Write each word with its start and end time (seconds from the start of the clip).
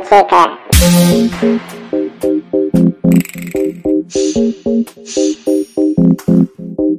Critica. 0.00 1.58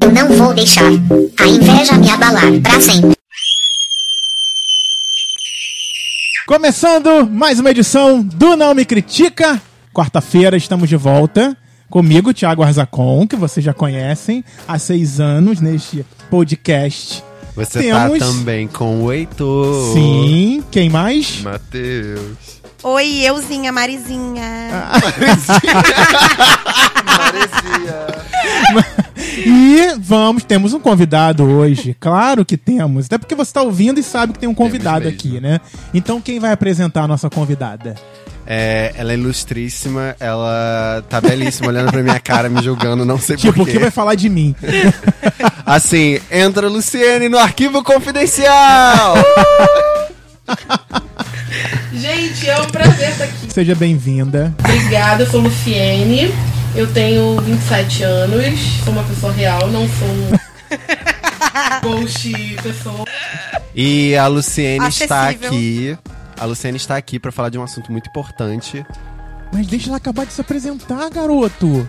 Eu 0.02 0.12
não 0.12 0.28
vou 0.38 0.54
deixar 0.54 0.86
a 1.40 1.48
inveja 1.48 1.98
me 1.98 2.10
abalar 2.10 2.44
pra 2.62 2.82
sempre. 2.82 3.18
Começando 6.48 7.30
mais 7.30 7.60
uma 7.60 7.72
edição 7.72 8.22
do 8.22 8.58
Não 8.58 8.74
Me 8.74 8.84
Critica. 8.84 9.62
Quarta-feira 9.94 10.58
estamos 10.58 10.90
de 10.90 10.96
volta. 10.96 11.56
Comigo, 11.90 12.34
Thiago 12.34 12.62
Arzacon, 12.64 13.26
que 13.28 13.36
vocês 13.36 13.66
já 13.66 13.74
conhecem 13.74 14.44
há 14.68 14.78
seis 14.78 15.20
anos 15.20 15.60
neste 15.62 16.06
podcast. 16.30 17.24
Você 17.56 17.80
Temos- 17.84 18.20
tá 18.20 18.26
também 18.26 18.68
com 18.68 19.04
o 19.04 19.12
Heitor. 19.12 19.94
Sim, 19.94 20.64
quem 20.72 20.90
mais? 20.90 21.42
Matheus. 21.42 22.59
Oi, 22.84 23.26
euzinha, 23.26 23.72
Marizinha. 23.74 24.92
E 29.46 29.94
vamos, 30.00 30.44
temos 30.44 30.74
um 30.74 30.80
convidado 30.80 31.44
hoje. 31.44 31.96
Claro 32.00 32.46
que 32.46 32.56
temos. 32.58 33.08
Até 33.08 33.18
porque 33.18 33.36
você 33.36 33.50
está 33.50 33.62
ouvindo 33.62 34.00
e 34.00 34.04
sabe 34.04 34.34
que 34.34 34.40
tem 34.40 34.48
um 34.50 34.54
convidado 34.56 35.08
aqui, 35.08 35.40
né? 35.42 35.60
Então 35.94 36.22
quem 36.22 36.40
vai 36.40 36.52
apresentar 36.52 37.04
a 37.04 37.08
nossa 37.08 37.30
convidada? 37.30 37.96
É, 38.52 38.94
ela 38.96 39.12
é 39.12 39.16
ilustríssima, 39.16 40.16
ela 40.20 41.04
tá 41.08 41.22
belíssima 41.22 41.68
olhando 41.68 41.92
pra 41.92 42.02
minha 42.02 42.20
cara, 42.20 42.50
me 42.50 42.64
julgando, 42.64 43.06
não 43.06 43.20
sei 43.20 43.38
Tipo, 43.38 43.54
porquê. 43.58 43.74
quem 43.74 43.80
vai 43.82 43.92
falar 43.92 44.16
de 44.16 44.28
mim? 44.28 44.56
Assim, 45.64 46.20
entra 46.32 46.68
Luciene 46.68 47.30
no 47.30 47.38
arquivo 47.38 47.84
confidencial! 47.84 49.14
Gente, 51.94 52.50
é 52.50 52.60
um 52.62 52.66
prazer 52.68 53.10
estar 53.10 53.24
aqui. 53.26 53.48
Seja 53.54 53.76
bem-vinda. 53.76 54.54
Obrigada, 54.60 55.24
eu 55.24 55.28
sou 55.30 55.42
Luciene. 55.42 56.34
Eu 56.76 56.92
tenho 56.94 57.40
27 57.42 58.04
anos. 58.04 58.60
Sou 58.84 58.94
uma 58.94 59.04
pessoa 59.04 59.34
real, 59.34 59.68
não 59.70 59.88
sou 59.90 60.08
um 60.08 60.32
ghost 61.82 62.32
pessoa. 62.62 63.06
e 63.76 64.16
a 64.16 64.28
Luciene 64.28 64.88
está 64.88 65.30
Acessível. 65.30 65.50
aqui. 65.50 65.98
A 66.40 66.46
Luciene 66.46 66.78
está 66.78 66.96
aqui 66.96 67.20
pra 67.20 67.32
falar 67.32 67.50
de 67.50 67.58
um 67.58 67.64
assunto 67.64 67.92
muito 67.92 68.08
importante. 68.10 68.86
Mas 69.52 69.68
deixa 69.68 69.90
ela 69.90 69.98
acabar 69.98 70.26
de 70.26 70.34
se 70.34 70.40
apresentar, 70.42 71.10
garoto. 71.10 71.88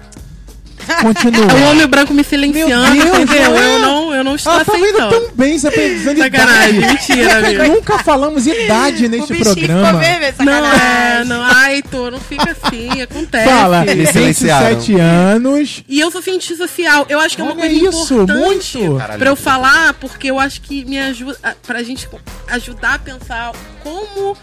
É 0.89 0.93
o 1.01 1.03
Continua. 1.03 1.71
homem 1.71 1.87
branco 1.87 2.13
me 2.15 2.25
silenciando, 2.25 2.93
Deus, 2.93 3.19
entendeu? 3.21 3.57
é? 3.57 3.75
Eu 3.75 3.79
não, 3.81 4.15
eu 4.15 4.25
não 4.25 4.35
estou 4.35 4.53
Ela 4.53 4.65
tá 4.65 4.77
indo 4.77 4.87
aceitando. 4.87 5.11
tão 5.27 5.31
bem 5.37 5.59
se 5.59 5.67
apresentando 5.69 6.19
Sacanagem, 6.19 6.77
idade. 6.79 6.93
mentira, 6.95 7.39
amigo. 7.39 7.65
Nunca 7.65 7.99
falamos 8.01 8.47
idade 8.47 9.07
o 9.07 9.09
neste 9.09 9.33
bichinho 9.33 9.55
ficou 9.55 9.67
programa. 9.67 9.99
vermelho, 10.01 10.35
Não 10.41 10.67
é, 10.73 11.25
não. 11.25 11.43
Ai, 11.43 11.83
tô, 11.83 12.11
não 12.11 12.21
fica 12.21 12.51
assim, 12.51 13.03
acontece. 13.03 13.49
Fala, 13.49 13.85
Me 13.85 14.07
silenciaram. 14.07 14.69
27 14.77 15.01
anos. 15.01 15.85
E 15.89 16.01
eu 16.01 16.11
sou 16.11 16.23
cientista 16.23 16.67
social. 16.67 17.07
Eu 17.09 17.21
acho 17.21 17.37
que 17.37 17.41
é 17.43 17.45
uma 17.45 17.53
Olha 17.53 17.61
coisa 17.61 17.75
isso, 17.75 18.15
importante 18.15 18.79
muito. 18.79 18.97
Caralho. 18.99 19.19
pra 19.19 19.31
eu 19.31 19.37
falar, 19.37 19.95
porque 19.95 20.31
eu 20.31 20.39
acho 20.39 20.61
que 20.63 20.85
me 20.85 20.99
ajuda 20.99 21.39
a- 21.43 21.55
pra 21.67 21.83
gente 21.83 22.09
ajudar 22.49 22.95
a 22.95 22.99
pensar 22.99 23.53
como 23.83 24.37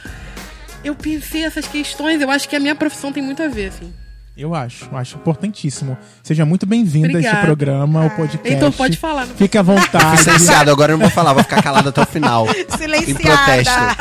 eu 0.84 0.96
pensei 0.96 1.44
essas 1.44 1.68
questões. 1.68 2.22
Eu 2.22 2.30
acho 2.32 2.48
que 2.48 2.56
a 2.56 2.60
minha 2.60 2.76
profissão 2.76 3.12
tem 3.12 3.22
muito 3.24 3.42
a 3.44 3.48
ver, 3.48 3.68
assim. 3.70 3.92
Eu 4.38 4.54
acho, 4.54 4.88
acho 4.96 5.16
importantíssimo. 5.16 5.98
Seja 6.22 6.46
muito 6.46 6.68
bem-vinda 6.68 7.18
a 7.18 7.22
este 7.22 7.36
programa, 7.38 8.04
ao 8.04 8.10
podcast. 8.12 8.54
Então 8.54 8.72
pode 8.72 8.96
falar, 8.96 9.26
não 9.26 9.36
Fique 9.36 9.58
à 9.58 9.64
vontade. 9.64 10.22
Silenciado, 10.22 10.70
agora 10.70 10.94
eu 10.94 10.98
não 10.98 11.06
vou 11.06 11.12
falar, 11.12 11.34
vou 11.34 11.42
ficar 11.42 11.64
calado 11.64 11.90
até 11.90 12.00
o 12.00 12.06
final. 12.06 12.46
Em 12.54 12.64
protesto. 12.64 12.78
Silenciada. 12.78 13.96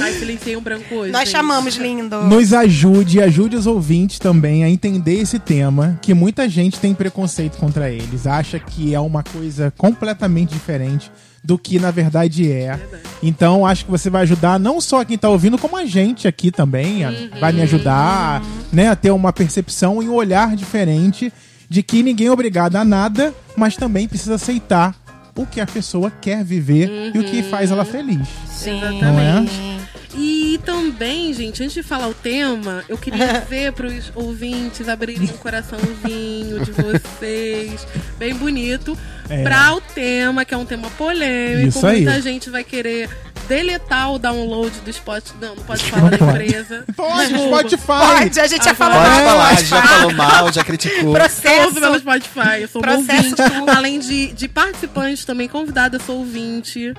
Ai, 0.00 0.12
silenciei 0.12 0.56
um 0.56 0.60
branco 0.60 0.94
hoje. 0.94 1.10
Nós 1.10 1.22
gente. 1.22 1.32
chamamos, 1.32 1.74
lindo. 1.74 2.22
Nos 2.22 2.52
ajude, 2.52 3.20
ajude 3.20 3.56
os 3.56 3.66
ouvintes 3.66 4.20
também 4.20 4.62
a 4.62 4.70
entender 4.70 5.14
esse 5.14 5.40
tema, 5.40 5.98
que 6.00 6.14
muita 6.14 6.48
gente 6.48 6.78
tem 6.78 6.94
preconceito 6.94 7.56
contra 7.58 7.90
eles, 7.90 8.28
acha 8.28 8.60
que 8.60 8.94
é 8.94 9.00
uma 9.00 9.24
coisa 9.24 9.72
completamente 9.76 10.52
diferente 10.52 11.10
do 11.46 11.56
que 11.56 11.78
na 11.78 11.90
verdade 11.92 12.50
é. 12.50 12.78
Então 13.22 13.64
acho 13.64 13.84
que 13.84 13.90
você 13.90 14.10
vai 14.10 14.22
ajudar 14.22 14.58
não 14.58 14.80
só 14.80 15.04
quem 15.04 15.16
tá 15.16 15.28
ouvindo, 15.28 15.56
como 15.56 15.76
a 15.76 15.84
gente 15.86 16.26
aqui 16.26 16.50
também, 16.50 17.04
a- 17.04 17.12
vai 17.38 17.52
me 17.52 17.62
ajudar, 17.62 18.42
né, 18.72 18.88
a 18.88 18.96
ter 18.96 19.12
uma 19.12 19.32
percepção 19.32 20.02
e 20.02 20.08
um 20.08 20.14
olhar 20.14 20.56
diferente 20.56 21.32
de 21.68 21.82
que 21.82 22.02
ninguém 22.02 22.26
é 22.26 22.32
obrigado 22.32 22.76
a 22.76 22.84
nada, 22.84 23.32
mas 23.56 23.76
também 23.76 24.08
precisa 24.08 24.34
aceitar 24.34 24.94
o 25.36 25.44
que 25.46 25.60
a 25.60 25.66
pessoa 25.66 26.10
quer 26.10 26.42
viver 26.42 27.12
e 27.14 27.18
o 27.18 27.22
que 27.24 27.42
faz 27.44 27.70
ela 27.70 27.84
feliz. 27.84 28.26
Exatamente. 28.64 29.02
Não 29.04 29.20
é? 29.20 29.76
E 30.18 30.58
também, 30.64 31.32
gente, 31.34 31.62
antes 31.62 31.74
de 31.74 31.82
falar 31.82 32.08
o 32.08 32.14
tema, 32.14 32.82
eu 32.88 32.96
queria 32.96 33.40
ver 33.48 33.72
pros 33.72 34.10
ouvintes 34.14 34.88
abrirem 34.88 35.26
o 35.26 35.34
coraçãozinho 35.38 36.64
de 36.64 36.72
vocês, 36.72 37.86
bem 38.18 38.34
bonito, 38.34 38.96
É. 39.28 39.42
pra 39.42 39.74
o 39.74 39.80
tema, 39.80 40.44
que 40.44 40.54
é 40.54 40.56
um 40.56 40.64
tema 40.66 40.88
polêmico. 40.90 41.68
Isso 41.68 41.86
aí. 41.86 42.02
Muita 42.04 42.20
gente 42.20 42.50
vai 42.50 42.62
querer 42.64 43.08
deletar 43.48 44.12
o 44.12 44.18
download 44.18 44.80
do 44.80 44.92
Spotify. 44.92 45.34
Não, 45.40 45.54
não 45.54 45.62
pode 45.64 45.84
falar 45.84 46.10
da 46.10 46.18
pode. 46.18 46.32
empresa. 46.44 46.84
Pode, 46.96 47.28
Desculpa. 47.28 47.58
Spotify! 47.58 47.86
Pode, 47.86 48.40
a 48.40 48.46
gente 48.46 48.64
já 48.64 48.74
falou 48.74 48.98
Pode 48.98 49.10
mal. 49.10 49.24
falar, 49.24 49.62
já 49.62 49.82
falou 49.82 50.12
mal, 50.14 50.52
já 50.52 50.64
criticou. 50.64 51.16
Eu 51.16 51.22
ouço 51.22 51.40
pelo 51.42 51.80
Processo. 51.80 51.98
Spotify, 52.00 52.60
eu 52.62 52.68
sou 52.68 52.82
Processo 52.82 53.42
ouvinte. 53.42 53.70
Além 53.76 53.98
de, 54.00 54.32
de 54.32 54.48
participante, 54.48 55.24
também 55.26 55.48
convidada, 55.48 55.96
eu 55.96 56.00
sou 56.00 56.18
ouvinte. 56.18 56.92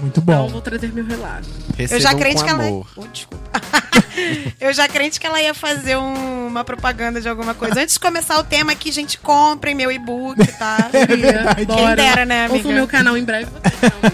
Muito 0.00 0.20
Então 0.20 0.42
bom. 0.44 0.48
vou 0.48 0.60
trazer 0.60 0.92
meu 0.92 1.04
relato. 1.04 1.48
Eu 1.78 1.86
já 1.88 2.10
Recebam 2.10 2.18
crente 2.18 2.36
com 2.40 2.44
que 2.44 2.50
ela. 2.50 2.64
amor. 2.64 2.86
Oh, 2.96 3.06
desculpa. 3.06 3.44
eu 4.60 4.72
já 4.72 4.88
crente 4.88 5.18
que 5.20 5.26
ela 5.26 5.40
ia 5.40 5.54
fazer 5.54 5.96
um- 5.96 6.46
uma 6.48 6.62
propaganda 6.64 7.20
de 7.20 7.28
alguma 7.28 7.54
coisa. 7.54 7.80
Antes 7.80 7.94
de 7.94 8.00
começar 8.00 8.38
o 8.38 8.44
tema 8.44 8.72
aqui, 8.72 8.92
gente, 8.92 9.18
comprem 9.18 9.74
meu 9.74 9.90
e-book, 9.90 10.44
tá? 10.58 10.88
Queria, 11.06 11.54
Quem 11.54 11.94
dera, 11.96 12.24
né, 12.24 12.42
Ouça 12.44 12.54
amiga? 12.54 12.68
o 12.68 12.72
meu 12.72 12.86
canal 12.86 13.16
em 13.16 13.24
breve. 13.24 13.50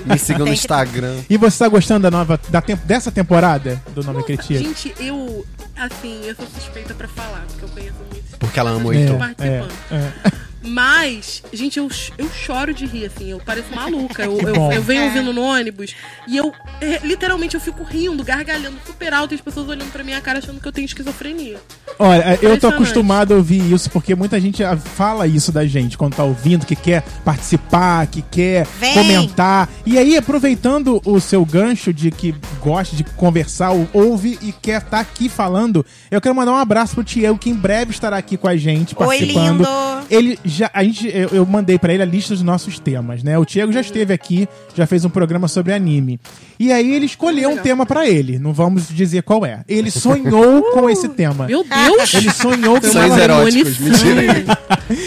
Me 0.06 0.18
sigam 0.18 0.46
no 0.46 0.52
Instagram. 0.52 1.16
E 1.28 1.36
você 1.36 1.58
tá 1.58 1.68
gostando 1.68 2.02
da 2.02 2.10
nova 2.10 2.40
da 2.48 2.60
tempo, 2.62 2.84
dessa 2.86 3.10
temporada 3.12 3.82
do 3.94 4.02
Nome 4.02 4.22
Critica? 4.24 4.58
Gente, 4.60 4.94
eu, 4.98 5.44
assim, 5.76 6.20
eu 6.24 6.34
sou 6.34 6.46
suspeita 6.54 6.94
pra 6.94 7.08
falar, 7.08 7.42
porque 7.48 7.64
eu 7.64 7.68
conheço 7.68 7.96
muito. 8.10 8.38
Porque 8.38 8.58
ela 8.58 8.70
ama 8.70 8.86
o 8.88 8.92
É, 8.92 8.96
Heitor. 8.96 9.18
participando. 9.18 9.72
é, 9.90 9.94
é. 9.96 10.32
Mas, 10.62 11.42
gente, 11.52 11.78
eu, 11.78 11.88
eu 12.18 12.28
choro 12.30 12.72
de 12.74 12.84
rir, 12.86 13.06
assim, 13.06 13.30
eu 13.30 13.38
pareço 13.40 13.74
maluca. 13.74 14.24
Eu, 14.24 14.38
eu, 14.40 14.72
eu 14.72 14.82
venho 14.82 15.02
É. 15.02 15.04
ouvindo 15.06 15.32
no 15.32 15.42
ônibus 15.42 15.94
e 16.28 16.36
eu, 16.36 16.52
é, 16.80 17.00
literalmente, 17.02 17.54
eu 17.54 17.60
fico 17.60 17.82
rindo, 17.82 18.22
gargalhando 18.22 18.76
super 18.86 19.12
alto 19.14 19.32
e 19.32 19.36
as 19.36 19.40
pessoas 19.40 19.68
olhando 19.68 19.90
pra 19.90 20.04
minha 20.04 20.20
cara 20.20 20.38
achando 20.38 20.60
que 20.60 20.68
eu 20.68 20.72
tenho 20.72 20.84
esquizofrenia. 20.84 21.58
Olha, 21.98 22.38
eu 22.42 22.58
tô 22.58 22.68
acostumado 22.68 23.32
a 23.34 23.36
ouvir 23.36 23.72
isso 23.72 23.90
porque 23.90 24.14
muita 24.14 24.40
gente 24.40 24.62
ah, 24.64 24.76
fala 24.76 25.26
isso 25.26 25.50
da 25.52 25.66
gente 25.66 25.96
quando 25.98 26.14
tá 26.16 26.24
ouvindo, 26.24 26.64
que 26.66 26.76
quer 26.76 27.02
participar, 27.24 28.06
que 28.06 28.22
quer 28.22 28.66
Vem. 28.78 28.94
comentar. 28.94 29.68
E 29.86 29.98
aí, 29.98 30.16
aproveitando 30.16 31.00
o 31.04 31.20
seu 31.20 31.44
gancho 31.44 31.92
de 31.92 32.10
que 32.10 32.34
gosta 32.60 32.94
de 32.96 33.04
conversar, 33.04 33.70
ou- 33.70 33.88
ouve 33.92 34.38
e 34.42 34.52
quer 34.52 34.82
estar 34.82 35.00
aqui 35.00 35.28
falando, 35.28 35.84
eu 36.10 36.20
quero 36.20 36.34
mandar 36.34 36.52
um 36.52 36.56
abraço 36.56 36.94
pro 36.94 37.04
Tiago, 37.04 37.38
que 37.38 37.50
em 37.50 37.54
breve 37.54 37.90
estará 37.92 38.16
aqui 38.18 38.36
com 38.36 38.48
a 38.48 38.56
gente, 38.56 38.94
Oi, 38.98 39.06
participando. 39.06 39.58
lindo. 39.58 39.68
Ele 40.10 40.38
já, 40.50 40.70
a 40.74 40.82
gente, 40.82 41.08
eu, 41.08 41.28
eu 41.30 41.46
mandei 41.46 41.78
pra 41.78 41.92
ele 41.92 42.02
a 42.02 42.06
lista 42.06 42.34
dos 42.34 42.42
nossos 42.42 42.78
temas, 42.78 43.22
né? 43.22 43.38
O 43.38 43.44
Tiago 43.44 43.72
já 43.72 43.80
esteve 43.80 44.12
aqui, 44.12 44.48
já 44.74 44.86
fez 44.86 45.04
um 45.04 45.10
programa 45.10 45.48
sobre 45.48 45.72
anime. 45.72 46.20
E 46.58 46.72
aí 46.72 46.92
ele 46.92 47.06
escolheu 47.06 47.50
um 47.50 47.56
tema 47.56 47.86
pra 47.86 48.06
ele, 48.06 48.38
não 48.38 48.52
vamos 48.52 48.88
dizer 48.88 49.22
qual 49.22 49.46
é. 49.46 49.60
Ele 49.68 49.90
sonhou 49.90 50.62
com 50.74 50.90
esse 50.90 51.08
tema. 51.08 51.46
Meu 51.46 51.64
Deus! 51.64 52.14
Ele 52.14 52.30
sonhou 52.30 52.80
que 52.80 52.88
Sonhos 52.88 53.16
estava, 53.16 53.22
eróticos, 53.22 53.78
mentira. 53.78 54.44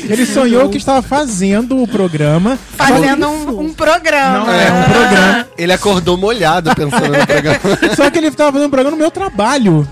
ele 0.10 0.26
sonhou 0.26 0.70
que 0.70 0.78
estava 0.78 1.02
fazendo 1.02 1.82
o 1.82 1.88
programa. 1.88 2.58
Fazendo 2.76 3.28
um, 3.28 3.60
um 3.60 3.74
programa. 3.74 4.46
Não, 4.46 4.54
é 4.54 4.72
um 4.72 4.84
programa. 4.84 5.48
Ele 5.58 5.74
acordou 5.74 6.18
molhado 6.18 6.74
pensando 6.76 7.18
no 7.18 7.28
programa. 7.28 7.60
Só 7.96 8.10
que 8.10 8.18
ele 8.18 8.28
estava 8.28 8.52
fazendo 8.52 8.68
um 8.68 8.72
programa 8.72 8.92
no 8.92 8.98
meu 8.98 9.12
trabalho. 9.12 9.88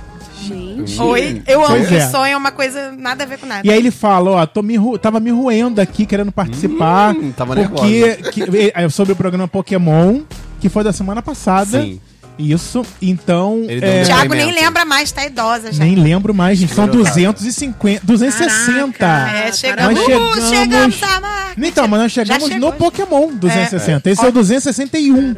Gente. 0.85 1.01
Oi, 1.01 1.41
eu 1.47 1.59
amo 1.65 1.75
Pois 1.75 1.87
que 1.87 1.95
é. 1.95 2.09
sonho 2.09 2.33
é 2.33 2.37
uma 2.37 2.51
coisa 2.51 2.91
nada 2.97 3.23
a 3.23 3.27
ver 3.27 3.37
com 3.37 3.45
nada. 3.45 3.61
E 3.65 3.69
aí 3.71 3.77
ele 3.77 3.91
fala, 3.91 4.31
ó, 4.31 4.45
tô 4.45 4.61
me 4.61 4.75
ru- 4.77 4.97
tava 4.97 5.19
me 5.19 5.31
ruendo 5.31 5.79
aqui 5.81 6.05
querendo 6.05 6.31
participar. 6.31 7.15
Hum, 7.15 7.31
tava 7.31 7.55
porque 7.55 8.17
que- 8.31 8.71
é 8.73 8.89
sobre 8.89 9.13
o 9.13 9.15
programa 9.15 9.47
Pokémon, 9.47 10.21
que 10.59 10.69
foi 10.69 10.83
da 10.83 10.93
semana 10.93 11.21
passada. 11.21 11.81
Sim. 11.81 11.99
Isso. 12.39 12.83
Então, 13.01 13.65
Ele 13.67 13.85
é, 13.85 14.01
um 14.01 14.05
Thiago 14.05 14.33
nem 14.33 14.51
lembra 14.51 14.83
mais, 14.83 15.11
tá 15.11 15.23
idosa 15.25 15.71
já. 15.71 15.83
nem 15.83 15.95
lembro 15.95 16.33
mais, 16.33 16.57
gente. 16.57 16.73
São 16.73 16.85
Segurou, 16.85 17.03
cara. 17.05 17.15
250, 17.33 18.01
260. 18.03 18.97
Caraca. 18.97 19.37
É, 19.37 19.51
chegamos, 19.51 19.95
Nós 19.95 20.05
chegamos- 20.05 20.49
chegamos 20.49 21.03
a 21.03 21.19
marca. 21.21 21.67
Então, 21.67 21.87
mas 21.87 21.99
nós 22.01 22.11
chegamos 22.11 22.43
chegou, 22.47 22.71
no 22.71 22.73
Pokémon 22.77 23.27
260. 23.33 24.09
Esse 24.09 24.25
é 24.25 24.29
o 24.29 24.31
261. 24.31 25.35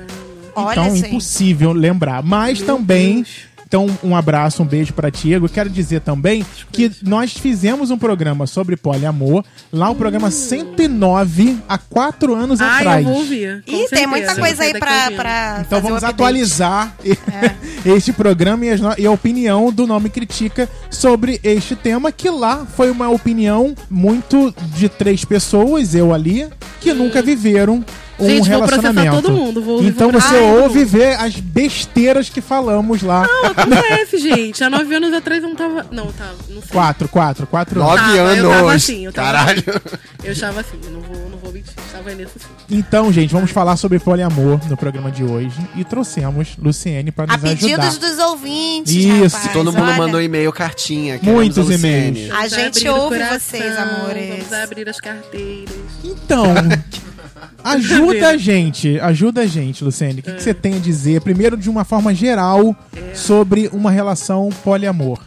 Olha, 0.55 0.71
então, 0.71 0.95
gente. 0.95 1.07
impossível 1.09 1.73
lembrar. 1.73 2.21
Mas 2.23 2.61
também 2.61 3.25
Então, 3.73 3.87
um 4.03 4.15
abraço, 4.15 4.61
um 4.61 4.65
beijo 4.67 4.93
pra 4.93 5.09
ti. 5.09 5.31
Eu 5.31 5.49
quero 5.49 5.67
dizer 5.67 6.01
também 6.01 6.45
que 6.71 6.91
nós 7.01 7.33
fizemos 7.33 7.89
um 7.89 7.97
programa 7.97 8.45
sobre 8.45 8.77
poliamor, 8.77 9.43
lá 9.71 9.89
o 9.89 9.95
programa 9.95 10.29
109, 10.29 11.57
há 11.67 11.79
quatro 11.79 12.35
anos 12.35 12.61
Ah, 12.61 12.77
atrás. 12.77 13.03
eu 13.03 13.11
vou 13.11 13.21
ouvir. 13.21 13.63
Ih, 13.65 13.87
tem 13.89 14.05
muita 14.05 14.35
coisa 14.35 14.61
aí 14.61 14.77
pra, 14.77 15.09
pra 15.09 15.57
Então 15.65 15.79
fazer 15.79 15.87
vamos 15.87 16.03
atualizar 16.03 16.95
É. 17.03 17.89
este 17.89 18.13
programa 18.13 18.63
e, 18.63 18.69
as 18.69 18.79
e 18.99 19.07
a 19.07 19.11
opinião 19.11 19.71
do 19.71 19.87
Nome 19.87 20.07
Critica 20.11 20.69
sobre 20.91 21.39
este 21.43 21.75
tema, 21.75 22.11
que 22.11 22.29
lá 22.29 22.67
foi 22.77 22.91
uma 22.91 23.09
opinião 23.09 23.73
muito 23.89 24.53
de 24.75 24.87
três 24.87 25.25
pessoas, 25.25 25.95
eu 25.95 26.13
ali, 26.13 26.47
que 26.79 26.93
nunca 26.93 27.23
viveram 27.23 27.83
um 28.19 28.27
Gente, 28.29 28.47
relacionamento. 28.49 29.21
todo 29.21 29.31
mundo, 29.31 29.59
então 29.83 30.11
vou 30.11 30.21
você 30.21 30.33
todo 30.39 30.61
ouve 30.63 30.85
ver 30.85 31.19
as 31.19 31.35
besteiras 31.35 32.29
que 32.29 32.41
falamos 32.41 33.01
lá. 33.01 33.25
Não, 33.27 33.45
acontece, 33.47 34.17
gente. 34.17 34.63
Há 34.63 34.69
nove 34.69 34.95
anos 34.95 35.13
atrás 35.13 35.41
eu 35.41 35.49
não 35.49 35.55
tava. 35.55 35.85
Não, 35.91 36.11
tava. 36.11 36.35
Não 36.49 36.61
sei. 36.61 36.71
Quatro, 36.71 37.07
quatro, 37.09 37.47
quatro 37.47 37.79
Nove 37.79 37.99
anos. 37.99 38.15
Tava, 38.17 38.35
eu 38.37 38.49
tava 38.49 38.59
anos. 38.69 38.71
assim, 38.83 39.05
eu 39.05 39.13
tava 39.13 39.27
Caralho. 39.31 39.63
Eu 40.23 40.31
estava 40.31 40.59
assim, 40.61 40.79
eu 40.85 40.91
não 40.91 41.01
vou, 41.01 41.29
não 41.29 41.37
vou 41.39 41.51
mentir. 41.51 41.73
Estava 41.85 42.11
nesse 42.15 42.39
sim. 42.39 42.45
Então, 42.69 43.11
gente, 43.11 43.33
vamos 43.33 43.51
falar 43.51 43.75
sobre 43.77 43.99
poliamor 43.99 44.59
no 44.69 44.77
programa 44.77 45.11
de 45.11 45.23
hoje 45.23 45.55
e 45.75 45.83
trouxemos 45.83 46.55
Luciene 46.57 47.11
para 47.11 47.33
A 47.33 47.37
nos 47.37 47.43
ajudar. 47.45 47.59
pedidos 47.89 47.97
dos 47.97 48.19
ouvintes, 48.19 48.93
Isso. 48.93 49.35
rapaz, 49.35 49.53
Todo 49.53 49.71
mundo 49.73 49.83
olha. 49.87 49.97
mandou 49.97 50.21
e-mail, 50.21 50.51
cartinha. 50.53 51.19
Muitos 51.21 51.69
a 51.69 51.73
e-mails. 51.73 52.31
A 52.31 52.47
gente 52.47 52.87
ouve 52.87 53.17
coração, 53.17 53.39
vocês, 53.39 53.77
amores. 53.77 54.29
Vamos 54.29 54.53
abrir 54.53 54.87
as 54.89 54.99
carteiras. 54.99 55.75
Então, 56.03 56.45
ajuda 57.63 58.29
a 58.29 58.37
gente, 58.37 58.99
ajuda 58.99 59.41
a 59.41 59.45
gente, 59.45 59.83
Luciene. 59.83 60.19
O 60.19 60.23
que, 60.23 60.31
que 60.33 60.41
você 60.43 60.53
tem 60.53 60.75
a 60.75 60.79
dizer, 60.79 61.21
primeiro 61.21 61.55
de 61.57 61.69
uma 61.69 61.83
forma 61.83 62.13
geral, 62.13 62.75
sobre 63.13 63.69
uma 63.73 63.91
relação 63.91 64.49
poliamor? 64.63 65.19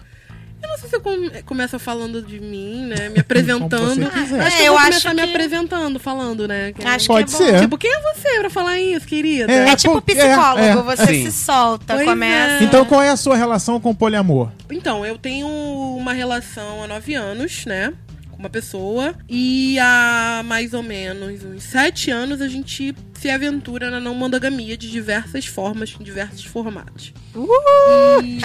Eu 0.63 0.71
não 0.71 0.79
sei 0.79 0.89
se 0.91 0.97
eu 0.97 1.01
come- 1.01 1.31
começo 1.45 1.79
falando 1.79 2.21
de 2.21 2.41
mim, 2.41 2.87
né? 2.87 3.09
Me 3.09 3.21
apresentando. 3.21 3.79
Como 3.79 3.95
você 3.95 4.11
quiser. 4.21 4.41
Acho 4.41 4.57
que 4.57 4.63
É, 4.63 4.67
eu 4.67 4.67
eu 4.67 4.73
vou 4.73 4.79
acho 4.81 4.89
começar 4.91 5.15
me 5.15 5.23
que- 5.23 5.29
apresentando, 5.31 5.99
falando, 6.01 6.49
né? 6.49 6.73
Que 6.73 6.83
é- 6.85 6.89
Acho 6.89 7.07
Pode 7.07 7.31
que 7.37 7.43
é 7.43 7.47
bom. 7.47 7.53
ser. 7.53 7.61
Tipo, 7.61 7.79
quem 7.79 7.93
é 7.93 8.01
você 8.01 8.41
pra 8.41 8.51
falar 8.51 8.79
isso, 8.81 9.07
querida? 9.07 9.51
É, 9.53 9.69
É 9.69 9.77
tipo 9.77 10.01
psicólogo, 10.03 10.59
é, 10.61 10.69
é. 10.71 10.77
você 10.77 11.07
Sim. 11.07 11.31
se 11.31 11.45
solta, 11.45 11.95
Pois 11.95 12.07
começa. 12.07 12.63
é. 12.63 12.67
Então, 12.67 12.85
qual 12.85 13.01
é 13.03 13.11
a 13.11 13.17
sua 13.17 13.37
relação 13.37 13.79
com 13.81 13.95
poliamor? 13.95 14.51
Então, 14.71 15.07
eu 15.07 15.17
tenho 15.17 15.47
uma 15.47 16.13
relação 16.13 16.83
há 16.83 16.87
nove 16.89 17.15
anos, 17.15 17.65
né? 17.65 17.93
Com 18.37 18.43
uma 18.43 18.51
pessoa. 18.51 19.15
E 19.29 19.79
há 19.79 20.43
mais 20.45 20.75
ou 20.75 20.83
menos 20.83 21.43
uns 21.43 21.63
sete 21.63 22.11
anos 22.11 22.43
a 22.43 22.49
gente 22.49 22.95
se 23.15 23.31
aventura 23.31 23.91
na 23.91 23.99
não 23.99 24.15
monogamia 24.15 24.77
de 24.77 24.91
diversas 24.91 25.47
formas, 25.47 25.95
em 25.99 26.05
diversos 26.05 26.45
formatos. 26.45 27.15
E, 28.23 28.39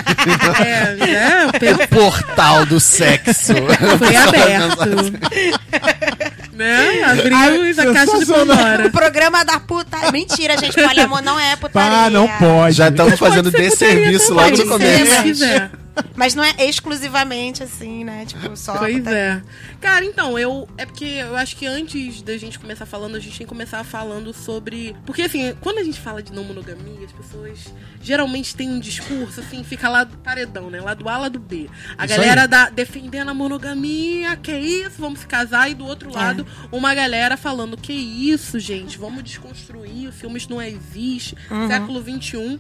é, 0.63 0.95
né? 0.95 1.45
o 1.53 1.59
pe- 1.59 1.88
Portal 1.88 2.65
do 2.65 2.79
sexo. 2.79 3.53
Foi 3.99 4.15
aberto. 4.15 5.11
né? 6.55 7.03
Abrimos 7.03 7.79
a 7.79 7.94
caixa 7.94 8.19
de. 8.19 8.25
Pandora. 8.25 8.87
O 8.87 8.91
programa 8.91 9.44
da 9.44 9.59
puta. 9.59 10.11
Mentira, 10.11 10.57
gente. 10.57 10.73
Poliamor 10.73 11.21
não 11.21 11.37
é 11.39 11.55
putaria. 11.57 12.05
Ah, 12.05 12.09
não 12.09 12.27
pode. 12.39 12.75
Já 12.77 12.87
estamos 12.87 13.19
fazendo 13.19 13.51
desserviço 13.51 14.33
logo 14.33 14.55
no 14.55 14.67
começo. 14.67 15.15
Se 15.15 15.23
quiser. 15.23 15.71
Mas 16.15 16.35
não 16.35 16.43
é 16.43 16.53
exclusivamente 16.59 17.63
assim, 17.63 18.03
né? 18.03 18.25
Tipo, 18.25 18.55
só. 18.55 18.77
Pois 18.77 18.97
putaria. 18.97 19.17
é. 19.19 19.41
Cara, 19.79 20.05
então, 20.05 20.38
eu. 20.38 20.67
É 20.77 20.85
porque 20.85 21.05
eu 21.05 21.35
acho 21.35 21.55
que 21.55 21.65
antes 21.65 22.21
da 22.21 22.38
gente 22.38 22.59
começar 22.59 22.85
falando, 22.85 23.15
a 23.15 23.19
gente 23.19 23.38
tem 23.38 23.45
que 23.45 23.49
começar 23.49 23.83
falando 23.83 24.33
sobre. 24.33 24.95
Porque, 25.05 25.23
assim, 25.23 25.55
quando 25.61 25.79
a 25.79 25.83
gente 25.83 25.99
fala 25.99 26.21
de 26.21 26.31
não 26.31 26.43
monogamia, 26.43 27.05
as 27.05 27.11
pessoas 27.11 27.73
geralmente 28.01 28.55
têm 28.55 28.69
um 28.69 28.79
discurso, 28.79 29.39
assim, 29.39 29.63
fica 29.63 29.88
lá 29.89 30.03
do 30.03 30.17
paredão, 30.17 30.69
né? 30.69 30.81
Lá 30.81 30.93
do 30.93 31.07
A, 31.07 31.17
lá 31.17 31.29
do 31.29 31.39
B. 31.39 31.69
A 31.97 32.05
Isso 32.05 32.15
galera 32.15 32.47
da, 32.47 32.69
defendendo 32.69 33.29
a 33.29 33.33
monogamia, 33.33 34.35
que 34.37 34.51
isso, 34.51 34.95
vamos 34.99 35.19
se 35.19 35.27
casar, 35.27 35.69
e 35.69 35.73
do 35.73 35.85
outro 35.85 36.11
lado, 36.11 36.45
uma 36.71 36.94
galera 36.94 37.37
falando, 37.37 37.77
que 37.77 37.94
isso, 37.94 38.59
gente, 38.59 38.97
vamos 38.97 39.23
desconstruir, 39.23 40.07
o 40.07 40.11
filme 40.11 40.41
não 40.49 40.61
existe, 40.61 41.35
século 41.67 42.01
XXI. 42.01 42.59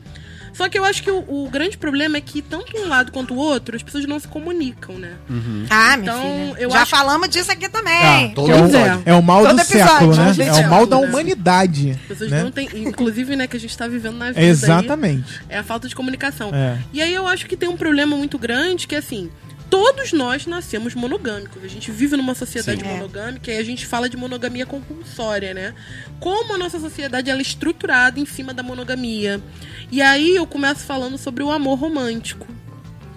Só 0.53 0.67
que 0.69 0.77
eu 0.77 0.83
acho 0.85 1.01
que 1.03 1.09
o, 1.09 1.19
o 1.27 1.49
grande 1.49 1.77
problema 1.77 2.17
é 2.17 2.21
que 2.21 2.41
tanto 2.41 2.77
um 2.77 2.87
lado 2.87 3.11
quanto 3.11 3.33
o 3.33 3.37
outro, 3.37 3.75
as 3.75 3.81
pessoas 3.83 4.05
não 4.05 4.19
se 4.19 4.27
comunicam, 4.27 4.95
né? 4.97 5.13
Ah, 5.69 5.97
minha 5.97 6.11
Então, 6.11 6.21
filha. 6.53 6.63
eu 6.63 6.69
Já 6.69 6.81
acho- 6.81 6.91
falamos 6.91 7.29
disso 7.29 7.51
aqui 7.51 7.69
também. 7.69 7.93
Ah, 7.93 8.31
todo 8.35 8.51
é, 8.51 8.57
Pois 8.59 8.73
o, 8.73 8.77
é. 8.77 9.01
é 9.05 9.13
o 9.13 9.21
mal 9.23 9.43
Todo 9.43 9.55
do 9.55 9.61
episódio, 9.61 9.87
século, 9.87 10.15
né? 10.15 10.33
do 10.33 10.41
É 10.41 10.65
o 10.67 10.69
mal 10.69 10.85
da 10.85 10.99
né? 10.99 11.07
humanidade. 11.07 11.91
As 11.91 12.07
pessoas 12.07 12.31
né? 12.31 12.43
não 12.43 12.51
têm. 12.51 12.69
Inclusive, 12.75 13.35
né, 13.35 13.47
que 13.47 13.57
a 13.57 13.59
gente 13.59 13.77
tá 13.77 13.87
vivendo 13.87 14.17
na 14.17 14.27
vida. 14.27 14.39
aí, 14.39 14.45
Exatamente. 14.47 15.41
é 15.49 15.57
a 15.57 15.63
falta 15.63 15.87
de 15.87 15.95
comunicação. 15.95 16.49
É. 16.53 16.77
E 16.93 17.01
aí 17.01 17.13
eu 17.13 17.27
acho 17.27 17.45
que 17.45 17.55
tem 17.55 17.69
um 17.69 17.77
problema 17.77 18.15
muito 18.15 18.37
grande 18.37 18.87
que 18.87 18.95
assim. 18.95 19.29
Todos 19.71 20.11
nós 20.11 20.45
nascemos 20.45 20.93
monogâmicos. 20.93 21.63
A 21.63 21.67
gente 21.69 21.91
vive 21.91 22.17
numa 22.17 22.35
sociedade 22.35 22.81
Sim. 22.81 22.87
É. 22.87 22.93
monogâmica 22.93 23.49
e 23.49 23.57
a 23.57 23.63
gente 23.63 23.85
fala 23.85 24.09
de 24.09 24.17
monogamia 24.17 24.65
compulsória, 24.65 25.53
né? 25.53 25.73
Como 26.19 26.53
a 26.53 26.57
nossa 26.57 26.77
sociedade 26.77 27.29
ela 27.29 27.39
é 27.39 27.41
estruturada 27.41 28.19
em 28.19 28.25
cima 28.25 28.53
da 28.53 28.61
monogamia. 28.61 29.41
E 29.89 30.01
aí 30.01 30.35
eu 30.35 30.45
começo 30.45 30.81
falando 30.81 31.17
sobre 31.17 31.41
o 31.41 31.49
amor 31.49 31.79
romântico. 31.79 32.45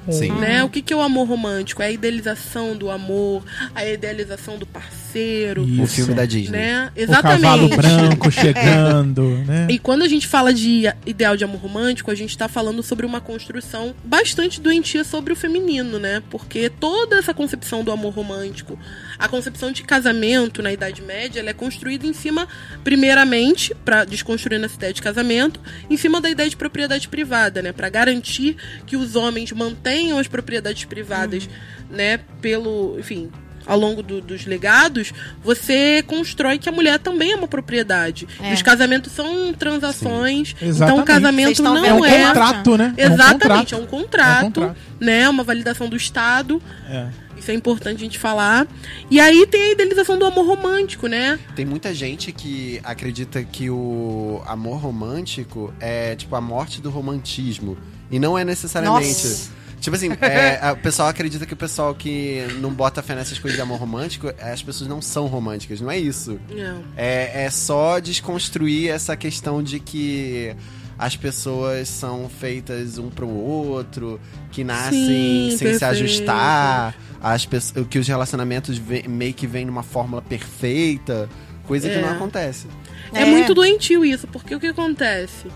Sim. 0.08 0.30
Né? 0.32 0.62
O 0.62 0.68
que, 0.68 0.80
que 0.80 0.92
é 0.92 0.96
o 0.96 1.00
amor 1.00 1.26
romântico? 1.26 1.82
É 1.82 1.86
a 1.86 1.90
idealização 1.90 2.76
do 2.76 2.88
amor, 2.88 3.42
a 3.74 3.84
idealização 3.84 4.56
do 4.56 4.64
parceiro, 4.64 5.03
O 5.18 5.84
Isso. 5.84 5.94
filme 5.94 6.14
da 6.14 6.24
Disney. 6.24 6.58
né? 6.58 6.90
O 6.96 7.22
cavalo 7.22 7.66
Exatamente. 7.66 7.76
branco 7.76 8.30
chegando, 8.30 9.38
né? 9.46 9.66
E 9.70 9.78
quando 9.78 10.02
a 10.02 10.08
gente 10.08 10.26
fala 10.26 10.52
de 10.52 10.84
ideal 11.06 11.36
de 11.36 11.44
amor 11.44 11.60
romântico, 11.60 12.10
a 12.10 12.14
gente 12.14 12.36
tá 12.36 12.48
falando 12.48 12.82
sobre 12.82 13.06
uma 13.06 13.20
construção 13.20 13.94
bastante 14.04 14.60
doentia 14.60 15.04
sobre 15.04 15.32
o 15.32 15.36
feminino, 15.36 15.98
né? 15.98 16.22
Porque 16.30 16.68
toda 16.68 17.16
essa 17.16 17.32
concepção 17.32 17.84
do 17.84 17.92
amor 17.92 18.12
romântico, 18.14 18.78
a 19.18 19.28
concepção 19.28 19.70
de 19.72 19.82
casamento 19.82 20.62
na 20.62 20.72
Idade 20.72 21.02
Média, 21.02 21.40
ela 21.40 21.50
é 21.50 21.54
construída 21.54 22.06
em 22.06 22.12
cima, 22.12 22.48
primeiramente, 22.82 23.74
para 23.84 24.04
desconstruindo 24.04 24.64
essa 24.64 24.76
ideia 24.76 24.92
de 24.92 25.02
casamento, 25.02 25.60
em 25.88 25.96
cima 25.96 26.20
da 26.20 26.28
ideia 26.30 26.48
de 26.48 26.56
propriedade 26.56 27.08
privada, 27.08 27.62
né? 27.62 27.72
Para 27.72 27.88
garantir 27.88 28.56
que 28.86 28.96
os 28.96 29.16
homens 29.16 29.52
mantenham 29.52 30.18
as 30.18 30.28
propriedades 30.28 30.84
privadas, 30.84 31.48
né? 31.90 32.18
Pelo, 32.40 32.98
enfim, 32.98 33.30
ao 33.66 33.78
longo 33.78 34.02
do- 34.02 34.20
dos 34.20 34.46
legados, 34.46 35.12
você 35.42 36.02
constrói 36.06 36.58
que 36.58 36.68
a 36.68 36.72
mulher 36.72 36.98
também 36.98 37.32
é 37.32 37.36
uma 37.36 37.48
propriedade. 37.48 38.26
É. 38.40 38.50
E 38.50 38.54
os 38.54 38.62
casamentos 38.62 39.12
são 39.12 39.52
transações. 39.54 40.54
Então 40.60 40.98
o 40.98 41.04
casamento 41.04 41.62
não 41.62 41.84
É 41.84 41.92
um 41.92 42.00
vendo 42.02 42.06
é. 42.14 42.26
contrato, 42.28 42.76
né? 42.76 42.94
Exatamente, 42.96 43.74
é 43.74 43.76
um 43.76 43.84
É 43.84 43.86
contrato, 43.86 44.44
um 44.46 44.50
contrato. 44.50 44.76
né? 45.00 45.28
Uma 45.28 45.42
validação 45.44 45.88
do 45.88 45.96
Estado. 45.96 46.62
É. 46.88 47.08
Isso 47.36 47.50
é 47.50 47.54
importante 47.54 47.96
a 47.96 48.00
gente 48.00 48.18
falar. 48.18 48.66
E 49.10 49.20
aí 49.20 49.46
tem 49.46 49.60
a 49.62 49.70
idealização 49.72 50.18
do 50.18 50.24
amor 50.24 50.46
romântico, 50.46 51.06
né? 51.08 51.38
Tem 51.54 51.64
muita 51.66 51.92
gente 51.92 52.32
que 52.32 52.80
acredita 52.82 53.42
que 53.42 53.68
o 53.68 54.40
amor 54.46 54.78
romântico 54.78 55.74
é 55.80 56.14
tipo 56.16 56.34
a 56.36 56.40
morte 56.40 56.80
do 56.80 56.88
romantismo. 56.90 57.76
E 58.10 58.18
não 58.18 58.38
é 58.38 58.44
necessariamente. 58.44 59.06
Nossa. 59.26 59.50
Tipo 59.84 59.96
assim, 59.96 60.08
é, 60.20 60.58
a- 60.62 60.72
o 60.72 60.76
pessoal 60.78 61.08
acredita 61.08 61.44
que 61.44 61.52
o 61.52 61.56
pessoal 61.56 61.94
que 61.94 62.44
não 62.60 62.70
bota 62.70 63.02
fé 63.02 63.14
nessas 63.14 63.38
coisas 63.38 63.56
de 63.56 63.62
amor 63.62 63.78
romântico, 63.78 64.28
é, 64.38 64.50
as 64.52 64.62
pessoas 64.62 64.88
não 64.88 65.02
são 65.02 65.26
românticas. 65.26 65.80
Não 65.80 65.90
é 65.90 65.98
isso. 65.98 66.40
Não. 66.50 66.82
É, 66.96 67.44
é 67.44 67.50
só 67.50 67.98
desconstruir 68.00 68.88
essa 68.90 69.16
questão 69.16 69.62
de 69.62 69.78
que 69.78 70.54
as 70.98 71.16
pessoas 71.16 71.88
são 71.88 72.28
feitas 72.28 72.98
um 72.98 73.10
pro 73.10 73.28
outro, 73.28 74.20
que 74.50 74.62
nascem 74.64 74.92
Sim, 75.06 75.48
sem 75.50 75.72
se 75.74 75.78
perfeito. 75.80 75.84
ajustar, 75.84 76.94
as 77.20 77.44
pessoas, 77.44 77.86
que 77.88 77.98
os 77.98 78.06
relacionamentos 78.08 78.80
meio 79.08 79.34
que 79.34 79.46
vêm 79.46 79.64
numa 79.66 79.82
fórmula 79.82 80.22
perfeita, 80.22 81.28
coisa 81.66 81.88
que 81.88 81.96
É. 81.96 82.00
não 82.00 82.10
acontece. 82.10 82.66
É. 83.12 83.22
É. 83.22 83.24
muito 83.26 83.52
doentio 83.54 84.04
isso, 84.04 84.26
porque 84.28 84.54
o 84.54 84.60
que 84.60 84.68
acontece? 84.68 85.46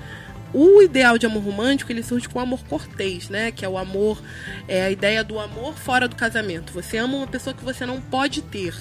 O 0.52 0.80
ideal 0.82 1.18
de 1.18 1.26
amor 1.26 1.42
romântico, 1.42 1.92
ele 1.92 2.02
surge 2.02 2.28
com 2.28 2.38
o 2.38 2.42
amor 2.42 2.60
cortês, 2.64 3.28
né? 3.28 3.50
Que 3.52 3.64
é 3.64 3.68
o 3.68 3.76
amor, 3.76 4.22
é 4.66 4.82
a 4.82 4.90
ideia 4.90 5.22
do 5.22 5.38
amor 5.38 5.74
fora 5.74 6.08
do 6.08 6.16
casamento. 6.16 6.72
Você 6.72 6.96
ama 6.96 7.16
uma 7.18 7.26
pessoa 7.26 7.54
que 7.54 7.64
você 7.64 7.84
não 7.84 8.00
pode 8.00 8.40
ter. 8.42 8.74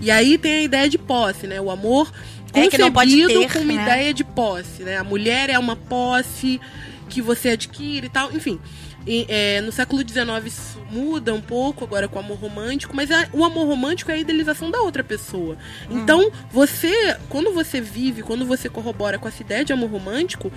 E 0.00 0.10
aí 0.10 0.36
tem 0.36 0.52
a 0.54 0.62
ideia 0.62 0.88
de 0.88 0.98
posse, 0.98 1.46
né? 1.46 1.60
O 1.60 1.70
amor 1.70 2.12
É, 2.52 2.68
que 2.68 2.78
não 2.78 2.92
pode 2.92 3.10
concebido 3.10 3.40
ter, 3.40 3.52
com 3.52 3.58
uma 3.60 3.72
né? 3.72 3.82
ideia 3.82 4.14
de 4.14 4.22
posse, 4.24 4.82
né? 4.82 4.96
A 4.98 5.04
mulher 5.04 5.48
é 5.50 5.58
uma 5.58 5.76
posse 5.76 6.60
que 7.08 7.20
você 7.22 7.50
adquire 7.50 8.06
e 8.06 8.10
tal, 8.10 8.30
enfim. 8.32 8.58
E, 9.06 9.26
é, 9.28 9.60
no 9.60 9.70
século 9.70 10.00
XIX 10.06 10.46
isso 10.46 10.78
muda 10.90 11.34
um 11.34 11.40
pouco 11.40 11.84
agora 11.84 12.08
com 12.08 12.16
o 12.16 12.22
amor 12.22 12.38
romântico, 12.38 12.94
mas 12.96 13.10
a- 13.10 13.28
o 13.34 13.44
amor 13.44 13.66
romântico 13.66 14.10
é 14.10 14.14
a 14.14 14.16
idealização 14.16 14.70
da 14.70 14.80
outra 14.80 15.04
pessoa. 15.04 15.58
Então, 15.90 16.30
você, 16.50 17.16
quando 17.28 17.52
você 17.52 17.80
vive, 17.82 18.22
quando 18.22 18.46
você 18.46 18.68
corrobora 18.68 19.18
com 19.18 19.28
essa 19.28 19.42
ideia 19.42 19.62
de 19.64 19.72
amor 19.74 19.90
romântico, 19.90 20.50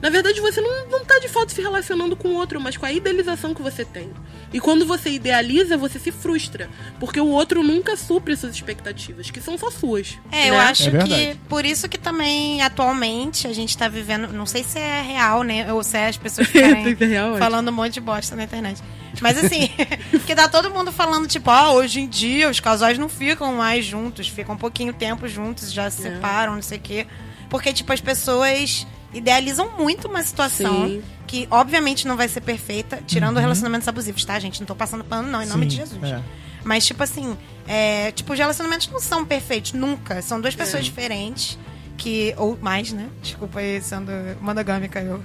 Na 0.00 0.10
verdade, 0.10 0.40
você 0.40 0.60
não, 0.60 0.88
não 0.88 1.04
tá 1.04 1.18
de 1.18 1.28
fato 1.28 1.50
se 1.52 1.60
relacionando 1.60 2.14
com 2.16 2.28
o 2.28 2.34
outro, 2.34 2.60
mas 2.60 2.76
com 2.76 2.86
a 2.86 2.92
idealização 2.92 3.52
que 3.52 3.60
você 3.62 3.84
tem. 3.84 4.10
E 4.52 4.60
quando 4.60 4.86
você 4.86 5.10
idealiza, 5.10 5.76
você 5.76 5.98
se 5.98 6.12
frustra. 6.12 6.70
Porque 7.00 7.20
o 7.20 7.26
outro 7.26 7.62
nunca 7.62 7.96
supre 7.96 8.36
suas 8.36 8.54
expectativas, 8.54 9.30
que 9.30 9.40
são 9.40 9.58
só 9.58 9.70
suas. 9.70 10.16
É, 10.30 10.50
eu 10.50 10.54
né? 10.54 10.60
acho 10.60 10.88
É 10.96 11.02
que 11.04 11.38
por 11.48 11.64
isso 11.66 11.88
que 11.88 11.98
também 11.98 12.62
atualmente 12.62 13.46
a 13.48 13.52
gente 13.52 13.76
tá 13.76 13.88
vivendo, 13.88 14.32
não 14.32 14.46
sei 14.46 14.62
se 14.62 14.78
é 14.78 15.02
real, 15.02 15.42
né, 15.42 15.72
ou 15.72 15.82
se 15.82 15.96
é 15.96 16.08
as 16.08 16.16
pessoas 16.16 16.46
ficarem 16.48 16.96
é 16.98 17.04
real, 17.04 17.36
falando 17.36 17.68
um 17.68 17.72
monte 17.72 17.94
de 17.94 18.00
bosta 18.00 18.36
na 18.36 18.44
internet. 18.44 18.80
Mas 19.20 19.36
assim, 19.42 19.68
porque 20.12 20.34
tá 20.34 20.48
todo 20.48 20.70
mundo 20.70 20.92
falando 20.92 21.26
tipo, 21.26 21.50
ah, 21.50 21.72
hoje 21.72 22.00
em 22.00 22.08
dia 22.08 22.48
os 22.48 22.60
casais 22.60 22.96
não 22.98 23.08
ficam 23.08 23.52
mais 23.54 23.84
juntos, 23.84 24.28
ficam 24.28 24.54
um 24.54 24.58
pouquinho 24.58 24.92
tempo 24.92 25.26
juntos, 25.26 25.72
já 25.72 25.90
se 25.90 26.06
É. 26.06 26.12
separam, 26.12 26.54
não 26.54 26.62
sei 26.62 26.78
o 26.78 26.80
quê. 26.80 27.06
Porque 27.50 27.72
tipo 27.72 27.92
as 27.92 28.00
pessoas 28.00 28.86
idealizam 29.12 29.70
muito 29.78 30.08
uma 30.08 30.22
situação 30.22 30.86
Sim. 30.86 31.02
que 31.26 31.46
obviamente 31.50 32.06
não 32.06 32.16
vai 32.16 32.28
ser 32.28 32.40
perfeita, 32.40 33.00
tirando 33.06 33.38
relacionamentos 33.38 33.86
abusivos, 33.88 34.24
tá, 34.24 34.38
gente? 34.38 34.60
Não 34.60 34.66
tô 34.66 34.74
passando 34.74 35.04
pano 35.04 35.28
não, 35.28 35.42
em 35.42 35.46
nome 35.46 35.62
Sim, 35.64 35.68
de 35.68 35.76
Jesus. 35.76 36.02
é. 36.04 36.22
Mas, 36.64 36.84
tipo 36.84 37.02
assim, 37.02 37.36
é, 37.66 38.10
tipo, 38.12 38.32
os 38.32 38.38
relacionamentos 38.38 38.88
não 38.88 39.00
são 39.00 39.24
perfeitos, 39.24 39.72
nunca. 39.72 40.20
São 40.20 40.40
duas 40.40 40.54
É. 40.54 40.56
pessoas 40.56 40.84
diferentes. 40.84 41.58
Que, 41.96 42.32
ou 42.36 42.56
mais, 42.60 42.92
né? 42.92 43.08
Desculpa 43.20 43.58
aí 43.58 43.82
sendo 43.82 44.12
monogâmica 44.40 45.00
eu. 45.00 45.20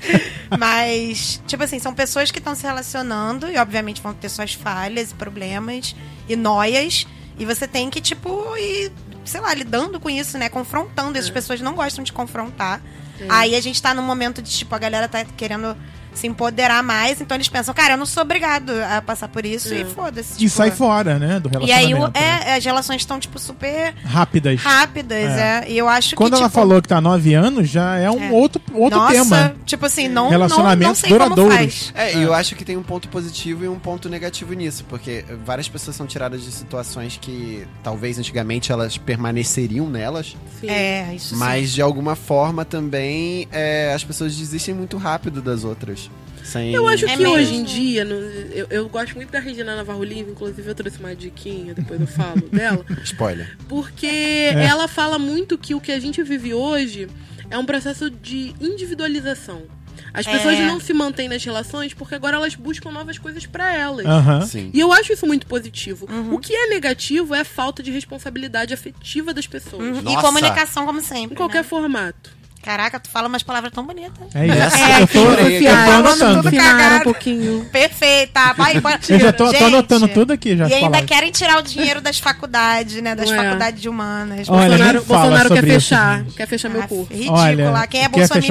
Mas, 0.58 1.40
tipo 1.46 1.62
assim, 1.62 1.78
são 1.78 1.94
pessoas 1.94 2.30
que 2.30 2.38
estão 2.38 2.54
se 2.54 2.62
relacionando 2.62 3.48
e, 3.50 3.56
obviamente, 3.56 4.00
vão 4.02 4.12
ter 4.12 4.28
suas 4.28 4.52
falhas 4.52 5.12
e 5.12 5.14
problemas 5.14 5.94
e 6.28 6.36
noias. 6.36 7.06
E 7.38 7.44
você 7.46 7.66
tem 7.66 7.88
que, 7.88 8.00
tipo, 8.00 8.54
ir, 8.58 8.92
sei 9.24 9.40
lá, 9.40 9.54
lidando 9.54 9.98
com 9.98 10.10
isso, 10.10 10.36
né? 10.36 10.48
Confrontando. 10.48 11.16
É. 11.16 11.20
Essas 11.20 11.30
pessoas 11.30 11.60
não 11.60 11.74
gostam 11.74 12.04
de 12.04 12.12
confrontar. 12.12 12.82
Aí 13.28 13.54
a 13.54 13.60
gente 13.60 13.80
tá 13.80 13.92
num 13.94 14.02
momento 14.02 14.40
de, 14.40 14.50
tipo, 14.50 14.74
a 14.74 14.78
galera 14.78 15.08
tá 15.08 15.24
querendo 15.24 15.76
se 16.14 16.26
empoderar 16.26 16.82
mais, 16.82 17.20
então 17.20 17.36
eles 17.36 17.48
pensam, 17.48 17.72
cara, 17.74 17.94
eu 17.94 17.98
não 17.98 18.06
sou 18.06 18.22
obrigado 18.22 18.72
a 18.90 19.00
passar 19.00 19.28
por 19.28 19.44
isso 19.46 19.72
É. 19.72 19.80
e 19.80 19.84
foda-se. 19.84 20.34
E 20.34 20.36
tipo, 20.38 20.50
sai 20.50 20.70
fora, 20.70 21.18
né? 21.18 21.40
Do 21.40 21.50
e 21.66 21.72
aí 21.72 21.86
relacionamento. 21.86 22.18
o- 22.18 22.20
né? 22.20 22.40
é, 22.46 22.54
as 22.56 22.64
relações 22.64 23.02
estão, 23.02 23.18
tipo, 23.20 23.38
super 23.38 23.94
Rápidas. 24.04 24.60
rápidas, 24.60 25.30
é. 25.30 25.64
E 25.68 25.78
eu 25.78 25.88
acho 25.88 26.16
Quando 26.16 26.32
que. 26.34 26.38
ela 26.40 26.48
tipo, 26.48 26.60
falou 26.60 26.82
que 26.82 26.88
tá 26.88 26.96
há 26.98 27.00
nove 27.00 27.34
anos, 27.34 27.68
já 27.68 27.96
é 27.96 28.10
um 28.10 28.22
É. 28.22 28.30
outro, 28.32 28.60
outro 28.74 28.98
nossa, 28.98 29.12
tema. 29.12 29.54
Tipo 29.64 29.86
assim, 29.86 30.08
não, 30.08 30.24
não, 30.24 30.30
Relacionamentos 30.30 30.86
não 31.02 31.08
sei 31.08 31.10
como 31.18 31.34
duradouros. 31.36 31.54
faz. 31.56 31.92
É, 31.94 32.16
e 32.16 32.22
eu 32.22 32.34
acho 32.34 32.54
que 32.56 32.64
tem 32.64 32.76
um 32.76 32.82
ponto 32.82 33.08
positivo 33.08 33.64
e 33.64 33.68
um 33.68 33.78
ponto 33.78 34.08
negativo 34.08 34.52
nisso, 34.54 34.84
porque 34.88 35.24
várias 35.44 35.68
pessoas 35.68 35.96
são 35.96 36.06
tiradas 36.06 36.42
de 36.42 36.50
situações 36.50 37.18
que 37.20 37.66
talvez 37.82 38.18
antigamente 38.18 38.72
elas 38.72 38.96
permaneceriam 38.98 39.88
nelas, 39.88 40.36
Sim. 40.60 40.68
É, 40.68 41.12
isso 41.14 41.30
sim. 41.34 41.36
mas 41.36 41.72
de 41.72 41.82
alguma 41.82 42.14
forma 42.16 42.64
também 42.64 43.46
é, 43.52 43.92
as 43.94 44.02
pessoas 44.04 44.36
desistem 44.36 44.74
muito 44.74 44.96
rápido 44.96 45.40
das 45.42 45.64
outras. 45.64 45.99
Sem... 46.44 46.72
Eu 46.72 46.88
acho 46.88 47.04
É 47.04 47.10
que 47.10 47.16
mesmo. 47.18 47.32
hoje 47.34 47.54
em 47.54 47.62
dia, 47.64 48.04
no- 48.04 48.14
eu, 48.14 48.66
eu 48.70 48.88
gosto 48.88 49.14
muito 49.14 49.30
da 49.30 49.38
Regina 49.38 49.76
Navarro 49.76 50.02
Livre, 50.02 50.32
inclusive 50.32 50.68
eu 50.68 50.74
trouxe 50.74 50.98
uma 50.98 51.14
diquinha, 51.14 51.74
depois 51.74 52.00
eu 52.00 52.06
falo 52.08 52.40
dela, 52.50 52.84
Spoiler. 53.04 53.56
porque 53.68 54.06
É. 54.06 54.64
ela 54.64 54.88
fala 54.88 55.18
muito 55.18 55.56
que 55.56 55.74
o 55.74 55.80
que 55.80 55.92
a 55.92 56.00
gente 56.00 56.20
vive 56.24 56.52
hoje 56.52 57.08
é 57.50 57.56
um 57.58 57.64
processo 57.64 58.10
de 58.10 58.52
individualização. 58.60 59.62
As 60.12 60.26
É. 60.26 60.32
pessoas 60.32 60.58
não 60.58 60.80
se 60.80 60.92
mantêm 60.92 61.28
nas 61.28 61.44
relações 61.44 61.94
porque 61.94 62.16
agora 62.16 62.36
elas 62.36 62.56
buscam 62.56 62.90
novas 62.90 63.16
coisas 63.16 63.46
pra 63.46 63.72
elas. 63.72 64.04
Sim. 64.48 64.70
E 64.74 64.80
eu 64.80 64.92
acho 64.92 65.12
isso 65.12 65.24
muito 65.26 65.46
positivo. 65.46 66.08
Uhum. 66.10 66.34
O 66.34 66.38
que 66.40 66.52
é 66.52 66.66
negativo 66.68 67.32
é 67.32 67.40
a 67.40 67.44
falta 67.44 67.80
de 67.80 67.92
responsabilidade 67.92 68.74
afetiva 68.74 69.32
das 69.32 69.46
pessoas. 69.46 69.98
Uhum. 69.98 70.12
E 70.12 70.20
comunicação, 70.20 70.84
como 70.84 71.00
sempre. 71.00 71.34
Em 71.34 71.36
qualquer 71.36 71.58
né? 71.58 71.62
formato. 71.64 72.39
Caraca, 72.62 73.00
tu 73.00 73.08
fala 73.08 73.26
umas 73.26 73.42
palavras 73.42 73.72
tão 73.72 73.86
bonitas. 73.86 74.12
É 74.34 74.46
isso. 74.46 74.76
É, 74.76 75.02
eu 75.02 75.06
tô, 75.06 75.18
eu 75.32 75.60
tô 75.62 75.90
anotando. 75.90 76.36
tudo 76.36 76.48
Afinaram 76.48 76.78
cagado. 76.78 76.96
um 76.96 77.04
pouquinho. 77.04 77.64
Perfeita, 77.72 78.52
vai. 78.52 78.76
Eu 79.08 79.18
já 79.18 79.32
tô, 79.32 79.50
tô 79.52 79.64
anotando 79.64 80.08
tudo 80.08 80.32
aqui 80.32 80.56
já. 80.56 80.68
E 80.68 80.74
ainda 80.74 80.86
palavras. 80.90 81.04
querem 81.08 81.30
tirar 81.32 81.58
o 81.58 81.62
dinheiro 81.62 82.00
das 82.00 82.18
faculdades, 82.18 83.02
né? 83.02 83.14
Das 83.14 83.30
Ué. 83.30 83.36
faculdades 83.36 83.80
de 83.80 83.88
humanas. 83.88 84.48
Olha, 84.48 84.68
Bolsonaro, 84.68 85.04
Bolsonaro 85.04 85.48
quer 85.54 85.64
isso, 85.64 85.72
fechar. 85.74 86.18
gente. 86.18 86.34
quer 86.34 86.46
fechar 86.46 86.68
meu 86.68 86.82
Ah, 86.82 86.86
curso. 86.86 87.12
Ridículo. 87.12 87.38
Olha, 87.38 87.86
Quem 87.86 88.02
é 88.02 88.08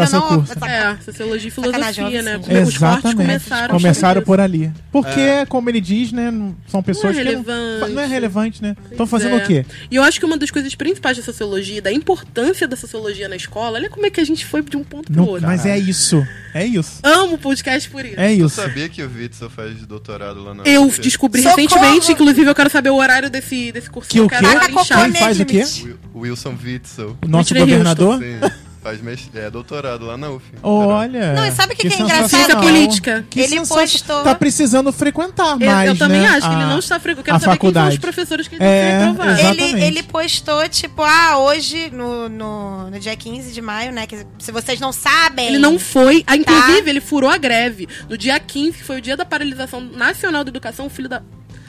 seu 0.08 0.20
não... 0.20 0.28
curso. 0.28 0.54
É, 0.66 0.98
sociologia 1.04 1.48
e 1.48 1.52
Sacanagem, 1.52 1.94
filosofia, 1.94 2.22
né? 2.24 2.34
eu 2.34 2.40
Os 2.40 2.48
cortes 2.50 2.76
Exatamente. 2.76 3.16
começaram. 3.18 3.76
Começaram 3.76 4.22
por 4.22 4.40
ali. 4.40 4.72
Porque, 4.92 5.46
como 5.48 5.70
ele 5.70 5.80
diz, 5.82 6.12
né? 6.12 6.32
não- 6.32 6.56
São 6.68 6.82
pessoas 6.82 7.14
Não 7.16 7.22
é 7.22 7.24
que 7.24 7.30
relevante. 7.30 7.94
não 7.94 8.02
é 8.02 8.06
relevante, 8.06 8.62
né? 8.64 8.76
Estão 8.92 9.06
fazendo 9.06 9.36
é. 9.40 9.44
o 9.44 9.46
quê? 9.46 9.66
E 9.92 9.96
eu 9.96 10.04
acho 10.04 10.20
que 10.20 10.26
uma 10.26 10.38
das 10.38 10.50
coisas 10.52 10.74
principais 10.76 11.18
da 11.18 11.24
sociologia, 11.24 11.82
da 11.82 11.92
importância 11.92 12.68
da 12.68 12.76
sociologia 12.76 13.30
na 13.30 13.36
escola, 13.36 13.78
olha 13.78 13.90
como 13.90 13.99
é 14.06 14.10
que 14.10 14.20
a 14.20 14.24
gente 14.24 14.46
foi 14.46 14.62
de 14.62 14.78
um 14.78 14.84
ponto 14.84 15.12
pro 15.12 15.22
Não- 15.22 15.30
outro. 15.30 15.46
mas 15.48 15.66
é 15.66 15.78
isso. 15.78 16.26
É 16.54 16.66
isso. 16.66 17.00
Amo 17.04 17.36
o 17.36 17.38
podcast 17.38 17.90
por 17.90 18.04
isso. 18.06 18.20
É 18.20 18.34
isso. 18.34 18.50
sabia 18.50 18.90
que 18.90 19.04
o 19.04 19.10
Witzel 19.12 19.50
faz 19.50 19.86
doutorado 19.86 20.44
lá 20.44 20.54
na 20.54 20.64
Eu 20.64 20.88
descobri 20.90 21.42
Socorro! 21.44 21.58
recentemente, 21.62 22.12
inclusive 22.12 22.50
eu 22.50 22.56
quero 22.56 22.70
saber 22.70 22.90
o 22.90 22.96
horário 22.96 23.30
desse, 23.30 23.72
desse 23.72 23.90
curso. 23.90 24.10
Que 24.10 24.20
eu 24.20 24.26
o 24.26 24.30
quero 24.30 24.48
quê? 24.48 24.84
Quem 24.86 25.14
faz 25.14 25.40
o 25.40 25.46
quê? 25.46 25.64
Wilson 26.16 26.58
Witzel. 26.64 27.18
O 27.24 27.28
nosso 27.28 27.54
governador? 27.54 28.20
Sim, 28.20 28.40
faz 28.82 29.00
é, 29.36 29.50
doutorado 29.50 30.06
lá 30.06 30.18
na 30.18 30.30
UF. 30.30 30.44
Olha. 30.64 31.34
Não, 31.34 31.46
e 31.46 31.52
sabe 31.52 31.74
o 31.74 31.76
que 31.76 31.82
que 31.82 31.88
é 31.88 31.90
sensacional. 31.98 32.18
engraçado? 32.26 32.40
Ciência 32.46 32.56
política. 32.58 33.26
Que 33.30 33.40
Ele 33.42 33.60
postou- 33.66 34.24
Tá 34.24 34.34
precisando 34.36 34.92
frequentar 34.94 35.58
Eu, 35.60 35.68
mais, 35.70 35.90
eu 35.90 35.98
também 35.98 36.22
né, 36.22 36.28
acho 36.30 36.48
que 36.48 36.56
ele 36.56 36.66
não 36.66 36.80
está 36.80 37.00
frequentando. 37.00 37.20
Eu 37.20 37.24
quero 37.24 37.36
a 37.38 37.40
saber 37.40 37.58
quem 37.60 37.74
são 37.74 37.74
faculdade. 37.74 37.96
os 37.96 38.00
professores 38.02 38.48
que 38.48 38.56
ele 38.56 38.64
É, 38.64 39.00
tem 39.00 39.10
aprovado. 39.10 39.40
exato. 39.40 39.62
Ele, 39.62 39.84
ele 39.84 40.04
postou, 40.04 40.70
tipo, 40.70 41.02
ah, 41.04 41.38
hoje, 41.40 41.90
no, 41.92 42.30
no, 42.30 42.90
no 42.90 43.00
dia 43.00 43.16
15 43.16 43.52
de 43.52 43.62
maio, 43.62 43.92
né? 43.92 44.08
Que 44.08 44.26
se 44.40 44.52
vocês 44.52 44.80
não 44.80 44.92
sabem. 44.94 45.48
Ele 45.48 45.58
não 45.60 45.78
foi. 45.78 46.24
ah, 46.26 46.36
Inclusive, 46.36 46.84
Tá. 46.84 46.90
ele 46.90 47.02
furou 47.02 47.30
a 47.30 47.38
greve. 47.38 47.88
No 48.10 48.18
dia 48.18 48.40
15, 48.40 48.78
que 48.78 48.84
foi 48.84 48.98
o 49.00 49.02
dia 49.02 49.18
da 49.18 49.26
paralisação 49.26 49.82
nacional 49.82 50.44
da 50.44 50.50
educação, 50.50 50.86
o 50.86 50.90
filho 50.90 51.10
da, 51.10 51.22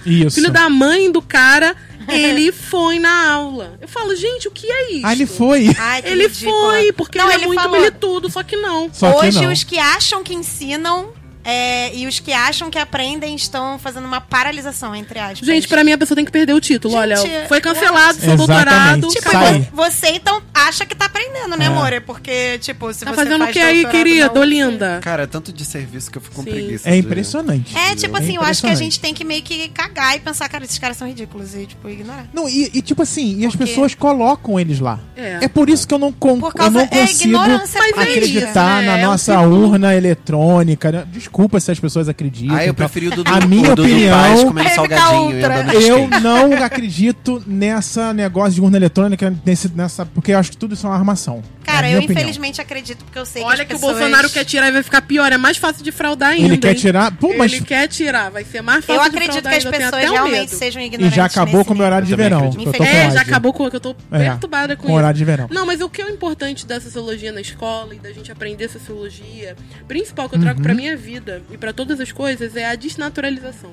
Isso. 0.07 0.37
filho 0.37 0.51
da 0.53 0.69
mãe 0.71 1.11
do 1.11 1.21
cara, 1.21 1.75
ele 2.09 2.51
foi 2.53 2.99
na 2.99 3.31
aula. 3.33 3.79
Eu 3.81 3.89
falo, 3.89 4.15
gente, 4.17 4.49
o 4.49 4.51
que 4.51 4.71
é 4.71 4.93
isso? 4.93 5.07
Ah, 5.07 5.13
ele 5.13 5.27
foi. 5.27 5.75
Ai, 5.79 6.03
que 6.03 6.09
Ele 6.09 6.27
ridícula. 6.27 6.71
foi, 6.71 6.93
porque 6.93 7.19
Não, 7.19 7.27
ele, 7.27 7.35
ele 7.35 7.45
é 7.45 7.47
muito 7.49 7.63
falou- 7.63 7.79
militudo, 7.79 8.31
só 8.31 8.43
que 8.43 8.57
não. 8.57 8.89
Só 8.93 9.13
que 9.13 9.27
Hoje, 9.27 9.43
não. 9.45 9.53
os 9.53 9.65
que 9.65 9.79
acham 9.79 10.23
que 10.23 10.35
ensinam 10.35 11.13
é, 11.45 11.95
e 11.95 12.07
os 12.07 12.19
que 12.21 12.33
acham 12.33 12.71
que 12.71 12.79
aprendem 12.79 13.35
estão 13.35 13.79
fazendo 13.79 14.05
uma 14.07 14.21
paralisação, 14.21 14.95
entre 14.95 15.19
aspas. 15.19 15.47
Gente, 15.47 15.67
pra 15.69 15.83
mim 15.85 15.93
a 15.93 15.99
pessoa 15.99 16.17
tem 16.17 16.25
que 16.25 16.31
perder 16.33 16.53
o 16.53 16.61
título. 16.61 16.93
Gente, 16.95 17.01
Olha, 17.03 17.47
foi 17.49 17.61
cancelado 17.61 18.19
seu 18.21 18.35
Exatamente. 18.35 18.47
doutorado. 18.47 19.09
Tipo, 19.09 19.31
Sai. 19.31 19.59
vo- 19.61 19.83
você 19.91 20.09
então 20.09 20.43
acha 20.55 20.85
que 20.87 20.95
tá 20.95 21.07
aprendendo, 21.07 21.57
né, 21.57 21.65
É. 21.65 21.69
amor? 21.69 21.93
É 21.93 22.01
porque, 22.01 22.59
tipo, 22.59 22.93
se 22.93 23.05
Tá 23.05 23.11
você 23.11 23.17
fazendo 23.17 23.37
o 23.43 23.45
faz 23.45 23.53
que 23.53 23.59
aí, 23.61 23.83
na 23.83 23.89
Ô, 23.91 24.39
UF, 24.41 24.47
linda? 24.47 24.99
Cara, 25.03 25.23
é 25.23 25.27
tanto 25.27 25.53
de 25.53 25.65
serviço 25.65 26.11
que 26.11 26.19
eu 26.19 26.23
fico 26.23 26.37
com 26.37 26.43
Sim. 26.45 26.51
preguiça. 26.51 26.89
É 26.89 26.97
impressionante. 26.97 27.77
É, 27.77 27.95
tipo 27.97 28.17
assim, 28.17 28.37
eu 28.37 28.43
acho 28.43 28.61
que 28.63 28.69
a 28.69 28.75
gente 28.75 29.01
tem 29.01 29.15
que 29.15 29.25
meio 29.25 29.43
que 29.43 29.69
cagar 29.71 30.17
e 30.17 30.21
pensar, 30.21 30.49
cara, 30.49 30.65
esses 30.65 30.79
caras 30.79 30.97
são 30.97 31.09
ridículos 31.09 31.55
e, 31.55 31.67
tipo, 31.67 31.89
ignorar. 31.89 32.27
Não, 32.33 32.49
e, 32.49 32.71
e 32.75 32.83
tipo 32.83 33.03
assim, 33.03 33.39
e 33.39 33.47
as 33.47 33.57
pessoas 33.57 33.95
colocam 33.95 34.59
eles 34.61 34.79
lá. 34.81 35.01
É. 35.17 35.39
É 35.43 35.49
por 35.49 35.69
isso 35.71 35.87
que 35.87 35.95
eu 35.95 35.99
não, 35.99 36.13
con 36.13 36.39
Por 36.39 36.49
eu 36.49 36.53
causa 36.55 36.71
não 36.71 36.81
é 36.81 36.87
consigo 36.87 37.37
é 37.37 38.03
acreditar 38.03 38.83
isso, 38.83 38.87
na 38.87 38.97
né? 38.97 39.03
É 39.03 39.07
um 39.09 39.11
nossa 39.11 39.41
urna 39.41 39.95
eletrônica. 39.95 40.93
né? 40.93 41.05
Desculpa 41.31 41.61
se 41.61 41.71
as 41.71 41.79
pessoas 41.79 42.09
acreditam. 42.09 42.57
Ah, 42.57 42.63
eu 42.65 42.75
tal. 42.75 42.89
preferi 42.89 43.07
o 43.07 43.11
Dudu, 43.15 43.31
A 43.33 43.41
minha 43.47 43.73
o 43.73 43.77
Dudu 43.77 43.83
opinião- 43.85 44.19
Paz 44.19 44.45
comendo 44.45 44.69
salgadinho 44.71 45.39
e 45.39 45.45
andando 45.45 45.73
Eu 45.81 46.09
não 46.21 46.63
acredito 46.65 47.43
nessa 47.47 48.13
negócio 48.13 48.55
de 48.55 48.61
urna 48.61 48.77
eletrônica, 48.77 49.33
nesse, 49.47 49.69
nessa, 49.75 50.05
porque 50.05 50.33
eu 50.33 50.39
acho 50.39 50.51
que 50.51 50.57
tudo 50.57 50.75
isso 50.75 50.87
é 50.87 50.91
uma 50.91 50.97
armação. 50.97 51.41
Cara, 51.63 51.87
É 51.89 51.95
eu 51.95 51.99
opinião. 51.99 52.21
infelizmente 52.21 52.61
acredito, 52.61 53.05
porque 53.05 53.19
eu 53.19 53.25
sei 53.25 53.43
Olha 53.45 53.59
que 53.59 53.67
que 53.67 53.73
as 53.75 53.79
o 53.79 53.81
pessoas... 53.87 53.99
Bolsonaro 54.01 54.29
quer 54.31 54.45
tirar 54.45 54.69
e 54.69 54.73
vai 54.73 54.83
ficar 54.83 55.03
pior. 55.03 55.31
É 55.33 55.37
mais 55.39 55.57
fácil 55.57 55.85
de 55.85 55.93
fraudar 55.93 56.31
ainda. 56.31 56.47
Ele 56.49 56.59
quer 56.59 56.71
hein? 56.71 56.75
tirar. 56.75 57.13
Pô, 57.13 57.33
mas. 57.39 57.53
Ele 57.53 57.65
quer 57.65 57.87
tirar. 57.87 58.29
Vai 58.31 58.43
ser 58.45 58.61
mais 58.61 58.85
fácil 58.85 59.01
Eu 59.05 59.11
de 59.11 59.17
acredito 59.17 59.49
que 59.49 59.55
as 59.55 59.65
pessoas 59.65 60.03
realmente 60.03 60.51
medo. 60.51 60.59
sejam 60.59 60.83
E 60.83 60.87
ignorantes 60.87 61.15
já 61.17 61.25
acabou 61.27 61.65
com 61.65 61.73
o 61.73 61.77
meu 61.77 61.87
horário 61.87 62.07
de 62.07 62.17
verão. 62.17 62.51
É, 62.83 63.11
já 63.13 63.21
acabou 63.21 63.53
com 63.53 63.71
que 63.71 63.77
eu 63.77 63.81
tô 63.81 63.95
É, 64.11 64.19
perturbada 64.31 64.75
com, 64.77 64.89
com 64.89 64.93
o 64.93 64.97
horário 64.97 65.17
de 65.17 65.25
verão. 65.25 65.47
Não, 65.51 65.65
mas 65.65 65.81
o 65.81 65.89
que 65.89 66.03
é 66.03 66.11
importante 66.11 66.67
da 66.67 66.81
sociologia 66.81 67.31
na 67.31 67.41
escola 67.41 67.95
e 67.95 67.99
da 67.99 68.13
gente 68.13 68.33
aprender 68.33 68.69
sociologia, 68.69 69.55
principal 69.87 70.29
que 70.29 70.35
eu 70.37 70.41
trago 70.41 70.59
Uhum. 70.59 70.65
pra 70.65 70.75
minha 70.75 70.97
vida 70.97 71.20
e 71.51 71.59
pra 71.59 71.73
todas 71.73 72.01
as 72.01 72.13
coisas, 72.13 72.57
é 72.57 72.65
a 72.67 72.75
desnaturalização. 72.75 73.73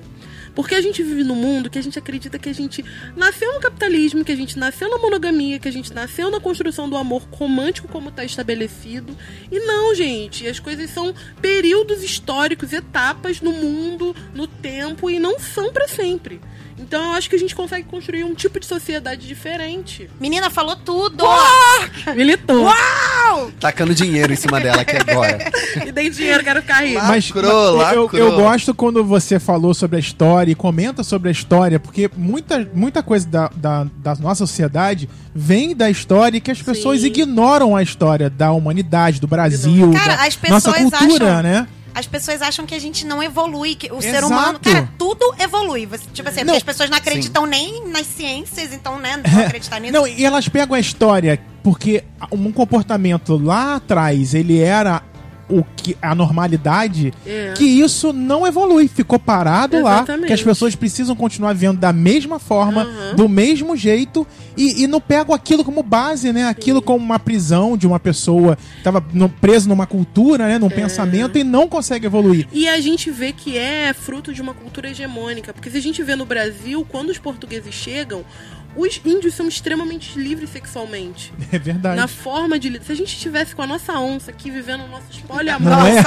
Porque 0.58 0.74
a 0.74 0.82
gente 0.82 1.04
vive 1.04 1.24
num 1.24 1.36
mundo 1.36 1.70
que 1.70 1.78
a 1.78 1.84
gente 1.84 2.00
acredita 2.00 2.40
que 2.40 2.50
a 2.50 2.54
gente 2.54 2.84
nasceu 3.16 3.54
no 3.54 3.60
capitalismo, 3.60 4.26
que 4.26 4.32
a 4.32 4.36
gente 4.36 4.58
nasceu 4.58 4.90
na 4.90 4.98
monogamia, 4.98 5.60
que 5.60 5.68
a 5.68 5.72
gente 5.72 5.94
nasceu 5.94 6.32
na 6.32 6.40
construção 6.40 6.90
do 6.90 6.98
amor 6.98 7.28
romântico 7.32 7.88
como 7.88 8.10
tá 8.10 8.26
estabelecido. 8.26 9.16
E 9.52 9.60
não, 9.60 9.94
gente, 9.94 10.48
as 10.48 10.60
coisas 10.60 10.90
são 10.90 11.14
períodos 11.40 12.04
históricos, 12.04 12.74
etapas 12.74 13.40
no 13.40 13.52
mundo, 13.52 14.16
no 14.34 14.48
tempo 14.48 15.12
e 15.12 15.20
não 15.20 15.40
são 15.40 15.72
pra 15.72 15.88
sempre. 15.88 16.42
Então 16.80 17.04
eu 17.04 17.12
acho 17.14 17.30
que 17.30 17.36
a 17.36 17.40
gente 17.40 17.56
consegue 17.56 17.88
construir 17.88 18.24
um 18.24 18.34
tipo 18.36 18.60
de 18.60 18.66
sociedade 18.66 19.28
diferente. 19.28 20.10
Menina, 20.20 20.50
falou 20.50 20.76
tudo! 20.76 21.24
Militou. 22.16 22.68
Tacando 23.60 23.94
dinheiro 23.94 24.32
em 24.32 24.36
cima 24.36 24.60
dela 24.60 24.82
aqui 24.82 24.96
agora. 24.96 25.38
E 25.86 25.92
dei 25.92 26.10
dinheiro, 26.10 26.44
quero 26.44 26.62
ficar 26.62 26.84
rico. 26.86 27.02
Mas 27.04 27.30
Lacrou, 27.30 27.78
mas 27.78 27.96
eu, 27.96 28.04
lacrou. 28.04 28.22
eu 28.22 28.36
gosto 28.36 28.74
quando 28.74 29.04
você 29.04 29.40
falou 29.40 29.74
sobre 29.74 29.98
a 29.98 30.00
história 30.00 30.52
e 30.52 30.56
comenta 30.56 31.04
sobre 31.04 31.30
a 31.30 31.32
história, 31.32 31.80
porque 31.80 32.10
muita, 32.18 32.68
muita 32.74 33.04
coisa 33.04 33.28
da, 33.28 33.50
da, 33.56 33.88
da 33.98 34.16
nossa 34.16 34.46
sociedade 34.48 35.08
vem 35.36 35.76
da 35.76 35.90
história 35.90 36.38
e 36.38 36.42
que 36.42 36.50
as 36.52 36.62
pessoas 36.62 37.02
Sim. 37.02 37.08
ignoram 37.08 37.76
a 37.76 37.84
história 37.84 38.30
da 38.30 38.52
humanidade, 38.52 39.20
do 39.22 39.28
Brasil, 39.28 39.92
Cara, 39.92 40.16
da 40.16 40.26
as 40.26 40.38
nossa 40.50 40.74
cultura, 40.74 41.32
acham- 41.40 41.44
né? 41.44 41.68
As 41.98 42.06
pessoas 42.06 42.44
acham 42.44 42.64
que 42.68 42.76
a 42.76 42.80
gente 42.80 43.04
não 43.08 43.24
evolui, 43.24 43.74
que 43.74 43.92
o 43.92 44.00
ser 44.00 44.10
Exato. 44.10 44.28
humano. 44.28 44.60
Cara, 44.60 44.88
tudo 45.00 45.34
evolui. 45.40 45.88
Você- 45.88 46.04
tipo 46.14 46.30
assim, 46.30 46.42
é 46.42 46.44
Não. 46.44 46.56
as 46.56 46.62
pessoas 46.62 46.92
não 46.92 46.98
acreditam 47.00 47.48
nem 47.48 47.88
nas 47.88 48.06
ciências, 48.06 48.72
então, 48.72 49.00
né? 49.00 49.18
Não 49.18 49.32
vão 49.32 49.42
acreditar 49.48 49.80
nisso. 49.80 49.94
Não, 49.94 50.08
e 50.08 50.24
elas 50.24 50.48
pegam 50.48 50.76
a 50.76 50.80
história 50.80 51.42
porque 51.64 52.04
um 52.32 52.52
comportamento 52.52 53.36
lá 53.44 53.78
atrás 53.78 54.36
ele 54.36 54.60
era 54.60 55.02
o 55.50 55.64
que 55.76 55.98
a 56.02 56.14
normalidade, 56.14 57.14
É. 57.26 57.54
que 57.56 57.64
isso 57.64 58.12
não 58.12 58.46
evolui, 58.46 58.88
ficou 58.88 59.18
parado 59.18 59.82
lá, 59.82 59.98
Exatamente. 59.98 60.28
que 60.28 60.34
as 60.34 60.44
pessoas 60.44 60.76
precisam 60.76 61.16
continuar 61.16 61.54
vivendo 61.54 61.78
da 61.80 61.94
mesma 61.94 62.38
forma, 62.40 62.84
Aham. 62.84 63.16
do 63.16 63.30
mesmo 63.30 63.76
jeito 63.76 64.28
e, 64.58 64.84
e 64.84 64.88
não 64.88 65.00
pegam 65.00 65.34
aquilo 65.34 65.64
como 65.64 65.82
base, 65.84 66.34
né? 66.34 66.48
Aquilo 66.48 66.82
como 66.82 67.04
uma 67.04 67.20
prisão 67.20 67.78
de 67.78 67.88
uma 67.88 68.00
pessoa 68.00 68.56
que 68.56 68.78
estava 68.80 69.02
presa 69.40 69.70
numa 69.70 69.86
cultura, 69.88 70.48
né? 70.48 70.58
Num 70.60 70.70
pensamento 70.70 71.38
e 71.38 71.44
não 71.44 71.68
consegue 71.68 72.06
evoluir. 72.06 72.48
E 72.52 72.68
a 72.68 72.80
gente 72.82 73.10
vê 73.10 73.32
que 73.32 73.58
é 73.58 73.94
fruto 73.94 74.34
de 74.34 74.42
uma 74.42 74.54
cultura 74.54 74.90
hegemônica. 74.90 75.54
Porque 75.54 75.70
se 75.70 75.78
a 75.78 75.82
gente 75.82 76.04
vê 76.04 76.16
no 76.16 76.26
Brasil, 76.26 76.86
quando 76.90 77.10
os 77.10 77.18
portugueses 77.18 77.74
chegam, 77.74 78.24
os 78.78 79.02
índios 79.04 79.34
são 79.34 79.48
extremamente 79.48 80.18
livres 80.20 80.50
sexualmente. 80.52 81.34
É 81.52 81.58
verdade. 81.58 81.96
Na 81.96 82.08
forma 82.08 82.60
de. 82.60 82.80
Se 82.86 82.92
a 82.92 82.96
gente 82.96 83.14
estivesse 83.14 83.56
com 83.56 83.62
a 83.62 83.68
nossa 83.68 83.94
onça 84.00 84.32
aqui 84.32 84.52
vivendo 84.52 84.84
o 84.84 84.88
nosso 84.90 85.06
poliamor, 85.28 85.72
é? 85.88 86.04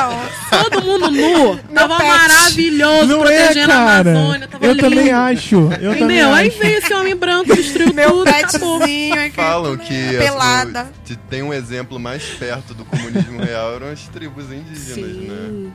Todo 0.65 0.83
mundo 0.85 1.11
nu, 1.11 1.57
tava 1.75 1.97
pet. 1.97 2.07
maravilhoso, 2.09 3.07
Não 3.07 3.25
é, 3.27 3.37
protegendo 3.47 3.73
a 3.73 3.77
cara. 3.77 4.11
Amazônia, 4.11 4.49
tava 4.49 4.67
Eu 4.67 4.73
lindo. 4.73 4.89
também 4.91 5.11
acho. 5.11 5.55
Eu 5.57 5.69
também 5.69 5.93
Entendeu? 5.95 6.33
Aí 6.35 6.49
acho. 6.49 6.59
veio 6.59 6.79
esse 6.79 6.93
homem 6.95 7.17
branco, 7.17 7.55
destruiu 7.57 7.95
Meu 7.95 8.11
tudo, 8.11 8.29
acabou. 8.29 8.83
aqui. 8.83 9.11
Falam 9.35 9.77
que 9.79 10.17
Pelada. 10.19 10.81
assim, 10.83 10.91
te- 11.05 11.17
tem 11.17 11.43
um 11.43 11.53
exemplo 11.55 11.99
mais 11.99 12.23
perto 12.25 12.75
do 12.75 12.85
comunismo 12.85 13.43
real 13.43 13.75
eram 13.77 13.89
as 13.89 14.07
tribos 14.09 14.45
indígenas, 14.53 15.17
né? 15.17 15.71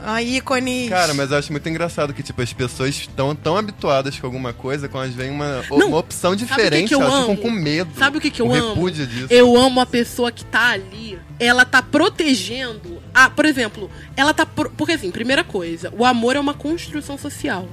Ai, 0.00 0.36
ícones. 0.36 0.88
Cara, 0.88 1.12
mas 1.14 1.30
eu 1.30 1.38
acho 1.38 1.50
muito 1.52 1.68
engraçado 1.68 2.14
que, 2.14 2.22
tipo, 2.22 2.40
as 2.40 2.52
pessoas 2.52 2.94
estão 2.94 3.34
tão 3.34 3.56
habituadas 3.56 4.18
com 4.18 4.26
alguma 4.26 4.52
coisa, 4.52 4.88
quando 4.88 5.04
elas 5.04 5.14
veem 5.16 5.30
uma, 5.30 5.62
Não, 5.70 5.88
uma 5.88 5.98
opção 5.98 6.32
que 6.36 6.44
diferente, 6.44 6.88
que 6.88 6.94
eu 6.94 7.02
elas 7.02 7.20
ficam 7.20 7.36
com 7.36 7.50
medo. 7.50 7.90
Sabe 7.98 8.18
o 8.18 8.20
que 8.20 8.30
que 8.30 8.40
eu 8.40 8.46
o 8.48 8.54
amo? 8.54 8.68
repúdio 8.68 9.06
disso. 9.06 9.26
Eu 9.30 9.56
amo 9.56 9.80
a 9.80 9.86
pessoa 9.86 10.30
que 10.30 10.44
tá 10.44 10.68
ali. 10.70 11.18
Ela 11.40 11.64
tá 11.64 11.82
protegendo. 11.82 13.02
Ah, 13.14 13.28
por 13.30 13.44
exemplo, 13.44 13.90
ela 14.16 14.32
tá. 14.32 14.44
pro- 14.46 14.70
Porque 14.70 14.92
assim, 14.92 15.10
primeira 15.10 15.42
coisa, 15.44 15.92
o 15.96 16.04
amor 16.04 16.36
é 16.36 16.40
uma 16.40 16.54
construção 16.54 17.16
social. 17.18 17.68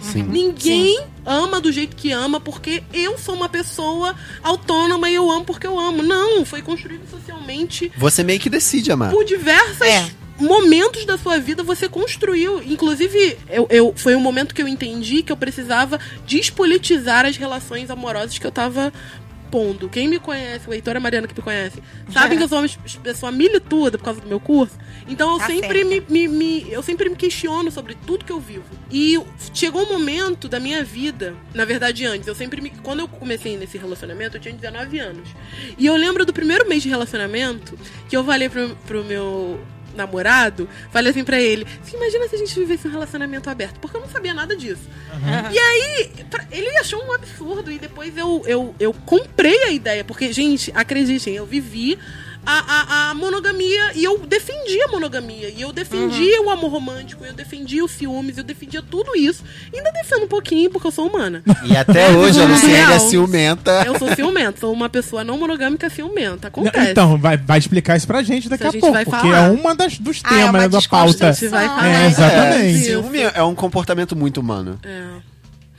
Sim. 0.00 0.22
Ninguém 0.24 1.00
ama 1.24 1.60
do 1.60 1.72
jeito 1.72 1.96
que 1.96 2.12
ama 2.12 2.38
porque 2.38 2.82
eu 2.92 3.18
sou 3.18 3.34
uma 3.34 3.48
pessoa 3.48 4.14
autônoma 4.42 5.08
e 5.10 5.14
eu 5.14 5.28
amo 5.30 5.44
porque 5.44 5.66
eu 5.66 5.78
amo. 5.78 6.02
Não, 6.02 6.44
foi 6.44 6.62
construído 6.62 7.08
socialmente 7.10 7.90
Você 7.96 8.22
meio 8.22 8.38
que 8.38 8.48
decide, 8.50 8.92
amar. 8.92 9.10
por 9.10 9.24
diversos 9.24 9.80
É. 9.80 10.08
momentos 10.38 11.04
da 11.04 11.16
sua 11.18 11.38
vida 11.38 11.62
você 11.62 11.88
construiu. 11.88 12.62
Inclusive, 12.62 13.38
eu, 13.48 13.66
eu- 13.70 13.92
foi 13.96 14.14
um 14.14 14.20
momento 14.20 14.54
que 14.54 14.62
eu 14.62 14.68
entendi 14.68 15.22
que 15.22 15.32
eu 15.32 15.36
precisava 15.36 15.98
despolitizar 16.26 17.24
as 17.26 17.36
relações 17.36 17.90
amorosas 17.90 18.38
que 18.38 18.46
eu 18.46 18.52
tava 18.52 18.92
pondo. 19.50 19.88
Quem 19.88 20.08
me 20.08 20.18
conhece, 20.18 20.68
o 20.68 20.74
Heitor 20.74 20.94
e 20.94 20.96
a 20.96 21.00
Mariana 21.00 21.28
que 21.28 21.34
me 21.34 21.40
conhecem, 21.40 21.80
sabem 22.12 22.36
que 22.36 22.42
eu 22.42 22.48
sou 22.48 22.58
uma 22.58 22.66
es- 22.66 22.76
pessoa 23.02 23.30
milituda 23.30 23.96
por 23.96 24.04
causa 24.04 24.20
do 24.20 24.26
meu 24.26 24.40
curso. 24.40 24.74
Então 25.08 25.32
eu 25.32 25.38
Tá 25.38 25.46
sempre 25.46 25.84
me, 25.84 26.02
me- 26.08 26.26
me- 26.28 26.66
eu 26.68 26.82
sempre 26.82 27.08
me 27.08 27.14
questiono 27.14 27.70
sobre 27.70 27.96
tudo 28.06 28.24
que 28.24 28.32
eu 28.32 28.40
vivo. 28.40 28.64
E 28.90 29.16
chegou 29.54 29.84
um 29.84 29.92
momento 29.92 30.48
da 30.48 30.58
minha 30.58 30.82
vida, 30.82 31.32
na 31.54 31.64
verdade 31.64 32.04
antes, 32.04 32.26
eu 32.26 32.34
sempre 32.34 32.60
me, 32.60 32.70
quando 32.82 33.00
eu 33.00 33.08
comecei 33.08 33.56
nesse 33.56 33.78
relacionamento, 33.78 34.36
eu 34.36 34.40
tinha 34.40 34.52
19 34.52 34.98
anos. 34.98 35.28
E 35.78 35.86
eu 35.86 35.94
lembro 35.96 36.26
do 36.26 36.32
primeiro 36.32 36.68
mês 36.68 36.82
de 36.82 36.88
relacionamento 36.88 37.78
que 38.08 38.16
eu 38.16 38.24
falei 38.24 38.48
pro, 38.48 38.70
pro 38.84 39.04
meu 39.04 39.60
namorado, 39.96 40.68
falei 40.90 41.10
assim 41.10 41.24
pra 41.24 41.40
ele: 41.40 41.66
"Você 41.82 41.96
imagina 41.96 42.28
se 42.28 42.36
a 42.36 42.38
gente 42.38 42.54
vivesse 42.54 42.86
um 42.86 42.90
relacionamento 42.90 43.50
aberto?" 43.50 43.80
Porque 43.80 43.96
eu 43.96 44.00
não 44.00 44.08
sabia 44.08 44.34
nada 44.34 44.56
disso. 44.56 44.88
E 45.52 45.58
aí, 45.58 46.10
ele 46.50 46.76
achou 46.78 47.02
um 47.04 47.12
absurdo 47.12 47.70
e 47.72 47.78
depois 47.78 48.16
eu, 48.16 48.42
eu, 48.46 48.74
eu 48.78 48.92
comprei 48.92 49.62
a 49.64 49.70
ideia, 49.70 50.04
porque, 50.04 50.32
gente, 50.32 50.70
acreditem, 50.74 51.34
eu 51.34 51.46
vivi 51.46 51.98
a, 52.46 53.08
a, 53.08 53.10
a 53.10 53.14
monogamia 53.14 53.92
e 53.94 54.04
eu 54.04 54.18
defendia 54.18 54.84
a 54.84 54.88
monogamia. 54.88 55.48
E 55.50 55.60
eu 55.60 55.72
defendia 55.72 56.40
o 56.42 56.50
amor 56.50 56.70
romântico, 56.70 57.24
eu 57.24 57.32
defendia 57.32 57.84
os 57.84 57.90
ciúmes, 57.90 58.38
eu 58.38 58.44
defendia 58.44 58.80
tudo 58.80 59.16
isso. 59.16 59.42
Ainda 59.74 59.90
defendo 59.92 60.24
um 60.24 60.28
pouquinho, 60.28 60.70
porque 60.70 60.86
eu 60.86 60.90
sou 60.92 61.08
humana. 61.08 61.42
E 61.64 61.76
até 61.76 62.10
hoje 62.16 62.40
a. 62.40 62.46
Luciene 62.46 62.92
é 62.92 62.98
ciumenta. 62.98 63.82
Eu 63.84 63.98
sou 63.98 64.14
ciumenta, 64.14 64.60
sou 64.60 64.72
uma 64.72 64.88
pessoa 64.88 65.24
não 65.24 65.36
monogâmica 65.38 65.90
ciumenta. 65.90 66.48
Acontece. 66.48 66.90
Então, 66.92 67.18
vai, 67.18 67.36
vai 67.36 67.58
explicar 67.58 67.96
isso 67.96 68.06
pra 68.06 68.22
gente 68.22 68.48
daqui 68.48 68.64
A 68.64 68.68
a, 68.68 68.70
gente 68.70 68.80
pouco, 68.80 69.04
porque 69.04 69.28
é 69.28 69.40
uma 69.50 69.74
das, 69.74 69.98
dos 69.98 70.22
Ah, 70.24 70.28
é 70.28 70.36
temas 70.38 70.50
uma 70.50 70.58
né, 70.60 70.68
da 70.68 70.82
pauta. 70.82 71.28
a 71.28 71.32
gente 71.32 71.48
vai 71.48 71.66
falar. 71.66 71.88
É, 71.88 72.06
exatamente. 72.06 72.78
Ciúme 72.84 73.18
é 73.22 73.42
um 73.42 73.54
comportamento 73.54 74.14
muito 74.14 74.40
humano. 74.40 74.78
É. 74.84 75.25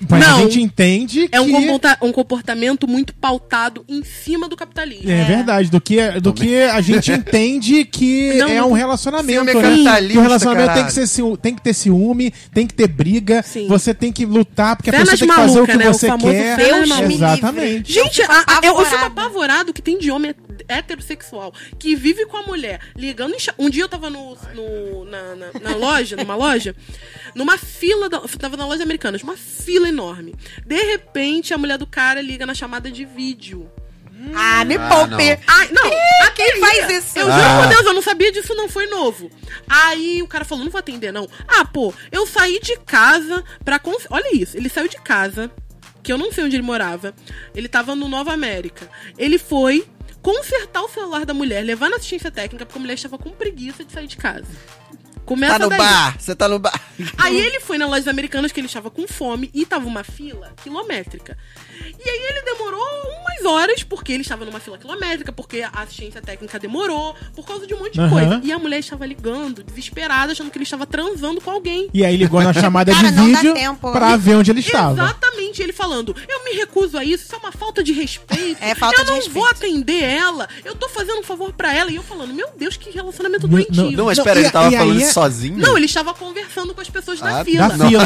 Mas 0.10 0.20
Não. 0.28 0.38
a 0.38 0.42
gente 0.42 0.62
entende 0.62 1.28
que... 1.28 1.36
É 1.36 1.42
um, 1.42 1.74
um 2.04 2.12
comportamento 2.12 2.88
muito 2.88 3.14
pautado 3.16 3.84
em 3.88 4.04
cima 4.04 4.48
do 4.48 4.56
capitalismo. 4.56 5.10
É 5.10 5.24
verdade, 5.24 5.72
do 5.72 5.82
que, 5.82 6.00
do 6.22 6.32
que 6.32 6.56
a 6.62 6.80
gente 6.82 7.12
entende 7.12 7.84
que 7.84 8.34
Não, 8.38 8.48
é 8.48 8.64
um 8.64 8.74
relacionamento, 8.74 9.44
Ciúme 9.46 9.52
é 9.52 9.54
né? 9.56 9.62
capitalista, 9.62 10.12
Que 10.14 10.18
o 10.18 10.22
relacionamento 10.22 10.74
tem 10.74 10.86
que, 10.86 10.92
ser, 10.94 11.38
tem 11.38 11.56
que 11.56 11.62
ter 11.62 11.74
ciúme, 11.74 12.32
tem 12.54 12.68
que 12.68 12.74
ter 12.76 12.88
briga, 12.88 13.42
Sim. 13.42 13.68
você 13.68 13.94
tem 13.94 14.12
que 14.12 14.26
lutar, 14.26 14.76
porque 14.76 14.90
a 14.92 14.94
Fé 14.94 15.00
pessoa 15.00 15.12
nas 15.14 15.20
tem 15.20 15.30
que 15.30 15.36
fazer 15.36 15.52
o 15.52 15.54
maluca, 15.56 15.72
que 15.72 15.78
né? 15.80 15.90
O 15.90 15.94
você 15.94 16.08
famoso 16.08 16.32
quer. 16.32 16.58
Deus 16.58 16.90
maluca. 16.90 17.08
me 17.08 17.14
Exatamente. 17.16 17.94
livre. 17.94 17.94
Gente, 17.94 18.22
Eu 18.22 18.28
fico 18.28 18.32
a- 18.32 18.46
a- 18.48 18.60
eu, 18.64 18.80
eu 18.80 18.86
fico 18.86 19.06
apavorado 19.06 19.74
que 19.74 19.82
tem 19.82 19.98
de 19.98 20.12
homem 20.12 20.36
heterossexual 20.68 21.54
que 21.80 21.96
vive 21.96 22.26
com 22.26 22.38
a 22.38 22.44
mulher 22.44 22.80
ligando 22.96 23.34
em 23.34 23.38
Um 23.58 23.70
dia 23.70 23.84
eu 23.84 23.90
tava 23.90 24.10
no, 24.10 24.38
no- 24.54 25.06
na, 25.06 25.36
na- 25.36 25.60
na 25.72 25.76
loja, 25.76 26.16
numa 26.16 26.36
loja, 26.36 26.76
numa 27.34 27.58
fila, 27.58 28.10
da, 28.10 28.20
tava 28.38 28.58
na 28.58 28.66
loja 28.66 28.84
americana, 28.84 29.18
uma 29.24 29.38
fila 29.38 29.87
enorme. 29.88 30.36
De 30.66 30.76
repente, 30.84 31.54
a 31.54 31.58
mulher 31.58 31.78
do 31.78 31.88
cara 31.88 32.22
liga 32.22 32.46
na 32.46 32.54
chamada 32.54 32.92
de 32.92 33.06
vídeo. 33.06 33.70
Ah, 34.36 34.66
me 34.66 34.76
Ah, 34.76 34.88
poupe. 34.90 35.40
Ai, 35.48 35.70
não, 35.72 35.88
a 36.28 36.32
Quem 36.32 36.60
faz 36.60 36.90
isso? 36.92 37.18
Eu 37.20 37.26
juro 37.32 37.44
Ah. 37.44 37.62
por 37.62 37.68
Deus, 37.70 37.86
eu 37.86 37.94
não 37.94 38.02
sabia 38.02 38.32
disso, 38.32 38.54
não 38.56 38.68
foi 38.68 38.88
novo. 38.88 39.30
Aí 39.70 40.22
o 40.24 40.28
cara 40.28 40.44
falou, 40.44 40.64
não 40.64 40.72
vou 40.72 40.80
atender, 40.80 41.12
não. 41.14 41.28
Ah, 41.48 41.64
pô, 41.66 41.94
eu 42.12 42.26
saí 42.28 42.60
de 42.60 42.78
casa 42.80 43.44
pra. 43.64 43.78
cons- 43.80 44.08
Olha 44.10 44.36
isso, 44.36 44.58
ele 44.58 44.70
saiu 44.70 44.88
de 44.88 44.98
casa, 44.98 45.52
que 46.04 46.12
eu 46.12 46.18
não 46.18 46.32
sei 46.32 46.44
onde 46.44 46.56
ele 46.56 46.64
morava. 46.64 47.14
Ele 47.56 47.68
tava 47.68 47.96
no 47.96 48.08
Nova 48.08 48.34
América. 48.34 48.90
Ele 49.18 49.38
foi 49.38 49.86
consertar 50.22 50.82
o 50.84 50.90
celular 50.90 51.26
da 51.26 51.34
mulher, 51.34 51.64
levar 51.64 51.90
na 51.90 51.98
assistência 51.98 52.32
técnica, 52.32 52.66
porque 52.66 52.78
a 52.78 52.82
mulher 52.82 52.96
estava 52.96 53.18
com 53.18 53.30
preguiça 53.30 53.84
de 53.86 53.92
sair 53.94 54.08
de 54.08 54.18
casa. 54.18 54.48
Começa 55.28 55.60
Tá 55.60 55.60
no 55.60 55.70
daí. 55.70 55.78
bar, 55.78 56.16
você 56.18 56.34
tá 56.34 56.48
no 56.48 56.58
bar. 56.58 56.82
Aí 57.18 57.38
ele 57.38 57.60
foi 57.60 57.78
na 57.78 57.86
loja 57.86 58.10
americanas 58.10 58.52
que 58.52 58.60
ele 58.62 58.68
estava 58.68 58.90
com 58.90 59.06
fome 59.06 59.52
e 59.54 59.66
tava 59.66 59.86
uma 59.86 60.02
fila 60.04 60.54
quilométrica. 60.64 61.38
E 62.04 62.10
aí 62.10 62.20
ele 62.30 62.42
demorou 62.44 62.82
umas 63.22 63.46
horas, 63.46 63.84
porque 63.84 64.12
ele 64.12 64.22
estava 64.22 64.46
numa 64.46 64.60
fila 64.60 64.78
quilométrica, 64.78 65.32
porque 65.32 65.62
a 65.62 65.70
assistência 65.82 66.22
técnica 66.22 66.60
demorou, 66.60 67.16
por 67.36 67.46
causa 67.46 67.66
de 67.68 67.74
um 67.74 67.80
monte 67.80 67.94
de 67.94 68.00
Aham. 68.02 68.10
coisa. 68.10 68.42
E 68.44 68.52
a 68.52 68.60
mulher 68.60 68.80
estava 68.80 69.06
ligando, 69.06 69.64
desesperada, 69.64 70.32
achando 70.32 70.50
que 70.52 70.58
ele 70.58 70.64
estava 70.64 70.86
transando 70.86 71.40
com 71.42 71.52
alguém. 71.52 71.90
E 71.94 72.04
aí 72.06 72.18
ligou 72.18 72.42
na 72.42 72.54
chamada 72.54 72.92
Cara, 72.94 73.12
de 73.12 73.16
não 73.18 73.26
vídeo 73.26 73.54
pra 73.92 74.18
ver 74.18 74.36
onde 74.36 74.52
ele 74.52 74.60
estava. 74.60 74.94
Exatamente, 74.94 75.62
ele 75.62 75.74
falando, 75.74 76.16
eu 76.28 76.44
me 76.44 76.52
recuso 76.52 76.98
a 76.98 77.04
isso, 77.04 77.26
isso 77.26 77.36
é 77.36 77.38
uma 77.38 77.52
falta 77.52 77.84
de 77.84 77.94
respeito. 77.94 78.58
É 78.62 78.74
falta 78.76 79.02
eu 79.02 79.04
de 79.06 79.10
não 79.10 79.16
respeito. 79.18 79.34
vou 79.40 79.48
atender 79.48 80.04
ela, 80.04 80.48
eu 80.66 80.76
tô 80.76 80.90
fazendo 80.90 81.20
um 81.20 81.24
favor 81.24 81.52
pra 81.54 81.74
ela. 81.74 81.92
E 81.92 81.96
eu 81.96 82.04
falando, 82.04 82.34
meu 82.34 82.50
Deus, 82.58 82.76
que 82.78 82.90
relacionamento 82.92 83.48
Não, 83.48 83.52
doentio. 83.56 83.92
Não, 83.92 84.06
mas 84.06 84.18
Não, 84.18 84.24
espera, 84.24 84.40
ele 84.40 84.50
tava 84.50 84.66
e 84.70 84.76
aí 84.76 84.78
falando 84.78 85.00
é- 85.00 85.04
isso 85.04 85.14
sozinho? 85.14 85.58
Não, 85.58 85.78
ele 85.78 85.86
estava 85.86 86.14
conversando 86.14 86.74
com 86.74 86.82
as 86.82 86.90
pessoas 86.90 87.22
Ah, 87.22 87.26
da 87.40 87.46
fila. 87.46 87.68
Da 87.70 87.88
fila. 87.88 88.04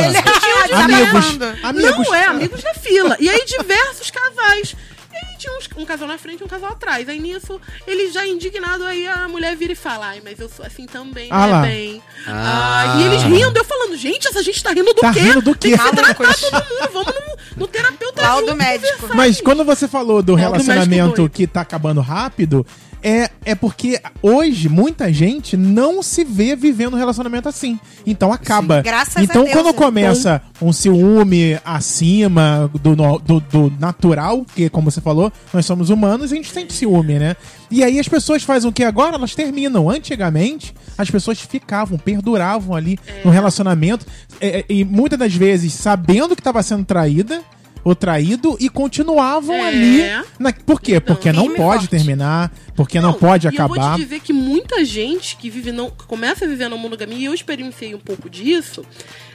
tá 0.69 0.83
amigos. 0.83 1.25
Amigos. 1.63 2.07
Não, 2.07 2.15
é, 2.15 2.25
amigos 2.25 2.61
da 2.61 2.73
fila. 2.73 3.17
E 3.19 3.29
aí, 3.29 3.45
diversos 3.75 4.11
casais. 4.11 4.75
E 5.13 5.15
aí 5.15 5.37
tinha 5.37 5.51
uns- 5.57 5.67
um 5.75 5.85
casal 5.85 6.07
na 6.07 6.17
frente 6.17 6.39
e 6.39 6.43
um 6.43 6.47
casal 6.47 6.71
atrás. 6.71 7.09
Aí 7.09 7.19
nisso, 7.19 7.59
ele 7.85 8.11
já 8.11 8.25
indignado, 8.25 8.85
aí 8.85 9.05
a 9.07 9.27
mulher 9.27 9.55
vira 9.57 9.73
e 9.73 9.75
fala, 9.75 10.07
ai, 10.07 10.21
mas 10.23 10.39
eu 10.39 10.47
sou 10.47 10.65
assim 10.65 10.85
também, 10.85 11.27
Ah 11.29 11.45
né, 11.47 11.51
lá. 11.51 11.61
bem. 11.63 12.01
Ah. 12.25 12.93
Ah, 12.95 12.99
e 12.99 13.03
eles 13.03 13.21
rindo, 13.23 13.57
eu 13.57 13.65
falando, 13.65 13.97
gente, 13.97 14.27
essa 14.27 14.41
gente 14.41 14.63
tá 14.63 14.71
rindo 14.71 14.93
do 14.93 15.01
Tá 15.01 15.11
quê? 15.13 15.19
rindo 15.19 15.41
do 15.41 15.53
Tem 15.55 15.71
quê? 15.71 15.77
que 15.77 15.83
se 15.83 15.95
tratar 15.95 16.13
todo 16.35 16.53
mundo, 16.63 16.89
vamos 16.93 17.13
no, 17.13 17.37
no 17.57 17.67
terapeuta 17.67 18.21
Laudo 18.21 18.45
junto 18.47 18.57
médico. 18.57 19.07
Mas 19.13 19.41
quando 19.41 19.65
você 19.65 19.85
falou 19.87 20.21
do 20.21 20.31
do 20.31 20.35
relacionamento 20.35 21.29
que 21.29 21.45
tá 21.45 21.59
acabando 21.61 21.99
rápido, 21.99 22.65
é, 23.03 23.29
é 23.43 23.55
porque 23.55 23.99
hoje 24.21 24.69
muita 24.69 25.11
gente 25.11 25.57
não 25.57 26.03
se 26.03 26.23
vê 26.23 26.55
vivendo 26.55 26.93
um 26.93 26.97
relacionamento 26.97 27.49
assim. 27.49 27.79
Então 28.05 28.31
acaba. 28.31 28.81
Graças 28.81 29.17
a 29.17 29.23
então 29.23 29.43
Deus, 29.43 29.53
quando 29.53 29.67
né? 29.67 29.73
começa 29.73 30.41
um 30.61 30.71
ciúme 30.71 31.59
acima 31.65 32.69
do, 32.81 32.95
do, 32.95 33.39
do 33.39 33.73
natural, 33.79 34.45
que 34.55 34.69
como 34.69 34.91
você 34.91 35.01
falou, 35.01 35.31
nós 35.53 35.65
somos 35.65 35.89
humanos 35.89 36.31
e 36.31 36.35
a 36.35 36.37
gente 36.37 36.51
sente 36.51 36.73
ciúme, 36.73 37.19
né? 37.19 37.35
E 37.69 37.83
aí 37.83 37.99
as 37.99 38.07
pessoas 38.07 38.43
fazem 38.43 38.69
o 38.69 38.73
que 38.73 38.83
agora? 38.83 39.15
Elas 39.15 39.33
terminam. 39.33 39.89
Antigamente, 39.89 40.73
as 40.97 41.09
pessoas 41.09 41.39
ficavam, 41.39 41.97
perduravam 41.97 42.75
ali 42.75 42.99
no 43.23 43.31
relacionamento. 43.31 44.05
é, 44.39 44.59
é, 44.59 44.65
e 44.69 44.83
muitas 44.83 45.17
das 45.17 45.33
vezes 45.33 45.73
sabendo 45.73 46.35
que 46.35 46.41
estava 46.41 46.61
sendo 46.61 46.83
traída, 46.85 47.41
o 47.83 47.95
traído 47.95 48.55
e 48.59 48.69
continuavam 48.69 49.55
É. 49.55 49.67
ali. 49.67 50.01
Na... 50.39 50.53
Por 50.53 50.79
quê? 50.81 50.95
Então, 50.95 51.15
Porque 51.15 51.31
não 51.31 51.47
pode 51.47 51.57
forte. 51.57 51.87
terminar, 51.87 52.51
porque 52.75 52.99
não, 52.99 53.13
pode 53.13 53.47
e 53.47 53.49
acabar. 53.49 53.75
Eu 53.75 53.81
vou 53.81 53.95
te 53.97 54.03
dizer 54.03 54.19
que 54.21 54.33
muita 54.33 54.83
gente 54.85 55.35
que 55.37 55.49
vive 55.49 55.71
não, 55.71 55.89
que 55.89 56.05
começa 56.05 56.45
a 56.45 56.47
viver 56.47 56.69
na 56.69 56.75
monogamia, 56.77 57.17
e 57.17 57.25
eu 57.25 57.33
experienciei 57.33 57.95
um 57.95 57.99
pouco 57.99 58.29
disso, 58.29 58.83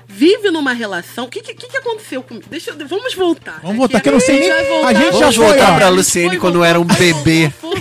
vive 0.09 0.51
numa 0.51 0.73
relação. 0.73 1.25
O 1.25 1.29
que, 1.29 1.40
que, 1.42 1.55
que 1.55 1.77
aconteceu 1.77 2.23
comigo? 2.23 2.47
Deixa 2.49 2.71
eu, 2.71 2.88
vamos 2.88 3.14
voltar. 3.14 3.61
Vamos 3.62 3.77
voltar, 3.77 4.01
que 4.01 4.09
eu 4.09 4.12
não 4.14 4.21
sei 4.21 4.40
nem- 4.40 4.51
vai 4.51 4.64
voltar. 4.66 4.88
a 4.88 4.95
gente 4.95 5.19
já 5.19 5.33
foi, 5.33 5.47
voltar 5.47 5.77
pra 5.77 5.88
Luciene 5.88 6.29
foi, 6.31 6.38
quando 6.38 6.64
era 6.64 6.81
um 6.81 6.85
bebê. 6.85 7.53
foi. 7.61 7.77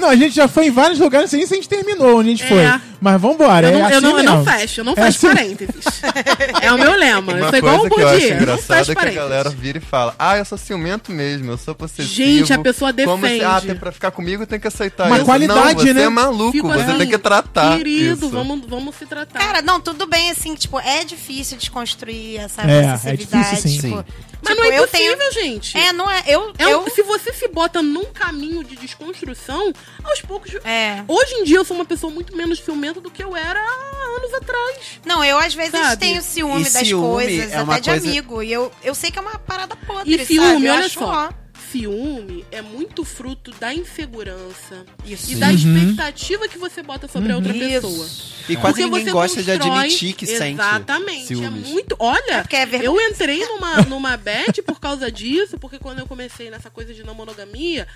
Não, 0.00 0.08
a 0.08 0.16
gente 0.16 0.34
já 0.34 0.48
foi 0.48 0.66
em 0.66 0.70
vários 0.70 0.98
lugares, 0.98 1.26
não 1.26 1.30
sei 1.30 1.38
nem 1.38 1.46
se 1.46 1.54
a 1.54 1.56
gente 1.56 1.68
terminou 1.68 2.18
onde 2.18 2.28
a 2.28 2.32
gente 2.32 2.44
É. 2.44 2.46
foi. 2.48 2.80
Mas 3.00 3.20
vambora, 3.20 3.66
Eu 3.68 3.74
é 3.74 3.78
não, 3.78 3.84
assim 3.86 3.94
eu, 3.94 4.00
não, 4.00 4.18
eu 4.18 4.22
não 4.24 4.44
fecho, 4.44 4.80
eu 4.80 4.84
não 4.84 4.92
É 4.92 4.96
fecho 4.96 5.26
assim- 5.26 5.26
parênteses. 5.36 5.84
é 6.60 6.72
o 6.72 6.78
meu 6.78 6.94
lema. 6.94 7.32
Eu 7.32 7.38
Uma 7.38 7.48
sou 7.48 7.58
igual 7.58 7.74
um 7.80 7.84
eu 7.84 7.88
Bourdieu. 7.88 8.08
Eu 8.28 8.30
não 8.36 8.42
engraçado 8.42 8.92
é 8.92 8.94
que 8.94 9.06
a 9.08 9.10
galera 9.10 9.50
vira 9.50 9.78
e 9.78 9.80
fala: 9.80 10.14
Ah, 10.18 10.38
eu 10.38 10.44
sou 10.44 10.56
ciumento 10.56 11.10
mesmo, 11.10 11.50
eu 11.50 11.58
sou 11.58 11.74
possessivo. 11.74 12.08
Gente, 12.14 12.52
a 12.52 12.58
pessoa 12.60 12.92
Como 12.92 13.26
se, 13.26 13.40
ah, 13.42 13.54
defende. 13.54 13.66
tem, 13.66 13.76
pra 13.76 13.90
ficar 13.92 14.10
comigo 14.12 14.46
tem 14.46 14.60
que 14.60 14.68
aceitar 14.68 15.06
Uma 15.08 15.16
isso. 15.16 15.24
qualidade, 15.24 15.74
não, 15.74 15.80
você 15.82 15.92
né? 15.94 16.02
é 16.04 16.08
maluco, 16.08 16.52
Fico 16.52 16.68
você 16.68 16.80
assim, 16.82 16.98
tem 16.98 17.08
que 17.08 17.18
tratar 17.18 17.76
Querido, 17.78 18.12
isso. 18.26 18.28
vamos, 18.28 18.60
vamos 18.68 18.94
se 18.94 19.04
tratar. 19.06 19.38
Cara, 19.40 19.62
não, 19.62 19.80
tudo 19.80 20.06
bem, 20.06 20.30
assim, 20.30 20.54
tipo, 20.54 20.78
é 20.78 21.02
difícil 21.04 21.58
desconstruir 21.62 22.38
essa 22.40 22.62
É, 22.62 23.10
é 23.12 23.16
difícil, 23.16 23.56
sim. 23.56 23.68
tipo, 23.80 23.96
Sim. 23.98 24.04
Mas 24.44 24.54
tipo, 24.54 24.54
não 24.54 24.64
é 24.72 24.78
eu 24.78 24.84
impossível, 24.84 25.18
tenho... 25.18 25.32
gente. 25.32 25.78
É, 25.78 25.92
não 25.92 26.10
é. 26.10 26.22
Eu. 26.26 26.52
É 26.58 26.66
um- 26.66 26.70
eu... 26.84 26.90
Se 26.90 27.02
você 27.02 27.32
se 27.32 27.46
bota 27.48 27.80
num 27.80 28.06
caminho 28.06 28.64
de 28.64 28.74
desconstrução, 28.76 29.72
aos 30.02 30.20
poucos. 30.20 30.52
É. 30.64 31.04
Hoje 31.06 31.34
em 31.36 31.44
dia 31.44 31.58
eu 31.58 31.64
sou 31.64 31.76
uma 31.76 31.84
pessoa 31.84 32.12
muito 32.12 32.36
menos 32.36 32.58
ciumenta 32.58 33.00
do 33.00 33.08
que 33.10 33.22
eu 33.22 33.36
era 33.36 33.60
há 33.60 34.16
anos 34.16 34.34
atrás. 34.34 35.00
Não, 35.06 35.24
eu 35.24 35.38
às 35.38 35.54
vezes 35.54 35.70
Sabe? 35.70 35.96
tenho 36.00 36.20
ciúme 36.22 36.60
E 36.62 36.70
das 36.70 36.86
ciúme 36.88 37.08
coisas, 37.08 37.52
é 37.52 37.56
até 37.56 37.80
de 37.80 37.90
coisa- 37.90 38.08
amigo. 38.08 38.42
E 38.42 38.52
eu, 38.52 38.72
eu 38.82 38.94
sei 38.94 39.10
que 39.12 39.18
é 39.18 39.22
uma 39.22 39.38
parada 39.38 39.76
podre, 39.76 40.14
E 40.16 40.26
ciúme, 40.26 40.48
sabe? 40.48 40.66
Eu 40.66 40.72
olha 40.74 40.86
acho, 40.86 40.98
só. 40.98 41.06
ó, 41.28 41.41
Ciúme 41.72 42.44
é 42.52 42.60
muito 42.60 43.02
fruto 43.02 43.50
da 43.52 43.72
insegurança 43.72 44.84
Isso. 45.06 45.32
e 45.32 45.36
da 45.36 45.50
expectativa 45.50 46.46
que 46.46 46.58
você 46.58 46.82
bota 46.82 47.08
sobre 47.08 47.32
a 47.32 47.36
outra 47.36 47.56
Isso. 47.56 47.80
pessoa. 47.80 48.06
E 48.46 48.56
quase 48.56 48.80
Porque 48.82 48.84
ninguém 48.84 49.04
você 49.04 49.10
gosta 49.10 49.42
de 49.42 49.50
admitir 49.52 50.12
que 50.14 50.26
sente 50.26 50.60
Exatamente. 50.60 51.32
É 51.32 51.48
muito. 51.48 51.96
Olha, 51.98 52.46
É 52.50 52.56
é 52.62 52.86
eu 52.86 53.00
entrei 53.00 53.46
numa, 53.46 53.76
numa 53.82 54.16
bad 54.18 54.60
por 54.62 54.78
causa 54.78 55.10
disso, 55.10 55.58
porque 55.58 55.78
quando 55.78 56.00
eu 56.00 56.06
comecei 56.06 56.50
nessa 56.50 56.68
coisa 56.68 56.92
de 56.92 57.02
não 57.02 57.14
monogamia, 57.14 57.88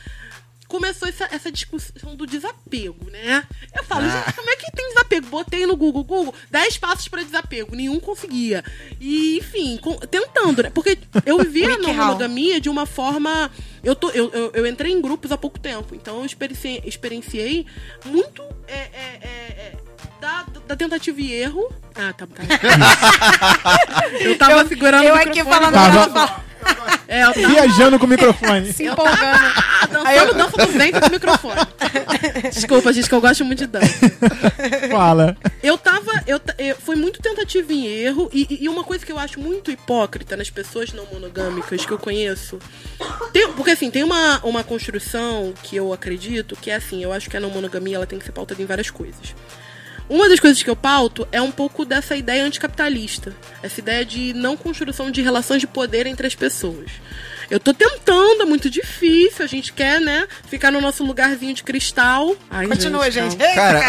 começou 0.69 1.09
essa, 1.09 1.29
essa 1.31 1.51
discussão 1.53 2.15
do 2.17 2.27
desapego, 2.27 3.11
né? 3.11 3.45
Eu 3.77 3.85
falo, 3.85 4.07
Ah. 4.07 4.09
gente, 4.25 4.35
como 4.37 4.51
é 4.51 4.57
que 4.57 4.71
tem 4.73 4.89
desapego? 4.89 5.27
Botei 5.29 5.67
no 5.67 5.77
Google, 5.77 6.05
Google, 6.05 6.35
10 6.51 6.79
passos 6.79 7.09
pra 7.09 7.23
desapego, 7.23 7.75
nenhum 7.77 8.01
conseguia. 8.01 8.65
E, 9.01 9.39
enfim, 9.39 9.77
com- 9.79 9.97
tentando, 9.99 10.63
né? 10.63 10.71
Porque 10.71 10.99
eu 11.25 11.39
vivia 11.39 11.69
Wiki 11.69 11.83
na 11.83 11.89
How. 11.89 11.95
monogamia 11.95 12.61
de 12.61 12.69
uma 12.69 12.87
forma. 12.87 13.51
Eu, 13.85 13.95
tô, 13.95 14.11
eu, 14.11 14.31
eu, 14.33 14.51
eu 14.55 14.67
entrei 14.67 14.93
em 14.93 15.01
grupos 15.01 15.31
há 15.31 15.39
pouco 15.39 15.59
tempo, 15.61 15.95
então 15.95 16.19
eu 16.21 16.27
experienciei, 16.27 16.83
experienciei 16.85 17.67
muito 18.05 18.43
é, 18.67 18.75
é, 18.75 19.19
é, 19.23 19.29
é, 19.29 19.73
da, 20.21 20.45
da 20.67 20.75
tentativa 20.77 21.21
e 21.21 21.33
erro. 21.33 21.73
Ah, 21.95 22.13
tá. 22.13 22.27
tá. 22.27 22.43
eu 24.21 24.37
tava 24.37 24.67
segurando 24.67 25.05
eu 25.05 25.15
o 25.15 25.17
aqui 25.17 25.29
microfone. 25.43 25.55
falando 25.55 25.73
Tava- 25.75 25.91
que 25.91 25.97
ela 25.97 26.11
fala, 26.11 26.45
É, 27.09 27.23
eu 27.25 27.33
tava 27.33 27.47
Viajando 27.49 27.99
com 27.99 28.07
o 28.07 28.09
microfone. 28.09 28.73
se 28.73 28.85
empolgando. 28.87 29.17
ah, 29.21 29.87
dançando 29.87 30.35
dança 30.35 30.67
do 30.67 30.73
vento 30.73 31.01
com 31.01 31.07
o 31.07 31.11
microfone. 31.11 31.61
Desculpa, 32.53 32.93
gente, 32.93 33.09
que 33.09 33.15
eu 33.15 33.21
gosto 33.21 33.45
muito 33.45 33.59
de 33.61 33.67
dança. 33.69 34.11
Fala. 34.91 35.37
Eu 35.63 35.79
tava. 35.79 36.11
Eu, 36.27 36.41
eu- 36.59 36.77
foi 36.77 36.97
muito 36.97 37.21
tentativa 37.23 37.73
e 37.73 37.87
erro. 37.87 38.29
E, 38.33 38.59
e 38.63 38.69
uma 38.69 38.83
coisa 38.83 39.07
que 39.07 39.13
eu 39.13 39.19
acho 39.19 39.39
muito 39.39 39.71
hipócrita 39.71 40.37
nas 40.37 40.51
pessoas 40.51 40.93
não 40.93 41.07
monogâmicas 41.13 41.87
que 41.87 41.93
eu 41.93 41.99
conheço. 41.99 42.59
tem- 43.33 43.53
porque 43.53 43.71
assim, 43.71 43.91
tem 43.91 44.03
uma, 44.03 44.41
uma 44.43 44.65
construção 44.65 45.55
que 45.63 45.77
eu 45.77 45.93
acredito 45.93 46.57
que 46.57 46.71
é 46.71 46.75
assim, 46.77 47.03
eu 47.03 47.13
acho 47.13 47.31
que 47.31 47.37
a 47.37 47.41
não 47.41 47.51
monogamia 47.51 47.97
ela 47.97 48.07
tem 48.07 48.19
que 48.19 48.25
ser 48.25 48.33
pautada 48.33 48.61
em 48.61 48.67
várias 48.67 48.91
coisas. 48.91 49.35
Uma 50.09 50.29
das 50.29 50.39
coisas 50.39 50.63
que 50.63 50.71
eu 50.71 50.77
pauto 50.77 51.27
é 51.33 51.43
um 51.43 51.51
pouco 51.51 51.85
dessa 51.85 52.17
ideia 52.17 52.45
anticapitalista. 52.45 53.35
Essa 53.63 53.81
ideia 53.81 54.05
de 54.05 54.33
não 54.33 54.57
construção 54.57 55.11
de 55.11 55.21
relações 55.21 55.61
de 55.61 55.67
poder 55.67 56.07
entre 56.07 56.27
as 56.27 56.35
pessoas. 56.35 56.93
Eu 57.51 57.61
tô 57.61 57.73
tentando, 57.75 58.43
é 58.43 58.45
muito 58.45 58.69
difícil. 58.71 59.45
A 59.45 59.49
gente 59.49 59.73
quer, 59.73 60.01
né, 60.01 60.27
ficar 60.49 60.71
no 60.71 60.81
nosso 60.81 61.05
lugarzinho 61.05 61.55
de 61.55 61.63
cristal. 61.63 62.35
Ai, 62.51 62.67
Continua, 62.67 63.11
gente. 63.11 63.33
Eita, 63.41 63.55
Cara, 63.55 63.89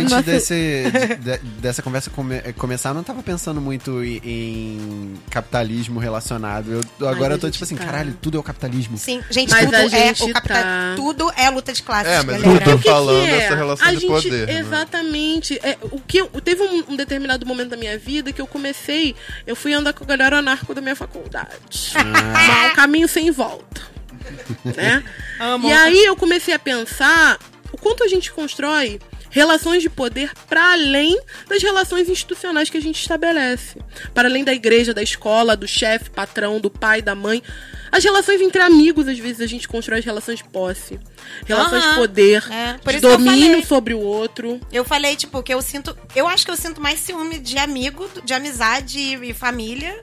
antes 0.00 0.10
nosso- 0.10 0.22
desse, 0.24 0.84
de- 0.92 1.16
de- 1.16 1.38
dessa 1.60 1.82
conversa 1.82 2.10
come- 2.10 2.40
começar, 2.56 2.90
eu 2.90 2.94
não 2.94 3.02
tava 3.02 3.22
pensando 3.22 3.60
muito 3.60 4.02
em, 4.04 4.20
em 4.24 5.14
capitalismo 5.30 5.98
relacionado. 6.00 6.80
Eu, 7.00 7.08
agora 7.08 7.34
a 7.34 7.36
eu 7.36 7.38
tô 7.38 7.46
gente 7.46 7.54
tipo 7.54 7.64
assim, 7.64 7.76
tá. 7.76 7.84
caralho, 7.84 8.16
tudo 8.20 8.36
é 8.36 8.40
o 8.40 8.42
capitalismo. 8.42 8.96
Sim, 8.98 9.22
gente, 9.30 9.50
Mas 9.50 9.64
tudo 9.64 9.74
a 9.76 9.82
é 9.84 9.88
gente 9.88 10.22
o 10.24 10.32
capital, 10.32 10.62
tá- 10.62 10.92
tudo 10.96 11.32
é 11.36 11.50
luta 11.50 11.72
de 11.72 11.82
classes, 11.82 12.12
É, 12.12 12.22
mas 12.22 12.42
galera. 12.42 12.48
eu 12.48 12.60
tô 12.64 12.70
O 12.72 12.76
que 12.78 12.82
que 12.84 12.88
falando 12.90 13.26
é? 13.26 13.30
dessa 13.38 13.54
relação 13.54 13.86
A 13.86 13.90
de 13.92 14.00
gente- 14.00 14.08
poder. 14.10 14.46
né? 14.46 14.58
Exatamente. 14.58 15.58
É, 15.62 15.76
o 15.82 16.00
que 16.00 16.18
eu- 16.18 16.26
teve 16.42 16.62
um, 16.62 16.84
um 16.90 16.96
determinado 16.96 17.44
momento 17.46 17.70
da 17.70 17.76
minha 17.76 17.98
vida 17.98 18.32
que 18.32 18.40
eu 18.40 18.46
comecei, 18.46 19.14
eu 19.46 19.54
fui 19.54 19.72
andar 19.72 19.92
com 19.92 20.04
a 20.04 20.06
galera 20.06 20.38
anarco 20.38 20.74
da 20.74 20.80
minha 20.80 20.96
faculdade. 20.96 21.92
Ah. 21.94 22.70
Um 22.72 22.74
caminho 22.74 22.97
sem 23.06 23.30
volta. 23.30 23.82
né? 24.76 25.04
Amo. 25.38 25.68
E 25.68 25.72
aí 25.72 26.04
eu 26.04 26.16
comecei 26.16 26.54
a 26.54 26.58
pensar 26.58 27.38
o 27.72 27.78
quanto 27.78 28.02
a 28.02 28.08
gente 28.08 28.32
constrói 28.32 28.98
relações 29.30 29.82
de 29.82 29.90
poder 29.90 30.32
para 30.48 30.72
além 30.72 31.18
das 31.48 31.62
relações 31.62 32.08
institucionais 32.08 32.70
que 32.70 32.76
a 32.76 32.80
gente 32.82 33.00
estabelece. 33.00 33.78
Para 34.14 34.28
além 34.28 34.44
da 34.44 34.52
igreja, 34.52 34.94
da 34.94 35.02
escola, 35.02 35.56
do 35.56 35.68
chefe, 35.68 36.10
patrão, 36.10 36.60
do 36.60 36.70
pai, 36.70 37.02
da 37.02 37.14
mãe. 37.14 37.42
As 37.90 38.04
relações 38.04 38.40
entre 38.40 38.60
amigos, 38.60 39.08
às 39.08 39.18
vezes, 39.18 39.40
a 39.40 39.46
gente 39.46 39.66
constrói 39.66 40.00
as 40.00 40.04
relações 40.04 40.38
de 40.38 40.44
posse. 40.44 40.98
Relações 41.46 41.82
Aham. 41.82 41.90
de 41.90 42.00
poder, 42.00 42.44
É, 42.50 42.78
por 42.78 42.92
de 42.92 43.00
domínio 43.00 43.64
sobre 43.66 43.94
o 43.94 44.00
outro. 44.00 44.60
Eu 44.70 44.84
falei, 44.84 45.16
tipo, 45.16 45.42
que 45.42 45.52
eu 45.52 45.62
sinto. 45.62 45.96
Eu 46.14 46.26
acho 46.26 46.44
que 46.44 46.50
eu 46.50 46.56
sinto 46.56 46.80
mais 46.80 46.98
ciúme 47.00 47.38
de 47.38 47.58
amigo, 47.58 48.08
de 48.24 48.34
amizade 48.34 48.98
e 48.98 49.32
família 49.32 49.98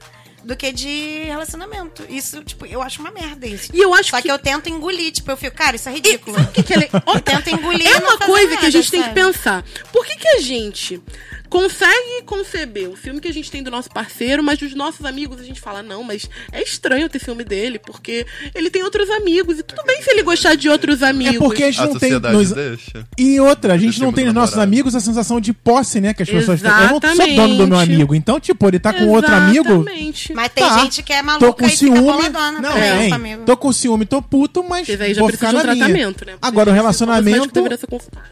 do 0.46 0.56
que 0.56 0.70
de 0.72 1.24
relacionamento. 1.24 2.04
Isso, 2.08 2.42
tipo, 2.44 2.64
eu 2.66 2.80
acho 2.80 3.00
uma 3.00 3.10
merda 3.10 3.46
isso. 3.46 3.70
E 3.74 3.80
eu 3.80 3.92
acho 3.92 4.10
Só 4.10 4.16
que 4.18 4.22
que 4.22 4.30
eu 4.30 4.38
tento 4.38 4.68
engolir, 4.68 5.10
tipo, 5.12 5.28
eu 5.30 5.36
fico, 5.36 5.56
cara, 5.56 5.74
isso 5.74 5.88
é 5.88 5.92
ridículo. 5.92 6.40
O 6.40 6.46
que, 6.52 6.62
que. 6.62 6.74
Ó, 7.04 7.14
Eu 7.14 7.20
tento 7.20 7.50
engolir 7.50 7.86
É 7.86 7.96
e 7.96 7.96
uma 7.96 8.16
coisa 8.18 8.48
que 8.50 8.54
nada, 8.54 8.66
a 8.68 8.70
gente 8.70 8.90
tem 8.90 9.00
que 9.00 9.08
sabe? 9.08 9.20
pensar. 9.20 9.64
Por 9.92 10.06
que, 10.06 10.16
que 10.16 10.28
a 10.28 10.40
gente 10.40 11.02
consegue 11.48 12.22
conceber 12.24 12.88
o 12.88 12.96
filme 12.96 13.20
que 13.20 13.28
a 13.28 13.32
gente 13.32 13.50
tem 13.50 13.62
do 13.62 13.70
nosso 13.70 13.88
parceiro, 13.90 14.42
mas 14.42 14.58
dos 14.58 14.74
nossos 14.74 15.04
amigos 15.04 15.40
a 15.40 15.44
gente 15.44 15.60
fala, 15.60 15.82
não, 15.82 16.02
mas 16.02 16.28
é 16.52 16.62
estranho 16.62 17.08
ter 17.08 17.18
filme 17.18 17.44
dele, 17.44 17.78
porque 17.78 18.26
ele 18.54 18.70
tem 18.70 18.82
outros 18.82 19.08
amigos. 19.10 19.58
E 19.58 19.62
tudo 19.62 19.82
bem 19.84 20.02
se 20.02 20.10
ele 20.10 20.22
gostar 20.22 20.54
de 20.54 20.68
outros 20.68 21.02
amigos. 21.02 21.36
É 21.36 21.38
porque 21.38 21.62
a 21.64 21.70
gente 21.70 21.82
A 21.82 21.86
não 21.86 21.98
tem. 21.98 22.12
nos- 22.18 22.52
deixa. 22.52 23.06
E 23.18 23.38
outra, 23.40 23.74
a 23.74 23.78
gente 23.78 24.00
não 24.00 24.12
tem 24.12 24.24
nos 24.24 24.34
nossos 24.34 24.58
amigos 24.58 24.94
a 24.94 25.00
sensação 25.00 25.40
de 25.40 25.52
posse, 25.52 26.00
né? 26.00 26.12
Que 26.14 26.22
as 26.22 26.28
pessoas 26.28 26.60
têm. 26.60 26.70
Eu 26.70 26.76
não 26.76 26.88
sou 26.88 26.96
Exatamente. 26.98 27.36
dono 27.36 27.56
do 27.56 27.66
meu 27.66 27.78
amigo. 27.78 28.14
Então, 28.14 28.38
tipo, 28.40 28.66
ele 28.68 28.78
tá 28.78 28.92
com 28.92 29.08
outro 29.08 29.34
amigo. 29.34 29.68
Exatamente. 29.82 30.32
Mas 30.34 30.48
tem 30.52 30.64
Tá. 30.64 30.78
gente 30.78 31.02
que 31.02 31.12
é 31.12 31.18
Tô 31.20 31.24
maluca 31.24 31.52
com 31.52 31.66
e 31.66 31.70
ciúme. 31.76 32.00
boladona 32.00 32.60
Não, 32.60 32.72
também, 32.72 33.10
é, 33.10 33.14
amigo. 33.14 33.42
tô 33.44 33.56
com 33.56 33.72
ciúme, 33.72 34.04
tô 34.06 34.20
puto, 34.20 34.62
mas 34.64 34.88
Esse 34.88 35.02
aí 35.02 35.14
já 35.14 35.20
vou 35.20 35.30
ficar 35.30 35.50
de 35.50 35.56
um 35.56 35.58
na 35.58 35.64
minha. 35.74 35.76
tratamento, 35.86 36.24
né? 36.26 36.34
Agora, 36.42 36.70
o 36.70 36.72
relacionamento, 36.74 37.52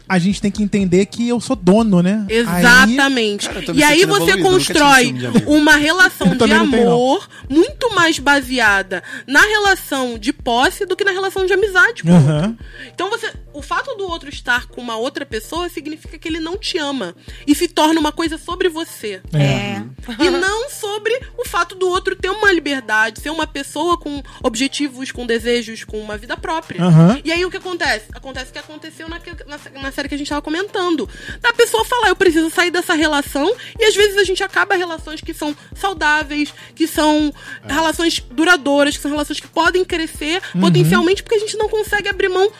a 0.07 0.19
gente 0.19 0.41
tem 0.41 0.51
que 0.51 0.61
entender 0.63 1.05
que 1.05 1.27
eu 1.27 1.39
sou 1.39 1.55
dono, 1.55 2.01
né? 2.01 2.25
Aí- 2.47 2.63
Exatamente. 3.05 3.49
Cara, 3.49 3.65
e 3.73 3.83
aí 3.83 4.05
você 4.05 4.37
constrói 4.37 5.13
uma 5.45 5.75
relação 5.75 6.35
de 6.35 6.51
amor 6.51 7.27
muito 7.49 7.93
mais 7.93 8.19
baseada 8.19 9.03
na 9.27 9.41
relação 9.41 10.17
de 10.17 10.33
posse 10.33 10.85
do 10.85 10.95
que 10.95 11.03
na 11.03 11.11
relação 11.11 11.45
de 11.45 11.53
amizade. 11.53 12.03
outro. 12.05 12.57
Então 12.93 13.09
você, 13.09 13.31
o 13.57 13.61
fato 13.61 13.95
do 13.95 14.05
outro 14.07 14.29
estar 14.29 14.67
com 14.67 14.81
uma 14.81 14.97
outra 14.97 15.25
pessoa 15.25 15.69
significa 15.69 16.17
que 16.17 16.27
ele 16.27 16.39
não 16.39 16.57
te 16.57 16.77
ama 16.77 17.15
e 17.47 17.55
se 17.55 17.67
torna 17.67 17.99
uma 17.99 18.11
coisa 18.11 18.37
sobre 18.37 18.69
você. 18.69 19.21
É. 19.33 19.81
E 20.23 20.29
não 20.29 20.69
sobre 20.69 21.17
o 21.37 21.45
fato 21.47 21.73
do 21.75 21.87
outro 21.89 22.15
ter 22.15 22.29
uma 22.29 22.51
liberdade, 22.51 23.21
ser 23.21 23.29
uma 23.29 23.47
pessoa 23.47 23.97
com 23.97 24.21
objetivos, 24.43 25.11
com 25.11 25.25
desejos, 25.25 25.83
com 25.83 25.99
uma 25.99 26.17
vida 26.17 26.35
própria. 26.37 26.81
Aham. 26.83 27.19
E 27.23 27.31
aí 27.31 27.43
o 27.45 27.49
que 27.51 27.57
acontece? 27.57 28.05
Acontece 28.13 28.49
o 28.49 28.53
que 28.53 28.59
aconteceu 28.59 29.07
naquele- 29.09 29.43
na, 29.45 29.57
na 29.81 29.91
série 29.91 30.07
que 30.09 30.15
a 30.15 30.17
gente 30.17 30.29
tava 30.29 30.41
comentando. 30.41 31.09
Da 31.41 31.53
pessoa 31.53 31.83
falar, 31.85 32.09
eu 32.09 32.15
preciso 32.15 32.49
sair 32.49 32.71
dessa 32.71 32.93
relação, 32.93 33.53
e 33.79 33.85
às 33.85 33.95
vezes 33.95 34.17
a 34.17 34.23
gente 34.23 34.43
acaba 34.43 34.75
relações 34.75 35.21
que 35.21 35.33
são 35.33 35.55
saudáveis, 35.75 36.53
que 36.75 36.87
são 36.87 37.33
relações 37.67 38.19
duradouras, 38.31 38.95
que 38.95 39.01
são 39.01 39.11
relações 39.11 39.39
que 39.39 39.47
podem 39.47 39.83
crescer 39.85 40.41
potencialmente, 40.59 41.23
porque 41.23 41.35
a 41.35 41.39
gente 41.39 41.57
não 41.57 41.69
consegue 41.69 42.09
abrir 42.09 42.29
mão 42.29 42.51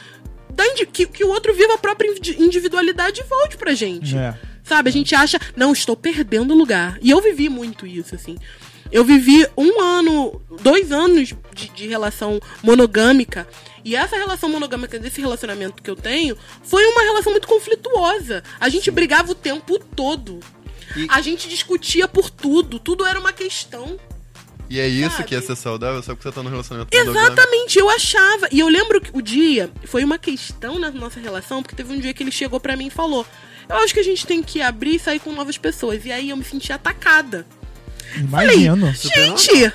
que, 0.91 1.05
que 1.05 1.23
o 1.23 1.29
outro 1.29 1.53
viva 1.53 1.73
a 1.73 1.77
própria 1.77 2.09
indi- 2.09 2.41
individualidade 2.41 3.21
e 3.21 3.23
volte 3.23 3.57
pra 3.57 3.73
gente. 3.73 4.17
É. 4.17 4.33
Sabe? 4.63 4.89
A 4.89 4.91
gente 4.93 5.13
acha, 5.13 5.39
não, 5.55 5.71
estou 5.73 5.95
perdendo 5.95 6.53
lugar. 6.55 6.97
E 7.01 7.11
eu 7.11 7.21
vivi 7.21 7.49
muito 7.49 7.85
isso, 7.85 8.15
assim. 8.15 8.37
Eu 8.91 9.03
vivi 9.03 9.45
um 9.57 9.81
ano, 9.81 10.41
dois 10.61 10.91
anos 10.91 11.33
de, 11.53 11.69
de 11.69 11.87
relação 11.87 12.39
monogâmica. 12.63 13.47
E 13.83 13.95
essa 13.95 14.15
relação 14.15 14.49
monogâmica 14.49 14.97
desse 14.99 15.19
relacionamento 15.21 15.81
que 15.83 15.89
eu 15.89 15.95
tenho 15.95 16.37
foi 16.63 16.85
uma 16.85 17.01
relação 17.01 17.31
muito 17.31 17.47
conflituosa. 17.47 18.43
A 18.59 18.69
gente 18.69 18.89
brigava 18.91 19.31
o 19.31 19.35
tempo 19.35 19.77
todo. 19.79 20.39
E- 20.95 21.07
A 21.09 21.19
gente 21.21 21.47
discutia 21.49 22.07
por 22.07 22.29
tudo. 22.29 22.79
Tudo 22.79 23.05
era 23.05 23.19
uma 23.19 23.33
questão. 23.33 23.99
E 24.69 24.79
é 24.79 24.87
isso 24.87 25.23
que 25.23 25.35
é 25.35 25.41
Sabe? 25.41 25.55
ser 25.55 25.61
saudável, 25.61 26.01
só 26.01 26.15
porque 26.15 26.27
você 26.27 26.33
tá 26.33 26.41
num 26.41 26.49
relacionamento. 26.49 26.95
Exatamente, 26.95 27.77
eu 27.77 27.89
achava. 27.89 28.47
E 28.51 28.59
eu 28.59 28.67
lembro 28.67 28.99
que 28.99 29.11
o 29.13 29.21
dia 29.21 29.69
foi 29.83 30.03
uma 30.03 30.17
questão 30.17 30.79
na 30.79 30.89
nossa 30.89 31.19
relação, 31.19 31.61
porque 31.61 31.75
teve 31.75 31.93
um 31.93 31.99
dia 31.99 32.13
que 32.13 32.23
ele 32.23 32.31
chegou 32.31 32.59
pra 32.59 32.75
mim 32.75 32.87
e 32.87 32.89
falou: 32.89 33.25
Eu 33.69 33.77
acho 33.77 33.93
que 33.93 33.99
a 33.99 34.03
gente 34.03 34.25
tem 34.25 34.41
que 34.41 34.61
abrir 34.61 34.95
e 34.95 34.99
sair 34.99 35.19
com 35.19 35.31
novas 35.31 35.57
pessoas. 35.57 36.03
E 36.05 36.11
aí 36.11 36.29
eu 36.29 36.37
me 36.37 36.43
senti 36.43 36.73
atacada. 36.73 37.45
Imagino. 38.15 38.93
Gente, 38.93 39.71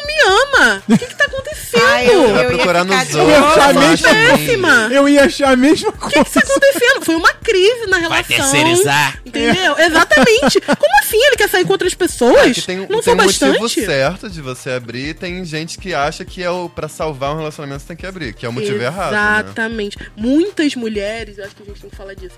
não 0.00 0.06
me 0.06 0.42
ama! 0.42 0.82
O 0.88 0.98
que, 0.98 1.06
que 1.06 1.14
tá 1.14 1.24
acontecendo? 1.24 1.82
Ai, 1.86 2.08
eu- 2.08 2.32
Vai 2.34 2.42
ia 2.42 2.48
procurar 2.48 2.84
nos 2.84 2.96
outros. 3.14 3.14
eu 3.16 3.44
acho 3.62 3.96
de 3.96 4.02
que- 4.02 4.14
péssima. 4.14 4.88
Eu 4.92 5.08
ia 5.08 5.24
achar 5.24 5.52
a 5.52 5.56
mesma 5.56 5.88
O 5.88 5.92
que, 5.92 5.98
que 5.98 6.14
coisa. 6.14 6.30
tá 6.30 6.40
acontecendo? 6.40 7.04
Foi 7.04 7.16
uma 7.16 7.32
crise 7.34 7.86
na 7.86 7.98
relação. 7.98 8.36
terceirizar. 8.36 9.18
Entendeu? 9.24 9.76
Exatamente. 9.78 10.60
Como 10.60 10.98
assim? 11.02 11.16
Ele 11.26 11.36
quer 11.36 11.48
sair 11.48 11.64
com 11.64 11.72
outras 11.72 11.94
pessoas? 11.94 12.58
É 12.58 12.60
tem, 12.62 12.76
não 12.78 12.86
tem 12.86 13.02
são 13.02 13.14
um 13.14 13.16
motivo 13.16 13.52
bastante? 13.60 13.84
certo 13.86 14.30
de 14.30 14.40
você 14.40 14.70
abrir, 14.70 15.14
tem 15.14 15.44
gente 15.44 15.78
que 15.78 15.94
acha 15.94 16.24
que 16.24 16.42
é 16.42 16.50
o 16.50 16.68
pra 16.68 16.88
salvar 16.88 17.32
um 17.34 17.38
relacionamento 17.38 17.80
você 17.82 17.88
tem 17.88 17.96
que 17.96 18.06
abrir, 18.06 18.32
que 18.34 18.44
é 18.46 18.48
o 18.48 18.52
motivo 18.52 18.82
errado, 18.82 19.12
né? 19.12 19.40
Exatamente. 19.44 19.96
Muitas 20.16 20.74
mulheres, 20.74 21.38
eu 21.38 21.44
acho 21.44 21.54
que 21.56 21.62
a 21.62 21.66
gente 21.66 21.80
tem 21.80 21.90
que 21.90 21.96
falar 21.96 22.14
disso. 22.14 22.36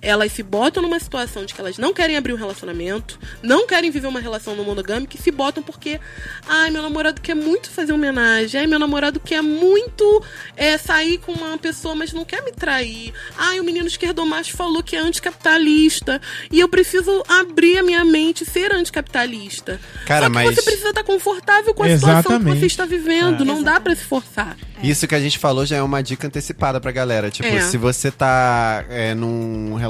Elas 0.00 0.32
se 0.32 0.42
botam 0.42 0.82
numa 0.82 0.98
situação 1.00 1.44
de 1.44 1.52
que 1.54 1.60
elas 1.60 1.76
não 1.78 1.92
querem 1.92 2.16
abrir 2.16 2.32
um 2.32 2.36
relacionamento, 2.36 3.18
não 3.42 3.66
querem 3.66 3.90
viver 3.90 4.06
uma 4.06 4.20
relação 4.20 4.54
no 4.54 4.64
monogâmica 4.64 5.16
e 5.16 5.20
se 5.20 5.30
botam 5.30 5.62
porque, 5.62 6.00
ai, 6.46 6.70
meu 6.70 6.82
namorado 6.82 7.20
quer 7.20 7.34
muito 7.34 7.68
fazer 7.70 7.92
homenagem, 7.92 8.60
ai, 8.60 8.66
meu 8.66 8.78
namorado 8.78 9.18
quer 9.20 9.42
muito 9.42 10.22
é, 10.56 10.78
sair 10.78 11.18
com 11.18 11.32
uma 11.32 11.58
pessoa, 11.58 11.94
mas 11.94 12.12
não 12.12 12.24
quer 12.24 12.42
me 12.42 12.52
trair. 12.52 13.12
Ai, 13.36 13.58
o 13.60 13.64
menino 13.64 13.86
esquerdomacho 13.86 14.56
falou 14.56 14.82
que 14.82 14.94
é 14.96 15.00
anticapitalista 15.00 16.20
e 16.50 16.60
eu 16.60 16.68
preciso 16.68 17.22
abrir 17.28 17.78
a 17.78 17.82
minha 17.82 18.04
mente 18.04 18.42
e 18.44 18.46
ser 18.46 18.72
anticapitalista. 18.72 19.80
Cara, 20.06 20.26
Só 20.26 20.30
que 20.30 20.34
mas- 20.34 20.54
você 20.54 20.62
precisa 20.62 20.88
estar 20.90 21.04
confortável 21.04 21.74
com 21.74 21.82
a 21.82 21.88
situação 21.88 22.22
que 22.22 22.28
Exatamente. 22.28 22.60
você 22.60 22.66
está 22.66 22.84
vivendo, 22.86 23.42
É. 23.42 23.46
não 23.46 23.62
dá 23.62 23.80
pra 23.80 23.94
se 23.96 24.04
forçar. 24.04 24.56
Isso 24.82 25.08
que 25.08 25.14
a 25.14 25.20
gente 25.20 25.38
falou 25.38 25.66
já 25.66 25.76
é 25.76 25.82
uma 25.82 26.00
dica 26.02 26.26
antecipada 26.28 26.80
pra 26.80 26.92
galera. 26.92 27.30
Tipo, 27.30 27.48
É. 27.48 27.60
se 27.62 27.76
você 27.76 28.10
tá 28.12 28.84
é, 28.88 29.12
num 29.12 29.74
relacionamento 29.74 29.87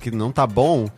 que 0.00 0.10
não 0.10 0.32
tá 0.32 0.46
bom, 0.46 0.88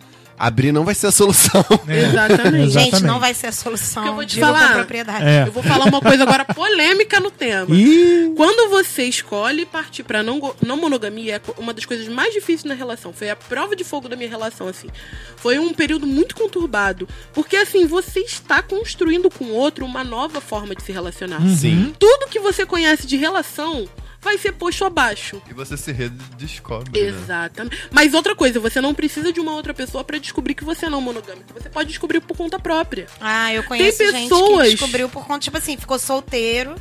abrir 0.40 0.72
não 0.72 0.86
vai 0.86 0.94
ser 0.94 1.08
a 1.08 1.12
solução. 1.12 1.62
Exatamente. 1.86 2.70
Gente, 2.70 3.02
não 3.02 3.20
vai 3.20 3.34
ser 3.34 3.48
a 3.48 3.52
solução. 3.52 4.02
Que 4.02 4.08
eu 4.08 4.14
vou 4.14 4.24
te 4.24 4.40
falar. 4.40 4.68
com 4.68 4.74
propriedade. 4.76 5.22
É. 5.22 5.46
Eu 5.46 5.52
vou 5.52 5.62
falar 5.62 5.84
uma 5.84 6.00
coisa 6.00 6.22
agora 6.22 6.46
polêmica 6.46 7.20
no 7.20 7.30
tema. 7.30 7.66
Ih, 7.76 8.32
Quando 8.34 8.70
você 8.70 9.04
escolhe 9.04 9.66
partir 9.66 10.02
pra 10.02 10.22
não, 10.22 10.54
não 10.64 10.78
monogamia, 10.78 11.36
é 11.36 11.60
uma 11.60 11.74
das 11.74 11.84
coisas 11.84 12.08
mais 12.08 12.32
difíceis 12.32 12.64
na 12.64 12.72
relação. 12.72 13.12
Foi 13.12 13.28
a 13.28 13.36
prova 13.36 13.76
de 13.76 13.84
fogo 13.84 14.08
da 14.08 14.16
minha 14.16 14.30
relação, 14.30 14.66
assim. 14.66 14.88
Foi 15.36 15.58
um 15.58 15.74
período 15.74 16.06
muito 16.06 16.34
conturbado. 16.34 17.06
Porque, 17.34 17.56
assim, 17.56 17.86
você 17.86 18.20
está 18.20 18.62
construindo 18.62 19.28
com 19.30 19.44
o 19.44 19.54
outro 19.54 19.84
uma 19.84 20.02
nova 20.02 20.40
forma 20.40 20.74
de 20.74 20.82
se 20.82 20.90
relacionar. 20.90 21.42
Sim. 21.54 21.94
Tudo 21.98 22.30
que 22.30 22.40
você 22.40 22.64
conhece 22.64 23.06
de 23.06 23.18
relação 23.18 23.86
vai 24.20 24.37
ser 24.38 24.52
posto 24.52 24.85
abaixo. 24.85 25.40
E 25.48 25.54
você 25.54 25.76
se 25.76 25.90
redescobre, 25.92 27.00
né? 27.00 27.09
Exatamente. 27.09 27.78
Mas 27.90 28.14
outra 28.14 28.35
coisa, 28.35 28.61
você 28.61 28.80
não 28.80 28.94
precisa 28.94 29.33
de 29.33 29.40
uma 29.40 29.52
outra 29.52 29.72
pessoa 29.74 30.04
pra 30.04 30.18
descobrir 30.18 30.54
que 30.54 30.64
você 30.64 30.87
é 30.87 30.90
não 30.90 31.00
monogâmico. 31.00 31.52
Você 31.54 31.68
pode 31.68 31.88
descobrir 31.88 32.20
por 32.20 32.37
conta 32.37 32.59
própria. 32.59 33.06
Ah, 33.20 33.52
eu 33.52 33.62
conheço 33.64 33.98
Tem 33.98 34.12
gente 34.12 34.28
pessoas- 34.28 34.64
que 34.64 34.70
descobriu 34.72 35.09
por 35.09 35.26
conta, 35.26 35.40
tipo 35.40 35.56
assim, 35.56 35.76
ficou 35.76 35.98
solteiro 35.98 36.74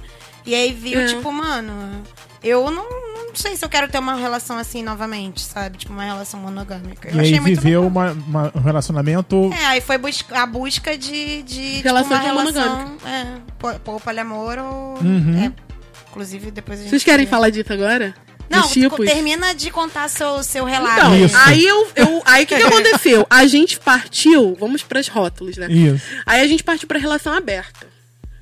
e 0.45 0.53
aí 0.53 0.73
viu, 0.73 0.99
É. 0.99 1.05
tipo, 1.07 1.31
mano, 1.31 2.03
eu 2.43 2.71
não, 2.71 2.83
não 3.27 3.35
sei 3.35 3.55
se 3.55 3.63
eu 3.63 3.69
quero 3.69 3.87
ter 3.89 3.99
uma 3.99 4.15
relação 4.15 4.57
assim 4.57 4.81
novamente, 4.83 5.41
sabe? 5.41 5.77
Tipo, 5.77 5.93
uma 5.93 6.03
relação 6.03 6.39
monogâmica. 6.39 7.09
Eu 7.09 7.15
e 7.15 7.19
aí 7.19 7.25
achei 7.27 7.39
muito 7.39 7.61
viveu 7.61 7.85
uma, 7.85 8.11
uma- 8.11 8.51
um 8.55 8.61
relacionamento. 8.61 9.49
É, 9.53 9.65
aí 9.67 9.81
foi 9.81 9.97
busca- 9.97 10.41
a 10.41 10.45
busca 10.45 10.97
de, 10.97 11.43
de 11.43 11.71
tipo, 11.77 11.83
Relação 11.83 12.11
uma 12.11 12.19
de 12.19 12.25
relação, 12.25 12.97
é, 13.05 13.37
po- 13.57 13.91
ou 13.91 13.99
poliamor 13.99 14.57
ou... 14.57 14.97
Uhum. 15.01 15.43
é, 15.45 15.68
inclusive, 16.09 16.51
depois 16.51 16.79
a 16.79 16.81
gente... 16.83 16.89
Vocês 16.91 17.03
querem 17.03 17.25
vê. 17.25 17.29
falar 17.29 17.49
disso 17.49 17.71
agora? 17.71 18.13
Não, 18.49 18.61
Dos 18.61 18.71
tipos? 18.71 19.05
termina 19.05 19.53
de 19.53 19.69
contar 19.69 20.09
seu, 20.09 20.41
seu 20.41 20.65
relato. 20.65 20.97
Então, 20.97 21.15
Isso. 21.15 21.37
aí 21.37 21.65
eu, 21.65 21.87
eu 21.95 22.21
aí 22.25 22.43
o 22.43 22.47
que, 22.47 22.55
que 22.57 22.63
aconteceu? 22.63 23.27
A 23.29 23.45
gente 23.45 23.79
partiu, 23.79 24.57
vamos 24.59 24.81
pras 24.81 25.07
rótulos, 25.07 25.55
né? 25.55 25.67
Isso. 25.71 26.03
Aí 26.25 26.41
a 26.41 26.47
gente 26.47 26.63
partiu 26.63 26.87
pra 26.87 26.97
relação 26.97 27.31
aberta. 27.31 27.87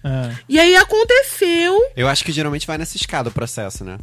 Ah. 0.04 0.32
E 0.48 0.58
aí 0.58 0.78
aconteceu. 0.78 1.78
Eu 1.96 2.08
acho 2.08 2.24
que 2.24 2.32
geralmente 2.32 2.66
vai 2.66 2.78
nessa 2.78 2.96
escada 2.96 3.28
o 3.28 3.32
processo, 3.32 3.84
né? 3.84 3.98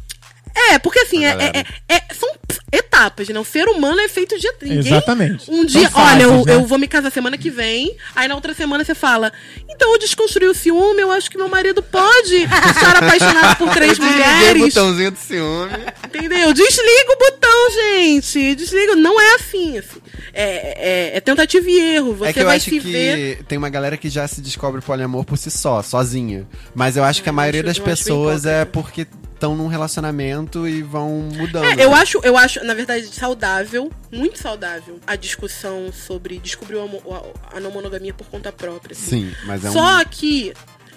É, 0.55 0.79
porque 0.79 0.99
assim, 0.99 1.25
é, 1.25 1.31
é- 1.53 1.65
é- 1.95 2.13
são 2.13 2.29
etapas, 2.71 3.27
né? 3.29 3.39
O 3.39 3.43
ser 3.45 3.67
humano 3.67 3.99
é 3.99 4.07
feito 4.07 4.37
de. 4.39 4.47
Ninguém, 4.61 4.79
Exatamente. 4.79 5.49
Um 5.51 5.65
dia, 5.65 5.89
fases, 5.89 6.13
olha, 6.13 6.23
eu, 6.23 6.45
né? 6.45 6.53
eu 6.55 6.65
vou 6.65 6.77
me 6.77 6.87
casar 6.87 7.11
semana 7.11 7.37
que 7.37 7.49
vem. 7.49 7.95
Aí 8.15 8.27
na 8.27 8.35
outra 8.35 8.53
semana 8.53 8.83
você 8.83 8.95
fala: 8.95 9.31
Então 9.69 9.91
eu 9.91 9.99
desconstruí 9.99 10.47
o 10.47 10.53
ciúme, 10.53 11.01
eu 11.01 11.11
acho 11.11 11.29
que 11.29 11.37
meu 11.37 11.49
marido 11.49 11.83
pode 11.83 12.35
estar 12.35 12.95
apaixonado 13.03 13.57
por 13.57 13.69
três 13.73 13.97
Desliguei 13.97 14.21
o 14.23 14.27
mulheres. 14.35 14.61
botãozinho 14.73 15.11
do 15.11 15.17
ciúme. 15.19 15.71
Entendeu? 16.05 16.53
Desliga 16.53 17.11
o 17.13 17.17
botão, 17.17 17.71
gente. 17.71 18.55
Desliga. 18.55 18.95
Não 18.95 19.19
é 19.19 19.35
assim. 19.35 19.77
assim. 19.77 20.01
É, 20.33 21.11
é- 21.13 21.17
é 21.17 21.21
tentativa 21.21 21.69
e 21.69 21.95
erro. 21.95 22.13
Você 22.15 22.29
é 22.29 22.33
que 22.33 22.39
eu 22.39 22.45
vai 22.45 22.55
acho 22.57 22.65
se 22.65 22.71
que 22.71 22.79
ver. 22.79 23.43
tem 23.47 23.57
uma 23.57 23.69
galera 23.69 23.95
que 23.97 24.09
já 24.09 24.27
se 24.27 24.41
descobre 24.41 24.81
poliamor 24.81 25.23
por 25.25 25.37
si 25.37 25.49
só, 25.51 25.81
sozinha. 25.81 26.47
Mas 26.73 26.97
eu 26.97 27.03
acho 27.03 27.21
que 27.23 27.29
a 27.29 27.33
maioria 27.33 27.61
acho- 27.61 27.67
das 27.67 27.79
pessoas 27.79 28.45
é 28.45 28.65
porque 28.65 29.05
estão 29.35 29.55
num 29.55 29.67
relacionamento 29.67 30.67
e 30.67 30.81
vão 30.81 31.09
mudando. 31.33 31.65
É, 31.79 31.83
eu 31.85 31.93
acho, 31.93 32.19
eu 32.23 32.35
acho, 32.37 32.63
na 32.63 32.73
verdade, 32.73 33.05
saudável, 33.07 33.91
muito 34.11 34.39
saudável, 34.39 34.99
a 35.05 35.15
discussão 35.15 35.91
sobre 35.93 36.39
descobrir 36.39 36.77
a, 36.79 37.57
a 37.57 37.59
não 37.59 37.69
monogamia 37.71 38.13
por 38.13 38.27
conta 38.27 38.51
própria. 38.51 38.93
assim. 38.93 39.29
Sim, 39.29 39.35
mas 39.45 39.63
é 39.63 39.69
um. 39.69 39.73
Só 39.73 40.03
que 40.05 40.53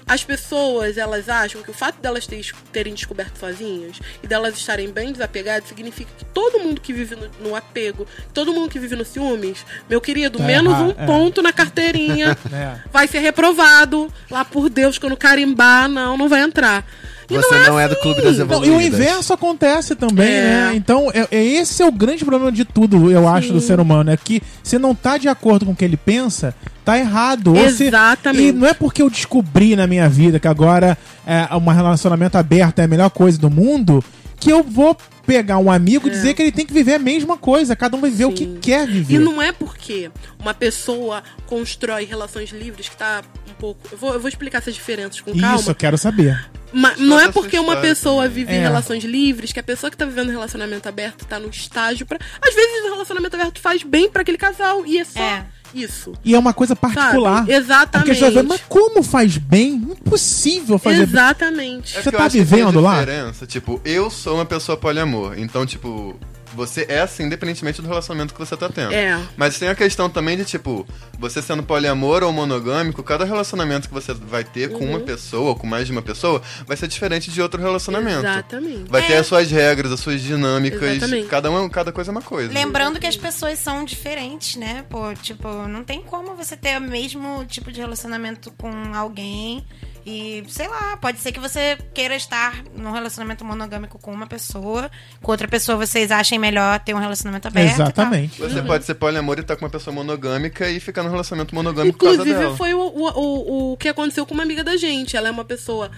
as 0.06 0.24
pessoas, 0.24 0.96
elas 0.96 1.28
acham 1.28 1.62
que 1.62 1.70
o 1.70 1.74
fato 1.74 2.00
delas 2.00 2.26
ter- 2.26 2.40
terem 2.72 2.94
descoberto 2.94 3.36
sozinhas 3.38 3.98
e 4.22 4.26
delas 4.26 4.56
estarem 4.56 4.90
bem 4.90 5.12
desapegadas 5.12 5.68
significa 5.68 6.10
que 6.16 6.24
todo 6.24 6.58
mundo 6.60 6.80
que 6.80 6.94
vive 6.94 7.14
no, 7.14 7.28
no 7.50 7.54
apego, 7.54 8.06
todo 8.32 8.50
mundo 8.54 8.70
que 8.70 8.78
vive 8.78 8.96
no 8.96 9.04
ciúmes, 9.04 9.66
meu 9.86 10.00
querido, 10.00 10.38
Tá 10.38 10.44
menos 10.44 10.72
errado, 10.72 10.96
um 10.98 11.02
é. 11.02 11.06
ponto 11.06 11.42
na 11.42 11.52
carteirinha, 11.52 12.38
É. 12.50 12.78
vai 12.90 13.06
ser 13.06 13.18
reprovado. 13.18 14.10
Lá 14.30 14.46
por 14.46 14.70
Deus, 14.70 14.96
quando 14.96 15.14
carimbar, 15.16 15.88
não, 15.90 16.16
não 16.16 16.26
vai 16.28 16.40
entrar. 16.40 16.86
E 17.30 17.36
Você 17.36 17.58
não 17.68 17.78
é, 17.78 17.86
do 17.86 17.96
clube 17.96 18.22
das 18.22 18.38
Não, 18.38 18.44
evoluídas. 18.46 18.74
e 18.74 18.84
o 18.84 18.86
inverso 18.86 19.32
acontece 19.34 19.94
também, 19.94 20.26
É. 20.26 20.40
né? 20.42 20.72
Então, 20.74 21.10
é, 21.12 21.28
é- 21.30 21.44
esse 21.44 21.82
é 21.82 21.86
o 21.86 21.92
grande 21.92 22.24
problema 22.24 22.50
de 22.50 22.64
tudo, 22.64 23.10
eu 23.10 23.28
acho, 23.28 23.52
do 23.52 23.60
ser 23.60 23.78
humano. 23.80 24.10
É 24.10 24.16
que 24.16 24.42
se 24.62 24.78
não 24.78 24.94
tá 24.94 25.18
de 25.18 25.28
acordo 25.28 25.66
com 25.66 25.72
o 25.72 25.76
que 25.76 25.84
ele 25.84 25.96
pensa, 25.98 26.54
tá 26.86 26.98
errado. 26.98 27.54
Ou 27.54 27.68
se- 27.70 27.84
Exatamente. 27.84 28.44
e 28.48 28.52
não 28.52 28.66
é 28.66 28.72
porque 28.72 29.02
eu 29.02 29.10
descobri 29.10 29.76
na 29.76 29.86
minha 29.86 30.08
vida 30.08 30.40
que 30.40 30.48
agora 30.48 30.96
é, 31.26 31.46
um 31.54 31.68
relacionamento 31.70 32.38
aberto 32.38 32.78
é 32.78 32.84
a 32.84 32.88
melhor 32.88 33.10
coisa 33.10 33.38
do 33.38 33.50
mundo, 33.50 34.02
que 34.40 34.50
eu 34.50 34.62
vou 34.62 34.96
pegar 35.26 35.58
um 35.58 35.70
amigo 35.70 36.08
e 36.08 36.10
dizer 36.10 36.32
que 36.34 36.40
ele 36.40 36.52
tem 36.52 36.64
que 36.64 36.72
viver 36.72 36.94
a 36.94 36.98
mesma 36.98 37.36
coisa. 37.36 37.76
Cada 37.76 37.96
um 37.96 38.00
vai 38.00 38.10
viver 38.10 38.24
o 38.24 38.32
que 38.32 38.44
É. 38.44 38.46
Sim. 38.46 38.58
quer 38.60 38.86
viver. 38.86 39.14
E 39.14 39.18
não 39.18 39.40
é 39.42 39.52
porque 39.52 40.10
uma 40.38 40.54
pessoa 40.54 41.22
constrói 41.46 42.04
relações 42.04 42.50
livres 42.50 42.88
que 42.88 42.96
tá 42.96 43.22
um 43.50 43.52
pouco. 43.54 43.80
Eu 43.92 43.98
vou, 43.98 44.14
eu 44.14 44.20
vou 44.20 44.28
explicar 44.28 44.58
essas 44.58 44.74
diferenças 44.74 45.20
com 45.20 45.38
calma. 45.38 45.56
Isso, 45.60 45.70
eu 45.70 45.74
quero 45.74 45.98
saber. 45.98 46.48
Mas 46.72 46.98
não 46.98 47.18
é 47.18 47.30
porque 47.32 47.58
uma 47.58 47.76
pessoa 47.76 48.28
vive 48.28 48.52
É. 48.52 48.56
em 48.58 48.60
relações 48.60 49.02
livres 49.04 49.52
que 49.52 49.60
a 49.60 49.62
pessoa 49.62 49.90
que 49.90 49.96
tá 49.96 50.04
vivendo 50.04 50.28
um 50.28 50.32
relacionamento 50.32 50.86
aberto 50.88 51.24
tá 51.24 51.38
no 51.38 51.48
estágio 51.48 52.04
pra. 52.06 52.18
Às 52.46 52.54
vezes 52.54 52.84
o 52.84 52.92
relacionamento 52.92 53.34
aberto 53.36 53.58
faz 53.60 53.82
bem 53.82 54.10
pra 54.10 54.22
aquele 54.22 54.36
casal 54.38 54.84
e 54.86 54.98
é 54.98 55.04
só 55.04 55.18
É. 55.20 55.46
isso. 55.74 56.12
E 56.24 56.34
é 56.34 56.38
uma 56.38 56.52
coisa 56.52 56.74
particular. 56.76 57.38
Sabe? 57.38 57.52
Exatamente. 57.52 58.06
Porque 58.06 58.14
você 58.14 58.20
vai 58.20 58.30
ver, 58.30 58.42
mas 58.42 58.60
como 58.68 59.02
faz 59.02 59.36
bem? 59.38 59.74
Impossível 59.74 60.78
fazer 60.78 61.06
bem. 61.06 61.08
Exatamente. 61.08 61.96
É 61.96 62.02
Você 62.02 62.10
tá 62.12 62.28
vivendo 62.28 62.80
lá? 62.80 63.00
diferença. 63.00 63.46
Tipo, 63.46 63.80
eu 63.84 64.10
sou 64.10 64.34
uma 64.36 64.44
pessoa 64.44 64.76
poliamor. 64.76 65.34
Então, 65.38 65.64
tipo, 65.66 66.18
você 66.54 66.86
é 66.88 67.00
assim, 67.00 67.24
independentemente 67.24 67.80
do 67.82 67.88
relacionamento 67.88 68.32
que 68.34 68.40
você 68.40 68.56
tá 68.56 68.68
tendo. 68.68 68.92
É. 68.92 69.20
Mas 69.36 69.58
tem 69.58 69.68
a 69.68 69.74
questão 69.74 70.08
também 70.10 70.36
de, 70.36 70.44
tipo, 70.44 70.86
você 71.18 71.40
sendo 71.42 71.62
poliamor 71.62 72.22
ou 72.22 72.32
monogâmico, 72.32 73.02
cada 73.02 73.24
relacionamento 73.24 73.88
que 73.88 73.94
você 73.94 74.12
vai 74.14 74.44
ter 74.44 74.70
com 74.72 74.84
Uhum. 74.84 74.90
uma 74.90 75.00
pessoa 75.00 75.50
ou 75.50 75.54
com 75.56 75.66
mais 75.66 75.86
de 75.86 75.92
uma 75.92 76.02
pessoa 76.02 76.40
vai 76.66 76.76
ser 76.76 76.88
diferente 76.88 77.30
de 77.30 77.40
outro 77.42 77.60
relacionamento. 77.60 78.20
Exatamente. 78.20 78.90
Vai 78.90 79.06
ter 79.06 79.14
É. 79.14 79.18
as 79.18 79.26
suas 79.26 79.50
regras, 79.50 79.92
as 79.92 80.00
suas 80.00 80.20
dinâmicas. 80.20 80.82
Exatamente. 80.82 81.28
Cada, 81.28 81.50
uma, 81.50 81.68
cada 81.70 81.92
coisa 81.92 82.10
é 82.10 82.12
uma 82.12 82.22
coisa. 82.22 82.52
Lembrando 82.52 82.98
que 82.98 83.06
as 83.06 83.16
pessoas 83.16 83.58
são 83.58 83.84
diferentes, 83.84 84.56
né? 84.56 84.84
Pô, 84.88 85.12
tipo, 85.14 85.48
não 85.68 85.84
tem 85.84 86.02
como 86.02 86.34
você 86.34 86.56
ter 86.56 86.78
o 86.78 86.80
mesmo 86.80 87.44
tipo 87.46 87.70
de 87.72 87.80
relacionamento 87.80 88.52
com 88.58 88.70
alguém 88.94 89.64
e, 90.08 90.42
sei 90.48 90.66
lá, 90.66 90.96
pode 90.96 91.18
ser 91.18 91.32
que 91.32 91.38
você 91.38 91.76
queira 91.92 92.16
estar 92.16 92.64
num 92.74 92.92
relacionamento 92.92 93.44
monogâmico 93.44 93.98
com 93.98 94.10
uma 94.10 94.26
pessoa, 94.26 94.90
com 95.20 95.30
outra 95.30 95.46
pessoa 95.46 95.76
vocês 95.76 96.10
achem 96.10 96.38
melhor 96.38 96.80
ter 96.80 96.94
um 96.94 96.98
relacionamento 96.98 97.46
aberto. 97.46 97.74
Exatamente. 97.74 98.40
Você 98.40 98.62
pode 98.62 98.84
ser 98.86 98.94
poliamor 98.94 99.36
e 99.36 99.42
estar 99.42 99.54
com 99.56 99.66
uma 99.66 99.70
pessoa 99.70 99.92
monogâmica 99.94 100.66
e 100.70 100.80
ficar 100.80 101.02
num 101.02 101.10
relacionamento 101.10 101.54
monogâmico 101.54 101.98
por 101.98 102.06
causa 102.06 102.22
Inclusive, 102.22 102.56
foi 102.56 102.72
o, 102.72 102.80
o, 102.80 103.08
o, 103.10 103.72
o 103.72 103.76
que 103.76 103.86
aconteceu 103.88 104.24
com 104.24 104.32
uma 104.32 104.42
amiga 104.42 104.64
da 104.64 104.76
gente. 104.78 105.14
Ela 105.14 105.28
é 105.28 105.30
uma 105.30 105.44
pessoa. 105.44 105.90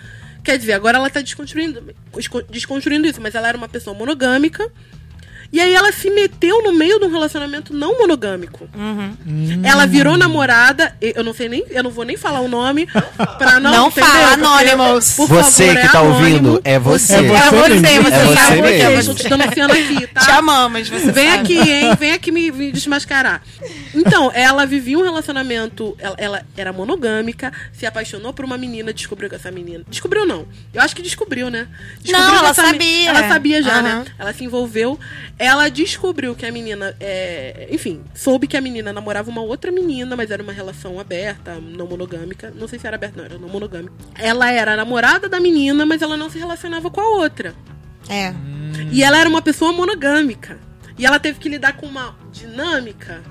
Quer 0.42 0.58
dizer, 0.58 0.72
agora 0.72 0.98
ela 0.98 1.08
tá 1.10 1.20
desconstruindo, 1.20 1.94
esco- 2.18 2.42
desconstruindo 2.42 3.06
isso, 3.06 3.20
mas 3.20 3.34
ela 3.36 3.46
era 3.48 3.56
uma 3.56 3.68
pessoa 3.68 3.94
monogâmica. 3.96 4.72
E 5.52 5.60
aí 5.60 5.74
ela 5.74 5.90
se 5.90 6.08
meteu 6.10 6.62
no 6.62 6.72
meio 6.72 7.00
de 7.00 7.06
um 7.06 7.10
relacionamento 7.10 7.74
não 7.74 7.98
monogâmico. 7.98 8.68
Uhum. 8.72 9.16
Ela 9.64 9.84
virou 9.84 10.16
namorada, 10.16 10.94
e- 11.02 11.12
eu 11.16 11.24
não 11.24 11.34
sei 11.34 11.48
nem, 11.48 11.64
eu 11.70 11.82
não 11.82 11.90
vou 11.90 12.04
nem 12.04 12.16
falar 12.16 12.40
o 12.40 12.46
nome 12.48 12.86
pra 13.38 13.58
não 13.58 13.72
Não 13.72 13.88
entendeu? 13.88 14.08
fala, 14.10 14.38
por 15.16 15.26
Você 15.28 15.66
favor, 15.66 15.80
que 15.80 15.86
é 15.86 15.90
tá 15.90 15.98
anônimo. 15.98 16.14
ouvindo, 16.50 16.60
é 16.64 16.78
você. 16.78 17.14
É 17.14 17.22
você 17.22 17.34
É 17.34 17.50
você, 17.50 17.68
mesmo. 17.80 18.02
você 18.04 18.14
É 18.14 18.24
você 18.24 18.36
sabe 18.36 18.62
mesmo. 18.62 18.66
que 18.76 18.82
é 18.82 18.94
Estou 19.00 19.14
você. 19.14 19.22
te 19.24 19.28
denunciando 19.28 19.72
aqui, 19.72 20.06
tá? 20.06 20.20
Te 20.20 20.30
amamos, 20.30 20.88
você 20.88 21.10
Vem 21.12 21.30
sabe. 21.30 21.42
aqui, 21.42 21.70
hein? 21.70 21.96
Vem 21.98 22.12
aqui 22.12 22.30
me, 22.30 22.52
me 22.52 22.70
desmascarar. 22.72 23.42
Então, 23.94 24.30
ela 24.32 24.64
vivia 24.64 24.96
um 24.98 25.02
relacionamento. 25.02 25.96
Ela, 25.98 26.14
ela 26.18 26.42
era 26.56 26.72
monogâmica, 26.72 27.52
se 27.72 27.84
apaixonou 27.86 28.32
por 28.32 28.44
uma 28.44 28.56
menina, 28.56 28.92
descobriu 28.92 29.28
que 29.28 29.34
essa 29.34 29.50
menina. 29.50 29.82
Descobriu 29.88 30.24
não. 30.24 30.46
Eu 30.72 30.80
acho 30.80 30.94
que 30.94 31.02
descobriu, 31.02 31.50
né? 31.50 31.66
Descobriu 32.00 32.28
Não, 32.30 32.38
ela 32.38 32.48
me- 32.50 32.54
sabia. 32.54 33.10
Ela 33.10 33.28
sabia 33.28 33.62
já, 33.62 33.72
Aham. 33.80 33.82
né? 33.82 34.04
Ela 34.18 34.32
se 34.32 34.44
envolveu. 34.44 34.98
Ela 35.42 35.70
descobriu 35.70 36.34
que 36.34 36.44
a 36.44 36.52
menina. 36.52 36.94
é, 37.00 37.66
Enfim, 37.70 38.04
soube 38.14 38.46
que 38.46 38.58
a 38.58 38.60
menina 38.60 38.92
namorava 38.92 39.30
uma 39.30 39.40
outra 39.40 39.72
menina, 39.72 40.14
mas 40.14 40.30
era 40.30 40.42
uma 40.42 40.52
relação 40.52 41.00
aberta, 41.00 41.54
não 41.54 41.86
monogâmica. 41.86 42.52
Não 42.54 42.68
sei 42.68 42.78
se 42.78 42.86
era 42.86 42.96
aberta, 42.96 43.16
não, 43.16 43.24
era 43.24 43.38
não 43.38 43.48
monogâmica. 43.48 43.94
Ela 44.18 44.50
era 44.50 44.76
namorada 44.76 45.30
da 45.30 45.40
menina, 45.40 45.86
mas 45.86 46.02
ela 46.02 46.14
não 46.14 46.28
se 46.28 46.38
relacionava 46.38 46.90
com 46.90 47.00
a 47.00 47.08
outra. 47.08 47.54
É. 48.06 48.34
E 48.92 49.02
ela 49.02 49.18
era 49.18 49.30
uma 49.30 49.40
pessoa 49.40 49.72
monogâmica. 49.72 50.58
E 50.98 51.06
ela 51.06 51.18
teve 51.18 51.38
que 51.38 51.48
lidar 51.48 51.72
com 51.72 51.86
uma 51.86 52.14
dinâmica 52.30 53.22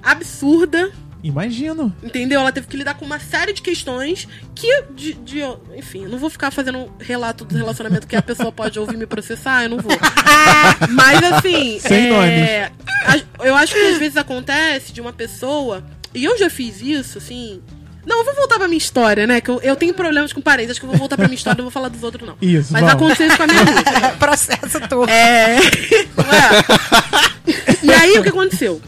absurda, 0.00 0.92
Imagino. 1.22 1.92
entendeu? 2.02 2.40
Ela 2.40 2.52
teve 2.52 2.66
que 2.66 2.76
lidar 2.76 2.94
com 2.94 3.04
uma 3.04 3.18
série 3.18 3.52
de 3.52 3.60
questões 3.60 4.28
que, 4.54 4.82
de, 4.94 5.14
de- 5.14 5.42
enfim, 5.76 6.04
eu 6.04 6.08
não 6.08 6.18
vou 6.18 6.30
ficar 6.30 6.50
fazendo 6.50 6.78
um 6.78 6.88
relato 7.00 7.44
do 7.44 7.56
relacionamento 7.56 8.06
que 8.06 8.14
a 8.16 8.22
pessoa 8.22 8.52
pode 8.52 8.78
ouvir 8.78 8.96
me 8.96 9.06
processar, 9.06 9.64
eu 9.64 9.70
não 9.70 9.78
vou. 9.78 9.92
Mas 10.90 11.22
assim, 11.32 11.78
Sem 11.80 12.12
é, 12.12 12.70
a- 13.04 13.44
eu 13.44 13.54
acho 13.56 13.74
que 13.74 13.80
às 13.80 13.98
vezes 13.98 14.16
acontece 14.16 14.92
de 14.92 15.00
uma 15.00 15.12
pessoa, 15.12 15.82
e 16.14 16.24
eu 16.24 16.38
já 16.38 16.48
fiz 16.48 16.80
isso, 16.80 17.18
assim. 17.18 17.60
Não, 18.06 18.20
eu 18.20 18.24
vou 18.24 18.34
voltar 18.36 18.56
pra 18.56 18.66
minha 18.68 18.78
história, 18.78 19.26
né? 19.26 19.38
Que 19.40 19.50
eu, 19.50 19.60
eu 19.60 19.76
tenho 19.76 19.92
problemas 19.92 20.32
com 20.32 20.40
parentes, 20.40 20.70
acho 20.70 20.80
que 20.80 20.86
eu 20.86 20.90
vou 20.90 20.98
voltar 20.98 21.16
pra 21.16 21.26
minha 21.26 21.34
história, 21.36 21.58
não 21.58 21.64
vou 21.64 21.70
falar 21.70 21.88
dos 21.88 22.02
outros, 22.02 22.26
não. 22.26 22.36
Isso, 22.40 22.72
Mas 22.72 22.80
vamos. 22.80 22.94
aconteceu 22.94 23.26
isso 23.26 23.36
com 23.36 23.42
a 23.42 23.46
minha 23.46 23.60
amiga. 23.60 24.08
Processo 24.18 24.80
todo. 24.88 25.10
É. 25.10 25.56
Ué. 26.16 27.58
E 27.82 27.92
aí 27.92 28.18
o 28.18 28.22
que 28.22 28.28
aconteceu? 28.30 28.80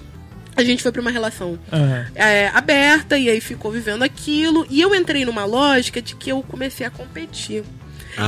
A 0.61 0.65
gente 0.65 0.83
foi 0.83 0.93
pra 0.93 1.01
uma 1.01 1.11
relação 1.11 1.59
Aham. 1.73 2.07
é, 2.15 2.49
aberta 2.55 3.19
e 3.19 3.29
aí 3.29 3.41
ficou 3.41 3.71
vivendo 3.71 4.03
aquilo. 4.03 4.67
E 4.71 4.81
eu 4.81 4.95
entrei 4.95 5.25
numa 5.25 5.45
lógica 5.45 6.01
de 6.03 6.15
que 6.15 6.31
eu 6.31 6.43
comecei 6.43 6.87
a 6.87 6.91
competir. 6.91 7.65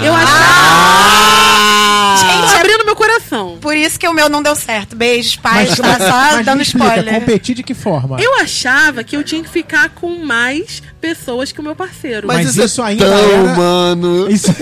Eu 0.05 0.15
achava. 0.15 1.33
Gente, 2.19 2.51
Tô 2.53 2.57
é 2.57 2.61
abrindo 2.61 2.85
meu 2.85 2.95
coração. 2.95 3.59
por 3.61 3.77
isso 3.77 3.99
que 3.99 4.07
o 4.07 4.13
meu 4.13 4.29
não 4.29 4.43
deu 4.43 4.55
certo. 4.55 4.95
Beijos, 4.95 5.37
pais. 5.37 5.71
Mas, 5.79 5.81
Tá 5.99 5.99
só 5.99 6.37
mas 6.37 6.47
dando 6.47 6.63
explica, 6.63 6.87
spoiler. 6.89 7.15
competir 7.15 7.55
de 7.57 7.63
que 7.63 7.75
forma? 7.75 8.21
Eu 8.21 8.39
achava 8.41 9.03
que 9.03 9.17
eu 9.17 9.25
tinha 9.25 9.43
que 9.43 9.49
ficar 9.49 9.89
com 9.91 10.25
mais 10.25 10.83
pessoas 11.01 11.51
que 11.53 11.61
o 11.61 11.63
meu 11.63 11.75
parceiro. 11.75 12.27
Mas 12.29 12.39
Mas, 12.39 12.49
isso, 12.57 12.63
isso 12.65 12.83
é 12.83 12.87
ainda 12.87 13.07
tão 13.07 13.19
era- 13.19 13.43
humano. 13.43 14.31
Isso, 14.31 14.55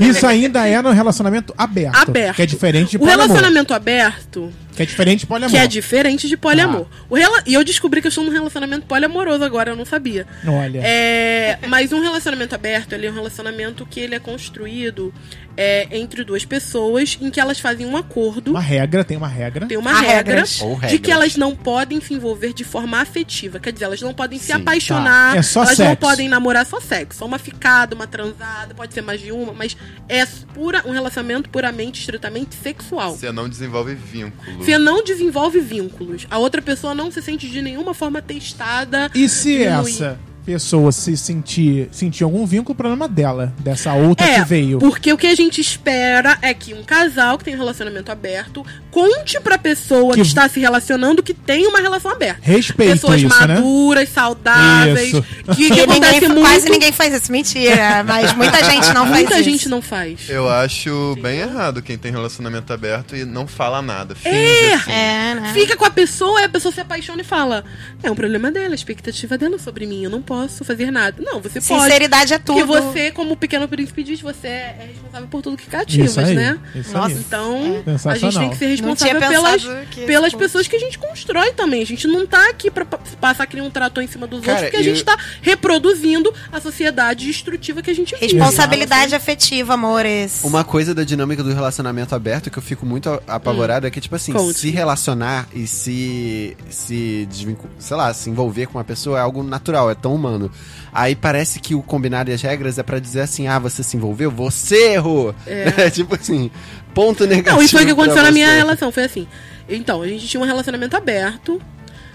isso 0.00 0.26
ainda 0.26 0.66
é 0.66 0.80
no 0.82 0.90
relacionamento 0.90 1.54
aberto. 1.56 1.94
Aberto. 1.96 2.36
Que 2.36 2.42
é 2.42 2.46
diferente 2.46 2.90
de 2.92 2.96
o 2.96 3.04
relacionamento 3.06 3.72
aberto, 3.72 4.52
Que 4.74 4.82
é 4.82 4.86
diferente 4.86 5.20
de 5.20 5.26
poliamor. 5.26 5.50
que 5.50 5.56
é 5.56 5.66
diferente 5.66 6.28
de 6.28 6.36
poliamor. 6.36 6.86
O 7.08 7.14
rela... 7.14 7.42
E 7.46 7.54
eu 7.54 7.62
descobri 7.64 8.00
que 8.00 8.06
eu 8.06 8.10
estou 8.10 8.24
num 8.24 8.30
relacionamento 8.30 8.86
poliamoroso 8.86 9.44
agora, 9.44 9.70
eu 9.70 9.76
não 9.76 9.84
sabia. 9.84 10.26
Olha. 10.46 10.80
É, 10.82 11.58
mas 11.68 11.92
um 11.92 12.00
relacionamento 12.00 12.54
aberto, 12.54 12.92
ele 12.92 13.06
é 13.06 13.10
um 13.10 13.14
relacionamento 13.14 13.86
que 13.86 14.00
ele 14.00 14.14
é 14.14 14.18
construído 14.18 15.12
é, 15.56 15.86
entre 15.96 16.24
duas 16.24 16.44
pessoas, 16.44 17.16
em 17.20 17.30
que 17.30 17.40
elas 17.40 17.60
fazem 17.60 17.86
um 17.86 17.96
acordo, 17.96 18.50
Uma 18.50 18.60
regra, 18.60 19.04
tem 19.04 19.16
uma 19.16 19.28
regra. 19.28 19.66
tem 19.66 19.76
uma 19.76 19.92
Há 19.92 20.00
regra, 20.00 20.42
de 20.88 20.98
que 20.98 21.10
elas 21.10 21.36
não 21.36 21.54
podem 21.54 22.00
se 22.00 22.14
envolver 22.14 22.52
de 22.52 22.64
forma 22.64 23.00
afetiva. 23.00 23.60
Quer 23.60 23.72
dizer, 23.72 23.84
elas 23.84 24.00
não 24.00 24.12
podem 24.12 24.38
se 24.38 24.46
Sim, 24.46 24.52
apaixonar, 24.54 25.32
tá. 25.32 25.38
É 25.38 25.42
só 25.42 25.62
elas 25.62 25.78
não 25.78 25.86
sexo. 25.86 26.00
podem 26.00 26.28
namorar 26.28 26.66
só 26.66 26.80
sexo. 26.80 27.20
Só 27.20 27.26
uma 27.26 27.38
ficada, 27.38 27.94
uma 27.94 28.06
transada, 28.06 28.74
pode 28.74 28.92
ser 28.92 29.02
mais 29.02 29.20
de 29.20 29.30
uma, 29.30 29.52
mas 29.52 29.76
é 30.08 30.26
pura, 30.52 30.82
um 30.86 30.90
relacionamento 30.90 31.48
puramente, 31.48 32.00
estritamente 32.00 32.56
sexual. 32.56 33.16
Você 33.16 33.30
não 33.30 33.48
desenvolve 33.48 33.94
vínculo. 33.94 34.63
Você 34.64 34.78
não 34.78 35.04
desenvolve 35.04 35.60
vínculos. 35.60 36.26
A 36.30 36.38
outra 36.38 36.62
pessoa 36.62 36.94
não 36.94 37.10
se 37.10 37.20
sente 37.20 37.50
de 37.50 37.60
nenhuma 37.60 37.92
forma 37.92 38.22
testada. 38.22 39.10
E 39.14 39.28
se 39.28 39.62
essa 39.62 40.18
pessoa 40.44 40.92
se 40.92 41.16
sentir, 41.16 41.88
sentir 41.90 42.24
algum 42.24 42.44
vínculo, 42.46 42.72
o 42.72 42.76
problema 42.76 43.08
dela, 43.08 43.52
dessa 43.60 43.92
outra 43.94 44.26
É, 44.26 44.34
que 44.42 44.48
veio. 44.48 44.78
porque 44.78 45.12
o 45.12 45.16
que 45.16 45.26
a 45.26 45.34
gente 45.34 45.60
espera 45.60 46.38
é 46.42 46.52
que 46.52 46.74
um 46.74 46.82
casal 46.82 47.38
que 47.38 47.44
tem 47.44 47.54
um 47.54 47.58
relacionamento 47.58 48.10
aberto 48.12 48.64
conte 48.90 49.40
pra 49.40 49.56
pessoa 49.58 50.14
que, 50.14 50.20
Que- 50.20 50.26
está 50.26 50.48
se 50.48 50.60
relacionando 50.60 51.22
que 51.22 51.32
tem 51.34 51.66
uma 51.66 51.80
relação 51.80 52.10
aberta. 52.10 52.40
Respeito 52.42 52.92
Pessoas 52.92 53.22
isso, 53.22 53.46
né? 53.46 53.54
maduras, 53.54 54.08
saudáveis. 54.10 55.08
Isso. 55.08 55.22
Que, 55.54 55.70
que 55.70 55.80
acontece 55.80 56.12
ninguém, 56.14 56.28
muito. 56.28 56.40
Quase 56.42 56.70
ninguém 56.70 56.92
faz 56.92 57.14
isso. 57.14 57.32
Mentira. 57.32 58.04
Mas 58.04 58.32
muita 58.34 58.62
gente 58.64 58.86
não 58.92 59.06
faz 59.06 59.10
Muita 59.10 59.34
isso. 59.40 59.44
gente 59.50 59.68
não 59.68 59.82
faz. 59.82 60.28
Eu 60.28 60.48
acho 60.48 61.16
bem 61.22 61.38
errado 61.40 61.82
quem 61.82 61.96
tem 61.98 62.12
relacionamento 62.12 62.72
aberto 62.72 63.16
e 63.16 63.24
não 63.24 63.46
fala 63.46 63.80
nada. 63.80 64.14
Finge 64.14 64.36
É. 64.36 64.74
assim. 64.74 64.90
É, 64.92 65.34
né? 65.36 65.50
Fica 65.54 65.76
com 65.76 65.84
a 65.84 65.90
pessoa 65.90 66.40
e 66.40 66.44
a 66.44 66.48
pessoa 66.48 66.72
se 66.72 66.80
apaixona 66.80 67.22
e 67.22 67.24
fala: 67.24 67.64
É 68.02 68.10
um 68.10 68.14
problema 68.14 68.50
dela, 68.52 68.72
a 68.72 68.74
expectativa 68.74 69.36
dela 69.38 69.58
sobre 69.58 69.86
mim, 69.86 70.04
eu 70.04 70.10
não 70.10 70.20
posso 70.22 70.33
fazer 70.64 70.90
nada. 70.90 71.16
Não, 71.22 71.40
você 71.40 71.60
pode. 71.60 71.64
Sinceridade 71.82 72.34
é 72.34 72.38
tudo. 72.38 72.66
Porque 72.66 72.80
você, 72.80 73.10
como 73.10 73.36
pequeno 73.36 73.66
príncipe 73.68 74.02
diz, 74.02 74.20
você 74.20 74.46
é 74.48 74.88
responsável 74.92 75.28
por 75.28 75.42
tudo 75.42 75.56
que 75.56 75.66
cativas, 75.66 76.10
Isso 76.10 76.20
aí, 76.20 76.34
né? 76.34 76.58
isso 76.74 76.92
Nossa, 76.92 77.08
aí. 77.14 77.20
Então, 77.26 77.56
a 77.86 77.90
Sensacional. 77.98 78.30
gente 78.30 78.40
tem 78.40 78.50
que 78.50 78.56
ser 78.56 78.66
responsável 78.66 79.20
pelas, 79.20 79.62
que- 79.90 80.00
pelas 80.06 80.34
pessoas 80.34 80.68
que 80.68 80.76
a 80.76 80.78
gente 80.78 80.98
constrói 80.98 81.52
também. 81.52 81.82
A 81.82 81.86
gente 81.86 82.06
não 82.06 82.26
tá 82.26 82.48
aqui 82.50 82.70
pra 82.70 82.84
pa- 82.84 82.98
passar 83.20 83.46
que 83.46 83.56
nem 83.56 83.64
um 83.64 83.70
trator 83.70 84.02
em 84.02 84.06
cima 84.06 84.26
dos 84.26 84.40
Cara, 84.40 84.52
outros, 84.58 84.70
porque 84.70 84.76
a 84.76 84.80
eu- 84.90 84.94
gente 84.94 85.04
tá 85.04 85.16
reproduzindo 85.42 86.32
a 86.52 86.60
sociedade 86.60 87.26
destrutiva 87.26 87.82
que 87.82 87.90
a 87.90 87.94
gente 87.94 88.14
vive. 88.14 88.26
Responsabilidade 88.36 89.14
afetiva, 89.14 89.74
amores. 89.74 90.40
Uma 90.44 90.64
coisa 90.64 90.94
da 90.94 91.04
dinâmica 91.04 91.42
do 91.42 91.52
relacionamento 91.52 92.14
aberto 92.14 92.50
que 92.50 92.58
eu 92.58 92.62
fico 92.62 92.84
muito 92.84 93.08
a- 93.08 93.20
apavorado 93.36 93.86
é 93.86 93.90
que, 93.90 94.00
tipo 94.00 94.14
assim, 94.16 94.32
Conte. 94.32 94.58
se 94.58 94.70
relacionar 94.70 95.48
e 95.54 95.66
se. 95.66 96.56
se 96.68 97.26
desvincu- 97.30 97.68
sei 97.78 97.96
lá, 97.96 98.12
se 98.12 98.28
envolver 98.30 98.66
com 98.66 98.78
uma 98.78 98.84
pessoa 98.84 99.18
é 99.18 99.20
algo 99.22 99.42
natural, 99.42 99.90
é 99.90 99.94
tão 99.94 100.14
humano. 100.24 100.50
Aí 100.92 101.14
parece 101.14 101.60
que 101.60 101.74
o 101.74 101.82
combinado 101.82 102.30
e 102.30 102.34
as 102.34 102.40
regras 102.40 102.78
é 102.78 102.82
pra 102.82 102.98
dizer 102.98 103.20
assim: 103.20 103.46
ah, 103.46 103.58
você 103.58 103.82
se 103.82 103.96
envolveu, 103.96 104.30
você 104.30 104.94
errou. 104.94 105.34
É. 105.46 105.88
tipo 105.90 106.14
assim, 106.14 106.50
ponto 106.94 107.26
negativo. 107.26 107.56
Não, 107.56 107.62
e 107.62 107.68
foi 107.68 107.82
o 107.82 107.86
que 107.86 107.92
aconteceu 107.92 108.22
na 108.22 108.30
minha 108.30 108.50
relação. 108.54 108.90
Foi 108.90 109.04
assim. 109.04 109.26
Então, 109.68 110.02
a 110.02 110.08
gente 110.08 110.26
tinha 110.26 110.40
um 110.40 110.46
relacionamento 110.46 110.96
aberto. 110.96 111.60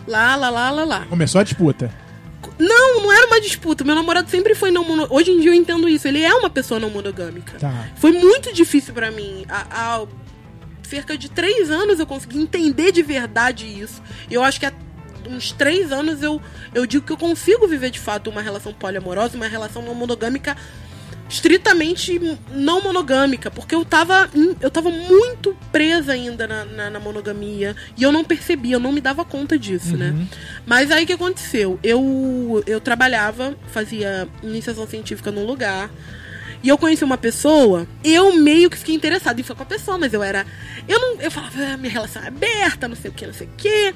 Lá, 0.07 0.35
lá, 0.35 0.49
lá, 0.49 0.71
lá, 0.71 0.83
lá. 0.83 1.05
Começou 1.09 1.39
a 1.41 1.43
disputa. 1.43 1.93
Não, 2.57 3.03
não 3.03 3.11
era 3.11 3.27
uma 3.27 3.39
disputa. 3.39 3.83
Meu 3.83 3.95
namorado 3.95 4.29
sempre 4.29 4.55
foi 4.55 4.71
não 4.71 4.83
mono... 4.83 5.07
Hoje 5.09 5.31
em 5.31 5.39
dia 5.39 5.51
eu 5.51 5.53
entendo 5.53 5.87
isso. 5.87 6.07
Ele 6.07 6.21
é 6.21 6.33
uma 6.33 6.49
pessoa 6.49 6.79
não 6.79 6.89
monogâmica. 6.89 7.57
Tá. 7.57 7.89
Foi 7.95 8.11
muito 8.11 8.53
difícil 8.53 8.93
pra 8.93 9.11
mim. 9.11 9.45
Há, 9.47 9.65
há 9.69 10.07
cerca 10.83 11.17
de 11.17 11.29
três 11.29 11.69
anos 11.69 11.99
eu 11.99 12.07
consegui 12.07 12.39
entender 12.39 12.91
de 12.91 13.03
verdade 13.03 13.65
isso. 13.65 14.01
E 14.29 14.33
eu 14.33 14.43
acho 14.43 14.59
que 14.59 14.65
há 14.65 14.73
uns 15.27 15.51
três 15.51 15.91
anos 15.91 16.21
eu, 16.21 16.41
eu 16.73 16.85
digo 16.85 17.05
que 17.05 17.11
eu 17.11 17.17
consigo 17.17 17.67
viver 17.67 17.89
de 17.89 17.99
fato 17.99 18.29
uma 18.29 18.41
relação 18.41 18.73
poliamorosa, 18.73 19.35
uma 19.35 19.47
relação 19.47 19.81
não 19.81 19.95
monogâmica 19.95 20.55
estritamente 21.29 22.19
não 22.51 22.81
monogâmica, 22.81 23.51
porque 23.51 23.75
eu 23.75 23.85
tava, 23.85 24.29
eu 24.59 24.71
tava 24.71 24.89
muito 24.89 25.55
presa 25.71 26.13
ainda 26.13 26.47
na, 26.47 26.65
na, 26.65 26.89
na 26.89 26.99
monogamia 26.99 27.75
e 27.95 28.01
eu 28.01 28.11
não 28.11 28.23
percebia, 28.23 28.75
eu 28.75 28.79
não 28.79 28.91
me 28.91 28.99
dava 28.99 29.23
conta 29.23 29.57
disso, 29.57 29.95
né? 29.95 30.27
Mas 30.65 30.89
aí 30.89 31.03
o 31.03 31.07
que 31.07 31.13
aconteceu? 31.13 31.79
Eu, 31.83 32.63
eu 32.65 32.81
trabalhava, 32.81 33.55
fazia 33.67 34.27
iniciação 34.41 34.87
científica 34.87 35.31
num 35.31 35.45
lugar. 35.45 35.91
E 36.61 36.67
eu 36.67 36.77
conheci 36.77 37.05
uma 37.05 37.17
pessoa, 37.17 37.87
eu 38.03 38.35
meio 38.35 38.69
que 38.69 38.75
fiquei 38.75 38.93
interessada 38.93 39.39
em 39.39 39.43
ficar 39.43 39.55
com 39.55 39.63
a 39.63 39.65
pessoa, 39.65 39.97
mas 39.97 40.13
eu 40.13 40.21
era. 40.21 40.45
Eu 40.89 40.99
não. 40.99 41.21
Eu 41.21 41.31
falava, 41.31 41.53
ah, 41.57 41.77
minha 41.77 41.93
relação 41.93 42.21
é 42.21 42.27
aberta, 42.27 42.85
não 42.85 42.97
sei 42.97 43.09
o 43.11 43.13
que, 43.13 43.25
não 43.25 43.33
sei 43.33 43.47
o 43.47 43.51
que. 43.55 43.93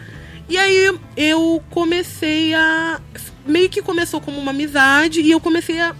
E 0.48 0.58
aí 0.58 1.00
eu 1.16 1.64
comecei 1.70 2.54
a. 2.54 3.00
Meio 3.46 3.70
que 3.70 3.82
começou 3.82 4.22
como 4.22 4.40
uma 4.40 4.52
amizade 4.52 5.22
e 5.22 5.32
eu 5.32 5.40
comecei 5.40 5.80
a 5.80 5.94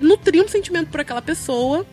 nutrir 0.00 0.42
um 0.42 0.48
sentimento 0.48 0.88
por 0.88 1.00
aquela 1.00 1.20
pessoa. 1.22 1.84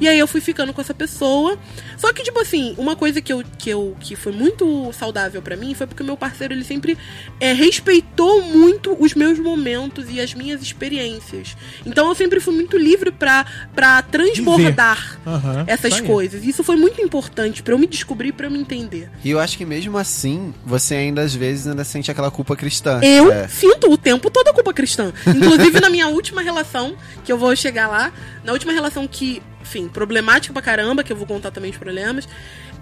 E 0.00 0.08
aí 0.08 0.18
eu 0.18 0.26
fui 0.26 0.40
ficando 0.40 0.72
com 0.72 0.80
essa 0.80 0.94
pessoa. 0.94 1.58
Só 1.96 2.12
que, 2.12 2.22
tipo 2.22 2.38
assim, 2.40 2.74
uma 2.76 2.96
coisa 2.96 3.20
que 3.20 3.32
eu, 3.32 3.42
que 3.58 3.70
eu 3.70 3.96
que 4.00 4.16
foi 4.16 4.32
muito 4.32 4.90
saudável 4.92 5.40
pra 5.40 5.56
mim 5.56 5.74
foi 5.74 5.86
porque 5.86 6.02
o 6.02 6.06
meu 6.06 6.16
parceiro, 6.16 6.52
ele 6.52 6.64
sempre 6.64 6.98
é, 7.40 7.52
respeitou 7.52 8.42
muito 8.42 8.96
os 8.98 9.14
meus 9.14 9.38
momentos 9.38 10.06
e 10.10 10.20
as 10.20 10.34
minhas 10.34 10.60
experiências. 10.62 11.56
Então 11.86 12.08
eu 12.08 12.14
sempre 12.14 12.40
fui 12.40 12.54
muito 12.54 12.76
livre 12.76 13.10
pra, 13.10 13.46
pra 13.74 14.02
transbordar 14.02 15.20
Aham, 15.26 15.64
essas 15.66 16.00
coisas. 16.00 16.44
Isso 16.44 16.62
foi 16.64 16.76
muito 16.76 17.00
importante 17.00 17.62
pra 17.62 17.74
eu 17.74 17.78
me 17.78 17.86
descobrir, 17.86 18.32
pra 18.32 18.46
eu 18.46 18.50
me 18.50 18.58
entender. 18.58 19.08
E 19.24 19.30
eu 19.30 19.38
acho 19.38 19.56
que 19.56 19.64
mesmo 19.64 19.96
assim, 19.98 20.52
você 20.64 20.94
ainda 20.94 21.22
às 21.22 21.34
vezes 21.34 21.66
ainda 21.66 21.84
sente 21.84 22.10
aquela 22.10 22.30
culpa 22.30 22.56
cristã. 22.56 23.00
Eu 23.02 23.30
É. 23.32 23.46
sinto 23.48 23.90
o 23.90 23.96
tempo 23.96 24.30
todo 24.30 24.48
a 24.48 24.52
culpa 24.54 24.72
cristã. 24.72 25.12
Inclusive 25.26 25.80
na 25.80 25.88
minha 25.90 26.08
última 26.08 26.42
relação, 26.42 26.96
que 27.24 27.32
eu 27.32 27.38
vou 27.38 27.51
chegar 27.56 27.88
lá, 27.88 28.12
na 28.44 28.52
última 28.52 28.72
relação 28.72 29.06
que, 29.06 29.42
enfim, 29.60 29.88
problemática 29.88 30.52
pra 30.52 30.62
caramba, 30.62 31.02
que 31.02 31.12
eu 31.12 31.16
vou 31.16 31.26
contar 31.26 31.50
também 31.50 31.70
os 31.70 31.76
problemas, 31.76 32.28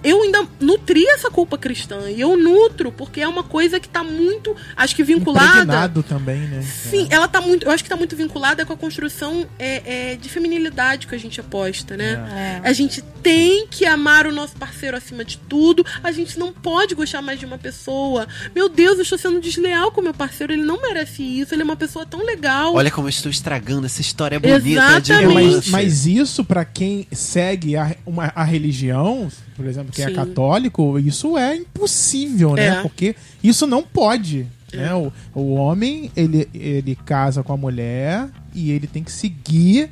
eu 0.03 0.23
ainda 0.23 0.47
nutri 0.61 1.05
essa 1.07 1.31
culpa 1.31 1.57
cristã. 1.59 2.11
E 2.11 2.21
eu 2.21 2.37
nutro, 2.37 2.91
porque 2.93 3.21
é 3.21 3.29
uma 3.29 3.43
coisa 3.43 3.79
que 3.79 3.89
tá 3.89 4.03
muito, 4.03 4.55
acho 4.77 4.95
que 4.97 5.03
vinculada. 5.03 5.47
Impregnado 5.63 6.03
também, 6.03 6.41
né? 6.41 6.63
Sim, 6.63 7.07
ela 7.11 7.29
tá 7.29 7.41
muito. 7.41 7.67
Eu 7.67 7.71
acho 7.73 7.83
que 7.83 7.91
tá 7.91 7.97
muito 7.97 8.17
vinculada 8.17 8.65
com 8.65 8.73
a 8.73 8.77
construção 8.77 9.47
é, 9.59 10.13
é, 10.13 10.17
de 10.17 10.29
feminilidade 10.29 11.07
que 11.07 11.15
a 11.15 11.19
gente 11.19 11.41
aposta, 11.41 11.97
né? 11.97 12.61
É. 12.65 12.69
A 12.69 12.73
gente 12.73 13.03
tem 13.23 13.67
que 13.67 13.85
amar 13.85 14.27
o 14.27 14.33
nosso 14.33 14.57
parceiro 14.57 14.97
acima 14.97 15.25
de 15.25 15.37
tudo. 15.39 15.85
A 16.03 16.11
gente 16.13 16.39
não 16.39 16.53
pode 16.53 16.95
gostar 16.95 17.21
mais 17.23 17.39
de 17.39 17.47
uma 17.47 17.59
pessoa. 17.59 18.27
Meu 18.55 18.69
Deus, 18.69 18.97
eu 18.97 19.03
estou 19.03 19.19
sendo 19.19 19.41
desleal 19.41 19.93
com 19.93 20.01
meu 20.01 20.15
parceiro. 20.15 20.53
Ele 20.53 20.63
não 20.65 20.81
merece 20.81 21.23
isso. 21.23 21.55
Ele 21.55 21.63
é 21.63 21.65
uma 21.65 21.77
pessoa 21.77 22.07
tão 22.07 22.25
legal. 22.25 22.75
Olha 22.75 22.91
como 22.91 23.07
eu 23.07 23.11
estou 23.11 23.31
estragando 23.31 23.87
essa 23.87 24.01
história 24.01 24.39
bonita 24.41 24.61
de 24.61 24.73
Exatamente. 24.73 25.13
É, 25.13 25.35
mas, 25.57 25.69
mas 25.69 26.07
isso, 26.07 26.45
pra 26.45 26.65
quem 26.65 27.07
segue 27.13 27.77
a, 27.77 27.95
uma- 28.07 28.33
a 28.35 28.45
religião, 28.45 29.31
por 29.61 29.69
exemplo, 29.69 29.93
quem 29.93 30.07
é 30.07 30.09
Sim. 30.09 30.15
católico, 30.15 30.99
isso 30.99 31.37
é 31.37 31.55
impossível, 31.55 32.55
né? 32.55 32.79
É. 32.79 32.83
Porque 32.83 33.15
isso 33.45 33.67
não 33.67 33.83
pode. 33.83 34.47
Né? 34.73 34.95
O, 34.95 35.13
o 35.35 35.53
homem, 35.53 36.11
ele, 36.17 36.49
ele 36.55 36.97
casa 37.05 37.43
com 37.43 37.53
a 37.53 37.59
mulher 37.59 38.27
e 38.55 38.71
ele 38.71 38.87
tem 38.87 39.05
que 39.05 39.13
seguir 39.13 39.91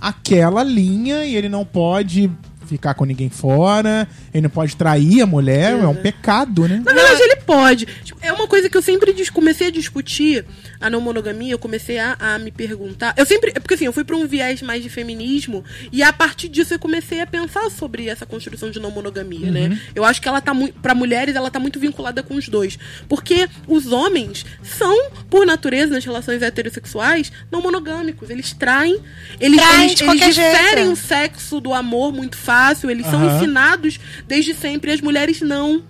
aquela 0.00 0.64
linha 0.64 1.24
e 1.24 1.36
ele 1.36 1.48
não 1.48 1.64
pode 1.64 2.28
ficar 2.66 2.94
com 2.94 3.04
ninguém 3.04 3.30
fora, 3.30 4.08
ele 4.34 4.42
não 4.42 4.50
pode 4.50 4.74
trair 4.74 5.22
a 5.22 5.26
mulher, 5.26 5.78
é 5.78 5.86
um 5.86 5.94
pecado, 5.94 6.66
né? 6.66 6.82
Na 6.84 6.92
verdade, 6.92 7.22
ele 7.22 7.36
pode. 7.36 7.86
Tipo, 8.04 8.18
É 8.20 8.32
uma 8.32 8.48
coisa 8.48 8.68
que 8.68 8.76
eu 8.76 8.82
sempre 8.82 9.14
comecei 9.30 9.68
a 9.68 9.70
discutir 9.70 10.44
a 10.80 10.88
não 10.90 11.00
monogamia, 11.00 11.52
eu 11.52 11.58
comecei 11.58 11.98
a, 11.98 12.16
a 12.18 12.38
me 12.38 12.50
perguntar. 12.50 13.14
Eu 13.16 13.26
sempre. 13.26 13.52
é 13.54 13.60
Porque 13.60 13.74
assim, 13.74 13.86
eu 13.86 13.92
fui 13.92 14.04
pra 14.04 14.16
um 14.16 14.26
viés 14.26 14.62
mais 14.62 14.82
de 14.82 14.88
feminismo, 14.88 15.64
e 15.92 16.02
a 16.02 16.12
partir 16.12 16.48
disso 16.48 16.74
eu 16.74 16.78
comecei 16.78 17.20
a 17.20 17.26
pensar 17.26 17.70
sobre 17.70 18.08
essa 18.08 18.24
construção 18.26 18.70
de 18.70 18.78
não 18.80 18.90
monogamia, 18.90 19.50
né? 19.50 19.80
Eu 19.94 20.04
acho 20.04 20.20
que 20.22 20.28
ela 20.28 20.40
tá 20.40 20.54
muito. 20.54 20.78
Pra 20.80 20.94
mulheres, 20.94 21.34
ela 21.36 21.50
tá 21.50 21.58
muito 21.58 21.78
vinculada 21.80 22.22
com 22.22 22.34
os 22.34 22.48
dois. 22.48 22.78
Porque 23.08 23.48
os 23.66 23.90
homens 23.92 24.44
são, 24.62 25.10
por 25.30 25.44
natureza, 25.46 25.92
nas 25.94 26.04
relações 26.04 26.42
heterossexuais, 26.42 27.32
não 27.50 27.60
monogâmicos. 27.62 28.30
Eles 28.30 28.52
traem. 28.52 28.98
Eles, 29.40 29.56
Traem 29.60 29.84
eles, 29.86 29.94
de 29.96 30.04
eles 30.04 30.34
diferem 30.34 30.84
jeito. 30.84 30.92
o 30.92 30.96
sexo 30.96 31.60
do 31.60 31.72
amor 31.74 32.12
muito 32.12 32.36
fácil, 32.36 32.90
eles 32.90 33.06
são 33.06 33.20
Aham. 33.22 33.36
ensinados 33.36 33.98
desde 34.26 34.54
sempre, 34.54 34.90
e 34.90 34.94
as 34.94 35.00
mulheres 35.00 35.40
não. 35.40 35.82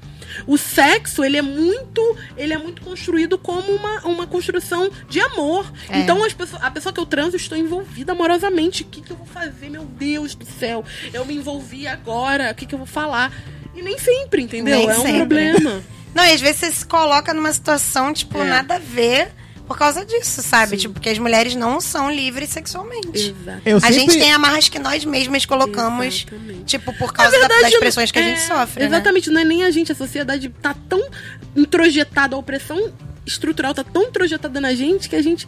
O 0.47 0.57
sexo, 0.57 1.24
ele 1.24 1.36
é 1.36 1.43
muito, 1.43 2.16
ele 2.36 2.53
é 2.53 2.59
muito 2.59 2.82
construído 2.82 3.39
como 3.39 3.72
uma, 3.72 4.01
uma 4.07 4.26
construção 4.26 4.91
de 5.09 5.20
amor. 5.20 5.70
É. 5.89 6.01
Então 6.01 6.22
as 6.24 6.32
pessoas, 6.32 6.62
a 6.62 6.70
pessoa 6.70 6.93
que 6.93 7.01
eu 7.01 7.07
transo, 7.07 7.36
eu 7.36 7.41
estou 7.41 7.57
envolvida 7.59 8.12
amorosamente. 8.12 8.82
O 8.82 8.86
que, 8.86 9.01
que 9.01 9.11
eu 9.11 9.16
vou 9.16 9.26
fazer? 9.26 9.68
Meu 9.70 9.84
Deus 9.84 10.34
do 10.34 10.45
céu. 10.47 10.84
Eu 11.12 11.24
me 11.24 11.34
envolvi 11.34 11.86
agora. 11.86 12.51
O 12.51 12.55
que, 12.55 12.66
que 12.66 12.74
eu 12.74 12.78
vou 12.78 12.86
falar? 12.86 13.32
E 13.74 13.82
nem 13.82 13.99
sempre, 13.99 14.43
entendeu? 14.43 14.78
Nem 14.78 14.89
é 14.89 14.99
um 14.99 15.03
sempre. 15.03 15.16
problema. 15.18 15.82
Não, 16.14 16.24
e 16.24 16.32
às 16.32 16.41
vezes 16.41 16.57
você 16.61 16.72
se 16.72 16.86
coloca 16.86 17.32
numa 17.34 17.53
situação, 17.53 18.12
tipo, 18.12 18.39
É. 18.39 18.45
nada 18.45 18.76
a 18.76 18.78
ver 18.78 19.30
por 19.69 19.79
causa 19.79 20.05
disso, 20.05 20.43
sabe? 20.43 20.71
Sim. 20.73 20.77
Tipo, 20.79 20.95
porque 20.95 21.11
as 21.11 21.19
mulheres 21.19 21.55
não 21.55 21.81
são 21.81 22.11
livres 22.11 22.49
sexualmente. 22.51 23.35
Exato. 23.39 23.62
Eu 23.64 23.77
A 23.77 23.81
sempre- 23.81 23.95
gente 23.95 24.19
tem 24.19 24.33
amarras 24.33 24.69
que 24.69 24.79
nós 24.79 25.05
mesmas 25.05 25.45
colocamos, 25.45 26.27
Exatamente. 26.27 26.64
tipo, 26.64 26.93
por 26.95 27.12
causa 27.12 27.39
da- 27.39 27.47
das 27.49 27.75
pressões 27.77 28.11
que 28.11 28.19
a 28.19 28.23
gente 28.23 28.41
é, 28.41 28.47
sofre, 28.47 28.81
né? 28.81 28.87
Exatamente, 28.87 29.31
não 29.31 29.41
é 29.41 29.45
nem 29.45 29.62
a 29.64 29.71
gente, 29.71 29.93
a 29.93 29.95
sociedade 29.95 30.49
tá 30.62 30.75
tão 30.89 31.07
introjetada, 31.55 32.35
a 32.35 32.39
opressão 32.39 32.91
estrutural 33.27 33.75
tá 33.75 33.85
tão 33.85 34.05
introjetada 34.05 34.61
na 34.61 34.75
gente 34.75 35.09
que 35.09 35.14
a 35.16 35.23
gente. 35.23 35.47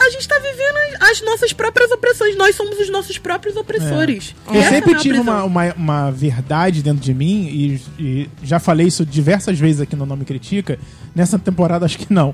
A 0.00 0.10
gente 0.10 0.28
tá 0.28 0.36
vivendo 0.38 1.02
as 1.10 1.20
nossas 1.22 1.52
próprias 1.52 1.90
opressões. 1.90 2.36
Nós 2.36 2.54
somos 2.54 2.78
os 2.78 2.88
nossos 2.88 3.18
próprios 3.18 3.56
opressores. 3.56 4.32
Eu 4.46 4.54
Essa 4.54 4.62
é 4.62 4.66
a 4.66 4.70
sempre 4.70 4.94
tive 4.96 5.18
uma, 5.18 5.42
uma, 5.42 5.72
uma 5.74 6.10
verdade 6.12 6.82
dentro 6.84 7.00
de 7.02 7.12
mim, 7.12 7.48
e, 7.48 7.80
e 7.98 8.30
já 8.44 8.60
falei 8.60 8.86
isso 8.86 9.04
diversas 9.04 9.58
vezes 9.58 9.80
aqui 9.80 9.96
no 9.96 10.06
Não 10.06 10.16
Me 10.16 10.24
Critica, 10.24 10.78
nessa 11.16 11.36
temporada 11.36 11.84
acho 11.84 11.98
que 11.98 12.12
não. 12.12 12.32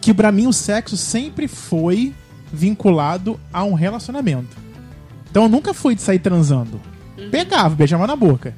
Que 0.00 0.14
pra 0.14 0.32
mim 0.32 0.46
o 0.46 0.52
sexo 0.52 0.96
sempre 0.96 1.46
foi 1.46 2.14
vinculado 2.52 3.38
a 3.52 3.64
um 3.64 3.74
relacionamento. 3.74 4.56
Então 5.30 5.44
eu 5.44 5.48
nunca 5.48 5.72
fui 5.72 5.94
de 5.94 6.02
sair 6.02 6.18
transando. 6.18 6.80
Pegava, 7.30 7.74
beijava 7.74 8.06
na 8.06 8.16
boca. 8.16 8.54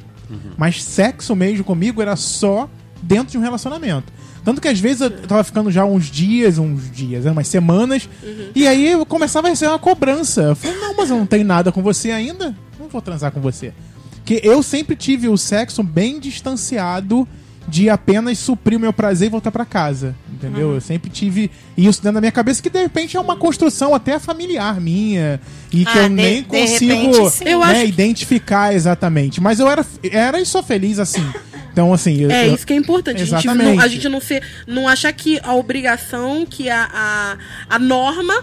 Mas 0.57 0.83
sexo 0.83 1.37
mesmo 1.37 1.65
comigo 1.65 2.01
era 2.01 2.17
só 2.17 2.69
dentro 3.03 3.33
de 3.33 3.39
um 3.39 3.43
relacionamento. 3.43 4.13
Tanto 4.45 4.61
que 4.61 4.69
às 4.69 4.81
vezes 4.81 5.03
eu 5.03 5.11
tava 5.11 5.45
ficando 5.45 5.71
já 5.71 5.85
uns 5.85 6.07
dias, 6.07 6.59
uns 6.59 6.91
dias, 6.91 7.25
né, 7.25 7.31
umas 7.31 7.47
semanas, 7.47 8.09
e 8.55 8.67
aí 8.67 8.91
eu 8.91 9.07
começava 9.07 9.47
a 9.47 9.51
receber 9.51 9.71
uma 9.71 9.79
cobrança. 9.79 10.43
Eu 10.43 10.57
falei, 10.57 10.79
não, 10.79 10.97
mas 10.97 11.11
eu 11.11 11.17
não 11.17 11.27
tenho 11.27 11.45
nada 11.45 11.71
com 11.71 11.83
você 11.83 12.11
ainda, 12.11 12.55
não 12.79 12.89
vou 12.89 13.01
transar 13.01 13.31
com 13.31 13.41
você. 13.41 13.73
Porque 14.17 14.41
eu 14.43 14.63
sempre 14.63 14.97
tive 14.97 15.29
o 15.29 15.37
sexo 15.37 15.83
bem 15.83 16.19
distanciado 16.19 17.27
de 17.69 17.89
apenas 17.89 18.39
suprir 18.39 18.77
o 18.77 18.81
meu 18.81 18.93
prazer 18.93 19.29
e 19.29 19.31
voltar 19.31 19.51
pra 19.51 19.65
casa. 19.65 20.15
Entendeu? 20.33 20.75
Eu 20.75 20.81
sempre 20.81 21.09
tive 21.11 21.51
isso 21.77 22.01
dentro 22.03 22.15
da 22.15 22.21
minha 22.21 22.33
cabeça, 22.33 22.61
que 22.63 22.69
de 22.69 22.81
repente 22.83 23.17
é 23.17 23.21
uma 23.21 23.37
construção 23.37 23.95
até 23.95 24.19
familiar 24.19 24.81
minha. 24.81 25.41
E 25.73 25.85
que 25.85 25.99
Ah, 25.99 26.03
eu 26.03 26.09
de- 26.09 26.15
nem 26.15 26.43
de 26.43 26.49
consigo 26.49 26.93
repente, 26.93 27.45
né, 27.73 27.87
identificar 27.87 28.75
exatamente. 28.75 29.41
Mas 29.41 29.61
eu 29.61 29.69
era, 29.71 29.85
era 30.11 30.41
e 30.41 30.47
sou 30.47 30.63
feliz 30.63 30.99
assim. 30.99 31.25
Então, 31.73 31.93
assim. 31.95 32.21
eu- 32.21 32.31
É 32.31 32.49
eu- 32.49 32.55
isso 32.55 32.67
que 32.67 32.73
é 32.75 32.77
importante. 32.77 33.23
A 33.23 33.25
gente, 33.25 33.35
Exatamente. 33.47 33.77
não, 33.77 33.81
a 33.83 33.89
gente 33.89 34.09
não 34.09 34.21
ser, 34.21 34.43
não 34.67 34.87
achar 34.87 35.11
que 35.13 35.41
a 35.43 35.55
obrigação, 35.55 36.45
que 36.45 36.69
a, 36.69 36.89
a, 36.93 37.37
a 37.77 37.79
norma 37.79 38.35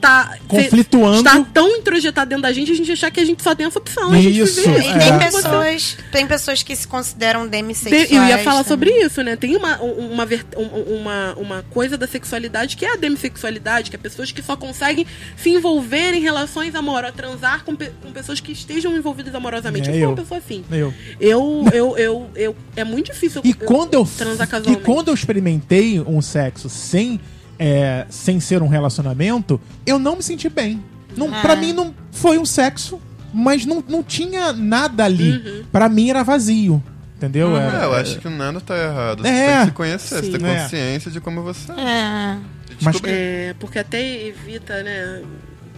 tá 0.00 0.36
Conflituando. 0.46 1.18
está 1.18 1.44
tão 1.52 1.76
introjetada 1.76 2.26
dentro 2.28 2.42
da 2.42 2.52
gente, 2.52 2.70
a 2.72 2.74
gente 2.74 2.90
achar 2.92 3.10
que 3.10 3.20
a 3.20 3.24
gente 3.24 3.42
só 3.42 3.54
tem 3.54 3.66
essa 3.66 3.78
opção. 3.78 4.12
a 4.12 4.16
gente 4.20 4.38
Isso, 4.38 4.60
viver 4.62 4.82
E 4.82 4.86
É. 4.88 4.98
tem 4.98 5.18
pessoas, 5.18 5.96
tem 6.12 6.26
pessoas 6.26 6.62
que 6.62 6.74
se 6.76 6.86
consideram 6.86 7.46
demissexuais. 7.46 8.10
Eu 8.10 8.24
ia 8.24 8.38
falar 8.38 8.64
também. 8.64 8.68
sobre 8.92 9.04
isso, 9.06 9.22
né? 9.22 9.36
Tem 9.36 9.56
uma, 9.56 9.82
um- 9.82 10.12
uma, 10.12 10.24
um- 10.56 10.94
uma, 11.00 11.34
uma 11.36 11.62
coisa 11.70 11.96
da 11.96 12.06
sexualidade 12.06 12.76
que 12.76 12.84
é 12.84 12.92
a 12.94 12.96
demissexualidade, 12.96 13.90
que 13.90 13.96
é 13.96 13.98
pessoas 13.98 14.32
que 14.32 14.42
só 14.42 14.56
conseguem 14.56 15.06
se 15.36 15.50
envolver 15.50 16.14
em 16.14 16.20
relações 16.20 16.74
amorosas, 16.74 17.16
transar 17.16 17.64
com, 17.64 17.74
pe- 17.74 17.90
com 18.02 18.12
pessoas 18.12 18.40
que 18.40 18.52
estejam 18.52 18.96
envolvidas 18.96 19.34
amorosamente. 19.34 19.88
É, 19.88 19.92
eu 19.92 19.94
sou 19.94 20.02
eu. 20.02 20.08
uma 20.10 20.16
pessoa 20.16 20.38
assim. 20.38 20.64
eu. 20.70 20.94
Eu, 21.20 21.64
eu, 21.72 21.98
eu, 21.98 22.30
eu, 22.34 22.56
é 22.76 22.84
muito 22.84 23.12
difícil 23.12 23.40
E 23.44 23.52
quando 23.52 23.94
eu, 23.94 24.04
transar 24.16 24.46
e 24.46 24.50
casualmente. 24.50 24.84
quando 24.84 25.08
eu 25.08 25.14
experimentei 25.14 26.00
um 26.00 26.20
sexo 26.22 26.68
sem, 26.68 27.20
é, 27.58 28.06
sem 28.10 28.38
ser 28.40 28.62
um 28.62 28.68
relacionamento, 28.68 29.60
eu 29.86 29.98
não 29.98 30.16
me 30.16 30.22
senti 30.22 30.48
bem. 30.48 30.82
Não, 31.16 31.34
Ah. 31.34 31.40
Pra 31.40 31.56
mim 31.56 31.72
não 31.72 31.94
foi 32.12 32.38
um 32.38 32.44
sexo, 32.44 33.00
mas 33.34 33.64
não, 33.66 33.82
não 33.88 34.02
tinha 34.02 34.52
nada 34.52 35.04
ali. 35.04 35.32
Uhum. 35.38 35.64
Pra 35.72 35.88
mim 35.88 36.10
era 36.10 36.22
vazio. 36.22 36.82
Entendeu? 37.16 37.56
Era- 37.56 37.80
É, 37.80 37.84
eu 37.84 37.94
acho 37.94 38.18
que 38.20 38.28
nada 38.28 38.60
tá 38.60 38.76
errado. 38.78 39.22
Você 39.22 39.28
É. 39.28 39.46
tem 39.48 39.58
que 39.60 39.64
se 39.66 39.72
conhecer, 39.72 40.22
Sim. 40.24 40.30
você 40.30 40.38
tem 40.38 40.48
É. 40.50 40.62
consciência 40.62 41.10
de 41.10 41.20
como 41.20 41.42
você 41.42 41.72
é. 41.72 41.80
É. 41.80 42.36
Mas-. 42.80 43.00
É, 43.04 43.54
porque 43.58 43.78
até 43.80 44.26
evita, 44.26 44.80
né, 44.84 45.22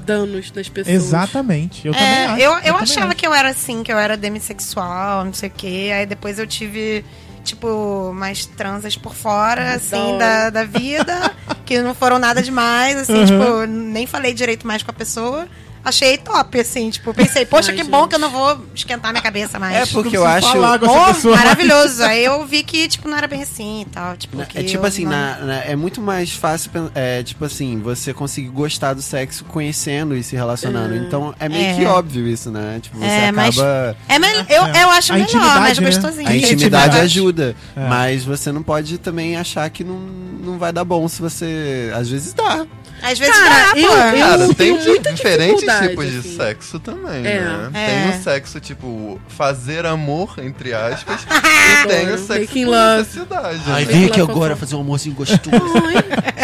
danos 0.05 0.51
das 0.51 0.69
pessoas. 0.69 0.95
Exatamente. 0.95 1.87
Eu 1.87 1.95
também 1.95 2.09
É, 2.09 2.27
acho. 2.27 2.41
eu, 2.43 2.51
eu 2.53 2.61
também 2.61 2.73
achava 2.83 3.07
acho. 3.07 3.17
que 3.17 3.27
eu 3.27 3.33
era 3.33 3.49
assim, 3.49 3.83
que 3.83 3.91
eu 3.91 3.99
era 3.99 4.19
demissexual, 4.19 5.25
não 5.25 5.33
sei 5.33 5.49
o 5.49 5.53
quê. 5.57 5.91
Aí 5.95 6.05
depois 6.05 6.39
eu 6.39 6.47
tive, 6.47 7.05
tipo, 7.45 8.13
mais 8.15 8.47
transas 8.47 8.97
por 8.97 9.15
fora, 9.15 9.75
assim, 9.75 9.97
Adoro. 9.97 10.19
da, 10.19 10.51
da 10.51 10.65
vida, 10.65 11.33
que 11.65 11.81
não 11.81 11.95
foram 11.95 12.19
nada 12.19 12.43
demais, 12.43 12.97
assim, 12.97 13.15
Uhum. 13.21 13.27
tipo, 13.27 13.67
nem 13.67 14.07
falei 14.07 14.33
direito 14.35 14.67
mais 14.67 14.83
com 14.83 14.91
a 14.91 14.95
pessoa. 14.95 15.47
Achei 15.85 16.19
top, 16.19 16.61
assim, 16.61 16.91
tipo, 16.91 17.15
pensei, 17.15 17.47
poxa, 17.47 17.71
Ai, 17.71 17.77
que 17.77 17.83
gente. 17.83 17.91
bom 17.91 18.07
que 18.07 18.15
eu 18.15 18.19
não 18.19 18.31
vou 18.31 18.67
esquentar 18.75 19.13
minha 19.13 19.23
cabeça 19.23 19.59
mais. 19.59 19.77
É 19.77 19.87
porque 19.87 20.17
eu 20.17 20.27
acho. 20.27 20.47
Oh, 20.57 21.31
maravilhoso. 21.31 22.03
Aí 22.05 22.25
eu 22.25 22.45
vi 22.47 22.63
que, 22.63 22.87
tipo, 22.89 23.09
não 23.09 23.17
era 23.17 23.27
bem 23.27 23.43
assim 23.43 23.83
e 23.83 23.85
tal. 23.87 24.17
Tipo, 24.17 24.41
É 24.43 24.63
tipo 24.63 24.85
eu 24.85 24.89
assim, 24.89 25.05
não- 25.05 25.11
na- 25.13 25.39
na- 25.39 25.65
é 25.65 25.75
muito 25.75 26.01
mais 26.01 26.31
fácil, 26.33 26.71
é, 26.95 27.23
tipo 27.23 27.45
assim, 27.45 27.81
você 27.81 28.13
conseguir 28.13 28.49
gostar 28.49 28.93
do 28.95 29.01
sexo 29.03 29.45
conhecendo 29.45 30.15
e 30.17 30.23
se 30.23 30.37
relacionando. 30.37 30.95
Então 30.97 31.35
é 31.41 31.49
meio 31.49 31.65
É. 31.71 31.75
que 31.77 31.85
óbvio 31.87 32.27
isso, 32.27 32.51
né? 32.51 32.79
Tipo, 32.83 32.99
você 32.99 33.05
É, 33.07 33.33
mas- 33.33 33.59
acaba. 33.59 33.97
É, 34.09 34.19
mel- 34.19 34.47
eu, 34.49 34.65
É. 34.67 34.83
eu 34.85 34.91
acho 34.91 35.13
A 35.13 35.17
melhor, 35.17 35.61
mais 35.61 35.79
né? 35.79 35.87
gostosinho. 35.87 36.29
A 36.29 36.37
intimidade 36.37 36.99
ajuda, 36.99 37.57
É. 37.77 37.89
mas 37.89 38.25
você 38.25 38.53
não 38.53 38.63
pode 38.63 38.99
também 38.99 39.37
achar 39.37 39.69
que 39.71 39.83
não, 39.83 39.97
não 39.99 40.59
vai 40.59 40.73
dar 40.73 40.85
bom 40.85 41.09
se 41.09 41.21
você. 41.23 41.91
Às 41.95 42.09
vezes 42.11 42.33
dá. 42.35 42.67
Às 43.03 43.19
vezes 43.19 43.35
Cara, 43.35 43.73
dá, 43.73 43.79
eu- 43.79 43.91
eu- 43.91 44.19
Cara, 44.29 44.55
tem 44.55 44.77
diferentes 45.15 45.65
tipos 45.81 46.11
de 46.11 46.19
assim. 46.19 46.37
sexo 46.37 46.79
também, 46.81 47.27
É. 47.27 47.41
né? 47.41 47.71
É. 47.75 47.87
Tem 47.87 48.11
o 48.21 48.23
sexo, 48.23 48.61
tipo, 48.61 49.21
fazer 49.29 49.87
amor, 49.87 50.35
entre 50.43 50.73
aspas, 50.75 51.21
e 51.85 51.87
tem 51.89 52.11
o 52.13 52.19
sexo 52.19 52.53
por 52.53 52.67
love. 52.67 52.99
necessidade. 52.99 53.61
Ai, 53.67 53.85
né? 53.85 53.93
vem 53.93 54.05
aqui 54.07 54.21
agora 54.21 54.55
fazer 54.57 54.75
um 54.75 54.79
almoço 54.79 55.11
gostoso. 55.13 55.41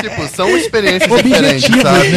Tipo, 0.01 0.29
são 0.35 0.57
experiências 0.57 1.11
diferentes, 1.23 1.71
sabe? 1.83 2.09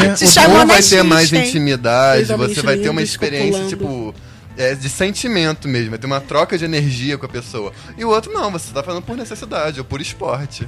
né? 0.51 0.63
Um 0.63 0.65
vai 0.67 0.81
ter 0.81 1.03
mais 1.03 1.31
intimidade, 1.33 2.25
você 2.25 2.61
vai 2.61 2.77
ter 2.77 2.89
uma 2.89 3.01
experiência, 3.01 3.65
tipo, 3.65 4.13
é, 4.59 4.75
de 4.75 4.89
sentimento 4.89 5.69
mesmo, 5.69 5.91
vai 5.91 5.99
ter 5.99 6.05
uma 6.05 6.19
troca 6.19 6.57
de 6.57 6.65
energia 6.65 7.17
com 7.17 7.25
a 7.25 7.29
pessoa. 7.29 7.71
E 7.97 8.03
o 8.03 8.09
outro 8.09 8.33
não, 8.33 8.51
você 8.51 8.73
tá 8.73 8.83
fazendo 8.83 9.01
por 9.01 9.15
necessidade 9.15 9.79
ou 9.79 9.85
por 9.85 10.01
esporte. 10.01 10.67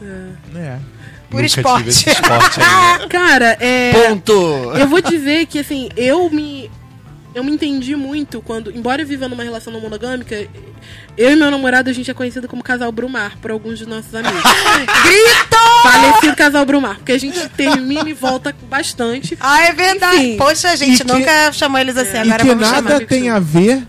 É. 0.56 0.80
Por 1.30 1.42
Nunca 1.42 1.46
esporte. 1.46 1.78
tive 1.78 1.90
esse 1.90 2.10
esporte 2.10 2.60
ainda. 2.62 3.08
cara, 3.12 3.58
é. 3.60 3.92
Ponto! 3.92 4.32
Eu 4.78 4.88
vou 4.88 5.02
dizer 5.02 5.46
que, 5.46 5.60
assim, 5.60 5.90
eu 5.98 6.30
me. 6.30 6.72
Eu 7.34 7.44
me 7.44 7.52
entendi 7.52 7.96
muito 7.96 8.42
quando, 8.42 8.72
embora 8.76 9.02
eu 9.02 9.08
viva 9.08 9.28
numa 9.28 9.44
relação 9.44 9.72
não 9.72 9.80
monogâmica, 9.82 10.36
eu 11.18 11.32
e 11.32 11.36
meu 11.36 11.50
namorado 11.52 11.90
a 11.90 11.94
gente 11.94 12.10
é 12.12 12.14
conhecido 12.14 12.48
como 12.48 12.62
casal 12.64 12.92
Brumar 12.92 13.38
por 13.40 13.52
alguns 13.52 13.80
dos 13.80 13.88
nossos 13.88 14.14
amigos. 14.14 14.42
Gritou! 15.04 15.82
Falecido 15.84 16.36
casal 16.36 16.66
Brumar, 16.66 16.98
porque 16.98 17.12
a 17.12 17.18
gente 17.18 17.40
termina 17.50 18.10
e 18.10 18.14
volta 18.14 18.54
bastante. 18.70 19.38
Ah, 19.40 19.64
é 19.64 19.72
verdade. 19.74 20.18
Enfim. 20.18 20.38
Poxa, 20.38 20.70
a 20.70 20.74
E 20.74 20.78
gente 20.78 21.04
que- 21.04 21.12
nunca 21.12 21.52
chamou 21.54 21.80
eles 21.80 21.98
assim, 21.98 22.18
e 22.18 22.20
agora 22.20 22.44
que 22.44 22.50
vamos 22.50 22.70
nada 22.70 22.90
chamar. 22.90 23.06
tem 23.08 23.30
a 23.30 23.40
ver 23.40 23.88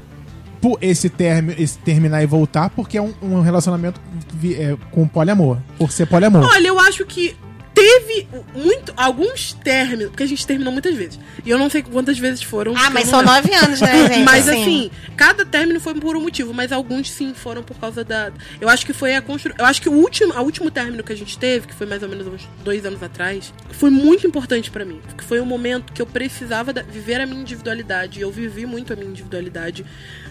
por 0.61 0.78
esse, 0.80 1.09
termo, 1.11 1.53
esse 1.59 1.76
terminar 1.78 2.22
e 2.22 2.26
voltar, 2.26 2.70
porque 2.70 2.97
é 2.97 3.03
um, 3.03 3.12
um 3.20 3.40
relacionamento 3.40 4.01
vi- 4.32 4.55
é, 4.55 4.76
com 4.93 5.07
poliamor. 5.09 5.59
Por 5.76 5.90
ser 5.90 6.07
poliamor. 6.07 6.45
Olha, 6.49 6.68
eu 6.68 6.78
acho 6.78 7.05
que 7.05 7.34
teve 7.83 8.28
muito, 8.55 8.93
alguns 8.97 9.53
términos, 9.53 10.09
porque 10.11 10.22
a 10.22 10.26
gente 10.26 10.47
terminou 10.47 10.72
muitas 10.72 10.95
vezes. 10.95 11.18
E 11.45 11.51
eu 11.51 11.59
não 11.59 11.68
sei 11.70 11.83
quantas 11.83 12.18
vezes 12.18 12.43
foram. 12.43 12.74
Ah, 12.76 12.91
mas 12.91 13.09
são 13.09 13.20
lembro. 13.20 13.35
nove 13.35 13.55
anos, 13.55 13.80
né, 13.80 14.09
gente? 14.09 14.24
Mas 14.24 14.49
assim, 14.49 14.91
cada 15.16 15.45
término 15.45 15.80
foi 15.80 15.95
por 15.95 16.16
um 16.16 16.20
motivo, 16.20 16.53
mas 16.55 16.72
alguns 16.72 17.11
sim 17.11 17.33
foram 17.35 17.62
por 17.62 17.76
causa 17.78 18.05
da. 18.05 18.30
Eu 18.61 18.68
acho 18.68 18.85
que 18.87 18.93
foi 18.93 19.14
a 19.14 19.22
construção. 19.22 19.57
Eu 19.59 19.64
acho 19.66 19.80
que 19.83 19.89
o 19.89 19.93
último, 19.93 20.33
a 20.35 20.43
último 20.43 20.70
término 20.70 21.03
que 21.03 21.12
a 21.12 21.16
gente 21.16 21.39
teve, 21.39 21.66
que 21.68 21.74
foi 21.74 21.87
mais 21.87 22.03
ou 22.03 22.09
menos 22.09 22.26
uns 22.26 22.49
dois 22.64 22.85
anos 22.87 23.03
atrás, 23.03 23.53
foi 23.70 23.91
muito 23.91 24.26
importante 24.26 24.70
pra 24.70 24.85
mim. 24.85 25.01
Porque 25.07 25.24
foi 25.24 25.41
um 25.41 25.47
momento 25.47 25.93
que 25.93 26.01
eu 26.03 26.07
precisava 26.07 26.72
da- 26.72 26.83
viver 26.83 27.20
a 27.20 27.26
minha 27.26 27.41
individualidade. 27.41 28.18
E 28.18 28.22
eu 28.22 28.30
vivi 28.30 28.66
muito 28.66 28.93
a 28.93 28.97
minha 28.97 29.09
individualidade. 29.09 29.85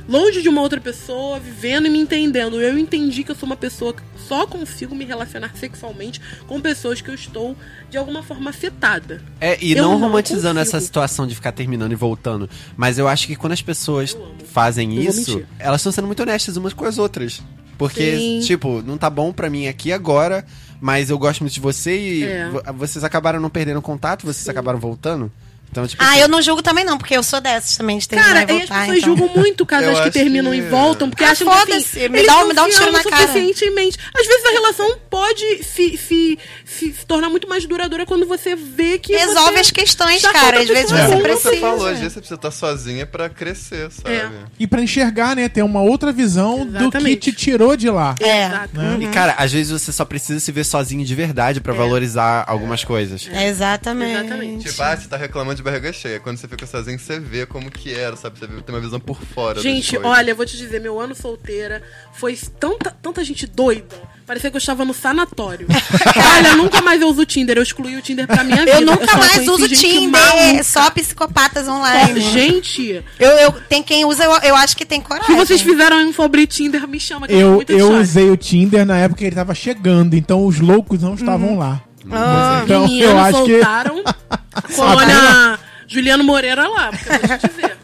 Longe 0.08 0.41
de 0.41 0.49
uma 0.49 0.62
outra 0.62 0.82
pessoa, 0.82 1.39
vivendo 1.39 1.88
e 1.88 1.89
me 1.89 1.99
entendendo. 1.99 2.60
Eu 2.62 2.78
entendi 2.78 3.24
que 3.24 3.32
eu 3.32 3.36
sou 3.36 3.45
uma 3.47 3.56
pessoa 3.56 3.93
que 3.93 4.02
só 4.28 4.45
consigo 4.47 4.93
me 4.95 5.06
relacionar 5.06 5.52
sexualmente 5.56 6.20
com 6.47 6.60
pessoas 6.60 7.02
que 7.02 7.10
eu 7.10 7.16
estou, 7.16 7.56
de 7.89 7.97
alguma 7.97 8.22
forma, 8.24 8.49
afetada. 8.49 9.22
É, 9.39 9.58
e 9.62 9.72
Eu 9.74 9.84
não 9.84 9.91
não 9.93 9.99
romantizando 9.99 10.60
consigo. 10.60 10.78
essa 10.78 10.86
situação 10.86 11.26
de 11.28 11.36
ficar 11.36 11.52
terminando 11.52 11.91
e 11.91 11.95
voltando. 11.95 12.49
Mas 12.76 12.97
eu 12.97 13.08
acho 13.08 13.28
que 13.28 13.36
quando 13.36 13.54
as 13.54 13.62
pessoas 13.62 14.18
fazem 14.52 14.89
vou 14.95 15.04
isso, 15.04 15.43
elas 15.60 15.82
estão 15.82 15.91
sendo 15.91 16.08
muito 16.08 16.22
honestas 16.24 16.58
umas 16.58 16.74
com 16.74 16.86
as 16.86 16.97
outras. 16.97 17.41
Porque, 17.78 18.18
Sim. 18.18 18.39
tipo, 18.41 18.82
não 18.84 18.97
tá 18.97 19.10
bom 19.10 19.32
pra 19.34 19.49
mim 19.49 19.68
aqui 19.68 19.91
agora, 19.91 20.45
mas 20.80 21.10
eu 21.10 21.18
gosto 21.18 21.41
muito 21.41 21.54
de 21.54 21.60
você 21.60 21.97
e 21.97 22.24
É. 22.24 22.49
vo- 22.49 22.62
vocês 22.76 23.04
acabaram 23.04 23.39
não 23.39 23.49
perdendo 23.49 23.82
contato, 23.82 24.24
vocês 24.26 24.47
acabaram 24.47 24.78
voltando. 24.80 25.32
Então, 25.72 25.88
tipo, 25.88 26.03
Ah, 26.03 26.09
assim, 26.11 26.19
eu 26.19 26.28
não 26.28 26.41
julgo 26.41 26.61
também 26.61 26.84
não, 26.84 26.97
porque 26.97 27.15
eu 27.15 27.24
sou 27.24 27.39
dessas 27.39 27.78
também, 27.78 27.97
de 27.97 28.07
terminar 28.07 28.28
Cara, 28.34 28.39
e 28.39 28.41
e 28.41 28.43
as 28.43 28.59
voltar, 28.67 28.80
pessoas 28.82 28.97
então. 28.97 29.17
julgam 29.17 29.36
muito 29.41 29.65
casais 29.65 29.99
que 30.01 30.11
terminam 30.11 30.51
que- 30.51 30.57
e 30.57 30.61
voltam, 30.61 31.09
porque 31.09 31.24
Ah, 31.24 31.32
acham 31.32 31.47
que 31.65 31.74
assim, 31.74 31.99
me 32.09 32.17
eles 32.19 32.28
dá 32.28 32.36
um- 32.36 32.39
não 32.41 32.47
me 32.49 32.53
dá 32.53 32.63
um 32.65 32.69
tiro 32.69 32.91
na 32.91 33.03
cara. 33.03 33.17
suficientemente. 33.28 33.97
Às 34.13 34.28
vezes 34.28 34.45
a 34.45 34.51
relação 34.51 34.97
pode 35.09 35.63
se, 35.63 35.97
se, 35.97 36.38
se, 36.65 36.93
se 36.93 37.05
tornar 37.05 37.30
muito 37.30 37.47
mais 37.47 37.65
duradoura 37.65 38.05
quando 38.05 38.26
você 38.28 38.53
vê 38.55 38.99
que 38.99 39.13
Resolve 39.15 39.53
você 39.53 39.59
as 39.61 39.72
questões, 39.72 40.22
tá 40.22 40.34
cara. 40.34 40.59
Às 40.59 40.67
vezes 40.67 40.84
pessoa 40.91 40.99
você 40.99 41.05
junto. 41.13 41.22
Como 41.22 41.34
você 41.36 41.41
precisa. 41.49 41.61
falou, 41.61 41.88
às 41.88 41.97
vezes 41.99 42.13
você 42.13 42.19
precisa 42.19 42.36
estar 42.36 42.51
sozinha 42.51 43.05
pra 43.05 43.30
crescer, 43.30 43.89
sabe? 43.91 44.13
É. 44.15 44.30
E 44.59 44.67
pra 44.67 44.82
enxergar, 44.82 45.36
né? 45.38 45.47
Ter 45.47 45.61
uma 45.63 45.82
outra 45.82 46.11
visão 46.11 46.65
do 46.65 46.72
que 46.74 46.78
Exatamente. 46.80 47.32
te 47.32 47.32
tirou 47.32 47.78
de 47.78 47.89
lá. 47.89 48.15
É. 48.19 48.45
Exato. 48.47 48.72
E, 48.99 49.07
cara, 49.07 49.36
às 49.38 49.51
vezes 49.53 49.72
você 49.72 49.91
só 49.93 50.03
precisa 50.03 50.39
se 50.41 50.51
ver 50.51 50.65
sozinho 50.65 51.05
de 51.05 51.15
verdade 51.15 51.61
pra 51.61 51.72
valorizar 51.74 52.43
algumas 52.45 52.84
coisas. 52.84 53.30
É, 53.32 53.47
Exatamente. 53.47 54.19
Exatamente. 54.19 54.65
Tipo, 54.69 54.84
ah, 54.84 54.97
você 54.97 55.07
tá 55.07 55.15
reclamando 55.17 55.61
de 55.62 55.64
barriga 55.64 55.93
cheia. 55.93 56.20
Quando 56.20 56.38
você 56.38 56.47
fica 56.47 56.66
sozinho, 56.66 56.99
você 56.99 57.20
vê 57.20 57.45
como 57.45 57.70
que 57.72 57.93
era, 57.93 58.16
sabe? 58.16 58.39
Você 58.39 58.47
tem 58.47 58.76
uma 58.76 58.82
visão 58.82 58.99
por 58.99 59.22
fora. 59.22 59.62
Gente, 59.62 59.97
olha, 59.97 60.32
eu 60.32 60.36
vou 60.36 60.45
te 60.45 60.57
dizer, 60.57 60.82
meu 60.82 60.99
ano 60.99 61.16
solteira 61.16 61.82
foi 62.14 62.38
tanta, 62.59 62.91
tanta 62.91 63.24
gente 63.24 63.45
doida. 63.45 63.95
Parecia 64.26 64.49
que 64.49 64.55
eu 64.55 64.59
estava 64.59 64.86
no 64.86 64.93
sanatório. 64.93 65.68
olha, 66.38 66.55
nunca 66.55 66.82
mais 66.82 67.01
eu 67.01 67.07
uso 67.09 67.22
o 67.22 67.26
Tinder. 67.26 67.57
Eu 67.57 67.64
excluí 67.64 67.95
o 67.97 68.01
Tinder 68.01 68.26
pra 68.28 68.43
minha 68.43 68.59
vida. 68.59 68.72
Eu 68.72 68.82
nunca 68.82 69.05
só 69.05 69.18
mais 69.18 69.47
uso 69.47 69.68
Tinder. 69.70 70.09
maluca. 70.09 70.64
Só 70.64 70.89
psicopatas 70.89 71.66
Só- 71.66 71.74
online. 71.78 72.20
Gente, 72.22 73.03
Eu, 73.20 73.30
eu, 73.32 73.51
tem 73.51 73.84
quem 73.84 74.05
usa, 74.05 74.24
eu, 74.24 74.32
eu 74.43 74.55
acho 74.55 74.76
que 74.76 74.86
tem 74.86 75.01
coragem. 75.01 75.36
se 75.36 75.39
vocês 75.39 75.62
fizeram 75.62 75.97
um 75.97 76.14
sobre 76.14 76.47
Tinder, 76.47 76.88
me 76.88 76.99
chama 76.99 77.28
que 77.28 77.34
eu, 77.34 77.39
Eu, 77.39 77.51
muito 77.55 77.72
eu 77.72 77.99
usei 77.99 78.30
o 78.30 78.38
Tinder 78.38 78.86
na 78.86 78.97
época 78.97 79.20
que 79.20 79.26
ele 79.26 79.36
tava 79.36 79.53
chegando, 79.53 80.16
então 80.16 80.45
os 80.45 80.59
loucos 80.59 81.01
não 81.01 81.16
estavam 81.16 81.57
lá. 81.57 81.84
Ah, 82.12 82.62
Então, 82.64 82.82
Meninos 82.84 83.10
eu 83.12 83.20
acho 83.20 83.43
que- 83.43 83.52
soltaram 83.62 84.04
a 84.56 84.62
colônia 84.76 85.60
Juliano 85.88 86.24
Moreira 86.24 86.68
lá, 86.68 86.89
porque 86.91 87.10
eu 87.10 87.28
vou 87.28 87.38
te 87.38 87.47
dizer. 87.47 87.78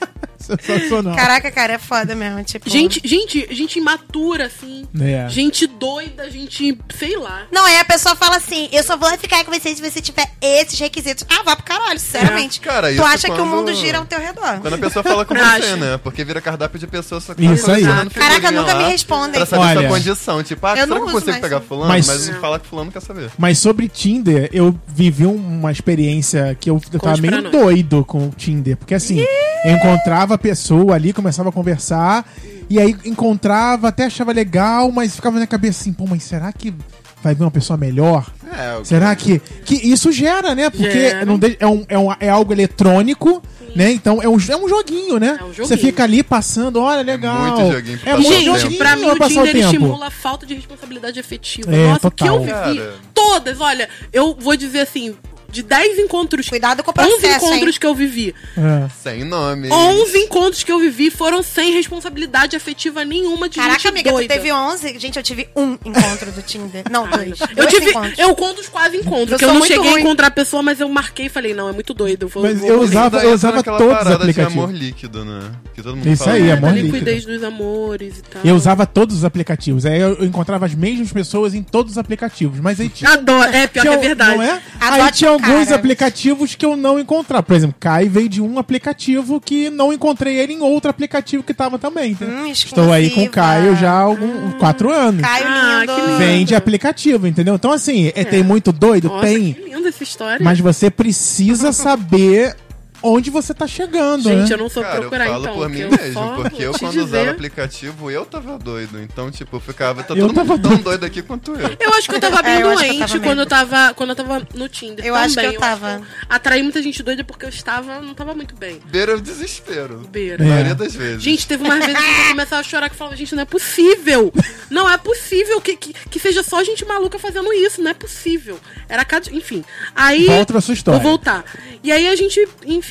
Sensacional. 0.47 1.15
Caraca, 1.15 1.51
cara, 1.51 1.73
é 1.73 1.77
foda 1.77 2.15
mesmo. 2.15 2.43
Tipo... 2.43 2.69
Gente, 2.69 3.01
gente, 3.03 3.47
gente 3.51 3.77
imatura, 3.79 4.45
assim. 4.45 4.85
É. 4.99 5.27
Gente 5.29 5.67
doida, 5.67 6.29
gente, 6.31 6.77
sei 6.97 7.17
lá. 7.17 7.43
Não, 7.51 7.65
aí 7.65 7.77
a 7.77 7.85
pessoa 7.85 8.15
fala 8.15 8.37
assim: 8.37 8.69
eu 8.71 8.83
só 8.83 8.95
vou 8.97 9.09
ficar 9.17 9.43
com 9.43 9.51
você 9.51 9.75
se 9.75 9.81
você 9.81 10.01
tiver 10.01 10.27
esses 10.41 10.79
requisitos. 10.79 11.25
Ah, 11.29 11.43
vá 11.43 11.55
pro 11.55 11.65
caralho, 11.65 11.99
sinceramente. 11.99 12.59
Cara, 12.61 12.87
tu 12.87 12.93
isso 12.93 13.03
acha 13.03 13.27
que 13.27 13.33
o 13.33 13.37
quando- 13.37 13.47
mundo 13.49 13.73
gira 13.75 13.97
ao 13.99 14.05
teu 14.05 14.19
redor. 14.19 14.59
Quando 14.61 14.73
a 14.73 14.77
pessoa 14.77 15.03
fala 15.03 15.25
com 15.25 15.33
Acho. 15.35 15.61
você, 15.67 15.75
né? 15.75 15.97
Porque 16.03 16.23
vira 16.23 16.39
cardápio 16.41 16.79
de 16.79 16.87
pessoa 16.87 17.19
só 17.21 17.33
que 17.33 17.43
Isso 17.45 17.69
aí. 17.71 17.83
Caraca, 18.13 18.51
nunca 18.51 18.75
me 18.75 18.83
respondem. 18.85 19.33
Pra 19.35 19.45
saber 19.45 19.61
Olha. 19.63 19.79
sua 19.81 19.89
condição. 19.89 20.43
Tipo, 20.43 20.65
ah, 20.67 20.71
Eu 20.77 20.87
será 20.87 20.99
que 20.99 21.05
eu 21.07 21.11
consigo 21.11 21.39
pegar 21.41 21.61
fulano? 21.61 21.89
Mas- 21.89 22.07
Mas, 22.07 22.29
falar 22.37 22.59
que 22.59 22.67
fulano 22.67 22.91
quer 22.91 23.01
saber. 23.01 23.29
Mas 23.37 23.59
sobre 23.59 23.87
Tinder, 23.87 24.49
eu 24.53 24.77
vivi 24.87 25.25
uma 25.25 25.71
experiência 25.71 26.55
que 26.59 26.69
eu, 26.69 26.81
eu 26.93 26.99
tava 26.99 27.17
meio 27.17 27.49
doido 27.49 28.03
com 28.05 28.27
o 28.27 28.29
Tinder. 28.29 28.77
Porque 28.77 28.93
assim, 28.95 29.19
eu 29.65 29.71
encontrava 29.71 30.36
a 30.37 30.39
pessoa 30.39 30.95
ali, 30.95 31.11
começava 31.11 31.49
a 31.49 31.51
conversar, 31.51 32.25
e 32.69 32.79
aí 32.79 32.95
encontrava, 33.05 33.89
até 33.89 34.05
achava 34.05 34.31
legal, 34.31 34.91
mas 34.91 35.15
ficava 35.15 35.39
na 35.39 35.47
cabeça 35.47 35.81
assim, 35.81 35.91
pô, 35.93 36.05
mas 36.07 36.23
será 36.23 36.51
que 36.53 36.73
vai 37.21 37.35
vir 37.35 37.43
uma 37.43 37.51
pessoa 37.51 37.75
melhor? 37.77 38.25
É, 38.57 38.77
o 38.77 38.85
Será 38.85 39.13
que. 39.15 39.39
Que 39.65 39.75
isso 39.75 40.11
gera, 40.11 40.55
né? 40.55 40.69
Porque 40.69 40.89
Gera. 40.89 41.25
não 41.25 41.37
de- 41.37 41.57
é, 41.59 41.67
um, 41.67 41.85
é, 41.89 41.97
um- 41.99 42.13
é 42.19 42.29
algo 42.29 42.53
eletrônico, 42.53 43.41
né? 43.75 43.91
Então 43.91 44.21
é 44.21 44.29
um, 44.29 44.37
é 44.37 44.55
um 44.55 44.69
joguinho, 44.69 45.19
né? 45.19 45.37
É 45.39 45.43
um 45.43 45.47
joguinho. 45.47 45.67
Você 45.67 45.75
fica 45.77 46.03
ali 46.03 46.23
passando, 46.23 46.79
olha, 46.79 47.01
legal. 47.01 47.37
muito 47.57 47.73
joguinho 47.73 47.99
pra 47.99 48.11
É 48.11 48.15
muito 48.15 48.27
o 48.29 48.31
tempo. 48.31 48.59
Joguinho 48.59 48.77
pra 48.79 48.95
mim 48.95 49.05
o 49.05 49.27
Tinder 49.27 49.45
tempo. 49.51 49.57
estimula 49.65 50.07
a 50.07 50.11
falta 50.11 50.45
de 50.45 50.53
responsabilidade 50.53 51.19
afetiva. 51.19 51.75
É, 51.75 51.87
Nossa, 51.87 52.07
o 52.07 52.11
que 52.11 52.23
eu 52.23 52.39
total. 52.39 52.65
vivi. 52.67 52.79
Cara. 52.79 52.93
Todas, 53.13 53.59
olha, 53.59 53.89
eu 54.13 54.35
vou 54.39 54.55
dizer 54.55 54.79
assim, 54.81 55.13
de 55.57 55.63
10 55.63 55.99
encontros, 55.99 56.47
Cuidado 56.49 56.83
com 56.83 56.91
o 56.91 56.93
11 57.03 57.09
processo, 57.09 57.45
encontros 57.45 57.75
hein? 57.75 57.79
que 57.79 57.85
eu 57.87 57.95
vivi, 57.95 58.35
É. 58.57 58.87
Sem 59.01 59.23
nome. 59.23 59.69
11 59.71 60.17
encontros 60.19 60.63
que 60.63 60.71
eu 60.71 60.79
vivi 60.79 61.09
foram 61.09 61.41
sem 61.41 61.71
responsabilidade 61.73 62.55
afetiva 62.55 63.03
nenhuma 63.03 63.49
de 63.49 63.55
Caraca, 63.57 63.73
gente 63.79 63.87
amiga, 63.87 64.11
doida. 64.11 64.33
tu 64.33 64.37
teve 64.37 64.51
11. 64.51 64.99
Gente, 64.99 65.17
eu 65.17 65.23
tive 65.23 65.49
um 65.55 65.73
encontro 65.83 66.31
do 66.31 66.41
Tinder. 66.41 66.83
Não, 66.91 67.07
dois. 67.09 67.39
Eu 67.41 67.55
Dois 67.55 67.69
tive, 67.73 67.89
encontros. 67.89 68.19
eu 68.19 68.35
conto 68.35 68.61
os 68.61 68.69
quase 68.69 68.97
encontros, 68.97 69.31
Eu 69.31 69.37
que 69.39 69.45
eu 69.45 69.53
não 69.53 69.61
cheguei 69.63 69.89
ruim. 69.91 69.99
a 69.99 70.01
encontrar 70.01 70.27
a 70.27 70.31
pessoa, 70.31 70.61
mas 70.61 70.79
eu 70.79 70.87
marquei 70.89 71.25
e 71.25 71.29
falei, 71.29 71.53
não, 71.53 71.69
é 71.69 71.71
muito 71.71 71.93
doido. 71.93 72.23
Eu 72.23 72.27
vou, 72.29 72.43
Mas 72.43 72.59
vou 72.59 72.69
eu 72.69 72.81
usava- 72.81 73.17
eu 73.17 73.21
entra 73.23 73.35
usava 73.35 73.63
todos 73.63 73.81
os 73.81 73.87
parada 73.93 74.09
de 74.09 74.15
aplicativos. 74.15 74.63
amor 74.63 74.73
líquido, 74.73 75.25
né? 75.25 75.51
Que 75.73 75.81
todo 75.81 75.95
mundo 75.95 76.07
Isso 76.09 76.23
fala. 76.23 76.35
aí, 76.35 76.49
É, 76.49 76.51
amor 76.53 76.71
líquido. 76.73 76.93
liquidez 76.93 77.25
dos 77.25 77.43
amores 77.43 78.19
e 78.19 78.21
tal. 78.21 78.41
Eu 78.45 78.55
usava 78.55 78.85
todos 78.85 79.15
os 79.17 79.23
aplicativos. 79.25 79.85
Aí 79.85 79.99
eu, 79.99 80.13
eu 80.15 80.25
encontrava 80.25 80.65
as 80.65 80.73
mesmas 80.75 81.11
pessoas 81.11 81.53
em 81.53 81.63
todos 81.63 81.93
os 81.93 81.97
aplicativos. 81.97 82.59
Mas 82.59 82.79
aí 82.79 82.89
tinha. 82.89 83.11
Adoro, 83.11 83.49
é, 83.51 83.67
pior 83.67 83.81
que 83.83 83.87
é 83.89 83.97
verdade. 83.97 84.35
Não 84.37 84.43
é? 84.43 84.61
Adote 84.79 85.01
Aí 85.01 85.11
tinha 85.11 85.31
um 85.31 85.39
alguns 85.47 85.71
aplicativos 85.71 86.55
que 86.55 86.65
eu 86.65 86.75
não 86.75 86.99
encontrava. 86.99 87.43
Por 87.43 87.55
exemplo, 87.55 87.75
Kai 87.79 88.07
veio 88.07 88.29
de 88.29 88.41
um 88.41 88.59
aplicativo 88.59 89.39
que 89.39 89.69
não 89.69 89.91
encontrei 89.93 90.35
ele 90.39 90.53
em 90.53 90.61
outro 90.61 90.89
aplicativo 90.89 91.43
que 91.43 91.53
tava 91.53 91.77
também. 91.79 92.17
Hum, 92.21 92.47
Estou 92.47 92.91
aí 92.91 93.09
com 93.09 93.23
o. 93.23 93.29
Caio 93.29 93.75
já 93.75 93.91
há 93.91 93.99
algum, 93.99 94.51
quatro 94.59 94.91
anos. 94.91 95.21
Caio 95.21 95.45
Ah, 95.47 95.79
lindo. 95.81 95.93
que 95.95 96.01
lindo. 96.01 96.17
Vem 96.17 96.45
de 96.45 96.55
aplicativo, 96.55 97.27
entendeu? 97.27 97.55
Então, 97.55 97.71
assim, 97.71 98.11
é, 98.15 98.23
tem 98.23 98.43
muito 98.43 98.71
doido? 98.71 99.07
Nossa, 99.09 99.25
tem. 99.27 99.53
que 99.53 99.61
linda 99.69 99.89
essa 99.89 100.03
história. 100.03 100.39
Mas 100.43 100.59
você 100.59 100.89
precisa 100.89 101.71
saber 101.71 102.55
onde 103.01 103.29
você 103.29 103.53
tá 103.53 103.67
chegando, 103.67 104.23
Gente, 104.23 104.49
né? 104.49 104.53
eu 104.55 104.57
não 104.57 104.69
sou 104.69 104.83
Cara, 104.83 104.95
eu 104.95 105.01
procurar, 105.01 105.27
falo 105.27 105.43
então. 105.43 105.53
por 105.55 105.69
mim 105.69 105.79
eu 105.79 105.89
mesmo, 105.91 106.35
porque 106.35 106.63
eu 106.63 106.71
quando 106.73 106.95
usava 106.95 107.05
dizer- 107.05 107.29
aplicativo, 107.29 108.11
eu 108.11 108.25
tava 108.25 108.57
doido. 108.57 109.01
Então, 109.01 109.29
tipo, 109.31 109.55
eu 109.55 109.59
ficava, 109.59 110.03
tá 110.03 110.13
Eu 110.13 110.27
todo 110.27 110.35
tava 110.35 110.53
mundo 110.55 110.69
tão 110.69 110.77
doido 110.77 111.05
aqui 111.05 111.21
quanto 111.21 111.51
eu. 111.53 111.77
Eu 111.79 111.93
acho 111.93 112.09
que 112.09 112.15
eu 112.15 112.19
tava 112.19 112.41
bem 112.41 112.53
É, 112.53 112.61
eu 112.63 112.69
acho 112.71 112.79
que 112.79 112.85
eu 112.85 112.89
doente 112.97 112.99
tava 113.11 113.19
quando, 113.23 113.39
eu 113.39 113.45
tava, 113.45 113.93
quando 113.93 114.09
eu 114.11 114.15
tava 114.15 114.47
no 114.53 114.69
Tinder. 114.69 115.05
Eu 115.05 115.15
acho 115.15 115.35
também. 115.35 115.51
que 115.51 115.55
eu 115.57 115.59
tava. 115.61 116.01
atraí 116.29 116.63
muita 116.63 116.81
gente 116.81 117.01
doida 117.03 117.23
porque 117.23 117.45
eu 117.45 117.49
estava, 117.49 117.99
não 118.01 118.13
tava 118.13 118.33
muito 118.33 118.55
bem. 118.55 118.79
Beira 118.85 119.15
o 119.15 119.21
desespero. 119.21 120.07
Beira. 120.09 120.43
A 120.43 120.45
É. 120.45 120.49
maioria 120.49 120.75
das 120.75 120.93
vezes. 120.95 121.21
Gente, 121.23 121.47
teve 121.47 121.63
umas 121.63 121.85
vezes 121.85 122.01
que 122.01 122.21
eu 122.21 122.27
começava 122.29 122.59
a 122.61 122.63
chorar 122.63 122.89
que 122.89 122.93
eu 122.95 122.97
falava, 122.97 123.15
gente, 123.15 123.35
não 123.35 123.43
é 123.43 123.45
possível. 123.45 124.33
Não 124.69 124.89
é 124.89 124.97
possível 124.97 125.59
que, 125.61 125.75
que, 125.75 125.93
que 126.09 126.19
seja 126.19 126.43
só 126.43 126.63
gente 126.63 126.83
maluca 126.85 127.17
fazendo 127.19 127.51
isso. 127.53 127.81
Não 127.81 127.91
é 127.91 127.93
possível. 127.93 128.59
Era 128.89 129.03
cada. 129.05 129.31
Enfim. 129.31 129.63
Aí. 129.95 130.25
Volta 130.25 130.53
pra 130.53 130.61
sua 130.61 130.73
história. 130.73 130.99
Vou 130.99 131.11
voltar. 131.11 131.43
E 131.83 131.91
aí 131.91 132.07
a 132.07 132.15
gente, 132.15 132.45
enfim, 132.65 132.86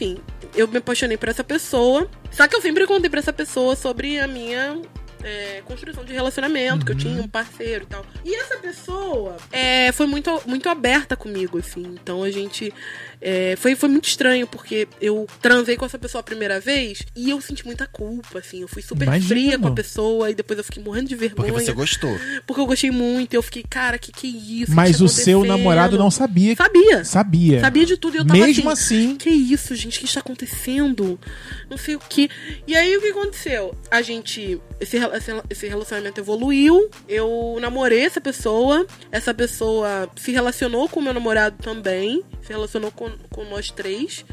eu 0.55 0.69
me 0.69 0.79
apaixonei 0.79 1.17
por 1.17 1.29
essa 1.29 1.45
pessoa. 1.45 2.09
Só 2.31 2.47
que 2.49 2.57
eu 2.57 2.61
sempre 2.63 2.87
contei 2.87 3.09
pra 3.11 3.21
essa 3.21 3.33
pessoa 3.33 3.75
sobre 3.77 4.19
a 4.19 4.27
minha. 4.27 4.81
é, 5.25 5.61
construção 5.65 6.05
de 6.05 6.13
relacionamento, 6.13 6.87
que 6.87 6.93
eu 6.93 6.97
tinha 6.97 7.21
um 7.21 7.29
parceiro 7.29 7.83
e 7.85 7.87
tal. 7.87 8.07
E 8.25 8.35
essa 8.35 8.57
pessoa 8.59 9.37
é, 9.51 9.91
foi 9.91 10.07
muito, 10.07 10.41
muito 10.47 10.69
aberta 10.69 11.17
comigo, 11.17 11.59
assim. 11.59 11.83
Então 11.83 12.23
a 12.23 12.31
gente. 12.31 12.73
É, 13.21 13.57
foi, 13.57 13.75
foi 13.75 13.89
muito 13.89 14.09
estranho, 14.09 14.47
porque 14.47 14.89
eu 15.01 15.27
transei 15.41 15.77
com 15.77 15.85
essa 15.85 15.99
pessoa 15.99 16.21
a 16.21 16.25
primeira 16.25 16.61
vez 16.61 17.03
e 17.15 17.31
eu 17.31 17.41
senti 17.41 17.65
muita 17.65 17.87
culpa, 17.87 18.39
assim. 18.39 18.63
Eu 18.63 18.69
fui 18.69 18.83
super 18.83 19.05
Imagino. 19.05 19.29
fria 19.29 19.59
com 19.59 19.69
a 19.69 19.73
pessoa 19.73 20.31
e 20.31 20.35
depois 20.35 20.59
eu 20.59 20.65
fiquei 20.65 20.83
morrendo 20.83 21.09
de 21.09 21.15
vergonha. 21.15 21.53
Porque 21.53 21.65
você 21.65 21.73
gostou. 21.73 22.19
Porque 22.47 22.61
eu 22.61 22.67
gostei 22.67 22.91
muito. 22.91 23.35
Eu 23.35 23.43
fiquei, 23.43 23.63
cara, 23.63 23.99
que 23.99 24.13
que 24.13 24.27
é 24.27 24.63
isso? 24.63 24.73
Mas 24.75 24.97
que 24.97 25.05
o 25.05 25.07
tá 25.07 25.13
seu 25.13 25.39
acontecendo? 25.39 25.59
namorado 25.59 25.99
não 25.99 26.11
sabia. 26.11 26.57
Sabia. 26.57 27.05
Sabia. 27.05 27.61
Sabia 27.61 27.87
de 27.87 27.97
tudo 27.97 28.17
e 28.17 28.19
eu 28.19 28.27
tava 28.27 28.39
Mesmo 28.39 28.71
assim, 28.71 29.09
assim. 29.11 29.17
Que 29.17 29.31
isso, 29.31 29.75
gente? 29.75 29.97
O 29.97 30.01
que 30.01 30.07
está 30.07 30.21
acontecendo? 30.21 31.19
Não 31.69 31.77
sei 31.77 31.97
o 31.97 32.01
que. 32.01 32.31
E 32.67 32.77
aí 32.77 32.97
o 32.97 33.01
que 33.01 33.09
aconteceu? 33.09 33.75
A 33.91 34.03
gente. 34.03 34.61
Esse, 34.81 34.99
esse 35.51 35.67
relacionamento 35.67 36.21
evoluiu. 36.21 36.91
Eu 37.09 37.59
namorei 37.61 38.01
essa 38.01 38.21
pessoa. 38.21 38.87
Essa 39.11 39.33
pessoa 39.35 40.09
se 40.17 40.33
relacionou 40.33 40.89
com 40.89 41.01
o 41.01 41.03
meu 41.03 41.15
namorado 41.15 41.57
também. 41.63 42.23
Se 42.43 42.53
relacionou 42.53 42.91
com, 42.91 43.06
com 43.31 43.45
nós 43.45 43.71
três. 43.71 44.25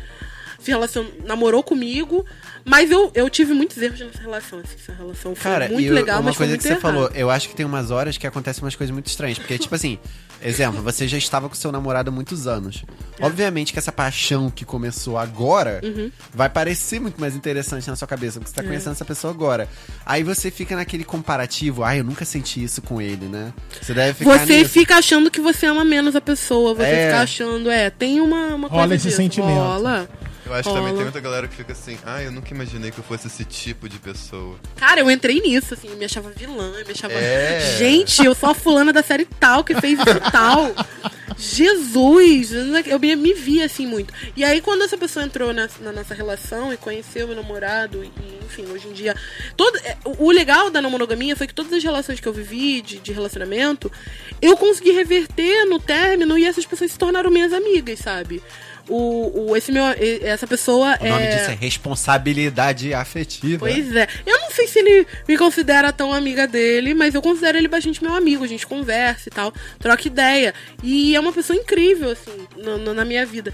Se 0.63 0.71
relacionou, 0.71 1.11
namorou 1.25 1.61
comigo. 1.61 2.25
Mas 2.65 2.89
eu, 2.89 3.11
eu 3.13 3.29
tive 3.29 3.53
muitos 3.53 3.77
erros 3.81 3.99
nessa 3.99 4.19
relação. 4.21 4.59
Assim, 4.59 4.75
essa 4.81 4.93
relação 4.93 5.35
foi 5.35 5.51
Cara, 5.51 5.67
muito 5.67 5.81
e 5.81 5.87
eu- 5.87 5.93
legal, 5.93 6.17
uma 6.17 6.23
mas 6.27 6.35
foi 6.35 6.45
coisa 6.45 6.51
muito 6.51 6.61
que 6.61 6.67
você 6.67 6.73
errado. 6.73 6.81
falou, 6.81 7.11
eu 7.13 7.29
acho 7.29 7.49
que 7.49 7.55
tem 7.55 7.65
umas 7.65 7.91
horas 7.91 8.17
que 8.17 8.25
acontecem 8.25 8.63
umas 8.63 8.75
coisas 8.75 8.93
muito 8.93 9.07
estranhas. 9.07 9.37
Porque, 9.37 9.57
tipo 9.57 9.75
assim, 9.75 9.99
exemplo, 10.41 10.81
você 10.81 11.05
já 11.05 11.17
estava 11.17 11.49
com 11.49 11.55
seu 11.55 11.73
namorado 11.73 12.09
há 12.09 12.13
muitos 12.13 12.47
anos. 12.47 12.85
É. 13.19 13.25
Obviamente 13.25 13.73
que 13.73 13.79
essa 13.79 13.91
paixão 13.91 14.49
que 14.49 14.63
começou 14.63 15.17
agora 15.17 15.81
Uhum. 15.83 16.09
vai 16.33 16.49
parecer 16.49 17.01
muito 17.01 17.19
mais 17.19 17.35
interessante 17.35 17.85
na 17.89 17.97
sua 17.97 18.07
cabeça, 18.07 18.39
porque 18.39 18.49
você 18.51 18.55
tá 18.55 18.63
É. 18.63 18.65
conhecendo 18.67 18.93
essa 18.93 19.03
pessoa 19.05 19.33
agora. 19.33 19.67
Aí 20.05 20.23
você 20.23 20.49
fica 20.49 20.73
naquele 20.73 21.03
comparativo, 21.03 21.83
ah, 21.83 21.97
eu 21.97 22.03
nunca 22.05 22.23
senti 22.23 22.63
isso 22.63 22.81
com 22.81 23.01
ele, 23.01 23.25
né? 23.25 23.51
Você 23.81 23.93
deve 23.93 24.13
ficar 24.19 24.39
Você 24.39 24.59
nisso. 24.59 24.69
fica 24.71 24.95
achando 24.95 25.29
que 25.29 25.41
você 25.41 25.65
ama 25.65 25.83
menos 25.83 26.15
a 26.15 26.21
pessoa. 26.21 26.73
Você 26.73 26.83
É. 26.83 27.07
fica 27.07 27.21
achando, 27.21 27.69
é, 27.69 27.89
tem 27.89 28.21
uma, 28.21 28.55
uma 28.55 28.67
Rola 28.69 28.83
coisa 28.83 28.95
esse 28.95 29.03
disso. 29.07 29.17
sentimento. 29.17 29.53
Rola. 29.53 30.07
Eu 30.45 30.53
acho 30.53 30.69
que 30.69 30.75
também 30.75 30.93
tem 30.93 31.03
muita 31.03 31.19
galera 31.19 31.47
que 31.47 31.55
fica 31.55 31.71
assim, 31.71 31.97
ah, 32.05 32.21
eu 32.21 32.31
nunca 32.31 32.53
imaginei 32.53 32.91
que 32.91 32.99
eu 32.99 33.03
fosse 33.03 33.27
esse 33.27 33.45
tipo 33.45 33.87
de 33.87 33.97
pessoa. 33.99 34.57
Cara, 34.75 35.01
eu 35.01 35.09
entrei 35.09 35.39
nisso, 35.39 35.73
assim, 35.73 35.89
eu 35.89 35.95
me 35.95 36.05
achava 36.05 36.29
vilã, 36.31 36.73
eu 36.79 36.85
me 36.85 36.91
achava. 36.91 37.13
É. 37.13 37.77
Gente, 37.77 38.23
eu 38.23 38.35
sou 38.35 38.49
a 38.49 38.53
fulana 38.53 38.91
da 38.91 39.03
série 39.03 39.25
tal 39.25 39.63
que 39.63 39.75
fez 39.75 39.99
isso 39.99 40.31
tal. 40.31 40.73
Jesus! 41.37 42.51
Eu 42.85 42.99
me, 42.99 43.15
me 43.15 43.33
vi 43.33 43.61
assim 43.61 43.87
muito. 43.87 44.13
E 44.35 44.43
aí, 44.43 44.61
quando 44.61 44.83
essa 44.83 44.97
pessoa 44.97 45.25
entrou 45.25 45.53
na, 45.53 45.67
na 45.81 45.91
nossa 45.91 46.13
relação 46.13 46.71
e 46.71 46.77
conheceu 46.77 47.27
meu 47.27 47.35
namorado, 47.35 48.03
e 48.03 48.11
enfim, 48.45 48.65
hoje 48.71 48.87
em 48.87 48.93
dia. 48.93 49.15
Todo, 49.57 49.77
é, 49.79 49.97
o 50.05 50.23
o 50.23 50.31
legal 50.31 50.69
da 50.69 50.81
não 50.81 50.89
monogamia 50.89 51.35
foi 51.35 51.47
que 51.47 51.53
todas 51.53 51.73
as 51.73 51.83
relações 51.83 52.19
que 52.19 52.27
eu 52.27 52.33
vivi 52.33 52.81
de, 52.81 52.99
de 52.99 53.11
relacionamento, 53.11 53.91
eu 54.41 54.55
consegui 54.55 54.91
reverter 54.91 55.65
no 55.65 55.79
término 55.79 56.37
e 56.37 56.45
essas 56.45 56.65
pessoas 56.65 56.91
se 56.91 56.97
tornaram 56.97 57.29
minhas 57.29 57.51
amigas, 57.51 57.99
sabe? 57.99 58.41
O, 58.87 59.51
o, 59.51 59.57
esse 59.57 59.71
meu, 59.71 59.83
essa 60.21 60.45
pessoa 60.45 60.97
O 60.99 61.07
nome 61.07 61.23
é. 61.23 61.37
disso 61.37 61.51
é 61.51 61.55
responsabilidade 61.55 62.93
afetiva. 62.93 63.59
Pois 63.59 63.95
é. 63.95 64.07
Eu 64.25 64.39
não 64.39 64.51
sei 64.51 64.67
se 64.67 64.79
ele 64.79 65.07
me 65.27 65.37
considera 65.37 65.93
tão 65.93 66.13
amiga 66.13 66.45
dele, 66.45 66.93
mas 66.93 67.15
eu 67.15 67.21
considero 67.21 67.57
ele 67.57 67.67
bastante 67.67 68.03
meu 68.03 68.13
amigo. 68.13 68.43
A 68.43 68.47
gente 68.47 68.67
conversa 68.67 69.29
e 69.29 69.31
tal, 69.31 69.53
troca 69.79 70.07
ideia. 70.07 70.53
E 70.81 71.15
é 71.15 71.19
uma 71.19 71.31
pessoa 71.31 71.57
incrível, 71.57 72.11
assim, 72.11 72.47
na 72.93 73.05
minha 73.05 73.25
vida. 73.25 73.53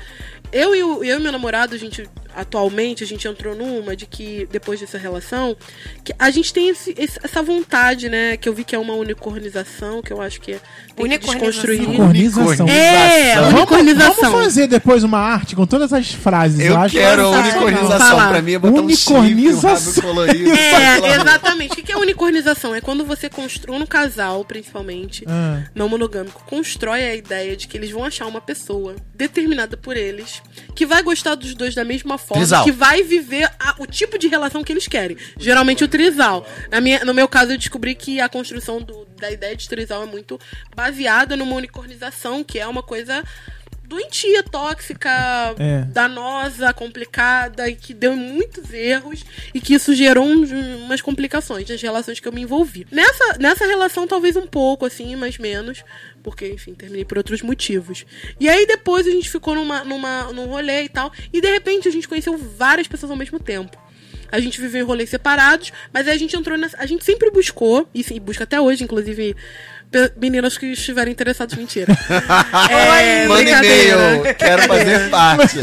Eu 0.52 0.76
e, 0.76 0.84
o, 0.84 1.04
eu 1.04 1.20
e 1.20 1.22
meu 1.22 1.32
namorado, 1.32 1.76
a 1.76 1.78
gente, 1.78 2.10
atualmente, 2.36 3.04
a 3.04 3.08
gente 3.08 3.28
entrou 3.28 3.56
numa 3.56 3.96
de 3.96 4.06
que, 4.08 4.48
depois 4.52 4.80
dessa 4.80 4.98
relação, 4.98 5.56
que 6.04 6.14
a 6.18 6.32
gente 6.32 6.52
tem 6.52 6.70
esse- 6.70 6.96
esse- 6.98 7.20
essa 7.24 7.44
vontade, 7.44 8.10
né? 8.10 8.36
Que 8.36 8.50
eu 8.50 8.54
vi 8.54 8.64
que 8.64 8.76
é 8.76 8.80
uma 8.80 8.94
unicornização, 8.96 10.02
que 10.02 10.12
eu 10.12 10.20
acho 10.22 10.42
que 10.42 10.54
é, 10.54 10.56
tem 10.56 10.96
que 10.96 11.04
Unicornização. 11.04 11.50
desconstruir. 11.50 11.88
Unicornização. 11.90 12.68
É, 12.68 13.36
Vamos, 13.36 13.54
unicornização. 13.54 14.16
vamos 14.32 14.40
fazer 14.46 14.68
depois 14.68 15.04
uma 15.04 15.20
arte 15.20 15.56
com 15.56 15.66
todas 15.68 15.94
as 15.94 16.12
frases. 16.12 16.60
Eu 16.60 16.78
acho 16.78 16.96
quero 16.96 17.30
unicornização. 17.30 18.00
Falar. 18.00 18.30
Pra 18.30 18.42
mim 18.42 18.54
é 18.54 18.60
botar 18.60 18.82
um 18.82 18.90
chifre, 18.90 19.14
um 19.14 19.20
Unicornização. 19.20 19.74
rabo 19.76 20.02
colorido. 20.02 20.50
É, 20.52 21.16
exatamente. 21.16 21.74
O 21.74 21.76
que 21.76 21.84
que 21.84 21.92
é 21.92 21.98
unicornização? 21.98 22.74
É 22.74 22.82
quando 22.82 23.06
você 23.06 23.30
constrói 23.30 23.78
no 23.78 23.86
casal, 23.88 24.44
principalmente, 24.44 25.24
Ah. 25.28 25.64
não 25.76 25.88
monogâmico, 25.88 26.44
constrói 26.48 27.04
a 27.04 27.16
ideia 27.16 27.56
de 27.56 27.68
que 27.68 27.78
eles 27.78 27.92
vão 27.92 28.04
achar 28.04 28.26
uma 28.26 28.42
pessoa 28.42 28.96
determinada 29.16 29.78
por 29.78 29.96
eles, 29.96 30.39
que 30.76 30.86
vai 30.86 31.02
gostar 31.04 31.36
dos 31.36 31.54
dois 31.54 31.76
da 31.76 31.84
mesma 31.84 32.18
forma, 32.18 32.42
Trisal. 32.42 32.64
que 32.64 32.72
vai 32.72 33.04
viver 33.04 33.50
a- 33.60 33.76
o 33.80 33.86
tipo 33.86 34.18
de 34.18 34.28
relação 34.28 34.64
que 34.64 34.72
eles 34.72 34.88
querem. 34.88 35.18
Geralmente 35.38 35.84
o 35.84 35.88
trisal. 35.88 36.48
Na 36.72 36.80
minha, 36.80 37.04
no 37.04 37.14
meu 37.14 37.28
caso, 37.28 37.52
eu 37.52 37.58
descobri 37.58 37.96
que 37.96 38.20
a 38.22 38.30
construção 38.30 38.82
do- 38.82 39.06
da 39.20 39.30
ideia 39.30 39.56
de 39.56 39.68
trisal 39.68 40.04
é 40.04 40.06
muito 40.06 40.40
baseada 40.76 41.36
numa 41.36 41.56
unicornização, 41.56 42.44
que 42.44 42.58
é 42.60 42.66
uma 42.68 42.82
coisa 42.84 43.24
doentia, 43.90 44.44
tóxica, 44.44 45.10
É. 45.58 45.82
danosa, 45.86 46.72
complicada 46.74 47.68
e 47.68 47.76
que 47.76 47.94
deu 47.94 48.16
muitos 48.16 48.72
erros 48.72 49.26
e 49.54 49.60
que 49.60 49.74
isso 49.74 49.94
gerou 49.96 50.26
umas 50.26 51.02
complicações 51.02 51.68
nas 51.68 51.82
relações 51.82 52.20
que 52.20 52.28
eu 52.28 52.32
me 52.32 52.42
envolvi. 52.42 52.86
Nessa, 52.92 53.38
nessa 53.40 53.66
relação, 53.66 54.08
talvez 54.08 54.36
um 54.36 54.46
pouco, 54.46 54.86
assim, 54.86 55.16
mas 55.16 55.40
menos, 55.40 55.84
porque, 56.22 56.48
enfim, 56.48 56.76
terminei 56.76 57.04
por 57.04 57.18
outros 57.18 57.42
motivos. 57.42 58.06
E 58.40 58.48
aí 58.48 58.68
depois 58.68 59.08
a 59.08 59.12
gente 59.12 59.30
ficou 59.30 59.56
numa, 59.56 59.84
numa, 59.84 60.32
num 60.32 60.46
rolê 60.46 60.84
e 60.84 60.90
tal, 60.90 61.12
e 61.34 61.42
de 61.42 61.50
repente 61.50 61.88
a 61.88 61.92
gente 61.92 62.08
conheceu 62.08 62.38
várias 62.38 62.88
pessoas 62.88 63.10
ao 63.10 63.18
mesmo 63.18 63.40
tempo. 63.40 63.76
A 64.32 64.40
gente 64.40 64.62
viveu 64.62 64.84
em 64.84 64.86
rolês 64.86 65.10
separados, 65.10 65.72
mas 65.92 66.08
aí 66.08 66.14
a 66.14 66.18
gente 66.20 66.36
entrou 66.36 66.56
nessa. 66.56 66.78
A 66.78 66.86
gente 66.86 67.04
sempre 67.04 67.32
buscou, 67.32 67.90
e 67.96 68.04
sim, 68.04 68.20
busca 68.20 68.44
até 68.44 68.62
hoje, 68.62 68.84
inclusive. 68.84 69.36
Meninas 70.18 70.58
que 70.58 70.68
estiverem 70.68 71.12
interessadas, 71.12 71.58
mentira. 71.58 71.94
é, 72.70 73.28
Manda 73.28 73.42
e-mail, 73.42 74.36
quero 74.38 74.62
fazer 74.64 75.10
parte. 75.10 75.58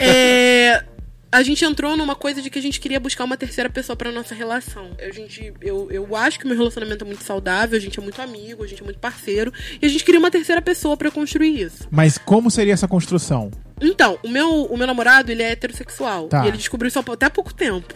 É, 0.00 0.82
a 1.30 1.42
gente 1.42 1.64
entrou 1.64 1.96
numa 1.96 2.14
coisa 2.14 2.40
de 2.40 2.48
que 2.48 2.58
a 2.58 2.62
gente 2.62 2.80
queria 2.80 2.98
buscar 2.98 3.24
uma 3.24 3.36
terceira 3.36 3.68
pessoa 3.70 3.96
pra 3.96 4.10
nossa 4.10 4.34
relação. 4.34 4.90
A 4.98 5.10
gente, 5.10 5.52
eu, 5.60 5.90
eu 5.90 6.14
acho 6.14 6.38
que 6.38 6.44
o 6.44 6.48
meu 6.48 6.56
relacionamento 6.56 7.04
é 7.04 7.06
muito 7.06 7.24
saudável, 7.24 7.76
a 7.76 7.80
gente 7.80 7.98
é 7.98 8.02
muito 8.02 8.20
amigo, 8.20 8.64
a 8.64 8.66
gente 8.66 8.82
é 8.82 8.84
muito 8.84 8.98
parceiro, 8.98 9.52
e 9.80 9.84
a 9.84 9.88
gente 9.88 10.04
queria 10.04 10.18
uma 10.18 10.30
terceira 10.30 10.60
pessoa 10.60 10.96
pra 10.96 11.10
construir 11.10 11.60
isso. 11.60 11.88
Mas 11.90 12.16
como 12.16 12.50
seria 12.50 12.74
essa 12.74 12.88
construção? 12.88 13.50
Então, 13.80 14.18
o 14.22 14.28
meu, 14.28 14.64
o 14.64 14.76
meu 14.76 14.86
namorado, 14.86 15.32
ele 15.32 15.42
é 15.42 15.52
heterossexual. 15.52 16.28
Tá. 16.28 16.44
E 16.44 16.48
ele 16.48 16.56
descobriu 16.56 16.88
isso 16.88 16.98
há 16.98 17.12
até 17.12 17.28
pouco 17.28 17.52
tempo. 17.52 17.92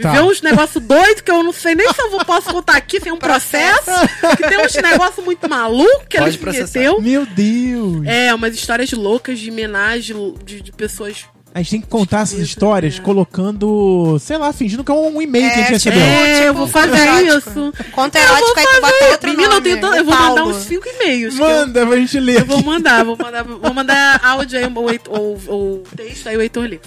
Tá. 0.00 0.10
Viveu 0.12 0.26
uns 0.26 0.42
negócios 0.42 0.82
doidos 0.84 1.22
que 1.22 1.30
eu 1.30 1.42
não 1.42 1.52
sei 1.52 1.74
nem 1.74 1.92
se 1.92 2.00
eu 2.02 2.10
vou- 2.10 2.24
posso 2.24 2.50
contar 2.50 2.76
aqui, 2.76 3.00
tem 3.00 3.12
um 3.12 3.16
processo, 3.18 3.90
que 4.36 4.46
tem 4.48 4.58
uns 4.64 4.74
negócios 4.74 5.24
muito 5.24 5.48
malucos 5.48 6.06
que 6.08 6.18
Pode 6.18 6.30
ele 6.30 6.38
processar. 6.38 6.78
meteu. 6.78 7.00
Meu 7.00 7.24
Deus! 7.26 8.06
É, 8.06 8.34
umas 8.34 8.54
histórias 8.54 8.92
loucas 8.92 9.38
de 9.38 9.50
homenagem 9.50 10.34
de, 10.44 10.60
de 10.60 10.72
pessoas 10.72 11.24
A 11.54 11.58
gente 11.60 11.70
tem 11.70 11.80
que 11.80 11.86
contar 11.86 12.20
essas 12.20 12.38
histórias 12.40 12.98
colocando, 12.98 14.18
sei 14.20 14.36
lá, 14.36 14.52
fingindo 14.52 14.84
que 14.84 14.90
é 14.90 14.94
um 14.94 15.22
e-mail 15.22 15.48
que 15.50 15.54
a 15.54 15.56
gente 15.62 15.68
É, 15.68 15.72
recebeu. 15.72 16.00
É, 16.02 16.48
eu 16.48 16.52
vou 16.54 16.66
fazer 16.66 16.98
erótico. 16.98 17.50
isso. 17.50 17.72
Conto 17.92 18.16
Eu 18.16 18.22
erótico, 18.22 18.46
vou 18.46 18.56
aí 18.58 18.64
tu 18.66 18.80
bota 18.82 18.92
fazer. 18.98 19.10
outro 19.12 19.30
Menina, 19.30 19.54
eu, 19.54 19.60
tenho 19.62 19.76
eu 19.94 20.04
vou 20.04 20.14
mandar 20.14 20.44
uns 20.44 20.56
cinco 20.56 20.86
e-mails. 20.86 21.34
eu- 21.38 21.46
Manda 21.46 21.86
pra 21.86 21.96
gente 21.96 22.20
ler. 22.20 22.40
Eu 22.40 22.44
vou 22.44 22.62
mandar, 22.62 23.04
vou 23.04 23.16
mandar, 23.16 23.42
vou 23.44 23.72
mandar 23.72 24.20
áudio 24.22 24.58
aí, 24.58 24.66
ou, 24.76 24.90
ou, 25.08 25.40
ou 25.46 25.82
texto, 25.96 26.26
aí 26.28 26.36
o 26.36 26.42
Heitor 26.42 26.64
lê. 26.68 26.78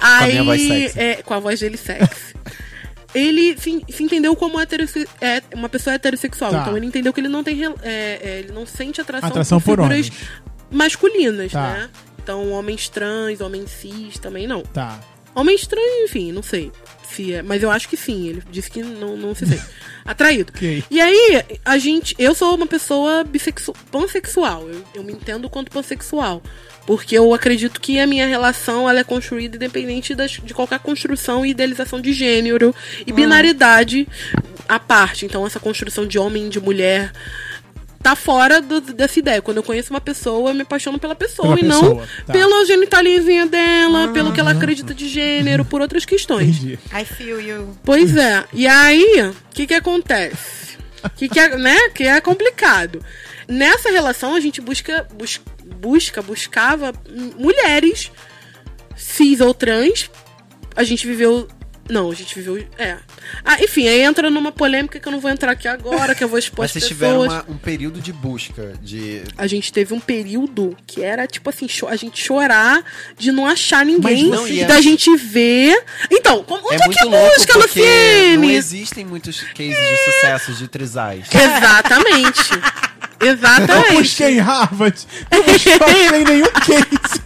Aí, 0.00 0.30
minha 0.32 0.44
voz 0.44 0.60
sexy. 0.62 0.98
É, 1.00 1.14
com 1.22 1.34
a 1.34 1.38
voz 1.38 1.60
dele 1.60 1.76
sexy. 1.76 2.34
Ele 3.14 3.56
se, 3.58 3.82
se 3.88 4.02
entendeu 4.02 4.36
como 4.36 4.60
heterosse- 4.60 5.08
é, 5.20 5.42
uma 5.54 5.68
pessoa 5.68 5.94
heterossexual. 5.94 6.50
Tá. 6.50 6.60
Então 6.60 6.76
ele 6.76 6.84
entendeu 6.86 7.10
que 7.12 7.20
ele 7.20 7.28
não 7.28 7.42
tem. 7.42 7.64
é, 7.64 7.70
é, 7.82 8.38
ele 8.40 8.52
não 8.52 8.66
sente 8.66 9.00
atração, 9.00 9.30
Atração 9.30 9.58
por 9.60 9.78
figuras 9.78 9.86
homens. 10.08 10.12
masculinas, 10.70 11.52
Tá. 11.52 11.62
né? 11.72 11.90
Então, 12.22 12.50
homens 12.52 12.88
trans, 12.90 13.40
homens 13.40 13.70
cis 13.70 14.18
também 14.18 14.46
não. 14.46 14.60
Tá. 14.62 15.00
Homens 15.34 15.66
trans, 15.66 16.04
enfim, 16.04 16.32
não 16.32 16.42
sei. 16.42 16.70
Se 17.10 17.32
é, 17.32 17.42
mas 17.42 17.62
eu 17.62 17.70
acho 17.70 17.88
que 17.88 17.96
sim. 17.96 18.28
Ele 18.28 18.42
disse 18.50 18.70
que 18.70 18.82
não, 18.82 19.16
não 19.16 19.34
se 19.34 19.46
sente 19.46 19.64
atraído. 20.08 20.52
Ok. 20.56 20.82
E 20.90 21.00
aí, 21.00 21.44
a 21.64 21.76
gente. 21.76 22.14
Eu 22.18 22.34
sou 22.34 22.54
uma 22.54 22.66
pessoa 22.66 23.24
pansexual. 23.90 24.68
Eu, 24.68 24.84
eu 24.94 25.04
me 25.04 25.12
entendo 25.12 25.48
quanto 25.50 25.70
pansexual. 25.70 26.42
Porque 26.86 27.18
eu 27.18 27.34
acredito 27.34 27.78
que 27.82 28.00
a 28.00 28.06
minha 28.06 28.26
relação 28.26 28.88
ela 28.88 29.00
é 29.00 29.04
construída 29.04 29.56
independente 29.56 30.14
das, 30.14 30.30
de 30.30 30.54
qualquer 30.54 30.78
construção 30.78 31.44
e 31.44 31.50
idealização 31.50 32.00
de 32.00 32.14
gênero 32.14 32.74
e 33.06 33.12
binaridade 33.12 34.08
à 34.66 34.78
parte. 34.78 35.26
Então, 35.26 35.46
essa 35.46 35.60
construção 35.60 36.06
de 36.06 36.18
homem 36.18 36.46
e 36.46 36.48
de 36.48 36.58
mulher 36.58 37.12
tá 38.02 38.14
fora 38.14 38.60
do- 38.60 38.80
dessa 38.80 39.18
ideia. 39.18 39.42
Quando 39.42 39.56
eu 39.58 39.62
conheço 39.62 39.90
uma 39.92 40.00
pessoa, 40.00 40.50
eu 40.50 40.54
me 40.54 40.62
apaixono 40.62 40.98
pela 40.98 41.14
pessoa 41.14 41.56
Pela 41.56 41.60
e 41.60 41.68
não 41.68 41.80
pessoa, 41.80 42.08
tá. 42.26 42.32
pela 42.32 42.64
genitaliezinha 42.64 43.46
dela, 43.46 44.08
pelo 44.08 44.32
que 44.32 44.40
ela 44.40 44.52
acredita 44.52 44.94
de 44.94 45.08
gênero, 45.08 45.64
por 45.64 45.80
outras 45.80 46.04
questões. 46.04 46.56
Entendi. 46.58 46.78
I 46.92 47.04
feel 47.04 47.40
you. 47.40 47.76
Pois 47.84 48.16
é. 48.16 48.44
E 48.52 48.66
aí, 48.66 49.22
o 49.30 49.34
que 49.52 49.66
que 49.66 49.74
acontece? 49.74 50.76
Que 51.16 51.28
que 51.28 51.38
é, 51.38 51.56
né? 51.56 51.88
Que 51.90 52.04
é 52.04 52.20
complicado. 52.20 53.04
Nessa 53.48 53.90
relação, 53.90 54.34
a 54.34 54.40
gente 54.40 54.60
busca, 54.60 55.06
bus- 55.14 55.40
busca, 55.80 56.20
buscava 56.20 56.92
mulheres 57.38 58.10
cis 58.96 59.40
ou 59.40 59.54
trans. 59.54 60.10
A 60.76 60.84
gente 60.84 61.06
viveu 61.06 61.48
Não, 61.88 62.10
a 62.10 62.14
gente 62.14 62.34
viveu. 62.34 62.64
É. 62.78 62.96
Ah, 63.44 63.56
enfim, 63.62 63.88
aí 63.88 64.00
entra 64.02 64.30
numa 64.30 64.52
polêmica 64.52 65.00
que 65.00 65.08
eu 65.08 65.12
não 65.12 65.20
vou 65.20 65.30
entrar 65.30 65.52
aqui 65.52 65.66
agora, 65.66 66.14
que 66.14 66.22
eu 66.22 66.28
vou 66.28 66.38
expor 66.38 66.64
Mas 66.64 66.70
as 66.76 66.82
vocês 66.82 66.84
pessoas. 66.92 67.10
tiveram 67.22 67.22
uma- 67.22 67.44
um 67.48 67.56
período 67.58 68.00
de 68.00 68.12
busca, 68.12 68.74
de... 68.82 69.22
A 69.36 69.46
gente 69.46 69.72
teve 69.72 69.94
um 69.94 70.00
período 70.00 70.76
que 70.86 71.02
era, 71.02 71.26
tipo 71.26 71.48
assim, 71.48 71.66
cho- 71.68 71.86
a 71.88 71.96
gente 71.96 72.22
chorar 72.22 72.82
de 73.16 73.32
não 73.32 73.46
achar 73.46 73.84
ninguém, 73.86 74.28
Mas 74.28 74.38
não 74.38 74.46
ia- 74.46 74.66
da 74.66 74.80
gente 74.80 75.14
ver. 75.16 75.82
Então, 76.10 76.42
como, 76.44 76.66
onde 76.66 76.82
é 76.82 76.86
é, 76.86 76.88
que 76.88 76.98
é 77.00 77.04
música, 77.04 77.52
porque 77.58 78.36
não 78.36 78.50
existem 78.50 79.04
muitos 79.04 79.40
cases 79.40 79.76
de 79.76 79.96
sucesso 80.12 80.52
de 80.52 80.68
trisais. 80.68 81.26
Exatamente. 81.32 82.50
Eu 83.20 83.32
Exatamente. 83.32 83.94
busquei 83.94 84.36
em 84.36 84.38
Harvard. 84.38 84.96
Eu 85.30 85.42
não 85.44 85.54
achei 85.54 86.24
nenhum 86.24 86.50
case. 86.52 87.20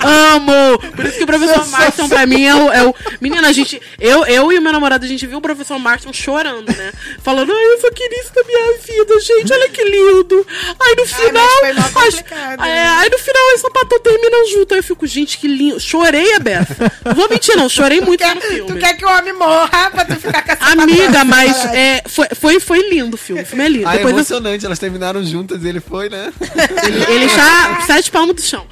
Amo! 0.00 0.78
Por 0.94 1.04
isso 1.06 1.18
que 1.18 1.24
o 1.24 1.26
professor 1.26 1.54
Sensacional. 1.54 1.80
Marston, 1.80 2.08
pra 2.08 2.26
mim, 2.26 2.44
é 2.44 2.54
o, 2.54 2.72
é 2.72 2.84
o. 2.84 2.94
Menina, 3.20 3.48
a 3.48 3.52
gente. 3.52 3.80
Eu, 3.98 4.24
eu 4.26 4.52
e 4.52 4.58
o 4.58 4.62
meu 4.62 4.72
namorado, 4.72 5.04
a 5.04 5.08
gente 5.08 5.26
viu 5.26 5.38
o 5.38 5.40
professor 5.40 5.78
Marston 5.78 6.12
chorando, 6.12 6.66
né? 6.76 6.92
Falando, 7.22 7.52
ai, 7.52 7.64
eu 7.74 7.80
só 7.80 7.90
queria 7.90 8.20
isso 8.20 8.30
na 8.34 8.42
minha 8.44 8.78
vida, 8.78 9.20
gente, 9.20 9.52
olha 9.52 9.68
que 9.68 9.84
lindo. 9.84 10.46
Aí 10.80 10.94
no 10.96 11.06
final. 11.06 11.48
foi 11.60 11.72
mó 11.72 11.80
as- 11.80 11.92
complicado, 11.92 12.62
é, 12.62 12.66
né? 12.66 12.88
aí 12.98 13.10
no 13.10 13.18
final 13.18 13.42
as 13.54 13.60
sapatão 13.60 14.00
terminam 14.00 14.46
junto. 14.48 14.72
Aí 14.74 14.80
eu 14.80 14.84
fico, 14.84 15.06
gente, 15.06 15.38
que 15.38 15.48
lindo. 15.48 15.80
Chorei 15.80 16.34
a 16.34 16.38
beça. 16.38 16.76
Não 17.04 17.14
vou 17.14 17.28
mentir, 17.28 17.56
não. 17.56 17.68
Chorei 17.68 18.00
muito 18.00 18.20
Quer- 18.20 18.34
no 18.34 18.40
filme. 18.40 18.72
tu 18.72 18.78
quer 18.78 18.94
que 18.96 19.04
o 19.04 19.08
homem 19.08 19.32
morra 19.32 19.90
pra 19.90 20.04
tu 20.04 20.14
ficar 20.16 20.42
com 20.42 20.52
essa 20.52 20.66
Amiga, 20.66 21.24
mas 21.24 21.56
é, 21.74 22.02
foi, 22.06 22.26
foi, 22.38 22.60
foi 22.60 22.88
lindo 22.90 23.14
o 23.14 23.18
filme. 23.18 23.42
O 23.42 23.46
filme 23.46 23.64
é 23.64 23.68
lindo. 23.68 23.88
Ah, 23.88 23.94
é 23.94 23.96
Depois 23.98 24.12
eu- 24.14 24.18
emocionante, 24.18 24.66
elas 24.66 24.78
terminaram 24.78 25.24
juntas 25.24 25.62
e 25.64 25.68
ele 25.68 25.80
foi, 25.80 26.08
né? 26.08 26.32
ele, 26.84 27.04
ele 27.12 27.24
está 27.26 27.80
sete 27.86 28.10
palmos 28.10 28.34
do 28.36 28.42
chão. 28.42 28.66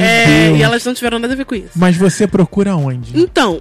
É, 0.00 0.52
e 0.56 0.62
elas 0.62 0.84
não 0.84 0.94
tiveram 0.94 1.18
nada 1.18 1.32
a 1.34 1.36
ver 1.36 1.44
com 1.44 1.54
isso. 1.54 1.70
Mas 1.74 1.96
você 1.96 2.26
procura 2.26 2.74
onde? 2.76 3.18
Então, 3.18 3.60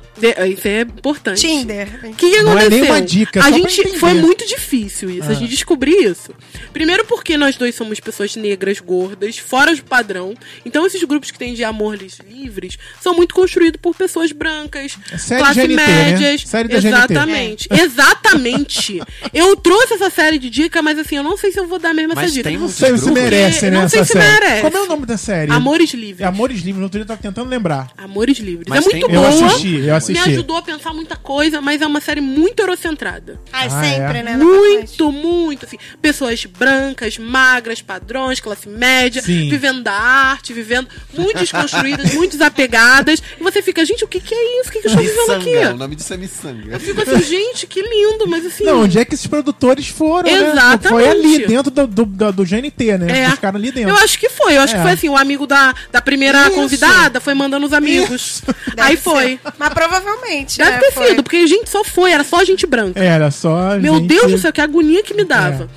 isso 0.50 0.68
é 0.68 0.82
importante. 0.82 1.42
Tinder. 1.42 1.88
O 2.04 2.14
que, 2.14 2.30
que 2.32 2.42
Não 2.44 2.52
é 2.54 2.62
aconteceu? 2.62 2.70
nem 2.84 2.92
uma 2.92 3.02
dica, 3.02 3.44
a 3.44 3.52
gente 3.52 3.98
foi 3.98 4.14
muito 4.14 4.46
difícil 4.48 5.10
isso, 5.10 5.28
Ah. 5.28 5.32
a 5.32 5.34
gente 5.34 5.50
descobrir 5.50 5.92
isso. 6.04 6.32
Primeiro 6.74 7.06
porque 7.06 7.38
nós 7.38 7.56
dois 7.56 7.76
somos 7.76 8.00
pessoas 8.00 8.36
negras, 8.36 8.80
gordas, 8.80 9.38
fora 9.38 9.76
do 9.76 9.84
padrão. 9.84 10.34
Então 10.66 10.86
esses 10.86 11.04
grupos 11.04 11.32
que 11.32 11.40
tem 11.40 11.54
de 11.54 11.64
amores 11.64 12.18
livres 12.30 12.78
são 13.02 13.14
muito 13.16 13.34
construídos 13.36 13.80
por 13.82 13.96
pessoas 13.96 14.32
brancas, 14.32 14.98
Série 15.18 15.42
classe 15.42 15.62
GNT, 15.62 15.76
né? 15.76 15.88
médias. 15.88 16.42
Série 16.46 16.68
da 16.68 16.80
GNT. 16.80 16.88
Exatamente. 16.88 17.68
Exatamente. 17.72 19.02
Eu 19.34 19.56
trouxe 19.56 19.94
essa 19.94 20.10
série 20.10 20.38
de 20.38 20.50
dica, 20.50 20.82
mas 20.82 20.98
assim, 20.98 21.16
eu 21.18 21.24
não 21.24 21.38
sei 21.38 21.52
se 21.52 21.60
eu 21.60 21.68
vou 21.68 21.80
dar 21.80 21.90
a 21.90 21.94
mesma 21.94 22.14
Mas 22.16 22.26
essa 22.26 22.34
dica. 22.34 22.50
tem 22.50 22.58
Não 22.58 22.68
sei 22.70 22.98
se 22.98 23.12
merece, 23.12 23.70
né? 23.70 23.82
Não 23.82 23.90
sei 23.90 24.04
se 24.04 24.14
série. 24.14 24.26
merece. 24.40 24.62
Como 24.62 24.78
é 24.78 24.82
o 24.82 24.86
nome 24.88 25.06
da 25.06 25.18
série? 25.18 25.52
Amores 25.52 25.94
livres. 25.94 26.21
É 26.22 26.26
Amores 26.28 26.58
Livres. 26.58 26.78
No 26.78 26.84
outro 26.84 26.98
dia 27.00 27.04
eu 27.04 27.08
tava 27.08 27.22
tentando 27.22 27.50
lembrar. 27.50 27.90
Amores 27.98 28.38
livres. 28.40 28.68
Mas 28.68 28.80
é 28.86 28.90
muito 28.90 29.08
tem- 29.08 29.16
Eu 29.16 29.22
boa. 29.22 29.30
assisti, 29.48 29.76
eu 29.80 29.96
assisti. 29.96 30.22
Me 30.28 30.34
ajudou 30.34 30.58
a 30.58 30.62
pensar 30.62 30.94
muita 30.94 31.16
coisa, 31.16 31.62
mas 31.62 31.82
é 31.82 31.88
uma 31.88 32.00
série 32.02 32.22
muito 32.22 32.60
eurocentrada. 32.60 33.40
Ai, 33.52 33.68
Ah, 33.68 33.82
sempre, 33.84 34.18
é? 34.20 34.24
né? 34.24 34.36
na 34.38 34.44
Muito, 34.44 35.12
muito, 35.12 35.66
assim. 35.66 35.78
Pessoas 36.02 36.46
brancas, 36.46 37.18
magras, 37.18 37.82
padrões, 37.82 38.40
classe 38.40 38.68
média, 38.70 39.22
Sim. 39.22 39.50
vivendo 39.50 39.82
da 39.84 39.94
arte, 39.94 40.54
vivendo 40.54 40.88
muito 41.14 41.40
desconstruídas, 41.40 42.14
muito 42.16 42.32
desapegadas. 42.32 43.22
E 43.40 43.44
você 43.44 43.62
fica, 43.62 43.84
gente, 43.86 44.04
o 44.04 44.08
que, 44.08 44.20
que 44.20 44.34
é 44.34 44.60
isso? 44.62 44.70
O 44.70 44.72
que, 44.74 44.80
que 44.82 44.88
eu 44.88 44.92
estou 44.92 45.04
vivendo 45.04 45.20
Miçanga, 45.22 45.60
o 45.66 45.70
aqui? 45.70 45.78
nome 45.80 45.96
disso 45.96 46.14
é 46.14 46.18
Miçanga. 46.18 46.74
Eu 46.74 46.80
fico 46.80 47.02
assim, 47.02 47.22
gente, 47.24 47.68
que 47.68 47.82
lindo, 47.82 48.28
mas 48.28 48.46
assim. 48.46 48.64
Não, 48.64 48.82
onde 48.82 48.98
é 49.00 49.06
que 49.06 49.14
esses 49.14 49.28
produtores 49.28 49.88
foram, 49.88 50.32
né? 50.32 50.50
Exatamente. 50.52 50.88
Foi 50.90 51.08
ali, 51.10 51.48
dentro 51.48 51.72
do, 51.72 51.88
do, 51.88 52.06
do, 52.06 52.32
do 52.34 52.44
GNT, 52.46 52.98
né? 52.98 53.08
É. 53.12 53.22
Eles 53.24 53.32
ficaram 53.36 53.58
ali 53.58 53.72
dentro. 53.72 53.90
Eu 53.92 53.96
acho 53.98 54.18
que 54.20 54.30
foi, 54.30 54.58
eu 54.58 54.62
acho 54.62 54.74
É. 54.74 54.78
que 54.78 54.84
foi 54.84 54.92
assim, 54.92 55.10
o 55.10 55.18
amigo 55.18 55.46
da, 55.48 55.74
da 55.92 56.01
primeira 56.02 56.42
Isso. 56.48 56.52
convidada 56.56 57.20
foi 57.22 57.34
mandando 57.34 57.66
os 57.66 57.74
amigos. 57.74 58.42
Aí 58.78 58.96
ser. 58.98 59.04
foi. 59.04 59.40
Mas 59.58 59.70
provavelmente. 59.70 60.58
Deve 60.58 60.72
né, 60.72 60.78
ter 60.80 60.92
foi. 60.92 61.08
sido, 61.10 61.24
porque 61.24 61.38
a 61.38 61.48
gente 61.48 61.70
só 61.70 61.84
foi, 61.84 62.12
era 62.12 62.24
só 62.24 62.44
gente 62.44 62.66
branca. 62.66 63.00
Era 63.00 63.30
só. 63.32 63.78
Meu 63.80 63.96
gente- 63.96 64.08
Deus 64.08 64.32
do 64.32 64.38
céu, 64.38 64.52
que 64.52 64.62
agonia 64.62 65.04
que 65.04 65.14
me 65.14 65.24
dava. 65.24 65.70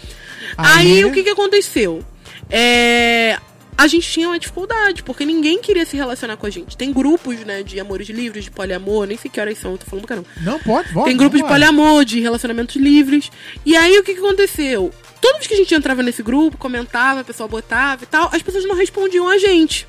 Aí- 0.56 0.96
Aí, 0.98 1.04
o 1.04 1.12
que 1.12 1.22
que 1.22 1.30
aconteceu? 1.30 2.02
É, 2.50 3.38
A 3.76 3.88
gente 3.88 4.08
tinha 4.08 4.28
uma 4.28 4.38
dificuldade, 4.38 5.02
porque 5.02 5.24
ninguém 5.24 5.58
queria 5.60 5.84
se 5.84 5.96
relacionar 5.96 6.36
com 6.36 6.46
a 6.46 6.50
gente. 6.50 6.76
Tem 6.76 6.92
grupos, 6.92 7.40
né, 7.40 7.60
de 7.64 7.80
amores 7.80 8.08
livres, 8.08 8.44
de 8.44 8.50
poliamor, 8.52 9.04
nem 9.04 9.16
sei 9.18 9.28
que 9.28 9.40
horas 9.40 9.58
são, 9.58 9.72
eu 9.72 9.78
tô 9.78 9.84
falando 9.84 10.06
caramba. 10.06 10.28
Não, 10.42 10.60
pode, 10.60 10.92
pode. 10.92 11.06
Tem 11.06 11.16
grupos 11.16 11.40
de 11.40 11.44
poliamor, 11.44 12.04
de 12.04 12.20
relacionamentos 12.20 12.76
livres. 12.76 13.32
E 13.66 13.76
aí, 13.76 13.98
o 13.98 14.04
que 14.04 14.14
que 14.14 14.20
aconteceu? 14.20 14.92
Toda 15.20 15.34
vez 15.38 15.48
que 15.48 15.54
a 15.54 15.56
gente 15.56 15.74
entrava 15.74 16.04
nesse 16.04 16.22
grupo, 16.22 16.56
comentava, 16.56 17.22
a 17.22 17.24
pessoa 17.24 17.48
botava 17.48 18.04
e 18.04 18.06
tal, 18.06 18.30
as 18.32 18.40
pessoas 18.42 18.64
não 18.64 18.76
respondiam 18.76 19.28
a 19.28 19.38
gente. 19.38 19.88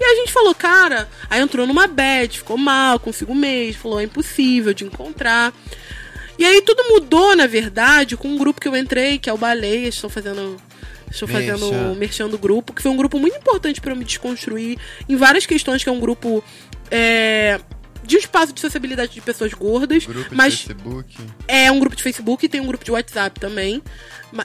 E 0.00 0.04
a 0.04 0.14
gente 0.14 0.32
falou, 0.32 0.54
cara, 0.54 1.06
aí 1.28 1.42
entrou 1.42 1.66
numa 1.66 1.86
bad, 1.86 2.38
ficou 2.38 2.56
mal 2.56 2.98
consigo 2.98 3.34
mesmo, 3.34 3.82
falou, 3.82 4.00
é 4.00 4.04
impossível 4.04 4.72
de 4.72 4.84
encontrar. 4.84 5.52
E 6.38 6.44
aí 6.44 6.62
tudo 6.62 6.82
mudou, 6.88 7.36
na 7.36 7.46
verdade, 7.46 8.16
com 8.16 8.28
um 8.28 8.38
grupo 8.38 8.58
que 8.58 8.66
eu 8.66 8.74
entrei, 8.74 9.18
que 9.18 9.28
é 9.28 9.32
o 9.32 9.36
Baleia, 9.36 9.88
estou 9.88 10.08
fazendo. 10.08 10.56
Estou 11.10 11.28
Merchan. 11.28 11.58
fazendo 11.58 11.96
merchan 11.96 12.28
do 12.28 12.38
grupo, 12.38 12.72
que 12.72 12.80
foi 12.80 12.90
um 12.90 12.96
grupo 12.96 13.18
muito 13.18 13.36
importante 13.36 13.80
para 13.80 13.90
eu 13.92 13.96
me 13.96 14.04
desconstruir 14.04 14.78
em 15.08 15.16
várias 15.16 15.44
questões, 15.44 15.82
que 15.82 15.88
é 15.88 15.92
um 15.92 15.98
grupo 15.98 16.42
é, 16.88 17.60
de 18.10 18.16
um 18.16 18.18
espaço 18.18 18.52
de 18.52 18.60
sociabilidade 18.60 19.12
de 19.12 19.20
pessoas 19.20 19.54
gordas, 19.54 20.04
Grupo 20.04 20.30
de 20.30 20.34
mas 20.34 20.62
Facebook. 20.62 21.16
é 21.46 21.70
um 21.70 21.78
grupo 21.78 21.94
de 21.94 22.02
Facebook 22.02 22.44
e 22.44 22.48
tem 22.48 22.60
um 22.60 22.66
grupo 22.66 22.84
de 22.84 22.90
WhatsApp 22.90 23.38
também. 23.38 23.80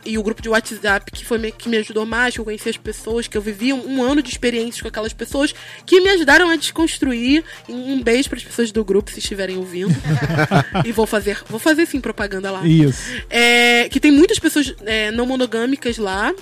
E 0.03 0.17
o 0.17 0.23
grupo 0.23 0.41
de 0.41 0.49
WhatsApp 0.49 1.11
que 1.11 1.25
foi 1.25 1.37
me, 1.37 1.51
que 1.51 1.67
me 1.69 1.77
ajudou 1.77 2.05
mais, 2.05 2.33
que 2.33 2.39
eu 2.39 2.45
conheci 2.45 2.69
as 2.69 2.77
pessoas, 2.77 3.27
que 3.27 3.37
eu 3.37 3.41
vivi 3.41 3.73
um, 3.73 3.97
um 3.97 4.03
ano 4.03 4.21
de 4.21 4.29
experiências 4.29 4.81
com 4.81 4.87
aquelas 4.87 5.13
pessoas 5.13 5.53
que 5.85 5.99
me 5.99 6.09
ajudaram 6.09 6.49
a 6.49 6.55
desconstruir. 6.55 7.43
Um 7.67 8.01
beijo 8.01 8.29
para 8.29 8.37
as 8.37 8.43
pessoas 8.43 8.71
do 8.71 8.85
grupo, 8.85 9.11
se 9.11 9.19
estiverem 9.19 9.57
ouvindo. 9.57 9.95
e 10.85 10.91
vou 10.91 11.07
fazer, 11.07 11.43
vou 11.47 11.59
fazer 11.59 11.87
sim 11.87 11.99
propaganda 11.99 12.51
lá. 12.51 12.65
Isso. 12.65 13.11
É, 13.29 13.89
que 13.89 13.99
tem 13.99 14.11
muitas 14.11 14.37
pessoas 14.37 14.75
é, 14.85 15.09
não 15.11 15.25
monogâmicas 15.25 15.97
lá. 15.97 16.33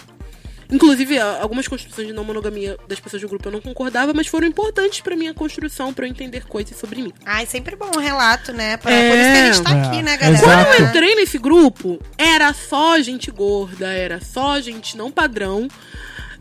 Inclusive, 0.71 1.19
algumas 1.19 1.67
construções 1.67 2.07
de 2.07 2.13
não 2.13 2.23
monogamia 2.23 2.77
das 2.87 2.99
pessoas 2.99 3.21
do 3.21 3.27
grupo 3.27 3.47
eu 3.47 3.51
não 3.51 3.61
concordava, 3.61 4.13
mas 4.13 4.27
foram 4.27 4.47
importantes 4.47 5.01
pra 5.01 5.15
minha 5.15 5.33
construção, 5.33 5.93
pra 5.93 6.05
eu 6.05 6.09
entender 6.09 6.45
coisas 6.45 6.77
sobre 6.77 7.01
mim. 7.01 7.13
Ai, 7.25 7.45
sempre 7.45 7.75
bom 7.75 7.91
um 7.95 7.99
relato, 7.99 8.51
né? 8.53 8.77
Pra, 8.77 8.91
É. 8.91 9.09
Por 9.09 9.17
isso 9.17 9.31
que 9.31 9.37
a 9.37 9.45
gente 9.45 9.63
tá 9.63 9.75
É, 9.75 9.87
aqui, 9.87 10.01
né, 10.01 10.17
galera? 10.17 10.37
exato. 10.37 10.65
Quando 10.65 10.79
eu 10.81 10.87
entrei 10.87 11.15
nesse 11.15 11.37
grupo, 11.37 11.99
era 12.17 12.53
só 12.53 12.99
gente 13.01 13.29
gorda, 13.29 13.91
era 13.91 14.19
só 14.21 14.59
gente 14.59 14.97
não 14.97 15.11
padrão, 15.11 15.67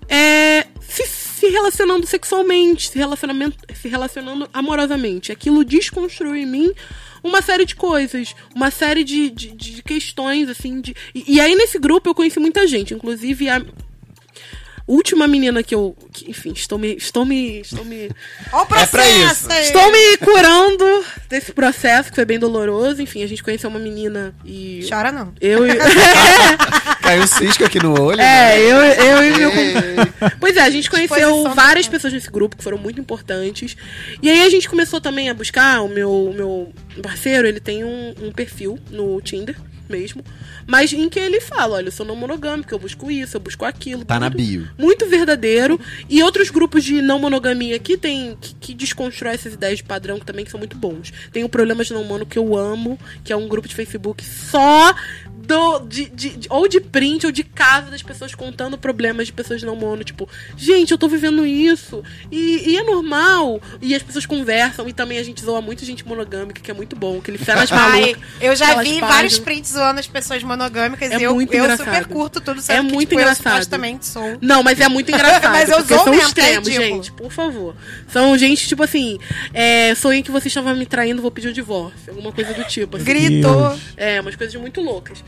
é, 0.08 0.66
se, 0.80 1.04
se 1.06 1.48
relacionando 1.48 2.06
sexualmente, 2.06 2.88
se, 2.90 2.98
relacionamento, 2.98 3.56
se 3.74 3.88
relacionando 3.88 4.48
amorosamente. 4.52 5.32
Aquilo 5.32 5.64
desconstruiu 5.64 6.36
em 6.36 6.46
mim 6.46 6.72
uma 7.22 7.40
série 7.40 7.64
de 7.64 7.74
coisas, 7.76 8.34
uma 8.54 8.70
série 8.70 9.04
de, 9.04 9.30
de, 9.30 9.48
de 9.52 9.82
questões, 9.82 10.48
assim. 10.48 10.80
De, 10.80 10.94
e, 11.14 11.36
e 11.36 11.40
aí 11.40 11.54
nesse 11.54 11.78
grupo 11.78 12.10
eu 12.10 12.14
conheci 12.14 12.38
muita 12.40 12.66
gente, 12.66 12.94
inclusive 12.94 13.48
a 13.48 13.62
última 14.86 15.26
menina 15.26 15.62
que 15.62 15.74
eu. 15.74 15.96
que, 16.12 16.30
enfim, 16.30 16.52
estou 16.54 16.78
me. 16.78 16.94
Estou 16.94 17.24
me. 17.24 17.60
Estou 17.60 17.84
me. 17.84 18.10
Ó 18.52 18.60
o 18.60 18.62
É 18.62 18.66
pra 18.66 18.86
processo 18.86 19.32
isso. 19.32 19.52
aí. 19.52 19.64
Estou 19.64 19.90
me 19.90 20.16
curando 20.18 21.04
desse 21.28 21.52
processo 21.52 22.10
que 22.10 22.14
foi 22.16 22.24
bem 22.24 22.38
doloroso. 22.38 23.02
Enfim, 23.02 23.22
a 23.22 23.26
gente 23.26 23.42
conheceu 23.42 23.70
uma 23.70 23.78
menina 23.78 24.34
e. 24.44 24.86
Chora 24.88 25.12
não. 25.12 25.32
Eu 25.40 25.66
e. 25.66 25.70
Caiu 27.02 27.26
cisco 27.26 27.64
aqui 27.64 27.82
no 27.82 28.00
olho. 28.00 28.20
É, 28.20 28.24
né? 28.24 28.60
eu, 28.60 28.76
eu 28.78 29.24
e 29.24 29.38
meu. 29.38 29.50
Pois 30.38 30.56
é, 30.56 30.62
a 30.62 30.70
gente 30.70 30.88
conheceu 30.88 31.18
Exposição 31.18 31.54
várias 31.54 31.88
pessoas 31.88 32.12
nesse 32.12 32.30
grupo 32.30 32.56
que 32.56 32.62
foram 32.62 32.78
muito 32.78 33.00
importantes. 33.00 33.76
E 34.22 34.30
aí 34.30 34.42
a 34.42 34.48
gente 34.48 34.68
começou 34.68 35.00
também 35.00 35.28
a 35.28 35.34
buscar. 35.34 35.82
O 35.82 35.88
meu, 35.88 36.32
meu 36.34 36.72
parceiro, 37.02 37.46
ele 37.46 37.60
tem 37.60 37.84
um, 37.84 38.14
um 38.22 38.32
perfil 38.32 38.78
no 38.90 39.20
Tinder 39.20 39.56
mesmo. 39.88 40.24
Mas 40.66 40.92
em 40.92 41.08
que 41.08 41.18
ele 41.18 41.40
fala: 41.40 41.76
olha, 41.76 41.88
eu 41.88 41.92
sou 41.92 42.04
não 42.06 42.16
monogâmico, 42.16 42.72
eu 42.72 42.78
busco 42.78 43.10
isso, 43.10 43.36
eu 43.36 43.40
busco 43.40 43.64
aquilo. 43.64 44.04
Tá 44.04 44.18
na 44.20 44.28
muito- 44.30 44.36
bio. 44.36 44.68
muito 44.78 45.06
verdadeiro. 45.08 45.80
E 46.08 46.22
outros 46.22 46.50
grupos 46.50 46.84
de 46.84 47.00
não 47.02 47.18
monogamia 47.18 47.78
que 47.78 47.96
tem 47.96 48.36
que, 48.40 48.54
que 48.54 48.74
desconstrói 48.74 49.34
essas 49.34 49.54
ideias 49.54 49.78
de 49.78 49.84
padrão 49.84 50.18
que 50.18 50.26
também 50.26 50.46
são 50.46 50.58
muito 50.58 50.76
bons. 50.76 51.12
Tem 51.32 51.44
o 51.44 51.48
Problemas 51.48 51.86
de 51.86 51.92
Não 51.94 52.04
Mono 52.04 52.24
que 52.26 52.38
eu 52.38 52.56
amo, 52.56 52.98
que 53.24 53.32
é 53.32 53.36
um 53.36 53.48
grupo 53.48 53.68
de 53.68 53.74
Facebook 53.74 54.24
só 54.24 54.94
do, 55.44 55.80
de, 55.80 56.08
de- 56.10 56.36
de- 56.36 56.48
ou 56.50 56.68
de 56.68 56.80
print 56.80 57.26
ou 57.26 57.32
de 57.32 57.42
casa 57.42 57.90
das 57.90 58.02
pessoas 58.02 58.34
contando 58.34 58.78
problemas 58.78 59.26
de 59.26 59.32
pessoas 59.32 59.62
não 59.62 59.74
mono. 59.74 60.04
Tipo, 60.04 60.28
gente, 60.56 60.92
eu 60.92 60.98
tô 60.98 61.08
vivendo 61.08 61.44
isso. 61.44 62.02
E, 62.30 62.70
e 62.70 62.76
é 62.76 62.82
normal. 62.82 63.60
E 63.80 63.94
as 63.94 64.02
pessoas 64.02 64.24
conversam. 64.24 64.88
E 64.88 64.92
também 64.92 65.18
a 65.18 65.22
gente 65.22 65.42
zoa 65.44 65.60
muito 65.60 65.84
gente 65.84 66.06
monogâmica, 66.06 66.60
que 66.60 66.70
é 66.70 66.74
muito 66.74 66.94
bom. 66.94 67.18
Aquele 67.18 67.38
feras 67.38 67.70
Ai, 67.72 68.00
malucas. 68.00 68.22
eu 68.40 68.54
já 68.56 68.66
vi 68.66 68.74
páginas. 69.00 69.00
vários 69.00 69.38
prints 69.38 69.72
zoando 69.72 70.00
as 70.00 70.06
pessoas 70.06 70.42
monogâmicas 70.42 71.10
É 71.10 71.18
e 71.18 71.22
eu, 71.24 71.34
muito 71.34 71.52
eu 71.52 71.64
engraçado. 71.64 71.86
super 71.86 72.06
curto 72.06 72.40
tudo, 72.40 72.60
sendo 72.60 72.76
É 72.76 72.86
que, 72.86 72.92
muito 72.94 73.08
tipo, 73.08 73.20
engraçado. 73.20 73.46
eu 73.56 73.62
supostamente 73.64 74.06
sou. 74.06 74.38
Não, 74.40 74.62
mas 74.62 74.78
é 74.80 74.88
muito 74.88 75.10
engraçado. 75.12 75.50
Mas 75.52 75.68
eu 75.68 75.84
sou 75.84 75.98
são 76.04 76.12
mesmo, 76.12 76.28
extremos, 76.28 76.68
ridículo. 76.68 77.02
gente, 77.02 77.12
por 77.12 77.30
favor. 77.32 77.74
São 78.08 78.36
gente, 78.38 78.66
tipo 78.68 78.82
assim, 78.82 79.18
é, 79.52 79.94
sonhei 79.94 80.22
que 80.22 80.30
você 80.30 80.48
estava 80.48 80.72
me 80.74 80.86
traindo, 80.86 81.20
vou 81.20 81.30
pedir 81.30 81.48
o 81.48 81.52
divórcio. 81.52 81.98
Alguma 82.08 82.30
coisa 82.32 82.54
do 82.54 82.64
tipo. 82.64 82.96
Assim. 82.96 83.04
Gritou. 83.04 83.76
É, 83.96 84.20
umas 84.20 84.36
coisas 84.36 84.54
muito 84.60 84.80
loucas. 84.80 85.22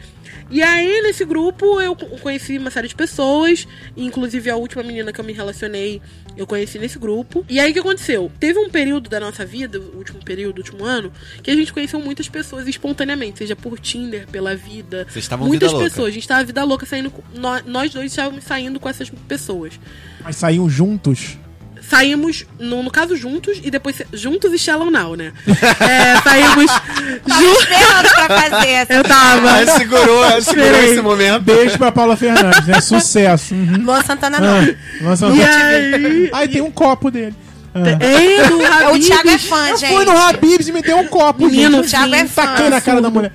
E 0.51 0.63
aí, 0.63 1.03
nesse 1.03 1.25
grupo, 1.25 1.81
eu 1.81 1.97
co- 1.97 2.07
conheci 2.19 2.59
uma 2.59 2.71
série 2.71 2.89
de 2.89 2.95
pessoas, 2.95 3.67
inclusive 3.97 4.51
a 4.51 4.57
última 4.57 4.83
menina 4.83 5.13
que 5.13 5.21
eu 5.21 5.25
me 5.25 5.33
relacionei, 5.33 6.01
eu 6.37 6.47
conheci 6.47 6.79
nesse 6.79 6.99
grupo. 6.99 7.45
E 7.49 7.59
aí, 7.61 7.71
o 7.71 7.73
que 7.75 7.79
aconteceu? 7.81 8.31
Teve 8.39 8.59
um 8.59 8.69
período 8.69 9.09
da 9.09 9.19
nossa 9.21 9.45
vida, 9.47 9.79
o 9.81 9.97
último 9.99 10.19
período, 10.25 10.59
o 10.59 10.61
último 10.61 10.85
ano, 10.85 11.13
que 11.43 11.51
a 11.51 11.55
gente 11.55 11.73
conheceu 11.73 12.01
muitas 12.01 12.29
pessoas 12.29 12.67
espontaneamente, 12.69 13.39
seja 13.39 13.57
por 13.57 13.79
Tinder, 13.79 14.27
pela 14.29 14.55
vida. 14.55 15.07
Vocês 15.09 15.25
estavam 15.25 15.47
Muitas 15.47 15.69
vida 15.71 15.79
louca. 15.79 15.91
pessoas. 15.91 16.09
A 16.09 16.13
gente 16.13 16.29
tava 16.29 16.45
vida 16.45 16.65
louca 16.65 16.87
saindo. 16.87 17.13
Nós 17.67 17.93
dois 17.93 18.11
estávamos 18.13 18.45
saindo 18.45 18.79
com 18.81 18.89
essas 18.89 19.09
pessoas. 19.29 19.79
Mas 20.23 20.37
saíam 20.37 20.69
juntos. 20.69 21.39
Saímos, 21.89 22.47
no, 22.59 22.83
no 22.83 22.91
caso, 22.91 23.15
juntos 23.15 23.61
e 23.63 23.71
depois 23.71 24.01
juntos 24.13 24.53
e 24.53 24.59
Shallow 24.59 24.91
Now, 24.91 25.15
né? 25.17 25.33
É, 25.81 26.21
saímos 26.23 26.67
Tava 26.67 27.41
juntos. 27.43 27.63
esperando 27.63 28.09
pra 28.15 28.41
fazer 28.41 28.69
essa. 28.73 28.93
Eu 28.95 29.05
tava. 29.05 29.53
Aí 29.53 29.67
segurou, 29.71 30.43
segurou 30.43 30.83
esse 30.83 31.01
momento. 31.03 31.43
Beijo 31.43 31.77
pra 31.79 31.93
Paula 31.93 32.17
Fernandes, 32.17 32.67
né? 32.67 32.81
Sucesso. 32.81 33.55
Uhum. 33.55 33.85
Luan 33.85 34.03
Santana 34.03 34.41
não. 34.41 34.59
Ah, 34.61 34.75
lança 35.03 35.27
E 35.29 35.43
aí. 35.43 36.31
Aí 36.33 36.49
tem 36.49 36.63
um 36.63 36.71
copo 36.71 37.11
dele. 37.11 37.35
É, 37.75 38.49
do 38.49 38.57
o. 38.95 38.99
Thiago 39.01 39.29
é 39.29 39.39
fã, 39.39 39.69
Eu 39.69 39.77
gente. 39.77 39.95
fui 39.95 40.05
no 40.05 40.17
Habibs 40.17 40.69
e 40.69 40.73
me 40.73 40.81
deu 40.81 40.97
um 40.97 41.07
copo, 41.09 41.45
Menino, 41.47 41.79
gente. 41.79 41.87
O 41.87 41.91
Thiago 41.91 42.15
é 42.15 42.27
fã. 42.27 42.47
Taquei 42.47 42.71
na 42.71 42.81
cara 42.81 43.01
da 43.03 43.11
mulher. 43.11 43.33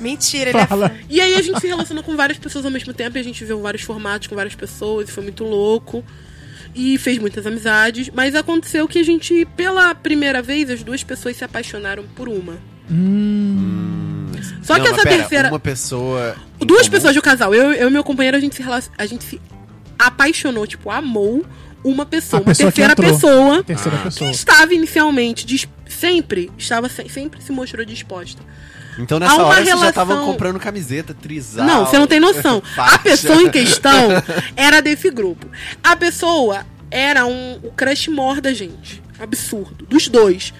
Mentira, 0.00 0.50
ele 0.50 0.58
é 0.58 0.66
Fala. 0.66 0.92
E 1.08 1.20
aí 1.20 1.34
a 1.34 1.42
gente 1.42 1.60
se 1.60 1.66
relacionou 1.66 2.02
com 2.02 2.16
várias 2.16 2.38
pessoas 2.38 2.64
ao 2.64 2.70
mesmo 2.70 2.92
tempo 2.92 3.16
e 3.16 3.20
a 3.20 3.24
gente 3.24 3.44
viu 3.44 3.60
vários 3.60 3.82
formatos 3.82 4.26
com 4.26 4.34
várias 4.34 4.54
pessoas 4.54 5.08
e 5.08 5.12
foi 5.12 5.22
muito 5.22 5.44
louco. 5.44 6.04
E 6.80 6.96
fez 6.96 7.18
muitas 7.18 7.44
amizades, 7.44 8.08
mas 8.14 8.36
aconteceu 8.36 8.86
que 8.86 9.00
a 9.00 9.02
gente, 9.02 9.44
pela 9.56 9.92
primeira 9.96 10.40
vez, 10.40 10.70
as 10.70 10.80
duas 10.84 11.02
pessoas 11.02 11.36
se 11.36 11.42
apaixonaram 11.44 12.04
por 12.14 12.28
uma. 12.28 12.52
Só 14.62 14.74
Não, 14.76 14.84
que 14.84 14.90
mas 14.90 14.98
essa 14.98 15.02
pera, 15.02 15.16
terceira. 15.18 15.48
Uma 15.48 15.58
pessoa. 15.58 16.36
Duas 16.60 16.82
comum? 16.82 16.90
pessoas 16.90 17.14
do 17.16 17.22
casal, 17.22 17.54
eu, 17.54 17.72
eu 17.72 17.88
e 17.88 17.90
meu 17.90 18.04
companheiro, 18.04 18.36
a 18.36 18.40
gente 18.40 18.54
se 18.54 18.62
relacion... 18.62 18.92
a 18.96 19.06
gente 19.06 19.24
se 19.24 19.40
apaixonou, 19.98 20.66
tipo, 20.66 20.88
amou 20.90 21.44
uma 21.82 22.04
pessoa, 22.06 22.42
A 22.42 22.44
pessoa 22.44 22.66
uma 22.66 22.72
que 22.72 22.80
terceira 22.80 22.96
pessoa 22.96 23.64
Terceira 23.64 23.98
que 23.98 24.04
pessoa. 24.04 24.30
estava 24.30 24.74
inicialmente 24.74 25.68
sempre, 25.88 26.50
estava 26.58 26.88
se- 26.88 27.08
sempre 27.08 27.42
se 27.42 27.50
mostrou 27.52 27.84
disposta. 27.84 28.40
Então 28.98 29.18
nessa 29.18 29.34
hora 29.36 29.54
vocês 29.54 29.66
já 29.68 29.74
relação- 29.74 29.88
estavam 29.88 30.26
comprando 30.26 30.58
camiseta, 30.58 31.14
trisal. 31.14 31.64
Não, 31.66 31.86
você 31.86 31.98
não 31.98 32.06
tem 32.06 32.18
noção. 32.20 32.62
A 32.76 32.98
pessoa 32.98 33.40
em 33.40 33.50
questão 33.50 34.08
era 34.56 34.80
desse 34.82 35.10
grupo. 35.10 35.46
A 35.82 35.94
pessoa 35.96 36.66
era 36.90 37.24
um 37.26 37.60
o 37.62 37.70
crush 37.70 38.08
mor 38.08 38.40
da 38.40 38.52
gente. 38.52 39.02
Absurdo. 39.20 39.86
Dos 39.86 40.08
dois. 40.08 40.52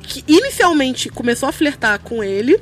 Que 0.00 0.24
inicialmente 0.26 1.08
começou 1.08 1.48
a 1.48 1.52
flertar 1.52 1.98
com 2.00 2.24
ele. 2.24 2.60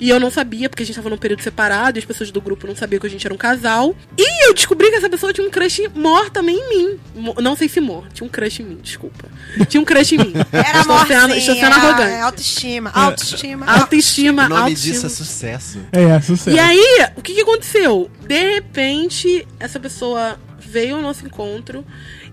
E 0.00 0.08
eu 0.10 0.20
não 0.20 0.30
sabia, 0.30 0.68
porque 0.68 0.82
a 0.82 0.86
gente 0.86 0.94
tava 0.96 1.10
num 1.10 1.16
período 1.16 1.42
separado 1.42 1.98
e 1.98 2.00
as 2.00 2.04
pessoas 2.04 2.30
do 2.30 2.40
grupo 2.40 2.66
não 2.66 2.76
sabiam 2.76 3.00
que 3.00 3.06
a 3.06 3.10
gente 3.10 3.26
era 3.26 3.34
um 3.34 3.36
casal. 3.36 3.96
E 4.16 4.46
eu 4.48 4.54
descobri 4.54 4.88
que 4.90 4.96
essa 4.96 5.10
pessoa 5.10 5.32
tinha 5.32 5.46
um 5.46 5.50
crush 5.50 5.88
mor 5.94 6.30
também 6.30 6.56
em 6.56 6.68
mim. 6.68 7.00
Mo- 7.16 7.34
Não 7.40 7.56
sei 7.56 7.68
se 7.68 7.80
mor, 7.80 8.06
tinha 8.12 8.26
um 8.26 8.30
crush 8.30 8.60
em 8.60 8.64
mim, 8.64 8.78
desculpa. 8.82 9.24
Tinha 9.68 9.80
um 9.80 9.84
crush 9.84 10.12
em 10.14 10.18
mim. 10.18 10.32
Era 10.52 10.80
estou 10.80 11.06
sendo, 11.06 11.34
estou 11.34 11.54
sendo 11.56 11.72
arrogante. 11.72 12.10
é 12.12 12.20
autoestima, 12.20 12.90
autoestima. 12.90 13.66
Autoestima, 13.66 14.46
O 14.46 14.48
nome 14.48 14.60
autoestima. 14.62 14.92
disso 14.94 15.06
é 15.06 15.08
sucesso. 15.08 15.78
É, 15.90 16.20
sucesso. 16.20 16.56
E 16.56 16.60
aí, 16.60 17.06
o 17.16 17.22
que, 17.22 17.34
que 17.34 17.40
aconteceu? 17.40 18.08
De 18.26 18.54
repente, 18.54 19.46
essa 19.58 19.80
pessoa 19.80 20.38
veio 20.60 20.96
ao 20.96 21.02
nosso 21.02 21.24
encontro. 21.26 21.84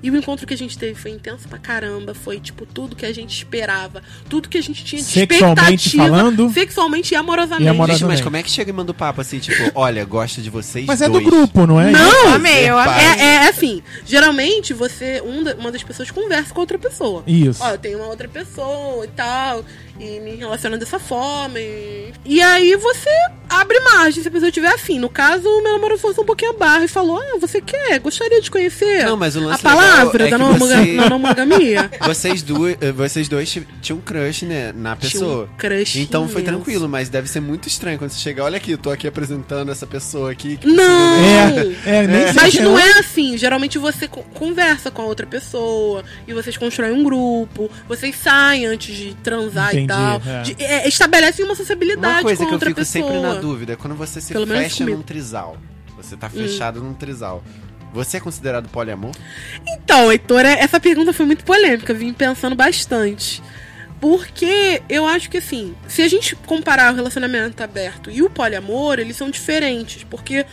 E 0.06 0.12
o 0.12 0.16
encontro 0.16 0.45
que 0.45 0.53
a 0.53 0.58
gente 0.58 0.78
teve 0.78 0.93
foi 0.93 1.10
intenso 1.10 1.47
pra 1.47 1.58
caramba. 1.58 2.14
Foi, 2.14 2.39
tipo, 2.39 2.64
tudo 2.64 2.95
que 2.95 3.08
a 3.08 3.12
gente 3.12 3.36
esperava. 3.36 4.03
Tudo 4.30 4.47
que 4.47 4.56
a 4.58 4.62
gente 4.62 4.86
tinha 4.86 5.01
de 5.01 5.08
Sexualmente 5.08 5.88
expectativa. 5.88 6.03
falando? 6.03 6.53
Sexualmente 6.53 7.14
e 7.14 7.18
amorosamente. 7.18 7.64
E 7.64 7.68
amorosa- 7.68 7.97
Gente, 7.99 8.08
mas 8.10 8.22
como 8.22 8.38
é 8.38 8.43
que 8.43 8.51
chega 8.51 8.70
e 8.70 8.74
manda 8.74 8.91
o 8.91 8.93
papo 8.93 9.22
assim, 9.22 9.39
tipo, 9.39 9.72
olha, 9.74 10.06
gosta 10.06 10.43
de 10.43 10.49
vocês 10.51 10.86
Mas 10.86 11.01
é 11.01 11.08
do 11.08 11.14
dois. 11.14 11.26
grupo, 11.26 11.66
não 11.66 11.82
é? 11.82 11.89
Não! 11.89 12.26
Eu 12.28 12.36
amei, 12.36 12.70
eu 12.70 12.78
amei. 12.78 13.03
É, 13.03 13.20
é 13.45 13.47
assim, 13.49 13.82
geralmente 14.06 14.74
você, 14.76 15.22
um 15.26 15.41
da- 15.43 15.56
uma 15.56 15.72
das 15.72 15.82
pessoas 15.82 16.12
conversa 16.12 16.53
com 16.53 16.60
outra 16.62 16.78
pessoa. 16.78 17.24
Isso. 17.26 17.64
Ó, 17.64 17.72
eu 17.72 17.78
tenho 17.80 17.97
uma 17.97 18.08
outra 18.08 18.28
pessoa 18.28 19.03
e 19.06 19.08
tal, 19.10 19.66
e 20.00 20.20
me 20.20 20.36
relaciona 20.36 20.78
dessa 20.78 21.00
forma. 21.00 21.60
E, 21.60 22.14
e 22.26 22.41
aí 22.41 22.76
você 22.76 23.10
abre 23.50 23.80
margem 23.82 24.22
se 24.22 24.28
a 24.28 24.32
pessoa 24.32 24.52
tiver 24.52 24.68
afim. 24.74 25.00
No 25.00 25.10
caso, 25.10 25.48
o 25.48 25.62
meu 25.64 25.74
namorado 25.74 26.00
forçou 26.00 26.24
um 26.24 26.28
pouquinho 26.28 26.52
a 26.52 26.58
barra 26.58 26.84
e 26.86 26.88
falou: 26.88 27.18
Ah, 27.20 27.38
você 27.39 27.62
quer? 27.62 28.00
Gostaria 28.00 28.41
de 28.41 28.50
conhecer 28.52 29.06
Não, 29.06 29.16
mas 29.18 29.36
o 29.36 29.39
a 29.39 29.43
lance 29.43 29.62
palavra 29.64 30.24
legal 30.24 30.28
é 30.28 30.32
da 30.32 30.38
não, 30.38 30.58
você- 30.58 31.10
monogamia. 31.10 31.89
Vocês, 32.06 32.41
duas, 32.41 32.76
eh, 32.82 32.91
vocês 32.91 33.28
dois 33.28 33.50
ti- 33.52 33.68
tinham 33.82 33.98
um 34.00 34.02
crush, 34.02 34.46
né, 34.46 34.72
na 34.76 34.96
Tinha 34.96 35.12
pessoa. 35.12 35.43
um 35.52 35.58
crush 35.58 36.00
então 36.00 36.28
foi 36.28 36.41
tranquilo, 36.43 36.88
mas 36.88 37.10
deve 37.10 37.28
ser 37.28 37.39
muito 37.39 37.68
estranho 37.68 37.98
quando 37.98 38.12
você 38.12 38.20
chega, 38.20 38.43
olha 38.43 38.58
aqui, 38.58 38.72
eu 38.72 38.78
tô 38.78 38.91
aqui 38.91 39.08
apresentando 39.08 39.72
essa 39.72 39.86
pessoa 39.88 40.32
aqui. 40.32 40.58
que 40.58 40.68
Não! 40.68 41.16
É, 41.20 41.76
é, 42.04 42.08
nem 42.08 42.26
sei 42.28 42.34
Mas 42.36 42.54
não 42.56 42.78
é 42.78 43.00
assim. 43.00 43.38
Geralmente 43.38 43.78
você 43.78 44.08
co- 44.08 44.24
conversa 44.34 44.91
com 44.91 45.02
a 45.02 45.06
outra 45.06 45.26
pessoa 45.26 46.04
e 46.28 46.34
vocês 46.34 46.56
constroem 46.58 46.91
um 46.91 47.04
grupo, 47.04 47.70
vocês 47.88 48.16
saem 48.16 48.66
antes 48.66 48.96
de 48.96 49.14
transar 49.24 49.70
Entendi, 49.70 49.84
e 49.84 49.84
tal. 49.88 50.21
é. 50.25 50.41
De- 50.41 50.63
é, 50.63 50.88
estabelecem 50.88 51.43
uma 51.45 51.55
sociabilidade 51.55 52.15
Uma 52.15 52.21
coisa 52.21 52.43
com 52.43 52.49
que 52.49 52.55
eu 52.55 52.59
fico 52.59 52.75
pessoa. 52.75 53.03
sempre 53.05 53.19
na 53.21 53.33
dúvida 53.36 53.73
é 53.73 53.75
quando 53.75 53.95
você 53.95 54.19
se 54.21 54.33
Pelo 54.33 54.47
fecha. 54.47 54.83
Hum. 54.83 54.88
num 54.89 55.01
trisal. 55.01 55.57
Você 55.97 56.15
tá 56.17 56.29
fechado 56.29 56.81
num 56.81 56.93
trisal. 56.93 57.43
Você 57.93 58.17
é 58.17 58.19
considerado 58.19 58.67
poliamor? 58.69 59.11
Então, 59.65 60.11
Heitor, 60.11 60.41
é- 60.45 60.59
essa 60.59 60.79
pergunta 60.79 61.13
foi 61.13 61.25
muito 61.25 61.45
polêmica, 61.45 61.93
vim 61.93 62.11
pensando 62.13 62.55
bastante. 62.55 63.41
Porque 64.01 64.81
eu 64.89 65.05
acho 65.07 65.29
que 65.29 65.38
assim, 65.38 65.73
se 65.88 66.01
a 66.01 66.07
gente 66.07 66.36
comparar 66.36 66.91
o 66.91 66.95
relacionamento 66.95 67.63
aberto 67.63 68.11
e 68.11 68.21
o 68.21 68.29
poliamor, 68.29 68.99
eles 68.99 69.15
são 69.15 69.29
diferentes. 69.29 70.03
Porque 70.03 70.45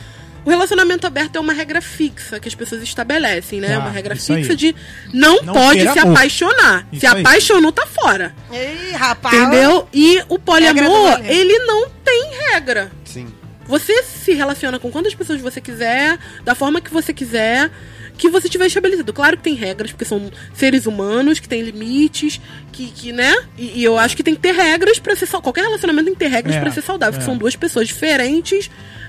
o 0.45 0.51
relacionamento 0.51 1.07
aberto 1.07 1.37
é 1.37 1.41
uma 1.41 1.53
regra 1.53 1.81
fixa 1.81 2.39
que 2.41 2.49
as 2.49 2.55
pessoas 2.55 2.83
estabelecem, 2.83 3.61
né? 3.61 3.69
Tá, 3.69 3.79
uma 3.79 3.91
regra 3.91 4.15
isso 4.15 4.33
aí. 4.33 4.43
fixa 4.43 4.57
de 4.57 4.75
não, 5.13 5.43
Não 5.43 5.55
pode 5.55 5.81
se 5.93 5.99
amor. 5.99 6.13
apaixonar. 6.17 6.87
Isso 6.93 7.01
se 7.01 7.07
aí. 7.07 7.21
apaixonou, 7.21 7.73
tá 7.73 7.87
fora. 7.87 8.35
Ih, 8.53 8.93
rapaz. 8.93 9.35
Entendeu? 9.35 9.89
E 9.93 10.23
o 10.29 10.39
poliamor, 10.39 11.21
ele 11.25 11.59
não 11.61 11.89
tem 12.05 12.31
regra. 12.51 12.91
Sim. 13.05 13.27
Você 13.67 14.03
se 14.03 14.33
relaciona 14.33 14.79
com 14.79 14.91
quantas 14.91 15.15
pessoas 15.15 15.41
você 15.41 15.61
quiser, 15.61 16.19
da 16.45 16.55
forma 16.55 16.81
que 16.81 16.93
você 16.93 17.13
quiser, 17.15 17.71
que 18.19 18.29
você 18.29 18.49
tiver 18.49 18.67
estabelecido. 18.67 19.13
Claro 19.13 19.37
que 19.37 19.43
tem 19.45 19.55
regras, 19.55 19.93
porque 19.93 20.05
são 20.05 20.31
seres 20.53 20.85
humanos, 20.85 21.39
que 21.39 21.49
tem 21.49 21.63
limites, 21.63 22.41
que, 22.73 22.89
que 22.91 23.13
né? 23.13 23.35
E, 23.57 23.81
e 23.81 23.85
eu 23.85 23.97
acho 23.97 24.17
que 24.17 24.23
tem 24.23 24.35
que 24.35 24.41
ter 24.41 24.53
regras 24.53 24.99
pra 24.99 25.15
ser 25.15 25.27
saudável. 25.27 25.43
Qualquer 25.45 25.63
relacionamento 25.63 26.07
tem 26.07 26.15
que 26.15 26.19
ter 26.21 26.29
regras 26.29 26.57
É, 26.57 26.61
pra 26.61 26.71
ser 26.73 26.83
saudável, 26.83 27.17
é. 27.17 27.19
que 27.21 27.25
são 27.25 27.39
duas 27.39 27.55
pessoas 27.57 27.87
diferentes 27.87 28.69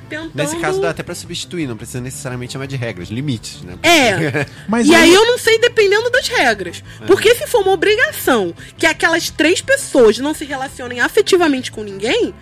tentando. 0.09 0.31
Nesse 0.33 0.55
caso 0.57 0.79
dá 0.81 0.89
até 0.89 1.03
pra 1.03 1.15
substituir, 1.15 1.67
não 1.67 1.77
precisa 1.77 2.01
necessariamente 2.01 2.53
chamar 2.53 2.65
de 2.67 2.75
regras, 2.75 3.09
limites, 3.09 3.61
né? 3.61 3.75
É. 3.83 4.45
Mas 4.67 4.87
e 4.87 4.93
aí 4.95 5.13
eu 5.13 5.25
não 5.25 5.37
sei 5.37 5.59
dependendo 5.59 6.09
das 6.09 6.27
regras. 6.27 6.83
Porque 7.07 7.33
se 7.35 7.47
for 7.47 7.61
uma 7.61 7.71
obrigação 7.71 8.53
que 8.77 8.85
aquelas 8.85 9.29
três 9.29 9.61
pessoas 9.61 10.17
não 10.19 10.33
se 10.33 10.45
relacionem 10.45 10.99
afetivamente 10.99 11.71
com 11.71 11.83
ninguém, 11.83 12.33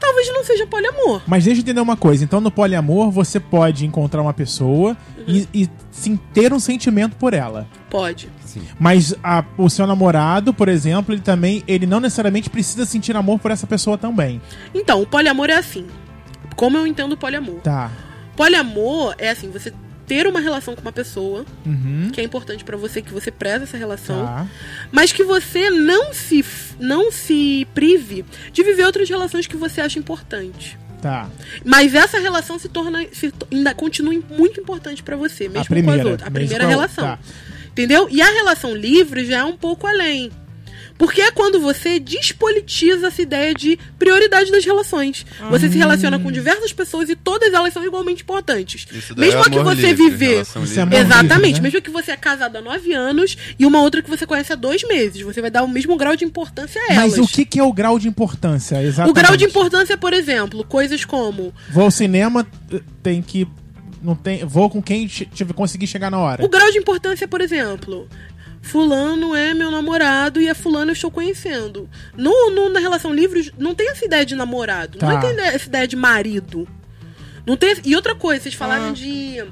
talvez 0.00 0.28
não 0.32 0.44
seja 0.44 0.66
poliamor. 0.66 1.22
Mas 1.26 1.44
deixa 1.44 1.60
eu 1.60 1.62
entender 1.62 1.80
uma 1.80 1.96
coisa. 1.96 2.24
Então, 2.24 2.40
no 2.40 2.50
poliamor, 2.50 3.10
você 3.10 3.38
pode 3.38 3.86
encontrar 3.86 4.20
uma 4.22 4.32
pessoa 4.34 4.96
e, 5.28 5.46
e 5.54 5.68
sim, 5.92 6.18
ter 6.34 6.52
um 6.52 6.58
sentimento 6.58 7.14
por 7.16 7.34
ela. 7.34 7.68
Pode. 7.88 8.28
Mas 8.78 9.14
a- 9.22 9.44
o 9.56 9.70
seu 9.70 9.86
namorado, 9.86 10.52
por 10.52 10.68
exemplo, 10.68 11.14
ele 11.14 11.22
também, 11.22 11.62
ele 11.66 11.86
não 11.86 12.00
necessariamente 12.00 12.50
precisa 12.50 12.84
sentir 12.84 13.16
amor 13.16 13.38
por 13.38 13.50
essa 13.50 13.66
pessoa 13.66 13.96
também. 13.96 14.42
Então, 14.74 15.00
o 15.00 15.06
poliamor 15.06 15.48
é 15.48 15.54
assim. 15.54 15.86
Como 16.56 16.76
eu 16.76 16.86
entendo 16.86 17.12
o 17.12 17.16
poliamor? 17.16 17.60
Tá. 17.60 17.90
Poliamor 18.36 19.14
é 19.18 19.30
assim, 19.30 19.50
você 19.50 19.72
ter 20.06 20.26
uma 20.26 20.40
relação 20.40 20.74
com 20.74 20.80
uma 20.82 20.92
pessoa, 20.92 21.44
Uhum. 21.64 22.10
que 22.12 22.20
é 22.20 22.24
importante 22.24 22.64
pra 22.64 22.76
você, 22.76 23.00
que 23.00 23.12
você 23.12 23.30
preza 23.30 23.64
essa 23.64 23.76
relação, 23.76 24.24
Tá. 24.26 24.46
mas 24.90 25.12
que 25.12 25.22
você 25.22 25.70
não 25.70 26.12
se 26.12 26.44
não 26.78 27.12
se 27.12 27.66
prive 27.72 28.24
de 28.52 28.62
viver 28.62 28.84
outras 28.84 29.08
relações 29.08 29.46
que 29.46 29.56
você 29.56 29.80
acha 29.80 29.98
importante. 29.98 30.76
Tá. 31.00 31.28
Mas 31.64 31.94
essa 31.94 32.18
relação 32.18 32.58
se 32.58 32.68
torna 32.68 33.04
se 33.12 33.32
ainda 33.50 33.74
continua 33.74 34.14
muito 34.30 34.60
importante 34.60 35.02
pra 35.02 35.16
você, 35.16 35.48
mesmo 35.48 35.66
primeira, 35.66 36.02
com 36.02 36.06
as 36.08 36.12
outras. 36.12 36.28
A 36.28 36.30
primeira 36.30 36.64
a- 36.64 36.68
relação. 36.68 37.04
tá. 37.04 37.18
Entendeu? 37.70 38.06
E 38.10 38.20
a 38.20 38.28
relação 38.30 38.74
livre 38.74 39.24
já 39.24 39.38
é 39.38 39.44
um 39.44 39.56
pouco 39.56 39.86
além. 39.86 40.30
Porque 41.02 41.20
é 41.20 41.32
quando 41.32 41.58
você 41.60 41.98
despolitiza 41.98 43.08
essa 43.08 43.20
ideia 43.20 43.52
de 43.52 43.76
prioridade 43.98 44.52
das 44.52 44.64
relações. 44.64 45.26
Você 45.50 45.68
se 45.68 45.76
relaciona 45.76 46.16
com 46.16 46.30
diversas 46.30 46.72
pessoas 46.72 47.08
e 47.08 47.16
todas 47.16 47.52
elas 47.52 47.72
são 47.74 47.84
igualmente 47.84 48.22
importantes. 48.22 48.86
Isso 48.92 49.12
daí 49.12 49.26
Mesmo 49.26 49.40
é 49.40 49.50
que 49.50 49.58
você 49.58 49.88
livre, 49.88 50.10
viver. 50.10 50.30
relação 50.34 50.62
Isso 50.62 50.78
é 50.78 50.82
Exatamente, 51.00 51.34
livre, 51.46 51.52
né? 51.54 51.60
mesmo 51.62 51.82
que 51.82 51.90
você 51.90 52.12
é 52.12 52.16
casado 52.16 52.56
há 52.56 52.60
nove 52.60 52.92
anos 52.92 53.36
e 53.58 53.66
uma 53.66 53.80
outra 53.82 54.00
que 54.00 54.08
você 54.08 54.24
conhece 54.24 54.52
há 54.52 54.56
dois 54.56 54.84
meses. 54.86 55.22
Você 55.22 55.40
vai 55.40 55.50
dar 55.50 55.64
o 55.64 55.68
mesmo 55.68 55.96
grau 55.96 56.14
de 56.14 56.24
importância 56.24 56.80
a 56.80 56.94
elas. 56.94 57.16
Mas 57.16 57.18
o 57.18 57.26
que, 57.26 57.44
que 57.44 57.58
é 57.58 57.64
o 57.64 57.72
grau 57.72 57.98
de 57.98 58.06
importância? 58.06 58.78
O 58.78 58.82
Exatamente. 58.82 59.14
grau 59.16 59.36
de 59.36 59.44
importância, 59.44 59.96
por 59.98 60.12
exemplo, 60.12 60.62
coisas 60.64 61.04
como 61.04 61.52
Vou 61.70 61.82
ao 61.82 61.90
cinema, 61.90 62.46
eh, 62.72 62.80
tem 63.02 63.20
que. 63.20 63.44
Não 64.00 64.16
tem, 64.16 64.44
vou 64.44 64.68
com 64.68 64.82
quem 64.82 65.06
tive- 65.06 65.52
conseguir 65.52 65.86
chegar 65.86 66.10
na 66.10 66.18
hora. 66.18 66.44
O 66.44 66.48
grau 66.48 66.68
de 66.72 66.78
importância, 66.78 67.28
por 67.28 67.40
exemplo. 67.40 68.08
Fulano 68.62 69.34
é 69.34 69.52
meu 69.52 69.70
namorado 69.70 70.40
e 70.40 70.48
a 70.48 70.54
fulano 70.54 70.90
eu 70.90 70.94
estou 70.94 71.10
conhecendo. 71.10 71.90
No, 72.16 72.50
no- 72.50 72.68
na 72.70 72.78
relação 72.80 73.12
livre, 73.12 73.52
não 73.58 73.74
tem 73.74 73.90
essa 73.90 74.04
ideia 74.04 74.24
de 74.24 74.34
namorado. 74.36 74.98
Tá. 74.98 75.08
Não 75.08 75.20
tem 75.20 75.38
essa 75.46 75.66
ideia 75.68 75.86
de 75.86 75.96
marido. 75.96 76.66
Não 77.44 77.56
tem, 77.56 77.74
e 77.84 77.96
outra 77.96 78.14
coisa, 78.14 78.40
vocês 78.44 78.54
Ah. 78.54 78.58
falaram 78.58 78.92
de. 78.92 79.42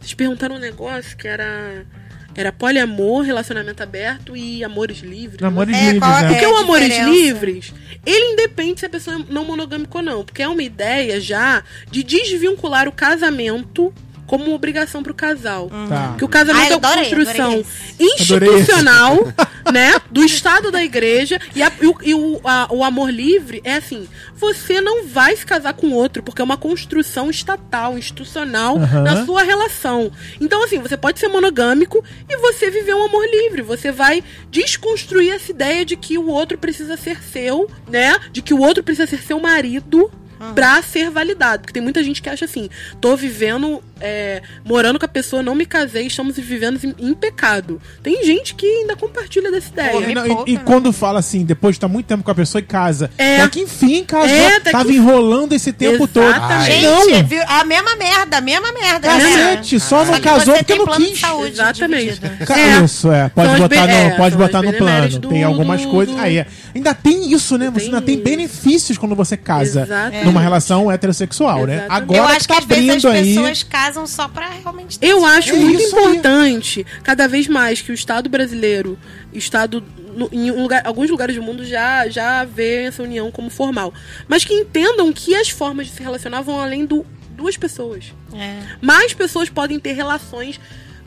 Vocês 0.00 0.14
perguntaram 0.14 0.56
um 0.56 0.58
negócio 0.58 1.16
que 1.16 1.26
era. 1.28 1.86
Era 2.34 2.52
poliamor, 2.52 3.22
relacionamento 3.24 3.82
aberto 3.82 4.36
e 4.36 4.62
amores 4.62 4.98
livres. 4.98 5.42
Amores 5.42 5.74
É, 5.74 5.92
livres, 5.92 6.02
né? 6.02 6.28
Porque 6.28 6.44
É, 6.44 6.48
o 6.48 6.56
Amores 6.58 6.88
diferença. 6.88 7.10
Livres, 7.10 7.72
ele 8.04 8.32
independe 8.32 8.80
se 8.80 8.84
a 8.84 8.90
pessoa 8.90 9.16
é 9.16 9.32
não 9.32 9.42
monogâmica 9.46 9.96
ou 9.96 10.04
não. 10.04 10.22
Porque 10.22 10.42
é 10.42 10.48
uma 10.48 10.62
ideia 10.62 11.18
já 11.18 11.64
de 11.90 12.02
desvincular 12.02 12.88
o 12.88 12.92
casamento 12.92 13.90
como 14.26 14.44
uma 14.44 14.54
obrigação 14.54 15.02
pro 15.02 15.14
casal. 15.14 15.70
Tá. 15.88 16.14
Que 16.18 16.24
o 16.24 16.28
casamento 16.28 16.64
Ai, 16.66 16.72
é 16.72 16.76
uma 16.76 16.88
adorei, 16.88 17.10
construção 17.10 17.44
adorei 17.52 17.66
institucional, 18.00 19.32
né? 19.72 19.94
Do 20.10 20.24
Estado 20.24 20.70
da 20.70 20.82
igreja. 20.82 21.40
E, 21.54 21.62
a- 21.62 21.72
e 21.80 21.86
o, 21.86 21.96
e 22.02 22.14
o- 22.14 22.40
a- 22.44 22.68
o 22.70 22.82
amor 22.84 23.10
livre 23.10 23.60
é 23.64 23.74
assim: 23.76 24.08
você 24.34 24.80
não 24.80 25.06
vai 25.06 25.36
se 25.36 25.46
casar 25.46 25.74
com 25.74 25.92
outro, 25.92 26.22
porque 26.22 26.40
é 26.40 26.44
uma 26.44 26.56
construção 26.56 27.30
estatal, 27.30 27.96
institucional 27.98 28.76
Aham. 28.78 29.02
na 29.02 29.24
sua 29.24 29.42
relação. 29.42 30.10
Então, 30.40 30.64
assim, 30.64 30.78
você 30.78 30.96
pode 30.96 31.18
ser 31.18 31.28
monogâmico 31.28 32.04
e 32.28 32.36
você 32.38 32.70
viver 32.70 32.94
um 32.94 33.04
amor 33.06 33.24
livre. 33.26 33.62
Você 33.62 33.92
vai 33.92 34.22
desconstruir 34.50 35.32
essa 35.32 35.50
ideia 35.50 35.84
de 35.84 35.96
que 35.96 36.18
o 36.18 36.26
outro 36.28 36.58
precisa 36.58 36.96
ser 36.96 37.22
seu, 37.22 37.70
né? 37.88 38.16
De 38.32 38.42
que 38.42 38.52
o 38.54 38.60
outro 38.60 38.82
precisa 38.82 39.06
ser 39.06 39.22
seu 39.22 39.38
marido. 39.40 40.10
Pra 40.54 40.82
ser 40.82 41.10
validado. 41.10 41.60
Porque 41.62 41.72
tem 41.72 41.82
muita 41.82 42.02
gente 42.02 42.20
que 42.22 42.28
acha 42.28 42.44
assim: 42.44 42.68
tô 43.00 43.16
vivendo, 43.16 43.82
é, 44.00 44.42
morando 44.64 44.98
com 44.98 45.04
a 45.04 45.08
pessoa, 45.08 45.42
não 45.42 45.54
me 45.54 45.64
casei, 45.66 46.06
estamos 46.06 46.36
vivendo 46.36 46.78
em, 46.84 46.94
em 47.10 47.14
pecado. 47.14 47.80
Tem 48.02 48.24
gente 48.24 48.54
que 48.54 48.66
ainda 48.66 48.96
compartilha 48.96 49.50
dessa 49.50 49.68
ideia. 49.70 49.90
Pô, 49.92 50.00
E, 50.02 50.06
me 50.06 50.14
não, 50.14 50.26
e- 50.26 50.52
e 50.52 50.54
né? 50.54 50.62
quando 50.64 50.92
fala 50.92 51.18
assim, 51.20 51.44
depois 51.44 51.74
de 51.74 51.78
estar 51.78 51.88
muito 51.88 52.06
tempo 52.06 52.22
com 52.22 52.30
a 52.30 52.34
pessoa 52.34 52.60
e 52.60 52.64
casa. 52.64 53.10
É. 53.16 53.40
É 53.40 53.48
que 53.48 53.60
enfim 53.60 54.04
casou. 54.04 54.28
É, 54.28 54.56
até 54.56 54.70
tava 54.72 54.84
que- 54.86 54.94
enrolando 54.96 55.52
esse 55.54 55.72
tempo 55.72 56.04
Exatamente. 56.04 56.12
todo. 56.12 56.64
Gente, 56.64 56.82
não. 57.22 57.24
viu? 57.26 57.42
a 57.46 57.64
mesma 57.64 57.96
merda, 57.96 58.36
a 58.36 58.40
mesma 58.40 58.72
merda. 58.72 59.08
Cacete, 59.08 59.80
só 59.80 60.04
não 60.04 60.14
que 60.14 60.20
casou 60.20 60.54
porque 60.54 60.64
tem 60.64 60.78
não 60.78 60.86
quis. 60.96 61.18
saúde 61.20 61.52
Exatamente. 61.52 62.20
É. 62.50 62.84
Isso, 62.84 63.10
é. 63.10 63.28
Pode 63.30 63.50
São 63.50 63.58
botar, 63.60 63.86
be- 63.86 63.92
no, 63.92 63.98
é, 63.98 64.10
pode 64.16 64.36
botar 64.36 64.62
no 64.62 64.72
plano. 64.72 65.18
do- 65.18 65.28
tem 65.28 65.42
algumas 65.44 65.82
do- 65.82 65.88
coisas. 65.90 66.14
do- 66.14 66.20
Aí, 66.20 66.38
é. 66.38 66.46
ainda 66.74 66.94
tem 66.94 67.32
isso, 67.32 67.56
né? 67.56 67.70
Você 67.70 67.80
Tem 67.80 67.86
ainda 67.86 68.02
tem 68.02 68.14
isso. 68.16 68.24
benefícios 68.24 68.98
quando 68.98 69.14
você 69.14 69.36
casa 69.36 69.82
Exatamente. 69.82 70.25
Numa 70.26 70.40
relação 70.40 70.90
heterossexual, 70.90 71.66
né? 71.66 71.76
Exatamente. 71.76 72.02
Agora 72.02 72.18
Eu 72.18 72.26
que 72.26 72.32
acho 72.36 72.48
tá 72.48 72.54
que 72.54 72.60
às 72.60 72.66
vezes 72.66 73.04
as 73.04 73.04
aí. 73.14 73.34
pessoas 73.34 73.62
casam 73.62 74.06
só 74.06 74.28
pra 74.28 74.48
realmente 74.48 74.98
ter 74.98 75.06
Eu 75.08 75.24
acho 75.24 75.50
É 75.50 75.56
muito 75.56 75.80
isso 75.82 75.96
aí. 75.96 76.02
importante, 76.02 76.86
cada 77.02 77.26
vez 77.26 77.48
mais, 77.48 77.80
que 77.80 77.90
o 77.90 77.94
Estado 77.94 78.28
brasileiro, 78.28 78.98
Estado 79.32 79.82
no- 80.14 80.28
em 80.32 80.50
um 80.50 80.62
lugar- 80.62 80.82
alguns 80.86 81.10
lugares 81.10 81.34
do 81.36 81.42
mundo 81.42 81.64
já, 81.64 82.08
já 82.08 82.44
vê 82.44 82.84
essa 82.84 83.02
união 83.02 83.30
como 83.30 83.50
formal. 83.50 83.92
Mas 84.28 84.44
que 84.44 84.52
entendam 84.54 85.12
que 85.12 85.34
as 85.34 85.48
formas 85.50 85.86
de 85.86 85.92
se 85.92 86.02
relacionar 86.02 86.40
vão 86.42 86.58
além 86.60 86.84
do 86.86 87.04
duas 87.30 87.56
pessoas. 87.56 88.14
É. 88.34 88.60
Mais 88.80 89.12
pessoas 89.12 89.48
podem 89.50 89.78
ter 89.78 89.92
relações 89.92 90.58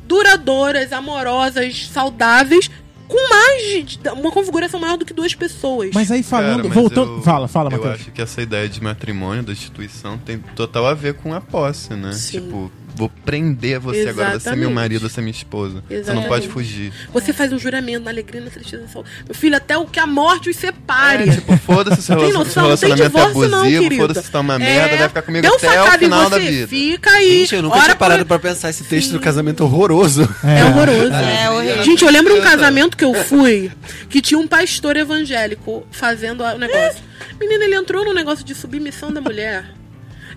duradouras, 0.07 0.91
amorosas, 0.91 1.87
saudáveis, 1.91 2.69
com 3.09 3.29
mais 3.29 3.61
de, 3.63 3.97
de- 3.97 4.09
uma 4.09 4.31
configuração 4.31 4.79
maior 4.79 4.97
do 4.97 5.03
que 5.05 5.13
duas 5.13 5.35
pessoas. 5.35 5.89
Mas 5.93 6.09
aí 6.11 6.23
falando, 6.23 6.57
Cara, 6.57 6.63
mas 6.69 6.73
voltando. 6.73 7.17
eu- 7.17 7.21
fala, 7.23 7.47
fala, 7.49 7.67
Eu 7.73 7.77
Matheus. 7.77 7.95
acho 7.95 8.11
que 8.11 8.21
essa 8.21 8.41
ideia 8.41 8.69
de 8.69 8.81
matrimônio, 8.81 9.43
da 9.43 9.51
instituição, 9.51 10.17
tem 10.17 10.37
total 10.55 10.85
a 10.85 10.93
ver 10.93 11.15
com 11.15 11.33
a 11.33 11.41
posse, 11.41 11.93
né? 11.95 12.13
Sim. 12.13 12.39
Tipo, 12.39 12.71
vou 12.99 13.09
prender 13.25 13.79
você 13.79 14.07
agora, 14.09 14.37
você 14.39 14.49
é 14.49 14.51
meu 14.51 14.69
Exatamente. 14.69 14.73
marido, 14.73 15.09
você 15.09 15.19
é 15.19 15.23
minha 15.23 15.31
esposa. 15.31 15.75
Você 15.87 15.93
não 15.93 15.97
Exatamente. 16.01 16.27
pode 16.27 16.47
fugir. 16.49 16.91
Você 17.13 17.31
faz 17.33 17.53
um 17.53 17.57
juramento 17.57 18.03
na 18.03 18.11
alegria, 18.11 18.41
na 18.41 18.49
tristeza, 18.49 18.83
na 18.83 18.89
saúde. 18.89 19.09
Meu 19.25 19.33
filho, 19.33 19.55
até 19.55 19.77
o 19.77 19.85
que 19.85 19.99
a 19.99 20.05
morte 20.05 20.49
os 20.49 20.55
separe. 20.57 21.29
É, 21.29 21.33
tipo, 21.33 21.57
foda-se 21.57 22.01
se 22.01 22.11
o 22.11 22.15
Tem 22.17 22.27
relacion- 22.27 22.39
noção? 22.43 22.77
se 22.77 22.85
o 22.85 22.89
Não 22.89 22.95
tem 22.97 23.05
relacionamento 23.05 23.17
é 23.17 23.31
divórcio, 23.31 23.49
não, 23.51 23.59
abusivo, 23.61 23.95
foda-se 24.01 24.25
se 24.25 24.31
tá 24.31 24.39
uma 24.41 24.55
É, 24.55 24.59
merda, 24.59 24.97
vai 24.97 25.07
ficar 25.07 25.21
comigo 25.21 25.47
até 25.47 25.55
o 25.55 25.99
final 25.99 26.29
da 26.29 26.37
vida. 26.37 26.67
Fica 26.67 27.09
aí. 27.11 27.39
Gente, 27.39 27.55
eu 27.55 27.61
nunca 27.61 27.79
tinha 27.81 27.95
parado 27.95 28.25
pra- 28.25 28.37
pra 28.37 28.49
pensar 28.49 28.69
esse 28.69 28.83
texto 28.83 29.11
do 29.11 29.19
casamento 29.19 29.63
horroroso. 29.63 30.23
É 30.43 30.65
horroroso. 30.65 31.13
É 31.13 31.49
horrível. 31.49 31.83
Gente, 31.83 32.03
eu 32.03 32.11
lembro 32.11 32.35
um 32.37 32.41
casamento 32.41 32.97
que 32.97 33.05
eu 33.05 33.13
fui 33.23 33.71
que 34.09 34.21
tinha 34.21 34.37
um 34.39 34.47
pastor 34.47 34.97
evangélico 34.97 35.85
fazendo 35.91 36.43
o 36.43 36.57
negócio. 36.57 37.01
Menina, 37.39 37.63
ele 37.63 37.75
entrou 37.75 38.03
no 38.03 38.13
negócio 38.13 38.43
de 38.43 38.53
submissão 38.53 39.11
da 39.13 39.21
mulher. 39.21 39.65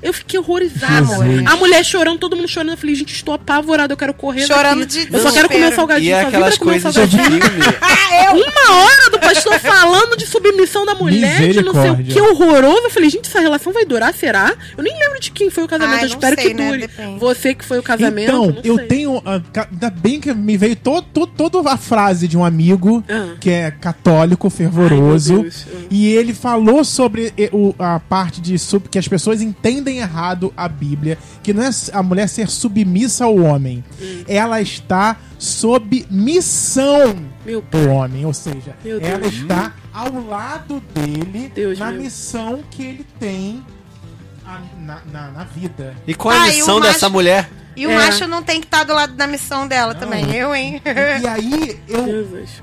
Eu 0.03 0.13
fiquei 0.13 0.39
horrorizada. 0.39 1.07
Jesus. 1.07 1.47
A 1.47 1.57
mulher 1.57 1.85
chorando, 1.85 2.19
todo 2.19 2.35
mundo 2.37 2.49
chorando. 2.49 2.71
Eu 2.73 2.77
falei, 2.77 2.95
gente, 2.95 3.15
estou 3.15 3.35
apavorada, 3.35 3.93
eu 3.93 3.97
quero 3.97 4.13
correr. 4.13 4.47
Chorando 4.47 4.81
daqui. 4.81 5.07
de 5.07 5.15
Eu 5.15 5.21
só 5.21 5.31
quero 5.33 5.49
comer 5.49 5.73
um 5.73 5.75
salgadinho. 5.77 6.11
E 6.11 6.15
só 6.15 6.19
pra 6.21 6.29
aquelas 6.29 6.59
comer 6.59 6.77
um 6.79 6.81
coisas 6.83 6.95
de 7.09 7.17
salgadinho. 7.17 7.43
filme. 7.43 7.63
Uma 8.33 8.77
hora 8.77 9.11
do 9.11 9.19
pastor 9.19 9.59
falando 9.61 10.17
de 10.17 10.27
submissão 10.27 10.85
da 10.87 10.95
mulher, 10.95 11.53
de 11.53 11.63
não 11.63 11.73
sei 11.73 11.91
o 11.91 11.97
que 12.05 12.21
horroroso. 12.21 12.83
Eu 12.85 12.91
falei, 12.91 13.11
gente, 13.11 13.29
essa 13.29 13.41
relação 13.41 13.73
vai 13.73 13.85
durar, 13.85 14.13
será? 14.15 14.55
Eu 14.77 14.83
nem 14.83 14.93
lembro 14.99 15.21
de 15.21 15.31
quem 15.31 15.51
foi 15.51 15.65
o 15.65 15.69
casamento. 15.69 15.99
Ai, 15.99 16.05
eu 16.05 16.09
espero 16.09 16.35
sei, 16.37 16.49
que 16.49 16.55
né? 16.55 16.69
dure. 16.69 16.81
Depende. 16.83 17.19
Você 17.21 17.55
que 17.55 17.65
foi 17.65 17.79
o 17.79 17.83
casamento. 17.83 18.29
Então, 18.31 18.47
não 18.47 18.61
eu 18.65 18.77
sei. 18.77 18.87
tenho. 18.87 19.23
ah, 19.25 19.41
Ainda 19.71 19.91
bem 19.91 20.21
que 20.21 20.33
me 20.35 20.57
veio 20.57 20.77
todo, 20.77 21.03
todo, 21.13 21.31
toda 21.51 21.71
a 21.73 21.77
frase 21.77 22.27
de 22.27 22.37
um 22.37 22.45
amigo 22.45 23.05
Ah. 23.09 23.35
que 23.41 23.51
é 23.51 23.71
católico, 23.71 24.49
fervoroso. 24.51 25.43
Ai. 25.45 25.51
Ah. 25.75 25.87
E 25.91 26.09
ele 26.15 26.33
falou 26.35 26.85
sobre 26.85 27.33
o- 27.53 27.75
a 27.79 28.01
parte 28.01 28.41
de 28.41 28.59
sub, 28.59 28.89
que 28.89 28.99
as 28.99 29.07
pessoas 29.09 29.43
entendem 29.43 29.92
errado 29.99 30.53
a 30.57 30.69
Bíblia, 30.69 31.19
que 31.43 31.53
não 31.53 31.63
é 31.65 31.71
a 31.93 32.03
mulher 32.03 32.29
ser 32.29 32.49
submissa 32.49 33.25
ao 33.25 33.37
homem. 33.37 33.85
Hum. 34.01 34.25
Ela 34.29 34.61
está 34.61 35.17
sob 35.39 36.07
missão 36.11 37.17
Meu 37.45 37.63
do 37.63 37.89
homem, 37.91 38.25
ou 38.25 38.33
seja, 38.33 38.75
ela 39.01 39.27
está 39.27 39.73
ao 39.93 40.13
lado 40.25 40.83
dele 40.95 41.51
Deus 41.55 41.79
na 41.79 41.91
meu. 41.91 42.03
missão 42.03 42.61
que 42.71 42.83
ele 42.83 43.07
tem 43.19 43.63
a- 44.47 44.61
na, 44.81 44.99
na, 45.13 45.31
na 45.31 45.45
vida. 45.45 45.95
E 46.07 46.15
qual 46.15 46.35
é 46.35 46.39
a 46.39 46.43
Ah, 46.43 46.49
e 46.49 46.57
missão 46.57 46.81
dessa 46.81 47.07
macho- 47.07 47.11
mulher? 47.13 47.51
E 47.75 47.87
o 47.87 47.91
É. 47.91 47.97
macho 47.97 48.27
não 48.27 48.43
tem 48.43 48.61
que 48.61 48.67
estar 48.67 48.85
do 48.85 48.93
lado 48.93 49.15
da 49.15 49.27
missão 49.27 49.67
dela 49.67 49.95
também. 49.95 50.31
Eu, 50.35 50.55
hein? 50.55 50.79
E 50.85 51.27
aí 51.27 51.81
eu. 51.89 52.07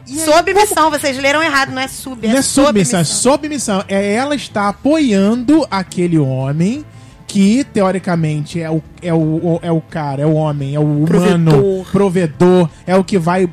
E 0.06 0.20
aí, 0.20 0.26
Sob 0.26 0.54
missão, 0.54 0.92
vocês 0.92 1.18
leram 1.18 1.42
errado, 1.42 1.72
não 1.72 1.82
é 1.82 1.88
sub, 1.88 2.28
é, 2.28 2.30
Não 2.32 2.38
é 2.38 2.42
submissão, 2.44 3.00
é 3.00 3.02
missão. 3.02 3.18
submissão. 3.34 3.84
É 3.88 4.14
ela 4.14 4.36
está 4.36 4.70
apoiando 4.70 5.66
aquele 5.72 6.20
homem 6.20 6.86
que, 7.30 7.64
teoricamente, 7.64 8.60
é 8.60 8.72
o, 8.72 8.82
é 9.04 9.14
o, 9.14 9.60
é 9.62 9.72
o 9.72 9.80
cara, 9.80 10.24
é 10.24 10.26
o 10.26 10.34
homem, 10.34 10.74
é 10.74 10.80
o 10.80 10.84
humano, 10.84 11.06
Provedor. 11.52 11.86
provedor, 11.92 12.70
é 12.88 12.96
o 12.96 13.04
que 13.04 13.20
vai 13.20 13.48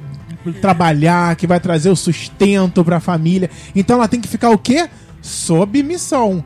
trabalhar, 0.62 1.36
que 1.36 1.46
vai 1.46 1.60
trazer 1.60 1.90
o 1.90 1.94
sustento 1.96 2.82
pra 2.82 3.00
família. 3.00 3.50
Então 3.74 3.96
ela 3.96 4.08
tem 4.08 4.18
que 4.18 4.28
ficar 4.28 4.48
o 4.48 4.56
quê? 4.56 4.88
Sob 5.20 5.82
missão. 5.82 6.42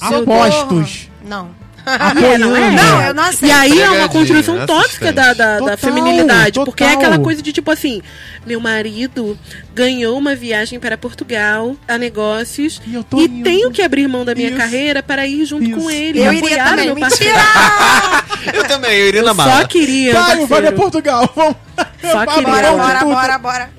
Apostos. 0.00 1.10
Não. 1.22 1.48
Apoiando. 1.84 2.46
não 2.50 2.56
é? 2.56 2.70
Não, 2.70 3.02
eu 3.02 3.14
não 3.14 3.22
aceito. 3.24 3.46
E 3.46 3.50
aí 3.52 3.80
é 3.80 3.90
uma 3.90 4.08
construção 4.08 4.56
né, 4.56 4.66
tóxica 4.66 5.12
da, 5.12 5.32
da, 5.32 5.52
da 5.54 5.58
Total, 5.58 5.78
feminilidade. 5.78 6.52
total. 6.52 6.64
Porque 6.66 6.84
é 6.84 6.92
aquela 6.92 7.18
coisa 7.18 7.42
de 7.42 7.52
tipo 7.52 7.70
assim: 7.70 8.02
meu 8.46 8.60
marido 8.60 9.38
ganhou 9.74 10.16
uma 10.18 10.34
viagem 10.34 10.78
para 10.78 10.96
Portugal 10.98 11.74
a 11.88 11.96
negócios 11.98 12.80
E 12.86 12.94
eu 12.94 13.02
tô 13.04 13.20
e 13.20 13.28
tenho 13.42 13.70
que 13.70 13.82
abrir 13.82 14.06
mão 14.08 14.24
da 14.24 14.34
minha 14.34 14.48
Isso. 14.48 14.58
carreira 14.58 15.02
para 15.02 15.26
ir 15.26 15.44
junto 15.44 15.64
Isso. 15.64 15.78
com 15.80 15.90
ele. 15.90 16.20
Eu 16.20 16.32
iria 16.32 16.64
também. 16.64 16.86
meu 16.86 16.96
parceiro. 16.96 17.34
Mentira! 17.34 18.20
Eu 18.54 18.64
também, 18.66 18.96
eu 18.96 19.08
iria 19.08 19.22
na 19.22 19.30
Eu 19.30 19.34
mala. 19.34 19.60
só 19.60 19.66
queria. 19.66 20.12
Vai, 20.14 20.22
vai 20.22 20.46
parceiro. 20.46 20.66
pra 20.66 20.72
Portugal. 20.76 21.30
Vamos. 21.36 21.56
Só 22.00 22.26
queria. 22.26 22.48
Bora, 22.48 22.72
bora, 22.72 23.04
bora, 23.04 23.38
bora. 23.38 23.70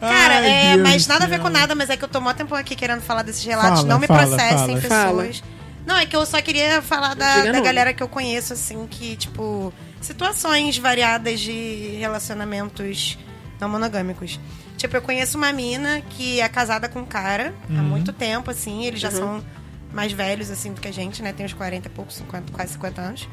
Cara, 0.00 0.34
Ai, 0.34 0.46
é, 0.46 0.72
Deus 0.76 0.82
mas 0.82 1.06
nada 1.06 1.24
a 1.24 1.28
ver 1.28 1.40
com 1.40 1.48
nada, 1.48 1.74
mas 1.74 1.88
é 1.88 1.96
que 1.96 2.04
eu 2.04 2.08
tô 2.08 2.20
mó 2.20 2.32
tempo 2.34 2.54
aqui 2.54 2.76
querendo 2.76 3.00
falar 3.00 3.22
desses 3.22 3.44
relatos. 3.44 3.80
Fala, 3.80 3.88
não 3.88 3.98
me 3.98 4.06
fala, 4.06 4.26
processem, 4.26 4.80
fala. 4.82 5.22
pessoas. 5.22 5.42
Não, 5.86 5.96
é 5.96 6.04
que 6.04 6.16
eu 6.16 6.26
só 6.26 6.42
queria 6.42 6.82
falar 6.82 7.14
da, 7.14 7.44
da 7.52 7.60
galera 7.60 7.94
que 7.94 8.02
eu 8.02 8.08
conheço, 8.08 8.52
assim, 8.52 8.86
que, 8.88 9.16
tipo, 9.16 9.72
situações 10.00 10.76
variadas 10.76 11.38
de 11.40 11.96
relacionamentos 11.98 13.16
não 13.60 13.68
monogâmicos. 13.68 14.38
Tipo, 14.76 14.96
eu 14.96 15.02
conheço 15.02 15.38
uma 15.38 15.52
mina 15.52 16.02
que 16.10 16.40
é 16.40 16.48
casada 16.48 16.88
com 16.88 17.00
um 17.00 17.04
cara 17.06 17.54
há 17.70 17.82
muito 17.82 18.12
tempo, 18.12 18.50
assim, 18.50 18.84
eles 18.84 19.00
já 19.00 19.08
Uhum. 19.10 19.16
são 19.16 19.44
mais 19.92 20.12
velhos, 20.12 20.50
assim, 20.50 20.72
do 20.72 20.80
que 20.80 20.88
a 20.88 20.92
gente, 20.92 21.22
né? 21.22 21.32
Tem 21.32 21.46
uns 21.46 21.54
40 21.54 21.86
e 21.88 21.90
poucos, 21.90 22.16
50, 22.16 22.52
quase 22.52 22.72
50 22.72 23.00
anos. 23.00 23.28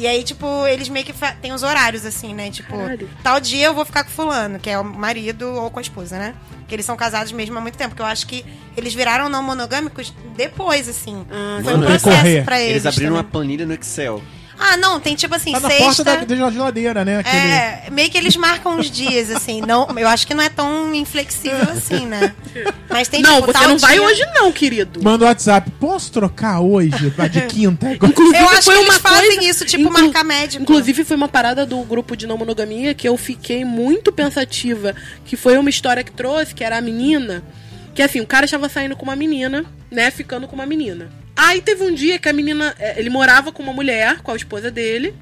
E 0.00 0.06
aí, 0.06 0.24
tipo, 0.24 0.66
eles 0.66 0.88
meio 0.88 1.04
que 1.04 1.12
tem 1.42 1.52
os 1.52 1.62
horários, 1.62 2.06
assim, 2.06 2.32
né? 2.32 2.50
Tipo, 2.50 2.74
Caralho. 2.74 3.06
tal 3.22 3.38
dia 3.38 3.66
eu 3.66 3.74
vou 3.74 3.84
ficar 3.84 4.02
com 4.02 4.10
fulano, 4.10 4.58
que 4.58 4.70
é 4.70 4.78
o 4.78 4.82
marido 4.82 5.46
ou 5.54 5.70
com 5.70 5.78
a 5.78 5.82
esposa, 5.82 6.16
né? 6.18 6.34
Que 6.66 6.74
eles 6.74 6.86
são 6.86 6.96
casados 6.96 7.32
mesmo 7.32 7.58
há 7.58 7.60
muito 7.60 7.76
tempo. 7.76 7.90
Porque 7.90 8.00
eu 8.00 8.06
acho 8.06 8.26
que 8.26 8.42
eles 8.78 8.94
viraram 8.94 9.28
não 9.28 9.42
monogâmicos 9.42 10.14
depois, 10.34 10.88
assim. 10.88 11.26
Ah, 11.30 11.60
Foi 11.62 11.74
um 11.74 11.82
processo 11.82 12.44
pra 12.46 12.58
eles. 12.58 12.70
Eles 12.82 12.86
abriram 12.86 13.12
uma 13.12 13.18
também. 13.18 13.30
planilha 13.32 13.66
no 13.66 13.74
Excel. 13.74 14.22
Ah, 14.62 14.76
não, 14.76 15.00
tem 15.00 15.14
tipo 15.16 15.34
assim, 15.34 15.52
Tá 15.52 15.60
na 15.60 15.68
sexta. 15.70 15.84
porta 15.84 16.04
da, 16.04 16.24
da 16.36 16.50
geladeira, 16.50 17.02
né? 17.04 17.18
Aquele... 17.20 17.36
É, 17.36 17.88
meio 17.90 18.10
que 18.10 18.18
eles 18.18 18.36
marcam 18.36 18.78
os 18.78 18.90
dias, 18.90 19.30
assim. 19.30 19.62
Não, 19.62 19.88
eu 19.98 20.06
acho 20.06 20.26
que 20.26 20.34
não 20.34 20.44
é 20.44 20.50
tão 20.50 20.94
inflexível 20.94 21.62
assim, 21.72 22.04
né? 22.06 22.34
Mas 22.88 23.08
tem 23.08 23.22
Não, 23.22 23.40
tipo, 23.40 23.52
você 23.52 23.66
não 23.66 23.78
vai 23.78 23.92
dia- 23.94 24.02
hoje 24.02 24.22
não, 24.34 24.52
querido. 24.52 25.02
Manda 25.02 25.24
o 25.24 25.28
WhatsApp. 25.28 25.70
Posso 25.80 26.12
trocar 26.12 26.60
hoje? 26.60 27.10
Pra 27.12 27.26
de 27.26 27.40
quinta? 27.48 27.94
Inclusive, 27.94 28.36
Eu 28.38 28.48
acho 28.50 28.62
foi 28.64 28.74
que 28.74 28.80
eles 28.82 28.94
uma 28.94 29.00
fazem 29.00 29.26
coisa- 29.36 29.44
isso, 29.50 29.64
tipo, 29.64 29.84
Inclu- 29.84 30.02
marcar 30.04 30.24
médico. 30.24 30.62
Inclusive, 30.62 31.04
foi 31.04 31.16
uma 31.16 31.28
parada 31.28 31.64
do 31.64 31.78
grupo 31.84 32.14
de 32.14 32.26
não 32.26 32.36
monogamia 32.36 32.92
que 32.94 33.08
eu 33.08 33.16
fiquei 33.16 33.64
muito 33.64 34.12
pensativa. 34.12 34.94
Que 35.24 35.36
foi 35.36 35.56
uma 35.56 35.70
história 35.70 36.04
que 36.04 36.12
trouxe, 36.12 36.54
que 36.54 36.62
era 36.62 36.76
a 36.76 36.80
menina. 36.82 37.42
Que 37.94 38.02
assim, 38.02 38.20
o 38.20 38.26
cara 38.26 38.44
estava 38.44 38.68
saindo 38.68 38.94
com 38.94 39.04
uma 39.04 39.16
menina, 39.16 39.64
né? 39.90 40.10
Ficando 40.10 40.46
com 40.46 40.54
uma 40.54 40.66
menina. 40.66 41.08
Aí 41.42 41.60
teve 41.62 41.82
um 41.84 41.94
dia 41.94 42.18
que 42.18 42.28
a 42.28 42.32
menina. 42.32 42.74
eh, 42.78 42.94
Ele 42.98 43.08
morava 43.10 43.50
com 43.52 43.62
uma 43.62 43.72
mulher, 43.72 44.20
com 44.22 44.30
a 44.30 44.36
esposa 44.36 44.70
dele. 44.70 45.14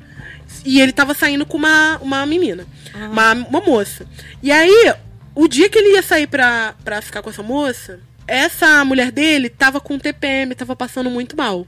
E 0.65 0.81
ele 0.81 0.93
tava 0.93 1.15
saindo 1.15 1.45
com 1.47 1.57
uma, 1.57 1.99
uma 1.99 2.27
menina. 2.27 2.67
Uma, 3.13 3.33
uma 3.35 3.61
moça. 3.61 4.07
E 4.43 4.51
aí, 4.51 4.95
o 5.35 5.47
dia 5.47 5.69
que 5.69 5.79
ele 5.79 5.93
ia 5.95 6.03
sair 6.03 6.27
pra, 6.27 6.75
pra 6.85 7.01
ficar 7.03 7.23
com 7.23 7.31
essa 7.31 7.43
moça, 7.43 8.01
essa 8.27 8.85
mulher 8.85 9.13
dele 9.13 9.49
tava 9.49 9.81
com 9.81 9.99
TPM, 9.99 10.55
tava 10.55 10.75
passando 10.75 11.11
muito 11.11 11.37
mal. 11.37 11.67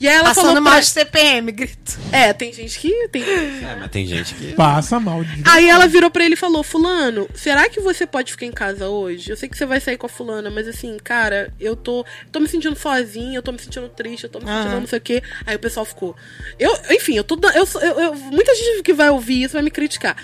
E 0.00 0.08
aí 0.08 0.14
ela 0.14 0.28
Passando 0.28 0.46
falou 0.46 0.60
mal 0.62 0.72
pra... 0.74 0.80
de 0.80 0.86
CPM, 0.86 1.52
grito. 1.52 1.98
É, 2.12 2.32
tem 2.32 2.52
gente 2.52 2.78
que 2.78 3.08
tem. 3.08 3.22
É, 3.22 3.76
mas 3.78 3.90
tem 3.90 4.06
gente 4.06 4.34
que. 4.34 4.52
Passa 4.54 4.98
mal. 4.98 5.22
De... 5.22 5.42
Aí 5.44 5.68
ela 5.68 5.86
virou 5.86 6.10
pra 6.10 6.24
ele 6.24 6.34
e 6.34 6.36
falou: 6.36 6.62
Fulano, 6.62 7.28
será 7.34 7.68
que 7.68 7.80
você 7.80 8.06
pode 8.06 8.32
ficar 8.32 8.46
em 8.46 8.52
casa 8.52 8.88
hoje? 8.88 9.30
Eu 9.30 9.36
sei 9.36 9.48
que 9.48 9.56
você 9.56 9.66
vai 9.66 9.80
sair 9.80 9.96
com 9.96 10.06
a 10.06 10.08
fulana, 10.08 10.50
mas 10.50 10.66
assim, 10.68 10.96
cara, 11.02 11.52
eu 11.60 11.76
tô, 11.76 12.04
tô 12.32 12.40
me 12.40 12.48
sentindo 12.48 12.76
sozinha, 12.76 13.36
eu 13.38 13.42
tô 13.42 13.52
me 13.52 13.58
sentindo 13.58 13.88
triste, 13.88 14.24
eu 14.24 14.30
tô 14.30 14.38
me 14.38 14.46
sentindo 14.46 14.68
Aham. 14.68 14.80
não 14.80 14.86
sei 14.86 14.98
o 14.98 15.02
quê. 15.02 15.22
Aí 15.46 15.56
o 15.56 15.60
pessoal 15.60 15.84
ficou. 15.84 16.16
Eu, 16.58 16.72
enfim, 16.90 17.16
eu 17.16 17.24
tô. 17.24 17.38
Eu, 17.54 17.66
eu, 17.82 18.00
eu- 18.00 18.14
muita 18.14 18.54
gente 18.54 18.82
que 18.82 18.92
vai 18.92 19.10
ouvir 19.10 19.42
isso 19.42 19.52
vai 19.54 19.62
me 19.62 19.70
criticar. 19.70 20.16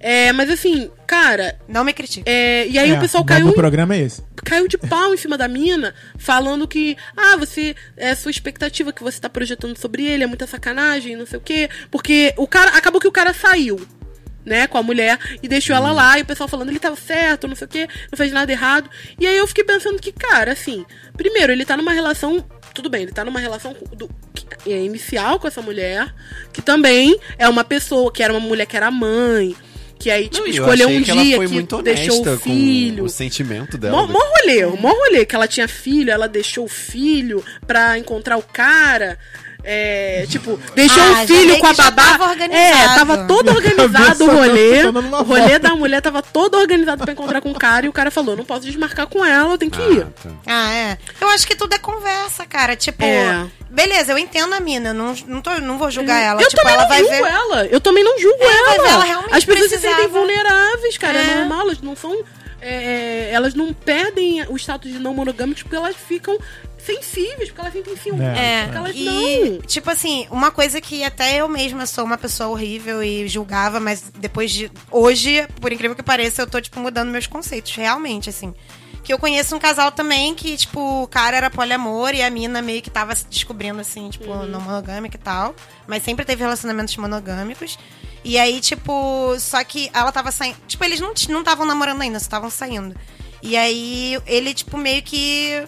É, 0.00 0.32
mas 0.32 0.50
assim, 0.50 0.90
cara. 1.06 1.58
Não 1.68 1.84
me 1.84 1.92
critique. 1.92 2.28
é, 2.28 2.66
e 2.68 2.78
aí 2.78 2.90
É, 2.90 2.94
o 2.96 3.00
pessoal 3.00 3.24
caiu 3.24 3.48
em 3.48 3.52
programa 3.52 3.94
é 3.94 4.00
esse. 4.00 4.22
caiu 4.44 4.68
de 4.68 4.76
pau 4.78 5.14
em 5.14 5.16
cima 5.16 5.36
da 5.38 5.48
mina, 5.48 5.94
falando 6.18 6.66
que, 6.68 6.96
ah, 7.16 7.36
você, 7.36 7.74
é 7.96 8.14
sua 8.14 8.30
expectativa 8.30 8.92
que 8.92 9.02
você 9.02 9.20
tá 9.20 9.28
projetando 9.28 9.76
sobre 9.76 10.04
ele 10.04 10.24
é 10.24 10.26
muita 10.26 10.46
sacanagem, 10.46 11.16
não 11.16 11.26
sei 11.26 11.38
o 11.38 11.42
quê. 11.42 11.68
Porque 11.90 12.34
o 12.36 12.46
cara, 12.46 12.70
acabou 12.76 13.00
que 13.00 13.08
o 13.08 13.12
cara 13.12 13.32
saiu, 13.32 13.80
né, 14.44 14.66
com 14.66 14.76
a 14.76 14.82
mulher 14.82 15.18
e 15.42 15.48
deixou 15.48 15.74
ela 15.74 15.90
lá, 15.90 16.18
e 16.18 16.22
o 16.22 16.26
pessoal 16.26 16.46
falando 16.46 16.68
ele 16.68 16.78
tava 16.78 16.96
certo, 16.96 17.48
não 17.48 17.56
sei 17.56 17.64
o 17.66 17.70
quê, 17.70 17.88
não 18.12 18.16
fez 18.16 18.30
nada 18.30 18.52
errado. 18.52 18.90
E 19.18 19.26
aí 19.26 19.36
eu 19.36 19.46
fiquei 19.46 19.64
pensando 19.64 19.98
que, 19.98 20.12
cara, 20.12 20.52
assim, 20.52 20.84
primeiro, 21.16 21.52
ele 21.52 21.64
tá 21.64 21.76
numa 21.76 21.92
relação. 21.92 22.44
Tudo 22.74 22.90
bem, 22.90 23.02
ele 23.04 23.12
tá 23.12 23.24
numa 23.24 23.38
relação 23.38 23.74
do, 23.92 24.10
que 24.34 24.72
é 24.72 24.82
inicial 24.82 25.38
com 25.38 25.46
essa 25.46 25.62
mulher, 25.62 26.12
que 26.52 26.60
também 26.60 27.18
é 27.38 27.48
uma 27.48 27.62
pessoa, 27.64 28.12
que 28.12 28.22
era 28.22 28.32
uma 28.32 28.40
mulher 28.40 28.66
que 28.66 28.76
era 28.76 28.90
mãe, 28.90 29.54
que 29.98 30.10
aí, 30.10 30.28
tipo, 30.28 30.38
Não, 30.38 30.46
eu 30.46 30.52
escolheu 30.52 30.88
um 30.88 31.02
que 31.02 31.12
dia 31.12 31.38
que 31.38 31.48
muito 31.48 31.82
deixou 31.82 32.20
o 32.26 32.38
filho. 32.38 33.04
o 33.04 33.08
sentimento 33.08 33.78
dela. 33.78 33.96
Mó, 33.96 34.06
mó 34.06 34.18
rolê, 34.18 34.66
mó 34.66 34.90
rolê, 34.92 35.24
que 35.24 35.34
ela 35.34 35.48
tinha 35.48 35.66
filho, 35.68 36.10
ela 36.10 36.28
deixou 36.28 36.64
o 36.64 36.68
filho 36.68 37.42
pra 37.66 37.98
encontrar 37.98 38.36
o 38.36 38.42
cara. 38.42 39.18
É, 39.66 40.26
tipo, 40.28 40.60
deixou 40.74 41.02
Ah, 41.02 41.22
o 41.22 41.26
filho 41.26 41.58
com 41.58 41.66
a 41.66 41.72
babá. 41.72 42.02
tava 42.18 42.30
organizado. 42.30 42.62
É, 42.92 42.94
tava 42.94 43.24
todo 43.26 43.48
organizado 43.54 44.18
cabeça 44.18 44.24
o 44.24 44.26
rolê. 44.30 44.82
tá 44.82 44.88
O 44.98 45.22
rolê 45.22 45.40
volta. 45.40 45.58
da 45.58 45.74
mulher 45.74 46.02
tava 46.02 46.22
todo 46.22 46.58
organizado 46.58 47.02
pra 47.02 47.12
encontrar 47.14 47.40
com 47.40 47.50
o 47.50 47.54
cara. 47.54 47.86
E 47.86 47.88
o 47.88 47.92
cara 47.92 48.10
falou: 48.10 48.36
não 48.36 48.44
posso 48.44 48.60
desmarcar 48.66 49.06
com 49.06 49.24
ela, 49.24 49.54
eu 49.54 49.58
tenho 49.58 49.70
que 49.70 49.80
ir. 49.80 50.02
Ah, 50.02 50.10
tá. 50.22 50.30
Ah, 50.46 50.72
é. 50.74 50.98
Eu 51.20 51.28
acho 51.30 51.46
que 51.46 51.54
tudo 51.56 51.74
é 51.74 51.78
conversa, 51.78 52.44
cara. 52.44 52.76
Tipo, 52.76 53.02
É. 53.02 53.46
beleza, 53.70 54.12
eu 54.12 54.18
entendo 54.18 54.52
a 54.54 54.60
mina. 54.60 54.92
Não, 54.92 55.14
não, 55.26 55.40
tô, 55.40 55.50
não 55.60 55.78
vou 55.78 55.90
julgar 55.90 56.20
ela. 56.20 56.42
eu 56.42 56.48
tipo, 56.48 56.60
também 56.60 56.74
ela 56.74 56.82
não 56.82 56.88
vai 56.90 56.98
julgo 57.00 57.14
ver. 57.24 57.30
ela. 57.32 57.66
Eu 57.66 57.80
também 57.80 58.04
não 58.04 58.18
julgo 58.18 58.42
É, 58.42 58.46
vai 58.46 58.76
ela. 58.76 58.82
ver, 58.84 58.90
ela 58.92 59.04
realmente 59.04 59.34
As 59.34 59.44
pessoas 59.46 59.70
se 59.70 59.78
sentem 59.78 59.94
precisava. 59.94 60.18
vulneráveis, 60.18 60.98
cara. 60.98 61.18
É. 61.18 61.30
É. 61.30 61.34
normal, 61.36 61.60
elas 61.62 61.80
não 61.80 61.96
são. 61.96 62.14
é, 62.60 63.28
elas 63.32 63.54
não 63.54 63.72
perdem 63.74 64.42
o 64.48 64.56
status 64.56 64.90
de 64.92 64.98
não 64.98 65.12
monogâmicos 65.14 65.62
porque 65.62 65.76
elas 65.76 65.94
ficam 65.96 66.38
sensíveis, 66.84 67.48
porque 67.48 67.60
elas 67.60 67.72
sentem 67.72 67.96
ciúme. 67.96 68.24
É. 68.24 68.38
É, 68.38 68.62
Porque 68.64 68.76
elas 68.78 68.96
e, 68.96 69.04
não. 69.04 69.58
tipo 69.62 69.90
assim, 69.90 70.26
uma 70.30 70.50
coisa 70.50 70.80
que 70.80 71.02
até 71.02 71.40
eu 71.40 71.48
mesma 71.48 71.86
sou 71.86 72.04
uma 72.04 72.18
pessoa 72.18 72.50
horrível 72.50 73.02
e 73.02 73.26
julgava, 73.26 73.80
mas 73.80 74.02
depois 74.16 74.50
de. 74.50 74.70
Hoje, 74.90 75.46
por 75.60 75.72
incrível 75.72 75.96
que 75.96 76.02
pareça, 76.02 76.42
eu 76.42 76.46
tô, 76.46 76.60
tipo, 76.60 76.78
mudando 76.80 77.10
meus 77.10 77.26
conceitos, 77.26 77.74
realmente, 77.74 78.28
assim. 78.30 78.54
Que 79.02 79.12
eu 79.12 79.18
conheço 79.18 79.54
um 79.54 79.58
casal 79.58 79.92
também 79.92 80.34
que, 80.34 80.56
tipo, 80.56 81.02
o 81.02 81.06
cara 81.06 81.36
era 81.36 81.50
poliamor 81.50 82.14
e 82.14 82.22
a 82.22 82.30
mina 82.30 82.62
meio 82.62 82.80
que 82.80 82.88
tava 82.88 83.14
se 83.14 83.26
descobrindo, 83.26 83.80
assim, 83.80 84.08
tipo, 84.08 84.34
não 84.46 84.60
monogâmica 84.60 85.16
e 85.16 85.20
tal. 85.20 85.54
Mas 85.86 86.02
sempre 86.02 86.24
teve 86.24 86.42
relacionamentos 86.42 86.96
monogâmicos. 86.96 87.78
E 88.24 88.38
aí, 88.38 88.60
tipo, 88.62 89.36
só 89.38 89.62
que 89.62 89.90
ela 89.92 90.10
tava 90.10 90.32
saindo. 90.32 90.56
Tipo, 90.66 90.84
eles 90.84 91.00
não 91.00 91.12
estavam 91.12 91.34
não 91.34 91.40
estavam 91.40 91.66
namorando 91.66 92.00
ainda, 92.00 92.18
só 92.18 92.24
estavam 92.24 92.48
saindo. 92.48 92.96
E 93.42 93.58
aí, 93.58 94.18
ele, 94.26 94.54
tipo, 94.54 94.78
meio 94.78 95.02
que 95.02 95.62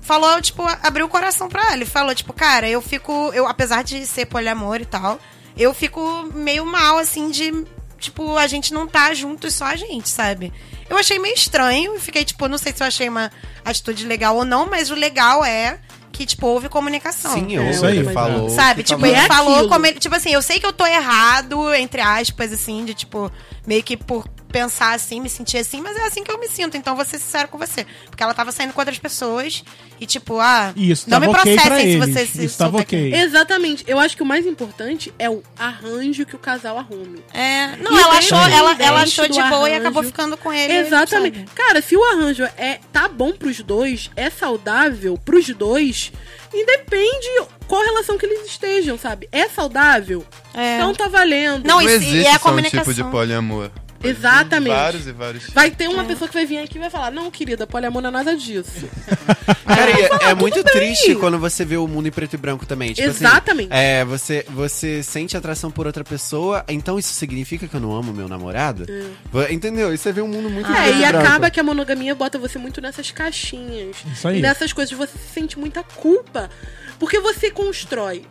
falou, 0.00 0.40
tipo, 0.40 0.62
abriu 0.82 1.06
o 1.06 1.08
coração 1.08 1.48
pra 1.48 1.62
ela. 1.62 1.74
Ele 1.74 1.84
falou, 1.86 2.14
tipo, 2.14 2.32
cara, 2.32 2.68
eu 2.68 2.80
fico. 2.82 3.30
Eu, 3.34 3.46
apesar 3.46 3.82
de 3.84 4.06
ser 4.06 4.26
poliamor 4.26 4.80
e 4.80 4.84
tal, 4.86 5.18
eu 5.56 5.72
fico 5.74 6.28
meio 6.34 6.64
mal, 6.66 6.98
assim, 6.98 7.30
de. 7.30 7.64
Tipo, 7.98 8.36
a 8.38 8.46
gente 8.46 8.72
não 8.72 8.86
tá 8.86 9.12
junto 9.12 9.46
e 9.46 9.50
só 9.50 9.66
a 9.66 9.76
gente, 9.76 10.08
sabe? 10.08 10.50
Eu 10.88 10.96
achei 10.96 11.18
meio 11.18 11.34
estranho 11.34 11.94
e 11.96 12.00
fiquei, 12.00 12.24
tipo, 12.24 12.48
não 12.48 12.56
sei 12.56 12.72
se 12.74 12.82
eu 12.82 12.86
achei 12.86 13.08
uma 13.10 13.30
atitude 13.62 14.06
legal 14.06 14.36
ou 14.36 14.44
não, 14.44 14.66
mas 14.70 14.90
o 14.90 14.94
legal 14.94 15.44
é 15.44 15.78
que, 16.10 16.24
tipo, 16.24 16.46
houve 16.46 16.70
comunicação. 16.70 17.34
Sim, 17.34 17.58
É, 17.58 17.76
eu, 17.76 17.84
aí. 17.84 17.98
ele 17.98 18.12
falou. 18.12 18.48
Sabe, 18.48 18.82
tipo, 18.84 19.04
ele 19.04 19.14
É 19.16 19.26
falou 19.26 19.52
aquilo. 19.56 19.68
como 19.68 19.84
ele. 19.84 19.98
Tipo 20.00 20.16
assim, 20.16 20.30
eu 20.32 20.40
sei 20.40 20.58
que 20.58 20.64
eu 20.64 20.72
tô 20.72 20.86
errado, 20.86 21.74
entre 21.74 22.00
aspas, 22.00 22.50
assim, 22.54 22.86
de 22.86 22.94
tipo, 22.94 23.30
meio 23.66 23.82
que 23.82 23.98
por 23.98 24.26
pensar 24.50 24.92
assim, 24.94 25.20
me 25.20 25.28
sentir 25.30 25.58
assim, 25.58 25.80
mas 25.80 25.96
é 25.96 26.06
assim 26.06 26.22
que 26.24 26.30
eu 26.30 26.38
me 26.38 26.48
sinto, 26.48 26.76
então 26.76 26.94
vou 26.96 27.04
ser 27.04 27.18
sincero 27.18 27.48
com 27.48 27.56
você. 27.58 27.86
Porque 28.08 28.22
ela 28.22 28.34
tava 28.34 28.52
saindo 28.52 28.72
com 28.72 28.80
outras 28.80 28.98
pessoas 28.98 29.62
e, 30.00 30.06
tipo, 30.06 30.38
ah, 30.38 30.72
Isso 30.76 31.08
não 31.08 31.20
me 31.20 31.26
tava 31.26 31.38
ok 31.38 31.54
processem 31.56 31.84
se 31.84 31.90
eles. 31.96 32.14
você 32.14 32.26
se 32.26 32.44
Isso 32.44 32.58
tava 32.58 32.70
souber 32.72 32.86
que- 32.86 32.96
ok. 32.96 33.14
Exatamente. 33.14 33.84
Eu 33.86 33.98
acho 33.98 34.16
que 34.16 34.22
o 34.22 34.26
mais 34.26 34.46
importante 34.46 35.12
é 35.18 35.28
o 35.30 35.42
arranjo 35.58 36.24
que 36.26 36.34
o 36.34 36.38
casal 36.38 36.78
arrume. 36.78 37.22
É, 37.32 37.76
não, 37.76 37.92
E 37.96 38.00
ela 38.00 38.18
achou, 38.18 38.38
ela, 38.38 38.76
ela 38.78 39.02
achou 39.02 39.28
de 39.28 39.42
boa 39.44 39.68
e 39.70 39.74
acabou 39.74 40.02
ficando 40.02 40.36
com 40.36 40.52
ele. 40.52 40.72
Exatamente. 40.74 41.38
sabe? 41.38 41.50
Cara, 41.54 41.80
se 41.82 41.96
o 41.96 42.04
arranjo 42.04 42.44
é 42.56 42.80
tá 42.92 43.08
bom 43.08 43.32
pros 43.32 43.60
dois, 43.60 44.10
é 44.16 44.28
saudável 44.30 45.16
pros 45.24 45.48
dois, 45.48 46.12
independe 46.52 47.28
qual 47.66 47.82
relação 47.82 48.18
que 48.18 48.26
eles 48.26 48.46
estejam, 48.46 48.98
sabe? 48.98 49.28
É 49.30 49.48
saudável? 49.48 50.24
É. 50.54 50.76
Então 50.76 50.92
tá 50.94 51.08
valendo. 51.08 51.64
Não, 51.66 51.76
Não 51.76 51.82
e 51.82 51.86
existe 51.92 52.16
e 52.16 52.26
é 52.26 52.34
a 52.34 52.50
um 52.50 52.62
tipo 52.62 52.92
de 52.92 53.04
poliamor. 53.04 53.70
Exatamente. 54.02 54.72
Vários 54.74 55.06
e 55.06 55.12
vários. 55.12 55.50
Vai 55.50 55.70
ter 55.70 55.88
uma 55.88 56.04
pessoa 56.04 56.26
que 56.28 56.34
vai 56.34 56.46
vir 56.46 56.58
aqui 56.58 56.78
e 56.78 56.80
vai 56.80 56.90
falar: 56.90 57.10
Não, 57.10 57.30
querida, 57.30 57.66
poliamor 57.66 58.00
não 58.02 58.08
é 58.08 58.12
nada 58.12 58.36
disso. 58.36 58.88
Cara, 59.66 59.90
e 59.90 60.02
é, 60.02 60.30
é 60.30 60.34
muito 60.34 60.62
bem. 60.64 60.72
triste 60.72 61.14
quando 61.16 61.38
você 61.38 61.64
vê 61.64 61.76
o 61.76 61.86
mundo 61.86 62.08
em 62.08 62.10
preto 62.10 62.34
e 62.34 62.36
branco 62.36 62.66
também. 62.66 62.92
Tipo 62.92 63.08
assim, 63.08 63.24
Exatamente. 63.24 63.68
é, 63.72 64.04
você, 64.04 64.44
você 64.48 65.02
sente 65.02 65.36
atração 65.36 65.70
por 65.70 65.86
outra 65.86 66.02
pessoa, 66.02 66.64
então 66.68 66.98
isso 66.98 67.12
significa 67.12 67.68
que 67.68 67.74
eu 67.74 67.80
não 67.80 67.94
amo 67.94 68.12
meu 68.12 68.28
namorado? 68.28 68.84
Vo- 69.30 69.44
Entendeu? 69.50 69.92
E 69.94 69.98
você 69.98 70.12
vê 70.12 70.20
um 70.22 70.28
mundo 70.28 70.50
muito 70.50 70.70
em 70.70 70.74
É, 70.74 70.88
e 70.90 70.98
branco. 71.00 71.18
acaba 71.18 71.50
que 71.50 71.60
a 71.60 71.62
monogamia 71.62 72.14
bota 72.14 72.38
você 72.38 72.58
muito 72.58 72.80
nessas 72.80 73.10
caixinhas. 73.10 73.96
Isso 74.12 74.26
aí. 74.28 74.38
E 74.38 74.42
nessas 74.42 74.72
coisas 74.72 74.96
você 74.96 75.16
sente 75.32 75.58
muita 75.58 75.82
culpa. 75.82 76.50
Porque 76.98 77.18
você 77.20 77.50
constrói. 77.50 78.24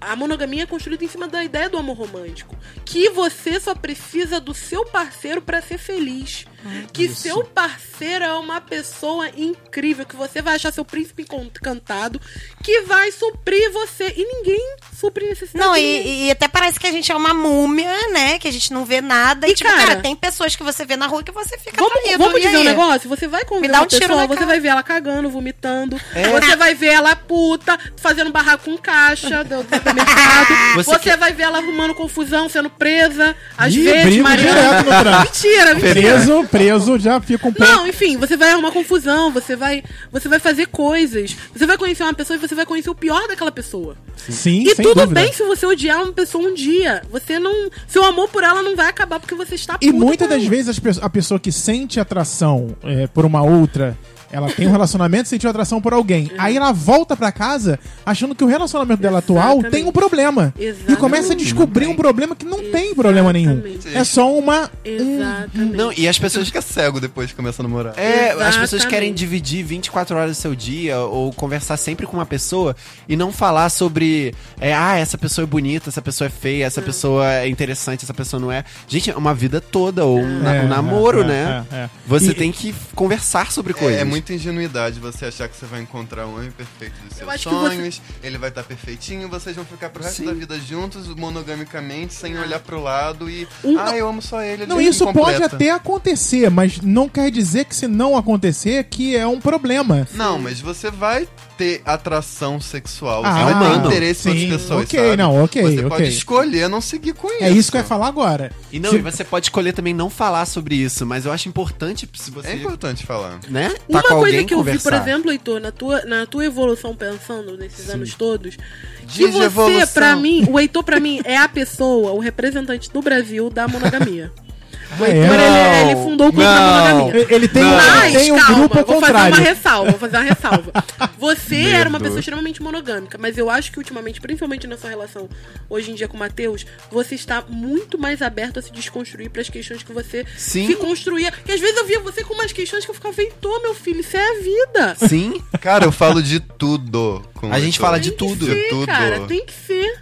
A 0.00 0.16
monogamia 0.16 0.64
é 0.64 0.66
construída 0.66 1.04
em 1.04 1.08
cima 1.08 1.28
da 1.28 1.42
ideia 1.44 1.68
do 1.68 1.78
amor 1.78 1.96
romântico. 1.96 2.56
Que 2.84 3.08
você 3.10 3.58
só 3.60 3.74
precisa 3.74 4.40
do 4.40 4.54
seu 4.54 4.84
parceiro 4.84 5.40
pra 5.40 5.62
ser 5.62 5.78
feliz. 5.78 6.46
Que 6.92 7.08
seu 7.08 7.44
parceiro 7.44 8.24
é 8.24 8.32
uma 8.34 8.60
pessoa 8.60 9.28
incrível. 9.36 10.04
Que 10.06 10.16
você 10.16 10.40
vai 10.42 10.56
achar 10.56 10.72
seu 10.72 10.84
príncipe 10.84 11.22
encantado. 11.22 12.20
Que 12.62 12.82
vai 12.82 13.10
suprir 13.12 13.70
você. 13.72 14.12
E 14.16 14.24
ninguém 14.24 14.76
supre 14.98 15.26
necessidade. 15.26 15.64
Não, 15.66 15.76
e, 15.76 16.26
e 16.26 16.30
até 16.30 16.48
parece 16.48 16.78
que 16.78 16.86
a 16.86 16.92
gente 16.92 17.10
é 17.10 17.14
uma 17.16 17.34
múmia, 17.34 17.90
né? 18.12 18.38
Que 18.38 18.48
a 18.48 18.52
gente 18.52 18.72
não 18.72 18.84
vê 18.84 19.00
nada. 19.00 19.46
E, 19.46 19.52
E, 19.52 19.54
tipo, 19.54 19.70
cara, 19.70 19.86
cara, 19.86 20.00
tem 20.00 20.14
pessoas 20.16 20.54
que 20.56 20.62
você 20.62 20.84
vê 20.84 20.96
na 20.96 21.06
rua 21.06 21.22
que 21.22 21.32
você 21.32 21.56
fica 21.58 21.76
Vamos, 21.82 21.96
atraído. 21.98 22.18
vamos 22.18 22.40
dizer 22.40 22.56
um 22.56 22.60
aí? 22.60 22.64
negócio? 22.66 23.08
Você 23.08 23.26
vai 23.26 23.44
conviver 23.44 23.66
Me 23.68 23.72
dá 23.72 23.78
uma 23.78 23.84
um 23.84 23.88
tiro 23.88 24.00
pessoa, 24.06 24.26
você 24.26 24.34
cara. 24.34 24.46
vai 24.46 24.60
ver 24.60 24.68
ela 24.68 24.82
cagando, 24.82 25.30
vomitando. 25.30 26.00
É. 26.14 26.28
Você 26.40 26.56
vai 26.56 26.74
ver 26.74 26.88
ela 26.92 27.14
puta, 27.16 27.78
fazendo 27.96 28.30
barraco 28.30 28.64
com 28.64 28.76
caixa 28.78 29.42
do, 29.44 29.62
do 29.62 29.74
supermercado. 29.74 30.52
Você 30.74 30.90
Você, 30.90 30.98
quer- 31.00 31.16
vai 31.18 31.32
ver 31.32 31.42
ela 31.44 31.58
arrumando 31.58 31.94
confusão, 31.94 32.48
sendo 32.48 32.70
presa. 32.70 33.36
Às 33.58 33.74
Ih, 33.74 33.82
vezes, 33.84 34.22
trânsito. 34.22 35.20
Mentira, 35.20 35.74
mentira. 35.74 35.92
Preso, 35.94 36.46
preso, 36.52 36.98
já 36.98 37.20
fica 37.20 37.48
um 37.48 37.52
pouco. 37.52 37.72
Não, 37.72 37.86
enfim, 37.86 38.16
você 38.16 38.36
vai 38.36 38.52
arrumar 38.52 38.70
confusão, 38.70 39.32
você 39.32 39.56
vai, 39.56 39.82
você 40.10 40.28
vai 40.28 40.38
fazer 40.38 40.66
coisas. 40.66 41.36
Você 41.54 41.66
vai 41.66 41.76
conhecer 41.76 42.02
uma 42.04 42.14
pessoa 42.14 42.36
e 42.36 42.40
você 42.40 42.54
vai 42.54 42.66
conhecer 42.66 42.90
o 42.90 42.94
pior 42.94 43.26
daquela 43.26 43.50
pessoa. 43.50 43.96
Sim, 44.16 44.62
E 44.68 44.74
tudo 44.74 44.94
dúvida. 44.94 45.20
bem 45.20 45.32
se 45.32 45.42
você 45.42 45.66
odiar 45.66 46.02
uma 46.02 46.12
pessoa 46.12 46.48
um 46.48 46.54
dia. 46.54 47.02
Você 47.10 47.38
não. 47.38 47.70
Seu 47.88 48.04
amor 48.04 48.28
por 48.28 48.44
ela 48.44 48.62
não 48.62 48.76
vai 48.76 48.86
acabar 48.88 49.18
porque 49.18 49.34
você 49.34 49.54
está 49.54 49.76
E 49.80 49.90
muitas 49.90 50.28
das 50.28 50.44
vezes 50.44 50.80
a 51.02 51.10
pessoa 51.10 51.40
que 51.40 51.50
sente 51.50 51.98
atração 51.98 52.76
é, 52.82 53.06
por 53.08 53.24
uma 53.24 53.42
outra, 53.42 53.96
ela 54.32 54.50
tem 54.50 54.66
um 54.66 54.72
relacionamento, 54.72 55.28
sentiu 55.28 55.48
atração 55.50 55.80
por 55.80 55.92
alguém. 55.92 56.30
Aí 56.38 56.56
ela 56.56 56.72
volta 56.72 57.14
pra 57.16 57.30
casa 57.30 57.78
achando 58.04 58.34
que 58.34 58.42
o 58.42 58.46
relacionamento 58.46 59.00
dela 59.02 59.18
atual 59.18 59.52
Exatamente. 59.58 59.70
tem 59.72 59.84
um 59.84 59.92
problema. 59.92 60.52
E 60.58 60.64
Exatamente. 60.64 60.98
começa 60.98 61.32
a 61.34 61.36
descobrir 61.36 61.86
um 61.86 61.94
problema 61.94 62.34
que 62.34 62.44
não 62.44 62.58
tem 62.70 62.94
problema 62.94 63.32
nenhum. 63.32 63.52
Exatamente. 63.58 63.96
É 63.96 64.04
só 64.04 64.32
uma. 64.36 64.70
Exatamente. 64.84 65.76
Não, 65.76 65.92
e 65.92 66.08
as 66.08 66.18
pessoas 66.18 66.46
fica 66.46 66.62
cego 66.62 67.00
depois 67.00 67.30
que 67.30 67.36
começa 67.36 67.62
a 67.62 67.64
namorar. 67.64 67.98
É, 67.98 68.30
as 68.32 68.56
pessoas 68.56 68.82
Exatamente. 68.82 68.88
querem 68.88 69.14
dividir 69.14 69.64
24 69.64 70.16
horas 70.16 70.30
do 70.36 70.40
seu 70.40 70.54
dia 70.54 70.98
ou 70.98 71.32
conversar 71.32 71.76
sempre 71.76 72.06
com 72.06 72.16
uma 72.16 72.26
pessoa 72.26 72.74
e 73.08 73.16
não 73.16 73.30
falar 73.32 73.68
sobre, 73.68 74.34
é, 74.60 74.74
ah, 74.74 74.96
essa 74.98 75.18
pessoa 75.18 75.44
é 75.44 75.46
bonita, 75.46 75.88
essa 75.90 76.02
pessoa 76.02 76.26
é 76.26 76.30
feia, 76.30 76.64
essa 76.64 76.80
pessoa 76.82 77.30
é 77.32 77.48
interessante, 77.48 78.04
essa 78.04 78.14
pessoa 78.14 78.40
não 78.40 78.50
é. 78.50 78.64
Gente, 78.88 79.10
é 79.10 79.16
uma 79.16 79.34
vida 79.34 79.60
toda, 79.60 80.04
ou 80.04 80.18
um, 80.18 80.38
na- 80.40 80.54
É, 80.56 80.62
um 80.62 80.68
namoro, 80.68 81.22
é, 81.22 81.26
né? 81.26 81.64
é, 81.72 81.76
é. 81.76 81.90
Você 82.06 82.30
E- 82.30 82.34
tem 82.34 82.50
que 82.52 82.74
conversar 82.94 83.50
sobre 83.52 83.72
É, 83.72 83.74
coisas. 83.74 84.00
é 84.00 84.04
muita 84.22 84.34
ingenuidade 84.34 85.00
você 85.00 85.26
achar 85.26 85.48
que 85.48 85.56
você 85.56 85.66
vai 85.66 85.80
encontrar 85.82 86.26
o 86.26 86.34
homem 86.36 86.50
perfeito 86.52 86.94
dos 87.08 87.20
Eu 87.20 87.26
seus 87.28 87.42
que 87.42 87.48
você- 87.48 87.74
sonhos, 87.76 88.02
ele 88.22 88.38
vai 88.38 88.50
estar 88.50 88.62
perfeitinho, 88.62 89.28
vocês 89.28 89.56
vão 89.56 89.64
ficar 89.64 89.90
pro 89.90 90.00
resto 90.02 90.18
Sim. 90.18 90.26
da 90.26 90.32
vida 90.32 90.56
juntos, 90.60 91.08
monogamicamente, 91.08 92.14
sem 92.14 92.38
olhar 92.38 92.60
pro 92.60 92.80
lado 92.80 93.28
e. 93.28 93.48
Um- 93.64 93.78
ah, 93.80 93.96
eu 93.96 94.08
amo 94.08 94.22
só 94.22 94.40
ele. 94.40 94.62
ele 94.62 94.66
Não, 94.66 94.80
isso 94.80 95.04
pode 95.06 95.18
completa." 95.18 95.56
até 95.56 95.70
acontecer, 95.70 96.48
mas 96.50 96.80
não 96.80 97.08
quer 97.08 97.30
dizer 97.32 97.64
que 97.64 97.74
se 97.74 97.88
não 97.88 98.16
acontecer 98.16 98.84
que 98.84 99.16
é 99.16 99.26
um 99.26 99.40
problema. 99.40 100.06
Não, 100.14 100.38
mas 100.38 100.60
você 100.60 100.88
vai 100.90 101.26
ter 101.58 101.82
atração 101.84 102.60
sexual. 102.60 103.22
Ah, 103.24 103.32
você 103.46 103.52
vai 103.54 103.70
ter 103.80 103.86
interesse 103.86 104.28
em 104.28 104.32
outras 104.42 104.62
pessoas. 104.62 104.84
ok, 104.84 105.00
sabe? 105.00 105.16
não, 105.16 105.44
ok, 105.44 105.62
Você 105.62 105.78
ok. 105.78 105.88
pode 105.88 106.08
escolher 106.08 106.68
não 106.68 106.80
seguir 106.80 107.14
com 107.14 107.28
isso. 107.28 107.42
É 107.44 107.50
isso 107.50 107.70
que 107.72 107.76
eu 107.76 107.80
ia 107.80 107.86
falar 107.86 108.06
agora. 108.06 108.52
E 108.70 108.78
não, 108.78 108.90
Se- 108.90 108.96
e 108.96 109.02
você 109.02 109.24
pode 109.24 109.46
escolher 109.46 109.72
também 109.72 109.92
não 109.94 110.08
falar 110.08 110.46
sobre 110.46 110.76
isso, 110.76 111.04
mas 111.04 111.24
eu 111.26 111.32
acho 111.32 111.48
importante 111.48 112.08
se 112.14 112.30
você, 112.30 112.48
É 112.48 112.54
importante 112.54 113.04
falar. 113.04 113.38
né, 113.48 113.70
tá 113.70 113.76
Uma 113.88 114.02
com 114.14 114.20
coisa 114.20 114.44
que 114.44 114.54
eu 114.54 114.62
vi, 114.62 114.78
por 114.78 114.92
exemplo, 114.92 115.30
Heitor, 115.30 115.60
na 115.60 115.72
tua, 115.72 116.02
na 116.04 116.26
tua 116.26 116.44
evolução 116.44 116.94
pensando 116.94 117.56
nesses 117.56 117.88
anos 117.90 118.14
todos, 118.14 118.56
que 118.56 119.06
Diz 119.06 119.34
de 119.34 119.48
você, 119.48 119.86
pra 119.86 120.16
mim, 120.16 120.46
o 120.48 120.58
Heitor, 120.58 120.84
pra 120.84 121.00
mim, 121.00 121.20
é 121.24 121.36
a 121.36 121.48
pessoa, 121.48 122.12
o 122.12 122.18
representante 122.18 122.90
do 122.90 123.02
Brasil 123.02 123.50
da 123.50 123.66
monogamia. 123.66 124.32
Ah, 125.00 125.08
é? 125.08 125.10
ele, 125.10 125.26
Não, 125.26 125.90
ele 125.90 126.00
fundou 126.10 126.28
o 126.28 126.32
clube 126.32 126.44
da 126.44 126.54
não. 126.54 126.98
monogamia. 126.98 127.26
Ele 127.30 127.48
tem, 127.48 127.62
Mas, 127.64 128.12
tem 128.12 128.32
um 128.32 128.36
calma, 128.38 128.54
grupo 128.58 128.78
ao 128.78 128.84
vou 128.84 129.00
fazer 129.00 129.12
contrário. 129.12 129.36
uma 129.36 129.42
ressalva, 129.48 129.90
vou 129.90 130.00
fazer 130.00 130.16
uma 130.16 130.22
ressalva. 130.24 130.72
Você 131.18 131.56
era 131.70 131.88
uma 131.88 132.00
pessoa 132.00 132.18
extremamente 132.18 132.62
monogâmica, 132.62 133.16
mas 133.18 133.38
eu 133.38 133.48
acho 133.48 133.70
que 133.72 133.78
ultimamente, 133.78 134.20
principalmente 134.20 134.66
na 134.66 134.76
sua 134.76 134.90
relação 134.90 135.28
hoje 135.70 135.90
em 135.90 135.94
dia 135.94 136.08
com 136.08 136.16
o 136.16 136.18
Matheus, 136.20 136.66
você 136.90 137.14
está 137.14 137.42
muito 137.48 137.96
mais 137.98 138.20
aberto 138.22 138.58
a 138.58 138.62
se 138.62 138.72
desconstruir 138.72 139.30
para 139.30 139.40
as 139.40 139.48
questões 139.48 139.82
que 139.82 139.92
você 139.92 140.26
Sim. 140.36 140.66
se 140.66 140.74
construía. 140.76 141.30
Porque 141.30 141.52
às 141.52 141.60
vezes 141.60 141.76
eu 141.76 141.86
via 141.86 142.00
você 142.00 142.24
com 142.24 142.34
umas 142.34 142.52
questões 142.52 142.84
que 142.84 142.90
eu 142.90 142.94
ficava, 142.94 143.20
Heitor, 143.20 143.62
meu 143.62 143.74
filho, 143.74 144.00
isso 144.00 144.16
é 144.16 144.20
a 144.30 144.40
vida. 144.42 144.96
Sim, 145.08 145.40
Cara, 145.60 145.84
eu 145.84 145.92
falo 145.92 146.22
de 146.22 146.40
tudo. 146.40 147.22
com 147.34 147.52
A 147.52 147.60
gente 147.60 147.78
fala 147.78 147.98
de 148.00 148.10
Tem 148.10 148.18
tudo. 148.18 148.46
que 148.46 148.52
ser, 148.52 148.68
tudo. 148.68 148.86
cara, 148.86 149.20
tem 149.20 149.44
que 149.46 149.52
ser. 149.52 150.00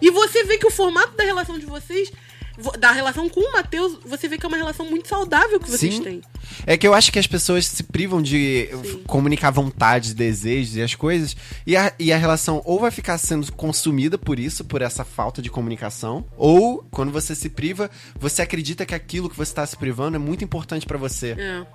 E 0.00 0.10
você 0.10 0.44
vê 0.44 0.58
que 0.58 0.66
o 0.66 0.70
formato 0.70 1.16
da 1.16 1.24
relação 1.24 1.58
de 1.58 1.66
vocês, 1.66 2.08
vo- 2.10 2.16
da 2.78 2.92
relação 2.92 3.28
com 3.28 3.40
o 3.40 3.52
Matheus, 3.52 3.98
você 4.04 4.28
vê 4.28 4.38
que 4.38 4.44
é 4.44 4.48
uma 4.48 4.56
relação 4.56 4.88
muito 4.88 5.08
saudável 5.08 5.58
que 5.58 5.70
vocês 5.70 5.94
Sim. 5.94 6.02
têm. 6.02 6.22
É 6.66 6.76
que 6.76 6.86
eu 6.86 6.94
acho 6.94 7.10
que 7.12 7.18
as 7.18 7.26
pessoas 7.26 7.66
se 7.66 7.82
privam 7.82 8.20
de 8.20 8.68
Sim. 8.84 9.02
comunicar 9.06 9.50
vontades, 9.50 10.14
desejos 10.14 10.76
e 10.76 10.82
as 10.82 10.94
coisas, 10.94 11.36
e 11.66 11.76
a, 11.76 11.92
e 11.98 12.12
a 12.12 12.16
relação 12.16 12.60
ou 12.64 12.78
vai 12.78 12.90
ficar 12.90 13.16
sendo 13.18 13.50
consumida 13.52 14.18
por 14.18 14.38
isso, 14.38 14.64
por 14.64 14.82
essa 14.82 15.04
falta 15.04 15.40
de 15.40 15.50
comunicação, 15.50 16.24
ou 16.36 16.84
quando 16.90 17.10
você 17.10 17.34
se 17.34 17.48
priva, 17.48 17.90
você 18.18 18.42
acredita 18.42 18.84
que 18.84 18.94
aquilo 18.94 19.30
que 19.30 19.36
você 19.36 19.54
tá 19.54 19.66
se 19.66 19.76
privando 19.76 20.16
é 20.16 20.18
muito 20.18 20.44
importante 20.44 20.86
pra 20.86 20.98
você, 20.98 21.32
É, 21.38 21.66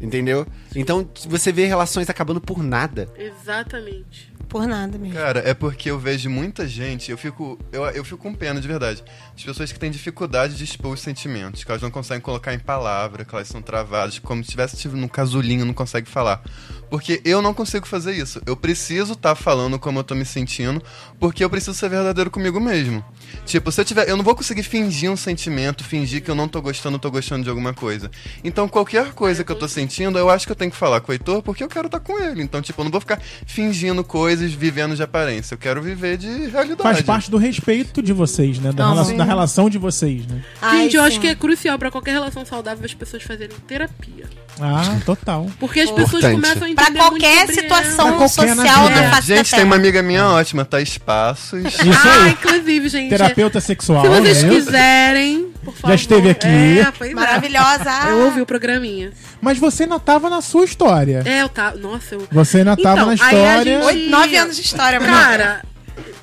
entendeu? 0.00 0.46
Então 0.74 1.08
você 1.28 1.52
vê 1.52 1.66
relações 1.66 2.08
acabando 2.08 2.40
por 2.40 2.62
nada. 2.62 3.08
exatamente. 3.16 4.36
Por 4.48 4.64
nada 4.66 4.96
mesmo. 4.96 5.14
Cara, 5.14 5.40
é 5.40 5.52
porque 5.52 5.90
eu 5.90 5.98
vejo 5.98 6.30
muita 6.30 6.68
gente, 6.68 7.10
eu 7.10 7.18
fico, 7.18 7.58
eu, 7.72 7.84
eu 7.86 8.04
fico 8.04 8.18
com 8.18 8.32
pena 8.32 8.60
de 8.60 8.68
verdade. 8.68 9.02
As 9.36 9.42
pessoas 9.42 9.72
que 9.72 9.78
têm 9.78 9.90
dificuldade 9.90 10.54
de 10.54 10.62
expor 10.62 10.92
os 10.92 11.00
sentimentos, 11.00 11.64
que 11.64 11.70
elas 11.70 11.82
não 11.82 11.90
conseguem 11.90 12.20
colocar 12.20 12.54
em 12.54 12.58
palavra, 12.58 13.24
que 13.24 13.34
elas 13.34 13.48
são 13.48 13.60
travadas, 13.60 14.20
como 14.20 14.44
se 14.44 14.50
tivesse 14.50 14.76
tido 14.76 14.96
num 14.96 15.08
casulinho, 15.08 15.64
não 15.64 15.74
consegue 15.74 16.08
falar. 16.08 16.44
Porque 16.88 17.20
eu 17.24 17.42
não 17.42 17.52
consigo 17.52 17.86
fazer 17.86 18.14
isso. 18.14 18.40
Eu 18.46 18.56
preciso 18.56 19.14
estar 19.14 19.34
falando 19.34 19.78
como 19.80 19.98
eu 19.98 20.04
tô 20.04 20.14
me 20.14 20.24
sentindo, 20.24 20.80
porque 21.18 21.42
eu 21.42 21.50
preciso 21.50 21.74
ser 21.74 21.88
verdadeiro 21.88 22.30
comigo 22.30 22.60
mesmo. 22.60 23.04
Tipo, 23.44 23.72
se 23.72 23.80
eu 23.80 23.84
tiver, 23.84 24.08
eu 24.08 24.16
não 24.16 24.22
vou 24.24 24.36
conseguir 24.36 24.62
fingir 24.62 25.10
um 25.10 25.16
sentimento, 25.16 25.82
fingir 25.82 26.22
que 26.22 26.30
eu 26.30 26.36
não 26.36 26.46
tô 26.46 26.62
gostando, 26.62 26.98
tô 27.00 27.10
gostando 27.10 27.42
de 27.42 27.50
alguma 27.50 27.74
coisa. 27.74 28.08
Então, 28.44 28.68
qualquer 28.68 29.12
coisa 29.12 29.42
que 29.42 29.50
eu 29.50 29.56
tô 29.56 29.66
sentindo, 29.66 29.85
eu 30.18 30.28
acho 30.30 30.46
que 30.46 30.52
eu 30.52 30.56
tenho 30.56 30.70
que 30.70 30.76
falar 30.76 31.00
com 31.00 31.10
o 31.10 31.14
Heitor, 31.14 31.42
porque 31.42 31.62
eu 31.62 31.68
quero 31.68 31.86
estar 31.86 32.00
com 32.00 32.18
ele. 32.18 32.42
Então, 32.42 32.60
tipo, 32.62 32.80
eu 32.80 32.84
não 32.84 32.90
vou 32.90 33.00
ficar 33.00 33.20
fingindo 33.46 34.02
coisas, 34.04 34.52
vivendo 34.52 34.94
de 34.96 35.02
aparência. 35.02 35.54
Eu 35.54 35.58
quero 35.58 35.82
viver 35.82 36.16
de 36.16 36.26
realidade. 36.46 36.82
Faz 36.82 37.00
parte 37.02 37.30
do 37.30 37.36
respeito 37.36 38.02
de 38.02 38.12
vocês, 38.12 38.58
né? 38.58 38.72
Da, 38.72 38.84
Não, 38.84 38.90
relação, 38.92 39.10
sim. 39.12 39.16
da 39.16 39.24
relação 39.24 39.70
de 39.70 39.78
vocês, 39.78 40.26
né? 40.26 40.42
Ai, 40.60 40.82
Gente, 40.82 40.96
eu 40.96 41.02
sim. 41.02 41.08
acho 41.08 41.20
que 41.20 41.28
é 41.28 41.34
crucial 41.34 41.78
pra 41.78 41.90
qualquer 41.90 42.12
relação 42.12 42.44
saudável 42.44 42.84
as 42.84 42.94
pessoas 42.94 43.22
fazerem 43.22 43.56
terapia. 43.66 44.26
Ah, 44.60 44.96
total. 45.04 45.46
Porque 45.60 45.80
as 45.80 45.90
pessoas 45.90 46.24
Importante. 46.24 46.34
começam 46.40 46.62
a 46.64 46.70
entender 46.70 46.90
Pra 46.92 47.08
qualquer 47.10 47.34
muito 47.36 47.54
sobre 47.54 47.62
situação 47.62 48.06
Pra 48.08 48.16
qualquer 48.16 48.54
na 48.54 48.62
social 48.62 48.88
da 48.88 49.10
face 49.10 49.26
Gente, 49.26 49.50
da 49.50 49.56
tem 49.58 49.66
uma 49.66 49.76
amiga 49.76 50.02
minha 50.02 50.26
ótima, 50.28 50.64
tá 50.64 50.80
Espaços. 50.80 51.62
Isso 51.64 51.80
Ah, 51.82 52.24
aí. 52.24 52.30
inclusive, 52.32 52.88
gente. 52.88 53.10
Terapeuta 53.10 53.60
sexual, 53.60 54.02
Se 54.02 54.08
vocês 54.08 54.42
né? 54.44 54.48
quiserem, 54.48 55.52
por 55.64 55.74
favor. 55.74 55.94
esteve 55.94 56.30
aqui. 56.30 56.46
É, 56.80 56.92
pois 56.96 57.10
é. 57.10 57.14
Maravilhosa. 57.14 57.90
Eu 58.08 58.24
ouvi 58.26 58.40
o 58.40 58.46
programinha. 58.46 59.12
Mas 59.40 59.58
você 59.58 59.82
ainda 59.82 60.00
tava 60.00 60.30
na 60.30 60.40
sua 60.40 60.64
história. 60.64 61.22
É, 61.26 61.42
eu 61.42 61.48
tava. 61.48 61.76
Nossa, 61.76 62.14
eu. 62.14 62.26
Você 62.32 62.58
ainda 62.58 62.76
tava 62.76 63.00
Então, 63.02 63.06
na 63.06 63.12
aí 63.12 63.18
a 63.36 63.40
história. 63.52 63.74
gente- 63.80 63.84
Oito, 63.86 64.10
nove 64.10 64.36
anos 64.36 64.56
de 64.56 64.62
história, 64.62 64.98
mano. 64.98 65.12
Cara, 65.12 65.62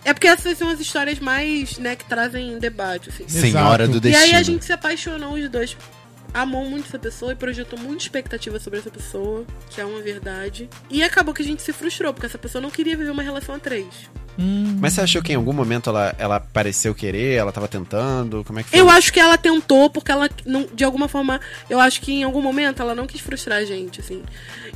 é 0.04 0.12
porque 0.14 0.28
essas 0.28 0.58
são 0.58 0.70
as 0.70 0.80
histórias 0.80 1.20
mais, 1.20 1.78
né, 1.78 1.96
que 1.96 2.06
trazem 2.06 2.58
debate, 2.58 3.10
assim. 3.10 3.26
Senhora 3.28 3.88
do 3.88 3.98
E 3.98 4.02
destino. 4.02 4.26
aí 4.26 4.36
a 4.36 4.42
gente 4.44 4.66
se 4.66 4.74
apaixonou 4.74 5.34
os 5.36 5.48
dois. 5.50 5.78
Amou 6.34 6.68
muito 6.68 6.88
essa 6.88 6.98
pessoa 6.98 7.32
e 7.32 7.36
projetou 7.36 7.78
muita 7.78 8.04
expectativa 8.04 8.60
sobre 8.60 8.80
essa 8.80 8.90
pessoa, 8.90 9.46
que 9.70 9.80
é 9.80 9.86
uma 9.86 10.02
verdade. 10.02 10.68
E 10.90 11.04
acabou 11.04 11.34
que 11.34 11.44
a 11.44 11.46
gente 11.46 11.62
se 11.62 11.72
frustrou, 11.72 12.12
porque 12.12 12.26
essa 12.26 12.40
pessoa 12.40 12.62
não 12.62 12.72
queria 12.72 12.98
viver 12.98 13.12
uma 13.12 13.22
relação 13.22 13.54
a 13.54 13.60
três. 13.60 14.10
Mas 14.38 14.94
você 14.94 15.02
achou 15.02 15.22
que 15.22 15.32
em 15.32 15.36
algum 15.36 15.54
momento 15.54 15.90
ela, 15.90 16.14
ela 16.18 16.40
pareceu 16.40 16.94
querer, 16.96 17.34
ela 17.36 17.52
tava 17.52 17.68
tentando? 17.68 18.44
Como 18.44 18.60
é 18.60 18.64
que 18.64 18.70
foi? 18.70 18.80
Eu 18.80 18.90
acho 18.90 19.12
que 19.14 19.20
ela 19.20 19.38
tentou, 19.38 19.90
porque 19.90 20.12
ela, 20.12 20.30
não, 20.46 20.68
de 20.74 20.84
alguma 20.84 21.08
forma, 21.08 21.40
eu 21.70 21.80
acho 21.80 22.02
que 22.02 22.12
em 22.12 22.24
algum 22.24 22.42
momento 22.42 22.82
ela 22.82 22.96
não 22.96 23.06
quis 23.08 23.22
frustrar 23.22 23.60
a 23.60 23.66
gente, 23.66 24.00
assim. 24.02 24.24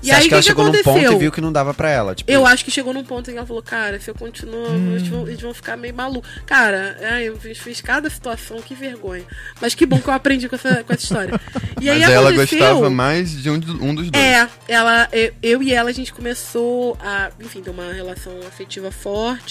E 0.03 0.07
Você 0.07 0.11
aí 0.11 0.17
acha 0.17 0.25
o 0.25 0.27
que 0.29 0.34
ela 0.34 0.41
que, 0.41 0.43
que 0.43 0.43
chegou 0.43 0.65
num 0.65 0.71
ponto 0.71 0.89
aconteceu? 0.89 1.11
e 1.13 1.17
viu 1.19 1.31
que 1.31 1.41
não 1.41 1.51
dava 1.51 1.73
pra 1.73 1.89
ela? 1.89 2.13
Tipo, 2.13 2.31
Eu 2.31 2.45
acho 2.45 2.63
que 2.63 2.69
chegou 2.71 2.93
num 2.93 3.03
ponto 3.03 3.29
em 3.29 3.34
que 3.34 3.38
ela 3.38 3.47
falou, 3.47 3.63
cara, 3.63 3.99
se 3.99 4.09
eu 4.09 4.15
continuar, 4.15 4.69
eles, 4.69 5.07
vão, 5.07 5.27
eles 5.27 5.41
vão 5.41 5.53
ficar 5.53 5.75
meio 5.75 5.93
malucos. 5.95 6.29
Cara, 6.45 6.95
ai, 7.11 7.23
eu 7.29 7.38
fiz, 7.39 7.57
fiz 7.57 7.81
cada 7.81 8.09
situação, 8.09 8.61
que 8.61 8.75
vergonha. 8.75 9.23
Mas 9.59 9.73
que 9.73 9.85
bom 9.85 9.99
que 9.99 10.07
eu 10.07 10.13
aprendi 10.13 10.47
com 10.47 10.55
essa, 10.55 10.84
com 10.84 10.93
essa 10.93 11.03
história. 11.03 11.39
E 11.79 11.91
aí 11.91 11.99
Mas 11.99 12.09
ela 12.09 12.29
aconteceu... 12.31 12.57
gostava 12.57 12.89
mais 12.89 13.31
de 13.43 13.51
um, 13.51 13.59
de- 13.59 13.69
um 13.71 13.93
dos 13.93 14.09
dois. 14.09 14.25
É, 14.25 14.47
ela, 14.67 15.07
eu, 15.11 15.31
eu 15.43 15.61
e 15.63 15.71
ela, 15.71 15.91
a 15.91 15.93
gente 15.93 16.11
começou 16.11 16.97
a, 16.99 17.29
enfim, 17.39 17.61
ter 17.61 17.69
uma 17.69 17.93
relação 17.93 18.34
afetiva 18.47 18.89
forte. 18.89 19.46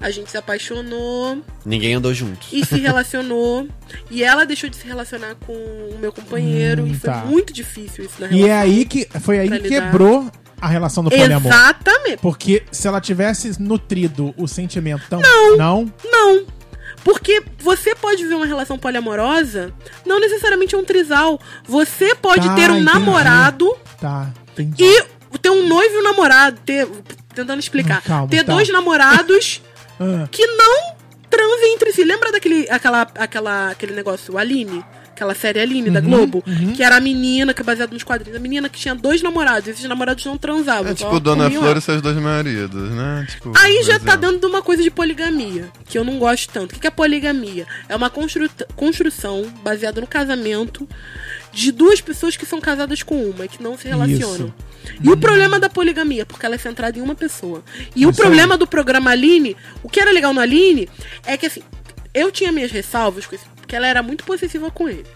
A 0.00 0.10
gente 0.10 0.30
se 0.30 0.36
apaixonou 0.36 1.38
Ninguém 1.64 1.94
andou 1.94 2.12
junto. 2.14 2.46
e 2.52 2.64
se 2.64 2.76
relacionou. 2.80 3.68
e 4.10 4.22
ela 4.24 4.44
deixou 4.44 4.68
de 4.70 4.76
se 4.76 4.86
relacionar 4.86 5.34
com 5.46 5.52
o 5.52 5.98
meu 6.00 6.12
companheiro. 6.12 6.82
Hum, 6.84 6.88
e 6.88 6.94
foi 6.94 7.10
tá. 7.10 7.18
muito 7.24 7.52
difícil 7.52 8.04
isso 8.04 8.14
na 8.20 8.26
E 8.28 8.30
relação. 8.36 8.48
é 8.48 8.60
aí 8.60 8.84
que 8.84 9.08
foi 9.20 9.38
aí 9.38 9.48
que 9.48 9.58
lidar. 9.58 9.68
quebrou 9.68 10.30
a 10.60 10.66
relação 10.68 11.04
do 11.04 11.10
poliamor. 11.10 11.52
Exatamente. 11.52 12.18
Porque 12.18 12.62
se 12.70 12.86
ela 12.88 13.00
tivesse 13.00 13.60
nutrido 13.60 14.34
o 14.36 14.46
sentimento 14.48 15.02
tão. 15.10 15.20
Não. 15.20 15.56
Não. 15.56 15.92
Não. 16.04 16.46
Porque 17.02 17.42
você 17.58 17.94
pode 17.94 18.24
ver 18.26 18.34
uma 18.34 18.46
relação 18.46 18.78
poliamorosa, 18.78 19.74
não 20.06 20.18
necessariamente 20.18 20.74
é 20.74 20.78
um 20.78 20.84
trisal. 20.84 21.38
Você 21.66 22.14
pode 22.14 22.46
Tá, 22.48 22.54
ter 22.54 22.70
um 22.70 22.76
entendi. 22.78 22.84
namorado 22.84 23.76
Tá, 24.00 24.32
entendi. 24.52 24.82
e 24.84 25.04
ter 25.38 25.50
um 25.50 25.66
noivo 25.68 25.94
e 25.94 25.98
um 25.98 26.02
namorado. 26.02 26.60
Ter, 26.64 26.86
tentando 27.34 27.60
explicar. 27.60 28.02
Calma, 28.02 28.28
ter 28.28 28.44
tá. 28.44 28.52
dois 28.52 28.68
namorados 28.68 29.60
Ah, 30.00 30.26
que 30.30 30.44
não 30.46 30.94
transem 31.30 31.74
entre 31.74 31.92
si. 31.92 32.02
Lembra 32.04 32.32
daquele 32.32 32.68
aquela, 32.70 33.02
aquela, 33.16 33.70
aquele 33.70 33.92
negócio, 33.94 34.36
Aline? 34.36 34.84
Aquela 35.12 35.32
série 35.32 35.60
Aline 35.60 35.90
da 35.90 36.00
Uhum, 36.00 36.06
Globo? 36.06 36.44
Que 36.74 36.82
era 36.82 36.96
a 36.96 37.00
menina, 37.00 37.54
que 37.54 37.60
é 37.60 37.64
baseada 37.64 37.92
nos 37.94 38.02
quadrinhos. 38.02 38.36
A 38.36 38.40
menina 38.40 38.68
que 38.68 38.80
tinha 38.80 38.96
dois 38.96 39.22
namorados. 39.22 39.68
E 39.68 39.70
esses 39.70 39.84
namorados 39.84 40.24
não 40.26 40.36
transavam. 40.36 40.90
É 40.90 40.96
só 40.96 41.04
tipo 41.06 41.20
Dona 41.20 41.48
Flor 41.48 41.76
e 41.76 41.80
seus 41.80 42.02
dois 42.02 42.16
maridos, 42.16 42.90
né? 42.90 43.24
Tipo, 43.30 43.52
Aí 43.56 43.80
já 43.84 43.92
tá 44.00 44.06
exemplo. 44.14 44.16
dando 44.20 44.40
de 44.40 44.46
uma 44.46 44.60
coisa 44.60 44.82
de 44.82 44.90
poligamia, 44.90 45.70
que 45.86 45.96
eu 45.96 46.02
não 46.02 46.18
gosto 46.18 46.50
tanto. 46.52 46.72
O 46.72 46.74
que 46.74 46.80
que 46.80 46.86
é 46.88 46.90
poligamia? 46.90 47.64
É 47.88 47.94
uma 47.94 48.10
constru- 48.10 48.50
construção 48.74 49.44
baseada 49.62 50.00
no 50.00 50.06
casamento 50.08 50.88
de 51.54 51.70
duas 51.72 52.00
pessoas 52.00 52.36
que 52.36 52.44
são 52.44 52.60
casadas 52.60 53.02
com 53.02 53.22
uma 53.30 53.44
e 53.44 53.48
que 53.48 53.62
não 53.62 53.78
se 53.78 53.86
relacionam. 53.88 54.52
E 55.02 55.08
o 55.08 55.16
problema 55.16 55.58
da 55.60 55.70
poligamia, 55.70 56.26
porque 56.26 56.44
ela 56.44 56.56
é 56.56 56.58
centrada 56.58 56.98
em 56.98 57.02
uma 57.02 57.14
pessoa. 57.14 57.62
E 57.94 58.04
o 58.06 58.10
Isso 58.10 58.20
problema 58.20 58.58
do 58.58 58.66
programa 58.66 59.10
Aline, 59.10 59.56
o 59.82 59.88
que 59.88 60.00
era 60.00 60.10
legal 60.10 60.34
no 60.34 60.40
Aline, 60.40 60.88
é 61.24 61.36
que 61.36 61.46
assim, 61.46 61.62
eu 62.12 62.30
tinha 62.30 62.52
minhas 62.52 62.70
ressalvas 62.70 63.24
com 63.26 63.34
isso, 63.34 63.46
porque 63.56 63.74
ela 63.76 63.86
era 63.86 64.02
muito 64.02 64.24
possessiva 64.24 64.70
com 64.70 64.88
ele. 64.88 65.06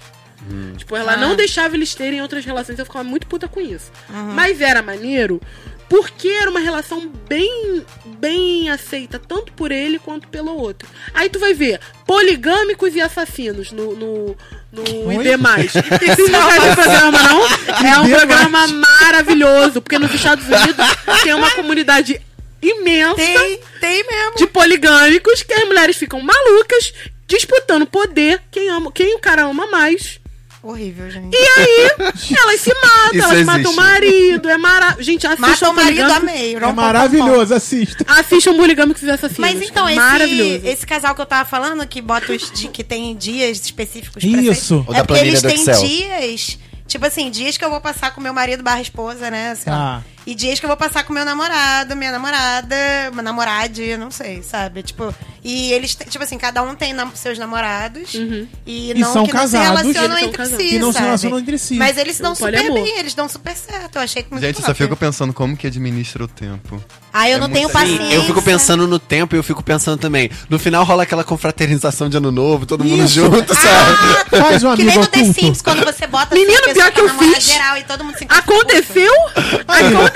Tipo, 0.77 0.97
ela 0.97 1.15
Ah. 1.15 1.17
não 1.17 1.35
deixava 1.35 1.75
eles 1.75 1.95
terem 1.95 2.23
outras 2.23 2.45
relações, 2.45 2.79
eu 2.79 2.87
ficava 2.87 3.05
muito 3.05 3.27
puta 3.27 3.49
com 3.49 3.61
isso. 3.61 3.91
Mas 4.35 4.61
era 4.61 4.81
maneiro 4.81 5.41
porque 5.89 6.29
era 6.29 6.51
uma 6.51 6.61
relação 6.61 7.11
bem 7.29 7.85
bem 8.19 8.69
aceita, 8.71 9.19
tanto 9.19 9.53
por 9.55 9.73
ele 9.73 9.99
quanto 9.99 10.29
pelo 10.29 10.55
outro. 10.55 10.89
Aí 11.15 11.29
tu 11.29 11.39
vai 11.39 11.55
ver 11.55 11.81
poligâmicos 12.07 12.95
e 12.95 13.01
assassinos 13.01 13.73
no, 13.73 13.95
no, 13.97 14.37
no 14.73 14.83
Oi? 15.07 15.15
ID+. 15.17 15.37
Vocês 15.37 16.31
não 16.31 16.43
fazem 16.43 16.75
programa, 16.75 17.23
não? 17.23 17.47
É 17.87 18.01
um 18.01 18.05
ID+. 18.07 18.17
programa 18.17 18.67
maravilhoso, 18.69 19.81
porque 19.83 19.99
nos 19.99 20.13
Estados 20.15 20.45
Unidos 20.47 20.87
tem 21.23 21.35
uma 21.35 21.51
comunidade 21.53 22.21
imensa 22.61 23.15
Tem, 23.15 23.61
tem 23.81 24.05
mesmo. 24.07 24.37
de 24.37 24.47
poligâmicos 24.47 25.43
que 25.43 25.53
as 25.55 25.65
mulheres 25.65 25.97
ficam 25.97 26.21
malucas 26.21 26.93
disputando 27.27 27.87
poder, 27.87 28.41
quem 28.51 28.69
ama, 28.71 28.91
quem 28.91 29.15
o 29.15 29.19
cara 29.19 29.43
ama 29.43 29.67
mais. 29.67 30.18
Horrível, 30.63 31.09
gente. 31.11 31.35
E 31.35 31.37
aí, 31.37 31.89
elas 32.37 32.61
se 32.61 32.75
matam, 32.75 33.15
Isso 33.15 33.29
elas 33.29 33.47
matam 33.47 33.63
o 33.63 33.67
existe. 33.67 33.77
marido, 33.77 34.49
é 34.49 34.59
maravilhoso. 34.59 35.03
Gente, 35.03 35.27
assistam 35.27 35.49
Mata 35.49 35.71
o 35.71 35.75
marido 35.75 36.13
a 36.13 36.21
meio. 36.21 36.59
É 36.59 36.73
maravilhoso, 36.73 37.55
assista. 37.55 38.05
Assistam 38.09 38.57
poligâmicos 38.57 39.03
e 39.03 39.11
assassinos. 39.11 39.39
Mas 39.39 39.63
então, 39.63 39.87
é 39.87 39.93
esse, 39.93 40.01
maravilhoso. 40.01 40.67
esse 40.67 40.87
casal 40.87 41.15
que 41.15 41.21
eu 41.21 41.27
tava 41.27 41.49
falando, 41.49 41.87
que 41.87 42.03
bota 42.03 42.33
os 42.33 42.51
que 42.51 42.83
tem 42.83 43.15
dias 43.17 43.61
específicos 43.61 44.25
pra 44.25 44.43
Isso. 44.43 44.85
é 44.93 45.03
porque 45.05 45.21
eles 45.25 45.43
têm 45.43 45.65
dias, 45.65 46.59
tipo 46.87 47.07
assim, 47.07 47.31
dias 47.31 47.57
que 47.57 47.65
eu 47.65 47.71
vou 47.71 47.81
passar 47.81 48.13
com 48.13 48.21
meu 48.21 48.35
marido 48.35 48.63
barra 48.63 48.81
esposa, 48.81 49.31
né? 49.31 49.55
sei 49.55 49.73
lá. 49.73 50.03
Tá. 50.29 50.33
E 50.33 50.35
dias 50.35 50.61
que 50.61 50.67
eu 50.67 50.69
vou 50.69 50.77
passar 50.77 51.05
com 51.05 51.13
meu 51.13 51.25
namorado, 51.25 51.97
minha 51.97 52.13
namorada, 52.13 52.77
meu 53.15 53.23
namorade, 53.23 53.97
não 53.97 54.11
sei, 54.11 54.43
sabe? 54.43 54.83
Tipo, 54.83 55.15
e 55.43 55.73
eles, 55.73 55.95
tipo 55.95 56.23
assim, 56.23 56.37
cada 56.37 56.63
um 56.63 56.75
tem 56.75 56.93
nam- 56.93 57.13
seus 57.15 57.39
namorados 57.39 58.13
Uhum. 58.15 58.47
e, 58.67 58.91
E 58.91 58.95
não, 58.95 59.13
são 59.13 59.27
que 59.27 59.33
não 59.33 59.47
se 59.47 59.53
casados. 59.57 59.81
relacionam 59.81 60.19
entre 60.19 60.37
casados. 60.37 60.67
si, 60.67 60.75
E 60.75 60.79
não 60.79 60.89
se 60.89 60.95
sabe? 60.95 61.05
relacionam 61.07 61.39
entre 61.39 61.59
si. 61.59 61.75
Mas 61.77 61.97
eles 61.97 62.21
É 62.21 62.23
dão 62.23 62.35
super 62.35 62.53
poliamor. 62.53 62.83
bem, 62.85 62.99
eles 62.99 63.15
dão 63.15 63.29
super 63.29 63.57
certo. 63.57 63.97
Eu 63.97 64.03
achei 64.03 64.23
que 64.23 64.31
muito 64.31 64.43
Gente, 64.43 64.61
eu 64.61 64.67
só 64.67 64.75
fico 64.75 64.95
pensando 64.97 65.33
como 65.33 65.57
que 65.57 65.67
administra 65.67 66.23
o 66.25 66.29
tempo. 66.29 66.83
Ah, 67.13 67.29
eu 67.31 67.37
É 67.39 67.41
não 67.41 67.49
tenho 67.49 67.71
paciência. 67.71 68.15
Eu 68.15 68.23
fico 68.25 68.43
pensando 68.43 68.87
no 68.87 68.99
tempo 68.99 69.35
e 69.35 69.39
eu 69.39 69.43
fico 69.43 69.63
pensando 69.63 69.99
também. 69.99 70.31
No 70.51 70.59
final 70.59 70.85
rola 70.85 71.05
aquela 71.05 71.25
confraternização 71.25 72.09
de 72.09 72.17
ano 72.19 72.31
novo, 72.31 72.67
todo 72.67 72.85
mundo 72.85 73.03
Isso. 73.05 73.15
junto, 73.15 73.55
sabe? 73.55 74.29
Faz 74.43 74.63
um 74.63 74.77
Que 74.77 74.85
nem 74.85 74.95
amigo 74.97 75.01
no 75.01 75.07
The. 75.07 75.33
Sims, 75.33 75.63
quando 75.63 75.85
você 75.85 76.07
bota 76.07 76.35
Menino, 76.35 76.59
assim, 76.65 76.75
pior 76.75 76.93
que 76.93 77.01
eu 77.01 77.07
namorar 77.07 77.35
fiz. 77.35 77.45
geral 77.45 77.77
e 77.79 77.85
todo 77.85 78.05
mundo 78.05 78.19
se 78.19 78.25
encontra 78.25 78.43
Aconteceu? 78.43 79.13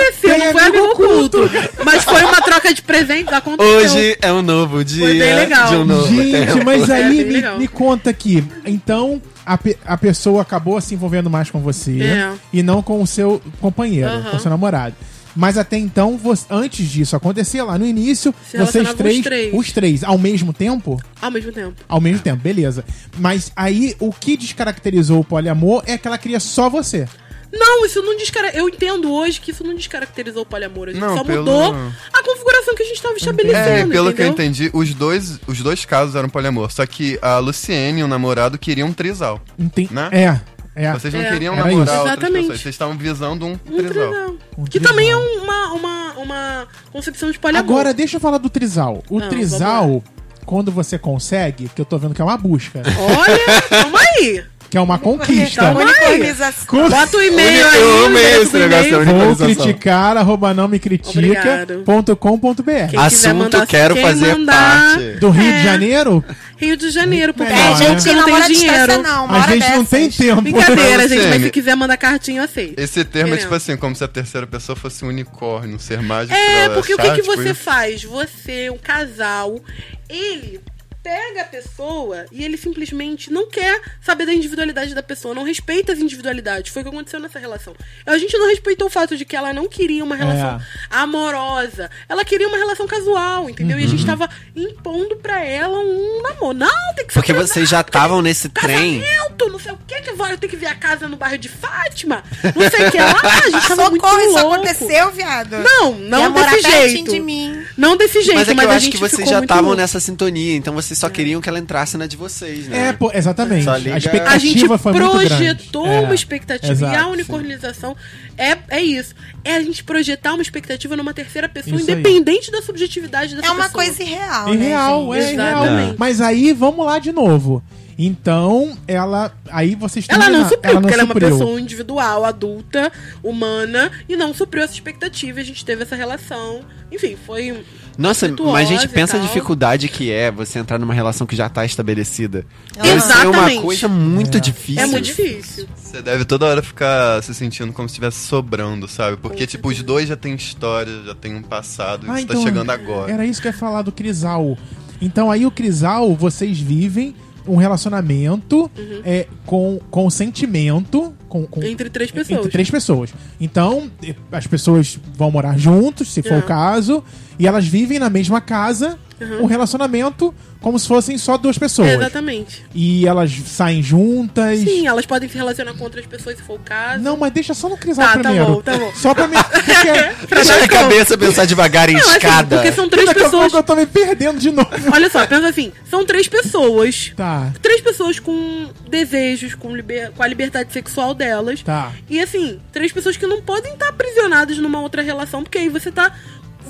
Aconteceu, 0.02 0.30
Tem 0.30 0.38
não 0.44 0.52
foi 0.52 0.62
amigo 0.62 0.84
oculto. 0.86 1.38
Mas 1.84 2.04
foi 2.04 2.22
uma 2.24 2.40
troca 2.42 2.72
de 2.74 2.82
presentes, 2.82 3.32
aconteceu. 3.32 3.76
Hoje 3.78 4.18
é 4.20 4.32
um 4.32 4.42
novo 4.42 4.84
dia 4.84 5.04
Foi 5.06 5.18
bem 5.18 5.34
legal. 5.34 5.68
de 5.68 5.76
um 5.76 5.84
novo 5.84 6.08
Gente, 6.08 6.32
tempo. 6.46 6.64
mas 6.64 6.88
É, 6.88 6.94
aí 7.04 7.24
bem 7.24 7.42
me, 7.42 7.58
me 7.58 7.68
conta 7.68 8.10
aqui. 8.10 8.44
Então, 8.64 9.20
a, 9.46 9.56
pe- 9.58 9.76
a 9.84 9.96
pessoa 9.96 10.42
acabou 10.42 10.80
se 10.80 10.94
envolvendo 10.94 11.30
mais 11.30 11.50
com 11.50 11.60
você 11.60 12.00
É. 12.02 12.32
e 12.52 12.62
não 12.62 12.82
com 12.82 13.00
o 13.02 13.06
seu 13.06 13.40
companheiro, 13.60 14.08
Aham. 14.10 14.30
com 14.30 14.36
o 14.36 14.40
seu 14.40 14.50
namorado. 14.50 14.94
Mas 15.34 15.56
até 15.56 15.78
então, 15.78 16.18
você- 16.18 16.44
antes 16.50 16.86
disso 16.90 17.16
acontecer, 17.16 17.62
lá 17.62 17.78
no 17.78 17.86
início, 17.86 18.34
Se 18.50 18.58
vocês 18.58 18.92
três, 18.92 19.16
os 19.16 19.24
três. 19.24 19.54
os 19.54 19.72
três, 19.72 20.04
ao 20.04 20.18
mesmo 20.18 20.52
tempo? 20.52 21.00
Ao 21.22 21.30
mesmo 21.30 21.50
tempo. 21.50 21.72
Ao 21.88 21.98
mesmo 22.02 22.18
tempo, 22.20 22.42
beleza. 22.42 22.84
Mas 23.18 23.50
aí, 23.56 23.96
o 23.98 24.12
que 24.12 24.36
descaracterizou 24.36 25.20
o 25.20 25.24
poliamor 25.24 25.82
é 25.86 25.96
que 25.96 26.06
ela 26.06 26.18
queria 26.18 26.38
só 26.38 26.68
você. 26.68 27.08
Não, 27.52 27.84
isso 27.84 28.00
não 28.02 28.16
descaracterizou. 28.16 28.68
Eu 28.68 28.74
entendo 28.74 29.12
hoje 29.12 29.40
que 29.40 29.50
isso 29.50 29.62
não 29.62 29.74
descaracterizou 29.74 30.42
o 30.42 30.46
poliamor. 30.46 30.88
A 30.88 30.92
gente 30.92 31.00
Não, 31.00 31.16
só 31.18 31.22
pelo- 31.24 31.38
mudou 31.40 31.74
a 32.12 32.22
configuração 32.22 32.74
que 32.74 32.82
a 32.82 32.86
gente 32.86 32.96
estava 32.96 33.14
estabelecendo. 33.16 33.68
É, 33.68 33.94
pelo 33.94 34.12
que 34.12 34.22
eu 34.22 34.26
entendeu? 34.28 34.46
entendi, 34.46 34.70
os 34.72 34.94
dois, 34.94 35.38
os 35.46 35.60
dois 35.60 35.84
casos 35.84 36.14
eram 36.14 36.28
poliamor. 36.28 36.70
Só 36.72 36.86
que 36.86 37.18
a 37.20 37.38
Luciene 37.38 38.00
e 38.00 38.04
o 38.04 38.08
namorado 38.08 38.56
queriam 38.58 38.88
um 38.88 38.92
trisal. 38.92 39.40
Enten 39.58 39.88
Né? 39.90 40.08
É, 40.12 40.84
é. 40.86 40.92
Vocês 40.94 41.12
não 41.12 41.20
É. 41.20 41.30
queriam 41.30 41.54
namorar 41.54 41.72
isso. 41.72 41.80
outras 41.80 42.06
Exatamente. 42.06 42.40
pessoas. 42.42 42.60
Vocês 42.62 42.74
estavam 42.74 42.96
visando 42.96 43.46
um 43.46 43.52
Um 43.52 43.56
trisal. 43.76 43.90
trisal. 44.12 44.36
Um 44.56 44.64
que 44.64 44.70
trisal. 44.80 44.88
também 44.90 45.10
é 45.10 45.16
uma, 45.16 45.72
uma, 45.74 46.12
uma 46.14 46.68
concepção 46.90 47.30
de 47.30 47.38
poliamor. 47.38 47.70
Agora, 47.70 47.92
deixa 47.92 48.16
eu 48.16 48.20
falar 48.20 48.38
do 48.38 48.48
trisal. 48.48 49.02
O 49.10 49.20
Não, 49.20 49.28
trisal, 49.28 50.02
quando 50.46 50.72
você 50.72 50.98
consegue, 50.98 51.68
que 51.68 51.80
eu 51.80 51.84
tô 51.84 51.98
vendo 51.98 52.14
que 52.14 52.22
é 52.22 52.24
uma 52.24 52.36
busca, 52.38 52.80
Olha, 52.98 53.62
calma 53.68 53.98
aí. 54.16 54.42
Que 54.72 54.78
é 54.78 54.80
uma 54.80 54.98
conquista. 54.98 55.70
Unicornização. 55.70 56.64
Com- 56.66 56.88
Bota 56.88 57.16
o 57.18 57.22
e-mail 57.22 57.60
Eu 57.60 57.68
aí. 57.68 58.04
amei 58.06 58.22
endereço 58.22 58.42
esse 58.42 58.56
negócio 58.56 59.04
da 59.04 59.12
Vou 59.12 59.36
criticar, 59.36 60.16
arroba 60.16 60.54
não 60.54 60.66
me 60.66 60.78
critica.com.br. 60.78 62.96
Assunto 62.98 63.34
mandar- 63.34 63.66
quero 63.66 63.92
quem 63.94 64.02
fazer 64.02 64.34
parte. 64.46 65.02
Do 65.20 65.28
Rio 65.28 65.44
É. 65.50 65.58
de 65.58 65.62
Janeiro, 65.62 66.24
Rio 66.56 66.74
de 66.76 66.90
Janeiro, 66.90 67.34
porque 67.34 67.52
É, 67.52 67.54
a 67.54 67.70
né? 67.70 67.76
gente 67.76 68.02
gente 68.02 68.14
não 68.16 68.26
namora 68.26 68.46
tem 68.46 68.56
dinheiro. 68.56 69.02
não. 69.02 69.30
A 69.30 69.40
gente 69.40 69.60
não 69.68 69.82
dessas. 69.84 69.88
tem 69.90 70.10
tempo. 70.10 70.40
Brincadeira, 70.40 71.06
gente, 71.08 71.26
mas 71.26 71.42
se 71.42 71.50
quiser 71.50 71.76
mandar 71.76 71.96
cartinha, 71.98 72.40
eu 72.40 72.44
aceito. 72.44 72.78
Esse 72.78 73.04
termo 73.04 73.28
é 73.28 73.30
Querendo. 73.32 73.42
tipo 73.42 73.54
assim, 73.54 73.76
como 73.76 73.94
se 73.94 74.02
a 74.04 74.08
terceira 74.08 74.46
pessoa 74.46 74.74
fosse 74.74 75.04
um 75.04 75.08
unicórnio, 75.08 75.76
um 75.76 75.78
ser 75.78 76.00
mágico. 76.00 76.34
É, 76.34 76.70
porque 76.70 76.94
o 76.94 76.96
que, 76.96 77.02
achar, 77.02 77.14
que 77.16 77.20
tipo 77.22 77.36
você 77.36 77.50
isso. 77.50 77.62
faz? 77.62 78.04
Você, 78.04 78.70
um 78.70 78.78
casal, 78.78 79.60
ele 80.08 80.60
pega 81.02 81.42
a 81.42 81.44
pessoa 81.44 82.26
e 82.30 82.44
ele 82.44 82.56
simplesmente 82.56 83.32
não 83.32 83.48
quer 83.50 83.80
saber 84.00 84.24
da 84.24 84.32
individualidade 84.32 84.94
da 84.94 85.02
pessoa, 85.02 85.34
não 85.34 85.42
respeita 85.42 85.92
as 85.92 85.98
individualidades. 85.98 86.72
Foi 86.72 86.82
o 86.82 86.84
que 86.84 86.90
aconteceu 86.90 87.18
nessa 87.18 87.38
relação. 87.38 87.74
A 88.06 88.16
gente 88.18 88.36
não 88.38 88.48
respeitou 88.48 88.86
o 88.86 88.90
fato 88.90 89.16
de 89.16 89.24
que 89.24 89.34
ela 89.34 89.52
não 89.52 89.68
queria 89.68 90.04
uma 90.04 90.14
relação 90.14 90.60
É. 90.60 90.96
amorosa. 90.96 91.90
Ela 92.08 92.24
queria 92.24 92.46
uma 92.48 92.56
relação 92.56 92.86
casual, 92.86 93.48
entendeu? 93.50 93.78
E 93.78 93.82
a 93.82 93.84
Uhum. 93.84 93.90
gente 93.90 94.06
tava 94.06 94.28
impondo 94.54 95.16
pra 95.16 95.44
ela 95.44 95.78
um 95.78 96.22
namoro. 96.22 96.56
Não, 96.56 96.94
tem 96.94 97.06
que 97.06 97.12
ser 97.12 97.18
Porque 97.20 97.32
casado, 97.32 97.48
vocês 97.48 97.68
já 97.68 97.80
estavam 97.80 98.22
nesse 98.22 98.48
trem. 98.48 99.02
Não 99.42 99.58
sei 99.58 99.72
o 99.72 99.78
que 99.86 100.00
que 100.02 100.12
vai, 100.12 100.32
eu 100.32 100.38
tenho 100.38 100.50
que 100.50 100.56
ver 100.56 100.66
a 100.66 100.74
casa 100.74 101.08
no 101.08 101.16
bairro 101.16 101.36
de 101.36 101.48
Fátima, 101.48 102.22
não 102.54 102.70
sei 102.70 102.86
o 102.86 102.90
que 102.90 102.98
lá, 102.98 103.20
a 103.22 103.50
gente 103.50 103.68
tava 103.68 103.90
muito 103.90 104.02
Socorro, 104.06 104.20
isso 104.22 104.32
louco. 104.38 104.54
aconteceu, 104.54 105.10
viado. 105.10 105.56
Não, 105.58 105.92
não 105.94 106.32
desse 106.32 106.60
jeito. 106.62 107.10
de 107.10 107.20
mim. 107.20 107.62
Não 107.76 107.96
desse 107.96 108.22
jeito, 108.22 108.36
Mas 108.38 108.48
mas, 108.48 108.48
é 108.48 108.54
que 108.54 108.60
eu 108.66 108.70
a 108.70 108.74
acho 108.76 108.84
gente 108.86 108.92
que 108.94 108.98
vocês 109.00 109.28
já 109.28 109.36
muito 109.38 109.50
estavam 109.50 109.74
nessa 109.74 110.00
sintonia, 110.00 110.56
então 110.56 110.74
vocês 110.74 110.91
só 110.94 111.08
queriam 111.08 111.40
que 111.40 111.48
ela 111.48 111.58
entrasse 111.58 111.96
na 111.96 112.06
de 112.06 112.16
vocês, 112.16 112.68
né? 112.68 112.88
É, 112.88 112.92
pô, 112.92 113.10
exatamente. 113.12 113.68
A 113.68 113.78
expectativa 113.98 114.34
A 114.34 114.38
gente 114.38 114.66
foi 114.78 114.92
muito 114.92 115.10
grande. 115.12 115.26
projetou 115.28 115.86
É, 115.86 116.00
uma 116.00 116.14
expectativa 116.14 116.68
e 116.72 116.72
exato, 116.72 116.96
a 116.96 117.04
sim. 117.04 117.10
unicornização 117.10 117.96
é, 118.38 118.58
é 118.68 118.80
isso. 118.82 119.14
É 119.44 119.56
a 119.56 119.60
gente 119.60 119.82
projetar 119.84 120.32
uma 120.34 120.42
expectativa 120.42 120.96
numa 120.96 121.12
terceira 121.12 121.48
pessoa, 121.48 121.76
Isso 121.80 121.90
aí. 121.90 121.94
independente 121.98 122.50
da 122.50 122.62
subjetividade 122.62 123.34
dessa 123.36 123.46
É 123.48 123.50
uma 123.50 123.64
pessoa. 123.64 123.84
coisa 123.84 124.02
irreal, 124.02 124.54
Irreal, 124.54 125.10
né, 125.12 125.18
é 125.18 125.32
irreal. 125.32 125.64
Exatamente. 125.64 125.96
Mas 125.98 126.20
aí, 126.20 126.52
vamos 126.52 126.84
lá 126.86 126.98
de 126.98 127.12
novo. 127.12 127.62
Então, 127.98 128.76
ela. 128.88 129.32
Aí 129.50 129.74
vocês 129.74 130.06
Ela 130.08 130.28
não 130.30 130.48
supriu, 130.48 130.80
porque 130.80 130.92
ela 130.94 131.02
é 131.02 131.04
uma 131.04 131.12
supriu. 131.14 131.30
pessoa 131.30 131.60
individual, 131.60 132.24
adulta, 132.24 132.90
humana, 133.22 133.92
e 134.08 134.16
não 134.16 134.32
supriu 134.34 134.62
essa 134.64 134.72
expectativa. 134.72 135.38
A 135.40 135.44
gente 135.44 135.64
teve 135.64 135.82
essa 135.82 135.94
relação. 135.94 136.62
Enfim, 136.90 137.16
foi. 137.26 137.62
Nossa, 137.98 138.28
mas 138.52 138.68
gente, 138.68 138.84
e 138.84 138.88
pensa 138.88 139.16
a 139.16 139.18
tal. 139.20 139.28
dificuldade 139.28 139.88
que 139.88 140.10
é 140.10 140.30
você 140.30 140.58
entrar 140.58 140.78
numa 140.78 140.94
relação 140.94 141.26
que 141.26 141.36
já 141.36 141.48
tá 141.48 141.64
estabelecida. 141.64 142.46
Aham. 142.76 142.82
Deve 142.84 143.00
ser 143.00 143.12
uma 143.12 143.22
Exatamente. 143.30 143.62
coisa 143.62 143.88
muito 143.88 144.36
É. 144.38 144.40
difícil. 144.40 144.82
É 144.82 144.86
muito 144.86 145.04
difícil. 145.04 145.68
Você 145.76 146.00
deve 146.02 146.24
toda 146.24 146.46
hora 146.46 146.62
ficar 146.62 147.22
se 147.22 147.34
sentindo 147.34 147.72
como 147.72 147.88
se 147.88 147.92
estivesse 147.92 148.26
sobrando, 148.26 148.88
sabe? 148.88 149.16
Porque, 149.18 149.46
tipo, 149.46 149.68
os 149.68 149.82
dois 149.82 150.08
já 150.08 150.16
têm 150.16 150.34
história, 150.34 151.02
já 151.04 151.14
têm 151.14 151.34
um 151.34 151.42
passado, 151.42 152.06
Ah, 152.08 152.14
isso 152.14 152.24
então, 152.24 152.36
tá 152.36 152.42
chegando 152.48 152.70
agora. 152.70 153.12
Era 153.12 153.26
isso 153.26 153.40
que 153.42 153.48
eu 153.48 153.52
ia 153.52 153.58
falar 153.58 153.82
do 153.82 153.92
Crisal. 153.92 154.56
Então 155.00 155.30
aí 155.30 155.44
o 155.44 155.50
Crisal, 155.50 156.14
vocês 156.14 156.58
vivem 156.60 157.14
um 157.46 157.56
relacionamento 157.56 158.70
é, 159.04 159.26
com 159.44 159.80
consentimento 159.90 161.12
com, 161.32 161.46
com- 161.46 161.62
Entre 161.62 161.88
três 161.88 162.10
pessoas. 162.10 162.38
entre 162.40 162.50
três 162.52 162.70
pessoas. 162.70 163.14
Então, 163.40 163.90
as 164.30 164.46
pessoas 164.46 164.98
vão 165.16 165.30
morar 165.30 165.56
juntos, 165.58 166.12
se 166.12 166.20
for 166.22 166.34
É. 166.34 166.38
o 166.40 166.42
caso, 166.42 167.02
e 167.38 167.46
elas 167.46 167.66
vivem 167.66 167.98
na 167.98 168.10
mesma 168.10 168.38
casa, 168.38 168.98
um 169.40 169.46
relacionamento 169.46 170.34
como 170.60 170.78
se 170.78 170.86
fossem 170.86 171.18
só 171.18 171.36
duas 171.36 171.58
pessoas. 171.58 171.88
É, 171.88 171.94
exatamente. 171.96 172.64
E 172.74 173.06
elas 173.06 173.32
saem 173.46 173.82
juntas. 173.82 174.60
Sim, 174.60 174.86
elas 174.86 175.04
podem 175.06 175.28
se 175.28 175.36
relacionar 175.36 175.74
com 175.74 175.82
outras 175.84 176.06
pessoas 176.06 176.36
se 176.36 176.42
for 176.42 176.54
o 176.54 176.58
caso. 176.58 177.02
Não, 177.02 177.16
mas 177.16 177.32
deixa 177.32 177.52
só 177.54 177.68
no 177.68 177.76
Crisal 177.76 178.06
Tá, 178.06 178.12
tá 178.14 178.18
primeiro. 178.20 178.46
bom, 178.46 178.60
tá 178.62 178.78
bom. 178.78 178.92
Só 178.94 179.12
pra 179.14 179.26
mim. 179.26 179.36
Porque, 179.52 180.34
Deixa 180.34 180.54
a 180.54 180.68
cabeça 180.68 181.18
pensar 181.18 181.44
devagar 181.46 181.88
em 181.88 181.94
Não, 181.94 182.00
assim, 182.00 182.10
escada. 182.10 182.56
porque 182.56 182.72
são 182.72 182.88
três 182.88 183.06
daqui 183.06 183.20
a 183.20 183.24
pessoas. 183.24 183.42
pouco 183.52 183.56
eu 183.58 183.62
tô 183.62 183.74
me 183.76 183.86
perdendo 183.86 184.38
de 184.38 184.50
novo. 184.50 184.68
Olha 184.92 185.10
só, 185.10 185.26
pensa 185.26 185.48
assim: 185.48 185.72
são 185.90 186.04
três 186.04 186.28
pessoas. 186.28 187.12
Tá, 187.16 187.52
Três 187.60 187.80
pessoas 187.80 188.18
com 188.20 188.68
desejos, 188.88 189.54
com, 189.54 189.74
liber- 189.74 190.12
com 190.12 190.22
a 190.22 190.26
liberdade 190.26 190.72
sexual 190.72 191.14
delas. 191.14 191.62
tá. 191.62 191.92
E 192.08 192.20
assim, 192.20 192.60
três 192.72 192.92
pessoas 192.92 193.16
que 193.16 193.26
não 193.26 193.40
podem 193.42 193.72
estar 193.72 193.88
aprisionadas 193.88 194.58
numa 194.58 194.80
outra 194.80 195.02
relação, 195.02 195.42
porque 195.42 195.58
aí 195.58 195.68
você 195.68 195.90
tá. 195.90 196.12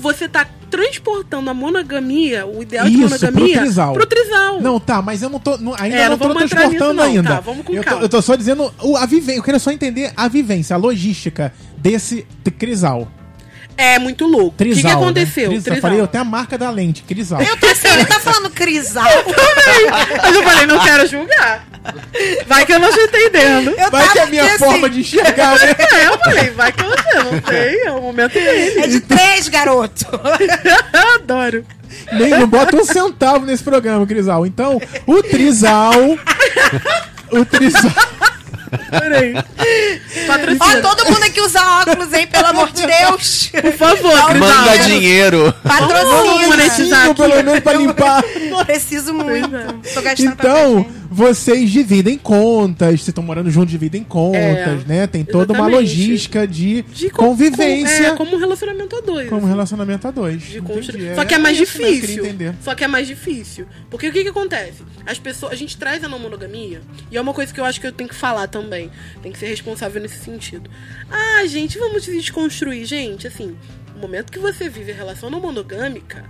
Você 0.03 0.27
tá 0.27 0.45
transportando 0.69 1.49
a 1.49 1.53
monogamia, 1.53 2.45
o 2.45 2.61
ideal 2.61 2.85
de 2.85 2.91
Isso, 2.91 3.01
monogamia, 3.03 3.53
pro 3.55 3.61
trisal. 3.63 3.93
pro 3.93 4.05
trisal. 4.05 4.59
Não, 4.61 4.79
tá, 4.79 5.01
mas 5.01 5.21
eu 5.21 5.29
não 5.29 5.39
tô. 5.39 5.57
não- 5.57 5.73
ainda 5.79 5.95
É, 5.95 6.03
não 6.09 6.09
não 6.09 6.17
tô 6.17 6.33
transportando 6.35 6.71
nisso, 6.73 6.93
não, 6.93 7.03
ainda. 7.03 7.29
tá, 7.35 7.39
vamos 7.39 7.65
com 7.65 7.73
eu, 7.73 7.81
tô, 7.83 7.89
calma. 7.89 8.03
eu 8.03 8.09
tô 8.09 8.21
só 8.21 8.35
dizendo 8.35 8.73
o, 8.81 8.97
a 8.97 9.05
vivência. 9.05 9.39
Eu 9.39 9.43
quero 9.43 9.59
só 9.59 9.71
entender 9.71 10.11
a 10.15 10.27
vivência, 10.27 10.73
a 10.75 10.77
logística 10.77 11.53
desse 11.77 12.27
t- 12.43 12.51
crisal. 12.51 13.07
É 13.77 13.97
muito 13.97 14.25
louco. 14.27 14.49
O 14.49 14.51
que, 14.57 14.65
que 14.65 14.71
Trisal, 14.81 15.01
aconteceu? 15.01 15.43
Né? 15.49 15.55
Trisal. 15.55 15.73
Trisal. 15.73 15.81
Falei 15.89 16.01
até 16.03 16.17
a 16.19 16.23
marca 16.23 16.57
da 16.59 16.69
lente, 16.69 17.01
crisal. 17.03 17.41
Eu 17.41 17.57
tô 17.57 17.65
assim, 17.65 17.87
ele 17.87 18.05
tá 18.05 18.19
falando 18.19 18.49
crisal. 18.51 19.03
Mas 20.21 20.35
eu 20.35 20.43
falei, 20.43 20.65
não 20.67 20.79
quero 20.83 21.07
julgar. 21.07 21.65
Vai 22.47 22.65
que 22.65 22.73
eu 22.73 22.79
não 22.79 22.89
estou 22.89 23.03
entendendo. 23.03 23.73
Eu 23.77 23.91
Vai 23.91 24.09
que 24.09 24.19
é 24.19 24.23
a 24.23 24.25
minha 24.25 24.43
aqui, 24.45 24.57
forma 24.57 24.87
assim, 24.87 24.95
de 24.95 24.99
enxergar, 25.01 25.57
né? 25.59 25.75
É, 25.79 26.07
eu 26.07 26.17
falei, 26.19 26.49
vai 26.51 26.71
que 26.71 26.81
eu 26.83 26.89
não 26.89 27.41
sei, 27.47 27.81
é 27.85 27.91
o 27.91 28.01
momento 28.01 28.33
dele. 28.33 28.79
É 28.79 28.87
de 28.87 28.99
três, 29.01 29.47
garoto. 29.49 30.05
Eu 30.93 31.13
adoro. 31.15 31.65
Nem 32.13 32.29
não 32.29 32.47
bota 32.47 32.75
um 32.75 32.83
centavo 32.85 33.45
nesse 33.45 33.63
programa, 33.63 34.05
Crisal. 34.07 34.45
Então, 34.45 34.81
o 35.05 35.21
Trisal. 35.23 35.93
o 37.31 37.45
Trisal. 37.45 37.91
Peraí. 38.89 39.35
Ó, 39.35 40.27
Patrocina. 40.27 40.81
todo 40.81 41.05
mundo 41.05 41.23
aqui 41.23 41.39
usa 41.41 41.61
óculos, 41.81 42.11
hein? 42.11 42.25
Pelo 42.25 42.47
amor 42.47 42.71
de 42.71 42.81
Deus. 42.87 43.51
Por 43.51 43.71
favor, 43.73 44.25
Crisal. 44.29 44.39
Manda 44.39 44.77
dinheiro. 44.79 45.53
Vamos 45.63 45.93
Patrocina. 45.93 46.47
monetizar 46.47 47.05
aqui. 47.05 47.15
pelo 47.21 47.35
menos 47.35 47.59
pra 47.59 47.73
limpar. 47.73 48.23
Preciso 48.65 49.13
muito. 49.13 49.49
Tô 49.93 50.01
gastando 50.01 50.31
Então, 50.33 50.87
vocês 51.13 51.69
dividem 51.69 52.17
contas, 52.17 52.87
vocês 52.89 53.07
estão 53.09 53.23
morando 53.23 53.49
juntos, 53.51 53.69
dividem 53.71 54.03
contas, 54.03 54.41
É, 54.41 54.83
né? 54.87 55.07
Tem 55.07 55.23
toda 55.23 55.53
uma 55.53 55.67
exatamente. 55.69 55.89
logística 55.95 56.47
de, 56.47 56.81
De 56.81 57.09
co- 57.09 57.25
convivência 57.27 58.07
com- 58.09 58.13
é, 58.13 58.17
como 58.17 58.35
um 58.35 58.39
relacionamento 58.39 58.95
a 58.95 59.01
dois. 59.01 59.29
como 59.29 59.43
um 59.43 59.47
relacionamento 59.49 60.07
a 60.07 60.11
dois. 60.11 60.41
de 60.41 60.57
Entendi. 60.57 60.73
construir. 60.73 61.15
Só 61.15 61.23
que 61.25 61.33
é 61.33 61.37
mais 61.37 61.59
isso, 61.59 61.81
né? 61.81 61.91
Difícil. 61.91 62.25
entender. 62.25 62.55
Só 62.61 62.73
que 62.75 62.83
é 62.83 62.87
mais 62.87 63.05
difícil. 63.07 63.65
Porque 63.89 64.07
o 64.07 64.11
que 64.11 64.23
que 64.23 64.29
acontece? 64.29 64.81
As 65.05 65.19
pessoas, 65.19 65.51
a 65.53 65.55
gente 65.55 65.77
traz 65.77 66.03
a 66.03 66.09
não 66.09 66.17
monogamia, 66.19 66.81
e 67.11 67.17
é 67.17 67.21
uma 67.21 67.33
coisa 67.33 67.53
que 67.53 67.59
eu 67.59 67.65
acho 67.65 67.79
que 67.79 67.85
eu 67.87 67.91
tenho 67.91 68.09
que 68.09 68.15
falar 68.15 68.47
também. 68.47 68.89
Tem 69.21 69.31
que 69.31 69.37
ser 69.37 69.47
responsável 69.47 70.01
nesse 70.01 70.17
sentido. 70.19 70.69
Ah, 71.11 71.45
gente, 71.45 71.77
vamos 71.77 72.03
desconstruir. 72.05 72.85
Gente, 72.85 73.27
assim, 73.27 73.55
no 73.95 74.01
momento 74.01 74.31
que 74.31 74.39
você 74.39 74.67
vive 74.67 74.91
a 74.91 74.95
relação 74.95 75.29
não 75.29 75.39
monogâmica, 75.39 76.25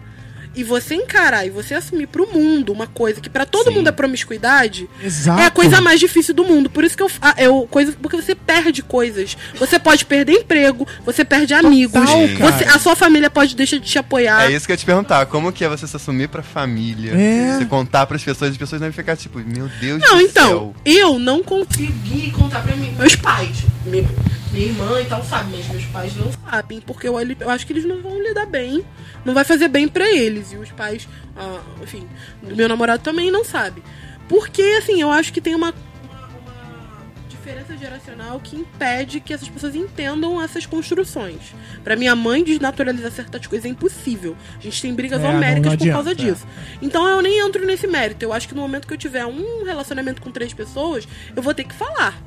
e 0.56 0.64
você 0.64 0.96
encarar 0.96 1.46
e 1.46 1.50
você 1.50 1.74
assumir 1.74 2.08
pro 2.08 2.28
mundo 2.32 2.72
uma 2.72 2.88
coisa 2.88 3.20
que 3.20 3.30
pra 3.30 3.46
todo 3.46 3.70
Sim. 3.70 3.76
mundo 3.76 3.88
é 3.88 3.92
promiscuidade, 3.92 4.90
Exato. 5.04 5.40
é 5.42 5.46
a 5.46 5.52
coisa 5.52 5.82
mais 5.82 6.00
difícil 6.00 6.34
do 6.34 6.44
mundo. 6.46 6.70
Por 6.70 6.84
isso 6.84 6.96
que 6.96 7.04
eu, 7.04 7.10
ah, 7.22 7.36
eu 7.38 7.68
coisa 7.70 7.94
porque 8.02 8.16
você 8.16 8.36
perde 8.36 8.82
coisas. 8.84 9.36
Você 9.56 9.80
pode 9.80 10.06
perder 10.06 10.34
emprego, 10.34 10.88
você 11.06 11.26
perde 11.26 11.54
amigos, 11.54 11.94
cara. 11.94 12.52
você, 12.52 12.64
a 12.66 12.80
sua 12.80 12.96
família 12.96 13.30
pode 13.30 13.56
deixar 13.56 13.78
de 13.78 13.86
te 13.90 13.98
apoiar. 13.98 14.52
É 14.52 14.56
isso 14.56 14.66
que 14.66 14.72
eu 14.72 14.76
ia 14.76 14.78
te 14.78 14.86
perguntar. 14.86 15.26
Como 15.26 15.52
que 15.52 15.64
é 15.64 15.70
você 15.70 15.88
se 15.88 15.96
assumir 15.96 16.28
pra 16.30 16.44
família? 16.44 17.14
É. 17.14 17.58
Você 17.58 17.66
contar 17.66 18.06
pras 18.06 18.24
pessoas, 18.24 18.52
as 18.52 18.58
pessoas 18.58 18.80
devem 18.82 18.94
ficar 18.94 19.16
tipo, 19.16 19.40
meu 19.40 19.68
Deus 19.80 20.02
Não, 20.02 20.18
do 20.18 20.22
então, 20.22 20.48
céu. 20.48 20.76
eu 20.86 21.20
não 21.20 21.42
consegui 21.44 22.32
contar 22.32 22.62
pra 22.62 22.76
mim, 22.76 22.94
meus 22.98 23.16
pais. 23.16 23.58
Minha, 23.86 24.08
minha 24.54 24.68
irmã 24.68 25.02
e 25.02 25.06
tal 25.06 25.24
sabe, 25.24 25.52
mas 25.58 25.68
meus 25.68 25.86
pais 25.86 26.16
não 26.16 26.32
sabem, 26.32 26.80
porque 26.80 27.08
eu, 27.08 27.20
eu 27.20 27.50
acho 27.50 27.66
que 27.66 27.74
eles 27.74 27.86
não 27.86 28.02
vão 28.02 28.22
lidar 28.22 28.46
bem. 28.46 28.86
Não 29.26 29.34
vai 29.34 29.44
fazer 29.44 29.68
bem 29.68 29.88
pra 29.88 30.10
eles. 30.12 30.52
E 30.54 30.58
os 30.58 30.72
pais, 30.72 31.08
ah, 31.36 31.60
enfim, 31.82 32.08
do 32.42 32.56
meu 32.56 32.70
namorado 32.70 33.02
também 33.04 33.32
não 33.32 33.44
sabe. 33.44 33.82
Porque, 34.30 34.62
assim, 34.78 35.02
eu 35.02 35.10
acho 35.10 35.34
que 35.34 35.42
tem 35.42 35.56
uma, 35.56 35.74
uma, 36.04 36.28
uma 36.28 37.06
diferença 37.30 37.76
geracional 37.78 38.40
que 38.40 38.56
impede 38.56 39.20
que 39.20 39.34
essas 39.34 39.50
pessoas 39.50 39.76
entendam 39.76 40.42
essas 40.42 40.66
construções. 40.66 41.54
Pra 41.84 41.96
minha 41.96 42.16
mãe, 42.16 42.44
desnaturalizar 42.44 43.12
certas 43.12 43.48
coisas 43.48 43.66
é 43.66 43.70
impossível. 43.70 44.36
A 44.60 44.62
gente 44.62 44.82
tem 44.82 44.94
brigas 44.94 45.22
É, 45.22 45.28
homéricas 45.28 45.72
não 45.72 45.78
por 45.78 45.90
causa 45.92 46.12
é. 46.12 46.16
disso. 46.16 46.46
Então 46.82 47.08
eu 47.08 47.22
nem 47.22 47.40
entro 47.40 47.66
nesse 47.66 47.88
mérito. 47.88 48.24
Eu 48.24 48.32
acho 48.34 48.48
que 48.48 48.56
no 48.56 48.62
momento 48.62 48.88
que 48.88 48.94
eu 48.94 48.98
tiver 48.98 49.26
um 49.26 49.64
relacionamento 49.64 50.22
com 50.22 50.32
três 50.32 50.54
pessoas, 50.54 51.08
eu 51.36 51.42
vou 51.42 51.54
ter 51.54 51.64
que 51.64 51.74
falar. 51.74 52.18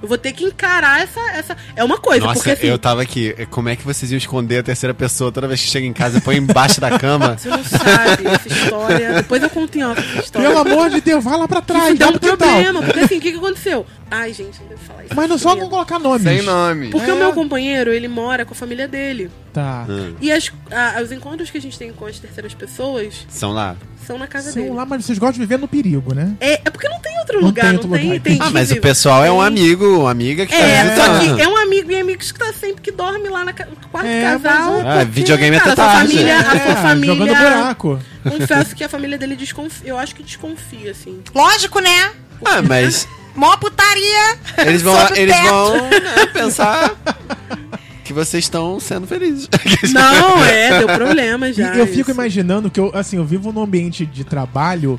Eu 0.00 0.08
vou 0.08 0.16
ter 0.16 0.32
que 0.32 0.44
encarar 0.44 1.02
essa. 1.02 1.20
essa... 1.32 1.56
É 1.74 1.82
uma 1.82 1.98
coisa, 1.98 2.24
Nossa, 2.24 2.38
porque 2.38 2.50
assim. 2.52 2.66
eu 2.66 2.78
tava 2.78 3.02
aqui. 3.02 3.34
Como 3.50 3.68
é 3.68 3.76
que 3.76 3.84
vocês 3.84 4.10
iam 4.12 4.18
esconder 4.18 4.58
a 4.58 4.62
terceira 4.62 4.94
pessoa 4.94 5.32
toda 5.32 5.48
vez 5.48 5.60
que 5.60 5.68
chega 5.68 5.86
em 5.86 5.92
casa 5.92 6.18
e 6.18 6.20
põe 6.20 6.36
embaixo 6.36 6.80
da 6.80 6.98
cama? 6.98 7.36
Você 7.38 7.48
não 7.48 7.64
sabe 7.64 8.26
essa 8.26 8.48
história. 8.48 9.12
Depois 9.14 9.42
eu 9.42 9.50
conto 9.50 9.76
em 9.76 9.84
off 9.84 10.00
essa 10.00 10.20
história. 10.24 10.48
Pelo 10.48 10.60
amor 10.60 10.90
de 10.90 11.00
Deus, 11.00 11.22
vai 11.24 11.36
lá 11.36 11.48
pra 11.48 11.60
trás, 11.60 11.88
Isso 11.88 11.98
dá 11.98 12.08
um 12.08 12.18
problema, 12.18 12.82
porque 12.82 13.00
assim, 13.00 13.18
o 13.18 13.20
que, 13.20 13.32
que 13.32 13.38
aconteceu? 13.38 13.84
Ai, 14.10 14.32
gente, 14.32 14.60
não 14.60 14.68
devo 14.68 14.80
falar 14.82 15.04
isso. 15.04 15.14
Mas 15.14 15.28
não 15.28 15.38
só 15.38 15.54
não 15.54 15.68
colocar 15.68 15.98
nomes. 15.98 16.22
Sem 16.22 16.42
nome. 16.42 16.88
Porque 16.90 17.10
É. 17.10 17.12
o 17.12 17.16
meu 17.16 17.32
companheiro, 17.32 17.92
ele 17.92 18.08
mora 18.08 18.44
com 18.44 18.54
a 18.54 18.56
família 18.56 18.86
dele. 18.88 19.30
Tá. 19.58 19.86
E 20.20 20.30
as, 20.32 20.50
a- 20.70 21.00
os 21.02 21.12
encontros 21.12 21.50
que 21.50 21.58
a 21.58 21.60
gente 21.60 21.78
tem 21.78 21.92
com 21.92 22.06
as 22.06 22.18
terceiras 22.18 22.54
pessoas 22.54 23.26
São 23.28 23.52
lá. 23.52 23.76
são 24.06 24.18
na 24.18 24.26
casa 24.26 24.52
São 24.52 24.62
dele. 24.62 24.74
lá, 24.74 24.84
mas 24.86 25.04
vocês 25.04 25.18
gostam 25.18 25.34
de 25.34 25.40
viver 25.40 25.58
no 25.58 25.66
perigo, 25.68 26.14
né? 26.14 26.32
É, 26.40 26.54
é 26.64 26.70
porque 26.70 26.88
não 26.88 26.98
tem 27.00 27.18
outro 27.18 27.40
Não 27.40 27.48
lugar, 27.48 27.62
tem 27.62 27.72
não 27.72 27.76
outro 27.80 27.90
tem, 27.90 28.02
lugar, 28.08 28.20
tem 28.20 28.32
entendi. 28.34 28.48
Ah, 28.48 28.50
mas 28.52 28.70
o 28.70 28.76
pessoal 28.80 29.24
é 29.24 29.30
um 29.30 29.38
tem- 29.38 29.46
amigo, 29.46 29.98
uma 30.00 30.10
amiga 30.10 30.46
que 30.46 30.52
tá 30.52 30.58
É, 30.58 30.96
só 30.96 31.12
visitando. 31.14 31.36
que 31.36 31.42
é 31.42 31.48
um 31.48 31.56
amigo 31.56 31.90
e 31.92 32.00
amigos 32.00 32.32
que 32.32 32.38
tá 32.38 32.52
sempre 32.52 32.80
que 32.82 32.90
dorme 32.92 33.28
lá 33.28 33.44
na 33.44 33.52
no 33.52 33.88
quarto 33.90 34.06
É, 34.06 34.22
casal. 34.22 34.72
mas 34.82 34.84
é- 34.96 35.00
Ah, 35.00 35.04
videogame 35.04 35.56
até 35.56 35.70
cara, 35.70 35.72
a 35.72 35.76
sua 35.76 35.84
tarde. 35.98 36.12
família, 36.12 36.38
a 36.38 36.42
sua 36.44 36.72
É, 36.72 36.76
família. 36.76 37.14
Jogando 37.14 37.36
buraco. 37.36 38.00
Confesso 38.28 38.76
que 38.76 38.84
a 38.84 38.88
família 38.88 39.18
dele 39.18 39.36
desconfia. 39.36 39.88
Eu 39.90 39.98
acho 39.98 40.14
que 40.14 40.22
desconfia, 40.22 40.90
assim. 40.90 41.20
Lógico, 41.34 41.80
né? 41.80 42.12
Ah, 42.44 42.60
mas 42.62 43.06
Mó 43.34 43.56
putaria. 43.56 44.36
eles 44.58 44.82
vão, 44.82 44.96
eles 45.14 45.34
teto. 45.36 45.48
vão 45.48 45.74
né, 45.90 46.26
pensar 46.32 46.92
que 48.08 48.12
vocês 48.12 48.44
estão 48.44 48.80
sendo 48.80 49.06
felizes. 49.06 49.48
Não, 49.92 50.44
é, 50.44 50.78
deu 50.78 50.88
problema 50.88 51.48
E 51.48 51.52
já. 51.52 51.74
eu 51.76 51.86
fico 51.86 52.00
isso. 52.00 52.10
imaginando 52.10 52.70
que 52.70 52.80
eu, 52.80 52.90
assim, 52.94 53.16
eu 53.18 53.24
vivo 53.24 53.52
num 53.52 53.62
ambiente 53.62 54.04
de 54.06 54.24
trabalho 54.24 54.98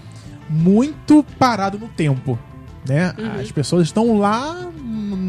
muito 0.49 1.25
parado 1.37 1.77
no 1.77 1.87
tempo, 1.87 2.37
né? 2.87 3.13
Uhum. 3.17 3.41
As 3.41 3.51
pessoas 3.51 3.87
estão 3.87 4.17
lá 4.17 4.69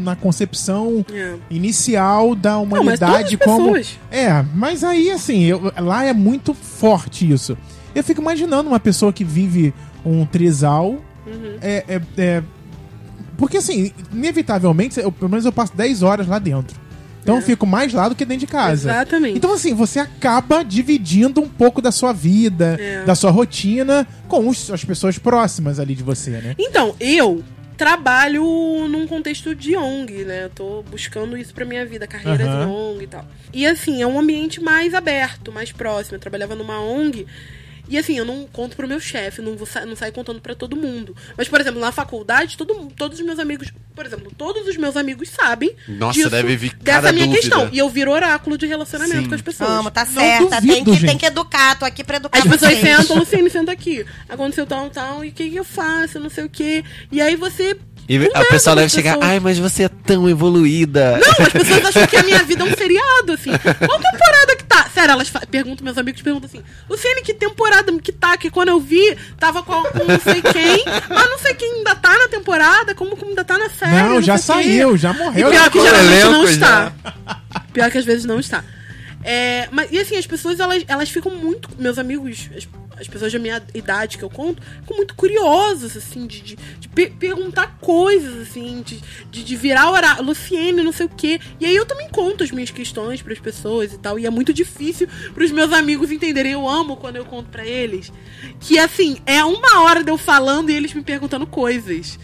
na 0.03 0.15
concepção 0.15 1.05
É. 1.13 1.35
inicial 1.49 2.33
da 2.35 2.51
Não, 2.53 2.65
mas 2.65 2.69
todas 2.69 2.81
humanidade 3.09 3.35
as 3.35 3.41
como 3.43 3.73
pessoas. 3.73 3.99
É, 4.09 4.43
mas 4.55 4.83
aí 4.83 5.11
assim, 5.11 5.43
eu- 5.43 5.71
lá 5.77 6.03
é 6.05 6.13
muito 6.13 6.53
forte 6.53 7.29
isso. 7.29 7.57
Eu 7.93 8.03
fico 8.03 8.21
imaginando 8.21 8.69
uma 8.69 8.79
pessoa 8.79 9.11
que 9.11 9.23
vive 9.23 9.73
um 10.05 10.25
trisal 10.25 10.89
Uhum. 11.25 11.57
é, 11.61 11.83
é- 11.87 12.01
é- 12.17 12.43
porque 13.37 13.57
assim, 13.57 13.91
inevitavelmente, 14.13 14.99
eu, 14.99 15.11
pelo 15.11 15.29
menos 15.29 15.45
eu 15.45 15.51
passo 15.51 15.75
10 15.75 16.01
horas 16.03 16.27
lá 16.27 16.39
dentro. 16.39 16.79
Então 17.21 17.35
eu 17.35 17.41
fico 17.41 17.65
mais 17.67 17.93
lá 17.93 18.09
do 18.09 18.15
que 18.15 18.25
dentro 18.25 18.45
de 18.45 18.51
casa. 18.51 18.89
Exatamente. 18.89 19.37
Então, 19.37 19.53
assim, 19.53 19.73
você 19.73 19.99
acaba 19.99 20.63
dividindo 20.63 21.39
um 21.41 21.47
pouco 21.47 21.81
da 21.81 21.91
sua 21.91 22.11
vida, 22.13 22.77
É. 22.81 23.03
da 23.05 23.13
sua 23.15 23.29
rotina 23.31 24.07
com 24.27 24.47
os- 24.47 24.71
as 24.71 24.83
pessoas 24.83 25.17
próximas 25.17 25.79
ali 25.79 25.93
de 25.95 26.03
você, 26.03 26.31
né? 26.31 26.55
Então, 26.57 26.95
eu 26.99 27.43
trabalho 27.77 28.43
num 28.87 29.07
contexto 29.07 29.55
de 29.55 29.75
ONG, 29.75 30.23
né? 30.23 30.45
Eu 30.45 30.49
tô 30.49 30.83
buscando 30.89 31.35
isso 31.35 31.53
pra 31.53 31.65
minha 31.65 31.85
vida, 31.85 32.05
carreiras 32.07 32.47
Aham. 32.47 32.63
em 32.63 32.67
ONG 32.71 33.03
e 33.03 33.07
tal. 33.07 33.25
E 33.53 33.65
assim, 33.65 34.01
é 34.01 34.07
um 34.07 34.19
ambiente 34.19 34.61
mais 34.61 34.93
aberto, 34.93 35.51
mais 35.51 35.71
próximo. 35.71 36.15
Eu 36.15 36.19
trabalhava 36.19 36.55
numa 36.55 36.79
ONG. 36.79 37.25
E 37.91 37.97
assim, 37.97 38.17
eu 38.17 38.23
não 38.23 38.47
conto 38.51 38.75
pro 38.77 38.87
meu 38.87 39.01
chefe, 39.01 39.41
não, 39.41 39.57
vou 39.57 39.67
sa 39.67 39.85
não 39.85 39.97
saio 39.97 40.13
contando 40.13 40.39
pra 40.39 40.55
todo 40.55 40.77
mundo. 40.77 41.13
Mas, 41.37 41.49
por 41.49 41.59
exemplo, 41.59 41.81
na 41.81 41.91
faculdade, 41.91 42.55
todo, 42.55 42.73
todos 42.95 43.19
os 43.19 43.25
meus 43.25 43.37
amigos, 43.37 43.67
por 43.93 44.05
exemplo, 44.05 44.31
todos 44.37 44.65
os 44.65 44.77
meus 44.77 44.95
amigos 44.95 45.27
sabem. 45.29 45.75
Nossa, 45.89 46.29
deve 46.29 46.55
vir 46.55 46.73
dessa 46.77 47.01
cada 47.01 47.11
minha 47.11 47.25
dúvida. 47.27 47.41
questão. 47.41 47.69
E 47.69 47.77
eu 47.77 47.89
viro 47.89 48.11
oráculo 48.11 48.57
de 48.57 48.65
relacionamento 48.65 49.23
Sim. 49.23 49.27
com 49.29 49.35
as 49.35 49.41
pessoas. 49.41 49.69
Vamos, 49.69 49.91
tá 49.91 50.05
Não 50.05 50.13
certa. 50.13 50.55
duvido, 50.61 50.73
tem, 50.73 50.83
que, 50.85 50.93
gente. 50.93 51.05
tem 51.05 51.17
que 51.17 51.25
educar. 51.25 51.77
Tô 51.77 51.83
aqui 51.83 52.01
pra 52.03 52.15
educar 52.15 52.37
As 52.39 52.45
pessoas 52.45 52.77
vocês. 52.77 52.97
sentam, 52.97 53.17
Luciane, 53.17 53.49
senta 53.49 53.71
aqui. 53.73 54.05
Aconteceu 54.29 54.65
tal, 54.65 54.89
tal, 54.89 55.25
e 55.25 55.27
o 55.27 55.31
que, 55.33 55.49
que 55.49 55.55
eu 55.57 55.65
faço? 55.65 56.17
Não 56.17 56.29
sei 56.29 56.45
o 56.45 56.49
quê. 56.49 56.85
E 57.11 57.19
aí 57.21 57.35
você. 57.35 57.77
E 58.09 58.17
a 58.33 58.45
pessoa 58.45 58.73
com 58.75 58.81
deve 58.81 58.89
chegar, 58.89 59.13
pessoas. 59.13 59.29
ai, 59.31 59.39
mas 59.39 59.57
você 59.59 59.83
é 59.83 59.89
tão 59.89 60.27
evoluída. 60.29 61.17
Não, 61.19 61.45
as 61.45 61.53
pessoas 61.53 61.85
acham 61.85 62.07
que 62.07 62.17
a 62.17 62.23
minha 62.23 62.43
vida 62.43 62.63
é 62.63 62.65
um 62.65 62.75
seriado, 62.75 63.33
assim. 63.33 63.51
Qual 63.87 63.99
Sério, 65.01 65.13
elas 65.13 65.29
perguntam, 65.49 65.83
meus 65.83 65.97
amigos 65.97 66.21
perguntam 66.21 66.47
assim, 66.47 66.63
Luciane, 66.87 67.21
que 67.23 67.33
temporada 67.33 67.91
que 67.99 68.11
tá? 68.11 68.37
Que 68.37 68.51
quando 68.51 68.69
eu 68.69 68.79
vi, 68.79 69.17
tava 69.39 69.63
com, 69.63 69.81
com 69.81 70.03
não 70.03 70.19
sei 70.19 70.41
quem, 70.43 70.85
mas 71.09 71.29
não 71.29 71.39
sei 71.39 71.55
quem 71.55 71.73
ainda 71.77 71.95
tá 71.95 72.15
na 72.19 72.27
temporada, 72.27 72.93
como, 72.93 73.17
como 73.17 73.31
ainda 73.31 73.43
tá 73.43 73.57
na 73.57 73.67
série. 73.69 73.95
não, 74.09 74.21
já 74.21 74.37
sei 74.37 74.55
o 74.55 74.57
quê. 74.59 74.63
saiu, 74.63 74.97
já 74.97 75.11
E 75.11 75.17
morreu. 75.17 75.49
pior 75.49 75.69
que 75.71 75.81
geralmente 75.81 76.11
elenco 76.13 76.31
não 76.31 76.45
já. 76.45 76.51
está. 76.51 76.93
Pior 77.73 77.89
que 77.91 77.97
às 77.97 78.05
vezes 78.05 78.25
não 78.25 78.39
está. 78.39 78.63
É, 79.23 79.67
mas, 79.71 79.91
e 79.91 79.99
assim, 79.99 80.17
as 80.17 80.27
pessoas, 80.27 80.59
elas, 80.59 80.83
elas 80.87 81.09
ficam 81.09 81.31
muito. 81.35 81.69
Meus 81.79 81.97
amigos, 81.97 82.49
as, 83.01 83.07
as 83.07 83.07
pessoas 83.07 83.33
da 83.33 83.39
minha 83.39 83.61
idade 83.73 84.17
que 84.17 84.23
eu 84.23 84.29
conto, 84.29 84.61
ficam 84.81 84.97
muito 84.97 85.15
curiosos, 85.15 85.97
assim, 85.97 86.27
de, 86.27 86.41
de, 86.41 86.55
de 86.79 86.87
pe- 86.89 87.09
perguntar 87.09 87.77
coisas, 87.81 88.47
assim, 88.47 88.81
de, 88.85 89.01
de, 89.29 89.43
de 89.43 89.55
virar 89.55 89.89
hora, 89.89 90.21
Luciene, 90.21 90.81
não 90.81 90.91
sei 90.91 91.07
o 91.07 91.09
quê. 91.09 91.39
E 91.59 91.65
aí 91.65 91.75
eu 91.75 91.85
também 91.85 92.09
conto 92.09 92.43
as 92.43 92.51
minhas 92.51 92.71
questões 92.71 93.21
pras 93.21 93.39
pessoas 93.39 93.91
e 93.93 93.97
tal. 93.97 94.17
E 94.19 94.25
é 94.25 94.29
muito 94.29 94.53
difícil 94.53 95.07
pros 95.33 95.51
meus 95.51 95.73
amigos 95.73 96.11
entenderem. 96.11 96.51
Eu 96.53 96.67
amo 96.67 96.97
quando 96.97 97.15
eu 97.15 97.25
conto 97.25 97.49
pra 97.49 97.65
eles. 97.65 98.11
Que 98.59 98.77
assim, 98.77 99.17
é 99.25 99.43
uma 99.43 99.81
hora 99.81 100.03
de 100.03 100.11
eu 100.11 100.17
falando 100.17 100.69
e 100.69 100.75
eles 100.75 100.93
me 100.93 101.01
perguntando 101.01 101.47
coisas. 101.47 102.19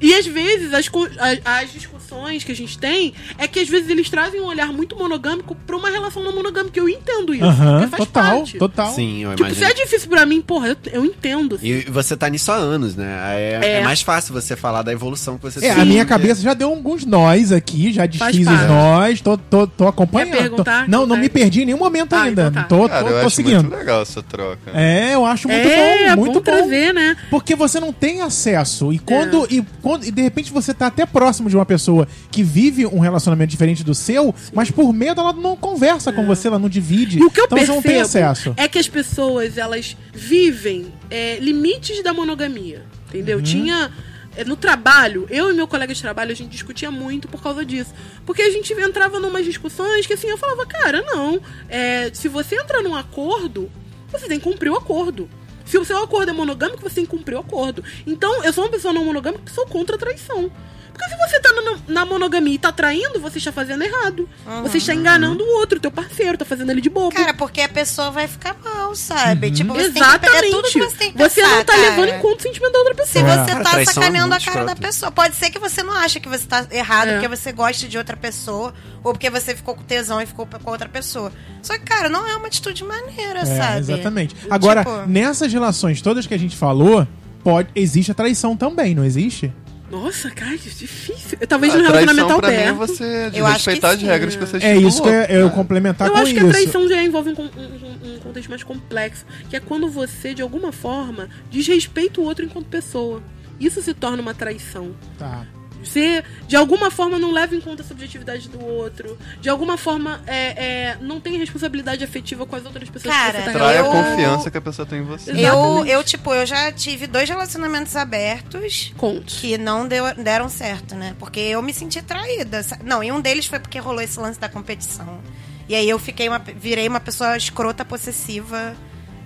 E 0.00 0.14
às 0.14 0.26
vezes 0.26 0.74
as, 0.74 0.88
co- 0.88 1.08
a- 1.18 1.60
as 1.60 1.72
discussões 1.72 2.44
que 2.44 2.52
a 2.52 2.54
gente 2.54 2.78
tem 2.78 3.14
é 3.38 3.48
que 3.48 3.60
às 3.60 3.68
vezes 3.68 3.88
eles 3.88 4.10
trazem 4.10 4.40
um 4.40 4.44
olhar 4.44 4.72
muito 4.72 4.94
monogâmico 4.96 5.54
pra 5.66 5.74
uma 5.76 5.88
relação 5.90 6.22
não 6.22 6.34
monogâmica. 6.34 6.78
Eu 6.78 6.88
entendo 6.88 7.34
isso. 7.34 7.44
Aham, 7.44 7.72
porque 7.80 7.90
faz 7.96 8.04
total, 8.04 8.36
parte. 8.38 8.58
total. 8.58 8.94
Sim, 8.94 9.22
eu 9.24 9.34
Tipo, 9.34 9.54
se 9.54 9.64
é 9.64 9.72
difícil 9.72 10.08
pra 10.08 10.26
mim, 10.26 10.40
porra, 10.42 10.68
eu, 10.68 10.76
eu 10.92 11.04
entendo. 11.04 11.58
E 11.62 11.80
você 11.90 12.16
tá 12.16 12.28
nisso 12.28 12.52
há 12.52 12.56
anos, 12.56 12.94
né? 12.94 13.06
É, 13.36 13.60
É. 13.62 13.72
é 13.80 13.82
mais 13.84 14.02
fácil 14.02 14.34
você 14.34 14.54
falar 14.54 14.82
da 14.82 14.92
evolução 14.92 15.38
que 15.38 15.44
você 15.44 15.64
É, 15.64 15.70
a 15.70 15.84
minha 15.84 16.04
cabeça 16.04 16.42
já 16.42 16.52
deu 16.52 16.68
alguns 16.68 17.04
nós 17.06 17.50
aqui, 17.50 17.92
já 17.92 18.04
desfiz 18.06 18.46
os 18.46 18.66
nós, 18.68 19.20
tô, 19.20 19.36
tô, 19.38 19.66
tô 19.66 19.86
acompanhando. 19.88 20.30
Quer 20.32 20.38
perguntar? 20.42 20.84
Tô- 20.84 20.90
não, 20.90 21.06
não 21.06 21.16
me 21.16 21.28
perdi 21.28 21.62
em 21.62 21.66
nenhum 21.66 21.78
momento 21.78 22.12
Ah, 22.14 22.22
ainda. 22.22 22.48
então 22.48 22.62
tá. 22.62 22.68
Tô, 22.68 22.88
Cara, 22.88 23.02
tô, 23.02 23.08
eu 23.10 23.20
tô 23.20 23.26
acho 23.28 23.36
seguindo. 23.36 23.62
muito 23.62 23.74
legal 23.76 24.02
essa 24.02 24.22
troca. 24.22 24.70
É, 24.74 25.14
eu 25.14 25.24
acho 25.24 25.48
muito 25.48 25.66
é, 25.68 26.14
bom, 26.14 26.20
muito 26.20 26.32
bom 26.34 26.40
bom. 26.40 26.40
trazer, 26.42 26.92
né? 26.92 27.16
Porque 27.30 27.54
você 27.54 27.80
não 27.80 27.92
tem 27.92 28.20
acesso. 28.20 28.92
E 28.92 28.98
quando, 28.98 29.44
É. 29.44 29.54
e 29.54 29.64
quando. 29.86 30.04
E 30.04 30.10
de 30.10 30.20
repente 30.20 30.52
você 30.52 30.74
tá 30.74 30.88
até 30.88 31.06
próximo 31.06 31.48
de 31.48 31.54
uma 31.54 31.64
pessoa 31.64 32.08
que 32.30 32.42
vive 32.42 32.84
um 32.86 32.98
relacionamento 32.98 33.50
diferente 33.50 33.84
do 33.84 33.94
seu, 33.94 34.34
mas 34.52 34.68
por 34.68 34.92
medo 34.92 35.20
ela 35.20 35.32
não 35.32 35.56
conversa 35.56 36.12
com 36.12 36.26
você, 36.26 36.48
ela 36.48 36.58
não 36.58 36.68
divide. 36.68 37.18
É. 37.18 37.22
E 37.22 37.24
o 37.24 37.30
que 37.30 37.40
eu 37.40 37.44
então 37.44 37.56
você 37.56 37.66
não 37.66 37.80
tem 37.80 37.94
percebo 37.94 38.26
acesso. 38.26 38.54
é 38.56 38.66
que 38.66 38.80
as 38.80 38.88
pessoas, 38.88 39.56
elas 39.56 39.96
vivem 40.12 40.92
é, 41.08 41.38
limites 41.38 42.02
da 42.02 42.12
monogamia, 42.12 42.84
entendeu? 43.08 43.40
Tinha... 43.40 43.92
é, 44.36 44.44
No 44.44 44.56
trabalho, 44.56 45.26
eu 45.30 45.50
e 45.50 45.54
meu 45.54 45.68
colega 45.68 45.94
de 45.94 46.02
trabalho, 46.02 46.32
a 46.32 46.34
gente 46.34 46.50
discutia 46.50 46.90
muito 46.90 47.28
por 47.28 47.40
causa 47.40 47.64
disso. 47.64 47.94
Porque 48.24 48.42
a 48.42 48.50
gente 48.50 48.72
entrava 48.72 49.20
numas 49.20 49.44
discussões 49.44 50.04
que 50.04 50.14
assim, 50.14 50.26
eu 50.26 50.36
falava, 50.36 50.66
cara, 50.66 51.00
não. 51.02 51.40
é, 51.68 52.10
se 52.12 52.26
você 52.28 52.56
entra 52.56 52.82
num 52.82 52.94
acordo, 52.94 53.70
você 54.10 54.26
tem 54.26 54.38
que 54.38 54.44
cumprir 54.44 54.70
o 54.70 54.76
acordo. 54.76 55.28
Se 55.66 55.76
o 55.76 55.84
seu 55.84 56.02
acordo 56.02 56.30
é 56.30 56.32
monogâmico, 56.32 56.80
você 56.80 57.04
cumprir 57.04 57.34
o 57.34 57.40
acordo. 57.40 57.82
Então, 58.06 58.44
eu 58.44 58.52
sou 58.52 58.64
uma 58.64 58.70
pessoa 58.70 58.94
não 58.94 59.04
monogâmica 59.04 59.42
que 59.44 59.50
sou 59.50 59.66
contra 59.66 59.96
a 59.96 59.98
traição. 59.98 60.50
Porque 60.96 61.10
se 61.10 61.16
você 61.18 61.40
tá 61.40 61.50
na, 61.52 61.78
na 61.88 62.06
monogamia 62.06 62.54
e 62.54 62.58
tá 62.58 62.72
traindo, 62.72 63.20
você 63.20 63.38
está 63.38 63.52
fazendo 63.52 63.82
errado. 63.82 64.28
Você 64.62 64.78
está 64.78 64.94
enganando 64.94 65.44
o 65.44 65.58
outro, 65.58 65.78
teu 65.78 65.90
parceiro, 65.90 66.38
tá 66.38 66.44
fazendo 66.44 66.70
ele 66.70 66.80
de 66.80 66.88
bobo. 66.88 67.14
Cara, 67.14 67.34
porque 67.34 67.60
a 67.60 67.68
pessoa 67.68 68.10
vai 68.10 68.26
ficar 68.26 68.56
mal, 68.64 68.94
sabe? 68.94 69.50
Tipo, 69.50 69.74
você 69.74 69.86
Exatamente. 69.88 70.30
tem 70.30 70.40
que, 70.40 70.46
é 70.46 70.50
tudo 70.50 70.68
que 70.68 70.78
você 70.80 70.96
tem 70.96 71.12
que 71.12 71.18
Você 71.18 71.40
pensar, 71.42 71.56
não 71.56 71.64
tá 71.64 71.72
cara. 71.74 71.88
levando 71.90 72.08
em 72.08 72.18
conta 72.20 72.36
o 72.38 72.42
sentimento 72.42 72.72
da 72.72 72.78
outra 72.78 72.94
Se 72.94 73.12
pessoa. 73.12 73.32
É. 73.32 73.36
você 73.44 73.50
Cara, 73.52 73.64
tá 73.64 73.80
é 73.80 73.84
sacaneando 73.84 74.34
a 74.34 74.40
cara 74.40 74.64
da 74.64 74.76
pessoa. 74.76 75.12
Pode 75.12 75.36
ser 75.36 75.50
que 75.50 75.58
você 75.58 75.82
não 75.82 75.92
acha 75.92 76.18
que 76.18 76.28
você 76.28 76.46
tá 76.46 76.66
errado 76.70 77.08
É. 77.08 77.12
porque 77.20 77.28
você 77.28 77.52
gosta 77.52 77.86
de 77.86 77.98
outra 77.98 78.16
pessoa 78.16 78.72
ou 79.04 79.12
porque 79.12 79.28
você 79.30 79.54
ficou 79.54 79.74
com 79.74 79.82
tesão 79.82 80.20
e 80.20 80.26
ficou 80.26 80.46
com 80.46 80.70
outra 80.70 80.88
pessoa. 80.88 81.30
Só 81.62 81.74
que, 81.74 81.80
cara, 81.84 82.08
não 82.08 82.26
é 82.26 82.34
uma 82.36 82.46
atitude 82.46 82.82
maneira, 82.84 83.40
É, 83.40 83.44
sabe? 83.44 83.78
exatamente. 83.80 84.34
Agora, 84.48 84.84
Tipo- 84.84 85.06
nessas 85.06 85.52
relações 85.52 86.00
todas 86.00 86.26
que 86.26 86.34
a 86.34 86.38
gente 86.38 86.56
falou, 86.56 87.06
pode, 87.44 87.68
existe 87.74 88.10
a 88.10 88.14
traição 88.14 88.56
também, 88.56 88.94
não 88.94 89.04
existe? 89.04 89.52
Nossa, 90.00 90.30
cara, 90.30 90.54
isso 90.54 90.68
é 90.68 90.72
difícil. 90.72 91.38
Talvez 91.48 91.72
A 91.74 91.76
no 91.78 91.82
relacionamento 91.84 92.26
traição 92.26 92.40
pra 92.40 92.50
mim 92.50 92.54
é 92.56 92.72
você 92.72 93.30
de 93.30 93.38
Eu 93.38 93.46
acho 93.46 93.54
respeitar 93.56 93.88
que 93.88 93.94
as 93.94 94.00
sim, 94.00 94.06
regras 94.06 94.36
que 94.36 94.44
você 94.46 94.56
É 94.58 94.76
isso 94.76 95.02
que 95.02 95.08
eu, 95.08 95.12
eu 95.12 95.50
complementar 95.50 96.08
Eu 96.08 96.12
com 96.14 96.18
acho 96.20 96.32
que 96.32 96.38
isso. 96.38 96.46
a 96.48 96.50
traição 96.50 96.88
já 96.88 97.02
envolve 97.02 97.30
um, 97.30 97.32
um- 97.32 98.10
um- 98.12 98.14
um 98.16 98.18
contexto 98.20 98.48
mais 98.50 98.62
complexo, 98.62 99.24
que 99.48 99.56
é 99.56 99.60
quando 99.60 99.88
você, 99.88 100.34
de 100.34 100.42
alguma 100.42 100.70
forma, 100.72 101.28
desrespeita 101.50 102.20
o 102.20 102.24
outro 102.24 102.44
enquanto 102.44 102.66
pessoa. 102.66 103.22
Isso 103.58 103.80
se 103.80 103.94
torna 103.94 104.20
uma 104.20 104.34
traição. 104.34 104.94
Tá. 105.18 105.46
Você, 105.86 106.22
de 106.48 106.56
alguma 106.56 106.90
forma, 106.90 107.18
não 107.18 107.30
leva 107.32 107.54
em 107.54 107.60
conta 107.60 107.82
a 107.82 107.86
subjetividade 107.86 108.48
do 108.48 108.62
outro. 108.64 109.16
De 109.40 109.48
alguma 109.48 109.76
forma, 109.78 110.20
é, 110.26 110.36
é, 110.36 110.98
não 111.00 111.20
tem 111.20 111.36
responsabilidade 111.38 112.02
afetiva 112.04 112.44
com 112.44 112.56
as 112.56 112.64
outras 112.64 112.88
pessoas 112.90 113.14
Cara, 113.14 113.32
que 113.32 113.38
você 113.38 113.44
tá 113.44 113.52
Trai 113.52 113.76
a 113.76 113.80
Eu- 113.80 113.92
confiança 113.92 114.50
que 114.50 114.58
a 114.58 114.60
pessoa 114.60 114.84
tem 114.86 114.98
em 115.00 115.04
você. 115.04 115.30
Eu, 115.32 115.86
eu, 115.86 116.02
tipo, 116.04 116.34
eu 116.34 116.44
já 116.44 116.70
tive 116.72 117.06
dois 117.06 117.28
relacionamentos 117.28 117.94
abertos 117.96 118.92
Conte. 118.96 119.40
que 119.40 119.56
não 119.58 119.86
deu- 119.86 120.14
deram 120.16 120.48
certo, 120.48 120.94
né? 120.94 121.14
Porque 121.18 121.40
eu 121.40 121.62
me 121.62 121.72
senti 121.72 122.02
traída. 122.02 122.60
Não, 122.84 123.02
e 123.02 123.12
um 123.12 123.20
deles 123.20 123.46
foi 123.46 123.58
porque 123.60 123.78
rolou 123.78 124.00
esse 124.00 124.18
lance 124.18 124.38
da 124.40 124.48
competição. 124.48 125.20
E 125.68 125.74
aí 125.74 125.88
eu 125.88 125.98
fiquei 125.98 126.28
uma, 126.28 126.38
virei 126.38 126.86
uma 126.88 127.00
pessoa 127.00 127.36
escrota, 127.36 127.84
possessiva, 127.84 128.74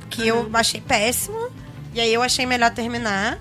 que 0.08 0.26
eu 0.26 0.48
achei 0.54 0.80
péssimo. 0.80 1.50
E 1.94 2.00
aí 2.00 2.12
eu 2.14 2.22
achei 2.22 2.46
melhor 2.46 2.70
terminar. 2.70 3.38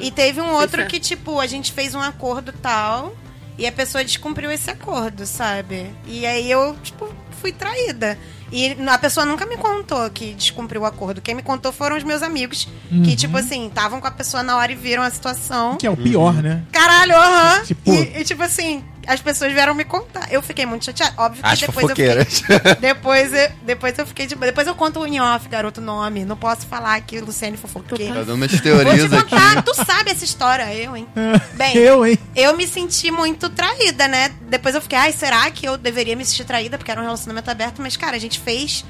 E 0.00 0.10
teve 0.10 0.40
um 0.40 0.50
outro 0.52 0.78
certo. 0.78 0.90
que, 0.90 0.98
tipo, 1.00 1.38
a 1.40 1.46
gente 1.46 1.72
fez 1.72 1.94
um 1.94 2.00
acordo 2.00 2.52
tal. 2.52 3.14
E 3.58 3.66
a 3.66 3.72
pessoa 3.72 4.02
descumpriu 4.02 4.50
esse 4.50 4.70
acordo, 4.70 5.26
sabe? 5.26 5.90
E 6.06 6.24
aí 6.24 6.50
eu, 6.50 6.76
tipo, 6.82 7.06
fui 7.40 7.52
traída. 7.52 8.16
E 8.50 8.74
a 8.88 8.98
pessoa 8.98 9.24
nunca 9.26 9.44
me 9.46 9.56
contou 9.58 10.08
que 10.10 10.32
descumpriu 10.34 10.80
o 10.80 10.84
acordo. 10.86 11.20
Quem 11.20 11.34
me 11.34 11.42
contou 11.42 11.70
foram 11.70 11.96
os 11.96 12.02
meus 12.02 12.22
amigos. 12.22 12.66
Que, 13.04 13.14
tipo 13.14 13.36
assim, 13.36 13.66
estavam 13.68 14.00
com 14.00 14.06
a 14.06 14.10
pessoa 14.10 14.42
na 14.42 14.56
hora 14.56 14.72
e 14.72 14.74
viram 14.74 15.02
a 15.02 15.10
situação. 15.10 15.76
Que 15.76 15.86
é 15.86 15.90
o 15.90 15.96
pior, 15.96 16.34
né? 16.42 16.62
Caralho, 16.72 17.14
aham. 17.14 17.62
Tipo- 17.64 17.92
E, 17.92 18.20
e, 18.20 18.24
tipo 18.24 18.42
assim, 18.42 18.82
as 19.10 19.20
pessoas 19.20 19.52
vieram 19.52 19.74
me 19.74 19.84
contar. 19.84 20.32
Eu 20.32 20.40
fiquei 20.40 20.64
muito 20.64 20.84
chateada. 20.84 21.14
Óbvio 21.16 21.42
que 21.42 21.48
As 21.48 21.58
depois 21.58 21.76
eu 21.82 21.88
fofoqueiras. 21.88 22.40
fiquei. 22.40 22.74
Depois 22.80 23.32
eu, 23.34 23.50
depois 23.62 23.98
eu 23.98 24.06
fiquei 24.06 24.26
de. 24.26 24.34
Depois 24.36 24.66
eu 24.66 24.74
conto 24.74 25.04
em 25.06 25.20
off, 25.20 25.48
garoto, 25.48 25.80
nome. 25.80 26.24
Não 26.24 26.36
posso 26.36 26.66
falar 26.66 26.94
aqui, 26.94 27.18
Luciane 27.20 27.56
fofoqueira. 27.56 28.14
Tá 28.14 28.20
dando 28.20 28.34
umas 28.34 28.50
Vou 28.50 28.60
te 28.60 28.62
teorias 28.62 29.12
aqui. 29.12 29.30
contar, 29.30 29.62
tu 29.62 29.74
sabe 29.74 30.10
essa 30.10 30.24
história, 30.24 30.72
eu, 30.74 30.96
hein? 30.96 31.08
Bem, 31.54 31.76
eu, 31.76 32.06
hein? 32.06 32.18
eu 32.36 32.56
me 32.56 32.66
senti 32.66 33.10
muito 33.10 33.50
traída, 33.50 34.06
né? 34.06 34.30
Depois 34.42 34.74
eu 34.74 34.80
fiquei, 34.80 34.98
ai, 34.98 35.12
será 35.12 35.50
que 35.50 35.66
eu 35.66 35.76
deveria 35.76 36.14
me 36.14 36.24
sentir 36.24 36.44
traída? 36.44 36.78
Porque 36.78 36.90
era 36.90 37.00
um 37.00 37.04
relacionamento 37.04 37.50
aberto, 37.50 37.82
mas, 37.82 37.96
cara, 37.96 38.16
a 38.16 38.20
gente 38.20 38.38
fez 38.38 38.84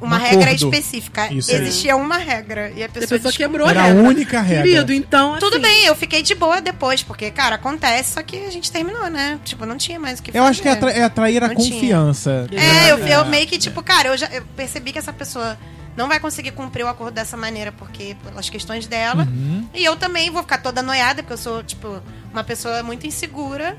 uma 0.00 0.16
Um 0.16 0.18
regra 0.20 0.50
acordo. 0.50 0.74
específica. 0.74 1.32
Isso 1.32 1.50
aí. 1.50 1.56
Existia 1.62 1.96
uma 1.96 2.16
regra. 2.18 2.70
E 2.76 2.82
a 2.82 2.86
A 2.86 2.88
pessoa, 2.88 3.08
pessoa 3.18 3.32
descobriu. 3.32 3.48
quebrou 3.48 3.68
Era 3.68 3.80
a 3.80 3.84
a 3.84 3.86
regra. 3.88 4.02
única 4.02 4.40
regra. 4.40 4.62
Querido, 4.64 4.92
então. 4.92 5.38
Tudo 5.38 5.54
assim, 5.56 5.62
bem, 5.62 5.84
eu 5.84 5.94
fiquei 5.96 6.22
de 6.22 6.34
boa 6.34 6.60
depois, 6.60 7.02
porque, 7.02 7.30
cara, 7.30 7.56
acontece, 7.56 8.12
só 8.14 8.22
que 8.22 8.44
a 8.44 8.50
gente 8.50 8.70
terminou, 8.70 9.08
né? 9.08 9.38
Tipo, 9.44 9.64
não 9.66 9.76
tinha 9.76 9.98
mais 9.98 10.18
o 10.18 10.22
que 10.22 10.36
Eu 10.36 10.44
acho 10.44 10.60
que 10.62 10.68
é, 10.68 10.74
fazer. 10.74 10.86
atra- 10.86 11.00
é 11.00 11.04
atrair 11.04 11.42
a 11.44 11.48
Não 11.48 11.54
tinha. 11.56 11.70
confiança. 11.72 12.46
É, 12.52 12.92
eu, 12.92 12.98
eu 12.98 13.24
meio 13.26 13.46
que, 13.46 13.58
tipo, 13.58 13.82
cara, 13.82 14.08
eu 14.10 14.16
já 14.16 14.26
eu 14.26 14.42
percebi 14.56 14.92
que 14.92 14.98
essa 14.98 15.12
pessoa 15.12 15.56
não 15.96 16.08
vai 16.08 16.20
conseguir 16.20 16.50
cumprir 16.50 16.84
o 16.84 16.88
acordo 16.88 17.14
dessa 17.14 17.36
maneira, 17.38 17.72
porque 17.72 18.16
pelas 18.22 18.50
questões 18.50 18.86
dela. 18.86 19.22
Uhum. 19.24 19.66
E 19.74 19.82
eu 19.84 19.96
também 19.96 20.30
vou 20.30 20.42
ficar 20.42 20.58
toda 20.58 20.82
noiada, 20.82 21.22
porque 21.22 21.32
eu 21.32 21.38
sou, 21.38 21.62
tipo, 21.62 22.02
uma 22.32 22.44
pessoa 22.44 22.82
muito 22.82 23.06
insegura. 23.06 23.76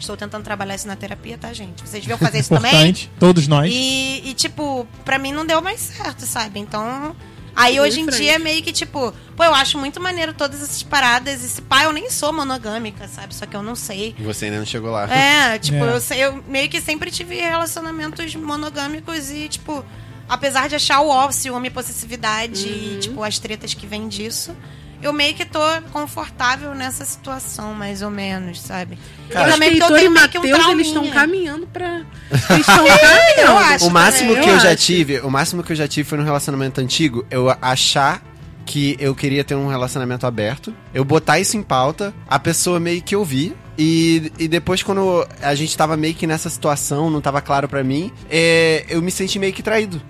Estou 0.00 0.16
tentando 0.16 0.42
trabalhar 0.42 0.74
isso 0.74 0.88
na 0.88 0.96
terapia, 0.96 1.38
tá, 1.38 1.52
gente? 1.52 1.82
Vocês 1.82 2.02
deviam 2.02 2.16
fazer 2.18 2.38
isso 2.40 2.48
também. 2.48 2.70
Importante, 2.72 3.10
todos 3.20 3.46
nós. 3.46 3.70
E, 3.72 4.22
e, 4.30 4.34
tipo, 4.34 4.86
pra 5.04 5.18
mim 5.18 5.30
não 5.32 5.46
deu 5.46 5.60
mais 5.62 5.78
certo, 5.80 6.24
sabe? 6.26 6.58
Então. 6.58 7.14
Aí 7.54 7.80
hoje 7.80 8.00
em 8.00 8.04
frente. 8.04 8.18
dia 8.22 8.34
é 8.36 8.38
meio 8.38 8.62
que 8.62 8.72
tipo, 8.72 9.12
pô, 9.36 9.44
eu 9.44 9.52
acho 9.52 9.76
muito 9.76 10.00
maneiro 10.00 10.32
todas 10.32 10.62
essas 10.62 10.82
paradas. 10.84 11.44
Esse 11.44 11.60
pai, 11.60 11.84
eu 11.84 11.92
nem 11.92 12.08
sou 12.08 12.32
monogâmica, 12.32 13.06
sabe? 13.08 13.34
Só 13.34 13.44
que 13.44 13.54
eu 13.56 13.62
não 13.62 13.74
sei. 13.74 14.14
E 14.18 14.22
você 14.22 14.46
ainda 14.46 14.58
não 14.58 14.64
chegou 14.64 14.90
lá. 14.90 15.12
É, 15.12 15.58
tipo, 15.58 15.76
É. 15.84 15.94
eu 15.94 16.00
sei, 16.00 16.24
eu 16.24 16.42
meio 16.48 16.68
que 16.70 16.80
sempre 16.80 17.10
tive 17.10 17.34
relacionamentos 17.34 18.34
monogâmicos 18.36 19.30
e, 19.30 19.48
tipo, 19.48 19.84
apesar 20.28 20.68
de 20.68 20.76
achar 20.76 21.00
o 21.00 21.08
ó, 21.08 21.30
ciúme 21.32 21.68
e 21.68 21.70
possessividade 21.70 22.68
e, 22.68 22.98
tipo, 23.00 23.22
as 23.22 23.38
tretas 23.40 23.74
que 23.74 23.86
vêm 23.86 24.08
disso, 24.08 24.56
eu 25.02 25.12
meio 25.12 25.34
que 25.34 25.44
tô 25.44 25.60
confortável 25.92 26.74
nessa 26.74 27.04
situação, 27.04 27.74
mais 27.74 28.02
ou 28.02 28.10
menos, 28.10 28.60
sabe? 28.60 28.98
Eu 29.28 29.38
acho 29.40 29.52
que 29.54 29.58
porque 29.60 29.74
Heitor 29.74 29.88
e 29.98 30.08
meio 30.08 30.28
que 30.28 30.38
um 30.38 30.42
Matheus, 30.50 30.68
eles 30.68 30.86
estão 30.88 31.10
caminhando 31.10 31.66
pra. 31.66 32.02
Eles 32.50 32.68
estão 32.68 32.86
Eu 32.86 32.98
caminhando. 32.98 33.58
acho 33.58 33.86
O 33.86 33.90
máximo 33.90 34.28
também. 34.30 34.42
que 34.44 34.50
eu 34.50 34.54
eu 34.54 34.60
já 34.60 34.68
acho. 34.72 34.76
tive, 34.84 35.20
o 35.20 35.30
máximo 35.30 35.62
que 35.62 35.72
eu 35.72 35.76
já 35.76 35.88
tive 35.88 36.08
foi 36.08 36.18
num 36.18 36.24
relacionamento 36.24 36.80
antigo, 36.80 37.24
eu 37.30 37.48
achar 37.62 38.22
que 38.66 38.96
eu 39.00 39.14
queria 39.14 39.42
ter 39.42 39.54
um 39.56 39.66
relacionamento 39.68 40.26
aberto, 40.26 40.72
eu 40.94 41.04
botar 41.04 41.40
isso 41.40 41.56
em 41.56 41.62
pauta, 41.62 42.14
a 42.28 42.38
pessoa 42.38 42.78
meio 42.78 43.02
que 43.02 43.16
ouvir. 43.16 43.56
E, 43.78 44.30
e 44.38 44.46
depois, 44.46 44.82
quando 44.82 45.26
a 45.40 45.54
gente 45.54 45.74
tava 45.76 45.96
meio 45.96 46.14
que 46.14 46.26
nessa 46.26 46.50
situação, 46.50 47.08
não 47.08 47.20
tava 47.20 47.40
claro 47.40 47.66
pra 47.66 47.82
mim, 47.82 48.12
é, 48.30 48.84
eu 48.90 49.00
me 49.00 49.10
senti 49.10 49.38
meio 49.38 49.54
que 49.54 49.62
traído. 49.62 50.00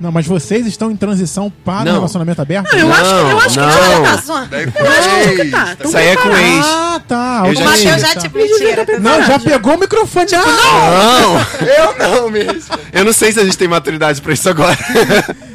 Não, 0.00 0.10
mas 0.10 0.26
vocês 0.26 0.66
estão 0.66 0.90
em 0.90 0.96
transição 0.96 1.52
para 1.62 1.84
Não. 1.84 1.92
um 1.92 1.94
relacionamento 1.96 2.40
aberto? 2.40 2.72
Não, 2.72 2.78
eu 2.78 2.90
acho, 2.92 3.04
eu 3.14 3.38
acho 3.38 3.54
que 3.54 3.60
não. 3.60 4.48
Tá 4.48 4.80
Eu 4.80 4.90
acho 4.90 5.36
que 5.36 5.44
tá. 5.50 5.76
Isso 5.84 5.96
aí 5.96 6.06
é 6.08 6.16
com 6.16 6.28
ex. 6.30 6.64
Ah, 6.66 7.00
tá. 7.06 7.42
Eu 7.44 7.60
O 7.60 7.64
Matheus 7.64 8.00
já, 8.00 8.14
Tá. 8.14 8.20
tipo, 8.20 8.38
mentira. 8.38 8.86
tá 8.86 8.98
Não, 8.98 9.22
já 9.26 9.38
pegou 9.38 9.74
o 9.74 9.78
microfone. 9.78 10.24
Tipo, 10.26 10.40
não! 10.46 11.34
Não, 11.34 11.40
eu 11.66 11.98
não 11.98 12.30
mesmo. 12.30 12.74
Eu 12.92 13.04
não 13.04 13.12
sei 13.12 13.30
se 13.30 13.40
a 13.40 13.44
gente 13.44 13.58
tem 13.58 13.68
maturidade 13.68 14.22
pra 14.22 14.32
isso 14.32 14.48
agora. 14.48 14.78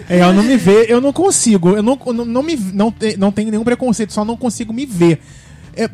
É, 0.08 0.22
eu 0.22 0.32
não 0.34 0.44
me 0.44 0.56
ver, 0.58 0.90
eu 0.90 1.02
não 1.02 1.12
consigo. 1.12 1.72
Eu 1.76 1.82
não, 1.82 1.98
não, 2.14 2.26
não 2.26 2.44
me 2.44 2.56
não, 2.56 2.92
te- 2.92 3.18
não 3.18 3.32
tenho 3.32 3.50
nenhum 3.50 3.64
preconceito, 3.64 4.14
só 4.14 4.24
não 4.24 4.38
consigo 4.38 4.72
me 4.72 4.86
ver. 4.86 5.20
É, 5.76 5.86
é, 5.86 5.90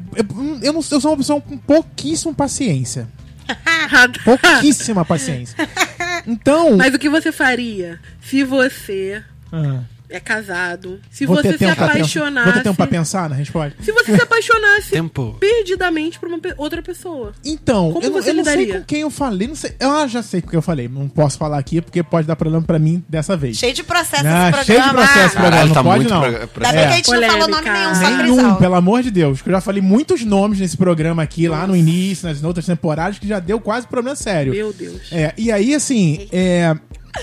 eu, 0.62 0.74
não, 0.74 0.82
eu 0.92 1.00
sou 1.02 1.12
uma 1.12 1.18
pessoa 1.18 1.40
com 1.40 1.58
pouquíssima 1.58 2.34
paciência. 2.34 3.08
Pouquíssima 4.24 5.06
paciência. 5.06 5.56
Então. 6.28 6.78
Mas 6.78 6.94
o 6.94 7.00
que 7.00 7.10
você 7.10 7.32
faria 7.32 8.00
se 8.22 8.44
você 8.44 9.24
Ah, 9.52 9.80
é 10.12 10.20
casado, 10.20 11.00
se 11.10 11.26
Vou 11.26 11.36
você 11.38 11.58
se 11.58 11.66
apaixonasse. 11.66 12.46
Vou 12.46 12.54
ter 12.54 12.64
tempo 12.64 12.76
pra 12.76 12.88
pensar 12.88 13.30
na 13.30 13.36
resposta. 13.36 13.76
Se 13.82 13.92
você 13.92 14.16
se 14.16 14.22
apaixonasse 14.22 14.90
Tempo. 14.92 15.36
perdidamente 15.40 16.20
por 16.20 16.28
uma 16.28 16.40
outra 16.58 16.82
pessoa. 16.82 17.32
Então, 17.46 17.92
Como 17.94 18.06
eu, 18.06 18.12
não- 18.12 18.22
você 18.22 18.30
eu 18.32 18.34
não 18.36 18.44
sei 18.44 18.68
com 18.74 18.82
quem 18.84 19.02
eu 19.02 19.10
falei. 19.10 19.48
Não 19.48 19.56
sei. 19.56 19.74
Ah, 19.80 20.06
já 20.08 20.22
sei 20.22 20.42
com 20.42 20.50
quem 20.50 20.58
eu 20.58 20.62
falei. 20.62 20.88
Não 20.88 21.08
posso 21.08 21.38
falar 21.38 21.58
aqui 21.58 21.82
porque 21.82 22.04
pode 22.04 22.28
dar 22.28 22.36
problema 22.36 22.64
pra 22.66 22.78
mim 22.80 23.04
dessa 23.08 23.36
vez. 23.38 23.58
Cheio 23.58 23.74
de 23.74 23.84
processo 23.84 24.24
Ah, 24.26 24.50
esse 24.50 24.66
cheio 24.66 24.80
de 24.80 24.84
programa. 24.86 24.94
processo 25.08 25.26
esse 25.28 25.36
programa. 25.38 25.66
Não 25.66 25.74
tá 25.74 25.84
pode, 25.84 26.08
não. 26.08 26.22
pro- 26.22 26.48
pro- 26.48 26.66
Ainda 26.66 26.78
bem 26.78 26.82
É. 26.84 26.88
que 26.88 26.94
a 26.94 26.96
gente 26.98 27.12
não 27.12 27.22
falou 27.32 27.48
nome 27.48 27.64
Polêmica. 27.64 27.74
nenhum, 27.74 27.96
só 27.96 28.24
Nenhum, 28.42 28.56
pelo 28.56 28.76
amor 28.76 29.04
de 29.04 29.12
Deus. 29.12 29.42
Que 29.42 29.50
eu 29.50 29.54
já 29.54 29.62
falei 29.62 29.82
muitos 29.82 30.24
nomes 30.26 30.60
nesse 30.60 30.78
programa 30.78 31.24
aqui, 31.24 31.48
lá 31.48 31.66
no 31.66 31.76
início, 31.76 32.28
nas 32.28 32.44
outras 32.44 32.66
temporadas, 32.66 33.20
que 33.20 33.28
já 33.28 33.40
deu 33.40 33.60
quase 33.60 33.88
problema 33.88 34.16
sério. 34.16 34.54
Meu 34.54 34.72
Deus. 34.74 35.12
É, 35.12 35.34
e 35.38 35.52
aí, 35.52 35.74
assim, 35.76 36.28
é, 36.32 36.76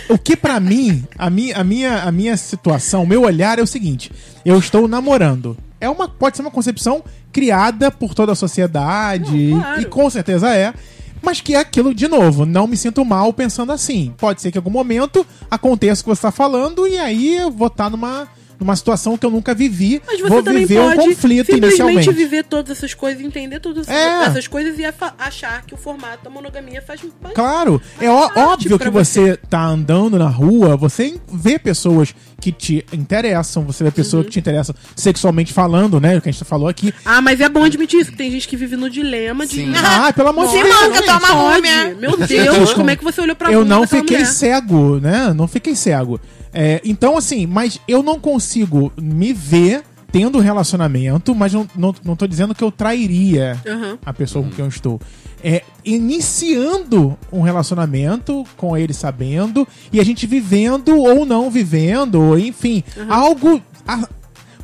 o 0.09 0.19
que 0.19 0.36
pra 0.36 0.60
mim, 0.60 1.05
a 1.16 1.31
minha, 1.31 1.56
a, 1.56 1.65
minha, 1.65 2.02
a 2.02 2.12
minha 2.12 2.36
situação, 2.36 3.02
o 3.02 3.06
meu 3.06 3.23
olhar 3.23 3.59
é 3.59 3.62
o 3.62 3.66
seguinte: 3.66 4.10
eu 4.44 4.59
estou 4.59 4.86
namorando. 4.89 5.56
É 5.81 5.89
uma, 5.89 6.09
pode 6.09 6.36
ser 6.36 6.43
uma 6.43 6.51
concepção 6.51 7.05
criada 7.32 7.90
por 7.90 8.15
toda 8.15 8.32
a 8.32 8.35
sociedade, 8.35 9.48
Não, 9.52 9.60
claro. 9.60 9.81
e 9.81 9.85
com 9.85 10.10
certeza 10.10 10.52
é. 10.55 10.74
Mas 11.23 11.40
que 11.40 11.55
é 11.55 11.59
aquilo, 11.59 11.94
de 11.94 12.06
novo, 12.06 12.47
não 12.47 12.66
me 12.66 12.77
sinto 12.77 13.05
mal 13.05 13.32
pensando 13.32 13.73
assim. 13.73 14.15
Pode 14.19 14.40
ser 14.40 14.52
que 14.52 14.59
em 14.59 14.60
algum 14.60 14.70
momento 14.70 15.27
aconteça 15.51 16.01
o 16.01 16.05
que 16.05 16.10
você 16.10 16.19
está 16.19 16.31
falando, 16.31 16.86
e 16.86 16.97
aí 16.98 17.36
eu 17.36 17.51
vou 17.51 17.66
estar 17.66 17.90
numa, 17.90 18.28
numa 18.59 18.74
situação 18.74 19.16
que 19.16 19.24
eu 19.24 19.30
nunca 19.30 19.55
vivi. 19.55 20.02
Mas 20.06 20.20
você 20.20 20.28
vou 20.28 20.43
também 20.43 20.66
viver 20.66 20.80
um 20.80 20.86
pode 20.94 20.97
conflito 21.14 21.47
simplesmente 21.47 21.80
inicialmente. 21.80 22.12
viver 22.12 22.44
todas 22.44 22.76
essas 22.76 22.93
coisas, 22.94 23.22
entender 23.22 23.60
todas 23.60 23.89
É. 23.89 24.24
essas 24.24 24.47
coisas 24.47 24.78
e 24.78 24.82
achar 25.18 25.62
que 25.64 25.74
o 25.74 25.76
formato 25.76 26.24
da 26.24 26.30
monogamia 26.30 26.82
faz 26.82 27.01
faz- 27.22 27.35
Claro, 27.35 27.80
é 28.01 28.10
ó- 28.10 28.28
parte 28.28 28.39
óbvio 28.40 28.78
que 28.78 28.90
você 28.90 29.36
tá 29.48 29.64
andando 29.64 30.18
na 30.18 30.28
rua, 30.28 30.76
você 30.76 31.18
vê 31.32 31.59
pessoas 31.59 32.14
que 32.40 32.52
te 32.52 32.85
interessam, 32.93 33.65
você 33.65 33.82
vê 33.82 33.90
pessoas 33.90 34.24
que 34.27 34.31
te 34.32 34.39
interessam 34.39 34.74
sexualmente 34.94 35.52
falando, 35.52 36.01
né? 36.01 36.16
O 36.16 36.23
que 36.23 36.28
a 36.28 36.32
gente 36.32 36.44
falou 36.44 36.69
aqui. 36.69 36.94
Ah, 37.05 37.20
mas 37.20 37.40
é 37.40 37.48
bom 37.48 37.65
admitir 37.65 38.01
isso, 38.01 38.12
que 38.12 38.16
tem 38.16 38.31
gente 38.31 38.47
que 38.47 38.56
vive 38.56 38.77
no 38.77 38.89
dilema 38.89 39.47
de. 39.47 39.56
Sim. 39.56 39.73
Ah, 39.78 40.12
pelo 40.12 40.28
amor 40.28 40.47
de 40.47 40.52
Se 40.52 40.62
Deus. 40.62 40.74
manca, 40.74 40.94
gente. 40.97 41.06
toma 41.06 41.27
Pode. 41.27 41.56
múmia. 41.56 41.97
Meu 41.98 42.16
Deus, 42.27 42.73
como 42.74 42.90
é 42.90 42.97
que 42.97 43.02
você 43.02 43.20
olhou 43.20 43.35
pra 43.35 43.51
Eu 43.51 43.62
bunda 43.62 43.74
não 43.74 43.86
fiquei 43.86 44.24
cego, 44.24 45.01
né? 45.01 45.32
Não 45.35 45.48
fiquei 45.48 45.74
cego. 45.74 46.20
É, 46.52 46.81
então, 46.85 47.16
assim, 47.16 47.47
mas 47.47 47.81
eu 47.89 48.02
não 48.02 48.19
consigo 48.20 48.93
me 49.01 49.32
ver 49.32 49.82
tendo 50.10 50.39
um 50.39 50.40
relacionamento, 50.40 51.35
mas 51.35 51.52
não, 51.52 51.68
não, 51.76 51.94
não 52.05 52.16
tô 52.16 52.26
dizendo 52.26 52.55
que 52.55 52.64
eu 52.64 52.70
trairia 52.72 53.56
Aham. 53.66 53.98
a 54.05 54.12
pessoa 54.12 54.44
com 54.44 54.51
quem 54.51 54.64
eu 54.64 54.68
estou. 54.68 55.01
É, 55.44 55.62
iniciando 55.85 57.16
um 57.32 57.43
relacionamento 57.43 58.44
com 58.56 58.76
ele 58.76 58.93
sabendo 58.93 59.66
e 59.93 60.01
a 60.01 60.05
gente 60.05 60.26
vivendo 60.26 60.97
ou 60.97 61.24
não 61.24 61.51
vivendo, 61.51 62.20
ou 62.20 62.39
enfim, 62.39 62.82
algo 63.09 63.62
a- 63.86 64.09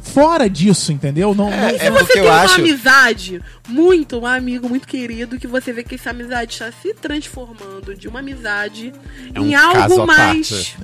fora 0.02 0.48
disso, 0.50 0.92
entendeu? 0.92 1.34
Não, 1.34 1.50
não- 1.50 1.56
É 1.56 1.78
Se 1.78 1.90
você 1.90 1.98
porque 1.98 2.12
tem 2.14 2.22
eu 2.22 2.28
uma 2.28 2.40
acho- 2.42 2.60
amizade 2.60 3.42
muito, 3.68 4.18
um 4.18 4.26
amigo 4.26 4.68
muito 4.68 4.86
querido, 4.86 5.38
que 5.38 5.46
você 5.46 5.72
vê 5.72 5.82
que 5.84 5.94
essa 5.94 6.10
amizade 6.10 6.52
está 6.52 6.70
se 6.72 6.92
transformando 6.94 7.94
de 7.96 8.08
uma 8.08 8.18
amizade 8.20 8.92
É 9.34 9.40
um 9.40 9.46
em 9.46 9.54
algo 9.54 10.06
mais. 10.06 10.48
parte. 10.50 10.76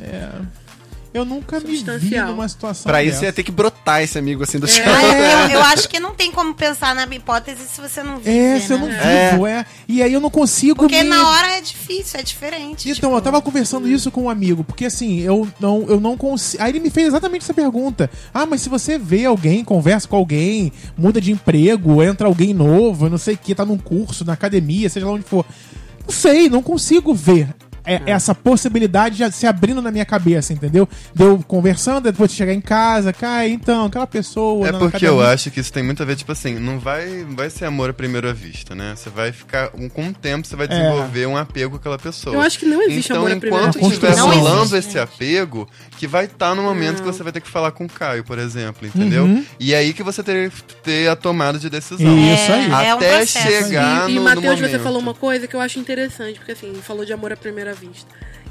Eu 1.13 1.25
nunca 1.25 1.59
me 1.59 1.77
vi 1.99 2.19
numa 2.21 2.49
situação 2.49 2.91
Pra 2.91 3.03
isso 3.03 3.25
ia 3.25 3.33
ter 3.33 3.43
que 3.43 3.51
brotar 3.51 4.03
esse 4.03 4.17
amigo 4.19 4.45
assim 4.45 4.59
do 4.59 4.69
chão. 4.69 4.85
Ah, 4.87 5.49
eu, 5.51 5.59
eu 5.59 5.63
acho 5.67 5.89
que 5.89 5.99
não 5.99 6.15
tem 6.15 6.31
como 6.31 6.55
pensar 6.55 6.95
na 6.95 7.05
hipótese 7.05 7.63
se 7.69 7.81
você 7.81 8.03
não 8.03 8.19
vive, 8.19 8.31
É, 8.31 8.61
se 8.61 8.73
eu 8.73 8.79
não 8.79 8.87
né? 8.87 9.31
vivo, 9.33 9.47
é. 9.47 9.67
E 9.89 10.03
aí 10.03 10.13
eu 10.13 10.21
não 10.21 10.31
consigo 10.31 10.77
Porque 10.77 11.03
me... 11.03 11.09
na 11.09 11.29
hora 11.29 11.49
é 11.59 11.61
difícil, 11.61 12.21
é 12.21 12.23
diferente. 12.23 12.89
Então, 12.89 12.95
tipo, 12.95 13.17
eu 13.17 13.21
tava 13.21 13.43
conversando 13.43 13.89
isso 13.89 14.11
com 14.11 14.25
um 14.25 14.31
amigo, 14.31 14.63
porque 14.63 14.85
assim, 14.85 15.21
eu 15.21 15.49
não, 15.59 15.85
eu 15.89 15.99
não 15.99 16.17
consigo. 16.17 16.63
Aí 16.63 16.71
ele 16.71 16.81
me 16.81 16.91
fez 16.91 17.09
exatamente 17.09 17.43
essa 17.43 17.55
pergunta. 17.55 18.09
Ah, 18.33 18.47
mas 18.47 18.61
se 18.61 18.69
você 18.69 18.97
vê 18.97 19.25
alguém, 19.25 19.65
conversa 19.65 20.07
com 20.07 20.17
alguém, 20.17 20.73
muda 20.97 21.21
de 21.21 21.33
emprego, 21.33 22.03
entra 22.03 22.29
alguém 22.29 22.55
novo, 22.55 23.09
não 23.09 23.19
sei 23.19 23.35
o 23.35 23.39
que, 23.39 23.55
tá 23.55 23.65
num 23.65 23.79
curso, 23.79 24.25
na 24.25 24.35
academia, 24.35 24.89
seja 24.89 25.07
lá 25.07 25.13
onde 25.13 25.25
for. 25.25 25.45
Não 26.07 26.15
sei, 26.15 26.49
não 26.49 26.63
consigo 26.63 27.13
ver. 27.13 27.49
É- 27.95 28.03
essa 28.07 28.35
possibilidade 28.35 29.17
já 29.17 29.31
se 29.31 29.47
abrindo 29.47 29.81
na 29.83 29.91
minha 29.91 30.05
cabeça, 30.05 30.53
entendeu? 30.53 30.89
Deu 31.15 31.43
conversando, 31.47 32.05
depois 32.05 32.31
de 32.31 32.37
chegar 32.37 32.53
em 32.53 32.61
casa, 32.61 33.13
cara, 33.13 33.49
então, 33.49 33.87
aquela 33.87 34.07
pessoa. 34.07 34.69
É 34.69 34.73
porque 34.73 35.07
eu 35.07 35.21
acho 35.21 35.51
que 35.51 35.61
isso 35.61 35.73
tem 35.73 35.83
muito 35.83 36.03
a 36.03 36.07
ver, 36.07 36.17
tipo 36.17 36.33
assim, 36.33 36.59
não 36.59 36.79
vai, 36.79 37.07
não 37.29 37.37
vai 37.37 37.51
ser 37.51 37.65
amor 37.67 37.91
à 37.91 37.93
primeira 37.93 38.33
vista, 38.33 38.75
né? 38.75 38.95
Você 38.97 39.11
vai 39.11 39.33
ficar, 39.33 39.71
um- 39.75 39.89
com 39.89 40.09
o 40.09 40.13
tempo, 40.13 40.47
você 40.47 40.57
vai 40.57 40.69
desenvolver 40.69 41.27
um 41.27 41.37
apego 41.37 41.71
com 41.73 41.77
aquela 41.77 41.99
pessoa. 41.99 42.35
Eu 42.37 42.41
acho 42.41 42.59
que 42.59 42.67
não 42.67 42.83
existe 42.83 43.11
então, 43.13 43.19
amor 43.23 43.33
à 43.33 43.37
primeira 43.37 43.67
enquanto 43.69 43.79
vista. 43.89 44.07
estiver 44.07 44.17
Não 44.17 44.31
rolando 44.31 44.77
existe, 44.77 44.89
esse 44.91 44.99
apego, 44.99 45.69
que 45.99 46.07
vai 46.07 46.25
estar 46.27 46.55
no 46.55 46.63
momento 46.63 47.01
que 47.03 47.07
você 47.07 47.23
vai 47.23 47.33
ter 47.33 47.41
que 47.41 47.49
falar 47.49 47.71
com 47.73 47.85
o 47.85 47.89
Caio, 47.89 48.25
por 48.25 48.39
exemplo, 48.39 48.87
entendeu? 48.87 49.25
Uhum. 49.25 49.45
E 49.59 49.75
é 49.75 49.79
aí 49.79 49.93
que 49.93 50.03
você 50.03 50.23
ter, 50.23 50.51
ter 50.83 51.09
a 51.09 51.17
tomada 51.17 51.59
de 51.59 51.69
decisão. 51.69 52.07
Isso 52.19 52.53
aí. 52.53 52.67
É 52.71 52.95
um 52.95 52.99
Até 52.99 53.17
processo. 53.19 53.49
chegar 53.69 54.09
E, 54.09 54.13
e 54.13 54.15
no, 54.15 54.21
no 54.21 54.25
Matheus, 54.25 54.61
você 54.61 54.79
falou 54.79 54.99
uma 55.01 55.15
coisa 55.15 55.47
que 55.47 55.55
eu 55.57 55.61
acho 55.61 55.79
interessante, 55.79 56.39
porque 56.39 56.53
assim, 56.53 56.73
falou 56.83 57.05
de 57.05 57.13
amor 57.13 57.33
à 57.33 57.37
primeira 57.37 57.75
vista. 57.81 58.09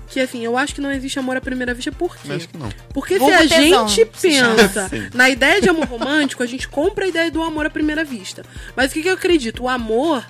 Que 0.08 0.20
assim, 0.20 0.44
eu 0.44 0.58
acho 0.58 0.74
que 0.74 0.82
não 0.82 0.92
existe 0.92 1.20
amor 1.20 1.38
à 1.38 1.42
primeira 1.42 1.74
vista, 1.74 1.92
por 1.92 2.18
quê? 2.18 2.32
Acho 2.32 2.50
que 2.50 2.58
não. 2.58 2.70
Porque 2.94 3.20
se 3.20 3.32
a 3.32 3.38
tesão, 3.48 3.88
gente 3.88 4.06
pensa 4.06 4.90
na 5.14 5.30
ideia 5.30 5.62
de 5.62 5.70
amor 5.70 5.86
romântico, 5.86 6.42
a 6.42 6.48
gente 6.48 6.68
compra 6.68 7.06
a 7.06 7.08
ideia 7.08 7.30
do 7.30 7.44
amor 7.44 7.68
à 7.68 7.70
primeira 7.70 8.04
vista. 8.04 8.44
Mas 8.76 8.90
o 8.90 8.94
que, 8.96 9.04
que 9.04 9.10
eu 9.10 9.14
acredito? 9.14 9.64
O 9.64 9.70
amor, 9.70 10.26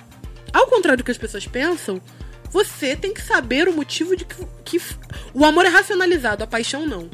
ao 0.52 0.66
contrário 0.66 0.98
do 0.98 1.04
que 1.04 1.10
as 1.10 1.16
pessoas 1.16 1.46
pensam, 1.46 2.00
você 2.50 2.94
tem 2.94 3.14
que 3.14 3.22
saber 3.22 3.68
o 3.68 3.72
motivo 3.72 4.14
de 4.14 4.24
que, 4.24 4.46
que 4.64 4.80
o 5.32 5.46
amor 5.46 5.64
é 5.64 5.68
racionalizado, 5.68 6.44
a 6.44 6.46
paixão 6.46 6.86
não. 6.86 7.08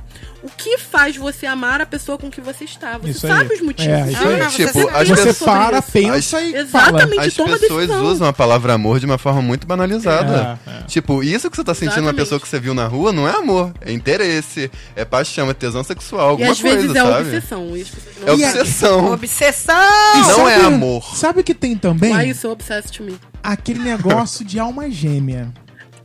O 0.47 0.51
que 0.57 0.79
faz 0.79 1.17
você 1.17 1.45
amar 1.45 1.81
a 1.81 1.87
pessoa 1.87 2.17
com 2.17 2.31
que 2.31 2.41
você 2.41 2.63
está? 2.65 2.97
Você 2.99 3.11
Isso 3.11 3.27
aí. 3.27 3.33
sabe 3.33 3.55
os 3.55 3.61
motivos. 3.63 3.93
É, 3.93 4.11
isso 4.13 4.23
Ah, 4.23 4.29
aí. 4.29 4.43
você 4.51 4.67
Tipo, 4.67 4.79
sabe 4.85 4.97
as 4.97 5.09
Você 5.09 5.25
pessoas- 5.25 5.51
para, 5.51 5.79
isso. 5.81 5.91
pensa 5.93 6.41
e 6.41 6.55
Exatamente. 6.55 7.11
fala. 7.17 7.27
As 7.27 7.35
toma 7.35 7.59
pessoas 7.59 7.87
decisão. 7.89 8.05
usam 8.07 8.29
a 8.29 8.33
palavra 8.33 8.73
amor 8.75 9.01
de 9.01 9.07
uma 9.07 9.19
forma 9.19 9.43
muito 9.43 9.67
banalizada. 9.67 10.57
É, 10.65 10.71
é. 10.71 10.83
Tipo, 10.85 11.21
isso 11.25 11.51
que 11.51 11.57
você 11.57 11.65
tá 11.65 11.75
sentindo 11.75 11.95
uma 11.95 12.11
Exatamente. 12.11 12.17
pessoa 12.23 12.41
que 12.41 12.47
você 12.49 12.61
viu 12.61 12.75
na 12.75 12.87
rua 12.87 13.13
não 13.13 13.27
é 13.29 13.33
amor, 13.33 13.73
é 13.81 13.93
interesse, 13.93 14.71
é 14.95 15.05
paixão, 15.05 15.51
é 15.51 15.55
tesão 15.55 15.83
sexual, 15.83 16.29
E 16.29 16.31
alguma 16.31 16.53
às 16.53 16.61
coisa, 16.61 16.77
vezes 16.77 16.95
é 16.95 17.01
sabe? 17.01 17.21
obsessão. 17.23 17.77
E 17.77 17.83
as 17.83 17.89
É 17.89 18.31
E 18.31 18.33
obsessão. 18.33 19.13
Obsessão! 19.13 19.75
E 20.15 20.21
Não 20.29 20.49
é 20.49 20.55
amor. 20.65 21.17
Sabe 21.17 21.41
o 21.41 21.45
que 21.45 21.55
tem 21.55 21.77
também? 21.77 22.15
Why 22.17 22.29
you 22.29 22.35
so 22.37 22.51
obsessed 22.53 22.97
to 22.99 23.03
me? 23.03 23.19
Aquele 23.43 23.81
negócio 23.81 24.45
de 24.45 24.61
alma 24.61 24.89
gêmea. 24.91 25.53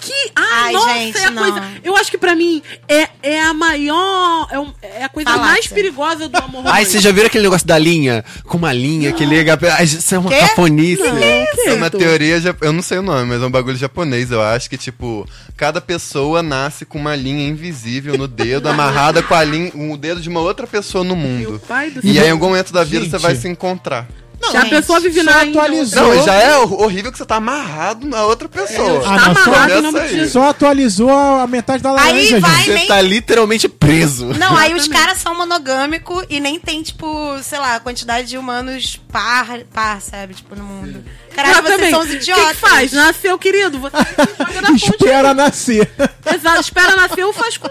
Que, 0.02 0.32
ai, 0.36 0.48
Ai, 0.52 0.74
nossa, 0.74 0.94
gente, 0.96 1.18
é 1.20 1.26
a 1.26 1.32
não. 1.32 1.44
coisa. 1.44 1.72
Eu 1.84 1.96
acho 1.96 2.10
que 2.12 2.18
pra 2.18 2.36
mim 2.36 2.62
é, 2.88 3.08
é 3.22 3.42
a 3.42 3.54
maior. 3.54 4.48
É, 4.52 4.60
um- 4.60 4.74
é 4.82 5.04
a 5.04 5.10
coisa 5.10 5.30
Falácia. 5.30 5.52
mais 5.54 5.68
perigosa 5.68 6.28
do 6.28 6.38
amor 6.38 6.64
Ai, 6.66 6.84
vocês 6.86 7.04
já 7.04 7.12
viram 7.12 7.28
aquele 7.28 7.44
negócio 7.44 7.68
da 7.68 7.78
linha? 7.78 8.26
Com 8.46 8.58
uma 8.58 8.74
linha 8.74 9.12
que 9.14 9.24
liga. 9.24 9.58
Isso 9.84 10.16
é 10.16 10.18
uma 10.18 10.32
cafonice. 10.32 11.04
Não, 11.04 11.16
que 11.16 11.70
É 11.70 11.74
uma 11.74 11.90
teoria, 11.90 12.42
eu 12.62 12.74
não 12.74 12.82
sei 12.82 12.98
o 12.98 13.02
nome, 13.04 13.26
mas 13.30 13.42
é 13.42 13.46
um 13.46 13.52
bagulho 13.52 13.78
japonês, 13.78 14.32
eu 14.32 14.42
acho 14.42 14.70
que, 14.70 14.78
tipo, 14.78 15.28
cada 15.56 15.80
pessoa 15.80 16.42
nasce 16.42 16.84
com 16.84 16.98
uma 16.98 17.16
linha 17.16 17.48
invisível 17.48 18.18
no 18.18 18.28
dedo, 18.28 18.68
amarrada 18.70 19.22
com 19.22 19.36
a 19.36 19.44
linha, 19.44 19.72
o 19.76 19.96
dedo 19.98 20.20
de 20.20 20.30
uma 20.30 20.40
outra 20.40 20.66
pessoa 20.66 21.04
no 21.04 21.16
Meu 21.16 21.28
mundo. 21.28 21.62
pai 21.68 21.92
do 21.92 22.00
E 22.00 22.14
céu. 22.14 22.24
aí, 22.24 22.28
em 22.28 22.32
algum 22.32 22.48
momento 22.48 22.74
da 22.74 22.84
vida, 22.84 23.02
Gente. 23.04 23.12
você 23.12 23.18
vai 23.20 23.36
se 23.36 23.48
encontrar. 23.48 24.08
Não, 24.42 24.52
Se 24.52 24.58
a 24.58 24.66
pessoa 24.66 25.00
vive 25.00 25.24
só 25.24 25.30
na 25.30 25.42
atualizou. 25.42 26.16
Não, 26.16 26.26
já 26.26 26.34
é 26.34 26.58
hor- 26.58 26.82
horrível 26.82 27.12
que 27.12 27.18
você 27.18 27.26
tá 27.26 27.36
amarrado 27.36 28.08
na 28.08 28.26
outra 28.26 28.50
pessoa. 28.50 29.04
Ah, 29.06 29.20
Tá 29.20 29.28
não, 29.28 29.36
só- 29.36 29.42
amarrado 29.54 29.82
nome 29.84 30.08
de. 30.08 30.30
Só 30.30 30.50
atualizou 30.50 31.10
a 31.12 31.46
metade 31.48 31.84
da 31.84 31.92
laranja, 31.92 32.36
Aí 32.36 32.42
vai, 32.42 32.52
gente. 32.56 32.66
Você 32.66 32.74
nem- 32.74 32.88
tá 32.88 33.02
literalmente 33.02 33.70
preso. 33.70 34.28
Não, 34.38 34.56
aí 34.58 34.74
os 34.74 34.88
caras 34.88 35.18
são 35.20 35.36
monogâmicos 35.38 36.26
e 36.30 36.40
nem 36.40 36.60
tem, 36.60 36.82
tipo, 36.82 37.38
sei 37.44 37.60
lá, 37.60 37.76
a 37.76 37.80
quantidade 37.80 38.28
de 38.28 38.38
humanos 38.38 39.00
par, 39.12 39.60
par 39.74 40.02
sabe? 40.02 40.34
Tipo, 40.34 40.56
no 40.56 40.64
mundo. 40.64 41.04
Caralho, 41.36 41.62
vocês 41.64 41.90
são 41.90 42.00
os 42.02 42.06
O 42.08 42.10
que, 42.10 42.16
idiotas. 42.18 42.48
que 42.48 42.56
faz? 42.56 42.92
Nasceu, 42.92 43.38
querido. 43.38 43.80
Você 43.80 43.96
joga 44.38 44.62
na 44.62 44.68
fonte. 44.70 44.86
Espera 44.90 45.34
nascer. 45.34 45.92
Exato, 46.34 46.62
espera 46.62 46.96
nasceu, 46.96 47.32
faz 47.34 47.58
com. 47.58 47.70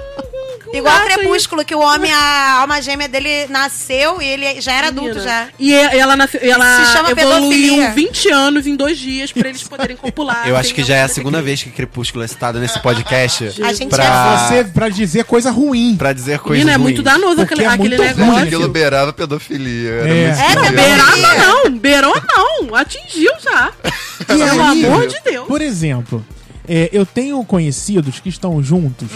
Com 0.70 0.76
Igual 0.76 0.94
gato 0.98 1.08
aí. 1.08 1.14
Crepúsculo, 1.18 1.64
que 1.64 1.74
o 1.74 1.80
homem, 1.80 2.12
a 2.12 2.60
alma 2.60 2.80
gêmea 2.80 3.08
dele 3.08 3.46
nasceu 3.48 4.20
e 4.22 4.26
ele 4.26 4.60
já 4.60 4.72
era 4.72 4.88
adulto 4.88 5.08
Menina. 5.16 5.24
já. 5.24 5.48
E 5.58 5.74
ela, 5.74 6.16
nasceu, 6.16 6.40
e 6.42 6.50
ela 6.50 6.84
Se 6.84 6.92
chama 6.92 7.10
evoluiu 7.10 7.50
pedofilia. 7.50 7.90
20 7.92 8.28
anos 8.30 8.66
em 8.66 8.76
dois 8.76 8.98
dias 8.98 9.32
pra 9.32 9.48
eles 9.48 9.62
poderem 9.62 9.96
copular. 9.96 10.46
Eu 10.48 10.56
acho 10.56 10.74
que 10.74 10.82
já 10.82 10.96
é 10.96 11.02
a 11.02 11.08
segunda 11.08 11.42
vez 11.42 11.62
que 11.62 11.70
Crepúsculo 11.70 12.24
é 12.24 12.28
citado 12.28 12.58
nesse 12.58 12.78
podcast. 12.80 13.62
A 13.62 13.72
gente 13.72 13.90
pra, 13.90 14.48
Você, 14.48 14.64
pra 14.64 14.88
dizer 14.88 15.24
coisa 15.24 15.50
ruim. 15.50 15.96
pra 15.96 16.12
dizer 16.12 16.38
coisas 16.38 16.58
Menina, 16.64 16.74
é 16.74 16.78
muito 16.78 17.02
danoso 17.02 17.42
aquele, 17.42 17.64
é 17.64 17.66
aquele 17.66 17.96
muito 17.96 18.02
ruim 18.02 18.16
negócio. 18.26 18.44
Aquilo 18.44 18.68
beirava 18.68 19.12
pedofilia. 19.12 19.90
Era 19.90 20.08
É. 20.08 20.50
Era. 20.50 20.72
Beirava 20.72 21.34
não, 21.38 21.70
beirou 21.78 22.22
não, 22.36 22.74
atingiu 22.74 23.32
já. 23.42 23.72
E 24.20 24.24
Pelo 24.24 24.62
amor 24.62 25.06
de 25.06 25.20
Deus. 25.24 25.46
Por 25.48 25.60
exemplo, 25.60 26.24
é, 26.68 26.88
eu 26.92 27.04
tenho 27.04 27.42
conhecidos 27.44 28.20
que 28.20 28.28
estão 28.28 28.62
juntos 28.62 29.08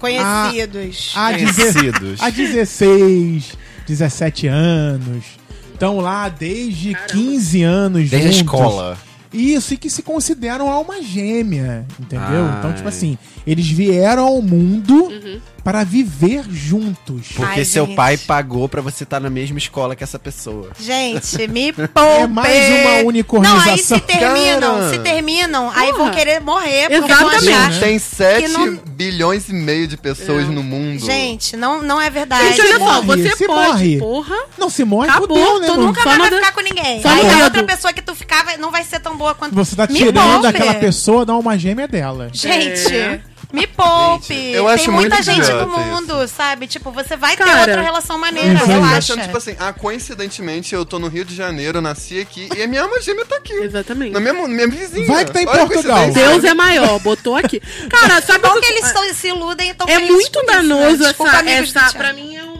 Conhecidos. 0.00 1.12
há, 1.14 1.32
deze- 1.32 1.54
Conhecidos. 1.54 2.20
há 2.20 2.30
16, 2.30 3.52
17 3.86 4.46
anos. 4.46 5.24
Estão 5.72 5.98
lá 6.00 6.28
desde 6.28 6.92
Caramba. 6.92 7.12
15 7.12 7.62
anos 7.62 8.10
Desde 8.10 8.16
a 8.28 8.32
juntos. 8.32 8.36
escola. 8.60 8.98
Isso, 9.32 9.74
e 9.74 9.76
que 9.76 9.88
se 9.88 10.02
consideram 10.02 10.68
alma 10.68 11.00
gêmea, 11.02 11.86
entendeu? 12.00 12.46
Ai. 12.46 12.58
Então, 12.58 12.72
tipo 12.72 12.88
assim, 12.88 13.16
eles 13.46 13.68
vieram 13.68 14.24
ao 14.26 14.42
mundo 14.42 15.04
Uhum. 15.04 15.40
Para 15.70 15.84
viver 15.84 16.42
juntos. 16.50 17.28
Porque 17.36 17.60
Ai, 17.60 17.64
seu 17.64 17.86
gente. 17.86 17.94
pai 17.94 18.16
pagou 18.16 18.68
pra 18.68 18.80
você 18.82 19.04
estar 19.04 19.20
na 19.20 19.30
mesma 19.30 19.56
escola 19.56 19.94
que 19.94 20.02
essa 20.02 20.18
pessoa. 20.18 20.70
Gente, 20.80 21.46
me 21.46 21.72
poupe. 21.72 21.90
É 22.20 22.26
mais 22.26 22.68
uma 22.80 23.06
unicornização. 23.08 23.64
Não, 23.66 23.72
aí 23.72 23.78
se 23.78 24.00
terminam, 24.00 24.74
Cara. 24.78 24.90
se 24.90 24.98
terminam, 24.98 25.70
aí 25.70 25.92
vão 25.92 25.98
Porra. 26.06 26.10
querer 26.10 26.40
morrer 26.40 26.90
Exatamente. 26.90 27.78
Tem 27.80 27.98
7 28.00 28.48
não- 28.48 28.76
bilhões 28.90 29.48
e 29.48 29.52
meio 29.52 29.86
de 29.86 29.96
pessoas 29.96 30.48
no 30.48 30.62
mundo. 30.62 31.04
Gente, 31.06 31.56
não, 31.56 31.82
não 31.82 32.00
é 32.00 32.10
verdade. 32.10 32.48
Gente, 32.48 32.60
olha 32.62 32.78
só, 32.78 33.02
morre, 33.02 33.22
você 33.22 33.36
se 33.36 33.46
pode, 33.46 33.68
morre. 33.70 33.98
porra. 33.98 34.36
Não 34.58 34.68
se 34.68 34.84
morre, 34.84 35.08
Acabou, 35.08 35.28
fudeu, 35.28 35.60
né, 35.60 35.66
Tu 35.66 35.72
mano? 35.72 35.86
nunca 35.86 36.04
mais 36.04 36.18
vai 36.18 36.30
ficar 36.30 36.52
com 36.52 36.60
ninguém. 36.62 37.00
só 37.02 37.08
Aí 37.08 37.30
a 37.40 37.44
outra 37.44 37.62
pessoa 37.62 37.92
que 37.92 38.02
tu 38.02 38.14
ficava 38.14 38.56
não 38.56 38.72
vai 38.72 38.82
ser 38.82 38.98
tão 38.98 39.16
boa 39.16 39.34
quanto 39.34 39.54
Você 39.54 39.76
tá 39.76 39.86
tirando 39.86 40.46
aquela 40.46 40.74
pessoa 40.74 41.24
da 41.24 41.32
alma 41.32 41.56
gêmea 41.56 41.86
dela. 41.86 42.28
Gente, 42.32 42.92
É. 42.94 43.20
me 43.52 43.66
poupe. 43.66 44.34
Gente, 44.34 44.54
eu 44.56 44.64
Tem 44.64 44.74
acho 44.74 44.92
muita 44.92 45.16
muito 45.16 45.24
gente 45.24 45.52
no 45.52 45.66
mundo, 45.66 46.28
sabe? 46.28 46.66
Tipo, 46.66 46.90
você 46.92 47.16
vai 47.16 47.36
ter 47.36 47.44
Cara, 47.44 47.60
outra 47.60 47.82
relação 47.82 48.18
maneira, 48.18 48.54
Isso. 48.54 48.62
Eu 48.62 48.66
tô 48.66 48.72
relaxa. 48.72 48.98
achando, 48.98 49.22
tipo 49.22 49.36
assim, 49.36 49.56
ah, 49.58 49.72
coincidentemente 49.72 50.74
eu 50.74 50.84
tô 50.84 50.98
no 50.98 51.08
Rio 51.08 51.24
de 51.24 51.34
Janeiro, 51.34 51.80
nasci 51.80 52.20
aqui 52.20 52.48
e 52.56 52.62
a 52.62 52.66
minha 52.66 52.82
alma 52.82 53.00
gêmea 53.00 53.24
tá 53.26 53.36
aqui. 53.36 53.52
Exatamente. 53.52 54.12
Na 54.12 54.20
minha, 54.20 54.32
minha 54.48 54.68
vizinha. 54.68 55.06
Vai 55.06 55.24
que 55.24 55.32
tá 55.32 55.42
em 55.42 55.46
Olha 55.46 55.66
Portugal. 55.66 56.10
Deus 56.12 56.44
é 56.44 56.54
maior, 56.54 56.98
botou 57.00 57.36
aqui. 57.36 57.60
Cara, 57.88 58.20
sabe 58.22 58.46
o 58.46 58.60
que 58.60 58.66
eles 58.66 58.92
tão- 58.92 59.10
se 59.14 59.28
iludem 59.28 59.68
e 59.68 59.70
estão 59.72 59.88
É 59.88 59.98
muito 59.98 60.42
danoso 60.46 61.04
essa, 61.04 61.22
essa 61.24 61.50
essa 61.50 61.92
pra 61.98 62.12
mim 62.12 62.36
é, 62.36 62.40
é 62.40 62.44
um 62.44 62.59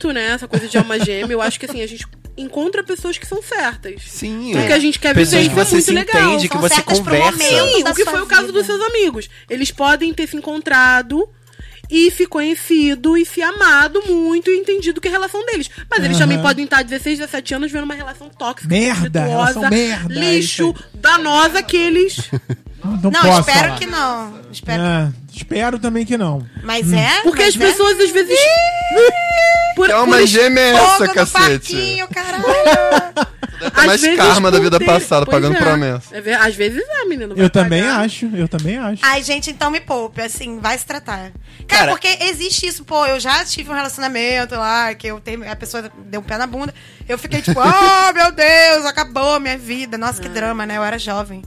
mito, 0.00 0.12
né? 0.12 0.30
Essa 0.30 0.48
coisa 0.48 0.66
de 0.66 0.78
alma 0.78 0.98
gêmea. 0.98 1.34
Eu 1.34 1.42
acho 1.42 1.60
que 1.60 1.66
assim, 1.66 1.82
a 1.82 1.86
gente 1.86 2.06
encontra 2.36 2.82
pessoas 2.82 3.18
que 3.18 3.26
são 3.26 3.42
certas. 3.42 4.02
Sim. 4.06 4.52
Porque 4.54 4.72
a 4.72 4.78
gente 4.78 4.98
quer 4.98 5.14
Pessoas 5.14 5.42
viver 5.42 5.54
que 5.54 5.60
isso 5.60 5.60
é 5.60 5.64
você 5.64 5.74
muito 5.74 5.84
se 5.84 5.92
legal. 5.92 6.28
entende, 6.28 6.48
que 6.48 6.54
São 6.54 6.60
você 6.62 6.74
certas 6.76 7.00
pro 7.00 7.14
conversa. 7.16 7.38
Sim, 7.38 7.82
o 7.82 7.94
que 7.94 8.04
foi 8.04 8.22
o 8.22 8.26
caso 8.26 8.46
vida. 8.46 8.58
dos 8.58 8.66
seus 8.66 8.80
amigos. 8.80 9.28
Eles 9.48 9.70
podem 9.70 10.12
ter 10.14 10.26
se 10.26 10.36
encontrado 10.36 11.28
e 11.90 12.10
se 12.10 12.26
conhecido 12.26 13.16
e 13.16 13.24
se 13.26 13.42
amado 13.42 14.02
muito 14.08 14.50
e 14.50 14.58
entendido 14.58 15.00
que 15.00 15.08
é 15.08 15.10
a 15.10 15.14
relação 15.14 15.44
deles. 15.46 15.68
Mas 15.90 16.04
eles 16.04 16.18
também 16.18 16.40
podem 16.40 16.64
estar 16.64 16.82
16, 16.82 17.18
17 17.18 17.54
anos 17.54 17.70
vivendo 17.72 17.84
uma 17.84 17.94
relação 17.94 18.28
tóxica, 18.28 18.68
Merda, 18.68 19.24
relação 19.24 19.68
merda, 19.68 20.14
é 20.14 20.18
lixo, 20.36 20.74
danosa 20.94 21.62
que 21.62 21.76
eles. 21.76 22.30
Não, 22.82 23.10
Não, 23.10 23.20
posso 23.20 23.40
espero 23.40 23.66
falar. 23.68 23.78
que 23.78 23.84
não. 23.86 24.40
Espero. 24.50 24.82
Ah, 24.82 25.12
espero 25.30 25.78
também 25.78 26.06
que 26.06 26.16
não. 26.16 26.46
Mas 26.62 26.90
é? 26.90 27.20
Porque 27.22 27.42
mas 27.42 27.54
as 27.54 27.60
é? 27.60 27.66
pessoas 27.66 28.00
às 28.00 28.10
vezes. 28.10 28.38
Por, 29.76 29.86
Que 29.86 29.92
alma 29.92 30.16
por- 30.16 30.26
gêmea 30.26 30.60
é 30.62 30.70
essa, 30.72 31.08
cacete? 31.08 31.74
parquinho, 31.74 32.08
caralho. 32.08 32.44
Deve 33.60 33.70
ter 33.80 33.86
mais 33.86 34.00
vezes 34.00 34.16
karma 34.16 34.50
da 34.50 34.58
vida 34.58 34.78
ter- 34.78 34.84
passada, 34.86 35.26
Pois 35.26 35.36
pagando 35.36 35.56
é. 35.56 35.60
promessa. 35.60 36.16
É 36.16 36.34
às 36.34 36.54
vezes 36.54 36.82
é, 36.88 37.04
menino. 37.04 37.34
Eu 37.36 37.48
também 37.50 37.82
pagar. 37.82 38.00
acho, 38.00 38.26
eu 38.34 38.48
também 38.48 38.78
acho. 38.78 39.02
Ai, 39.04 39.22
gente, 39.22 39.50
então 39.50 39.70
me 39.70 39.80
poupe, 39.80 40.20
assim, 40.22 40.58
vai 40.58 40.76
se 40.78 40.84
tratar. 40.86 41.18
Cara, 41.20 41.32
Cara- 41.68 41.90
porque 41.92 42.08
existe 42.24 42.66
isso, 42.66 42.84
pô, 42.84 43.06
eu 43.06 43.20
já 43.20 43.44
tive 43.44 43.70
um 43.70 43.74
relacionamento 43.74 44.54
lá, 44.56 44.94
que 44.94 45.06
eu 45.06 45.20
tenho, 45.20 45.48
a 45.50 45.54
pessoa 45.56 45.90
deu 46.06 46.20
um 46.20 46.24
pé 46.24 46.36
na 46.38 46.46
bunda, 46.46 46.74
eu 47.08 47.16
fiquei 47.18 47.40
tipo, 47.42 47.60
oh, 47.60 48.12
meu 48.14 48.32
Deus, 48.32 48.86
acabou 48.86 49.34
a 49.34 49.40
minha 49.40 49.56
vida, 49.58 49.96
nossa, 49.98 50.20
que 50.20 50.28
drama, 50.28 50.64
né, 50.66 50.76
eu 50.78 50.82
era 50.84 50.98
jovem. 50.98 51.42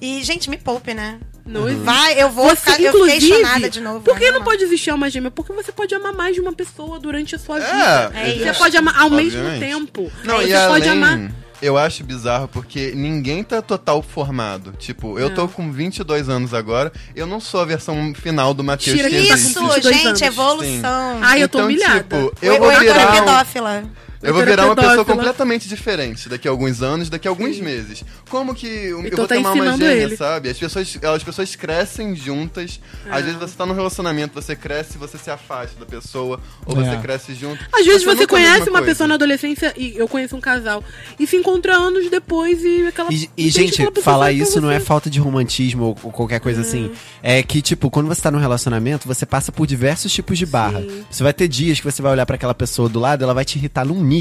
E, 0.00 0.22
gente, 0.22 0.50
me 0.50 0.58
poupe, 0.58 0.92
né? 0.92 1.18
Não 1.46 1.66
existe. 1.68 1.84
Vai, 1.84 2.20
eu 2.20 2.28
vou 2.28 2.48
Você, 2.50 2.56
ficar, 2.56 2.80
eu 2.80 2.88
inclusive, 2.90 3.28
chonada 3.28 3.70
de 3.70 3.80
novo. 3.80 4.00
por 4.00 4.18
que 4.18 4.30
não 4.30 4.40
lá. 4.40 4.44
pode 4.44 4.64
existir 4.64 4.90
alma 4.90 5.08
gêmea? 5.08 5.30
Porque 5.30 5.52
você 5.52 5.70
pode 5.72 5.94
amar 5.94 6.12
mais 6.12 6.34
de 6.34 6.40
uma 6.40 6.52
pessoa 6.52 6.98
durante 6.98 7.34
a 7.36 7.38
sua 7.38 7.58
É, 7.60 8.08
vida. 8.08 8.18
é 8.18 8.34
você 8.44 8.50
isso. 8.50 8.58
pode 8.58 8.76
amar 8.76 9.00
ao 9.00 9.08
mesmo 9.10 9.38
Obviamente. 9.40 9.60
tempo. 9.60 10.12
Não, 10.24 10.36
você 10.38 10.48
e 10.52 10.66
pode 10.68 10.88
além, 10.88 10.90
amar. 10.90 11.30
Eu 11.62 11.76
acho 11.78 12.04
bizarro 12.04 12.48
porque 12.48 12.92
ninguém 12.94 13.42
tá 13.44 13.60
total 13.62 14.02
formado. 14.02 14.72
Tipo, 14.78 15.18
eu 15.18 15.34
tô 15.34 15.48
com 15.48 15.70
22 15.72 16.28
anos 16.28 16.52
agora, 16.54 16.92
eu 17.14 17.26
não 17.26 17.40
sou 17.40 17.60
a 17.60 17.64
versão 17.64 18.12
final 18.14 18.52
do 18.54 18.62
Matheus 18.64 18.96
Tira 18.96 19.08
que 19.08 19.16
quem 19.16 19.26
com 19.28 19.34
existe. 19.34 19.50
Isso, 19.50 19.60
22 19.68 19.94
gente, 19.96 20.06
anos. 20.08 20.22
evolução. 20.22 21.18
Ai, 21.22 21.42
eu 21.42 21.48
tô 21.48 21.58
Então, 21.58 21.68
humilhada. 21.68 22.00
tipo, 22.02 22.32
eu 22.42 22.54
o 22.54 22.58
vou 22.58 22.70
é 22.70 22.78
virar 22.80 23.08
um- 23.08 23.12
pedófila. 23.20 23.84
Eu 24.26 24.34
vou 24.34 24.42
é 24.42 24.46
virar 24.46 24.66
uma 24.66 24.76
pessoa 24.76 25.04
completamente 25.04 25.68
diferente 25.68 26.28
daqui 26.28 26.48
a 26.48 26.50
alguns 26.50 26.82
anos, 26.82 27.08
daqui 27.08 27.28
a 27.28 27.30
alguns 27.30 27.58
meses. 27.60 28.04
Como 28.28 28.54
que 28.54 28.66
eu 28.66 29.02
Heitor 29.02 29.18
vou 29.18 29.28
tá 29.28 29.34
tomar 29.36 29.52
uma 29.52 29.76
gêmea, 29.76 29.92
ele. 30.04 30.16
sabe? 30.16 30.48
As 30.50 30.58
pessoas, 30.58 30.98
as 31.02 31.22
pessoas 31.22 31.56
crescem 31.56 32.14
juntas. 32.16 32.80
É. 33.06 33.10
Às 33.10 33.24
vezes 33.24 33.38
você 33.38 33.54
tá 33.56 33.64
num 33.64 33.74
relacionamento, 33.74 34.34
você 34.34 34.56
cresce, 34.56 34.98
você 34.98 35.16
se 35.18 35.30
afasta 35.30 35.78
da 35.78 35.86
pessoa, 35.86 36.40
ou 36.64 36.80
É. 36.80 36.84
você 36.84 36.96
cresce 36.98 37.34
junto. 37.34 37.64
Às 37.72 37.86
vezes 37.86 38.04
você 38.04 38.22
é 38.22 38.24
a 38.24 38.28
conhece 38.28 38.68
uma 38.68 38.78
coisa. 38.78 38.86
pessoa 38.86 39.08
na 39.08 39.14
adolescência, 39.14 39.72
e 39.76 39.96
eu 39.96 40.08
conheço 40.08 40.36
um 40.36 40.40
casal, 40.40 40.82
e 41.18 41.26
se 41.26 41.36
encontra 41.36 41.76
anos 41.76 42.10
depois 42.10 42.62
e 42.64 42.86
aquela. 42.86 43.12
E, 43.12 43.30
e, 43.36 43.48
gente, 43.50 43.82
falar 44.02 44.32
isso 44.32 44.60
não 44.60 44.70
é 44.70 44.78
você. 44.78 44.86
falta 44.86 45.08
de 45.08 45.20
romantismo 45.20 45.84
ou, 45.84 45.98
ou 46.02 46.10
qualquer 46.12 46.40
coisa 46.40 46.60
assim. 46.62 46.90
É 47.22 47.42
que, 47.42 47.62
tipo, 47.62 47.90
quando 47.90 48.06
você 48.08 48.20
tá 48.22 48.30
num 48.30 48.38
relacionamento, 48.38 49.06
você 49.06 49.24
passa 49.24 49.52
por 49.52 49.66
diversos 49.66 50.12
tipos 50.12 50.38
de 50.38 50.46
barra. 50.46 50.82
Você 51.10 51.22
vai 51.22 51.32
ter 51.32 51.46
dias 51.48 51.78
que 51.78 51.84
você 51.84 52.02
vai 52.02 52.12
olhar 52.12 52.26
pra 52.26 52.36
aquela 52.36 52.54
pessoa 52.54 52.88
do 52.88 52.98
lado, 52.98 53.22
ela 53.22 53.34
vai 53.34 53.44
te 53.44 53.56
irritar 53.58 53.84
num 53.84 54.02
nível 54.02 54.15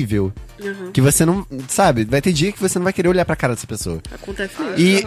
Uhum. 0.57 0.91
que 0.93 1.01
você 1.01 1.25
não. 1.25 1.45
Sabe? 1.67 2.05
Vai 2.05 2.21
ter 2.21 2.31
dia 2.31 2.51
que 2.51 2.61
você 2.61 2.79
não 2.79 2.83
vai 2.85 2.93
querer 2.93 3.09
olhar 3.09 3.25
pra 3.25 3.35
cara 3.35 3.53
dessa 3.53 3.67
pessoa. 3.67 3.99
Acontece 4.13 4.53
mesmo. 4.61 4.79
E 4.79 5.01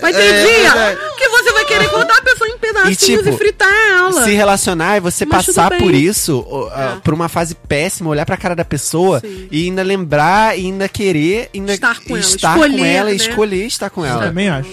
Vai 0.00 0.12
ter 0.12 0.20
É, 0.22 0.44
dia 0.46 0.68
é. 0.82 0.96
que 1.18 1.28
você 1.28 1.52
vai 1.52 1.64
querer 1.66 1.88
cortar 1.90 2.16
a 2.18 2.22
pessoa 2.22 2.48
em 2.48 2.58
pedacinhos 2.58 3.02
e, 3.02 3.06
tipo, 3.24 3.36
fritar 3.36 3.68
ela. 3.90 4.24
se 4.24 4.32
relacionar 4.32 4.96
e 4.96 5.00
você 5.00 5.26
Mas 5.26 5.46
passar 5.46 5.76
por 5.78 5.92
isso, 5.94 6.44
É. 6.74 6.96
por 7.00 7.12
uma 7.12 7.28
fase 7.28 7.54
péssima, 7.54 8.08
olhar 8.10 8.24
pra 8.24 8.36
cara 8.36 8.54
da 8.56 8.64
pessoa 8.64 9.20
Sim. 9.20 9.46
e 9.50 9.64
ainda 9.66 9.82
lembrar, 9.82 10.58
e 10.58 10.66
ainda 10.66 10.88
querer, 10.88 11.50
ainda 11.54 11.74
Estar 11.74 12.00
com 12.00 12.16
ela, 12.16 12.20
estar 12.20 12.54
escolher, 12.56 12.78
com 12.78 12.84
ela 12.84 13.10
e 13.10 13.18
né? 13.18 13.24
escolher 13.28 13.66
estar 13.66 13.90
com 13.90 14.00
Eu 14.06 14.10
ela. 14.12 14.26
também 14.26 14.48
acho. 14.48 14.70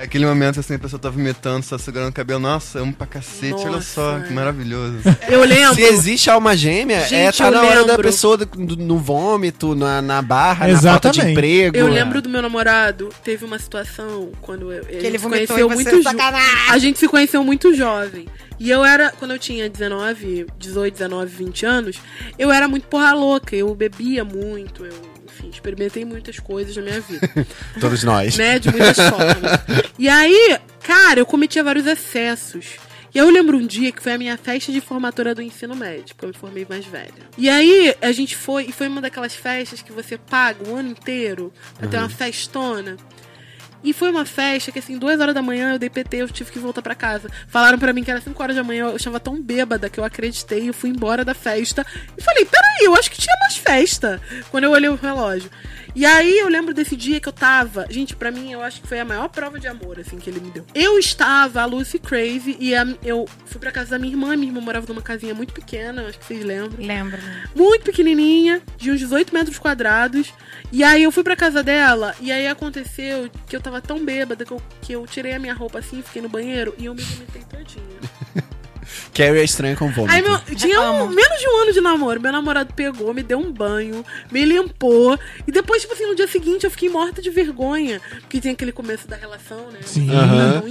É 0.00 0.04
Aquele 0.04 0.24
momento 0.24 0.58
assim, 0.58 0.74
a 0.76 0.78
pessoa 0.78 0.98
tá 0.98 1.10
vomitando, 1.10 1.62
só 1.62 1.76
segurando 1.76 2.08
o 2.08 2.12
cabelo. 2.12 2.40
Nossa, 2.40 2.78
amo 2.78 2.90
pra 2.90 3.06
cacete, 3.06 3.52
olha 3.52 3.72
Nossa, 3.72 3.82
só, 3.94 4.16
é. 4.16 4.22
que 4.22 4.32
maravilhoso. 4.32 4.96
Eu 5.28 5.44
lembro. 5.44 5.74
Se 5.74 5.82
existe 5.82 6.30
alma 6.30 6.56
gêmea, 6.56 6.96
é 7.02 7.06
Gente, 7.06 7.36
tá 7.36 7.46
eu 7.48 7.50
na 7.50 7.62
hora 7.62 7.84
da 7.84 7.98
pessoa 7.98 8.38
do- 8.38 8.46
do- 8.46 8.76
no 8.78 8.96
vômito, 8.98 9.74
na, 9.74 10.00
na 10.00 10.22
barra, 10.22 10.66
na 10.68 10.80
falta 10.80 11.10
de 11.10 11.18
Exatamente. 11.18 11.32
emprego. 11.32 11.76
Eu 11.76 11.86
lembro 11.88 12.22
do 12.22 12.30
meu 12.30 12.40
namorado, 12.40 13.10
teve 13.22 13.44
uma 13.44 13.58
situação 13.58 14.30
quando 14.40 14.72
eu, 14.72 14.82
Que 14.86 14.94
ele 15.06 15.18
vomitou 15.18 15.46
conheceu 15.48 15.70
e 15.70 15.74
muito 15.74 15.90
jo- 15.90 16.02
sacanagem. 16.02 16.70
A 16.70 16.78
gente 16.78 16.98
se 16.98 17.06
conheceu 17.06 17.44
muito 17.44 17.74
jovem. 17.74 18.26
E 18.58 18.70
eu 18.70 18.82
era, 18.84 19.10
quando 19.18 19.32
eu 19.32 19.38
tinha 19.38 19.68
19, 19.68 20.46
18, 20.58 20.94
19, 20.94 21.30
20 21.30 21.66
anos, 21.66 21.96
eu 22.38 22.50
era 22.50 22.66
muito 22.66 22.86
porra 22.88 23.12
louca. 23.12 23.54
Eu 23.54 23.74
bebia 23.74 24.24
muito, 24.24 24.84
eu, 24.84 24.92
enfim, 25.40 25.50
experimentei 25.50 26.04
muitas 26.04 26.38
coisas 26.38 26.76
na 26.76 26.82
minha 26.82 27.00
vida. 27.00 27.28
Todos 27.80 28.04
nós. 28.04 28.36
né? 28.36 28.58
De 28.58 28.70
muitas 28.70 28.96
formas. 28.96 29.86
E 29.98 30.08
aí, 30.08 30.58
cara, 30.82 31.20
eu 31.20 31.26
cometia 31.26 31.64
vários 31.64 31.86
excessos. 31.86 32.76
E 33.12 33.18
eu 33.18 33.28
lembro 33.28 33.58
um 33.58 33.66
dia 33.66 33.90
que 33.90 34.00
foi 34.00 34.12
a 34.12 34.18
minha 34.18 34.36
festa 34.36 34.70
de 34.70 34.80
formatura 34.80 35.34
do 35.34 35.42
ensino 35.42 35.74
médio, 35.74 36.14
porque 36.14 36.26
eu 36.26 36.28
me 36.28 36.34
formei 36.34 36.66
mais 36.68 36.84
velha. 36.84 37.10
E 37.36 37.48
aí, 37.50 37.92
a 38.00 38.12
gente 38.12 38.36
foi, 38.36 38.66
e 38.66 38.72
foi 38.72 38.86
uma 38.86 39.00
daquelas 39.00 39.34
festas 39.34 39.82
que 39.82 39.90
você 39.90 40.16
paga 40.16 40.68
o 40.68 40.76
ano 40.76 40.90
inteiro 40.90 41.52
pra 41.76 41.88
ter 41.88 41.96
uma 41.96 42.08
festona. 42.08 42.96
E 43.82 43.92
foi 43.92 44.10
uma 44.10 44.26
festa 44.26 44.70
que, 44.70 44.78
assim, 44.78 44.98
duas 44.98 45.20
horas 45.20 45.34
da 45.34 45.40
manhã 45.40 45.72
eu 45.72 45.78
dei 45.78 45.88
PT, 45.88 46.16
eu 46.18 46.28
tive 46.28 46.50
que 46.50 46.58
voltar 46.58 46.82
pra 46.82 46.94
casa. 46.94 47.30
Falaram 47.48 47.78
pra 47.78 47.92
mim 47.92 48.04
que 48.04 48.10
era 48.10 48.20
5 48.20 48.42
horas 48.42 48.56
da 48.56 48.62
manhã, 48.62 48.86
eu 48.86 48.96
estava 48.96 49.18
tão 49.18 49.40
bêbada 49.40 49.88
que 49.88 49.98
eu 49.98 50.04
acreditei, 50.04 50.68
eu 50.68 50.74
fui 50.74 50.90
embora 50.90 51.24
da 51.24 51.34
festa. 51.34 51.84
E 52.16 52.22
falei, 52.22 52.44
peraí, 52.44 52.84
eu 52.84 52.94
acho 52.94 53.10
que 53.10 53.18
tinha 53.18 53.36
mais 53.40 53.56
festa. 53.56 54.20
Quando 54.50 54.64
eu 54.64 54.70
olhei 54.72 54.88
o 54.88 54.96
relógio. 54.96 55.50
E 55.94 56.06
aí 56.06 56.38
eu 56.38 56.48
lembro 56.48 56.72
desse 56.72 56.96
dia 56.96 57.20
que 57.20 57.28
eu 57.28 57.32
tava. 57.32 57.86
Gente, 57.90 58.14
pra 58.16 58.30
mim, 58.30 58.52
eu 58.52 58.62
acho 58.62 58.80
que 58.80 58.86
foi 58.88 59.00
a 59.00 59.04
maior 59.04 59.28
prova 59.28 59.58
de 59.58 59.66
amor, 59.66 59.98
assim, 59.98 60.18
que 60.18 60.30
ele 60.30 60.40
me 60.40 60.50
deu. 60.50 60.64
Eu 60.74 60.98
estava, 60.98 61.62
a 61.62 61.64
Lucy 61.64 61.98
Crave, 61.98 62.56
e 62.60 62.74
a- 62.74 62.86
eu 63.04 63.28
fui 63.46 63.60
pra 63.60 63.72
casa 63.72 63.90
da 63.90 63.98
minha 63.98 64.12
irmã. 64.12 64.36
Minha 64.36 64.50
irmã 64.52 64.60
morava 64.60 64.86
numa 64.86 65.02
casinha 65.02 65.34
muito 65.34 65.52
pequena, 65.52 66.06
acho 66.08 66.18
que 66.18 66.24
vocês 66.24 66.44
lembram 66.44 66.78
Lembro. 66.84 67.18
muito 67.54 67.84
pequenininha, 67.84 68.62
de 68.76 68.90
uns 68.90 68.98
18 69.00 69.34
metros 69.34 69.58
quadrados. 69.58 70.32
E 70.72 70.84
aí 70.84 71.02
eu 71.02 71.10
fui 71.10 71.24
pra 71.24 71.34
casa 71.34 71.62
dela, 71.62 72.14
e 72.20 72.30
aí 72.30 72.46
aconteceu 72.46 73.28
que 73.48 73.56
eu 73.56 73.60
tava 73.60 73.80
tão 73.80 74.04
bêbada 74.04 74.44
que 74.44 74.52
eu, 74.52 74.62
que 74.82 74.92
eu 74.92 75.04
tirei 75.06 75.32
a 75.34 75.38
minha 75.38 75.52
roupa 75.54 75.80
assim, 75.80 76.00
fiquei 76.02 76.22
no 76.22 76.28
banheiro 76.28 76.74
e 76.78 76.84
eu 76.84 76.94
me 76.94 77.02
vomitei 77.02 77.42
todinha. 77.42 77.84
Carrie 79.14 79.40
é 79.40 79.44
estranha 79.44 79.76
com 79.76 79.90
vômito. 79.90 80.12
Aí 80.14 80.22
meu, 80.22 80.38
tinha 80.56 80.80
um- 80.80 81.08
menos 81.08 81.38
de 81.40 81.48
um 81.48 81.56
ano 81.62 81.72
de 81.72 81.80
namoro, 81.80 82.20
meu 82.20 82.32
namorado 82.32 82.72
pegou, 82.74 83.12
me 83.14 83.22
deu 83.22 83.38
um 83.38 83.50
banho, 83.52 84.04
me 84.30 84.44
limpou, 84.44 85.18
e 85.46 85.52
depois, 85.52 85.82
tipo 85.82 85.94
assim, 85.94 86.06
no 86.06 86.14
dia 86.14 86.26
seguinte 86.28 86.64
eu 86.64 86.70
fiquei 86.70 86.88
morta 86.88 87.20
de 87.22 87.30
vergonha, 87.30 88.00
porque 88.20 88.40
tinha 88.40 88.52
aquele 88.52 88.72
começo 88.72 89.06
da 89.08 89.16
relação, 89.16 89.70
né? 89.70 89.80
Sim. 89.84 90.08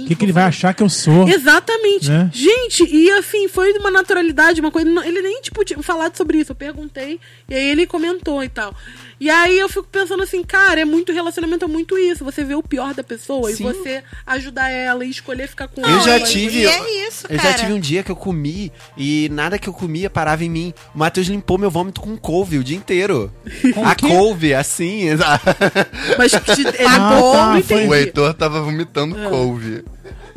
O 0.02 0.06
que, 0.06 0.14
que 0.14 0.24
ele 0.24 0.32
vai 0.32 0.44
achar 0.44 0.74
que 0.74 0.82
eu 0.82 0.88
sou? 0.88 1.28
Exatamente. 1.28 2.08
Né? 2.10 2.30
Gente, 2.32 2.84
e 2.84 3.10
assim, 3.12 3.48
foi 3.48 3.72
de 3.72 3.78
uma 3.78 3.90
naturalidade, 3.90 4.60
uma 4.60 4.70
coisa. 4.70 4.88
não- 4.88 5.02
Ele 5.04 5.22
nem, 5.22 5.40
tipo, 5.40 5.64
tinha 5.64 5.82
falado 5.82 6.16
sobre 6.16 6.38
isso. 6.38 6.52
Eu 6.52 6.56
perguntei, 6.56 7.18
e 7.48 7.54
aí 7.54 7.70
ele 7.70 7.86
comentou 7.86 8.42
e 8.42 8.48
tal. 8.48 8.74
E 9.20 9.28
aí 9.28 9.58
eu 9.58 9.68
fico 9.68 9.86
pensando 9.86 10.22
assim, 10.22 10.42
cara, 10.42 10.80
é 10.80 10.84
muito 10.84 11.12
relacionamento, 11.12 11.66
é 11.66 11.68
muito 11.68 11.98
isso. 11.98 12.24
Você 12.24 12.42
vê 12.42 12.54
o 12.54 12.62
pior 12.62 12.94
da 12.94 13.04
pessoa 13.04 13.52
Sim. 13.52 13.62
e 13.62 13.66
você 13.66 14.02
ajudar 14.26 14.70
ela 14.70 15.04
e 15.04 15.10
escolher 15.10 15.46
ficar 15.46 15.68
com 15.68 15.82
Eu 15.82 15.88
ela. 15.88 16.00
já 16.00 16.16
e- 16.18 16.24
tive- 16.24 16.60
E 16.60 16.66
é 16.66 17.06
isso, 17.06 17.26
Eu 17.28 17.36
cara. 17.36 17.50
já 17.50 17.54
tive 17.58 17.72
um 17.74 17.78
dia 17.80 18.02
que 18.02 18.10
eu 18.10 18.16
comi 18.16 18.72
e 18.96 19.28
nada 19.30 19.58
que 19.58 19.68
eu 19.68 19.74
comia 19.74 20.08
parava 20.08 20.42
em 20.42 20.48
mim. 20.48 20.72
O 20.94 20.98
Matheus 20.98 21.26
limpou 21.26 21.58
meu 21.58 21.70
vômito 21.70 22.00
com 22.00 22.16
couve 22.16 22.56
o 22.56 22.64
dia 22.64 22.76
inteiro. 22.78 23.30
Com 23.74 23.84
a 23.86 23.94
quê? 23.94 24.08
couve, 24.08 24.54
assim. 24.54 25.02
Mas 26.16 26.32
ele 26.32 26.68
Ah, 26.86 26.96
tá, 26.96 27.76
O. 27.88 27.94
Heitor 27.94 28.32
tava 28.34 28.62
vomitando 28.62 29.18
É. 29.18 29.28
couve. 29.28 29.84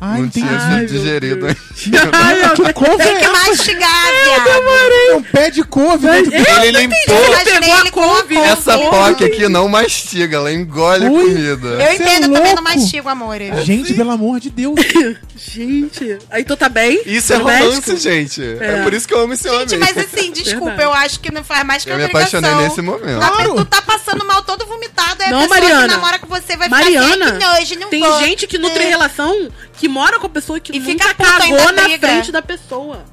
Ah, 0.06 0.18
não 0.18 0.28
tinha 0.30 0.46
Ai, 0.52 0.82
sido 0.82 1.00
digerido. 1.00 1.48
Ai, 2.12 2.44
eu... 2.44 2.54
Que 2.56 2.74
couve 2.74 2.98
Tem 2.98 3.16
é 3.16 3.20
que 3.22 3.28
mastigar, 3.30 4.06
viado. 4.26 4.50
É 4.50 5.16
um 5.16 5.24
pé 5.24 5.50
de 5.50 5.64
couve. 5.64 6.06
né? 6.06 6.20
Ele 6.20 6.78
limpou. 6.78 7.26
Imaginei 7.26 7.60
pegou 7.60 7.74
a 7.76 7.80
ele 7.80 7.92
com 7.92 8.04
a 8.04 8.08
couve. 8.08 8.36
Essa 8.38 8.78
POC 8.78 9.24
aqui 9.24 9.48
não 9.48 9.70
mastiga, 9.70 10.36
ela 10.36 10.52
engole 10.52 11.06
a 11.06 11.10
Ui. 11.10 11.24
comida. 11.24 11.68
Eu 11.68 11.80
é 11.80 11.96
entendo, 11.96 12.26
eu 12.26 12.34
também 12.34 12.56
não 12.56 12.64
mastigo, 12.64 13.08
amores. 13.08 13.64
Gente, 13.64 13.94
pelo 13.94 14.12
amor 14.12 14.42
de 14.42 14.50
Deus. 14.50 14.76
Gente, 15.36 16.18
aí 16.30 16.44
tu 16.44 16.56
tá 16.56 16.70
bem? 16.70 17.02
Isso 17.06 17.34
é 17.34 17.38
romance, 17.38 17.64
México? 17.92 17.98
gente. 17.98 18.42
É. 18.42 18.80
É. 18.80 18.84
por 18.84 18.94
isso 18.94 19.08
que 19.08 19.14
eu 19.14 19.20
amo 19.22 19.34
esse 19.34 19.48
homem. 19.50 19.68
Gente, 19.68 19.80
mas 19.80 19.98
assim, 19.98 20.32
desculpa, 20.32 20.66
Verdade. 20.68 20.84
eu 20.84 20.94
acho 20.94 21.20
que 21.20 21.32
não 21.32 21.44
faz 21.44 21.64
mais 21.66 21.84
que 21.84 21.92
Eu 21.92 21.98
me 21.98 22.06
apaixonei 22.06 22.54
nesse 22.56 22.82
momento. 22.82 23.18
Claro. 23.18 23.56
Tu 23.56 23.66
tá 23.66 23.82
passando 23.82 24.26
mal 24.26 24.42
todo 24.44 24.66
vomitado, 24.66 25.22
aí 25.22 25.30
Não, 25.32 25.40
a 25.40 25.42
pessoa 25.42 25.60
Mariana. 25.60 25.82
que 25.88 25.88
namora 25.96 26.20
com 26.20 26.28
você 26.28 26.56
vai 26.58 26.70
Mariana, 26.70 27.08
ficar 27.08 27.26
assim, 27.26 27.38
que 27.38 27.46
nojo, 27.46 27.80
não 27.80 27.90
tem 27.90 28.20
gente 28.26 28.48
que 28.48 28.58
nutre 28.58 28.84
É. 28.84 28.88
relação 28.90 29.50
que 29.78 29.88
mora 29.94 30.20
com 30.20 30.26
a 30.28 30.30
pessoa 30.30 30.60
que 30.60 30.76
E 30.76 30.80
nunca 30.80 31.10
fica 31.10 31.24
cagou 31.24 31.72
na 31.72 31.84
briga. 31.84 32.08
frente 32.08 32.32
da 32.32 32.42
pessoa. 32.42 33.06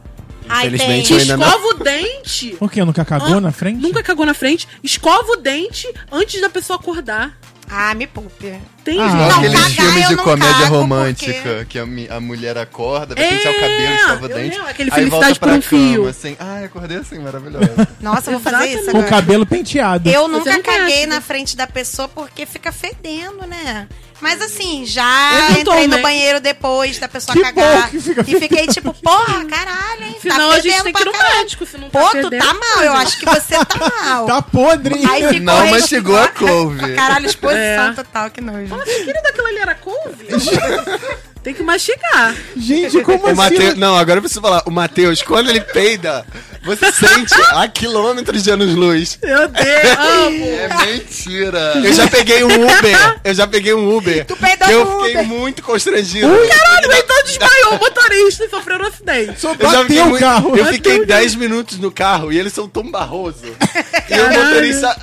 Ai, 0.49 0.67
Infelizmente, 0.67 1.13
não- 1.27 1.39
escova 1.47 1.67
o 1.69 1.75
dente. 1.75 2.57
O 2.59 2.69
quê? 2.69 2.85
Nunca 2.85 3.05
cagou 3.05 3.37
Ah, 3.37 3.41
na 3.41 3.53
frente? 3.53 3.81
Nunca 3.81 4.03
cagou 4.03 4.27
na 4.27 4.35
frente. 4.35 4.67
Escova 4.83 5.33
o 5.33 5.37
dente 5.37 5.87
antes 6.11 6.41
da 6.41 6.51
pessoa 6.51 6.77
acordar. 6.79 7.39
Ah, 7.73 7.95
me 7.95 8.05
poupe. 8.05 8.53
Tem 8.83 8.99
Ah. 9.01 9.07
Não, 9.15 9.31
aqueles 9.39 9.53
cagar 9.61 9.71
filmes 9.71 10.09
de 10.09 10.17
comédia 10.17 10.67
romântica, 10.67 11.33
porque- 11.33 11.65
que 11.67 11.79
a, 11.79 12.17
a 12.17 12.21
mulher 12.21 12.59
acorda, 12.59 13.15
vai 13.15 13.29
pentear 13.29 13.55
o 13.55 13.57
É, 13.57 13.61
cabelo, 13.61 13.95
escova 13.95 14.25
o 14.25 14.29
dente. 14.29 14.57
lembro, 14.57 14.69
aquele 14.71 14.91
aí 14.91 14.95
Felicidade 14.97 15.25
volta 15.27 15.39
pra 15.39 15.49
por 15.51 15.59
um 15.59 15.63
fio. 15.63 15.95
cama, 16.01 16.11
assim. 16.11 16.37
Ai, 16.41 16.65
acordei 16.65 16.97
assim, 16.97 17.19
maravilhosa. 17.21 17.89
Nossa, 18.03 18.31
eu 18.33 18.41
vou 18.41 18.41
fazer 18.41 18.57
isso 18.71 18.79
Exatamente. 18.79 18.91
Com 18.91 18.97
o 18.97 19.01
agora. 19.03 19.09
cabelo 19.23 19.47
penteado. 19.47 20.11
Eu 20.11 20.27
nunca 20.27 20.51
caguei 20.61 20.83
conhece, 20.83 21.07
na 21.07 21.21
frente 21.21 21.57
da 21.57 21.69
pessoa 21.69 22.09
porque 22.09 22.45
fica 22.45 22.73
fedendo, 22.73 23.47
né? 23.47 23.87
Mas 24.21 24.41
assim, 24.43 24.85
já 24.87 25.51
entrei 25.59 25.87
no 25.89 25.99
banheiro 26.03 26.41
depois 26.41 26.99
da 26.99 27.09
pessoa 27.09 27.35
Que 27.35 27.43
cagar. 27.43 27.91
que 27.91 28.01
fica 28.01 28.25
e 28.27 28.39
fiquei 28.39 28.67
tipo, 28.67 28.93
porra, 28.95 29.45
caralho, 29.47 30.05
hein? 30.05 30.17
Senão 30.21 30.51
tá 30.51 30.57
a 30.57 30.61
gente 30.61 30.83
tem 30.83 30.93
que 30.93 31.01
ir 31.01 31.05
pra 31.05 31.05
no 31.07 31.13
caralho. 31.13 31.39
médico, 31.39 31.67
se 31.67 31.79
não 31.79 31.89
tá 31.91 32.01
Pô, 32.01 32.11
tu 32.11 32.31
tá 32.31 32.55
mal, 32.55 32.83
eu 32.85 32.93
acho 32.95 33.19
que 33.19 33.25
você 33.27 33.55
tá 33.65 33.91
mal. 34.05 34.27
Tá 34.27 34.43
podre. 34.43 34.95
Aí 35.07 35.23
ficou 35.29 35.41
Não 35.41 35.61
aí, 35.63 35.71
mastigou 35.71 36.19
a 36.19 36.29
couve. 36.29 36.95
Caralho, 36.95 37.27
exposição 37.27 37.59
É. 37.91 37.93
total, 37.95 38.31
que 38.31 38.41
nojo. 38.41 38.69
Fala 38.69 38.85
querida, 38.85 39.29
aquilo 39.29 39.47
ali 39.47 39.59
era 39.59 39.75
couve? 39.75 40.27
tem 41.43 41.55
que 41.55 41.63
mastigar. 41.63 42.35
Gente, 42.57 43.01
como 43.03 43.25
O 43.27 43.41
assim? 43.41 43.75
Não, 43.77 43.97
agora 43.97 44.19
eu 44.19 44.23
preciso 44.23 44.41
falar. 44.41 44.63
O 44.67 44.71
Matheus, 44.71 45.23
quando 45.23 45.49
ele 45.51 45.61
peida, 45.61 46.25
você 46.65 46.93
sente 46.93 47.35
a 47.53 47.67
quilômetros 47.69 48.43
de 48.43 48.51
anos-luz. 48.51 49.19
Meu 49.23 49.49
Deus, 49.49 49.99
amo. 49.99 50.47
É 50.61 50.87
mentira. 50.87 51.73
Eu 51.83 51.93
já 51.93 52.07
peguei 52.09 52.45
um 52.45 52.49
Uber. 52.67 53.21
Eu 53.25 53.35
já 53.35 53.47
peguei 53.47 53.73
um 53.75 53.97
Uber. 53.97 54.25
Tu 54.27 54.37
peidou 54.37 54.67
que 54.69 54.73
eu 54.75 54.87
fiquei 54.99 55.13
Uber. 55.15 55.27
muito 55.27 55.63
constrangido. 55.63 56.29
Caralho, 56.29 56.93
então 56.93 57.23
desmaiou 57.25 57.75
o 57.75 57.79
motorista 57.79 58.45
e 58.45 58.49
sofreu 58.51 58.79
um 58.79 58.87
acidente. 58.87 59.41
Só 59.41 59.55
Eu 59.59 59.71
já 59.71 59.83
fiquei 59.83 59.97
bateu 59.97 60.05
o 60.05 60.09
muito- 60.11 60.21
carro. 60.21 60.57
Eu 60.57 60.67
fiquei 60.67 61.05
10 61.07 61.35
minutos 61.37 61.79
no 61.79 61.91
carro 61.91 62.31
e 62.33 62.39
eles 62.39 62.53
são 62.53 62.69
tão 62.69 62.91
barroso. 62.91 63.45
E 63.45 64.21
o 64.21 64.29
motorista, 64.45 64.97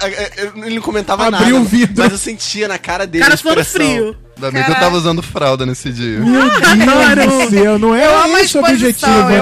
ele 0.66 0.76
não 0.76 0.82
comentava 0.82 1.26
Abriu 1.28 1.56
nada. 1.56 1.56
o 1.60 1.64
vidro. 1.64 1.96
Mas 2.04 2.12
eu 2.12 2.18
sentia 2.18 2.68
na 2.68 2.78
cara 2.78 3.08
dele. 3.08 3.24
Cara, 3.24 3.34
a 3.34 3.38
suando 3.38 3.62
expressão. 3.62 3.88
frio. 3.88 4.18
Ainda 4.38 4.52
bem 4.52 4.64
que 4.64 4.72
eu 4.72 4.76
tava 4.76 4.96
usando 4.96 5.24
fralda 5.24 5.66
nesse 5.66 5.92
dia. 5.92 6.20
Meu 6.20 6.50
Deus 6.50 7.50
do 7.50 7.50
céu, 7.50 7.80
não 7.80 7.94
era 7.96 8.24
a 8.24 8.40
esse 8.40 8.56
o 8.56 8.64
objetivo, 8.64 9.12
né? 9.12 9.42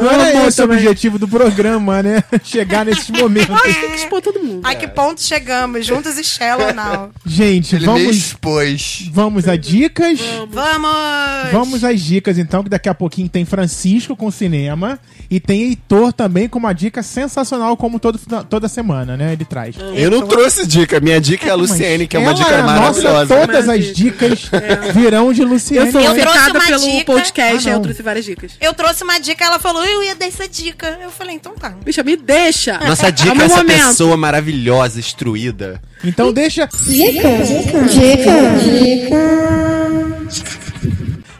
Não 0.00 0.10
era 0.10 0.38
amo 0.38 0.48
esse 0.48 0.60
o 0.60 0.64
objetivo 0.64 1.18
do 1.18 1.26
programa, 1.26 2.00
né? 2.00 2.22
Chegar 2.44 2.84
nesses 2.84 3.10
momentos. 3.10 3.50
Ai, 3.50 3.74
tem 3.74 3.90
que 3.90 3.96
expor 3.96 4.22
todo 4.22 4.40
mundo. 4.40 4.60
Ai, 4.62 4.76
que 4.76 4.86
ponto 4.86 5.20
chegamos, 5.20 5.84
juntos 5.84 6.16
e 6.16 6.22
Shallow 6.22 6.72
Now. 6.72 7.10
Gente, 7.26 7.74
Ele 7.74 7.86
vamos, 7.86 8.16
expôs. 8.16 9.10
vamos 9.12 9.48
a 9.48 9.56
dicas. 9.56 10.20
Vamos! 10.48 11.50
Vamos 11.52 11.82
às 11.82 12.00
dicas, 12.00 12.38
então, 12.38 12.62
que 12.62 12.68
daqui 12.68 12.88
a 12.88 12.94
pouquinho 12.94 13.28
tem 13.28 13.44
Francisco 13.44 14.14
com 14.14 14.30
cinema 14.30 14.98
e 15.28 15.40
tem 15.40 15.62
Heitor 15.62 16.12
também 16.12 16.48
com 16.48 16.58
uma 16.58 16.72
dica 16.72 17.02
sensacional, 17.02 17.76
como 17.76 17.98
todo, 17.98 18.18
toda 18.48 18.68
semana, 18.68 19.16
né? 19.16 19.32
Ele 19.32 19.44
traz. 19.44 19.74
Eu 19.94 20.10
não 20.10 20.22
trouxe 20.26 20.66
dica. 20.66 21.00
Minha 21.00 21.20
dica 21.20 21.48
é 21.48 21.50
a 21.50 21.54
Luciene, 21.54 22.06
que 22.06 22.16
é 22.16 22.20
uma 22.20 22.32
dica 22.32 22.62
Nossa, 22.62 22.62
maravilhosa. 23.02 23.26
todas 23.26 23.68
as 23.68 23.94
dica. 23.94 24.19
Dicas 24.28 24.94
virão 24.94 25.32
de 25.32 25.44
Luciene. 25.44 25.86
Eu 25.86 25.92
sou 25.92 26.00
Eu 26.00 26.14
trouxe 26.14 26.28
obcecada 26.38 26.58
uma 26.58 26.66
pelo 26.66 26.90
dica. 26.92 27.04
podcast, 27.12 27.68
Ah, 27.68 27.70
aí 27.72 27.76
eu 27.76 27.80
trouxe 27.82 28.02
várias 28.02 28.24
dicas. 28.24 28.52
Eu 28.60 28.74
trouxe 28.74 29.02
uma 29.04 29.18
dica, 29.18 29.44
ela 29.44 29.58
falou, 29.58 29.84
eu 29.84 30.02
ia 30.02 30.14
dar 30.14 30.26
essa 30.26 30.48
dica. 30.48 30.98
Eu 31.02 31.10
falei, 31.10 31.34
então 31.36 31.54
tá. 31.54 31.70
Bicha, 31.70 32.02
me 32.02 32.16
deixa. 32.16 32.78
Nossa 32.78 33.08
É 33.08 33.10
dica 33.10 33.42
é 33.42 33.46
essa 33.46 33.56
momento. 33.56 33.86
pessoa 33.88 34.16
maravilhosa, 34.16 34.98
instruída. 34.98 35.80
Então 36.04 36.32
deixa. 36.32 36.68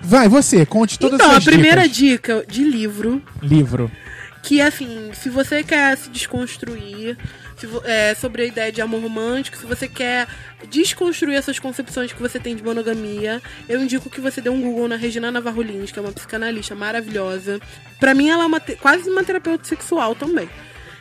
Vai, 0.03 0.29
você, 0.29 0.67
conte 0.67 0.99
todas 0.99 1.15
Então, 1.21 1.31
as 1.31 1.37
a 1.37 1.41
suas 1.41 1.55
primeira 1.55 1.89
dicas. 1.89 2.43
dica 2.43 2.45
de 2.49 2.65
livro, 2.65 3.23
Livro. 3.43 3.91
que 4.43 4.61
assim, 4.61 5.11
se 5.13 5.29
você 5.29 5.63
quer 5.63 5.97
se 5.97 6.11
desconstruir 6.11 7.17
se 7.61 7.69
é, 7.85 8.15
sobre 8.15 8.43
a 8.43 8.47
ideia 8.47 8.73
de 8.73 8.81
amor 8.81 9.03
romântico, 9.03 9.57
se 9.57 9.67
você 9.67 9.87
quer 9.87 10.27
desconstruir 10.69 11.37
essas 11.37 11.59
concepções 11.59 12.13
que 12.13 12.21
você 12.21 12.41
tem 12.41 12.57
de 12.57 12.63
monogamia, 12.63 13.43
eu 13.69 13.83
indico 13.83 14.09
que 14.09 14.21
você 14.21 14.41
dê 14.41 14.49
um 14.49 14.61
Google 14.61 14.89
na 14.89 14.97
Regina 14.97 15.31
Navarro 15.31 15.61
Lins, 15.61 15.93
que 15.93 15.99
é 15.99 16.03
uma 16.03 16.13
psicanalista 16.13 16.75
maravilhosa. 16.75 17.61
Pra 17.99 18.15
mim, 18.15 18.31
ela 18.31 18.45
é 18.45 18.47
uma 18.47 18.61
quase 18.81 19.11
uma 19.11 19.23
terapeuta 19.23 19.65
sexual 19.65 20.15
também. 20.15 20.49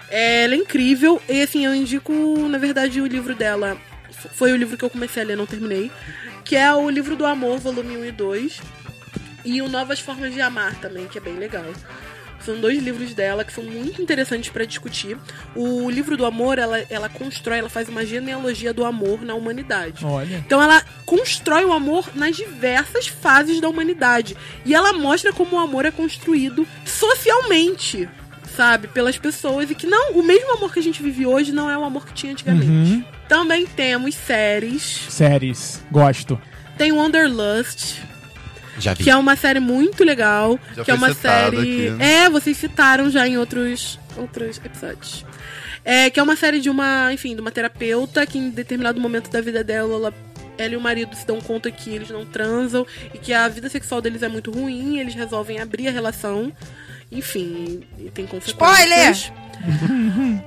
É, 0.10 0.44
ela 0.44 0.56
é 0.56 0.58
incrível, 0.58 1.22
e 1.30 1.42
assim, 1.42 1.66
eu 1.66 1.74
indico, 1.74 2.14
na 2.50 2.58
verdade, 2.58 3.00
o 3.00 3.08
livro 3.08 3.34
dela. 3.34 3.78
Foi 4.34 4.52
o 4.52 4.58
livro 4.58 4.78
que 4.78 4.84
eu 4.84 4.90
comecei 4.90 5.24
a 5.24 5.26
ler, 5.26 5.38
não 5.38 5.46
terminei. 5.46 5.90
Que 6.44 6.56
é 6.56 6.74
o 6.74 6.90
livro 6.90 7.16
do 7.16 7.26
amor, 7.26 7.60
volume 7.60 7.96
1 7.96 8.06
e 8.06 8.12
2. 8.12 8.62
E 9.46 9.62
o 9.62 9.70
Novas 9.70 10.00
Formas 10.00 10.34
de 10.34 10.42
Amar 10.42 10.76
também, 10.82 11.08
que 11.08 11.18
é 11.18 11.22
bem 11.22 11.38
legal. 11.38 11.64
São 12.50 12.60
dois 12.60 12.82
livros 12.82 13.14
dela 13.14 13.44
que 13.44 13.54
são 13.54 13.64
muito 13.64 14.02
interessantes 14.02 14.50
para 14.50 14.66
discutir. 14.66 15.16
O 15.56 15.88
livro 15.88 16.18
do 16.18 16.26
amor, 16.26 16.58
ela, 16.58 16.80
ela 16.90 17.08
constrói, 17.08 17.60
ela 17.60 17.70
faz 17.70 17.88
uma 17.88 18.04
genealogia 18.04 18.74
do 18.74 18.84
amor 18.84 19.22
na 19.22 19.36
humanidade. 19.36 20.04
Olha. 20.04 20.38
Então 20.38 20.60
ela 20.60 20.84
constrói 21.06 21.64
o 21.64 21.72
amor 21.72 22.10
nas 22.16 22.36
diversas 22.36 23.06
fases 23.06 23.62
da 23.62 23.70
humanidade. 23.70 24.36
E 24.66 24.74
ela 24.74 24.94
mostra 24.94 25.32
como 25.32 25.58
o 25.58 25.60
amor 25.60 25.86
é 25.86 25.92
construído 25.92 26.68
socialmente, 26.84 28.10
sabe? 28.58 28.88
Pelas 28.88 29.20
pessoas. 29.20 29.70
E 29.70 29.76
que 29.76 29.86
não, 29.86 30.14
o 30.14 30.24
mesmo 30.24 30.52
amor 30.54 30.74
que 30.74 30.80
a 30.80 30.84
gente 30.84 31.04
vive 31.04 31.28
hoje 31.28 31.52
não 31.52 31.70
é 31.70 31.78
o 31.78 31.84
amor 31.84 32.04
que 32.04 32.14
tinha 32.14 32.32
antigamente. 32.32 32.66
Uhum. 32.68 33.04
Também 33.28 33.68
temos 33.68 34.16
séries. 34.16 35.06
Séries. 35.08 35.84
Gosto. 35.92 36.42
Tem 36.80 36.92
Wanderlust, 36.92 38.02
Já 38.80 38.94
vi. 38.94 39.04
que 39.04 39.10
é 39.10 39.16
uma 39.16 39.36
série 39.36 39.60
muito 39.60 40.04
legal. 40.04 40.60
Já 40.76 40.84
que 40.84 40.92
é 40.92 40.94
uma 40.94 41.14
série. 41.14 41.58
aqui, 41.58 41.90
né? 41.92 42.24
É, 42.26 42.30
vocês 42.30 42.58
citaram 42.58 43.10
já 43.10 43.28
em 43.28 43.38
outros, 43.38 44.00
outros 44.18 44.60
episódios. 44.64 45.26
É, 45.84 46.10
que 46.10 46.20
é 46.20 46.24
uma 46.24 46.36
série 46.36 46.60
de 46.60 46.70
uma, 46.70 47.14
enfim, 47.14 47.36
de 47.36 47.42
uma 47.42 47.52
terapeuta 47.52 48.26
que 48.26 48.38
em 48.38 48.50
determinado 48.50 49.00
momento 49.00 49.30
da 49.30 49.42
vida 49.42 49.64
dela, 49.64 49.94
ela, 49.94 50.14
ela 50.58 50.74
e 50.74 50.78
o 50.78 50.82
marido 50.82 51.16
se 51.16 51.26
dão 51.26 51.40
conta 51.40 51.72
que 51.72 51.90
eles 51.90 52.10
não 52.10 52.26
transam 52.26 52.86
e 53.14 53.18
que 53.18 53.34
a 53.34 53.48
vida 53.48 53.70
sexual 53.70 54.02
deles 54.02 54.22
é 54.22 54.28
muito 54.28 54.52
ruim, 54.52 55.00
eles 55.00 55.16
resolvem 55.16 55.60
abrir 55.60 55.88
a 55.88 55.92
relação. 55.92 56.52
Enfim, 57.12 57.82
tem 58.14 58.26
consequências. 58.28 59.32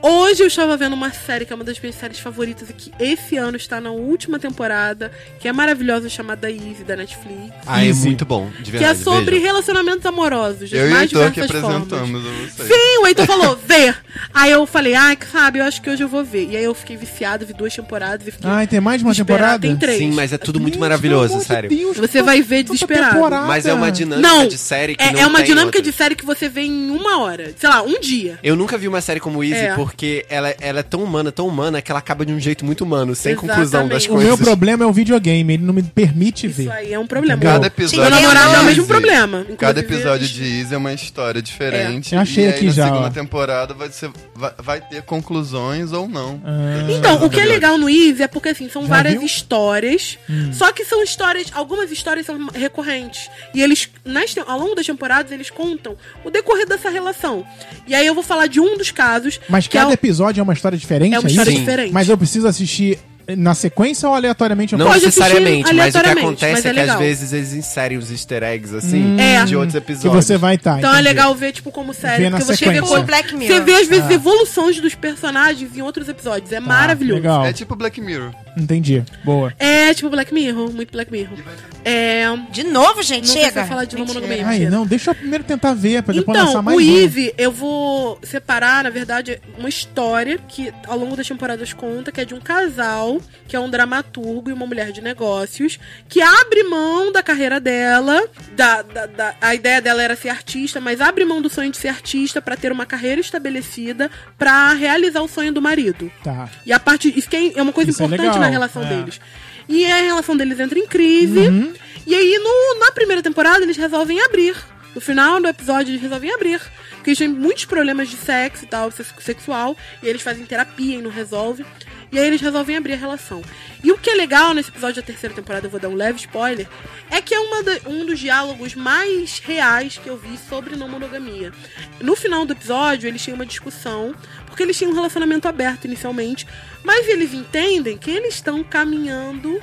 Hoje 0.00 0.42
eu 0.42 0.46
estava 0.46 0.74
vendo 0.74 0.94
uma 0.94 1.12
série 1.12 1.44
que 1.44 1.52
é 1.52 1.56
uma 1.56 1.64
das 1.64 1.78
minhas 1.78 1.94
séries 1.96 2.18
favoritas 2.18 2.70
e 2.70 2.72
que 2.72 2.90
esse 2.98 3.36
ano 3.36 3.58
está 3.58 3.78
na 3.78 3.90
última 3.90 4.38
temporada, 4.38 5.12
que 5.38 5.46
é 5.46 5.52
maravilhosa, 5.52 6.08
chamada 6.08 6.50
Easy, 6.50 6.82
da 6.86 6.96
Netflix. 6.96 7.52
Ah, 7.66 7.84
é 7.84 7.92
muito 7.92 8.24
bom, 8.24 8.48
de 8.60 8.70
Que 8.70 8.76
é 8.78 8.80
verdade. 8.80 9.00
sobre 9.00 9.34
veja. 9.36 9.46
relacionamentos 9.48 10.06
amorosos, 10.06 10.70
de 10.70 10.76
Eu 10.76 10.86
e 10.86 10.88
o 10.88 10.94
mais 10.94 11.12
Heitor 11.12 11.30
que 11.30 11.40
apresentamos 11.42 11.92
a 12.26 12.30
vocês. 12.30 12.68
Sim, 12.68 12.98
o 13.02 13.06
Heitor 13.06 13.26
falou, 13.26 13.58
vê. 13.66 13.94
Aí 14.32 14.50
eu 14.50 14.64
falei, 14.66 14.94
ah, 14.94 15.14
que 15.14 15.26
sabe, 15.26 15.58
eu 15.58 15.64
acho 15.66 15.82
que 15.82 15.90
hoje 15.90 16.02
eu 16.02 16.08
vou 16.08 16.24
ver. 16.24 16.48
E 16.50 16.56
aí 16.56 16.64
eu 16.64 16.74
fiquei 16.74 16.96
viciado, 16.96 17.44
vi 17.44 17.52
duas 17.52 17.74
temporadas 17.76 18.26
e 18.26 18.30
fiquei. 18.30 18.50
Ah, 18.50 18.64
e 18.64 18.66
tem 18.66 18.80
mais 18.80 19.02
uma 19.02 19.10
desesperada. 19.10 19.58
temporada? 19.58 19.68
Tem 19.68 19.76
três. 19.76 19.98
Sim, 19.98 20.12
mas 20.16 20.32
é 20.32 20.38
tudo 20.38 20.58
muito 20.58 20.74
Gente, 20.74 20.80
maravilhoso, 20.80 21.38
de 21.38 21.44
sério. 21.44 21.68
Deus, 21.68 21.98
Você 21.98 22.22
vai 22.22 22.40
ver 22.40 22.62
desesperado. 22.62 23.12
temporada. 23.16 23.46
Mas 23.46 23.66
é 23.66 23.74
uma 23.74 23.92
dinâmica 23.92 24.26
Não, 24.26 24.48
de 24.48 24.56
série 24.56 24.96
que 24.96 25.04
é, 25.04 25.12
não 25.12 25.20
é 25.20 25.26
uma 25.26 25.38
tem 25.40 25.48
dinâmica 25.48 25.76
outra. 25.78 25.82
de 25.82 25.92
série 25.92 26.14
que 26.16 26.24
você 26.24 26.48
vê 26.52 26.62
em 26.62 26.90
uma 26.90 27.18
hora. 27.20 27.52
Sei 27.56 27.68
lá, 27.68 27.82
um 27.82 27.98
dia. 27.98 28.38
Eu 28.42 28.54
nunca 28.54 28.76
vi 28.78 28.86
uma 28.88 29.00
série 29.00 29.18
como 29.20 29.42
Easy 29.42 29.54
É. 29.64 29.74
porque 29.74 30.24
ela, 30.28 30.54
ela 30.60 30.80
é 30.80 30.82
tão 30.82 31.02
humana, 31.02 31.32
tão 31.32 31.46
humana, 31.48 31.80
que 31.82 31.90
ela 31.90 31.98
acaba 31.98 32.24
de 32.26 32.32
um 32.32 32.38
jeito 32.40 32.64
muito 32.64 32.84
humano, 32.84 33.14
sem 33.14 33.32
Exatamente. 33.32 33.54
conclusão 33.56 33.88
das 33.88 34.04
O 34.04 34.08
coisas. 34.10 34.26
meu 34.28 34.38
problema 34.38 34.84
é 34.84 34.86
o 34.86 34.92
videogame, 34.92 35.54
ele 35.54 35.62
não 35.64 35.72
me 35.74 35.82
permite 35.82 36.46
Isso 36.46 36.56
ver. 36.62 36.70
aí 36.70 36.92
é 36.92 36.98
um 36.98 37.06
problema. 37.06 37.40
Cada 37.42 37.58
Meu 37.60 37.66
episódio 37.68 38.10
namorado 38.10 38.50
de 38.50 38.54
é 38.56 38.60
o 38.60 38.64
mesmo 38.64 38.82
Easy- 38.82 38.88
problema. 38.88 39.46
Cada 39.58 39.80
episódio 39.80 40.28
de 40.28 40.42
Easy 40.60 40.74
é 40.74 40.76
uma 40.76 40.92
história 40.92 41.40
diferente. 41.42 42.14
É. 42.14 42.18
Eu 42.18 42.22
achei 42.22 42.44
e 42.44 42.46
aí, 42.48 42.52
aqui 42.54 42.66
na 42.66 42.72
já, 42.72 42.84
segunda 42.86 43.06
ó. 43.06 43.10
temporada 43.10 43.74
vai, 43.74 43.90
ser, 43.90 44.10
vai, 44.34 44.52
vai 44.58 44.80
ter 44.80 45.02
conclusões 45.02 45.92
ou 45.92 46.08
não. 46.08 46.40
Ah, 46.44 46.90
Então, 46.90 47.24
o 47.24 47.30
que 47.30 47.40
é 47.40 47.44
legal 47.44 47.78
no 47.78 47.88
Easy 47.88 48.22
é 48.22 48.28
porque, 48.28 48.50
assim, 48.50 48.68
são 48.68 48.82
Já 48.82 48.88
várias 48.88 49.14
viu? 49.14 49.22
histórias, 49.24 50.18
só 50.52 50.72
que 50.72 50.84
são 50.84 51.02
histórias, 51.02 51.48
algumas 51.54 51.90
histórias 51.90 52.26
são 52.26 52.48
recorrentes. 52.54 53.30
E 53.54 53.62
eles, 53.62 53.88
nas, 54.04 54.34
ao 54.46 54.58
longo 54.58 54.74
das 54.74 54.86
temporadas, 54.86 55.32
eles 55.32 55.50
contam 55.50 55.96
o 56.24 56.30
decorrer 56.42 56.66
dessa 56.66 56.90
relação. 56.90 57.44
E 57.86 57.94
aí 57.94 58.06
eu 58.06 58.14
vou 58.14 58.22
falar 58.22 58.46
de 58.46 58.60
um 58.60 58.76
dos 58.76 58.90
casos, 58.90 59.40
Mas 59.48 59.66
que 59.66 59.76
é, 59.76 59.80
cada 59.80 59.90
o- 59.90 59.94
episódio 59.94 60.40
é 60.40 60.42
uma 60.42 60.52
história 60.52 60.76
diferente, 60.76 61.14
é 61.14 61.18
uma 61.18 61.26
isso? 61.26 61.28
história 61.38 61.52
Sim. 61.52 61.58
diferente. 61.60 61.92
Mas 61.92 62.08
eu 62.08 62.18
preciso 62.18 62.46
assistir 62.46 62.98
na 63.36 63.54
sequência 63.54 64.08
ou 64.08 64.14
aleatoriamente? 64.14 64.76
Não 64.76 64.92
necessariamente, 64.92 65.62
mas 65.62 65.70
o 65.72 65.74
que 65.74 65.80
aleatoriamente, 65.80 66.26
acontece 66.44 66.52
mas 66.52 66.64
é 66.64 66.68
é, 66.68 66.72
que 66.72 66.80
às 66.90 66.98
vezes 66.98 67.32
eles 67.32 67.52
inserem 67.54 67.98
os 67.98 68.10
easter 68.10 68.42
eggs, 68.42 68.74
assim, 68.74 69.02
Hum, 69.02 69.18
É. 69.20 69.44
de 69.44 69.56
outros 69.56 69.72
Que 69.72 69.78
episódios. 69.78 70.24
você 70.24 70.36
vai 70.36 70.54
estar. 70.56 70.78
Então 70.78 70.94
é 70.94 71.00
legal 71.00 71.34
ver, 71.34 71.52
tipo, 71.52 71.70
como 71.70 71.92
série. 71.94 72.28
Porque 72.30 72.44
você 72.44 72.52
vê, 72.52 72.56
sequência. 72.58 72.82
co- 72.96 73.02
Black 73.02 73.34
Mirror. 73.34 73.56
você 73.56 73.60
vê, 73.62 73.74
às 73.74 73.86
vezes, 73.88 74.06
Ah. 74.10 74.12
evoluções 74.14 74.80
dos 74.80 74.94
personagens 74.94 75.76
em 75.76 75.82
outros 75.82 76.08
episódios. 76.08 76.52
É 76.52 76.60
maravilhoso. 76.60 77.20
Legal, 77.20 77.46
É 77.46 77.52
tipo 77.52 77.74
Black 77.76 78.00
Mirror. 78.00 78.32
entendi. 78.56 79.02
Boa. 79.24 79.52
É 79.58 79.92
tipo 79.94 80.08
Black 80.10 80.32
Mirror, 80.32 80.72
muito 80.72 80.90
Black 80.92 81.10
Mirror. 81.10 81.38
É. 81.84 82.24
Não 82.26 82.46
De 82.50 82.64
novo, 82.64 83.02
gente, 83.02 83.28
se 83.28 83.34
chega. 83.38 83.64
falar 83.64 83.84
de. 83.84 83.96
Ai, 84.44 84.60
não, 84.70 84.86
deixa 84.86 85.10
eu 85.10 85.14
primeiro 85.14 85.42
tentar 85.44 85.74
ver, 85.74 86.02
pra 86.02 86.14
depois 86.14 86.36
Então, 86.36 86.46
lançar 86.48 86.62
mais 86.62 86.76
o 86.78 86.80
um. 86.80 86.98
Eve, 87.02 87.34
eu 87.38 87.50
vou 87.52 88.18
separar, 88.22 88.84
na 88.84 88.90
verdade, 88.90 89.40
uma 89.58 89.68
história 89.68 90.38
que 90.48 90.72
ao 90.86 90.98
longo 90.98 91.16
das 91.16 91.26
temporadas 91.26 91.72
conta, 91.72 92.10
que 92.12 92.20
é 92.20 92.24
de 92.24 92.34
um 92.34 92.40
casal, 92.40 93.20
que 93.48 93.56
é 93.56 93.60
um 93.60 93.68
dramaturgo 93.70 94.50
e 94.50 94.52
uma 94.52 94.66
mulher 94.66 94.92
de 94.92 95.00
negócios, 95.00 95.78
que 96.08 96.20
abre 96.20 96.62
mão 96.64 97.10
da 97.12 97.22
carreira 97.22 97.60
dela, 97.60 98.22
da, 98.52 98.82
da- 98.82 99.06
da- 99.06 99.34
a 99.40 99.54
ideia 99.54 99.80
dela 99.80 100.02
era 100.02 100.16
ser 100.16 100.28
artista, 100.30 100.80
mas 100.80 101.00
abre 101.00 101.24
mão 101.24 101.40
do 101.42 101.50
sonho 101.50 101.70
de 101.70 101.76
ser 101.76 101.88
artista 101.88 102.40
pra 102.40 102.56
ter 102.56 102.72
uma 102.72 102.86
carreira 102.86 103.20
estabelecida 103.20 104.10
pra 104.38 104.72
realizar 104.72 105.20
o 105.22 105.28
sonho 105.28 105.52
do 105.52 105.60
marido. 105.62 106.10
Tá. 106.24 106.48
E 106.64 106.72
a 106.72 106.80
parte. 106.80 107.12
Isso 107.16 107.28
que 107.28 107.36
é 107.36 107.58
é 107.58 107.62
uma 107.62 107.72
coisa 107.72 107.90
Isso 107.90 108.02
é 108.02 108.06
importante 108.06 108.26
legal, 108.28 108.40
na 108.40 108.48
relação 108.48 108.82
é. 108.82 108.86
deles. 108.86 109.20
E 109.68 109.84
a 109.84 109.96
relação 110.02 110.36
deles 110.36 110.58
entra 110.58 110.78
em 110.78 110.86
crise. 110.86 111.38
Uhum. 111.38 111.72
E 112.06 112.14
aí, 112.14 112.38
no- 112.38 112.80
na 112.80 112.90
primeira 112.92 113.22
temporada, 113.22 113.62
eles 113.62 113.76
resolvem 113.76 114.20
abrir. 114.20 114.56
No 114.94 115.00
final 115.00 115.40
do 115.40 115.48
episódio, 115.48 115.92
eles 115.92 116.02
resolvem 116.02 116.32
abrir. 116.34 116.60
Porque 117.02 117.10
eles 117.10 117.18
têm 117.18 117.26
muitos 117.26 117.64
problemas 117.64 118.08
de 118.08 118.16
sexo 118.16 118.62
e 118.64 118.68
tal, 118.68 118.88
sex- 118.92 119.12
sexual. 119.18 119.76
E 120.00 120.06
eles 120.06 120.22
fazem 120.22 120.46
terapia 120.46 120.98
e 121.00 121.02
não 121.02 121.10
resolvem. 121.10 121.66
E 122.12 122.18
aí 122.18 122.24
eles 122.28 122.40
resolvem 122.40 122.76
abrir 122.76 122.92
a 122.92 122.96
relação. 122.96 123.42
E 123.82 123.90
o 123.90 123.98
que 123.98 124.08
é 124.08 124.14
legal 124.14 124.54
nesse 124.54 124.68
episódio 124.68 125.02
da 125.02 125.06
terceira 125.06 125.34
temporada, 125.34 125.66
eu 125.66 125.70
vou 125.70 125.80
dar 125.80 125.88
um 125.88 125.94
leve 125.96 126.20
spoiler, 126.20 126.68
é 127.10 127.20
que 127.20 127.34
é 127.34 127.40
uma 127.40 127.60
da- 127.64 127.80
um 127.86 128.06
dos 128.06 128.20
diálogos 128.20 128.76
mais 128.76 129.40
reais 129.40 129.98
que 129.98 130.08
eu 130.08 130.16
vi 130.16 130.38
sobre 130.48 130.76
não 130.76 130.88
monogamia. 130.88 131.52
No 132.00 132.14
final 132.14 132.44
do 132.44 132.52
episódio, 132.52 133.08
eles 133.08 133.20
tinham 133.20 133.34
uma 133.34 133.46
discussão, 133.46 134.14
porque 134.46 134.62
eles 134.62 134.78
tinham 134.78 134.92
um 134.92 134.94
relacionamento 134.94 135.48
aberto 135.48 135.86
inicialmente, 135.86 136.46
mas 136.84 137.08
eles 137.08 137.32
entendem 137.34 137.98
que 137.98 138.10
eles 138.12 138.34
estão 138.34 138.62
caminhando 138.62 139.60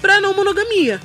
pra 0.00 0.20
não 0.20 0.34
monogamia. 0.34 1.00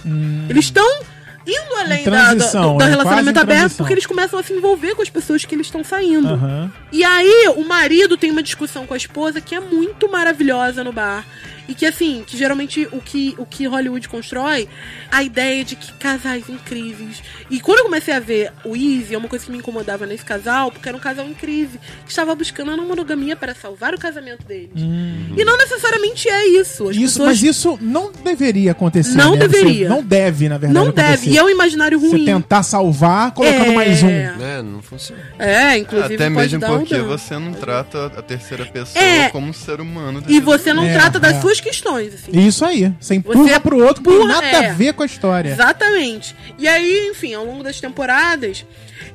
Eles 0.49 0.65
estão 0.65 1.03
indo 1.47 1.75
além 1.79 2.03
da, 2.03 2.33
da- 2.33 2.33
do, 2.33 2.77
da 2.77 2.85
né? 2.85 2.91
relacionamento 2.91 3.39
aberto, 3.39 3.59
transição. 3.59 3.77
porque 3.85 3.93
eles 3.93 4.05
começam 4.05 4.39
a 4.39 4.43
se 4.43 4.53
envolver 4.53 4.95
com 4.95 5.01
as 5.01 5.09
pessoas 5.09 5.43
que 5.45 5.55
eles 5.55 5.67
estão 5.67 5.83
saindo. 5.83 6.27
Aham. 6.29 6.71
E 6.91 7.03
aí, 7.03 7.51
o 7.55 7.63
marido 7.67 8.17
tem 8.17 8.31
uma 8.31 8.43
discussão 8.43 8.85
com 8.85 8.93
a 8.93 8.97
esposa 8.97 9.41
que 9.41 9.55
é 9.55 9.59
muito 9.59 10.09
maravilhosa 10.11 10.83
no 10.83 10.91
bar. 10.91 11.25
E 11.71 11.73
que, 11.73 11.85
assim, 11.85 12.23
que 12.27 12.37
geralmente 12.37 12.85
o 12.91 12.99
que, 12.99 13.33
o 13.37 13.45
que 13.45 13.65
Hollywood 13.65 14.09
constrói, 14.09 14.67
a 15.09 15.23
ideia 15.23 15.63
de 15.63 15.75
que 15.77 15.93
casais 15.93 16.43
incríveis. 16.49 17.23
E 17.49 17.59
quando 17.61 17.79
eu 17.79 17.85
comecei 17.85 18.13
a 18.13 18.19
ver 18.19 18.51
o 18.65 18.75
Easy, 18.75 19.15
é 19.15 19.17
uma 19.17 19.29
coisa 19.29 19.45
que 19.45 19.51
me 19.51 19.57
incomodava 19.57 20.05
nesse 20.05 20.25
casal, 20.25 20.69
porque 20.71 20.87
era 20.89 20.97
um 20.97 20.99
casal 20.99 21.25
em 21.25 21.33
crise, 21.33 21.79
que 22.03 22.09
estava 22.09 22.35
buscando 22.35 22.71
a 22.71 22.75
não 22.77 22.85
monogamia 22.85 23.35
para 23.37 23.55
salvar 23.55 23.93
o 23.93 23.97
casamento 23.97 24.45
deles. 24.45 24.71
E 24.75 25.45
não 25.45 25.57
necessariamente 25.57 26.27
é 26.27 26.47
isso. 26.47 26.89
As 26.89 26.97
Hum. 26.97 26.99
Isso, 27.01 27.19
pessoas 27.19 27.27
mas 27.27 27.43
isso 27.43 27.79
não 27.81 28.11
deveria 28.11 28.71
acontecer. 28.71 29.15
Não 29.15 29.35
né? 29.35 29.41
Você 29.41 29.47
deveria. 29.47 29.87
não 29.89 30.03
deve, 30.03 30.49
na 30.49 30.57
verdade. 30.57 30.85
não 30.85 30.91
deve. 30.91 31.07
acontecer. 31.13 31.29
E 31.31 31.37
é 31.37 31.43
um 31.43 31.49
imaginário 31.49 31.97
Você 31.99 32.07
ruim. 32.09 32.25
tentar 32.25 32.63
salvar 32.63 33.31
colocando 33.31 33.71
É. 33.71 33.75
mais 33.75 34.03
um. 34.03 34.07
Né? 34.07 34.61
Não 34.61 34.81
funciona. 34.81 35.21
É, 35.39 35.77
inclusive 35.77 36.15
Até 36.15 36.25
pode 36.25 36.35
mesmo 36.35 36.59
dar 36.59 36.71
um 36.73 36.77
porque 36.79 36.95
dano. 36.95 37.07
você 37.07 37.37
não 37.39 37.53
trata 37.53 38.07
a 38.07 38.21
terceira 38.21 38.65
pessoa 38.65 39.01
É. 39.03 39.29
como 39.29 39.47
um 39.47 39.53
ser 39.53 39.79
humano. 39.79 40.21
E 40.27 40.39
você 40.41 40.73
não 40.73 40.83
É, 40.85 40.93
trata 40.93 41.19
das 41.19 41.37
é. 41.37 41.41
suas 41.41 41.60
questões, 41.61 42.13
assim. 42.13 42.31
Isso 42.33 42.65
aí. 42.65 42.93
Você 42.99 43.15
empurra 43.15 43.35
Você 43.43 43.59
pro 43.59 43.77
outro, 43.85 44.01
empurra, 44.01 44.27
nada 44.27 44.45
é. 44.47 44.69
a 44.69 44.73
ver 44.73 44.93
com 44.93 45.03
a 45.03 45.05
história. 45.05 45.49
Exatamente. 45.49 46.35
E 46.57 46.67
aí, 46.67 47.07
enfim, 47.09 47.33
ao 47.33 47.45
longo 47.45 47.63
das 47.63 47.79
temporadas, 47.79 48.65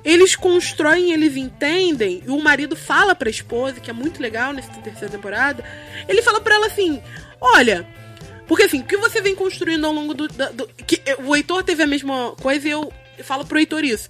eles 0.05 0.35
constroem, 0.37 1.13
eles 1.13 1.37
entendem, 1.37 2.23
e 2.27 2.31
o 2.31 2.41
marido 2.43 2.75
fala 2.77 3.15
pra 3.15 3.29
esposa, 3.29 3.81
que 3.81 3.91
é 3.91 3.93
muito 3.93 4.23
legal 4.23 4.53
nessa 4.53 4.71
terceira 4.81 5.09
temporada, 5.13 5.65
ele 6.09 6.23
fala 6.23 6.41
pra 6.41 6.55
ela 6.55 6.67
assim: 6.67 7.03
olha. 7.41 7.87
Porque 8.49 8.63
assim, 8.63 8.79
o 8.81 8.85
que 8.85 8.97
você 8.97 9.21
vem 9.21 9.35
construindo 9.35 9.85
ao 9.85 9.93
longo 9.93 10.15
do. 10.15 10.29
da- 10.29 10.51
do- 10.51 10.69
que 10.87 11.03
eh, 11.05 11.17
o 11.25 11.35
Heitor 11.35 11.65
teve 11.65 11.83
a 11.83 11.87
mesma 11.87 12.33
coisa 12.41 12.69
e 12.69 12.71
eu 12.71 12.93
falo 13.25 13.45
pro 13.45 13.59
Heitor 13.59 13.83
isso. 13.85 14.09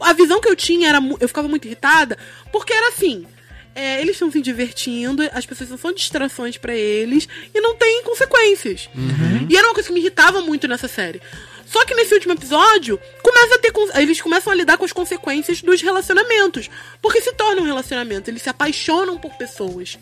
A 0.00 0.14
visão 0.14 0.40
que 0.40 0.48
eu 0.48 0.56
tinha 0.56 0.88
era. 0.88 0.98
Eu 1.20 1.28
ficava 1.28 1.46
muito 1.48 1.66
irritada, 1.66 2.16
porque 2.50 2.72
era 2.72 2.88
assim. 2.88 3.26
É, 3.74 4.00
eles 4.00 4.12
estão 4.12 4.30
se 4.30 4.40
divertindo, 4.40 5.22
as 5.32 5.44
pessoas 5.44 5.68
são 5.68 5.78
só 5.78 5.90
distrações 5.90 6.56
pra 6.56 6.74
eles 6.74 7.28
e 7.52 7.60
não 7.60 7.74
tem 7.74 8.02
consequências. 8.04 8.88
E 9.48 9.56
era 9.56 9.66
uma 9.66 9.74
coisa 9.74 9.88
que 9.88 9.94
me 9.94 10.00
irritava 10.00 10.40
muito 10.40 10.68
nessa 10.68 10.88
série. 10.88 11.20
Só 11.66 11.84
que 11.84 11.94
nesse 11.94 12.14
último 12.14 12.34
episódio, 12.34 13.00
começa 13.22 13.56
a 13.56 13.58
ter 13.58 13.72
eles 14.00 14.20
começam 14.20 14.52
a 14.52 14.56
lidar 14.56 14.76
com 14.76 14.84
as 14.84 14.92
consequências 14.92 15.60
dos 15.60 15.82
relacionamentos. 15.82 16.70
Porque 17.02 17.20
se 17.20 17.32
torna 17.32 17.62
um 17.62 17.64
relacionamento, 17.64 18.30
eles 18.30 18.42
se 18.42 18.48
apaixonam 18.48 19.18
por 19.18 19.34
pessoas. 19.36 19.98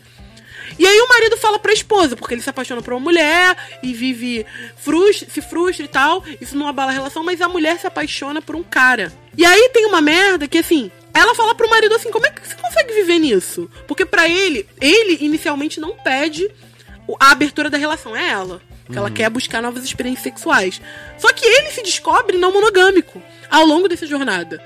E 0.77 0.85
aí 0.85 0.99
o 0.99 1.07
marido 1.07 1.37
fala 1.37 1.59
pra 1.59 1.73
esposa, 1.73 2.15
porque 2.15 2.33
ele 2.33 2.41
se 2.41 2.49
apaixona 2.49 2.81
por 2.81 2.93
uma 2.93 2.99
mulher 2.99 3.55
e 3.81 3.93
vive 3.93 4.45
frustra, 4.75 5.29
se 5.29 5.41
frustra 5.41 5.85
e 5.85 5.87
tal. 5.87 6.23
Isso 6.41 6.57
não 6.57 6.67
abala 6.67 6.91
a 6.91 6.93
relação, 6.93 7.23
mas 7.23 7.41
a 7.41 7.49
mulher 7.49 7.79
se 7.79 7.87
apaixona 7.87 8.41
por 8.41 8.55
um 8.55 8.63
cara. 8.63 9.11
E 9.37 9.45
aí 9.45 9.69
tem 9.73 9.85
uma 9.85 10.01
merda 10.01 10.47
que 10.47 10.57
assim, 10.57 10.91
ela 11.13 11.35
fala 11.35 11.53
pro 11.53 11.69
marido 11.69 11.95
assim, 11.95 12.11
como 12.11 12.25
é 12.25 12.31
que 12.31 12.47
você 12.47 12.55
consegue 12.55 12.93
viver 12.93 13.19
nisso? 13.19 13.69
Porque 13.87 14.05
pra 14.05 14.27
ele, 14.27 14.67
ele 14.81 15.17
inicialmente 15.21 15.79
não 15.79 15.95
pede 15.95 16.49
a 17.19 17.31
abertura 17.31 17.69
da 17.69 17.77
relação, 17.77 18.15
é 18.15 18.29
ela. 18.29 18.61
Que 18.91 18.97
ela 18.97 19.09
quer 19.09 19.29
buscar 19.29 19.61
novas 19.61 19.83
experiências 19.83 20.23
sexuais. 20.23 20.81
Só 21.17 21.31
que 21.31 21.45
ele 21.45 21.71
se 21.71 21.81
descobre 21.81 22.37
não 22.37 22.51
monogâmico 22.51 23.21
ao 23.49 23.65
longo 23.65 23.87
dessa 23.87 24.05
jornada. 24.05 24.61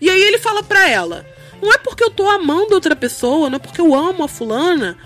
E 0.00 0.08
aí 0.08 0.22
ele 0.22 0.38
fala 0.38 0.62
pra 0.62 0.88
ela: 0.88 1.26
Não 1.60 1.72
é 1.72 1.78
porque 1.78 2.02
eu 2.02 2.10
tô 2.10 2.28
amando 2.28 2.74
outra 2.74 2.96
pessoa, 2.96 3.50
não 3.50 3.56
é 3.56 3.58
porque 3.58 3.80
eu 3.80 3.94
amo 3.94 4.24
a 4.24 4.28
fulana, 4.28 4.96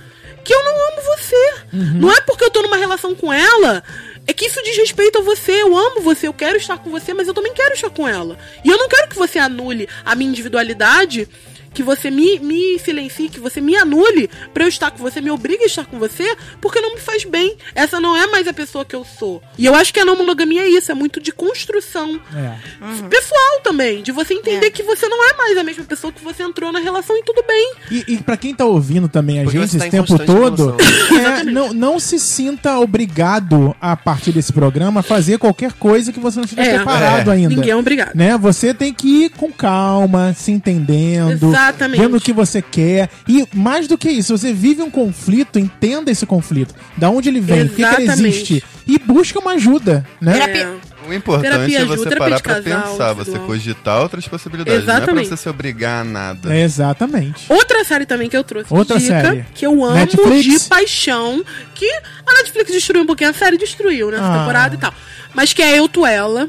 que 0.44 0.52
eu 0.52 0.62
não 0.64 0.89
amo 0.89 1.02
você. 1.02 1.55
Não 1.73 2.10
é 2.12 2.20
porque 2.20 2.44
eu 2.44 2.51
tô 2.51 2.62
numa 2.62 2.77
relação 2.77 3.14
com 3.14 3.32
ela. 3.32 3.82
É 4.27 4.32
que 4.32 4.47
isso 4.47 4.62
diz 4.62 4.77
respeito 4.77 5.19
a 5.19 5.23
você, 5.23 5.62
eu 5.62 5.77
amo 5.77 6.01
você, 6.01 6.28
eu 6.28 6.32
quero 6.32 6.56
estar 6.56 6.78
com 6.78 6.90
você, 6.90 7.12
mas 7.12 7.27
eu 7.27 7.35
também 7.35 7.52
quero 7.52 7.74
estar 7.74 7.90
com 7.90 8.06
ela. 8.06 8.39
E 8.64 8.69
eu 8.69 8.78
não 8.78 8.89
quero 8.89 9.09
que 9.09 9.16
você 9.16 9.39
anule 9.39 9.89
a 10.05 10.14
minha 10.14 10.31
individualidade, 10.31 11.28
que 11.74 11.82
você 11.82 12.11
me, 12.11 12.39
me 12.39 12.78
silencie, 12.78 13.28
que 13.28 13.40
você 13.40 13.61
me 13.61 13.77
anule 13.77 14.28
pra 14.53 14.65
eu 14.65 14.69
estar 14.69 14.90
com 14.90 14.99
você, 14.99 15.20
me 15.20 15.31
obrigue 15.31 15.62
a 15.65 15.66
estar 15.66 15.86
com 15.86 15.99
você, 15.99 16.36
porque 16.61 16.81
não 16.81 16.94
me 16.94 17.01
faz 17.01 17.24
bem. 17.24 17.57
Essa 17.74 18.01
não 18.01 18.16
é 18.16 18.27
mais 18.27 18.47
a 18.47 18.53
pessoa 18.53 18.85
que 18.85 18.94
eu 18.94 19.05
sou. 19.05 19.43
E 19.59 19.65
eu 19.66 19.74
acho 19.74 19.93
que 19.93 20.01
a 20.01 20.05
não 20.05 20.16
monogamia 20.16 20.62
é 20.62 20.69
isso, 20.69 20.90
é 20.90 20.94
muito 20.94 21.20
de 21.20 21.32
construção 21.32 22.20
É. 22.35 23.09
pessoal 23.09 23.61
também, 23.62 24.03
de 24.03 24.12
você 24.12 24.35
entender 24.35 24.70
que 24.70 24.82
você 24.82 25.07
não 25.09 25.28
é 25.31 25.35
mais 25.36 25.57
a 25.59 25.65
mesma 25.65 25.85
pessoa 25.85 26.12
que 26.12 26.23
você 26.23 26.43
entrou 26.43 26.73
na 26.73 26.78
relação 26.81 27.16
e 27.16 27.23
tudo 27.23 27.43
bem. 27.47 27.73
E, 27.90 28.05
e 28.15 28.16
para 28.19 28.36
quem 28.36 28.55
tá 28.55 28.65
ouvindo 28.65 29.09
também 29.09 29.40
a 29.40 29.44
Porque 29.44 29.59
gente 29.59 29.70
tá 29.70 29.77
esse 29.78 29.86
em 29.89 29.90
tempo 29.90 30.19
todo, 30.24 30.77
é, 31.40 31.44
não, 31.44 31.73
não 31.73 31.99
se 32.01 32.19
sinta 32.19 32.78
obrigado 32.78 33.74
a 33.81 33.97
partir 33.97 34.32
desse 34.32 34.53
programa 34.53 35.01
a 35.01 35.03
fazer 35.03 35.39
qualquer 35.39 35.73
coisa 35.73 36.12
que 36.12 36.20
você 36.20 36.36
não 36.39 36.44
estiver 36.44 36.66
É. 36.66 36.74
preparado 36.77 37.31
É. 37.31 37.35
ainda. 37.35 37.49
Ninguém 37.55 37.70
é 37.70 37.77
obrigado. 37.77 38.15
Né? 38.15 38.36
Você 38.39 38.73
tem 38.74 38.93
que 38.93 39.24
ir 39.24 39.31
com 39.31 39.51
calma, 39.53 40.35
se 40.36 40.51
entendendo, 40.53 41.51
Exatamente. 41.68 42.01
vendo 42.01 42.16
o 42.16 42.20
que 42.20 42.32
você 42.32 42.60
quer. 42.62 43.09
E 43.28 43.47
mais 43.55 43.86
do 43.89 43.97
que 43.98 44.10
isso, 44.10 44.36
você 44.36 44.52
vive 44.52 44.82
um 44.82 44.90
conflito, 44.90 45.59
entenda 45.59 46.10
esse 46.10 46.26
conflito. 46.26 46.74
Da 46.97 47.09
onde 47.10 47.28
ele 47.28 47.40
vem, 47.40 47.66
por 47.68 47.76
que, 47.76 47.82
que 47.84 47.94
ele 47.94 48.02
Exatamente. 48.05 48.36
existe. 48.36 48.64
E 48.86 48.98
busca 48.98 49.39
uma 49.39 49.52
ajuda, 49.52 50.06
né? 50.20 50.32
Terapia. 50.32 50.76
O 51.09 51.12
importante 51.12 51.51
Terapia 51.51 51.80
é 51.80 51.84
você 51.84 52.16
parar 52.16 52.36
de 52.36 52.43
pra 52.43 52.55
casal, 52.62 52.82
pensar, 52.93 53.12
você 53.12 53.39
cogitar 53.40 54.01
outras 54.02 54.26
possibilidades. 54.28 54.84
Não 54.86 54.94
é 54.94 54.97
Exatamente. 54.98 55.26
pra 55.28 55.36
você 55.36 55.43
se 55.43 55.48
obrigar 55.48 56.01
a 56.02 56.05
nada. 56.05 56.55
É, 56.55 56.62
exatamente. 56.62 57.44
Outra 57.48 57.84
série 57.84 58.06
também 58.06 58.28
que 58.28 58.36
eu 58.36 58.44
trouxe 58.44 58.72
Outra 58.72 58.98
dica, 58.98 59.20
série. 59.20 59.44
que 59.52 59.66
eu 59.66 59.84
amo 59.84 59.94
Netflix? 59.97 60.44
de 60.62 60.68
paixão, 60.68 61.44
que 61.74 61.90
a 62.26 62.32
Netflix 62.39 62.70
destruiu 62.70 63.02
um 63.02 63.06
pouquinho, 63.06 63.30
a 63.30 63.34
série 63.34 63.59
destruiu 63.59 64.10
nessa 64.12 64.32
Ah. 64.32 64.39
temporada 64.39 64.74
e 64.76 64.78
tal. 64.78 64.94
Mas 65.34 65.52
que 65.52 65.60
é 65.60 65.76
Eu, 65.78 65.89
Tu, 65.89 66.06
Ela, 66.06 66.47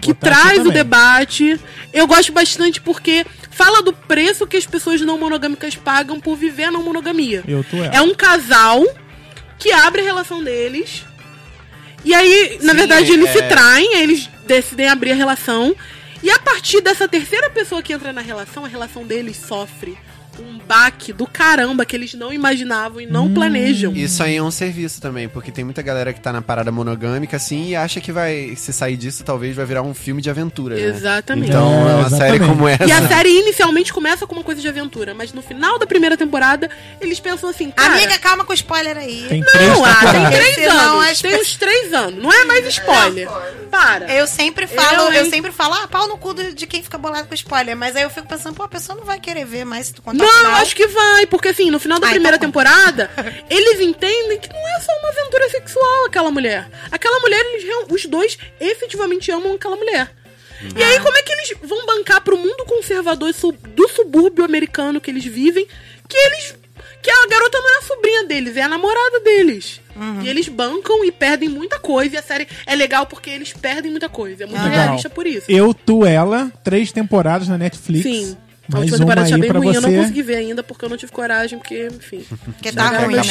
que 0.00 0.14
Botar 0.14 0.30
traz 0.30 0.66
o 0.66 0.70
debate. 0.70 1.60
Eu 1.92 2.06
gosto 2.06 2.32
bastante 2.32 2.80
porque 2.80 3.26
fala 3.50 3.82
do 3.82 3.92
preço 3.92 4.46
que 4.46 4.56
as 4.56 4.66
pessoas 4.66 5.00
não 5.00 5.18
monogâmicas 5.18 5.76
pagam 5.76 6.20
por 6.20 6.36
viver 6.36 6.64
a 6.64 6.70
não 6.70 6.82
monogamia. 6.82 7.42
Eu 7.46 7.64
tô 7.64 7.76
É 7.82 8.00
um 8.00 8.14
casal 8.14 8.84
que 9.58 9.72
abre 9.72 10.00
a 10.00 10.04
relação 10.04 10.42
deles. 10.42 11.04
E 12.04 12.14
aí, 12.14 12.58
na 12.62 12.72
Sim, 12.72 12.78
verdade, 12.78 13.12
eles 13.12 13.28
é. 13.28 13.32
se 13.32 13.42
traem, 13.42 13.98
eles 13.98 14.28
decidem 14.46 14.88
abrir 14.88 15.12
a 15.12 15.14
relação. 15.14 15.74
E 16.22 16.30
a 16.30 16.38
partir 16.38 16.80
dessa 16.80 17.06
terceira 17.06 17.50
pessoa 17.50 17.82
que 17.82 17.92
entra 17.92 18.12
na 18.12 18.20
relação, 18.20 18.64
a 18.64 18.68
relação 18.68 19.04
deles 19.06 19.36
sofre 19.36 19.98
um 20.38 20.58
baque 20.66 21.12
do 21.12 21.26
caramba 21.26 21.84
que 21.84 21.96
eles 21.96 22.14
não 22.14 22.32
imaginavam 22.32 23.00
e 23.00 23.06
não 23.06 23.26
Hum. 23.26 23.34
planejam. 23.34 23.92
Isso 23.94 24.22
aí 24.22 24.36
é 24.36 24.42
um 24.42 24.50
serviço 24.50 25.00
também, 25.00 25.28
porque 25.28 25.50
tem 25.50 25.64
muita 25.64 25.82
galera 25.82 26.12
que 26.12 26.20
tá 26.20 26.32
na 26.32 26.40
parada 26.40 26.70
monogâmica, 26.70 27.36
assim, 27.36 27.68
e 27.70 27.76
acha 27.76 28.00
que 28.00 28.12
vai, 28.12 28.54
se 28.56 28.72
sair 28.72 28.96
disso, 28.96 29.24
talvez 29.24 29.56
vai 29.56 29.66
virar 29.66 29.82
um 29.82 29.92
filme 29.94 30.22
de 30.22 30.30
aventura, 30.30 30.76
né? 30.76 30.82
Exatamente. 30.82 31.48
Então, 31.48 31.68
É, 31.70 31.74
é 31.74 31.94
uma 31.94 32.06
exatamente. 32.06 32.18
série 32.18 32.38
como 32.46 32.68
essa. 32.68 32.84
E 32.84 32.92
a 32.92 33.08
série 33.08 33.28
inicialmente 33.40 33.92
começa 33.92 34.26
com 34.26 34.34
uma 34.34 34.44
coisa 34.44 34.60
de 34.60 34.68
aventura, 34.68 35.12
mas 35.14 35.32
no 35.32 35.42
final 35.42 35.78
da 35.78 35.86
primeira 35.86 36.16
temporada, 36.16 36.70
eles 37.00 37.18
pensam 37.20 37.48
assim, 37.50 37.70
cara... 37.70 37.94
Amiga, 37.94 38.18
calma 38.18 38.44
com 38.44 38.52
o 38.52 38.54
spoiler 38.54 38.96
aí. 38.96 39.26
Tem 39.28 39.42
três 39.42 39.68
Não, 39.68 39.84
ah, 39.84 40.12
tem 40.12 40.30
três 40.30 40.58
Esse 40.58 40.66
não, 40.66 40.98
anos. 41.00 41.10
as 41.10 41.20
Tem 41.20 41.40
uns 41.40 41.56
três 41.56 41.92
anos. 41.92 42.22
Não 42.22 42.32
é 42.32 42.44
mais 42.44 42.66
spoiler. 42.66 43.28
Para. 43.70 44.12
Eu 44.12 44.26
sempre 44.26 44.66
falo, 44.66 45.12
Eu, 45.12 45.24
eu, 45.24 45.30
sempre 45.30 45.52
falo, 45.52 45.74
ah, 45.74 45.86
pau 45.88 46.08
no 46.08 46.16
cu 46.18 46.34
do- 46.34 46.52
de 46.54 46.66
quem 46.66 46.82
fica 46.82 46.98
bolado 46.98 47.28
com 47.28 47.34
spoiler. 47.34 47.76
Mas 47.76 47.94
aí 47.96 48.02
eu 48.02 48.10
fico 48.10 48.26
pensando, 48.26 48.54
pô, 48.54 48.62
a 48.64 48.68
pessoa 48.68 48.96
não 48.98 49.04
vai 49.04 49.20
querer 49.20 49.44
ver 49.44 49.64
mais 49.64 49.86
se 49.88 49.94
tu 49.94 50.02
contar 50.02 50.19
Não, 50.20 50.38
final. 50.38 50.52
acho 50.62 50.76
que 50.76 50.86
vai, 50.86 51.26
porque 51.26 51.48
assim, 51.48 51.70
no 51.70 51.78
final 51.80 51.98
da 51.98 52.06
Ah, 52.06 52.10
primeira 52.10 52.36
então 52.36 52.48
temporada, 52.48 53.10
eles 53.50 53.80
entendem 53.80 54.38
que 54.38 54.48
não 54.48 54.68
é 54.76 54.80
só 54.80 54.92
uma 54.98 55.08
aventura 55.08 55.48
sexual 55.50 56.06
aquela 56.06 56.30
mulher. 56.30 56.68
Aquela 56.90 57.18
mulher, 57.20 57.40
eles, 57.46 57.64
os 57.88 58.04
dois 58.06 58.38
efetivamente 58.60 59.30
amam 59.30 59.54
aquela 59.54 59.76
mulher. 59.76 60.10
E 60.76 60.82
aí, 60.82 61.00
como 61.00 61.16
é 61.16 61.22
que 61.22 61.32
eles 61.32 61.54
vão 61.62 61.86
bancar 61.86 62.20
pro 62.20 62.36
mundo 62.36 62.64
conservador 62.66 63.32
do 63.74 63.88
subúrbio 63.88 64.44
americano 64.44 65.00
que 65.00 65.10
eles 65.10 65.24
vivem, 65.24 65.66
que 66.06 66.16
eles. 66.18 66.54
que 67.02 67.10
a 67.10 67.26
garota 67.28 67.58
não 67.58 67.74
é 67.76 67.78
a 67.78 67.82
sobrinha 67.82 68.24
deles, 68.26 68.56
é 68.58 68.62
a 68.62 68.68
namorada 68.68 69.20
deles. 69.20 69.80
E 70.22 70.28
eles 70.28 70.48
bancam 70.48 71.02
e 71.04 71.10
perdem 71.10 71.48
muita 71.48 71.78
coisa. 71.78 72.14
E 72.14 72.18
a 72.18 72.22
série 72.22 72.46
é 72.66 72.74
legal 72.74 73.06
porque 73.06 73.30
eles 73.30 73.52
perdem 73.54 73.90
muita 73.90 74.08
coisa. 74.08 74.44
É 74.44 74.46
muito 74.46 74.62
Legal. 74.62 74.84
realista 74.84 75.08
por 75.10 75.26
isso. 75.26 75.46
Eu, 75.50 75.72
tu, 75.74 76.04
ela, 76.04 76.52
três 76.62 76.92
temporadas 76.92 77.48
na 77.48 77.56
Netflix. 77.58 78.02
Sim. 78.02 78.36
A 78.72 78.78
Mais 78.78 78.90
última 78.92 78.96
uma 78.96 78.98
temporada 78.98 79.20
aí 79.22 79.26
tinha 79.28 79.38
bem 79.38 79.50
pra 79.50 79.58
ruim, 79.58 79.74
eu 79.74 79.80
não 79.80 79.90
você. 79.90 79.96
consegui 79.96 80.22
ver 80.22 80.36
ainda 80.36 80.62
porque 80.62 80.84
eu 80.84 80.88
não 80.88 80.96
tive 80.96 81.12
coragem, 81.12 81.58
porque, 81.58 81.88
enfim. 81.88 82.24
Já 82.62 82.72
tá 82.72 82.98
ruim, 83.00 83.16
né? 83.16 83.22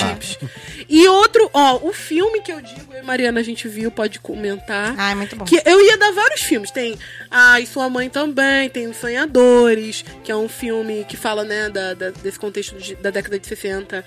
E 0.87 1.07
outro, 1.07 1.49
ó, 1.53 1.77
o 1.87 1.93
filme 1.93 2.41
que 2.41 2.51
eu 2.51 2.61
digo, 2.61 2.93
eu 2.93 2.99
e 2.99 3.05
Mariana 3.05 3.39
a 3.39 3.43
gente 3.43 3.67
viu, 3.67 3.91
pode 3.91 4.19
comentar. 4.19 4.95
Ai, 4.97 5.15
muito 5.15 5.35
bom. 5.35 5.45
Que 5.45 5.61
eu 5.65 5.81
ia 5.85 5.97
dar 5.97 6.11
vários 6.11 6.41
filmes. 6.41 6.71
Tem 6.71 6.97
Ah, 7.31 7.59
e 7.59 7.65
Sua 7.67 7.89
Mãe 7.89 8.09
também, 8.09 8.69
tem 8.69 8.87
Os 8.87 8.97
Sonhadores, 8.97 10.03
que 10.23 10.31
é 10.31 10.35
um 10.35 10.49
filme 10.49 11.05
que 11.07 11.15
fala, 11.15 11.43
né, 11.43 11.69
da, 11.69 11.93
da- 11.93 12.09
desse 12.09 12.39
contexto 12.39 12.75
de- 12.77 12.95
da 12.95 13.09
década 13.11 13.37
de 13.39 13.45
60, 13.47 14.03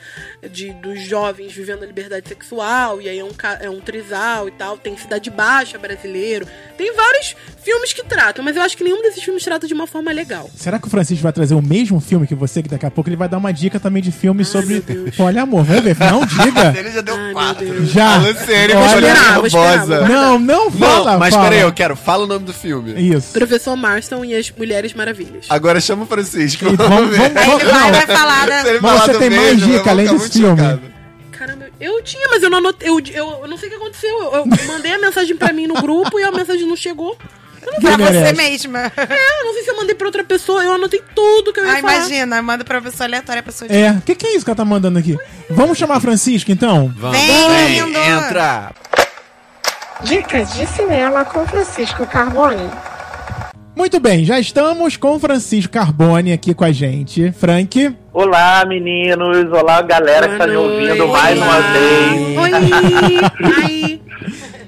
de, 0.51 0.73
dos 0.75 1.01
jovens 1.03 1.53
vivendo 1.53 1.83
a 1.85 1.87
liberdade 1.87 2.29
sexual, 2.29 3.01
e 3.01 3.09
aí 3.09 3.19
é 3.19 3.25
um, 3.25 3.31
é 3.61 3.71
um 3.71 3.81
trisal 3.81 4.49
e 4.49 4.51
tal. 4.53 4.77
Tem 4.77 4.97
Cidade 4.97 5.31
Baixa 5.31 5.79
brasileiro. 5.79 6.47
Tem 6.77 6.93
vários 6.95 7.37
filmes 7.63 7.93
que 7.93 8.03
tratam, 8.05 8.45
mas 8.45 8.57
eu 8.57 8.63
acho 8.63 8.77
que 8.77 8.83
nenhum 8.85 9.01
desses 9.03 9.23
filmes 9.23 9.45
trata 9.45 9.67
de 9.69 9.75
uma 9.75 9.87
forma 9.87 10.11
legal. 10.13 10.51
Será 10.57 10.79
que 10.79 10.87
o 10.87 10.91
Francisco 10.91 11.22
vai 11.23 11.33
trazer 11.33 11.55
o 11.55 11.63
mesmo 11.63 12.01
filme 12.01 12.27
que 12.27 12.35
você, 12.35 12.63
que 12.63 12.69
daqui 12.69 12.85
a 12.85 12.91
pouco 12.91 13.09
ele 13.09 13.17
vai 13.17 13.29
dar 13.29 13.39
uma 13.39 13.53
dica 13.53 13.79
também 13.81 14.03
de 14.03 14.11
filme 14.13 14.45
sobre 14.45 14.75
meu 14.75 14.83
Deus. 14.83 15.17
poliamor? 15.17 15.63
Vamos 15.65 15.83
ver, 15.83 15.97
não 15.99 16.25
diga. 16.27 16.75
Ele 16.79 16.91
já 16.91 17.01
deu 17.01 17.15
Ai, 17.17 17.33
quatro. 17.33 17.87
Já. 17.87 18.17
Luciene 18.19 18.75
Olha- 18.75 19.43
esperar, 19.47 20.09
Não, 20.09 20.39
não 20.39 20.71
fala. 20.71 21.13
Não, 21.13 21.19
mas 21.19 21.35
fala. 21.35 21.49
peraí, 21.49 21.61
eu 21.63 21.73
quero. 21.73 21.97
Fala 21.97 22.25
o 22.25 22.27
nome 22.27 22.45
do 22.45 22.53
filme. 22.53 22.93
Isso. 23.01 23.33
Professor 23.33 23.77
Marston 23.77 24.25
e 24.25 24.35
as 24.35 24.51
Mulheres 24.57 24.93
Maravilhas. 24.95 25.47
Agora 25.49 25.81
chama 25.81 26.03
o 26.05 26.07
Francisco. 26.07 26.65
E 26.67 26.77
vamos, 26.77 27.17
vamos, 27.17 27.37
Aí 27.37 27.47
vamos, 27.47 27.63
ele 27.63 27.71
vai, 27.73 28.07
falar 28.07 28.67
ele 28.67 28.81
Mas 28.81 28.93
falar 29.01 29.13
você 29.13 29.19
tem 29.19 29.31
mais 29.31 29.55
mesmo, 29.57 29.73
dica 29.73 29.91
além 29.91 30.07
desse 30.09 30.31
filme? 30.31 30.57
chocado. 30.59 30.81
Caramba, 31.33 31.65
eu 31.81 32.03
tinha, 32.03 32.29
mas 32.29 32.43
eu 32.43 32.51
não 32.51 32.59
anotei. 32.59 32.89
Eu, 32.89 33.01
eu, 33.01 33.39
eu 33.43 33.49
não 33.49 33.57
sei 33.57 33.69
o 33.69 33.73
que 33.73 33.77
aconteceu. 33.79 34.11
Eu, 34.11 34.33
eu 34.35 34.47
mandei 34.69 34.93
a 34.93 34.99
mensagem 34.99 35.37
pra 35.37 35.53
mim 35.53 35.67
no 35.67 35.75
grupo 35.75 36.19
e 36.19 36.23
a 36.23 36.31
mensagem 36.31 36.67
não 36.69 36.77
chegou. 36.77 37.17
Pra 37.63 37.97
Quem 37.97 38.07
você 38.07 38.13
merece? 38.13 38.35
mesma. 38.69 38.79
É, 38.97 39.41
eu 39.41 39.45
não 39.47 39.55
sei 39.55 39.63
se 39.63 39.71
eu 39.71 39.77
mandei 39.77 39.95
pra 39.95 40.07
outra 40.09 40.25
pessoa. 40.25 40.63
Eu 40.65 40.73
anotei 40.73 41.01
tudo 41.15 41.53
que 41.53 41.61
eu 41.61 41.65
ia 41.65 41.75
Ah, 41.75 41.81
falar. 41.81 41.95
imagina, 41.97 42.43
manda 42.43 42.65
pra 42.65 42.81
pessoa 42.81 43.07
aleatória, 43.07 43.41
a 43.41 43.43
pessoa 43.43 43.69
diz, 43.69 43.77
É, 43.77 43.91
o 43.93 44.01
que, 44.03 44.15
que 44.15 44.27
é 44.27 44.35
isso 44.37 44.45
que 44.45 44.51
ela 44.51 44.57
tá 44.57 44.65
mandando 44.65 44.99
aqui? 44.99 45.17
Vamos 45.49 45.79
chamar 45.79 46.01
Francisco, 46.01 46.51
então? 46.51 46.93
Vamos, 46.97 47.17
Vem, 47.19 47.83
vem, 47.87 48.09
entra. 48.11 48.73
Dicas 50.03 50.53
de 50.55 50.67
cinema 50.67 51.25
com 51.25 51.47
Francisco 51.47 52.05
Carboni. 52.07 52.69
Muito 53.75 53.99
bem, 54.01 54.23
já 54.25 54.39
estamos 54.39 54.97
com 54.99 55.15
o 55.17 55.19
Francisco 55.21 55.73
Carbone 55.73 56.33
aqui 56.33 56.53
com 56.53 56.65
a 56.65 56.73
gente. 56.73 57.33
Frank, 57.33 57.97
Olá, 58.13 58.65
meninos. 58.67 59.51
Olá, 59.51 59.81
galera 59.81 60.29
que 60.29 60.37
tá 60.37 60.47
me 60.47 60.57
ouvindo 60.57 61.09
mais 61.09 61.39
uma 61.39 61.61
vez. 61.61 62.39
Oi! 62.39 62.51
Ai! 63.65 64.01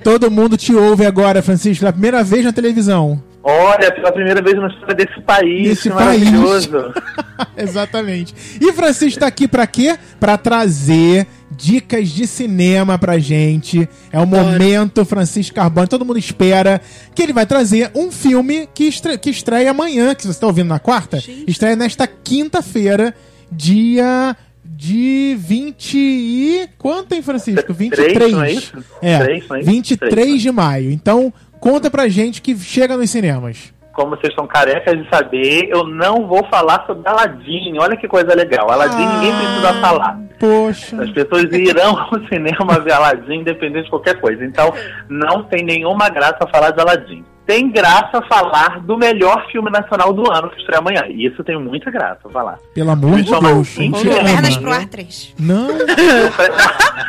Todo 0.04 0.30
mundo 0.30 0.56
te 0.56 0.74
ouve 0.74 1.06
agora, 1.06 1.42
Francisco, 1.42 1.80
pela 1.80 1.92
primeira 1.92 2.22
vez 2.22 2.44
na 2.44 2.52
televisão. 2.52 3.20
Olha, 3.42 3.90
pela 3.90 4.12
primeira 4.12 4.40
vez 4.40 4.56
na 4.56 4.68
história 4.68 4.94
desse 4.94 5.20
país. 5.22 5.68
Desse 5.68 5.82
que 5.88 5.94
maravilhoso. 5.94 6.92
Exatamente. 7.56 8.34
E 8.60 8.72
Francisco 8.72 9.20
tá 9.20 9.26
aqui 9.26 9.48
pra 9.48 9.66
quê? 9.66 9.98
Pra 10.20 10.38
trazer 10.38 11.26
dicas 11.50 12.08
de 12.10 12.26
cinema 12.26 12.98
pra 12.98 13.18
gente. 13.18 13.88
É 14.12 14.20
o 14.20 14.26
momento 14.26 15.04
Francisco 15.04 15.54
Carbone. 15.54 15.86
Todo 15.86 16.04
mundo 16.04 16.18
espera 16.18 16.80
que 17.14 17.22
ele 17.22 17.32
vai 17.32 17.46
trazer 17.46 17.90
um 17.94 18.10
filme 18.10 18.68
que, 18.74 18.84
estre 18.84 19.18
que 19.18 19.30
estreia 19.30 19.70
amanhã, 19.70 20.14
que 20.14 20.26
você 20.26 20.38
tá 20.38 20.46
ouvindo 20.46 20.68
na 20.68 20.78
quarta. 20.78 21.18
Gente. 21.18 21.44
Estreia 21.50 21.76
nesta 21.76 22.06
quinta-feira, 22.06 23.14
dia 23.50 24.36
de 24.64 25.36
20 25.38 25.96
e... 25.96 26.68
Quanto, 26.78 27.12
hein, 27.12 27.22
Francisco? 27.22 27.72
23. 27.72 28.12
Três, 28.12 28.32
não 28.32 28.42
é 28.42 28.52
isso? 28.52 28.84
É, 29.02 29.18
Três, 29.18 29.48
não 29.48 29.56
é 29.56 29.60
isso? 29.60 29.70
23 29.70 30.10
Três, 30.10 30.42
de 30.42 30.50
maio. 30.50 30.90
Então, 30.90 31.32
conta 31.60 31.90
pra 31.90 32.08
gente 32.08 32.40
que 32.40 32.56
chega 32.56 32.96
nos 32.96 33.10
cinemas. 33.10 33.72
Como 33.92 34.10
vocês 34.10 34.30
estão 34.30 34.46
carecas 34.46 34.98
de 34.98 35.08
saber, 35.08 35.68
eu 35.70 35.84
não 35.84 36.26
vou 36.26 36.44
falar 36.50 36.84
sobre 36.84 37.08
Aladdin. 37.08 37.78
Olha 37.78 37.96
que 37.96 38.08
coisa 38.08 38.34
legal. 38.34 38.68
Aladdin 38.68 39.06
ninguém 39.06 39.32
precisa 39.32 39.74
falar. 39.80 40.18
Poxa. 40.40 41.00
As 41.00 41.10
pessoas 41.10 41.44
irão 41.52 41.96
ao 42.10 42.26
cinema 42.26 42.80
ver 42.80 42.92
Aladdin 42.92 43.40
independente 43.40 43.84
de 43.84 43.90
qualquer 43.90 44.20
coisa. 44.20 44.44
Então, 44.44 44.74
não 45.08 45.44
tem 45.44 45.64
nenhuma 45.64 46.08
graça 46.08 46.44
falar 46.52 46.72
de 46.72 46.80
Aladdin. 46.80 47.24
Tem 47.46 47.70
graça 47.70 48.22
falar 48.22 48.80
do 48.80 48.96
melhor 48.96 49.46
filme 49.52 49.70
nacional 49.70 50.12
do 50.14 50.30
ano 50.32 50.48
que 50.50 50.58
estreia 50.58 50.78
amanhã. 50.80 51.04
E 51.08 51.26
isso 51.26 51.44
tem 51.44 51.58
muita 51.58 51.90
graça 51.90 52.26
falar. 52.32 52.58
Pelo 52.74 52.90
amor 52.90 53.20
de 53.20 53.30
Deus. 53.30 53.68
gente. 53.68 54.02
Pernas 54.02 54.56
pro 54.56 54.72
ar 54.72 54.86
3. 54.86 55.34
Não. 55.38 55.68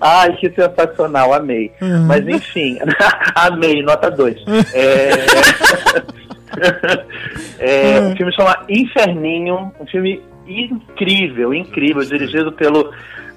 Ai, 0.00 0.32
que 0.36 0.50
sensacional, 0.50 1.32
amei. 1.34 1.72
Uhum. 1.80 2.06
Mas 2.06 2.26
enfim, 2.26 2.78
amei, 3.34 3.82
nota 3.82 4.10
2. 4.10 4.36
É... 4.74 5.10
é, 7.96 8.00
Uhum. 8.00 8.12
o 8.12 8.16
filme 8.16 8.32
chama 8.34 8.56
Inferninho, 8.68 9.72
um 9.80 9.86
filme 9.86 10.20
incrível, 10.46 11.54
incrível, 11.54 12.04
dirigido 12.04 12.52
pelo 12.52 12.92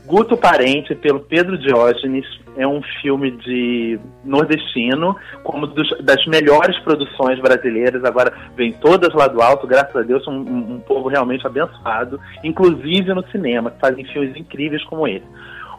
Guto 0.06 0.36
Parente, 0.36 0.94
pelo 0.96 1.22
Pedro 1.22 1.58
Diógenes. 1.58 2.26
É 2.56 2.68
um 2.68 2.82
filme 3.02 3.32
de 3.32 4.00
nordestino, 4.24 5.16
como 5.44 5.66
dos- 5.66 5.98
das 6.02 6.24
melhores 6.28 6.78
produções 6.80 7.40
brasileiras. 7.40 8.04
Agora 8.04 8.32
vem 8.56 8.74
todas 8.74 9.12
lá 9.14 9.28
do 9.28 9.42
alto, 9.42 9.66
graças 9.66 9.96
a 9.96 10.02
Deus, 10.02 10.28
um, 10.28 10.34
um- 10.40 10.80
povo 10.86 11.08
realmente 11.08 11.48
abençoado, 11.48 12.20
inclusive 12.44 13.12
no 13.14 13.26
cinema, 13.30 13.72
que 13.72 13.80
fazem 13.80 14.06
filmes 14.06 14.36
incríveis 14.36 14.84
como 14.86 15.08
esse. 15.08 15.26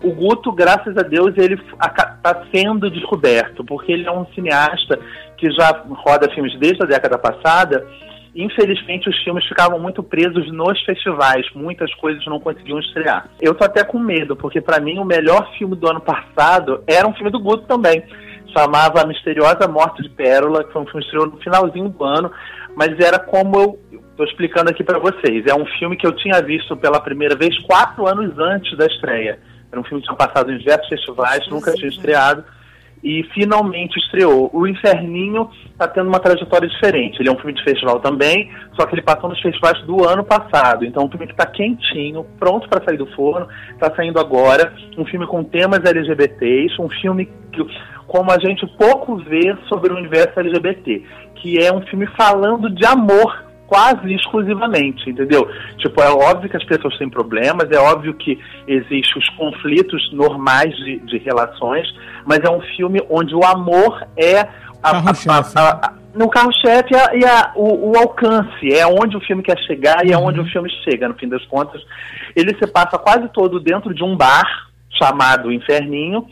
O 0.03 0.11
Guto, 0.11 0.51
graças 0.53 0.97
a 0.99 1.03
Deus, 1.03 1.33
ele 1.37 1.55
está 1.55 2.43
sendo 2.53 2.91
descoberto, 2.91 3.65
porque 3.65 3.93
ele 3.93 4.07
é 4.07 4.11
um 4.13 4.27
cineasta 4.35 4.99
que 5.37 5.51
já 5.53 5.85
roda 5.89 6.29
filmes 6.31 6.59
desde 6.59 6.83
a 6.83 6.87
década 6.87 7.17
passada. 7.19 7.87
Infelizmente, 8.35 9.09
os 9.09 9.17
filmes 9.23 9.47
ficavam 9.47 9.79
muito 9.79 10.03
presos 10.03 10.51
nos 10.53 10.81
festivais, 10.83 11.47
muitas 11.55 11.93
coisas 11.95 12.25
não 12.27 12.41
conseguiam 12.41 12.81
estrear. 12.81 13.29
Eu 13.41 13.55
tô 13.55 13.65
até 13.65 13.85
com 13.85 13.99
medo, 13.99 14.35
porque 14.35 14.61
para 14.61 14.81
mim 14.81 14.99
o 14.99 15.05
melhor 15.05 15.53
filme 15.57 15.77
do 15.77 15.89
ano 15.89 16.01
passado 16.01 16.83
era 16.87 17.07
um 17.07 17.15
filme 17.15 17.31
do 17.31 17.39
Guto 17.39 17.65
também. 17.67 18.03
Chamava 18.53 19.03
A 19.03 19.07
Misteriosa 19.07 19.69
Morte 19.69 20.03
de 20.03 20.09
Pérola, 20.09 20.65
que 20.65 20.73
foi 20.73 20.83
um 20.83 20.87
filme 20.87 21.01
que 21.01 21.07
estreou 21.07 21.27
no 21.27 21.39
finalzinho 21.39 21.89
do 21.89 22.05
ano, 22.05 22.31
mas 22.77 22.99
era 22.99 23.21
como 23.21 23.57
eu 23.57 23.79
estou 24.11 24.27
explicando 24.27 24.71
aqui 24.71 24.83
para 24.83 24.99
vocês. 24.99 25.47
É 25.47 25.55
um 25.55 25.67
filme 25.79 25.97
que 25.97 26.07
eu 26.07 26.13
tinha 26.17 26.43
visto 26.43 26.77
pela 26.77 27.01
primeira 27.01 27.37
vez 27.37 27.57
quatro 27.63 28.07
anos 28.09 28.37
antes 28.39 28.77
da 28.77 28.87
estreia. 28.87 29.39
Era 29.71 29.81
um 29.81 29.85
filme 29.85 30.03
que 30.03 30.09
tinha 30.09 30.17
passado 30.17 30.51
em 30.51 30.59
diversos 30.59 30.89
festivais, 30.89 31.49
nunca 31.49 31.73
tinha 31.73 31.89
estreado 31.89 32.45
e 33.05 33.23
finalmente 33.35 33.99
estreou. 33.99 34.49
O 34.51 34.67
Inferninho 34.67 35.51
está 35.71 35.87
tendo 35.87 36.09
uma 36.09 36.19
trajetória 36.19 36.67
diferente. 36.67 37.21
Ele 37.21 37.29
é 37.29 37.33
um 37.33 37.37
filme 37.37 37.53
de 37.53 37.63
festival 37.63 38.01
também, 38.01 38.51
só 38.75 38.87
que 38.87 38.95
ele 38.95 39.03
passou 39.03 39.29
nos 39.29 39.41
festivais 39.43 39.79
do 39.83 40.09
ano 40.09 40.25
passado. 40.25 40.87
Então, 40.87 41.05
um 41.05 41.11
filme 41.11 41.27
que 41.27 41.35
está 41.35 41.45
quentinho, 41.45 42.25
pronto 42.39 42.67
para 42.67 42.83
sair 42.83 42.97
do 42.97 43.07
forno, 43.09 43.47
está 43.73 43.95
saindo 43.95 44.19
agora. 44.19 44.73
Um 44.97 45.05
filme 45.05 45.27
com 45.27 45.45
temas 45.45 45.85
LGBTs, 45.85 46.81
um 46.81 46.89
filme 46.89 47.29
que, 47.53 47.63
como 48.07 48.33
a 48.33 48.39
gente 48.39 48.67
pouco 48.79 49.17
vê 49.17 49.55
sobre 49.69 49.93
o 49.93 49.97
universo 49.97 50.41
LGBT, 50.41 51.03
que 51.35 51.63
é 51.63 51.71
um 51.71 51.83
filme 51.83 52.07
falando 52.17 52.71
de 52.71 52.87
amor 52.87 53.45
quase 53.75 54.15
exclusivamente, 54.15 55.11
entendeu? 55.11 55.49
Tipo, 55.79 56.01
é 56.01 56.09
óbvio 56.09 56.49
que 56.49 56.57
as 56.57 56.63
pessoas 56.65 56.97
têm 56.97 57.11
problemas, 57.11 57.69
é 57.73 57.77
óbvio 57.79 58.15
que 58.15 58.39
existem 58.69 59.21
os 59.21 59.29
conflitos 59.31 60.13
normais 60.13 60.73
de, 60.77 61.01
de 61.01 61.19
relações, 61.19 61.85
mas 62.25 62.39
é 62.39 62.49
um 62.51 62.61
filme 62.77 63.01
onde 63.11 63.35
o 63.35 63.45
amor 63.45 64.07
é 64.17 64.47
a, 64.81 64.91
a, 65.61 65.71
a- 65.89 65.93
no 66.15 66.29
carro-chefe 66.31 66.95
e, 67.15 67.25
a- 67.25 67.51
o, 67.57 67.91
o 67.91 67.99
alcance, 67.99 68.73
é 68.73 68.87
onde 68.87 69.17
o 69.17 69.21
filme 69.21 69.43
quer 69.43 69.59
chegar 69.67 70.07
e 70.07 70.13
é 70.13 70.17
onde 70.17 70.39
o 70.39 70.45
filme 70.47 70.71
chega, 70.85 71.09
no 71.09 71.15
fim 71.15 71.29
das 71.29 71.45
contas. 71.47 71.83
Ele 72.37 72.55
se 72.57 72.67
passa 72.71 72.97
quase 72.97 73.29
todo 73.33 73.59
dentro 73.59 73.93
de 73.93 74.05
um 74.05 74.17
bar 74.17 74.69
chamado 75.03 75.51
Inferninho 75.51 76.25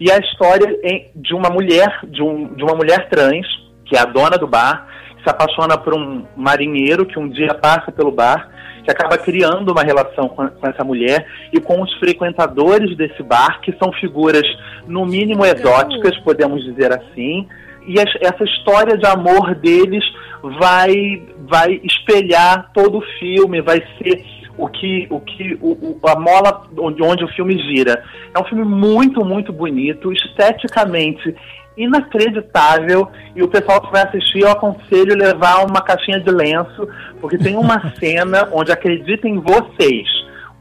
e 0.00 0.10
a 0.10 0.16
história 0.16 0.74
de 1.14 1.34
uma 1.34 1.50
mulher, 1.50 2.00
de, 2.04 2.22
um, 2.22 2.54
de 2.54 2.62
uma 2.64 2.74
mulher 2.74 3.10
trans, 3.10 3.46
que 3.84 3.94
é 3.94 4.00
a 4.00 4.06
dona 4.06 4.38
do 4.38 4.46
bar, 4.46 4.86
se 5.22 5.28
apaixona 5.30 5.76
por 5.76 5.94
um 5.94 6.24
marinheiro 6.36 7.04
que 7.06 7.18
um 7.18 7.28
dia 7.28 7.54
passa 7.54 7.90
pelo 7.92 8.10
bar, 8.10 8.48
que 8.84 8.90
acaba 8.90 9.18
criando 9.18 9.70
uma 9.72 9.82
relação 9.82 10.28
com, 10.28 10.48
com 10.48 10.66
essa 10.66 10.82
mulher 10.84 11.26
e 11.52 11.60
com 11.60 11.82
os 11.82 11.92
frequentadores 11.98 12.96
desse 12.96 13.22
bar, 13.22 13.60
que 13.60 13.72
são 13.82 13.92
figuras, 13.92 14.44
no 14.86 15.04
mínimo, 15.04 15.44
exóticas, 15.44 16.16
podemos 16.18 16.64
dizer 16.64 16.92
assim. 16.92 17.46
E 17.86 17.98
as- 18.00 18.14
essa 18.20 18.44
história 18.44 18.96
de 18.96 19.06
amor 19.06 19.54
deles 19.56 20.04
vai, 20.42 21.22
vai 21.48 21.80
espelhar 21.84 22.70
todo 22.72 22.98
o 22.98 23.04
filme, 23.18 23.60
vai 23.60 23.82
ser 23.98 24.24
o 24.56 24.68
que, 24.68 25.06
o 25.10 25.20
que 25.20 25.56
o- 25.60 25.98
a 26.06 26.18
mola 26.18 26.66
onde, 26.78 27.02
onde 27.02 27.24
o 27.24 27.28
filme 27.28 27.56
gira. 27.58 28.02
É 28.34 28.40
um 28.40 28.44
filme 28.44 28.64
muito, 28.64 29.24
muito 29.24 29.52
bonito, 29.52 30.12
esteticamente 30.12 31.34
inacreditável. 31.78 33.08
E 33.34 33.42
o 33.42 33.48
pessoal 33.48 33.80
que 33.80 33.92
vai 33.92 34.02
assistir, 34.02 34.40
eu 34.40 34.50
aconselho 34.50 35.16
levar 35.16 35.64
uma 35.64 35.80
caixinha 35.80 36.20
de 36.20 36.30
lenço, 36.30 36.88
porque 37.20 37.38
tem 37.38 37.56
uma 37.56 37.80
cena 37.98 38.48
onde, 38.52 38.72
acreditem 38.72 39.38
vocês, 39.38 40.06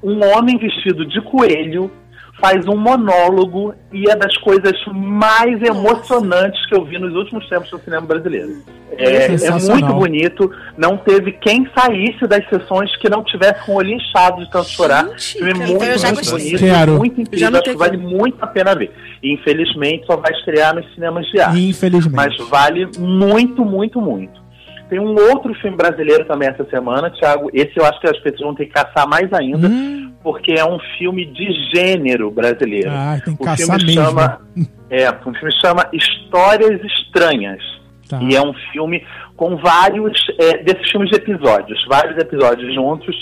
um 0.04 0.24
homem 0.24 0.58
vestido 0.58 1.06
de 1.06 1.20
coelho 1.22 1.92
faz 2.40 2.68
um 2.68 2.78
monólogo 2.78 3.74
e 3.92 4.10
é 4.10 4.16
das 4.16 4.36
coisas 4.38 4.74
mais 4.94 5.62
emocionantes 5.62 6.64
que 6.68 6.76
eu 6.76 6.86
vi 6.86 7.00
nos 7.00 7.16
últimos 7.16 7.48
tempos 7.50 7.72
no 7.72 7.80
cinema 7.80 8.06
brasileiro. 8.06 8.62
É, 8.92 9.26
é 9.26 9.52
muito 9.52 9.94
bonito. 9.94 10.52
Não 10.78 10.98
teve 10.98 11.32
quem 11.34 11.68
saísse 11.78 12.26
das 12.28 12.48
sessões 12.50 12.96
que 12.98 13.10
não 13.10 13.24
tivesse 13.24 13.66
com 13.66 13.74
o 13.74 13.76
olho 13.76 13.92
inchado 13.92 14.44
de 14.44 14.52
tanto 14.52 14.70
chorar. 14.70 15.06
Gente, 15.10 15.38
Filme 15.40 15.54
muito. 15.54 15.84
Eu 15.84 15.98
já 15.98 16.12
muito 16.14 16.32
bonito, 16.32 16.60
Quero. 16.60 16.98
muito 16.98 17.16
Já 17.16 17.22
incrível. 17.22 17.52
não 17.52 17.60
Acho 17.60 17.70
que 17.72 17.78
vale 17.78 17.98
muito 17.98 18.38
a 18.42 18.48
pena 18.48 18.76
ver. 18.76 18.92
E, 19.22 19.34
infelizmente, 19.34 20.06
só 20.06 20.16
vai 20.16 20.32
estrear 20.32 20.76
nos 20.76 20.92
cinemas 20.94 21.26
de 21.28 21.40
arte. 21.40 21.70
Infelizmente. 21.70 22.16
Mas 22.16 22.50
vale 22.50 22.88
muito, 22.98 23.66
muito, 23.66 24.00
muito. 24.02 24.48
Tem 24.90 25.00
um 25.00 25.16
outro 25.32 25.54
filme 25.56 25.76
brasileiro 25.76 26.24
também 26.26 26.48
essa 26.48 26.64
semana, 26.70 27.10
Thiago. 27.12 27.50
Esse 27.54 27.74
eu 27.76 27.86
acho 27.86 28.00
que 28.00 28.08
as 28.08 28.18
pessoas 28.20 28.42
vão 28.42 28.56
ter 28.56 28.68
que 28.68 28.72
caçar 28.72 29.08
mais 29.08 29.32
ainda, 29.34 29.68
Hum, 29.68 30.07
porque 30.28 30.52
é 30.52 30.66
um 30.66 30.78
filme 30.98 31.26
de 31.26 31.48
gênero 31.74 32.30
brasileiro. 32.30 32.90
ah, 32.92 33.18
tem 33.24 33.34
que 33.34 33.42
o 33.42 33.56
filme 33.56 33.86
mesmo. 33.86 34.04
chama, 34.04 34.42
é, 34.90 35.10
o 35.10 35.34
filme 35.34 35.62
chama 35.62 35.90
Histórias 35.94 36.82
Estranhas. 36.84 37.64
Tá. 38.10 38.20
E 38.22 38.36
é 38.36 38.42
um 38.42 38.54
filme 38.74 39.02
com 39.38 39.56
vários 39.56 40.20
é, 40.38 40.58
desses 40.64 40.92
filmes 40.92 41.10
de 41.12 41.16
episódios, 41.16 41.80
vários 41.88 42.18
episódios 42.18 42.76
juntos, 42.76 43.16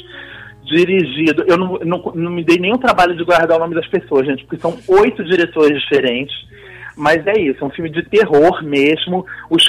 dirigido. 0.64 1.44
Eu 1.48 1.58
não, 1.58 1.78
não, 1.86 2.12
não 2.16 2.32
me 2.32 2.44
dei 2.44 2.58
nenhum 2.58 2.80
trabalho 2.80 3.16
de 3.16 3.24
guardar 3.24 3.58
o 3.58 3.60
nome 3.60 3.76
das 3.76 3.88
pessoas, 3.88 4.26
gente, 4.26 4.44
porque 4.44 4.60
são 4.60 4.76
oito 4.88 5.24
diretores 5.24 5.80
diferentes. 5.82 6.36
Mas 6.98 7.28
é 7.28 7.40
isso, 7.40 7.64
é 7.64 7.68
um 7.68 7.72
filme 7.72 7.92
de 7.92 8.02
terror 8.02 8.64
mesmo. 8.64 9.24
Os, 9.48 9.64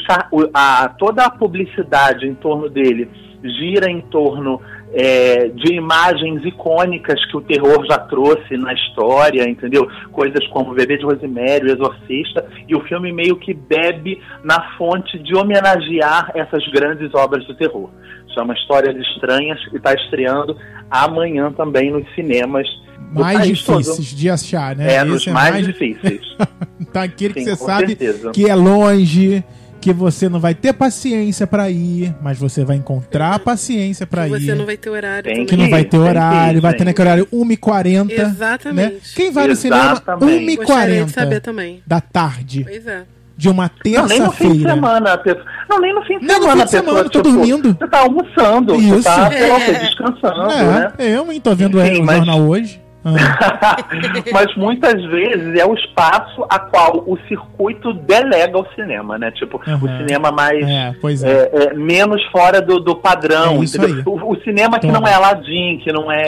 a, 0.55 0.89
toda 0.99 1.27
a 1.27 1.31
publicidade 1.31 2.27
em 2.27 2.35
torno 2.35 2.71
dele 2.71 3.11
gira 3.43 3.91
em 3.91 4.01
torno 4.01 4.59
é, 4.93 5.49
de 5.49 5.75
imagens 5.75 6.45
icônicas 6.45 7.23
que 7.27 7.37
o 7.37 7.41
terror 7.41 7.85
já 7.87 7.99
trouxe 7.99 8.57
na 8.57 8.73
história, 8.73 9.49
entendeu? 9.49 9.89
Coisas 10.13 10.47
como 10.49 10.75
Bebê 10.75 10.97
de 10.97 11.05
Rosemary, 11.05 11.67
O 11.67 11.73
Exorcista, 11.73 12.47
e 12.69 12.75
o 12.75 12.81
filme 12.83 13.13
meio 13.13 13.37
que 13.37 13.53
bebe 13.53 14.21
na 14.45 14.77
fonte 14.77 15.19
de 15.19 15.37
homenagear 15.37 16.31
essas 16.35 16.67
grandes 16.69 17.13
obras 17.15 17.47
do 17.47 17.55
terror. 17.55 17.91
Chama 18.35 18.55
Histórias 18.55 18.97
Estranhas 18.97 19.59
e 19.73 19.77
está 19.77 19.95
estreando 19.95 20.57
amanhã 20.91 21.53
também 21.53 21.91
nos 21.91 22.07
cinemas. 22.15 22.67
mais 23.13 23.39
país 23.39 23.63
todo. 23.65 23.79
difíceis 23.79 24.09
de 24.09 24.31
achar, 24.31 24.77
né? 24.77 24.93
É, 24.93 24.97
Esse 24.97 25.07
nos 25.07 25.27
mais, 25.29 25.67
difíceis. 25.67 26.21
Tá 26.93 27.07
que 27.09 27.29
Sim, 27.31 27.45
você 27.45 27.57
sabe 27.57 27.89
certeza. 27.89 28.31
que 28.31 28.49
é 28.49 28.55
longe, 28.55 29.45
que 29.87 29.93
você 29.93 30.29
não 30.29 30.41
vai 30.41 30.53
ter 30.53 30.73
paciência 30.73 31.47
pra 31.47 31.71
ir, 31.71 32.13
mas 32.21 32.37
você 32.41 32.65
vai 32.65 32.75
encontrar 32.77 33.39
paciência 33.39 34.05
pra 34.05 34.29
Que 34.29 34.35
ir. 34.35 34.41
você 34.47 34.53
não 34.57 34.67
vai 34.67 34.77
ter 34.77 34.91
horário 34.91 35.23
Tem 35.23 35.33
também. 35.35 35.47
Que 35.47 35.57
não 35.57 35.71
vai 35.71 35.85
ter 35.85 35.97
ir, 35.97 36.01
horário, 36.01 36.61
vai 36.61 36.75
ter 36.75 36.85
naquele 36.85 37.09
horário 37.09 37.29
1h40. 37.33 38.11
Exatamente. 38.11 38.95
Né? 38.95 39.01
Quem 39.15 39.31
vai 39.31 39.47
no 39.47 39.55
cinema 39.55 39.93
Exatamente. 39.93 40.57
De 40.57 40.65
saber 40.65 41.07
1h40 41.07 41.41
também. 41.41 41.83
da 41.87 42.01
tarde 42.01 42.65
Pois 42.65 42.85
é. 42.85 43.03
de 43.37 43.49
uma 43.49 43.71
Não, 43.85 44.07
nem 44.09 44.19
no 44.21 44.33
fim 44.33 44.49
de 44.49 44.65
terça-feira? 44.65 44.75
semana. 44.75 45.13
a 45.13 45.19
pessoa- 45.19 45.45
Não, 45.71 45.81
nem 45.81 45.95
no 45.95 46.03
fim 46.03 46.19
de 46.19 46.27
Nem 46.27 46.37
no 46.37 46.43
semana. 46.43 46.51
fim 46.51 46.57
de 46.57 46.63
a 46.63 46.67
pessoa, 46.67 46.83
semana, 46.85 47.05
tô 47.05 47.23
tipo, 47.23 47.23
dormindo. 47.37 47.77
Você 47.79 47.87
tá 47.89 47.99
almoçando, 48.01 48.75
Isso. 48.75 48.95
você 48.97 49.03
tá 49.05 49.33
É. 49.33 49.73
descansando, 49.79 50.47
né? 50.49 50.93
É, 50.99 51.11
eu 51.17 51.25
nem 51.27 51.41
tô 51.41 51.55
vendo 51.55 51.81
Enfim, 51.81 52.01
o 52.01 52.05
mas- 52.05 52.17
jornal 52.17 52.41
hoje. 52.41 52.81
Mas 54.33 54.55
muitas 54.57 55.03
vezes 55.05 55.59
é 55.59 55.65
o 55.65 55.75
espaço 55.75 56.45
a 56.49 56.59
qual 56.59 57.05
o 57.07 57.17
circuito 57.29 57.93
delega 57.93 58.57
ao 58.57 58.67
cinema, 58.75 59.17
né? 59.19 59.31
Tipo, 59.31 59.59
o 59.59 59.71
Aham. 59.71 59.99
cinema 59.99 60.33
mais. 60.33 60.67
é, 60.67 60.95
pois 61.01 61.23
é. 61.23 61.31
é, 61.53 61.65
é, 61.65 61.75
menos 61.75 62.23
fora 62.33 62.61
do, 62.61 62.81
do 62.81 62.97
padrão. 62.97 63.61
É 63.61 63.65
isso 63.65 63.77
entendeu? 63.77 63.97
aí. 63.97 64.03
O, 64.05 64.33
o 64.33 64.41
cinema 64.43 64.79
que 64.79 64.87
Toma. 64.87 65.01
não 65.01 65.07
é 65.07 65.15
Aladdin, 65.15 65.79
que 65.83 65.93
não 65.93 66.11
é. 66.11 66.27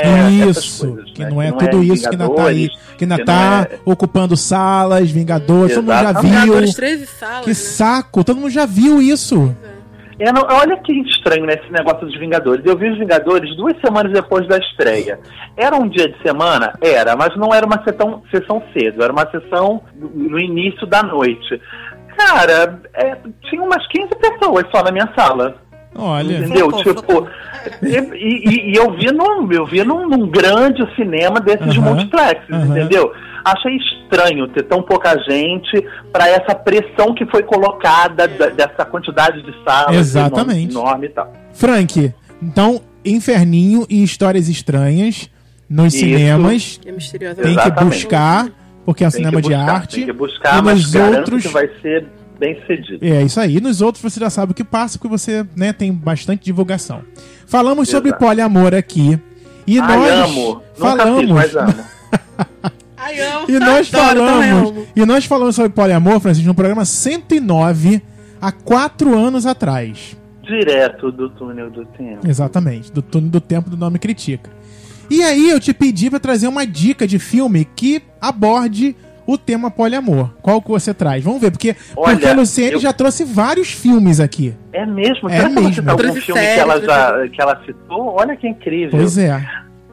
Isso, 0.49 0.87
coisas, 0.87 1.11
que 1.13 1.23
né? 1.25 1.31
não 1.31 1.43
é 1.43 1.51
tudo 1.53 1.83
isso 1.83 2.09
que 2.09 2.15
ainda 2.15 2.29
tá 2.29 2.47
aí. 2.47 2.69
Que 2.97 3.05
ainda 3.05 3.17
que 3.17 3.25
tá 3.25 3.33
não 3.35 3.63
é- 3.63 3.79
ocupando 3.85 4.37
salas, 4.37 5.11
Vingadores, 5.11 5.75
todo 5.75 5.85
mundo 5.85 6.01
já 6.03 6.13
viu. 6.13 6.31
Vingadores 6.31 6.75
13 6.75 7.07
salas, 7.07 7.41
Que 7.43 7.51
né? 7.51 7.55
saco, 7.55 8.25
todo 8.25 8.37
mundo 8.37 8.51
já 8.51 8.67
viu 8.67 9.01
isso. 9.03 9.55
É, 10.19 10.33
não, 10.33 10.43
olha 10.51 10.77
que 10.79 10.93
estranho 11.03 11.47
né, 11.47 11.55
esse 11.55 11.73
negócio 11.73 12.07
dos 12.07 12.19
Vingadores. 12.19 12.65
Eu 12.67 12.77
vi 12.77 12.91
os 12.91 12.99
Vingadores 12.99 13.57
duas 13.57 13.75
semanas 13.81 14.13
depois 14.13 14.47
da 14.49 14.59
estreia. 14.59 15.21
Era 15.57 15.77
um 15.77 15.89
dia 15.89 16.09
de 16.09 16.21
semana? 16.23 16.73
Era, 16.81 17.15
mas 17.17 17.37
não 17.37 17.55
era 17.55 17.65
uma 17.65 17.83
sessão, 17.85 18.23
sessão 18.31 18.63
cedo, 18.73 19.03
era 19.03 19.13
uma 19.13 19.31
sessão 19.31 19.81
no 19.97 20.39
início 20.41 20.87
da 20.87 21.03
noite. 21.03 21.61
Cara, 22.17 22.81
é, 22.95 23.17
tinha 23.49 23.63
umas 23.63 23.87
15 23.89 24.09
pessoas 24.17 24.65
só 24.75 24.83
na 24.83 24.91
minha 24.91 25.09
sala. 25.17 25.55
Olha, 25.97 26.39
Entendeu? 26.39 26.71
Tipo, 26.73 27.29
e, 27.83 27.97
e- 27.97 28.71
e 28.73 28.75
eu 28.77 28.91
vi 28.93 29.11
num, 29.13 29.51
eu 29.53 29.65
vi 29.67 29.83
num, 29.85 30.07
num 30.09 30.29
grande 30.29 30.85
cinema 30.95 31.41
desses 31.41 31.77
multiplexes, 31.77 32.49
entendeu? 32.51 33.13
Achei 33.53 33.77
estranho 33.77 34.49
ter 34.49 34.63
tão 34.65 34.83
pouca 34.83 35.17
gente 35.29 35.85
para 36.13 36.29
essa 36.29 36.55
pressão 36.55 37.15
que 37.15 37.25
foi 37.27 37.43
colocada 37.43 38.27
da- 38.29 38.49
dessa 38.51 38.85
quantidade 38.85 39.43
de 39.43 39.53
salas 39.65 39.97
Exatamente. 39.97 40.71
enorme, 40.73 41.07
enorme 41.07 41.07
e 41.07 41.11
tal. 41.11 41.33
Frank, 41.53 42.13
então, 42.43 42.81
Inferninho 43.05 43.87
e 43.89 44.03
Histórias 44.03 44.49
Estranhas 44.49 45.31
nos 45.69 45.95
Isso. 45.95 46.05
cinemas. 46.05 46.81
É. 46.85 47.35
Tem 47.35 47.57
que 47.57 47.71
buscar, 47.85 48.49
porque 48.85 49.05
é 49.05 49.09
um 49.09 49.11
Tem 49.11 49.19
cinema 49.19 49.41
que 49.41 49.49
de 49.49 49.55
buscar, 49.55 49.71
arte. 49.75 49.97
Tem 49.97 50.05
que 50.07 50.13
buscar, 50.13 50.59
e 50.59 50.63
mas 50.63 50.95
outros. 50.95 51.43
que 51.43 51.49
vai 51.49 51.69
ser 51.81 52.07
bem 52.39 52.61
sucedido. 52.61 53.05
É 53.05 53.23
isso 53.23 53.41
aí. 53.41 53.61
Nos 53.61 53.81
outros 53.81 54.03
você 54.03 54.21
já 54.21 54.31
sabe 54.31 54.53
o 54.53 54.55
que 54.55 54.65
passa, 54.65 54.99
porque 54.99 55.09
você 55.09 55.45
né, 55.57 55.73
tem 55.73 55.93
bastante 55.93 56.45
divulgação. 56.45 57.03
Falamos 57.47 57.89
sobre 57.89 58.11
Exato. 58.11 58.25
poliamor 58.25 58.75
aqui. 58.75 59.19
E 59.67 59.79
Ai, 59.81 59.97
nós 59.97 60.11
amo. 60.31 60.63
Nunca 60.79 60.97
falamos. 60.97 61.21
fiz, 61.21 61.31
mas 61.31 61.57
amo. 61.57 61.75
Ai. 62.99 63.17
E 63.49 63.59
nós 63.59 63.93
Adoro, 63.95 64.19
falamos. 64.27 64.71
amo. 64.71 64.87
E 64.95 65.05
nós 65.07 65.25
falamos 65.25 65.55
sobre 65.55 65.71
poliamor, 65.71 66.19
Francisco, 66.21 66.49
no 66.49 66.55
programa 66.55 66.85
109, 66.85 68.03
há 68.41 68.51
quatro 68.53 69.17
anos 69.17 69.47
atrás. 69.47 70.17
Direto 70.43 71.13
do 71.13 71.29
túnel 71.31 71.71
do 71.71 71.85
tempo. 71.85 72.27
Exatamente, 72.27 72.91
do 72.93 73.03
túnel 73.03 73.31
do 73.31 73.41
tempo 73.41 73.69
do 73.71 73.77
nome 73.77 73.99
critica. 73.99 74.51
E 75.11 75.23
aí 75.23 75.49
eu 75.51 75.61
te 75.61 75.73
pedi 75.73 76.11
pra 76.11 76.19
trazer 76.19 76.49
uma 76.49 76.67
dica 76.67 77.07
de 77.07 77.19
filme 77.19 77.65
que 77.65 78.03
aborde 78.21 78.95
o 79.27 79.37
tema 79.37 79.71
poliamor. 79.71 80.31
Qual 80.41 80.61
que 80.63 80.69
você 80.71 80.93
traz? 80.95 81.23
Vamos 81.23 81.41
ver, 81.41 81.51
porque, 81.51 81.77
Olha, 81.95 82.13
porque 82.15 82.27
a 82.29 82.33
Luciene 82.35 82.73
eu- 82.73 82.81
já 82.81 82.93
trouxe 82.95 83.25
vários 83.25 83.71
filmes 83.71 84.21
aqui. 84.21 84.55
É 84.73 84.87
mesmo? 84.87 85.29
É 85.29 85.37
Será 85.37 85.49
que 85.51 85.55
mesmo. 85.55 85.75
citar 85.75 85.91
algum 85.91 86.15
filme 86.15 86.41
que 86.41 86.49
ela, 86.49 86.81
já, 86.81 87.29
que 87.29 87.43
ela 87.43 87.63
citou? 87.67 88.17
Olha 88.19 88.35
que 88.37 88.49
incrível. 88.49 88.91
Pois 88.99 89.19
é. 89.19 89.43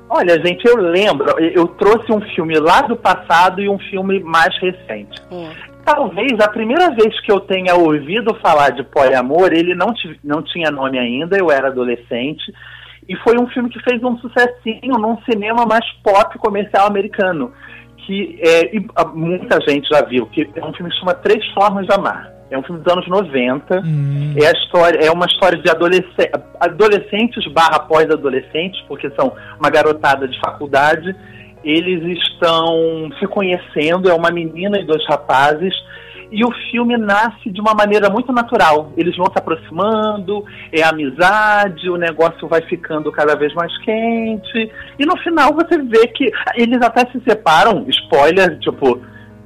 Olha, 0.09 0.39
gente, 0.45 0.65
eu 0.67 0.77
lembro, 0.77 1.39
eu 1.39 1.67
trouxe 1.67 2.11
um 2.11 2.21
filme 2.21 2.59
lá 2.59 2.81
do 2.81 2.95
passado 2.95 3.61
e 3.61 3.67
um 3.67 3.79
filme 3.79 4.19
mais 4.21 4.55
recente. 4.59 5.21
Ó, 5.31 5.49
Talvez 5.85 6.33
a 6.39 6.49
primeira 6.49 6.89
vez 6.95 7.19
que 7.21 7.31
eu 7.31 7.39
tenha 7.39 7.75
ouvido 7.75 8.33
falar 8.41 8.71
de 8.71 8.83
poliamor, 8.83 9.53
ele 9.53 9.75
não, 9.75 9.93
não 10.23 10.41
tinha 10.41 10.71
nome 10.71 10.97
ainda, 10.97 11.37
eu 11.37 11.51
era 11.51 11.67
adolescente, 11.67 12.51
e 13.07 13.15
foi 13.17 13.37
um 13.37 13.47
filme 13.49 13.69
que 13.69 13.79
fez 13.83 14.03
um 14.03 14.17
sucessinho 14.17 14.97
num 14.97 15.21
cinema 15.29 15.63
mais 15.63 15.85
pop 16.03 16.39
comercial 16.39 16.87
americano, 16.87 17.51
que 17.97 18.39
é, 18.41 18.71
ah, 18.95 19.05
muita 19.05 19.59
gente 19.61 19.87
já 19.87 20.01
viu, 20.01 20.25
que 20.25 20.49
é 20.55 20.65
um 20.65 20.73
filme 20.73 20.91
que 20.91 20.99
chama 20.99 21.13
Três 21.13 21.45
Formas 21.53 21.85
de 21.85 21.93
Amar. 21.93 22.34
É 22.49 22.57
um 22.57 22.63
filme 22.63 22.81
dos 22.81 22.93
anos 22.93 23.07
90. 23.07 23.79
Hum, 23.79 24.35
É, 24.37 24.47
a 24.47 24.51
história, 24.51 24.99
é 24.99 25.11
uma 25.11 25.25
história 25.25 25.57
de 25.57 25.69
adolescente, 25.69 26.31
adolescentes 26.59 27.51
barra 27.51 27.79
pós-adolescentes, 27.79 28.79
porque 28.87 29.09
são 29.11 29.33
uma 29.59 29.69
garotada 29.69 30.27
de 30.27 30.39
faculdade. 30.39 31.15
Eles 31.63 32.19
estão 32.19 33.09
se 33.19 33.25
conhecendo, 33.27 34.09
é 34.09 34.13
uma 34.13 34.29
menina 34.29 34.79
e 34.79 34.85
dois 34.85 35.03
rapazes, 35.07 35.73
e 36.31 36.43
o 36.43 36.51
filme 36.69 36.97
nasce 36.97 37.49
de 37.49 37.61
uma 37.61 37.73
maneira 37.73 38.09
muito 38.09 38.31
natural. 38.31 38.91
Eles 38.97 39.15
vão 39.15 39.25
se 39.27 39.37
aproximando, 39.37 40.45
é 40.71 40.83
amizade, 40.83 41.89
o 41.89 41.97
negócio 41.97 42.47
vai 42.47 42.61
ficando 42.61 43.11
cada 43.11 43.35
vez 43.35 43.53
mais 43.53 43.75
quente. 43.79 44.71
E 44.99 45.05
no 45.05 45.17
final 45.17 45.53
você 45.53 45.81
vê 45.81 46.07
que 46.07 46.31
eles 46.55 46.81
até 46.81 47.09
se 47.11 47.19
separam, 47.27 47.85
spoiler, 47.89 48.59
tipo, 48.59 49.01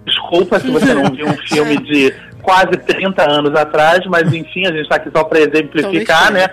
desculpa 0.06 0.60
se 0.60 0.72
você 0.72 0.94
não 0.94 1.12
viu 1.12 1.28
um 1.28 1.38
filme 1.48 1.78
de 1.78 2.14
quase 2.42 2.72
30 2.86 3.30
anos 3.30 3.54
atrás, 3.60 4.00
mas 4.08 4.34
enfim, 4.34 4.62
a 4.66 4.72
gente 4.72 4.82
está 4.84 4.96
aqui 4.96 5.10
só 5.16 5.24
para 5.24 5.40
exemplificar, 5.40 6.32
né? 6.32 6.48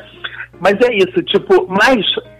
Mas 0.60 0.74
é 0.80 0.94
isso, 0.94 1.22
tipo, 1.24 1.66
mas 1.68 1.98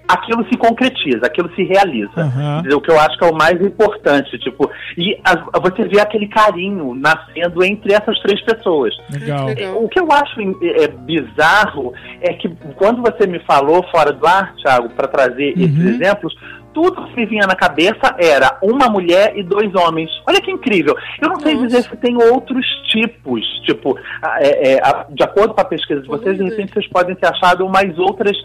aquilo 0.09 0.47
se 0.49 0.57
concretiza, 0.57 1.27
aquilo 1.27 1.51
se 1.55 1.65
realiza. 1.65 2.11
Aham. 2.17 2.63
O 2.75 2.81
que 2.81 2.91
eu 2.91 2.99
acho 2.99 3.19
que 3.19 3.25
é 3.25 3.29
o 3.31 3.35
mais 3.35 3.61
importante, 3.61 4.39
tipo, 4.39 4.71
e 4.97 5.19
a- 5.25 5.59
você 5.61 5.85
vê 5.85 6.01
aquele 6.01 6.29
carinho 6.29 6.95
nascendo 6.95 7.63
entre 7.65 7.93
essas 7.93 8.19
três 8.21 8.41
pessoas. 8.43 8.95
Legal. 9.13 9.47
Legal. 9.47 9.83
O 9.85 9.89
que 9.89 10.01
eu 10.01 10.09
acho 10.13 10.41
é, 10.41 10.89
bizarro 10.89 11.93
é 12.23 12.33
que 12.35 12.49
quando 12.77 13.03
você 13.03 13.27
me 13.27 13.41
falou 13.41 13.85
fora 13.91 14.13
do 14.13 14.27
ar, 14.27 14.55
Thiago, 14.63 14.91
para 14.91 15.09
trazer 15.09 15.53
esses 15.59 15.77
Uhum. 15.79 15.89
exemplos, 15.91 16.35
tudo 16.77 17.07
que 17.07 17.17
me 17.17 17.25
vinha 17.25 17.47
na 17.47 17.57
cabeça 17.57 18.15
era 18.19 18.59
uma 18.63 18.87
mulher 18.91 19.33
e 19.35 19.43
dois 19.43 19.75
homens. 19.75 20.11
Olha 20.29 20.43
que 20.43 20.51
incrível. 20.51 20.95
Eu 21.23 21.31
não 21.31 21.41
sei 21.41 21.55
Nossa. 21.55 21.67
dizer 21.69 21.83
se 21.85 21.97
tem 21.97 22.15
outros 22.23 22.67
tipos, 22.93 23.43
tipo, 23.65 23.99
a- 24.23 24.39
é, 24.43 24.75
é, 24.75 24.81
de 25.09 25.23
acordo 25.25 25.55
com 25.55 25.61
a 25.63 25.65
pesquisa 25.65 26.03
de 26.03 26.07
vocês, 26.07 26.37
de 26.37 26.45
repente 26.45 26.75
vocês 26.75 26.87
podem 26.89 27.17
ter 27.17 27.29
achado 27.29 27.67
mais 27.67 27.99
outras 27.99 28.37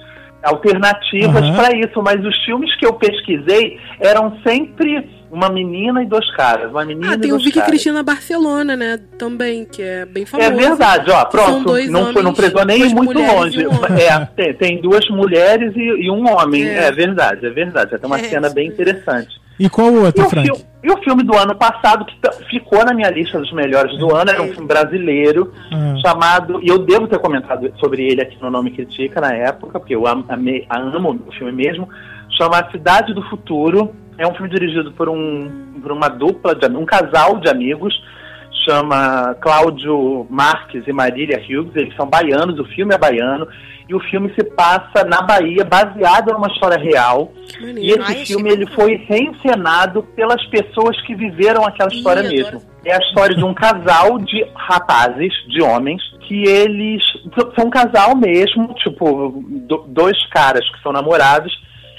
alternativas 0.44 1.44
Aham. 1.44 1.56
para 1.56 1.76
isso, 1.78 2.02
mas 2.02 2.24
os 2.26 2.36
filmes 2.46 2.74
que 2.78 2.86
eu 2.86 2.94
pesquisei 2.94 3.80
eram 4.00 4.38
sempre 4.46 5.10
uma 5.32 5.50
menina 5.50 6.04
e 6.04 6.06
dois 6.08 6.30
caras, 6.36 6.70
uma 6.72 6.84
menina 6.84 7.12
Ah, 7.12 7.16
e 7.16 7.18
tem 7.20 7.30
o 7.32 7.36
dois 7.36 7.44
Vicky 7.46 7.60
caras. 7.60 7.70
Cristina 7.70 8.04
Barcelona, 8.04 8.76
né? 8.76 9.00
Também, 9.18 9.64
que 9.66 9.82
é 9.82 10.06
bem 10.06 10.26
famoso. 10.26 10.50
É 10.50 10.54
verdade, 10.54 11.10
ó, 11.10 11.20
São 11.22 11.30
pronto. 11.30 11.64
dois 11.66 11.90
Não, 11.90 12.12
foi, 12.12 12.22
não 12.22 12.34
precisou 12.34 12.66
nem 12.66 12.82
ir 12.82 12.94
muito 12.94 13.18
longe. 13.18 13.66
um. 13.66 13.72
É, 13.98 14.26
tem, 14.36 14.54
tem 14.56 14.82
duas 14.82 15.08
mulheres 15.10 15.74
e, 15.76 15.80
e 15.80 16.12
um 16.12 16.30
homem. 16.30 16.68
É. 16.68 16.88
É. 16.88 16.92
verdade, 16.92 17.46
é 17.46 17.50
verdade. 17.50 17.92
Tem 17.98 18.06
uma 18.06 18.20
É 18.20 18.24
cena 18.24 18.50
bem 18.50 18.68
interessante. 18.68 19.40
E 19.60 19.70
qual 19.70 19.90
o 19.90 20.02
E 20.02 20.06
outro, 20.06 20.26
o, 20.26 20.30
filme, 20.30 20.50
e 20.84 20.92
o 20.92 20.98
filme 21.04 21.24
do 21.24 21.36
ano 21.38 21.56
passado, 21.56 22.06
que 22.06 22.16
ficou 22.50 22.84
na 22.84 22.94
minha 22.94 23.10
lista 23.12 23.38
dos 23.40 23.52
melhores 23.54 23.96
do 24.00 24.16
ano, 24.16 24.32
era 24.32 24.42
um 24.42 24.48
filme 24.52 24.68
brasileiro, 24.68 25.54
Ah. 25.72 25.96
chamado, 26.04 26.60
e 26.64 26.68
eu 26.70 26.80
devo 26.80 27.08
ter 27.08 27.20
comentado 27.20 27.72
sobre 27.80 28.04
ele 28.04 28.22
aqui 28.22 28.38
no 28.42 28.50
Nome 28.50 28.72
Critica 28.72 29.22
na 29.22 29.34
época, 29.34 29.80
porque 29.80 29.94
eu 29.96 30.08
am- 30.08 30.26
amei- 30.30 30.66
amo 30.70 31.20
o 31.28 31.32
filme 31.34 31.52
mesmo, 31.52 31.88
chama 32.38 32.68
Cidade 32.72 33.14
do 33.14 33.22
Futuro, 33.30 33.94
é 34.18 34.26
um 34.26 34.34
filme 34.34 34.50
dirigido 34.50 34.92
por, 34.94 35.08
um, 35.10 35.50
por 35.82 35.92
uma 35.92 36.08
dupla, 36.08 36.56
de, 36.56 36.66
um 36.68 36.86
casal 36.86 37.38
de 37.40 37.48
amigos, 37.50 37.94
chama 38.66 39.36
Cláudio 39.42 40.26
Marques 40.30 40.84
e 40.88 40.94
Marília 40.94 41.38
Hughes, 41.40 41.76
eles 41.76 41.96
são 41.96 42.08
baianos, 42.08 42.60
o 42.60 42.66
filme 42.66 42.94
é 42.94 42.98
baiano, 42.98 43.48
e 43.92 43.94
o 43.96 44.00
filme 44.00 44.34
se 44.34 44.44
passa 44.56 45.04
na 45.06 45.22
Bahia, 45.22 45.66
baseado 45.66 46.32
numa 46.32 46.48
história 46.48 46.82
real, 46.82 47.34
e 47.60 47.92
esse 47.92 48.02
Ai, 48.02 48.26
filme 48.26 48.50
ele 48.50 48.66
foi 48.68 48.96
reencenado 48.96 50.02
pelas 50.16 50.42
pessoas 50.46 51.00
que 51.02 51.14
viveram 51.14 51.66
aquela 51.66 51.92
Ih, 51.92 51.98
história 51.98 52.22
adoro. 52.22 52.36
mesmo. 52.36 52.62
É 52.86 52.96
a 52.96 53.00
história 53.00 53.36
de 53.36 53.44
um 53.44 53.54
casal 53.54 54.18
de 54.20 54.48
rapazes, 54.56 55.34
de 55.50 55.62
homens, 55.62 56.02
que 56.22 56.46
eles 56.48 57.04
são 57.54 57.66
um 57.66 57.70
casal 57.70 58.16
mesmo, 58.16 58.74
tipo, 58.76 59.44
do- 59.68 59.84
dois 59.90 60.18
caras 60.30 60.64
que 60.72 60.82
são 60.82 60.94
namorados, 60.94 61.52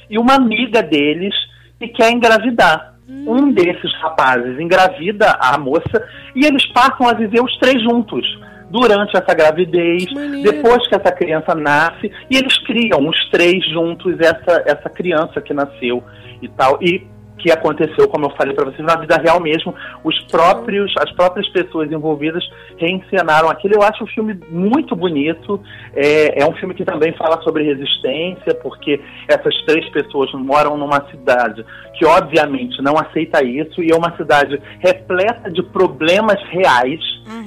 e 0.08 0.18
uma 0.18 0.34
amiga 0.36 0.82
deles 0.82 1.34
que 1.78 1.88
quer 1.88 2.10
engravidar. 2.10 2.90
Um 3.06 3.52
desses 3.52 3.92
rapazes 4.00 4.58
engravida 4.58 5.36
a 5.38 5.58
moça 5.58 6.08
e 6.34 6.46
eles 6.46 6.64
passam 6.72 7.06
a 7.06 7.12
viver 7.12 7.42
os 7.42 7.54
três 7.58 7.82
juntos. 7.82 8.24
Durante 8.72 9.14
essa 9.14 9.34
gravidez, 9.34 10.06
Que 10.06 10.42
depois 10.42 10.88
que 10.88 10.94
essa 10.94 11.12
criança 11.12 11.54
nasce, 11.54 12.10
e 12.30 12.36
eles 12.38 12.56
criam 12.64 13.06
os 13.06 13.28
três 13.30 13.62
juntos 13.70 14.18
essa, 14.18 14.62
essa 14.64 14.88
criança 14.88 15.42
que 15.42 15.52
nasceu 15.52 16.02
e 16.40 16.48
tal. 16.48 16.78
E 16.80 17.06
que 17.42 17.50
aconteceu, 17.50 18.08
como 18.08 18.26
eu 18.26 18.30
falei 18.30 18.54
para 18.54 18.66
vocês, 18.66 18.86
na 18.86 18.96
vida 18.96 19.16
real 19.16 19.40
mesmo, 19.40 19.74
os 20.04 20.18
próprios, 20.26 20.94
as 20.98 21.10
próprias 21.12 21.48
pessoas 21.48 21.90
envolvidas 21.90 22.42
reencenaram 22.78 23.50
aquilo. 23.50 23.74
Eu 23.74 23.82
acho 23.82 24.04
o 24.04 24.06
filme 24.06 24.38
muito 24.48 24.94
bonito. 24.94 25.60
É, 25.94 26.42
é 26.42 26.46
um 26.46 26.54
filme 26.54 26.74
que 26.74 26.84
também 26.84 27.12
fala 27.14 27.42
sobre 27.42 27.64
resistência, 27.64 28.54
porque 28.62 29.00
essas 29.26 29.54
três 29.64 29.88
pessoas 29.90 30.32
moram 30.34 30.76
numa 30.76 31.04
cidade 31.10 31.64
que 31.98 32.06
obviamente 32.06 32.80
não 32.80 32.96
aceita 32.96 33.44
isso 33.44 33.82
e 33.82 33.90
é 33.92 33.96
uma 33.96 34.16
cidade 34.16 34.60
repleta 34.80 35.50
de 35.50 35.62
problemas 35.62 36.40
reais, 36.48 37.00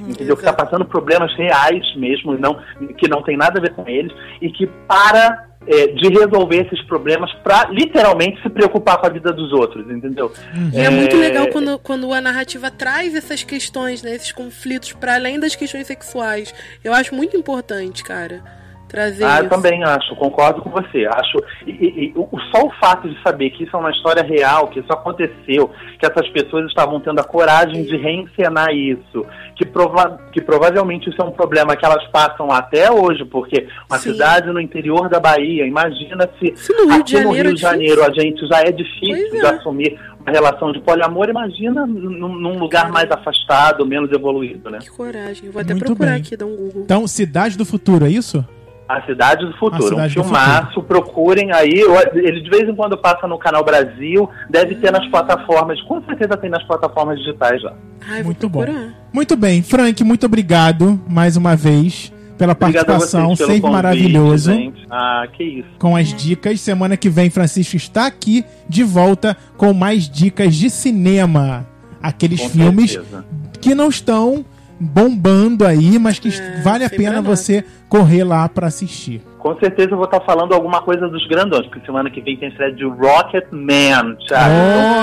entendeu? 0.06 0.36
Que 0.36 0.42
está 0.42 0.52
passando 0.52 0.84
problemas 0.84 1.34
reais 1.36 1.84
mesmo, 1.96 2.36
não, 2.38 2.58
que 2.98 3.08
não 3.08 3.22
tem 3.22 3.36
nada 3.36 3.58
a 3.58 3.62
ver 3.62 3.72
com 3.72 3.88
eles 3.88 4.12
e 4.40 4.50
que 4.50 4.66
para 4.66 5.55
é, 5.66 5.88
de 5.88 6.08
resolver 6.08 6.66
esses 6.66 6.80
problemas 6.86 7.32
para 7.42 7.68
literalmente 7.70 8.40
se 8.42 8.48
preocupar 8.48 8.98
com 8.98 9.06
a 9.06 9.10
vida 9.10 9.32
dos 9.32 9.52
outros, 9.52 9.90
entendeu? 9.90 10.32
E 10.72 10.78
é 10.78 10.90
muito 10.90 11.16
legal 11.16 11.48
quando, 11.48 11.78
quando 11.78 12.12
a 12.12 12.20
narrativa 12.20 12.70
traz 12.70 13.14
essas 13.14 13.42
questões, 13.42 14.02
né, 14.02 14.14
esses 14.14 14.32
conflitos, 14.32 14.92
para 14.92 15.14
além 15.14 15.40
das 15.40 15.54
questões 15.54 15.86
sexuais. 15.86 16.54
Eu 16.84 16.92
acho 16.92 17.14
muito 17.14 17.36
importante, 17.36 18.04
cara, 18.04 18.42
trazer 18.88 19.24
Ah, 19.24 19.38
eu 19.38 19.46
isso. 19.46 19.50
também 19.50 19.82
acho, 19.84 20.14
concordo 20.16 20.62
com 20.62 20.70
você. 20.70 21.06
Acho 21.06 21.38
e, 21.66 21.70
e- 21.70 22.04
e 22.06 22.12
o- 22.16 22.28
só 22.54 22.66
o 22.66 22.70
fato 22.80 23.08
de 23.08 23.20
saber 23.22 23.50
que 23.50 23.64
isso 23.64 23.76
é 23.76 23.78
uma 23.80 23.90
história 23.90 24.22
real, 24.22 24.68
que 24.68 24.80
isso 24.80 24.92
aconteceu, 24.92 25.70
que 25.98 26.06
essas 26.06 26.28
pessoas 26.30 26.66
estavam 26.66 27.00
tendo 27.00 27.20
a 27.20 27.24
coragem 27.24 27.82
de 27.84 27.96
reencenar 27.96 28.70
isso, 28.74 29.24
que, 29.56 29.64
prova 29.66 30.20
que 30.32 30.40
provavelmente 30.40 31.08
isso 31.10 31.20
é 31.20 31.24
um 31.24 31.32
problema 31.32 31.76
que 31.76 31.84
elas 31.84 32.06
passam 32.08 32.50
até 32.50 32.90
hoje, 32.90 33.24
porque 33.24 33.66
uma 33.88 33.98
Sim. 33.98 34.12
cidade 34.12 34.46
no 34.52 34.60
interior 34.60 35.08
da 35.08 35.18
Bahia, 35.20 35.66
imagina 35.66 36.28
se 36.38 36.52
Se 36.56 36.72
no 36.72 36.86
Rio 36.92 37.02
de 37.02 37.16
aqui 37.16 37.24
no 37.26 37.34
Janeiro 37.34 37.48
Rio 37.48 37.50
é 37.50 37.54
de 37.54 37.60
Janeiro 37.60 38.04
a 38.04 38.10
gente 38.12 38.46
já 38.46 38.60
é 38.60 38.70
difícil 38.72 39.28
Pois 39.30 39.40
de 39.40 39.46
é. 39.46 39.50
assumir 39.50 40.00
uma 40.20 40.32
relação 40.32 40.72
de 40.72 40.80
poliamor, 40.80 41.28
imagina 41.28 41.86
num, 41.86 42.28
num 42.34 42.58
lugar 42.58 42.90
mais 42.90 43.08
afastado, 43.10 43.86
menos 43.86 44.10
evoluído, 44.10 44.68
né? 44.70 44.78
Que 44.78 44.90
coragem. 44.90 45.50
Vou 45.50 45.60
até 45.62 45.72
Muito 45.72 45.86
procurar 45.86 46.12
bem. 46.14 46.20
aqui, 46.22 46.36
dar 46.36 46.46
um 46.46 46.56
Google. 46.56 46.82
Então, 46.84 47.06
Cidade 47.06 47.56
do 47.56 47.64
Futuro, 47.64 48.04
é 48.06 48.10
isso? 48.10 48.44
A 48.88 49.02
Cidade 49.02 49.44
do 49.44 49.52
A 49.52 49.58
Futuro, 49.58 49.88
Cidade 49.88 50.18
um 50.20 50.22
filmaço, 50.22 50.82
procurem 50.82 51.52
aí. 51.52 51.72
eu- 51.80 51.94
Ele 52.14 52.40
de 52.40 52.48
vez 52.50 52.68
em 52.68 52.74
quando 52.74 52.96
passa 52.96 53.26
no 53.26 53.36
Canal 53.38 53.64
Brasil, 53.64 54.28
deve 54.48 54.76
ter 54.76 54.92
nas 54.92 55.06
plataformas, 55.08 55.80
com 55.82 56.00
certeza 56.04 56.36
tem 56.36 56.48
nas 56.48 56.62
plataformas 56.64 57.18
digitais 57.18 57.60
já. 57.60 57.72
Ai, 58.08 58.22
Muito 58.22 58.48
bom. 58.48 58.64
Muito 59.12 59.36
bem. 59.36 59.62
Frank, 59.62 60.02
muito 60.04 60.26
obrigado 60.26 61.00
mais 61.08 61.36
uma 61.36 61.56
vez 61.56 62.12
pela 62.38 62.54
participação, 62.54 63.30
vocês 63.34 63.38
sempre 63.38 63.60
convite, 63.62 63.72
maravilhoso. 63.72 64.52
gente. 64.52 64.84
Ah, 64.90 65.26
que 65.32 65.42
isso. 65.42 65.68
Com 65.78 65.96
as 65.96 66.12
dicas. 66.14 66.60
Semana 66.60 66.96
que 66.96 67.08
vem, 67.08 67.28
Francisco 67.30 67.76
está 67.76 68.06
aqui 68.06 68.44
de 68.68 68.84
volta 68.84 69.36
com 69.56 69.72
mais 69.72 70.08
dicas 70.08 70.54
de 70.54 70.70
cinema. 70.70 71.66
Aqueles 72.02 72.40
Com 72.42 72.48
filmes 72.50 72.92
certeza. 72.92 73.24
que 73.60 73.74
não 73.74 73.88
estão 73.88 74.44
bombando 74.78 75.66
aí, 75.66 75.98
mas 75.98 76.18
que 76.18 76.28
É, 76.28 76.60
vale 76.62 76.84
a 76.84 76.90
pena 76.90 77.22
você 77.22 77.64
correr 77.88 78.24
lá 78.24 78.48
pra 78.48 78.66
assistir. 78.66 79.22
Com 79.46 79.56
certeza 79.60 79.90
eu 79.92 79.96
vou 79.96 80.06
estar 80.06 80.18
falando 80.22 80.52
alguma 80.52 80.82
coisa 80.82 81.06
dos 81.08 81.24
grandões, 81.28 81.64
porque 81.68 81.86
semana 81.86 82.10
que 82.10 82.20
vem 82.20 82.36
tem 82.36 82.48
estreia 82.48 82.72
de 82.72 82.82
Rocket 82.84 83.44
Man, 83.52 84.16
Thiago. 84.26 84.54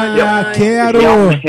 Olha, 0.01 0.25
Ai, 0.25 0.53
quero! 0.53 0.99
Realmente, 0.99 1.43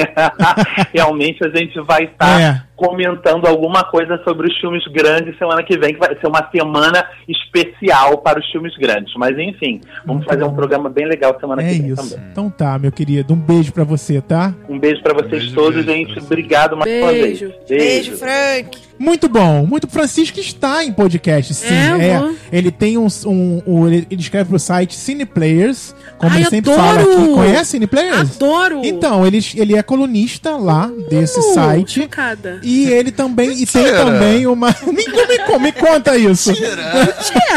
realmente 0.95 1.45
a 1.45 1.49
gente 1.57 1.81
vai 1.81 2.05
estar 2.05 2.41
É. 2.41 2.63
comentando 2.77 3.47
alguma 3.49 3.83
coisa 3.83 4.21
sobre 4.23 4.47
os 4.49 4.57
filmes 4.61 4.85
grandes 4.93 5.37
semana 5.39 5.65
que 5.65 5.77
vem, 5.77 5.95
que 5.95 5.99
vai 5.99 6.15
ser 6.21 6.27
uma 6.29 6.49
semana 6.53 7.05
especial 7.29 8.19
para 8.19 8.39
os 8.39 8.47
filmes 8.53 8.77
grandes. 8.77 9.13
Mas 9.17 9.37
enfim, 9.39 9.81
vamos 10.07 10.25
fazer 10.25 10.45
um 10.45 10.55
programa 10.55 10.89
bem 10.89 11.07
legal 11.07 11.37
semana 11.41 11.63
É 11.63 11.69
que 11.73 11.81
vem 11.81 11.91
isso. 11.93 12.11
também. 12.15 12.29
Então 12.31 12.49
tá, 12.49 12.79
meu 12.79 12.93
querido. 12.93 13.33
Um 13.35 13.37
beijo 13.37 13.73
pra 13.73 13.83
você, 13.85 14.21
tá? 14.21 14.55
Um 14.69 14.79
beijo 14.79 15.03
para 15.03 15.15
vocês 15.15 15.43
Beijo, 15.43 15.55
todos, 15.57 15.85
beijo 15.85 16.11
gente. 16.15 16.19
Obrigado 16.25 16.77
mais 16.77 17.03
uma 17.03 17.11
vez. 17.13 17.41
Beijo. 17.41 17.55
Beijo, 17.69 18.17
Frank. 18.19 18.79
Muito 18.99 19.29
bom. 19.29 19.67
Muito 19.67 19.89
Francisco 19.89 20.39
está 20.39 20.85
em 20.85 20.93
podcast, 20.93 21.53
sim. 21.55 21.75
É, 22.01 22.19
vou. 22.21 22.35
Ele 22.53 22.71
tem 22.71 22.84
um, 22.99 23.07
um, 23.27 23.63
um- 23.67 23.87
ele 23.89 24.07
escreve 24.11 24.49
pro 24.51 24.59
site 24.59 24.95
Cine 24.95 25.25
Players, 25.25 25.95
como 26.19 26.33
Ai, 26.33 26.41
ele 26.43 26.51
sempre 26.51 26.73
adoro! 26.73 26.87
fala 26.87 27.01
aqui. 27.23 27.33
Conhece 27.35 27.71
Cine 27.73 27.87
Players? 27.87 28.31
Adoro! 28.37 28.81
Então, 28.85 29.27
ele, 29.27 29.39
ele 29.55 29.77
é 29.77 29.83
colunista 29.83 30.57
lá 30.57 30.91
desse 31.09 31.39
Uh, 31.39 31.55
site. 31.55 32.03
Chocada. 32.03 32.61
E 32.63 32.87
ele 32.87 33.11
também. 33.11 33.51
E 33.63 33.67
tem 33.67 33.85
também 33.93 34.47
uma. 34.47 34.69
me, 34.87 34.93
me, 34.93 35.39
co- 35.47 35.59
me 35.59 35.73
conta 35.73 36.17
isso. 36.17 36.53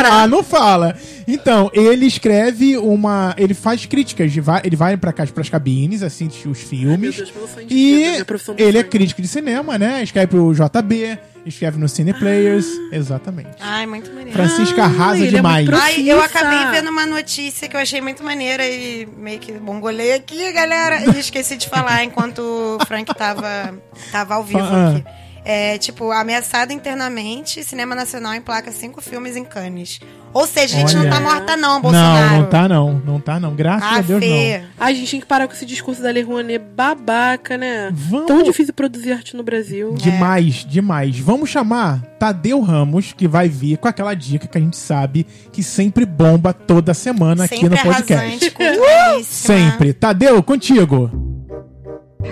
ah, 0.06 0.28
não 0.28 0.44
fala. 0.44 0.96
Então, 1.28 1.70
ele 1.74 2.06
escreve 2.06 2.78
uma. 2.78 3.36
Ele 3.38 3.54
faz 3.54 3.86
críticas 3.86 4.32
de 4.32 4.40
va- 4.40 4.62
Ele 4.64 4.76
vai 4.76 4.96
pra 4.96 5.12
cá 5.12 5.26
pras 5.28 5.50
cabines, 5.50 6.02
assiste 6.02 6.48
os 6.48 6.60
filmes. 6.62 7.16
Deus, 7.18 7.32
meu 7.36 7.48
sonho 7.48 7.68
de 7.68 7.76
E 7.76 8.24
ele 8.58 8.78
é 8.78 8.84
crítico 8.84 9.22
de 9.22 9.28
cinema, 9.28 9.78
né? 9.78 10.02
Escreve 10.04 10.28
pro 10.28 10.54
JB, 10.54 11.18
escreve 11.50 11.78
no 11.78 11.88
Cine 11.88 12.14
Players. 12.14 12.66
Exatamente. 12.92 13.50
Ai, 13.60 13.86
muito 13.86 14.10
maneiro. 14.10 14.32
Francisca 14.34 14.82
Ah, 14.84 14.86
arrasa 14.86 15.18
ele 15.20 15.28
é 15.28 15.32
demais. 15.32 15.68
muito 15.68 15.82
Ai, 15.82 16.10
eu 16.10 16.22
acabei 16.22 16.66
vendo 16.72 16.90
uma 16.90 17.06
notícia 17.06 17.68
que 17.68 17.76
eu 17.76 17.80
achei 17.80 18.02
muito 18.02 18.24
maneira 18.24 18.66
e 18.68 19.06
meio 19.18 19.40
que 19.40 19.52
bongolei 19.54 20.14
aqui, 20.14 20.52
galera. 20.52 21.02
E 21.16 21.20
esqueci 21.20 21.56
de 21.58 21.68
falar 21.70 22.04
enquanto 22.04 22.40
o 22.82 22.86
Frank 22.86 23.14
tava, 23.16 23.78
tava 24.12 24.36
ao 24.36 24.44
vivo 24.44 24.60
Ah. 24.62 24.90
aqui. 24.92 25.04
É, 25.50 25.78
tipo, 25.78 26.12
ameaçado 26.12 26.74
internamente, 26.74 27.64
cinema 27.64 27.96
nacional 27.96 28.34
emplaca 28.36 28.70
cinco 28.70 29.02
filmes 29.02 29.38
em 29.38 29.46
Cannes. 29.46 29.98
Ou 30.34 30.46
seja, 30.46 30.76
a 30.76 30.80
gente 30.82 30.98
Olha. 30.98 31.10
não 31.10 31.10
tá 31.10 31.22
morta 31.22 31.56
não, 31.56 31.82
Bolsonaro. 31.82 32.30
Não, 32.32 32.42
não 32.42 32.50
tá 32.50 32.68
não. 32.68 32.94
Não 33.06 33.20
tá 33.22 33.40
não. 33.40 33.56
Graças 33.56 33.88
a 33.90 33.96
Ah, 33.96 34.02
Deus 34.02 34.20
Fê. 34.22 34.60
não. 34.60 34.68
A 34.86 34.92
gente 34.94 35.10
tem 35.10 35.20
que 35.22 35.26
parar 35.26 35.48
com 35.48 35.54
esse 35.54 35.66
discurso 35.66 36.02
da 36.04 36.12
Lei 36.12 36.22
Rouanet 36.22 36.60
babaca, 36.76 37.58
né? 37.58 37.90
Vamos- 37.94 38.28
Tão 38.28 38.44
difícil 38.44 38.74
produzir 38.74 39.14
arte 39.14 39.38
no 39.38 39.42
Brasil. 39.42 39.94
Demais, 39.94 40.66
demais. 40.66 41.18
Vamos 41.18 41.50
chamar 41.50 42.02
Tadeu 42.20 42.60
Ramos, 42.60 43.14
que 43.14 43.26
vai 43.26 43.48
vir 43.48 43.78
com 43.78 43.88
aquela 43.88 44.14
dica 44.14 44.48
que 44.48 44.58
a 44.58 44.62
gente 44.62 44.76
sabe 44.76 45.26
que 45.54 45.64
sempre 45.64 46.06
bomba 46.06 46.52
toda 46.54 46.94
semana 46.94 47.46
aqui 47.46 47.56
Sempre 47.56 47.70
no 47.70 47.84
podcast. 47.84 48.14
arrasante, 48.14 48.52
culturalíssima. 48.52 49.24
Sempre. 49.24 49.94
Tadeu, 49.94 50.44
contigo. 50.44 51.10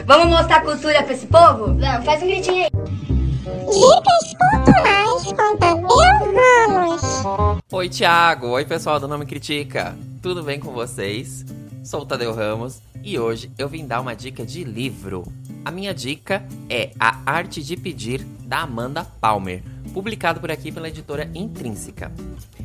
Vamos 0.05 0.27
mostrar 0.27 0.61
cultura 0.61 1.03
pra 1.03 1.13
esse 1.13 1.27
povo? 1.27 1.67
Vamos, 1.67 2.05
faz 2.05 2.21
um 2.21 2.27
gritinho 2.27 2.63
aí. 2.63 2.69
Oi, 7.71 7.89
Thiago. 7.89 8.47
Oi, 8.47 8.65
pessoal 8.65 8.99
do 8.99 9.07
Nome 9.07 9.25
Critica. 9.25 9.95
Tudo 10.21 10.43
bem 10.43 10.59
com 10.59 10.71
vocês? 10.71 11.45
Sou 11.83 12.01
o 12.01 12.05
Tadeu 12.05 12.33
Ramos 12.33 12.81
e 13.03 13.19
hoje 13.19 13.51
eu 13.57 13.69
vim 13.69 13.85
dar 13.85 14.01
uma 14.01 14.15
dica 14.15 14.45
de 14.45 14.63
livro. 14.63 15.23
A 15.63 15.71
minha 15.71 15.93
dica 15.93 16.43
é 16.69 16.91
A 16.99 17.21
Arte 17.25 17.63
de 17.63 17.75
Pedir, 17.75 18.23
da 18.41 18.61
Amanda 18.61 19.05
Palmer, 19.19 19.63
publicado 19.93 20.39
por 20.39 20.51
aqui 20.51 20.71
pela 20.71 20.89
editora 20.89 21.29
Intrínseca. 21.33 22.11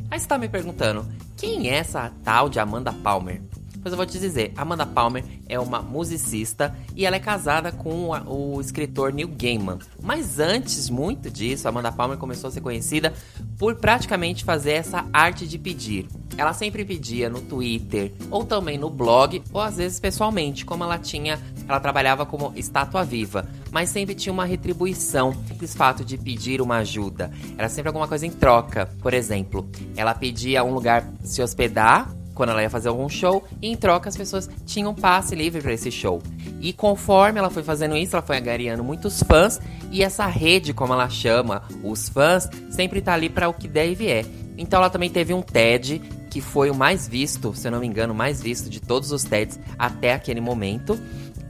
Aí 0.09 0.19
você 0.19 0.27
tá 0.27 0.37
me 0.37 0.49
perguntando, 0.49 1.05
quem 1.37 1.69
é 1.69 1.75
essa 1.75 2.11
tal 2.23 2.49
de 2.49 2.59
Amanda 2.59 2.91
Palmer? 2.91 3.41
Pois 3.81 3.91
eu 3.91 3.97
vou 3.97 4.05
te 4.05 4.19
dizer, 4.19 4.53
Amanda 4.55 4.85
Palmer 4.85 5.23
é 5.49 5.59
uma 5.59 5.81
musicista 5.81 6.75
e 6.95 7.05
ela 7.05 7.15
é 7.15 7.19
casada 7.19 7.71
com 7.71 8.09
o 8.27 8.61
escritor 8.61 9.11
Neil 9.11 9.27
Gaiman. 9.27 9.79
Mas 10.01 10.39
antes, 10.39 10.89
muito 10.89 11.31
disso, 11.31 11.67
Amanda 11.67 11.91
Palmer 11.91 12.17
começou 12.17 12.47
a 12.47 12.51
ser 12.51 12.61
conhecida 12.61 13.11
por 13.57 13.75
praticamente 13.75 14.43
fazer 14.43 14.73
essa 14.73 15.05
arte 15.11 15.47
de 15.47 15.57
pedir. 15.57 16.07
Ela 16.37 16.53
sempre 16.53 16.85
pedia 16.85 17.29
no 17.29 17.41
Twitter, 17.41 18.13
ou 18.29 18.45
também 18.45 18.77
no 18.77 18.89
blog, 18.89 19.43
ou 19.51 19.59
às 19.59 19.77
vezes 19.77 19.99
pessoalmente, 19.99 20.63
como 20.63 20.83
ela 20.83 20.97
tinha, 20.97 21.39
ela 21.67 21.79
trabalhava 21.79 22.25
como 22.25 22.53
estátua 22.55 23.03
viva, 23.03 23.47
mas 23.71 23.89
sempre 23.89 24.15
tinha 24.15 24.31
uma 24.31 24.45
retribuição, 24.45 25.33
simples 25.47 25.75
fato 25.75 26.05
de 26.05 26.17
pedir 26.17 26.61
uma 26.61 26.77
ajuda. 26.77 27.31
Era 27.57 27.67
sempre 27.67 27.89
alguma 27.89 28.07
coisa 28.07 28.25
em 28.25 28.31
troca. 28.31 28.89
Por 29.01 29.13
exemplo, 29.13 29.69
ela 29.95 30.13
pedia 30.13 30.63
um 30.63 30.73
lugar 30.73 31.05
se 31.23 31.41
hospedar 31.41 32.09
quando 32.33 32.49
ela 32.49 32.61
ia 32.61 32.69
fazer 32.69 32.89
algum 32.89 33.09
show, 33.09 33.43
e 33.61 33.67
em 33.67 33.75
troca 33.75 34.09
as 34.09 34.17
pessoas 34.17 34.49
tinham 34.65 34.93
passe 34.93 35.35
livre 35.35 35.61
para 35.61 35.73
esse 35.73 35.91
show. 35.91 36.21
E 36.59 36.73
conforme 36.73 37.39
ela 37.39 37.49
foi 37.49 37.63
fazendo 37.63 37.95
isso, 37.97 38.15
ela 38.15 38.25
foi 38.25 38.37
angariando 38.37 38.83
muitos 38.83 39.21
fãs, 39.23 39.59
e 39.91 40.03
essa 40.03 40.25
rede, 40.25 40.73
como 40.73 40.93
ela 40.93 41.09
chama, 41.09 41.63
os 41.83 42.09
fãs, 42.09 42.49
sempre 42.69 43.01
tá 43.01 43.13
ali 43.13 43.29
para 43.29 43.49
o 43.49 43.53
que 43.53 43.67
der 43.67 43.89
e 43.89 43.95
vier. 43.95 44.25
Então 44.57 44.79
ela 44.79 44.89
também 44.89 45.09
teve 45.09 45.33
um 45.33 45.41
TED, 45.41 45.99
que 46.29 46.39
foi 46.39 46.69
o 46.69 46.75
mais 46.75 47.07
visto, 47.07 47.53
se 47.53 47.67
eu 47.67 47.71
não 47.71 47.79
me 47.79 47.87
engano, 47.87 48.13
o 48.13 48.15
mais 48.15 48.41
visto 48.41 48.69
de 48.69 48.79
todos 48.79 49.11
os 49.11 49.23
TEDs 49.23 49.59
até 49.77 50.13
aquele 50.13 50.39
momento. 50.39 50.99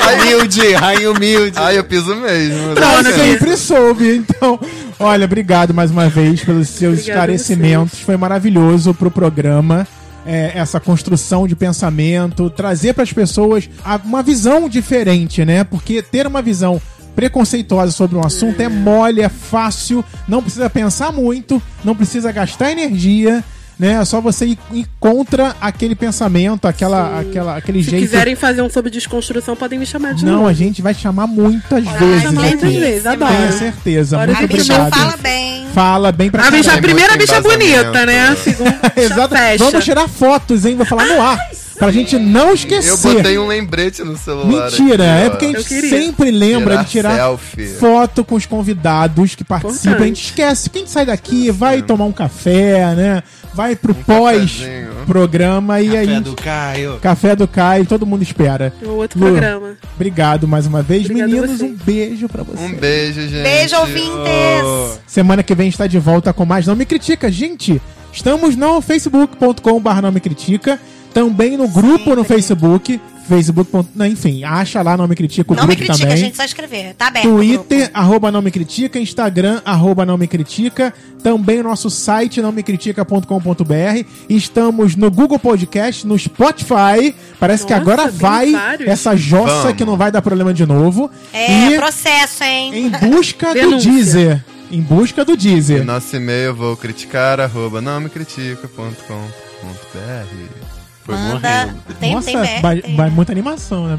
Rainha 0.00 0.36
humilde, 0.36 0.72
rainha 0.74 1.10
humilde. 1.10 1.52
Ah, 1.56 1.72
eu 1.74 1.84
piso 1.84 2.14
mesmo. 2.16 2.74
Não, 2.74 3.12
sempre 3.12 3.56
soube. 3.56 4.16
Então, 4.16 4.58
olha, 4.98 5.24
obrigado 5.24 5.72
mais 5.74 5.90
uma 5.90 6.08
vez 6.08 6.42
pelos 6.44 6.68
seus 6.68 7.00
esclarecimentos. 7.00 8.00
Foi 8.00 8.16
maravilhoso 8.16 8.94
pro 8.94 9.10
programa. 9.10 9.86
é, 10.26 10.52
essa 10.58 10.80
construção 10.80 11.46
de 11.46 11.54
pensamento, 11.54 12.50
trazer 12.50 12.92
para 12.92 13.04
as 13.04 13.12
pessoas 13.12 13.70
uma 14.04 14.22
visão 14.22 14.68
diferente, 14.68 15.44
né? 15.44 15.62
Porque 15.62 16.02
ter 16.02 16.26
uma 16.26 16.42
visão 16.42 16.82
preconceituosa 17.14 17.92
sobre 17.92 18.16
um 18.16 18.26
assunto 18.26 18.60
é 18.60 18.68
mole, 18.68 19.22
é 19.22 19.28
fácil, 19.28 20.04
não 20.28 20.42
precisa 20.42 20.68
pensar 20.68 21.12
muito, 21.12 21.62
não 21.82 21.94
precisa 21.94 22.30
gastar 22.32 22.72
energia, 22.72 23.42
né? 23.78 23.98
É 24.00 24.04
só 24.04 24.20
você 24.20 24.46
ir, 24.46 24.58
ir 24.72 24.86
contra 24.98 25.54
aquele 25.60 25.94
pensamento, 25.94 26.66
aquela, 26.66 27.20
aquela, 27.20 27.56
aquele 27.56 27.82
Se 27.84 27.90
jeito. 27.90 28.02
quiserem 28.06 28.34
fazer 28.34 28.62
um 28.62 28.70
sobre 28.70 28.90
desconstrução, 28.90 29.54
podem 29.56 29.78
me 29.78 29.86
chamar 29.86 30.14
de 30.14 30.24
Não, 30.24 30.32
novo. 30.38 30.48
a 30.48 30.52
gente 30.52 30.80
vai 30.82 30.94
chamar 30.94 31.26
muitas 31.26 31.84
Vou 31.84 31.92
vezes 31.98 32.22
chamar 32.22 32.42
muitas 32.42 32.72
vezes, 32.72 33.06
adoro. 33.06 33.32
Tenho 33.36 33.52
certeza. 33.52 34.16
Bora 34.16 34.26
Muito 34.32 34.44
A 34.44 34.46
bicha 34.46 34.74
obrigado. 34.74 34.94
fala 34.98 35.16
bem. 35.18 35.66
Fala 35.74 36.12
bem 36.12 36.30
pra 36.30 36.46
A 36.46 36.50
bicha, 36.50 36.72
a 36.72 36.78
primeira 36.80 37.16
bicha 37.16 37.40
bonita, 37.40 38.06
né? 38.06 38.28
A 38.28 38.36
segunda 38.36 38.80
Exato. 38.96 39.34
fecha. 39.36 39.64
Vamos 39.64 39.84
tirar 39.84 40.08
fotos, 40.08 40.64
hein? 40.64 40.74
Vou 40.76 40.86
falar 40.86 41.04
no 41.06 41.20
ar. 41.20 41.38
Pra 41.78 41.92
gente 41.92 42.18
não 42.18 42.54
esquecer. 42.54 42.88
Eu 42.90 42.96
botei 43.16 43.38
um 43.38 43.46
lembrete 43.46 44.02
no 44.02 44.16
celular. 44.16 44.70
Mentira, 44.70 45.04
aqui, 45.04 45.26
é 45.26 45.28
porque 45.28 45.44
a 45.44 45.48
gente 45.60 45.88
sempre 45.90 46.30
lembra 46.30 46.70
Tirar 46.76 46.84
de 46.84 46.90
tirar 46.90 47.14
selfie. 47.16 47.66
foto 47.78 48.24
com 48.24 48.34
os 48.34 48.46
convidados 48.46 49.34
que 49.34 49.44
participam. 49.44 49.96
A 50.02 50.06
gente 50.06 50.24
esquece. 50.24 50.70
Quem 50.70 50.86
sai 50.86 51.04
daqui 51.04 51.50
vai 51.50 51.82
tomar 51.82 52.06
um 52.06 52.12
café, 52.12 52.94
né? 52.94 53.22
Vai 53.56 53.74
pro 53.74 53.94
cafezinho. 53.94 54.90
pós-programa 54.90 55.80
e 55.80 55.96
aí. 55.96 56.06
Café 56.06 56.20
do 56.20 56.34
Caio. 56.36 56.98
Café 57.00 57.36
do 57.36 57.48
Caio, 57.48 57.86
todo 57.86 58.04
mundo 58.04 58.22
espera. 58.22 58.70
O 58.82 58.90
outro 58.90 59.18
Lu, 59.18 59.26
programa. 59.28 59.78
Obrigado 59.94 60.46
mais 60.46 60.66
uma 60.66 60.82
vez. 60.82 61.06
Obrigada 61.06 61.32
a 61.32 61.34
Meninos, 61.34 61.62
um 61.62 61.74
beijo 61.74 62.28
pra 62.28 62.42
vocês. 62.42 62.70
Um 62.70 62.74
beijo, 62.74 63.22
gente. 63.22 63.42
Beijo, 63.42 63.76
ouvintes! 63.76 65.00
Semana 65.06 65.42
que 65.42 65.54
vem 65.54 65.70
está 65.70 65.86
de 65.86 65.98
volta 65.98 66.34
com 66.34 66.44
mais 66.44 66.66
Não 66.66 66.76
Me 66.76 66.84
Critica. 66.84 67.32
Gente, 67.32 67.80
estamos 68.12 68.54
no 68.56 68.82
facebook.com.br 68.82 70.00
Não 70.02 70.12
Me 70.12 70.20
Critica. 70.20 70.78
Também 71.14 71.56
no 71.56 71.66
grupo 71.66 72.14
no 72.14 72.24
Facebook. 72.24 73.00
Facebook. 73.26 73.70
não, 73.94 74.06
Enfim, 74.06 74.44
acha 74.44 74.80
lá 74.82 74.96
Não 74.96 75.06
Me 75.08 75.14
Critica 75.14 75.52
o 75.52 75.56
Não 75.56 75.66
me 75.66 75.76
critica, 75.76 75.98
também. 75.98 76.16
gente, 76.16 76.36
só 76.36 76.44
escrever. 76.44 76.94
Tá 76.94 77.08
aberto. 77.08 77.28
Twitter, 77.28 77.78
grupo. 77.84 77.98
arroba 77.98 78.32
não 78.32 78.40
me 78.42 78.50
critica, 78.50 78.98
Instagram, 78.98 79.60
arroba 79.64 80.06
não 80.06 80.16
me 80.16 80.26
critica, 80.26 80.92
também 81.22 81.60
o 81.60 81.64
nosso 81.64 81.90
site 81.90 82.40
não 82.40 82.52
me 82.52 82.62
critica.com.br. 82.62 84.04
Estamos 84.28 84.96
no 84.96 85.10
Google 85.10 85.38
Podcast, 85.38 86.06
no 86.06 86.18
Spotify. 86.18 87.14
Parece 87.38 87.66
que 87.66 87.72
Nossa, 87.72 87.82
agora 87.82 88.08
tem 88.08 88.18
vai 88.18 88.52
vários. 88.52 88.88
essa 88.88 89.16
jossa 89.16 89.62
Vamos. 89.62 89.76
que 89.76 89.84
não 89.84 89.96
vai 89.96 90.10
dar 90.12 90.22
problema 90.22 90.54
de 90.54 90.64
novo. 90.66 91.10
É, 91.32 91.70
e 91.72 91.76
processo, 91.76 92.44
hein? 92.44 92.86
em 92.86 92.90
busca 93.10 93.52
do. 93.54 93.76
Deezer. 93.78 94.44
Em 94.70 94.80
busca 94.80 95.24
do 95.24 95.32
E 95.32 95.36
Deezer. 95.36 95.84
nosso 95.84 96.14
e-mail 96.16 96.54
vou 96.54 96.76
criticar, 96.76 97.40
arroba 97.40 97.80
não 97.80 98.00
me 98.00 98.08
critica.com.br. 98.08 100.65
Foi 101.06 101.14
Manda. 101.14 101.34
morrendo. 101.34 101.74
Tem, 102.00 102.14
Nossa, 102.14 102.26
tem, 102.26 102.60
vai, 102.60 102.80
tem. 102.80 102.96
vai 102.96 103.10
muita 103.10 103.30
animação, 103.30 103.86
né? 103.86 103.96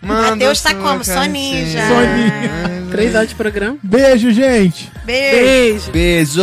Matheus 0.00 0.60
tá 0.62 0.72
como? 0.72 1.02
já. 1.02 1.14
Soninho. 1.18 2.90
Três 2.92 3.12
horas 3.16 3.28
de 3.28 3.34
programa. 3.34 3.76
Beijo, 3.82 4.30
gente! 4.30 4.88
Beijo. 5.04 5.90
Beijo. 5.90 5.90
Beijo. 5.90 6.42